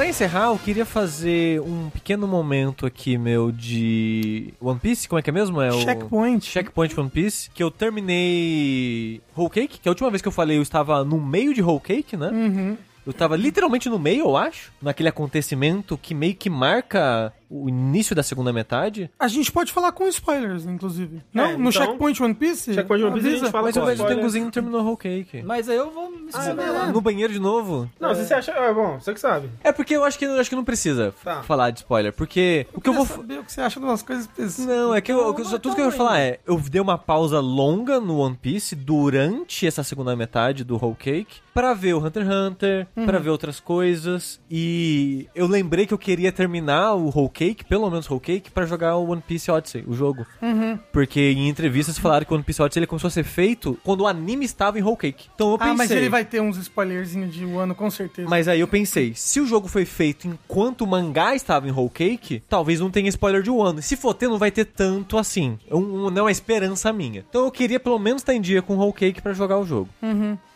Pra 0.00 0.08
encerrar, 0.08 0.46
eu 0.46 0.58
queria 0.58 0.86
fazer 0.86 1.60
um 1.60 1.90
pequeno 1.90 2.26
momento 2.26 2.86
aqui, 2.86 3.18
meu, 3.18 3.52
de 3.52 4.54
One 4.58 4.80
Piece. 4.80 5.06
Como 5.06 5.18
é 5.18 5.22
que 5.22 5.28
é 5.28 5.32
mesmo? 5.32 5.60
É 5.60 5.68
o... 5.68 5.78
Checkpoint. 5.82 6.46
Checkpoint 6.46 6.98
One 6.98 7.10
Piece. 7.10 7.50
Que 7.50 7.62
eu 7.62 7.70
terminei 7.70 9.20
Whole 9.36 9.50
Cake, 9.50 9.78
que 9.78 9.86
a 9.86 9.92
última 9.92 10.08
vez 10.08 10.22
que 10.22 10.28
eu 10.28 10.32
falei 10.32 10.56
eu 10.56 10.62
estava 10.62 11.04
no 11.04 11.20
meio 11.20 11.52
de 11.52 11.60
Whole 11.60 11.80
Cake, 11.80 12.16
né? 12.16 12.30
Uhum. 12.30 12.78
Eu 13.06 13.12
tava 13.12 13.36
literalmente 13.36 13.90
no 13.90 13.98
meio, 13.98 14.24
eu 14.24 14.38
acho, 14.38 14.72
naquele 14.80 15.10
acontecimento 15.10 15.98
que 15.98 16.14
meio 16.14 16.34
que 16.34 16.48
marca 16.48 17.30
o 17.50 17.68
início 17.68 18.14
da 18.14 18.22
segunda 18.22 18.52
metade. 18.52 19.10
A 19.18 19.26
gente 19.28 19.50
pode 19.50 19.72
falar 19.72 19.90
com 19.92 20.06
spoilers, 20.06 20.64
inclusive. 20.66 21.20
Não? 21.34 21.44
É, 21.44 21.56
no 21.56 21.68
então- 21.68 21.72
Checkpoint 21.72 22.22
One 22.22 22.34
Piece? 22.34 22.72
Checkpoint 22.72 23.02
One 23.04 23.12
Piece 23.14 23.26
a 23.26 23.30
gente 23.30 23.38
Avisa. 23.40 23.52
fala 23.52 23.64
Mas 23.64 23.74
com 23.74 23.80
eu 23.80 23.86
vejo 23.86 24.04
o. 24.04 24.06
Tenguzinho 24.06 24.50
terminou 24.50 24.84
Whole 24.84 24.96
Cake. 24.96 25.42
Mas 25.42 25.68
aí 25.68 25.76
eu 25.76 25.90
vou 25.90 26.10
me 26.10 26.28
Ah, 26.32 26.38
esconder 26.40 26.66
não. 26.66 26.72
lá. 26.74 26.86
No 26.86 27.00
banheiro 27.00 27.32
de 27.32 27.40
novo? 27.40 27.90
Não, 27.98 28.14
se 28.14 28.24
você 28.24 28.34
acha. 28.34 28.52
É 28.52 28.72
bom, 28.72 29.00
você 29.00 29.12
que 29.12 29.20
sabe. 29.20 29.50
É 29.64 29.72
porque 29.72 29.96
eu 29.96 30.04
acho 30.04 30.18
que, 30.18 30.24
eu 30.24 30.38
acho 30.40 30.48
que 30.48 30.54
não 30.56 30.64
precisa 30.64 31.12
Tá. 31.24 31.42
falar 31.42 31.70
de 31.70 31.80
spoiler, 31.80 32.12
porque 32.12 32.66
o 32.72 32.80
que 32.80 32.88
eu 32.88 32.92
vou... 32.92 33.04
Saber 33.06 33.40
o 33.40 33.44
que 33.44 33.52
você 33.52 33.60
acha 33.60 33.80
de 33.80 33.86
umas 33.86 34.02
coisas 34.02 34.24
específicas. 34.26 34.66
Não, 34.66 34.94
é 34.94 35.00
que 35.00 35.10
eu, 35.12 35.18
eu- 35.18 35.58
tudo 35.58 35.74
que 35.74 35.80
eu 35.80 35.86
ia 35.86 35.90
falar 35.92 36.20
é, 36.20 36.38
eu 36.46 36.56
dei 36.60 36.80
uma 36.80 36.96
pausa 36.96 37.40
longa 37.40 37.98
no 37.98 38.18
One 38.18 38.36
Piece 38.40 38.76
durante 38.76 39.66
essa 39.66 39.82
segunda 39.82 40.14
metade 40.14 40.62
do 40.62 40.76
Whole 40.76 40.94
Cake 40.94 41.40
pra 41.52 41.74
ver 41.74 41.94
o 41.94 41.98
Hunter 42.04 42.22
x 42.24 42.32
Hunter, 42.32 42.86
pra 43.06 43.18
ver 43.18 43.30
outras 43.30 43.58
coisas 43.58 44.40
e 44.50 45.28
eu 45.34 45.46
lembrei 45.46 45.86
que 45.86 45.92
eu 45.94 45.98
queria 45.98 46.30
terminar 46.30 46.94
o 46.94 47.08
Whole 47.08 47.28
Cake, 47.28 47.39
pelo 47.68 47.88
menos 47.90 48.08
Whole 48.10 48.20
Cake, 48.20 48.50
pra 48.50 48.66
jogar 48.66 48.96
o 48.96 49.08
One 49.10 49.22
Piece 49.26 49.50
Odyssey, 49.50 49.84
o 49.86 49.94
jogo. 49.94 50.26
Porque 50.92 51.20
em 51.20 51.48
entrevistas 51.48 51.98
falaram 51.98 52.24
que 52.26 52.32
o 52.32 52.34
One 52.34 52.44
Piece 52.44 52.60
Odyssey 52.62 52.80
ele 52.80 52.86
começou 52.86 53.08
a 53.08 53.10
ser 53.10 53.24
feito 53.24 53.78
quando 53.84 54.02
o 54.02 54.06
anime 54.06 54.44
estava 54.44 54.78
em 54.78 54.82
Whole 54.82 54.96
Cake. 54.96 55.28
Então 55.34 55.52
eu 55.52 55.58
pensei... 55.58 55.72
Ah, 55.72 55.76
mas 55.76 55.90
ele 55.90 56.08
vai 56.08 56.24
ter 56.24 56.40
uns 56.40 56.56
spoilerzinhos 56.56 57.32
de 57.34 57.44
Wano, 57.44 57.74
com 57.74 57.90
certeza. 57.90 58.28
Mas 58.28 58.48
aí 58.48 58.60
eu 58.60 58.68
pensei, 58.68 59.12
se 59.14 59.40
o 59.40 59.46
jogo 59.46 59.68
foi 59.68 59.84
feito 59.84 60.26
enquanto 60.26 60.82
o 60.82 60.86
mangá 60.86 61.34
estava 61.34 61.68
em 61.68 61.70
Whole 61.72 61.90
Cake, 61.90 62.42
talvez 62.48 62.80
não 62.80 62.90
tenha 62.90 63.08
spoiler 63.08 63.42
de 63.42 63.50
Wano. 63.50 63.80
E 63.80 63.82
se 63.82 63.96
for 63.96 64.14
ter, 64.14 64.28
não 64.28 64.38
vai 64.38 64.50
ter 64.50 64.64
tanto 64.66 65.16
assim. 65.18 65.58
É 65.68 65.74
um- 65.74 66.06
um- 66.06 66.10
não 66.10 66.18
é 66.20 66.22
uma 66.22 66.30
esperança 66.30 66.92
minha. 66.92 67.24
Então 67.28 67.44
eu 67.44 67.50
queria 67.50 67.80
pelo 67.80 67.98
menos 67.98 68.22
estar 68.22 68.34
em 68.34 68.40
dia 68.40 68.60
com 68.62 68.76
Whole 68.76 68.92
Cake 68.92 69.20
pra 69.22 69.32
jogar 69.32 69.58
o 69.58 69.64
jogo. 69.66 69.88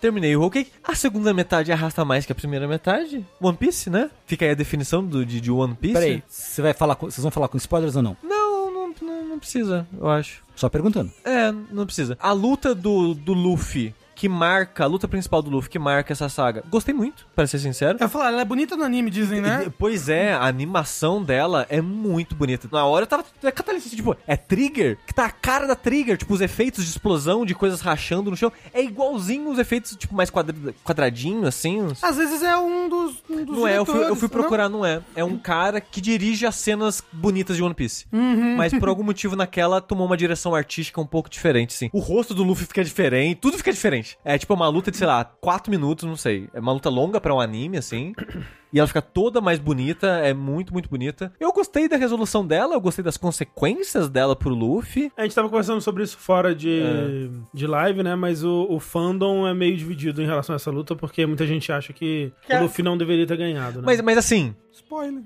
Terminei 0.04 0.36
o 0.36 0.40
Whole 0.40 0.50
Cake. 0.50 0.70
A 0.86 0.94
segunda 0.94 1.32
metade 1.32 1.72
arrasta 1.72 2.04
mais 2.04 2.26
que 2.26 2.32
a 2.32 2.34
primeira 2.34 2.68
metade. 2.68 3.24
One 3.40 3.56
Piece, 3.56 3.88
né? 3.88 4.10
Fica 4.26 4.44
aí 4.44 4.50
a 4.50 4.54
definição 4.54 5.02
do, 5.02 5.24
de, 5.24 5.40
de 5.40 5.50
One 5.50 5.74
Piece. 5.74 5.94
Peraí, 5.94 6.22
você 6.28 6.60
vai 6.60 6.74
falar 6.74 6.94
com, 6.94 7.10
vocês 7.10 7.22
vão 7.22 7.30
falar 7.30 7.48
com 7.48 7.56
spoilers 7.56 7.96
ou 7.96 8.02
não? 8.02 8.14
Não, 8.22 8.70
não, 8.70 8.94
não, 9.00 9.24
não 9.24 9.38
precisa, 9.38 9.86
eu 9.98 10.06
acho. 10.06 10.42
Só 10.54 10.68
perguntando. 10.68 11.10
É, 11.24 11.50
não 11.70 11.86
precisa. 11.86 12.18
A 12.20 12.32
luta 12.32 12.74
do, 12.74 13.14
do 13.14 13.32
Luffy, 13.32 13.94
que 14.24 14.28
marca, 14.30 14.84
a 14.84 14.86
luta 14.86 15.06
principal 15.06 15.42
do 15.42 15.50
Luffy, 15.50 15.68
que 15.68 15.78
marca 15.78 16.14
essa 16.14 16.30
saga, 16.30 16.64
gostei 16.70 16.94
muito, 16.94 17.26
pra 17.36 17.46
ser 17.46 17.58
sincero. 17.58 17.98
Eu 18.00 18.04
ia 18.04 18.08
falar, 18.08 18.28
ela 18.28 18.40
é 18.40 18.44
bonita 18.46 18.74
no 18.74 18.82
anime, 18.82 19.10
dizem, 19.10 19.38
né? 19.38 19.70
Pois 19.78 20.08
é, 20.08 20.32
a 20.32 20.46
animação 20.46 21.22
dela 21.22 21.66
é 21.68 21.78
muito 21.82 22.34
bonita. 22.34 22.66
Na 22.72 22.86
hora 22.86 23.02
eu 23.02 23.06
tava. 23.06 23.22
É 23.42 23.50
catalista, 23.50 23.94
tipo, 23.94 24.16
é 24.26 24.34
Trigger, 24.34 24.96
que 25.06 25.12
tá 25.12 25.26
a 25.26 25.30
cara 25.30 25.66
da 25.66 25.76
Trigger, 25.76 26.16
tipo, 26.16 26.32
os 26.32 26.40
efeitos 26.40 26.84
de 26.84 26.90
explosão, 26.90 27.44
de 27.44 27.54
coisas 27.54 27.82
rachando 27.82 28.30
no 28.30 28.36
chão. 28.36 28.50
É 28.72 28.82
igualzinho 28.82 29.50
os 29.50 29.58
efeitos, 29.58 29.94
tipo, 29.94 30.14
mais 30.14 30.30
quadra, 30.30 30.56
quadradinho, 30.82 31.46
assim. 31.46 31.86
Às 32.00 32.16
vezes 32.16 32.42
é 32.42 32.56
um 32.56 32.88
dos, 32.88 33.22
um 33.28 33.44
dos 33.44 33.58
Não 33.58 33.68
é, 33.68 33.76
eu 33.76 33.84
fui, 33.84 34.04
eu 34.04 34.16
fui 34.16 34.28
não? 34.28 34.40
procurar, 34.40 34.70
não 34.70 34.86
é. 34.86 35.02
É 35.14 35.22
um 35.22 35.36
cara 35.36 35.82
que 35.82 36.00
dirige 36.00 36.46
as 36.46 36.54
cenas 36.54 37.02
bonitas 37.12 37.58
de 37.58 37.62
One 37.62 37.74
Piece. 37.74 38.06
Uhum. 38.10 38.56
Mas 38.56 38.72
por 38.72 38.88
algum 38.88 39.02
motivo 39.02 39.36
naquela 39.36 39.82
tomou 39.82 40.06
uma 40.06 40.16
direção 40.16 40.54
artística 40.54 40.98
um 40.98 41.06
pouco 41.06 41.28
diferente, 41.28 41.74
assim. 41.74 41.90
O 41.92 41.98
rosto 41.98 42.32
do 42.32 42.42
Luffy 42.42 42.64
fica 42.64 42.82
diferente, 42.82 43.38
tudo 43.38 43.58
fica 43.58 43.70
diferente. 43.70 44.13
É 44.24 44.36
tipo 44.36 44.52
uma 44.54 44.68
luta 44.68 44.90
de, 44.90 44.96
sei 44.96 45.06
lá, 45.06 45.24
4 45.24 45.70
minutos, 45.70 46.04
não 46.06 46.16
sei. 46.16 46.48
É 46.52 46.60
uma 46.60 46.72
luta 46.72 46.90
longa 46.90 47.20
pra 47.20 47.34
um 47.34 47.40
anime, 47.40 47.78
assim. 47.78 48.12
E 48.74 48.78
ela 48.80 48.88
fica 48.88 49.00
toda 49.00 49.40
mais 49.40 49.60
bonita, 49.60 50.08
é 50.18 50.34
muito, 50.34 50.72
muito 50.72 50.90
bonita. 50.90 51.32
Eu 51.38 51.52
gostei 51.52 51.88
da 51.88 51.96
resolução 51.96 52.44
dela, 52.44 52.74
eu 52.74 52.80
gostei 52.80 53.04
das 53.04 53.16
consequências 53.16 54.08
dela 54.08 54.34
pro 54.34 54.50
Luffy. 54.52 55.12
A 55.16 55.22
gente 55.22 55.32
tava 55.32 55.48
conversando 55.48 55.80
sobre 55.80 56.02
isso 56.02 56.18
fora 56.18 56.52
de, 56.52 57.30
de 57.52 57.68
live, 57.68 58.02
né? 58.02 58.16
Mas 58.16 58.42
o, 58.42 58.66
o 58.68 58.80
fandom 58.80 59.46
é 59.46 59.54
meio 59.54 59.76
dividido 59.76 60.20
em 60.20 60.26
relação 60.26 60.54
a 60.54 60.56
essa 60.56 60.72
luta, 60.72 60.96
porque 60.96 61.24
muita 61.24 61.46
gente 61.46 61.70
acha 61.70 61.92
que 61.92 62.32
Que 62.48 62.52
o 62.52 62.56
é- 62.56 62.60
Luffy 62.62 62.82
não 62.84 62.98
deveria 62.98 63.24
ter 63.24 63.36
ganhado, 63.36 63.78
né? 63.78 63.84
Mas, 63.86 64.00
mas 64.00 64.18
assim, 64.18 64.56
Spoiler. 64.72 65.22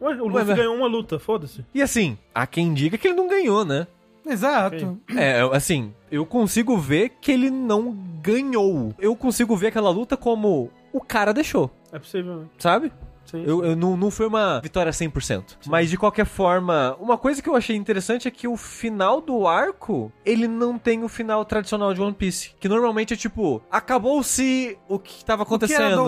Ué, 0.00 0.14
o 0.20 0.26
Luffy 0.26 0.44
mas- 0.48 0.56
ganhou 0.56 0.74
uma 0.74 0.88
luta, 0.88 1.20
foda-se. 1.20 1.64
e 1.72 1.80
assim, 1.80 2.18
há 2.34 2.48
quem 2.48 2.74
diga 2.74 2.98
que 2.98 3.06
ele 3.06 3.14
não 3.16 3.28
ganhou, 3.28 3.64
né? 3.64 3.86
Exato. 4.26 4.98
É, 5.16 5.40
assim, 5.52 5.92
eu 6.10 6.24
consigo 6.24 6.76
ver 6.78 7.10
que 7.20 7.32
ele 7.32 7.50
não 7.50 7.92
ganhou. 8.22 8.94
Eu 8.98 9.16
consigo 9.16 9.56
ver 9.56 9.68
aquela 9.68 9.90
luta 9.90 10.16
como 10.16 10.70
o 10.92 11.00
cara 11.00 11.32
deixou, 11.32 11.70
É 11.90 11.98
possível, 11.98 12.36
né? 12.36 12.46
sabe? 12.58 12.92
Sim. 13.24 13.44
Eu, 13.46 13.64
eu- 13.64 13.76
não, 13.76 13.96
não 13.96 14.10
foi 14.10 14.26
uma 14.26 14.60
vitória 14.60 14.92
100%. 14.92 15.58
Mas 15.66 15.88
de 15.90 15.96
qualquer 15.96 16.26
forma, 16.26 16.96
uma 17.00 17.16
coisa 17.16 17.40
que 17.42 17.48
eu 17.48 17.56
achei 17.56 17.76
interessante 17.76 18.28
é 18.28 18.30
que 18.30 18.46
o 18.48 18.56
final 18.56 19.20
do 19.20 19.46
arco, 19.46 20.12
ele 20.24 20.46
não 20.46 20.78
tem 20.78 21.02
o 21.04 21.08
final 21.08 21.44
tradicional 21.44 21.94
de 21.94 22.00
One 22.00 22.12
Piece. 22.14 22.50
Que 22.60 22.68
normalmente 22.68 23.14
é 23.14 23.16
tipo, 23.16 23.62
acabou-se 23.70 24.76
o 24.88 24.98
que 24.98 25.24
tava 25.24 25.42
O 25.42 25.46
que 25.46 25.54
acontecendo. 25.54 26.04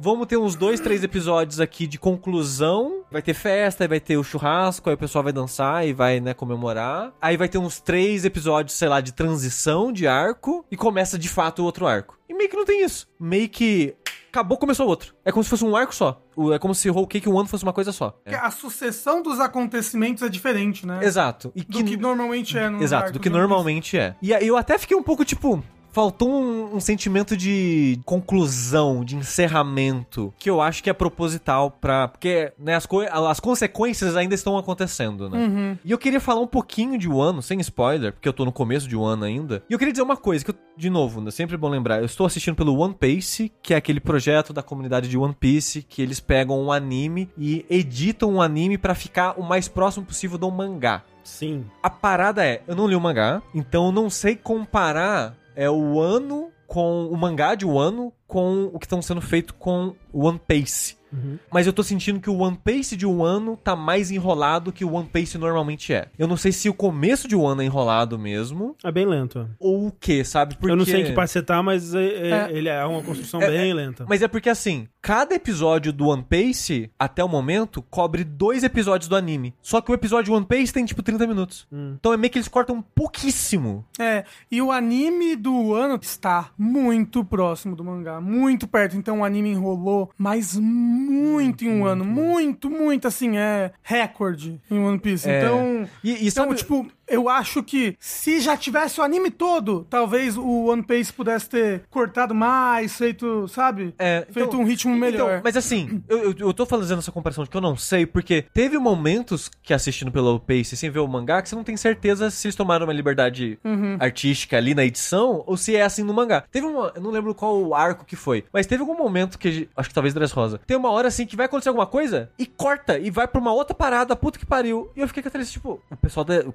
Vamos 0.00 0.28
ter 0.28 0.36
uns 0.36 0.54
dois, 0.54 0.78
três 0.78 1.02
episódios 1.02 1.58
aqui 1.58 1.84
de 1.86 1.98
conclusão. 1.98 3.02
Vai 3.10 3.20
ter 3.20 3.34
festa, 3.34 3.88
vai 3.88 3.98
ter 3.98 4.16
o 4.16 4.22
churrasco, 4.22 4.88
aí 4.88 4.94
o 4.94 4.98
pessoal 4.98 5.24
vai 5.24 5.32
dançar 5.32 5.86
e 5.86 5.92
vai, 5.92 6.20
né, 6.20 6.34
comemorar. 6.34 7.12
Aí 7.20 7.36
vai 7.36 7.48
ter 7.48 7.58
uns 7.58 7.80
três 7.80 8.24
episódios, 8.24 8.76
sei 8.76 8.88
lá, 8.88 9.00
de 9.00 9.12
transição 9.12 9.90
de 9.92 10.06
arco. 10.06 10.64
E 10.70 10.76
começa 10.76 11.18
de 11.18 11.28
fato 11.28 11.62
o 11.62 11.64
outro 11.64 11.84
arco. 11.86 12.16
E 12.28 12.34
meio 12.34 12.48
que 12.48 12.56
não 12.56 12.64
tem 12.64 12.84
isso. 12.84 13.08
Meio 13.18 13.48
que. 13.48 13.96
Acabou, 14.30 14.58
começou 14.58 14.86
outro. 14.86 15.14
É 15.24 15.32
como 15.32 15.42
se 15.42 15.50
fosse 15.50 15.64
um 15.64 15.74
arco 15.74 15.94
só. 15.94 16.22
É 16.54 16.58
como 16.58 16.74
se 16.74 16.90
Whole 16.90 17.06
Cake 17.06 17.28
One 17.28 17.48
fosse 17.48 17.64
uma 17.64 17.72
coisa 17.72 17.92
só. 17.92 18.10
Porque 18.10 18.34
A 18.34 18.50
sucessão 18.50 19.22
dos 19.22 19.40
acontecimentos 19.40 20.22
é 20.22 20.28
diferente, 20.28 20.86
né? 20.86 21.00
Exato. 21.02 21.50
E 21.54 21.62
Do 21.64 21.82
que 21.82 21.96
normalmente 21.96 22.56
é 22.58 22.68
no 22.68 22.82
Exato, 22.82 23.12
do 23.12 23.20
que 23.20 23.30
normalmente 23.30 23.96
é. 23.98 24.14
E 24.20 24.34
aí 24.34 24.46
eu 24.46 24.56
até 24.56 24.76
fiquei 24.78 24.96
um 24.96 25.02
pouco 25.02 25.24
tipo. 25.24 25.62
Faltou 25.98 26.30
um, 26.30 26.76
um 26.76 26.78
sentimento 26.78 27.36
de 27.36 27.98
conclusão, 28.04 29.04
de 29.04 29.16
encerramento, 29.16 30.32
que 30.38 30.48
eu 30.48 30.60
acho 30.62 30.80
que 30.80 30.88
é 30.88 30.92
proposital 30.92 31.72
pra. 31.72 32.06
Porque 32.06 32.52
né, 32.56 32.76
as, 32.76 32.86
coi- 32.86 33.08
as 33.10 33.40
consequências 33.40 34.14
ainda 34.14 34.32
estão 34.32 34.56
acontecendo, 34.56 35.28
né? 35.28 35.36
Uhum. 35.38 35.78
E 35.84 35.90
eu 35.90 35.98
queria 35.98 36.20
falar 36.20 36.40
um 36.40 36.46
pouquinho 36.46 36.96
de 36.96 37.08
Wano, 37.08 37.42
sem 37.42 37.58
spoiler, 37.60 38.12
porque 38.12 38.28
eu 38.28 38.32
tô 38.32 38.44
no 38.44 38.52
começo 38.52 38.86
de 38.86 38.94
Wano 38.94 39.24
ainda. 39.24 39.60
E 39.68 39.72
eu 39.72 39.78
queria 39.78 39.90
dizer 39.92 40.04
uma 40.04 40.16
coisa, 40.16 40.44
que 40.44 40.52
eu, 40.52 40.54
de 40.76 40.88
novo, 40.88 41.20
né, 41.20 41.32
sempre 41.32 41.56
é 41.56 41.58
bom 41.58 41.68
lembrar, 41.68 41.98
eu 41.98 42.04
estou 42.06 42.24
assistindo 42.28 42.54
pelo 42.54 42.78
One 42.78 42.94
Piece, 42.94 43.50
que 43.60 43.74
é 43.74 43.76
aquele 43.76 43.98
projeto 43.98 44.52
da 44.52 44.62
comunidade 44.62 45.08
de 45.08 45.18
One 45.18 45.34
Piece, 45.34 45.82
que 45.82 46.00
eles 46.00 46.20
pegam 46.20 46.62
um 46.62 46.70
anime 46.70 47.28
e 47.36 47.66
editam 47.68 48.34
um 48.34 48.40
anime 48.40 48.78
pra 48.78 48.94
ficar 48.94 49.34
o 49.36 49.42
mais 49.42 49.66
próximo 49.66 50.06
possível 50.06 50.38
do 50.38 50.48
mangá. 50.48 51.02
Sim. 51.24 51.64
A 51.82 51.90
parada 51.90 52.46
é, 52.46 52.62
eu 52.68 52.76
não 52.76 52.86
li 52.86 52.94
o 52.94 53.00
mangá, 53.00 53.42
então 53.52 53.86
eu 53.86 53.92
não 53.92 54.08
sei 54.08 54.36
comparar 54.36 55.34
é 55.58 55.68
o 55.70 55.98
ano 56.00 56.50
com 56.68 57.06
o 57.06 57.16
mangá 57.16 57.54
de 57.54 57.64
Wano 57.64 58.12
com 58.26 58.64
o 58.72 58.78
que 58.78 58.84
estão 58.86 59.00
sendo 59.02 59.20
feito 59.22 59.54
com 59.54 59.94
o 60.12 60.26
One 60.26 60.38
Piece. 60.46 60.96
Uhum. 61.10 61.38
Mas 61.50 61.66
eu 61.66 61.72
tô 61.72 61.82
sentindo 61.82 62.20
que 62.20 62.28
o 62.28 62.36
One 62.40 62.60
Piece 62.62 62.94
de 62.94 63.06
Wano 63.06 63.56
tá 63.56 63.74
mais 63.74 64.10
enrolado 64.10 64.70
que 64.70 64.84
o 64.84 64.92
One 64.92 65.08
Piece 65.10 65.38
normalmente 65.38 65.94
é. 65.94 66.08
Eu 66.18 66.28
não 66.28 66.36
sei 66.36 66.52
se 66.52 66.68
o 66.68 66.74
começo 66.74 67.26
de 67.26 67.34
Wano 67.34 67.62
é 67.62 67.64
enrolado 67.64 68.18
mesmo 68.18 68.76
É 68.84 68.92
bem 68.92 69.06
lento. 69.06 69.48
ou 69.58 69.86
o 69.86 69.90
que, 69.90 70.22
sabe? 70.22 70.56
Porque... 70.56 70.70
Eu 70.70 70.76
não 70.76 70.84
sei 70.84 71.00
em 71.00 71.04
que 71.06 71.12
parte 71.12 71.32
você 71.32 71.42
tá, 71.42 71.62
mas 71.62 71.94
é- 71.94 72.04
é- 72.06 72.30
É. 72.30 72.48
ele 72.52 72.68
é 72.68 72.84
uma 72.84 73.02
construção 73.02 73.40
É, 73.40 73.48
bem 73.50 73.72
lenta. 73.72 74.04
Mas 74.06 74.20
é 74.20 74.28
porque 74.28 74.50
assim, 74.50 74.86
cada 75.00 75.34
episódio 75.34 75.92
do 75.92 76.08
One 76.08 76.24
Piece, 76.28 76.90
até 76.98 77.22
o 77.22 77.28
momento, 77.28 77.82
cobre 77.82 78.24
dois 78.24 78.62
episódios 78.64 79.08
do 79.08 79.16
anime. 79.16 79.54
Só 79.62 79.80
que 79.80 79.90
o 79.90 79.94
episódio 79.94 80.34
One 80.34 80.46
Piece 80.46 80.72
tem 80.72 80.84
tipo 80.84 81.02
30 81.02 81.26
minutos. 81.26 81.66
Hum. 81.72 81.94
Então 81.98 82.12
é 82.12 82.16
meio 82.16 82.30
que 82.30 82.38
eles 82.38 82.48
cortam 82.48 82.82
pouquíssimo. 82.94 83.84
É, 83.98 84.24
e 84.50 84.60
o 84.60 84.70
anime 84.70 85.36
do 85.36 85.74
ano 85.74 85.98
está 86.00 86.50
muito 86.58 87.24
próximo 87.24 87.74
do 87.76 87.84
mangá, 87.84 88.20
muito 88.20 88.66
perto. 88.66 88.96
Então 88.96 89.20
o 89.20 89.24
anime 89.24 89.50
enrolou, 89.50 90.10
mas 90.16 90.56
muito 90.56 91.64
em 91.64 91.68
um 91.68 91.86
ano. 91.86 92.04
Muito, 92.04 92.70
muito, 92.70 93.08
assim, 93.08 93.36
é 93.36 93.72
recorde 93.82 94.60
em 94.70 94.78
One 94.78 94.98
Piece. 94.98 95.28
É. 95.28 95.38
Então, 95.38 95.88
E, 96.02 96.10
e 96.10 96.28
então 96.28 96.30
sabe, 96.30 96.54
tipo, 96.54 96.86
eu 97.08 97.28
acho 97.28 97.62
que 97.62 97.96
se 97.98 98.40
já 98.40 98.56
tivesse 98.56 99.00
o 99.00 99.02
anime 99.02 99.30
todo, 99.30 99.86
talvez 99.88 100.36
o 100.36 100.66
One 100.66 100.82
Piece 100.82 101.12
pudesse 101.12 101.48
ter 101.48 101.82
cortado 101.90 102.34
mais, 102.34 102.96
feito, 102.96 103.46
sabe? 103.48 103.94
É, 103.98 104.26
feito 104.30 104.48
então- 104.48 104.60
um 104.60 104.64
ritmo 104.64 104.94
melhor. 104.96 105.30
Então, 105.30 105.40
mas 105.44 105.56
assim, 105.56 106.02
eu, 106.08 106.18
eu, 106.18 106.34
eu 106.38 106.52
tô 106.54 106.66
fazendo 106.66 106.98
essa 106.98 107.12
comparação 107.12 107.44
de 107.44 107.50
que 107.50 107.56
eu 107.56 107.60
não 107.60 107.76
sei, 107.76 108.06
porque 108.06 108.44
teve 108.52 108.78
momentos 108.78 109.50
que 109.62 109.72
assistindo 109.74 110.10
pelo 110.12 110.38
Pace 110.40 110.76
sem 110.76 110.90
ver 110.90 110.98
o 111.00 111.08
mangá 111.08 111.42
que 111.42 111.48
você 111.48 111.54
não 111.56 111.64
tem 111.64 111.76
certeza 111.76 112.30
se 112.30 112.46
eles 112.46 112.56
tomaram 112.56 112.86
uma 112.86 112.92
liberdade 112.92 113.58
Uhum. 113.64 113.96
artística 114.00 114.56
ali 114.56 114.74
na 114.74 114.84
edição 114.84 115.42
ou 115.46 115.56
se 115.56 115.74
é 115.76 115.82
assim 115.82 116.02
no 116.02 116.12
mangá. 116.14 116.44
Teve 116.50 116.66
uma. 116.66 116.92
Eu 116.94 117.02
não 117.02 117.10
lembro 117.10 117.34
qual 117.34 117.74
arco 117.74 118.04
que 118.04 118.16
foi, 118.16 118.44
mas 118.52 118.66
teve 118.66 118.80
algum 118.82 118.96
momento 118.96 119.38
que. 119.38 119.68
a 119.76 119.80
Acho 119.80 119.88
que 119.88 119.94
talvez 119.94 120.12
Dress 120.14 120.32
Rosa. 120.34 120.60
Tem 120.66 120.76
uma 120.76 120.90
hora 120.90 121.08
assim 121.08 121.24
que 121.26 121.36
vai 121.36 121.46
acontecer 121.46 121.68
alguma 121.68 121.86
coisa 121.86 122.30
e 122.38 122.44
corta 122.46 122.98
e 122.98 123.10
vai 123.10 123.26
pra 123.26 123.40
uma 123.40 123.52
outra 123.52 123.74
parada, 123.74 124.14
puta 124.16 124.38
que 124.38 124.44
pariu. 124.46 124.90
E 124.96 125.00
eu 125.00 125.08
fiquei 125.08 125.22
com 125.22 125.28
aquele 125.28 125.44
tipo. 125.44 125.80
O 125.90 125.96
pessoal 125.96 126.24
da. 126.24 126.40
o 126.40 126.52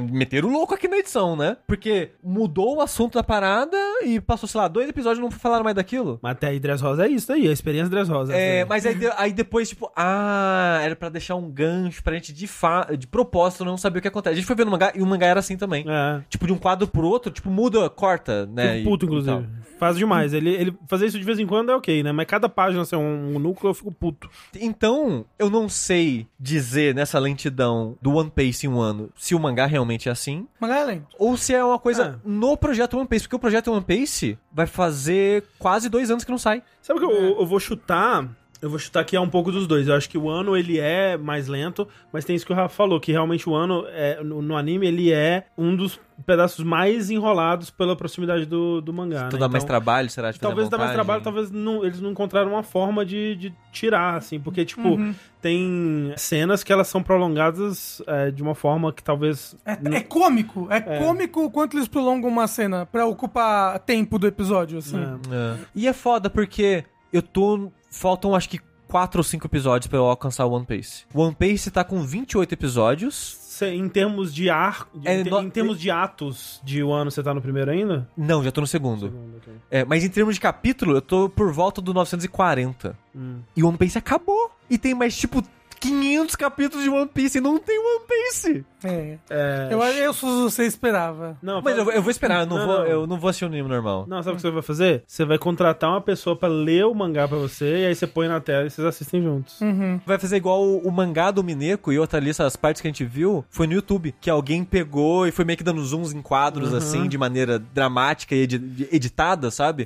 meteram 0.00 0.48
o 0.48 0.52
louco 0.52 0.74
aqui 0.74 0.88
na 0.88 0.98
edição, 0.98 1.36
né? 1.36 1.56
Porque 1.66 2.10
mudou 2.22 2.76
o 2.76 2.80
assunto 2.80 3.14
da 3.14 3.22
parada 3.24 3.76
e 4.04 4.20
passou, 4.20 4.48
sei 4.48 4.60
lá, 4.60 4.68
dois 4.68 4.88
episódios 4.88 5.18
e 5.18 5.22
não 5.22 5.30
falaram 5.30 5.64
mais 5.64 5.76
daquilo. 5.76 6.18
Mas 6.22 6.32
até 6.32 6.48
aí, 6.48 6.60
Dress 6.60 6.82
Rosa 6.82 7.06
é 7.06 7.08
isso 7.08 7.32
aí, 7.32 7.48
a 7.48 7.52
experiência 7.52 7.90
Dress 7.90 8.10
Rosa. 8.10 8.34
É, 8.34 8.60
aí. 8.60 8.68
mas 8.68 8.86
aí, 8.86 8.96
aí 9.16 9.32
depois, 9.32 9.68
tipo, 9.68 9.90
ah, 9.96 10.80
era 10.82 10.96
pra 10.96 11.08
deixar 11.08 11.34
um 11.34 11.50
gancho 11.50 12.02
pra 12.02 12.14
gente 12.14 12.32
de, 12.32 12.46
fa 12.46 12.88
de 12.98 13.06
propósito 13.06 13.64
não 13.64 13.76
saber 13.76 13.98
o 13.98 14.02
que 14.02 14.08
acontece. 14.08 14.32
A 14.34 14.36
gente 14.36 14.46
foi 14.46 14.56
ver 14.56 14.64
no 14.64 14.70
mangá 14.70 14.92
e 14.94 15.02
o 15.02 15.06
mangá 15.06 15.26
era 15.26 15.40
assim 15.40 15.56
também. 15.56 15.84
É. 15.88 16.20
Tipo, 16.28 16.46
de 16.46 16.52
um 16.52 16.58
quadro 16.58 16.86
pro 16.86 17.06
outro, 17.06 17.30
tipo, 17.30 17.50
muda, 17.50 17.88
corta, 17.88 18.46
né? 18.46 18.78
Fico 18.78 18.90
puto, 18.90 19.04
e- 19.04 19.08
inclusive. 19.08 19.36
tal. 19.36 19.44
Faz 19.78 19.96
demais. 19.98 20.32
Ele, 20.32 20.50
ele 20.50 20.74
fazer 20.88 21.06
isso 21.06 21.18
de 21.18 21.24
vez 21.24 21.38
em 21.38 21.46
quando 21.46 21.70
é 21.70 21.76
ok, 21.76 22.02
né? 22.02 22.10
Mas 22.10 22.26
cada 22.26 22.48
página 22.48 22.84
ser 22.84 22.96
um, 22.96 23.36
um 23.36 23.38
núcleo, 23.38 23.70
eu 23.70 23.74
fico 23.74 23.92
puto. 23.92 24.28
Então, 24.58 25.24
eu 25.38 25.50
não 25.50 25.68
sei 25.68 26.26
dizer 26.40 26.94
nessa 26.94 27.18
lentidão 27.18 27.94
do 28.00 28.14
One 28.14 28.30
Piece 28.34 28.66
em 28.66 28.70
um 28.70 28.80
ano 28.80 29.10
se 29.16 29.34
o 29.34 29.38
mangá 29.38 29.66
realmente 29.66 29.85
é 29.94 30.10
assim, 30.10 30.46
Mangá 30.60 30.78
é 30.78 30.84
lento. 30.84 31.16
ou 31.18 31.36
se 31.36 31.54
é 31.54 31.64
uma 31.64 31.78
coisa 31.78 32.20
no 32.24 32.56
projeto 32.56 32.98
One 32.98 33.06
Piece, 33.06 33.24
porque 33.24 33.36
o 33.36 33.38
projeto 33.38 33.72
One 33.72 33.84
Piece 33.84 34.38
vai 34.52 34.66
fazer 34.66 35.44
quase 35.58 35.88
dois 35.88 36.10
anos 36.10 36.24
que 36.24 36.30
não 36.30 36.38
sai. 36.38 36.62
Sabe 36.82 36.98
o 36.98 37.08
que 37.08 37.14
eu, 37.14 37.38
eu 37.40 37.46
vou 37.46 37.60
chutar? 37.60 38.28
Eu 38.62 38.70
vou 38.70 38.78
chutar 38.78 39.04
que 39.04 39.14
é 39.14 39.20
um 39.20 39.28
pouco 39.28 39.52
dos 39.52 39.66
dois. 39.66 39.86
Eu 39.86 39.94
acho 39.94 40.08
que 40.08 40.16
o 40.16 40.30
ano 40.30 40.56
ele 40.56 40.78
é 40.78 41.16
mais 41.16 41.46
lento, 41.46 41.86
mas 42.12 42.24
tem 42.24 42.34
isso 42.34 42.46
que 42.46 42.52
o 42.52 42.56
Rafa 42.56 42.74
falou, 42.74 42.98
que 42.98 43.12
realmente 43.12 43.48
o 43.48 43.54
ano 43.54 43.84
é, 43.88 44.22
no, 44.22 44.40
no 44.40 44.56
anime 44.56 44.86
ele 44.86 45.12
é 45.12 45.46
um 45.58 45.76
dos 45.76 46.00
pedaços 46.24 46.64
mais 46.64 47.10
enrolados 47.10 47.68
pela 47.68 47.94
proximidade 47.94 48.46
do, 48.46 48.80
do 48.80 48.92
mangá. 48.94 49.24
Então 49.26 49.38
né? 49.38 49.46
dá 49.46 49.48
mais 49.48 49.62
trabalho, 49.64 50.08
será? 50.08 50.30
De 50.30 50.40
Talvez 50.40 50.68
a 50.68 50.70
dá 50.70 50.78
mais 50.78 50.92
trabalho, 50.92 51.22
talvez 51.22 51.50
não- 51.50 51.84
eles 51.84 52.00
não 52.00 52.10
encontraram 52.12 52.52
uma 52.52 52.62
forma 52.62 53.04
de, 53.04 53.36
de 53.36 53.54
tirar, 53.70 54.14
assim, 54.16 54.40
porque, 54.40 54.64
tipo, 54.64 54.88
Uhum. 54.88 55.14
tem 55.42 56.12
cenas 56.16 56.64
que 56.64 56.72
elas 56.72 56.88
são 56.88 57.02
prolongadas 57.02 58.00
é, 58.06 58.30
de 58.30 58.42
uma 58.42 58.54
forma 58.54 58.92
que 58.92 59.02
talvez. 59.02 59.54
É, 59.64 59.76
não- 59.80 59.92
é 59.96 60.00
cômico. 60.00 60.66
É, 60.70 60.80
cômico 60.98 61.44
o 61.44 61.50
quanto 61.50 61.76
eles 61.76 61.88
prolongam 61.88 62.30
uma 62.30 62.46
cena 62.46 62.86
pra 62.86 63.04
ocupar 63.06 63.78
tempo 63.80 64.18
do 64.18 64.26
episódio, 64.26 64.78
assim. 64.78 64.96
É. 64.98 65.34
É. 65.34 65.56
E 65.74 65.86
é 65.86 65.92
foda 65.92 66.30
porque 66.30 66.84
eu 67.12 67.20
tô. 67.22 67.70
Faltam 67.96 68.34
acho 68.34 68.48
que 68.48 68.60
quatro 68.86 69.18
ou 69.20 69.24
cinco 69.24 69.46
episódios 69.46 69.86
pra 69.88 69.98
eu 69.98 70.04
alcançar 70.04 70.44
o 70.46 70.52
One 70.52 70.64
Piece. 70.66 71.04
One 71.14 71.34
Piece 71.34 71.70
tá 71.70 71.82
com 71.82 72.02
28 72.02 72.52
episódios. 72.52 73.36
Cê- 73.40 73.74
em 73.74 73.88
termos 73.88 74.34
de 74.34 74.50
ar, 74.50 74.86
É, 75.04 75.20
em, 75.20 75.24
no- 75.24 75.40
em 75.40 75.48
termos 75.50 75.80
de 75.80 75.90
atos 75.90 76.60
de 76.62 76.84
um 76.84 76.92
ano, 76.92 77.10
você 77.10 77.22
tá 77.22 77.32
no 77.32 77.40
primeiro 77.40 77.70
ainda? 77.70 78.06
Não, 78.16 78.44
já 78.44 78.52
tô 78.52 78.60
no 78.60 78.66
segundo. 78.66 79.06
Segundo, 79.06 79.38
ok. 79.38 79.54
É, 79.70 79.84
mas 79.84 80.04
em 80.04 80.10
termos 80.10 80.34
de 80.34 80.40
capítulo, 80.42 80.92
eu 80.94 81.00
tô 81.00 81.28
por 81.30 81.50
volta 81.52 81.80
do 81.80 81.94
940. 81.94 82.96
Hum. 83.14 83.40
E 83.56 83.62
o 83.62 83.68
One 83.68 83.78
Piece 83.78 83.96
acabou. 83.96 84.50
E 84.68 84.76
tem 84.76 84.94
mais, 84.94 85.16
tipo, 85.16 85.42
500 85.80 86.36
capítulos 86.36 86.84
de 86.84 86.90
One 86.90 87.08
Piece 87.12 87.38
e 87.38 87.40
não 87.40 87.58
tem 87.58 87.78
One 87.78 88.00
Piece. 88.08 88.64
É. 88.84 89.18
É, 89.28 89.68
Eu, 89.70 89.82
eu 89.82 90.12
sou 90.12 90.48
você 90.48 90.64
esperava. 90.64 91.36
Não, 91.42 91.60
Mas 91.62 91.76
eu, 91.76 91.90
eu 91.90 92.02
vou 92.02 92.10
esperar, 92.10 92.40
eu 92.40 92.46
não, 92.46 92.58
Não, 92.58 92.66
vou, 92.66 92.78
não. 92.78 92.86
eu 92.86 93.06
não 93.06 93.18
vou 93.18 93.28
assistir 93.30 93.44
o 93.44 93.48
anime 93.48 93.68
normal. 93.68 94.04
Não, 94.08 94.22
sabe 94.22 94.34
o 94.34 94.36
que 94.36 94.42
você 94.42 94.50
vai 94.50 94.62
fazer? 94.62 95.02
Você 95.06 95.24
vai 95.24 95.38
contratar 95.38 95.90
uma 95.90 96.00
pessoa 96.00 96.36
pra 96.36 96.48
ler 96.48 96.84
o 96.86 96.94
mangá 96.94 97.26
pra 97.26 97.36
você, 97.38 97.78
e 97.82 97.86
aí 97.86 97.94
você 97.94 98.06
põe 98.06 98.28
na 98.28 98.40
tela 98.40 98.66
e 98.66 98.70
vocês 98.70 98.86
assistem 98.86 99.22
juntos. 99.22 99.60
Uhum. 99.60 100.00
Vai 100.06 100.18
fazer 100.18 100.36
igual 100.36 100.62
o, 100.62 100.78
o 100.86 100.90
mangá 100.92 101.30
do 101.30 101.42
Mineco 101.42 101.92
e 101.92 101.98
outra 101.98 102.20
lista, 102.20 102.44
as 102.46 102.56
partes 102.56 102.80
que 102.80 102.86
a 102.88 102.90
gente 102.90 103.04
viu, 103.04 103.44
foi 103.50 103.66
no 103.66 103.72
YouTube. 103.72 104.14
Que 104.20 104.30
alguém 104.30 104.64
pegou 104.64 105.26
e 105.26 105.32
foi 105.32 105.44
meio 105.44 105.56
que 105.56 105.64
dando 105.64 105.84
zooms 105.84 106.12
em 106.12 106.22
quadros, 106.22 106.72
assim, 106.74 107.08
de 107.08 107.18
maneira 107.18 107.58
dramática 107.58 108.34
e 108.34 108.42
edi- 108.42 108.88
editada, 108.92 109.50
sabe? 109.50 109.84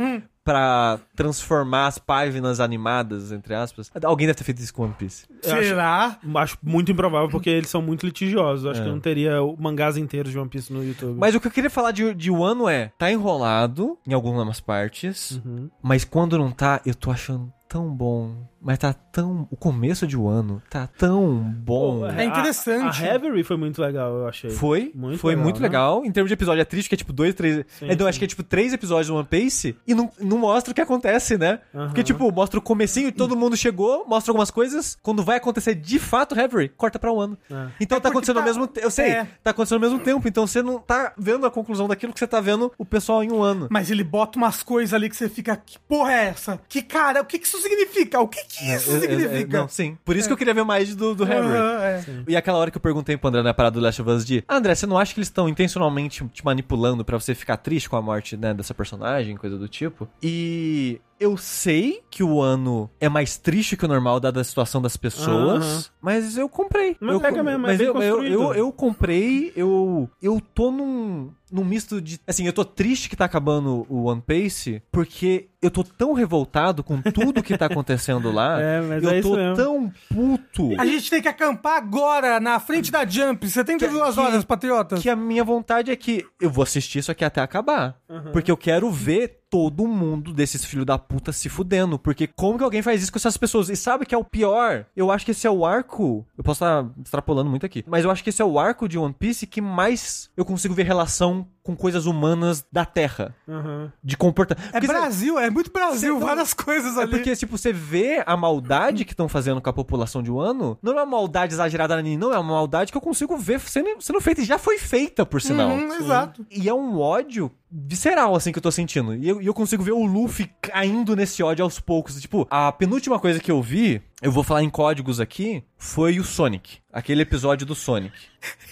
Pra 0.50 0.98
transformar 1.14 1.86
as 1.86 1.98
páginas 1.98 2.58
animadas, 2.58 3.30
entre 3.30 3.54
aspas. 3.54 3.90
Alguém 4.02 4.26
deve 4.26 4.36
ter 4.38 4.44
feito 4.44 4.58
isso 4.60 4.74
com 4.74 4.82
One 4.84 4.94
Piece. 4.98 5.26
Eu 5.44 5.54
acho- 5.54 5.68
Será? 5.68 6.18
Acho 6.34 6.58
muito 6.62 6.90
improvável, 6.90 7.28
porque 7.28 7.48
eles 7.48 7.68
são 7.70 7.80
muito 7.80 8.04
litigiosos. 8.04 8.64
Eu 8.64 8.72
Acho 8.72 8.80
É. 8.80 8.84
que 8.84 8.90
não 8.90 8.98
teria 9.00 9.40
o- 9.42 9.56
mangás 9.60 9.96
inteiros 9.96 10.32
de 10.32 10.38
One 10.38 10.48
Piece 10.48 10.72
no 10.72 10.82
YouTube. 10.84 11.16
Mas 11.18 11.34
o 11.34 11.40
que 11.40 11.46
eu 11.46 11.50
queria 11.52 11.70
falar 11.70 11.92
de, 11.92 12.12
de 12.14 12.30
Wano 12.32 12.68
é, 12.68 12.90
tá 12.98 13.10
enrolado 13.12 13.96
em 14.06 14.12
algumas 14.12 14.58
partes, 14.60 15.40
Uhum. 15.44 15.70
mas 15.82 16.04
quando 16.04 16.36
não 16.36 16.50
tá, 16.50 16.80
eu 16.84 16.94
tô 16.94 17.10
achando 17.12 17.52
tão 17.68 17.88
bom. 17.88 18.34
Mas 18.60 18.78
tá 18.78 18.92
tão. 19.12 19.46
O 19.50 19.56
começo 19.56 20.06
de 20.06 20.16
Wano 20.16 20.62
tá 20.70 20.88
tão 20.98 21.34
bom. 21.38 22.00
Pô, 22.00 22.06
É 22.06 22.24
interessante. 22.24 22.84
A, 22.84 22.88
a 23.08 23.12
Reverie 23.12 23.44
foi 23.44 23.56
muito 23.56 23.80
legal, 23.80 24.10
eu 24.18 24.28
achei. 24.28 24.50
Foi, 24.50 24.90
Muito 24.94 25.18
foi 25.18 25.32
legal, 25.32 25.44
muito 25.44 25.56
né? 25.60 25.62
legal. 25.68 26.04
Em 26.04 26.12
termos 26.12 26.28
de 26.28 26.34
episódio, 26.34 26.60
é 26.60 26.64
triste 26.64 26.88
que 26.88 26.94
é 26.94 26.98
tipo 26.98 27.12
dois, 27.12 27.34
três. 27.34 27.64
Sim, 27.78 27.86
então, 27.90 28.06
sim. 28.06 28.08
acho 28.08 28.18
que 28.18 28.24
é 28.24 28.28
tipo 28.28 28.42
três 28.42 28.72
episódios 28.72 29.08
do 29.08 29.14
One 29.16 29.26
Piece 29.28 29.76
e 29.86 29.94
não, 29.94 30.10
não 30.20 30.38
mostra 30.38 30.72
o 30.72 30.74
que 30.74 30.80
acontece, 30.80 31.36
né? 31.38 31.60
Porque, 31.72 32.02
tipo, 32.02 32.30
mostra 32.32 32.58
o 32.58 32.62
comecinho 32.62 33.08
e 33.08 33.12
todo 33.12 33.36
mundo 33.36 33.56
chegou, 33.56 34.04
mostra 34.06 34.30
algumas 34.30 34.50
coisas. 34.50 34.96
Quando 35.02 35.22
vai 35.22 35.36
acontecer 35.36 35.74
de 35.74 35.98
fato, 35.98 36.34
Reverie, 36.34 36.68
corta 36.70 36.98
pra 36.98 37.12
um 37.12 37.20
ano. 37.20 37.38
É. 37.50 37.66
Então 37.80 37.98
É 37.98 38.00
tá 38.00 38.08
acontecendo 38.08 38.36
tá- 38.36 38.40
ao 38.42 38.46
mesmo 38.46 38.66
tempo. 38.66 38.86
Eu 38.86 38.90
sei, 38.90 39.10
é. 39.10 39.26
tá 39.42 39.50
acontecendo 39.50 39.82
ao 39.84 39.90
mesmo 39.90 40.04
tempo. 40.04 40.26
Então 40.28 40.46
você 40.46 40.62
não 40.62 40.78
tá 40.78 41.12
vendo 41.18 41.46
a 41.46 41.50
conclusão 41.50 41.88
daquilo 41.88 42.12
que 42.12 42.18
você 42.18 42.26
tá 42.26 42.40
vendo 42.40 42.72
o 42.78 42.84
pessoal 42.84 43.22
em 43.24 43.30
um 43.32 43.42
ano. 43.42 43.68
Mas 43.70 43.90
ele 43.90 44.04
bota 44.04 44.38
umas 44.38 44.62
coisas 44.62 44.94
ali 44.94 45.08
que 45.08 45.16
você 45.16 45.28
fica, 45.28 45.56
que 45.56 45.78
porra 45.78 46.12
é 46.12 46.24
essa? 46.26 46.60
Que 46.68 46.82
cara, 46.82 47.20
o 47.22 47.24
que 47.24 47.38
que 47.38 47.46
isso 47.46 47.58
significa? 47.60 48.20
O 48.20 48.28
que 48.28 48.42
que 48.44 48.64
isso 48.72 48.99
Eu- 49.04 49.10
eu- 49.10 49.20
eu- 49.20 49.20
significa? 49.28 49.58
não, 49.58 49.68
sim. 49.68 49.96
Por 50.04 50.16
isso 50.16 50.28
que 50.28 50.32
eu 50.32 50.36
queria 50.36 50.54
ver 50.54 50.64
mais 50.64 50.94
do, 50.94 51.14
do. 51.14 51.24
Aham, 51.24 51.82
é. 51.82 52.04
E 52.28 52.36
aquela 52.36 52.58
hora 52.58 52.70
que 52.70 52.76
eu 52.76 52.80
perguntei 52.80 53.16
pro 53.16 53.28
André 53.28 53.42
na 53.42 53.54
parada 53.54 53.74
do 53.74 53.80
Last 53.80 54.00
of 54.02 54.10
Us 54.10 54.24
de 54.24 54.44
André, 54.48 54.74
você 54.74 54.86
não 54.86 54.98
acha 54.98 55.12
que 55.14 55.20
eles 55.20 55.28
estão 55.28 55.48
intencionalmente 55.48 56.26
te 56.28 56.44
manipulando 56.44 57.04
pra 57.04 57.18
você 57.18 57.34
ficar 57.34 57.56
triste 57.56 57.88
com 57.88 57.96
a 57.96 58.02
morte, 58.02 58.36
né, 58.36 58.52
dessa 58.54 58.74
personagem, 58.74 59.36
coisa 59.36 59.56
do 59.58 59.68
tipo? 59.68 60.08
E 60.22 61.00
eu 61.20 61.36
sei 61.36 62.02
que 62.10 62.22
o 62.24 62.40
ano 62.40 62.90
é 62.98 63.08
mais 63.08 63.36
triste 63.36 63.76
que 63.76 63.84
o 63.84 63.88
normal, 63.88 64.18
dada 64.18 64.40
a 64.40 64.44
situação 64.44 64.80
das 64.80 64.96
pessoas, 64.96 65.92
mas 66.00 66.36
eu 66.38 66.48
comprei. 66.48 66.96
Mas 66.98 67.12
eu, 67.14 67.20
pega 67.20 67.42
mesmo, 67.42 67.66
é 67.66 67.68
mas 67.68 67.78
bem 67.78 67.86
eu, 67.86 68.02
eu, 68.02 68.24
eu, 68.24 68.54
eu 68.54 68.72
comprei, 68.72 69.52
eu, 69.54 70.08
eu 70.22 70.40
tô 70.54 70.70
num, 70.70 71.30
num 71.52 71.64
misto 71.64 72.00
de. 72.00 72.18
Assim, 72.26 72.46
eu 72.46 72.52
tô 72.54 72.64
triste 72.64 73.08
que 73.10 73.16
tá 73.16 73.26
acabando 73.26 73.84
o 73.88 74.04
One 74.04 74.22
Piece, 74.26 74.82
porque 74.90 75.48
eu 75.60 75.70
tô 75.70 75.84
tão 75.84 76.14
revoltado 76.14 76.82
com 76.82 77.02
tudo 77.02 77.42
que 77.42 77.56
tá 77.58 77.66
acontecendo 77.66 78.32
lá. 78.32 78.58
É, 78.70 78.80
mas 78.80 79.02
eu 79.02 79.10
é 79.10 79.18
isso 79.18 79.28
tô 79.28 79.36
mesmo. 79.36 79.56
tão 79.56 79.92
puto. 80.12 80.80
A 80.80 80.86
gente 80.86 81.10
tem 81.10 81.20
que 81.22 81.28
acampar 81.28 81.76
agora, 81.76 82.40
na 82.40 82.58
frente 82.58 82.90
da 82.90 83.04
Jump. 83.06 83.46
72 83.48 84.14
Que- 84.14 84.20
horas, 84.20 84.40
que- 84.40 84.46
patriotas. 84.46 85.02
Que 85.02 85.10
a 85.10 85.16
minha 85.16 85.44
vontade 85.44 85.90
é 85.90 85.96
que 85.96 86.24
eu 86.40 86.50
vou 86.50 86.62
assistir 86.62 86.98
isso 87.00 87.10
aqui 87.10 87.24
até 87.24 87.40
acabar. 87.40 87.96
Porque 88.32 88.50
eu 88.50 88.56
quero 88.56 88.90
ver 88.90 89.39
todo 89.50 89.86
mundo 89.86 90.32
desses 90.32 90.64
filhos 90.64 90.86
da 90.86 90.96
puta 90.96 91.32
se 91.32 91.48
fudendo. 91.48 91.98
Porque 91.98 92.26
como 92.26 92.56
que 92.56 92.64
alguém 92.64 92.82
faz 92.82 93.02
isso 93.02 93.12
com 93.12 93.18
essas 93.18 93.36
pessoas? 93.36 93.68
E 93.68 93.76
sabe 93.76 94.06
que 94.06 94.14
é 94.14 94.18
o 94.18 94.24
pior? 94.24 94.86
Eu 94.96 95.10
acho 95.10 95.24
que 95.24 95.32
esse 95.32 95.46
é 95.46 95.50
o 95.50 95.66
arco. 95.66 96.24
Eu 96.38 96.44
posso 96.44 96.64
estar 96.64 96.88
extrapolando 97.02 97.50
muito 97.50 97.66
aqui. 97.66 97.84
Mas 97.86 98.04
eu 98.04 98.10
acho 98.10 98.22
que 98.22 98.30
esse 98.30 98.40
é 98.40 98.44
o 98.44 98.58
arco 98.58 98.88
de 98.88 98.96
One 98.96 99.12
Piece 99.12 99.46
que 99.46 99.60
mais 99.60 100.30
eu 100.36 100.44
consigo 100.44 100.72
ver 100.72 100.86
relação 100.86 101.46
com 101.62 101.76
coisas 101.76 102.06
humanas 102.06 102.64
da 102.72 102.84
Terra. 102.84 103.34
Aham. 103.48 103.92
De 104.02 104.16
comportamento. 104.16 104.74
É 104.74 104.80
Brasil, 104.80 105.38
é 105.38 105.50
muito 105.50 105.70
Brasil, 105.70 106.18
Você- 106.18 106.24
várias 106.24 106.54
coisas 106.54 106.96
É 106.96 107.02
ali. 107.02 107.10
porque, 107.10 107.36
tipo, 107.36 107.56
você 107.58 107.72
vê 107.72 108.22
a 108.26 108.36
maldade 108.36 109.04
que 109.04 109.12
estão 109.12 109.28
fazendo 109.28 109.60
com 109.60 109.68
a 109.68 109.72
população 109.72 110.22
de 110.22 110.30
Wano, 110.30 110.78
não 110.82 110.92
é 110.92 110.96
uma 110.96 111.06
maldade 111.06 111.52
exagerada 111.54 111.94
ali, 111.94 112.16
não, 112.16 112.32
é 112.32 112.38
uma 112.38 112.54
maldade 112.54 112.90
que 112.90 112.96
eu 112.98 113.02
consigo 113.02 113.36
ver 113.36 113.60
sendo, 113.60 114.00
sendo 114.00 114.20
feita 114.20 114.40
e 114.40 114.44
já 114.44 114.58
foi 114.58 114.78
feita, 114.78 115.24
por 115.26 115.40
sinal. 115.40 115.70
Uhum, 115.70 115.92
exato. 115.94 116.46
E 116.50 116.68
é 116.68 116.74
um 116.74 116.98
ódio 116.98 117.50
visceral, 117.70 118.34
assim, 118.34 118.50
que 118.50 118.58
eu 118.58 118.62
tô 118.62 118.70
sentindo. 118.72 119.14
E 119.14 119.28
eu, 119.28 119.40
e 119.40 119.46
eu 119.46 119.54
consigo 119.54 119.82
ver 119.82 119.92
o 119.92 120.04
Luffy 120.04 120.50
caindo 120.60 121.14
nesse 121.14 121.42
ódio 121.42 121.64
aos 121.64 121.78
poucos. 121.78 122.20
Tipo, 122.20 122.46
a 122.50 122.72
penúltima 122.72 123.18
coisa 123.18 123.38
que 123.38 123.50
eu 123.50 123.62
vi, 123.62 124.02
eu 124.22 124.30
vou 124.30 124.44
falar 124.44 124.62
em 124.62 124.70
códigos 124.70 125.18
aqui, 125.20 125.64
foi 125.78 126.18
o 126.18 126.24
Sonic. 126.24 126.78
Aquele 126.92 127.22
episódio 127.22 127.66
do 127.66 127.74
Sonic. 127.74 128.14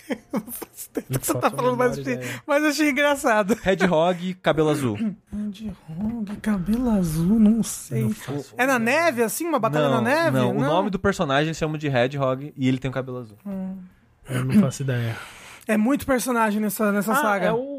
Você 1.08 1.34
tá 1.34 1.50
falando 1.50 1.76
mais 1.76 1.96
ideia. 1.96 2.20
mas 2.46 2.62
eu 2.62 2.70
achei 2.70 2.90
engraçado. 2.90 3.56
Hedgehog, 3.64 4.34
cabelo 4.34 4.70
azul. 4.70 4.98
Hong, 5.32 6.36
cabelo 6.42 6.90
azul, 6.90 7.38
não 7.38 7.62
sei. 7.62 8.10
é 8.56 8.66
na 8.66 8.78
neve, 8.78 9.22
assim? 9.22 9.46
Uma 9.46 9.58
batalha 9.58 9.88
não, 9.88 10.02
na 10.02 10.02
neve? 10.02 10.36
não, 10.36 10.50
o 10.56 10.60
nome 10.60 10.90
do 10.90 10.98
personagem 10.98 11.48
eles 11.48 11.56
chamam 11.56 11.78
de 11.78 11.86
Hedgehog 11.88 12.52
e 12.56 12.68
ele 12.68 12.78
tem 12.78 12.90
o 12.90 12.94
cabelo 12.94 13.18
azul. 13.18 13.38
Eu 14.28 14.44
não 14.44 14.60
faço 14.60 14.82
ideia. 14.82 15.16
É 15.66 15.76
muito 15.76 16.06
personagem 16.06 16.60
nessa, 16.60 16.90
nessa 16.90 17.12
Ah, 17.12 17.16
saga. 17.16 17.46
é 17.46 17.52
o... 17.52 17.77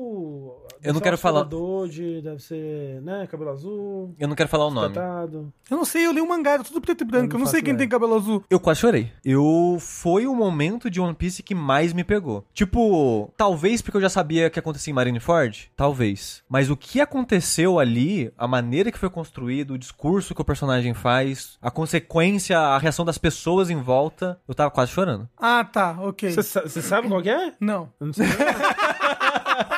Eu 0.83 0.93
não 0.93 1.01
quero 1.01 1.17
falar- 1.17 1.43
De, 1.89 2.21
deve 2.21 2.39
ser, 2.41 3.01
né, 3.01 3.27
cabelo 3.29 3.51
azul, 3.51 4.15
Eu 4.19 4.27
não 4.27 4.35
quero 4.35 4.49
falar 4.49 4.67
o 4.67 4.71
nome. 4.71 4.87
espetado. 4.87 5.53
Eu 5.69 5.77
não 5.77 5.85
sei, 5.85 6.05
eu 6.05 6.11
li 6.11 6.21
um 6.21 6.27
mangá, 6.27 6.51
era 6.51 6.63
tudo 6.63 6.81
preto 6.81 7.01
e 7.01 7.05
branco. 7.05 7.27
Eu 7.27 7.29
Eu 7.31 7.39
não 7.39 7.45
não, 7.45 7.51
sei 7.51 7.61
quem 7.61 7.73
ideia. 7.73 7.87
tem 7.87 7.89
cabelo 7.89 8.15
azul. 8.15 8.43
Eu 8.49 8.59
quase 8.59 8.79
chorei. 8.81 9.11
Eu 9.23 9.77
foi 9.79 10.25
o 10.27 10.35
momento 10.35 10.89
de 10.89 10.99
One 10.99 11.13
Piece 11.13 11.43
que 11.43 11.53
mais 11.55 11.93
me 11.93 12.03
pegou. 12.03 12.45
Tipo, 12.53 13.31
talvez 13.37 13.81
porque 13.81 13.97
eu 13.97 14.01
já 14.01 14.09
sabia 14.09 14.47
o 14.47 14.51
que 14.51 14.59
acontecia 14.59 14.91
em 14.91 14.95
Marineford, 14.95 15.71
talvez. 15.75 16.43
Mas 16.49 16.69
o 16.69 16.77
que 16.77 16.99
aconteceu 17.01 17.79
ali, 17.79 18.31
a 18.37 18.47
maneira 18.47 18.91
que 18.91 18.97
foi 18.97 19.09
construído, 19.09 19.71
o 19.73 19.77
discurso 19.77 20.33
que 20.35 20.41
o 20.41 20.45
personagem 20.45 20.93
faz, 20.93 21.57
a 21.61 21.71
consequência, 21.71 22.57
a 22.59 22.77
reação 22.77 23.05
das 23.05 23.17
pessoas 23.17 23.69
em 23.69 23.81
volta, 23.81 24.39
eu 24.47 24.55
tava 24.55 24.71
quase 24.71 24.91
chorando. 24.91 25.27
Ah, 25.37 25.63
tá, 25.63 25.97
ok. 25.99 26.31
Você 26.31 26.43
sa- 26.43 26.61
você 26.61 26.81
sabe 26.81 27.07
qual 27.07 27.21
que 27.21 27.29
é? 27.29 27.53
Não. 27.59 27.89
Eu 27.99 28.07
não 28.07 28.13
sei. 28.13 28.25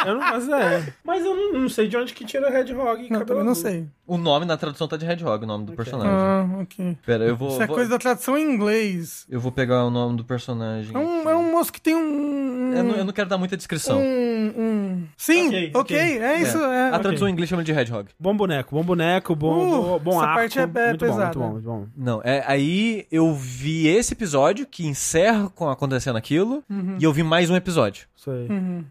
Eu 0.05 0.15
não 0.15 0.21
faço 0.21 0.47
ideia. 0.47 0.95
Mas 1.03 1.23
eu 1.25 1.35
não, 1.35 1.61
não 1.61 1.69
sei 1.69 1.87
de 1.87 1.95
onde 1.97 2.13
que 2.13 2.25
tira 2.25 2.49
Hedgehog 2.59 2.99
e 3.05 3.09
Não, 3.09 3.19
cabelo 3.19 3.25
também 3.27 3.43
não 3.45 3.55
sei. 3.55 3.85
O 4.07 4.17
nome 4.17 4.45
na 4.45 4.57
tradução 4.57 4.87
tá 4.87 4.97
de 4.97 5.05
Hedgehog, 5.05 5.43
o 5.43 5.47
nome 5.47 5.65
do 5.65 5.73
personagem. 5.73 6.11
Ah, 6.13 6.45
ok. 6.61 6.97
Pera, 7.05 7.23
eu 7.23 7.35
vou. 7.35 7.49
Isso 7.49 7.61
é 7.61 7.67
vou- 7.67 7.75
coisa 7.75 7.89
da 7.91 7.97
tradução 7.99 8.37
em 8.37 8.43
inglês. 8.53 9.25
Eu 9.29 9.39
vou 9.39 9.51
pegar 9.51 9.85
o 9.85 9.89
nome 9.89 10.17
do 10.17 10.25
personagem. 10.25 10.93
É 10.95 10.97
um, 10.99 11.29
é 11.29 11.35
um 11.35 11.51
moço 11.51 11.71
que 11.71 11.79
tem 11.79 11.95
um. 11.95 12.73
Eu, 12.73 12.83
não, 12.83 12.95
eu 12.95 13.05
não 13.05 13.13
quero 13.13 13.29
dar 13.29 13.37
muita 13.37 13.55
descrição. 13.55 13.99
Um, 13.99 14.53
um... 14.57 15.03
Sim, 15.17 15.47
Ok, 15.47 15.71
ok, 15.75 15.97
ok. 15.97 15.97
é 16.23 16.41
isso. 16.41 16.57
É. 16.57 16.89
A 16.89 16.99
tradução 16.99 17.27
em 17.27 17.31
inglês 17.31 17.49
chama 17.49 17.63
de 17.63 17.71
Hedgehog. 17.71 18.09
Bom 18.19 18.35
boneco, 18.35 18.75
bom 18.75 18.83
boneco, 18.83 19.35
bom, 19.35 19.51
Uh, 19.51 19.81
bom, 19.83 19.99
bom 19.99 20.11
essa 20.11 20.21
arco. 20.23 20.35
parte 20.35 20.59
é- 20.59 20.61
é 20.63 20.65
muito 20.87 20.99
pesada. 20.99 21.39
bom, 21.39 21.49
muito 21.51 21.63
bom, 21.65 21.77
muito 21.77 21.89
bom. 21.95 22.03
Não, 22.03 22.21
é, 22.23 22.43
aí 22.47 23.05
eu 23.11 23.33
vi 23.33 23.87
esse 23.87 24.13
episódio 24.13 24.65
que 24.65 24.85
encerra 24.87 25.49
com 25.49 25.69
acontecendo 25.69 26.17
aquilo 26.17 26.63
Uhum. 26.69 26.97
e 26.99 27.03
eu 27.03 27.13
vi 27.13 27.23
mais 27.23 27.49
um 27.49 27.55
episódio. 27.55 28.07
Isso 28.21 28.29
aí. 28.29 28.47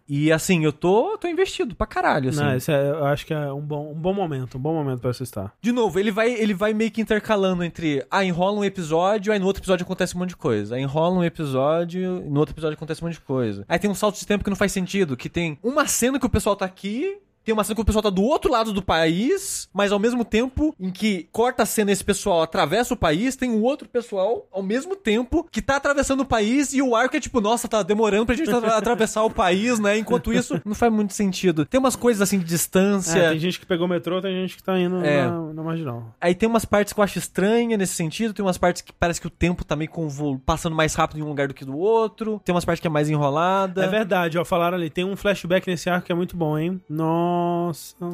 E 0.09 0.33
assim, 0.33 0.65
eu 0.65 0.73
tô, 0.73 1.17
tô 1.17 1.29
investido 1.29 1.77
pra 1.77 1.87
caralho, 1.87 2.31
assim. 2.31 2.41
Não, 2.41 2.57
esse 2.57 2.73
é, 2.73 2.91
eu 2.91 3.05
acho 3.05 3.25
que 3.25 3.33
é 3.33 3.53
um 3.53 3.61
bom, 3.61 3.93
um 3.93 3.95
bom 3.95 4.13
momento, 4.13 4.59
um 4.59 4.61
bom 4.61 4.75
momento 4.75 4.99
pra 4.99 5.11
assistir. 5.11 5.31
De 5.63 5.71
novo, 5.71 6.01
ele 6.01 6.11
vai, 6.11 6.33
ele 6.33 6.53
vai 6.53 6.75
meio 6.75 6.91
que 6.91 7.01
intercalando 7.01 7.63
entre, 7.63 8.05
ah, 8.11 8.25
enrola 8.25 8.59
um 8.59 8.65
episódio, 8.65 9.33
aí 9.33 9.39
no 9.39 9.47
outro 9.47 9.61
episódio 9.61 9.85
acontece 9.85 10.17
um 10.17 10.19
monte 10.19 10.31
de 10.31 10.37
coisa. 10.37 10.75
Aí 10.75 10.83
enrola 10.83 11.15
um 11.15 11.23
episódio, 11.23 12.01
e 12.01 12.29
no 12.29 12.41
outro 12.41 12.53
episódio 12.53 12.75
acontece 12.75 13.05
um 13.05 13.07
monte 13.07 13.15
de 13.15 13.21
coisa. 13.21 13.65
Aí 13.69 13.79
tem 13.79 13.89
um 13.89 13.95
salto 13.95 14.19
de 14.19 14.27
tempo 14.27 14.43
que 14.43 14.51
não 14.51 14.57
faz 14.57 14.73
sentido, 14.73 15.17
que 15.17 15.29
tem 15.29 15.57
uma 15.63 15.87
cena 15.87 16.19
que 16.19 16.27
o 16.27 16.31
pessoal 16.31 16.57
tá 16.57 16.65
aqui, 16.65 17.17
tem 17.45 17.53
uma 17.53 17.65
cena 17.65 17.75
que 17.75 17.81
o 17.81 17.85
pessoal 17.85 18.03
tá 18.03 18.11
do 18.11 18.23
outro 18.23 18.51
lado 18.51 18.73
do 18.73 18.83
país, 18.83 19.69
mas 19.73 19.93
ao 19.93 19.99
mesmo 19.99 20.25
tempo 20.25 20.75
em 20.79 20.91
que 20.91 21.29
corta 21.33 21.63
a 21.63 21.67
cena 21.67 21.91
e 21.91 21.93
esse 21.93 22.05
pessoal 22.05 22.43
atravessa 22.43 22.95
o 22.95 22.97
país, 22.97 23.37
tem 23.37 23.51
um 23.51 23.63
outro 23.63 23.89
pessoal 23.89 24.47
ao 24.53 24.63
mesmo 24.63 24.95
tempo 24.97 25.47
que 25.51 25.63
tá 25.63 25.77
atravessando 25.77 26.21
o 26.21 26.25
país 26.27 26.73
e 26.73 26.83
o 26.83 26.95
arco 26.95 27.17
é 27.17 27.21
tipo, 27.21 27.41
nossa, 27.41 27.67
tá 27.69 27.83
demorando 27.83 28.27
pra 28.27 28.35
gente 28.35 28.51
atra- 28.51 28.77
atravessar 28.79 29.23
o 29.25 29.31
país, 29.31 29.79
né? 29.79 29.99
Enquanto 29.99 30.33
isso, 30.33 30.61
não 30.65 30.75
faz 30.75 30.93
muito 30.93 31.13
sentido. 31.15 31.65
Tem 31.65 31.79
umas 31.81 31.97
coisas 31.97 32.21
assim 32.23 32.39
de 32.39 32.45
distância. 32.45 33.19
É, 33.19 33.31
tem 33.31 33.39
gente 33.39 33.59
que 33.59 33.67
pegou 33.67 33.87
o 33.87 33.91
metrô, 33.91 34.21
tem 34.21 34.35
gente 34.35 34.57
que 34.57 34.63
tá 34.63 34.79
indo 34.79 35.05
É. 35.05 35.25
na, 35.27 35.53
na 35.55 35.63
marginal. 35.63 36.15
Aí 36.21 36.35
tem 36.35 36.49
umas 36.49 36.65
partes 36.65 36.93
que 36.93 37.01
eu 37.01 37.05
acho 37.05 37.19
estranha 37.19 37.77
nesse 37.77 37.95
sentido, 37.95 38.35
tem 38.35 38.45
umas 38.45 38.59
partes 38.59 38.83
que 38.83 38.93
parece 38.93 39.21
que 39.21 39.27
o 39.27 39.31
tempo 39.31 39.65
tá 39.65 39.75
meio 39.77 39.91
convol... 39.91 40.39
passando 40.45 40.77
mais 40.77 40.95
rápido 40.95 41.19
em 41.19 41.23
um 41.23 41.29
lugar 41.29 41.49
do 41.49 41.55
que 41.55 41.65
do 41.65 41.77
outro, 41.77 42.41
tem 42.45 42.55
umas 42.55 42.65
partes 42.65 42.81
que 42.81 42.87
é 42.87 42.91
mais 42.91 43.09
enrolada. 43.09 43.85
É 43.85 43.89
verdade, 43.89 44.39
ó, 44.39 44.45
falaram 44.45 44.77
ali, 44.77 44.91
tem 44.91 45.05
um 45.05 45.17
flashback 45.17 45.67
nesse 45.67 45.89
arco 45.89 46.07
que 46.07 46.13
é 46.13 46.15
muito 46.15 46.37
bom, 46.37 46.59
hein? 46.59 46.81
Nossa. 46.89 47.30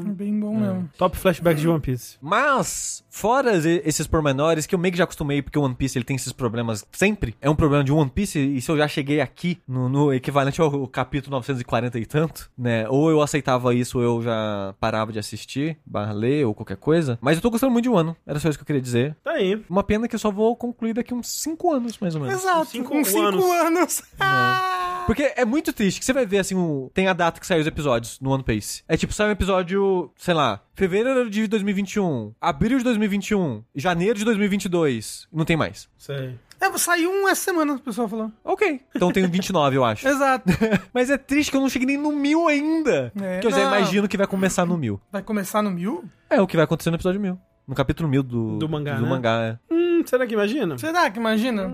É 0.06 0.10
bem 0.10 0.38
bom 0.38 0.56
mesmo. 0.56 0.90
Top 0.96 1.16
flashback 1.16 1.60
de 1.60 1.68
One 1.68 1.80
Piece. 1.80 2.18
Mas, 2.20 3.04
fora 3.10 3.56
esses 3.56 4.06
pormenores, 4.06 4.66
que 4.66 4.74
eu 4.74 4.78
meio 4.78 4.92
que 4.92 4.98
já 4.98 5.04
acostumei, 5.04 5.42
porque 5.42 5.58
o 5.58 5.62
One 5.62 5.74
Piece 5.74 5.98
ele 5.98 6.04
tem 6.04 6.16
esses 6.16 6.32
problemas 6.32 6.86
sempre, 6.92 7.36
é 7.40 7.48
um 7.48 7.54
problema 7.56 7.82
de 7.82 7.92
One 7.92 8.10
Piece, 8.10 8.38
e 8.38 8.60
se 8.60 8.70
eu 8.70 8.76
já 8.76 8.86
cheguei 8.88 9.20
aqui 9.20 9.58
no, 9.66 9.88
no 9.88 10.12
equivalente 10.12 10.60
ao 10.60 10.86
capítulo 10.88 11.36
940 11.36 11.98
e 11.98 12.06
tanto, 12.06 12.50
né, 12.56 12.88
ou 12.88 13.10
eu 13.10 13.22
aceitava 13.22 13.74
isso, 13.74 13.98
ou 13.98 14.04
eu 14.04 14.22
já 14.22 14.74
parava 14.78 15.12
de 15.12 15.18
assistir, 15.18 15.78
barra 15.84 16.12
ler, 16.12 16.44
ou 16.46 16.54
qualquer 16.54 16.76
coisa, 16.76 17.18
mas 17.20 17.36
eu 17.36 17.42
tô 17.42 17.50
gostando 17.50 17.72
muito 17.72 17.84
de 17.84 17.90
Wano, 17.90 18.16
era 18.26 18.38
só 18.38 18.48
isso 18.48 18.58
que 18.58 18.62
eu 18.62 18.66
queria 18.66 18.82
dizer. 18.82 19.16
Tá 19.22 19.32
aí. 19.32 19.62
Uma 19.68 19.82
pena 19.82 20.08
que 20.08 20.14
eu 20.14 20.18
só 20.18 20.30
vou 20.30 20.56
concluir 20.56 20.94
daqui 20.94 21.14
uns 21.14 21.28
5 21.28 21.72
anos, 21.72 21.98
mais 21.98 22.14
ou 22.14 22.20
menos. 22.20 22.42
Exato, 22.42 22.66
cinco 22.66 22.90
com 22.90 23.04
cinco 23.04 23.20
anos. 23.20 23.44
anos. 23.44 24.02
Ah! 24.20 24.82
Porque 25.06 25.32
é 25.36 25.44
muito 25.44 25.72
triste 25.72 25.98
que 26.00 26.04
você 26.04 26.12
vai 26.12 26.26
ver 26.26 26.38
assim, 26.38 26.54
o... 26.54 26.90
tem 26.92 27.08
a 27.08 27.12
data 27.12 27.40
que 27.40 27.46
saiu 27.46 27.60
os 27.60 27.66
episódios 27.66 28.18
no 28.20 28.30
One 28.30 28.42
Piece. 28.42 28.82
É 28.88 28.96
tipo, 28.96 29.12
sai 29.12 29.28
um 29.28 29.32
episódio, 29.32 30.10
sei 30.16 30.34
lá, 30.34 30.60
fevereiro 30.74 31.30
de 31.30 31.46
2021, 31.46 32.34
abril 32.40 32.78
de 32.78 32.84
2021, 32.84 33.62
janeiro 33.74 34.18
de 34.18 34.24
2022, 34.24 35.28
não 35.32 35.44
tem 35.44 35.56
mais. 35.56 35.88
Sei. 35.96 36.38
É, 36.60 36.78
saiu 36.78 37.10
um 37.10 37.28
essa 37.28 37.42
semana, 37.42 37.74
o 37.74 37.78
pessoal 37.78 38.08
falou. 38.08 38.32
Ok. 38.42 38.80
Então 38.94 39.12
tem 39.12 39.26
29, 39.26 39.76
eu 39.76 39.84
acho. 39.84 40.06
Exato. 40.08 40.50
Mas 40.92 41.10
é 41.10 41.18
triste 41.18 41.50
que 41.50 41.56
eu 41.56 41.60
não 41.60 41.68
cheguei 41.68 41.86
nem 41.86 41.96
no 41.96 42.12
mil 42.12 42.48
ainda. 42.48 43.12
É, 43.20 43.40
que 43.40 43.46
eu 43.46 43.50
já 43.50 43.58
não. 43.58 43.66
imagino 43.66 44.08
que 44.08 44.16
vai 44.16 44.26
começar 44.26 44.64
no 44.64 44.76
mil. 44.76 45.00
Vai 45.12 45.22
começar 45.22 45.62
no 45.62 45.70
mil? 45.70 46.04
É 46.28 46.40
o 46.40 46.46
que 46.46 46.56
vai 46.56 46.64
acontecer 46.64 46.90
no 46.90 46.96
episódio 46.96 47.20
mil. 47.20 47.38
No 47.66 47.74
capítulo 47.74 48.08
mil 48.08 48.22
do, 48.22 48.58
Do 48.58 48.68
mangá, 48.68 48.94
Do 48.94 49.02
né? 49.02 49.08
mangá, 49.08 49.40
é. 49.42 49.58
Hum, 49.70 50.02
será 50.06 50.26
que 50.26 50.34
imagina? 50.34 50.78
Será 50.78 51.10
que 51.10 51.18
imagina? 51.18 51.72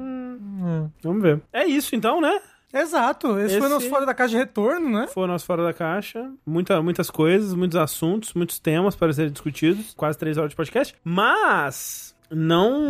Vamos 1.02 1.22
ver. 1.22 1.42
É 1.52 1.66
isso 1.66 1.94
então, 1.94 2.20
né? 2.20 2.40
Exato. 2.72 3.38
Esse, 3.38 3.58
foi 3.58 3.66
Esse- 3.66 3.74
nosso 3.74 3.88
fora 3.90 4.06
da 4.06 4.14
caixa 4.14 4.30
de 4.30 4.36
retorno, 4.38 4.88
né? 4.88 5.06
Foi 5.08 5.24
o 5.24 5.26
nosso 5.26 5.44
Fora 5.44 5.62
da 5.62 5.72
Caixa. 5.74 6.30
Muita, 6.46 6.80
muitas 6.82 7.10
coisas, 7.10 7.52
muitos 7.54 7.76
assuntos, 7.76 8.32
muitos 8.34 8.58
temas 8.58 8.96
para 8.96 9.12
serem 9.12 9.30
discutidos. 9.32 9.92
Quase 9.94 10.16
três 10.18 10.38
horas 10.38 10.50
de 10.50 10.56
podcast. 10.56 10.94
Mas 11.04 12.14
não, 12.30 12.80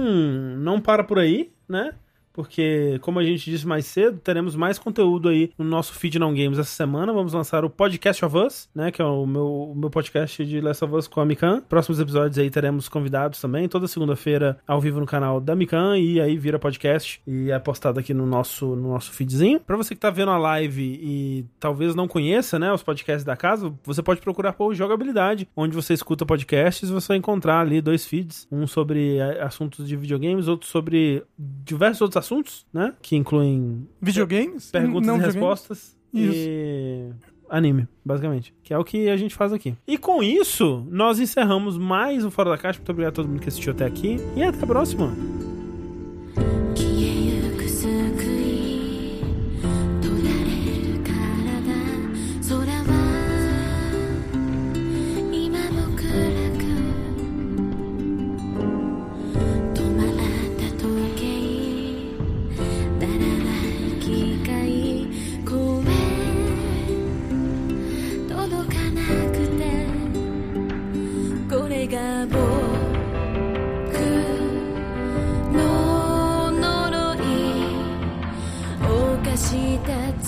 não 0.56 0.80
para 0.80 1.02
por 1.02 1.18
aí, 1.18 1.50
né? 1.68 1.92
Porque, 2.32 2.98
como 3.02 3.18
a 3.18 3.24
gente 3.24 3.50
disse 3.50 3.66
mais 3.66 3.86
cedo, 3.86 4.18
teremos 4.18 4.56
mais 4.56 4.78
conteúdo 4.78 5.28
aí 5.28 5.50
no 5.58 5.64
nosso 5.64 5.94
feed 5.94 6.18
não 6.18 6.34
games 6.34 6.58
essa 6.58 6.70
semana. 6.70 7.12
Vamos 7.12 7.32
lançar 7.32 7.64
o 7.64 7.70
Podcast 7.70 8.24
of 8.24 8.36
Us, 8.36 8.68
né? 8.74 8.90
Que 8.90 9.02
é 9.02 9.04
o 9.04 9.26
meu, 9.26 9.46
o 9.46 9.74
meu 9.74 9.90
podcast 9.90 10.44
de 10.44 10.60
Last 10.60 10.84
of 10.84 10.94
Us 10.94 11.08
com 11.08 11.20
a 11.20 11.24
Mikan. 11.24 11.60
Próximos 11.68 12.00
episódios 12.00 12.38
aí 12.38 12.50
teremos 12.50 12.88
convidados 12.88 13.40
também. 13.40 13.68
Toda 13.68 13.86
segunda-feira 13.86 14.58
ao 14.66 14.80
vivo 14.80 15.00
no 15.00 15.06
canal 15.06 15.40
da 15.40 15.54
Mikan. 15.54 15.98
E 15.98 16.20
aí 16.20 16.36
vira 16.36 16.58
podcast 16.58 17.20
e 17.26 17.50
é 17.50 17.58
postado 17.58 18.00
aqui 18.00 18.14
no 18.14 18.26
nosso, 18.26 18.74
no 18.74 18.90
nosso 18.90 19.12
feedzinho. 19.12 19.60
Pra 19.60 19.76
você 19.76 19.94
que 19.94 20.00
tá 20.00 20.10
vendo 20.10 20.30
a 20.30 20.38
live 20.38 20.82
e 21.02 21.44
talvez 21.60 21.94
não 21.94 22.08
conheça, 22.08 22.58
né? 22.58 22.72
Os 22.72 22.82
podcasts 22.82 23.24
da 23.24 23.36
casa, 23.36 23.72
você 23.84 24.02
pode 24.02 24.20
procurar 24.20 24.52
por 24.52 24.74
Jogabilidade, 24.74 25.48
onde 25.56 25.74
você 25.74 25.92
escuta 25.92 26.24
podcasts 26.24 26.88
e 26.88 26.92
você 26.92 27.08
vai 27.08 27.16
encontrar 27.16 27.60
ali 27.60 27.80
dois 27.80 28.06
feeds. 28.06 28.46
Um 28.50 28.66
sobre 28.66 29.16
eh, 29.16 29.42
assuntos 29.42 29.86
de 29.86 29.96
videogames, 29.96 30.48
outro 30.48 30.68
sobre 30.68 31.22
diversos 31.38 32.00
outros 32.00 32.21
assuntos, 32.24 32.66
né? 32.72 32.92
Que 33.02 33.16
incluem 33.16 33.86
Videogames? 34.00 34.70
perguntas 34.70 35.06
Não 35.06 35.14
e 35.16 35.18
videogames? 35.18 35.34
respostas 35.34 35.96
Isso. 36.14 36.34
e 36.36 37.10
anime, 37.50 37.86
basicamente. 38.04 38.54
Que 38.62 38.72
é 38.72 38.78
o 38.78 38.84
que 38.84 39.08
a 39.08 39.16
gente 39.16 39.34
faz 39.34 39.52
aqui. 39.52 39.76
E 39.86 39.98
com 39.98 40.22
isso, 40.22 40.86
nós 40.90 41.18
encerramos 41.20 41.76
mais 41.76 42.24
um 42.24 42.30
Fora 42.30 42.50
da 42.50 42.58
Caixa. 42.58 42.78
Muito 42.78 42.90
obrigado 42.90 43.12
a 43.12 43.16
todo 43.16 43.28
mundo 43.28 43.40
que 43.40 43.48
assistiu 43.48 43.72
até 43.72 43.84
aqui. 43.84 44.16
E 44.36 44.42
até 44.42 44.62
a 44.62 44.66
próxima. 44.66 45.12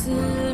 思。 0.04 0.53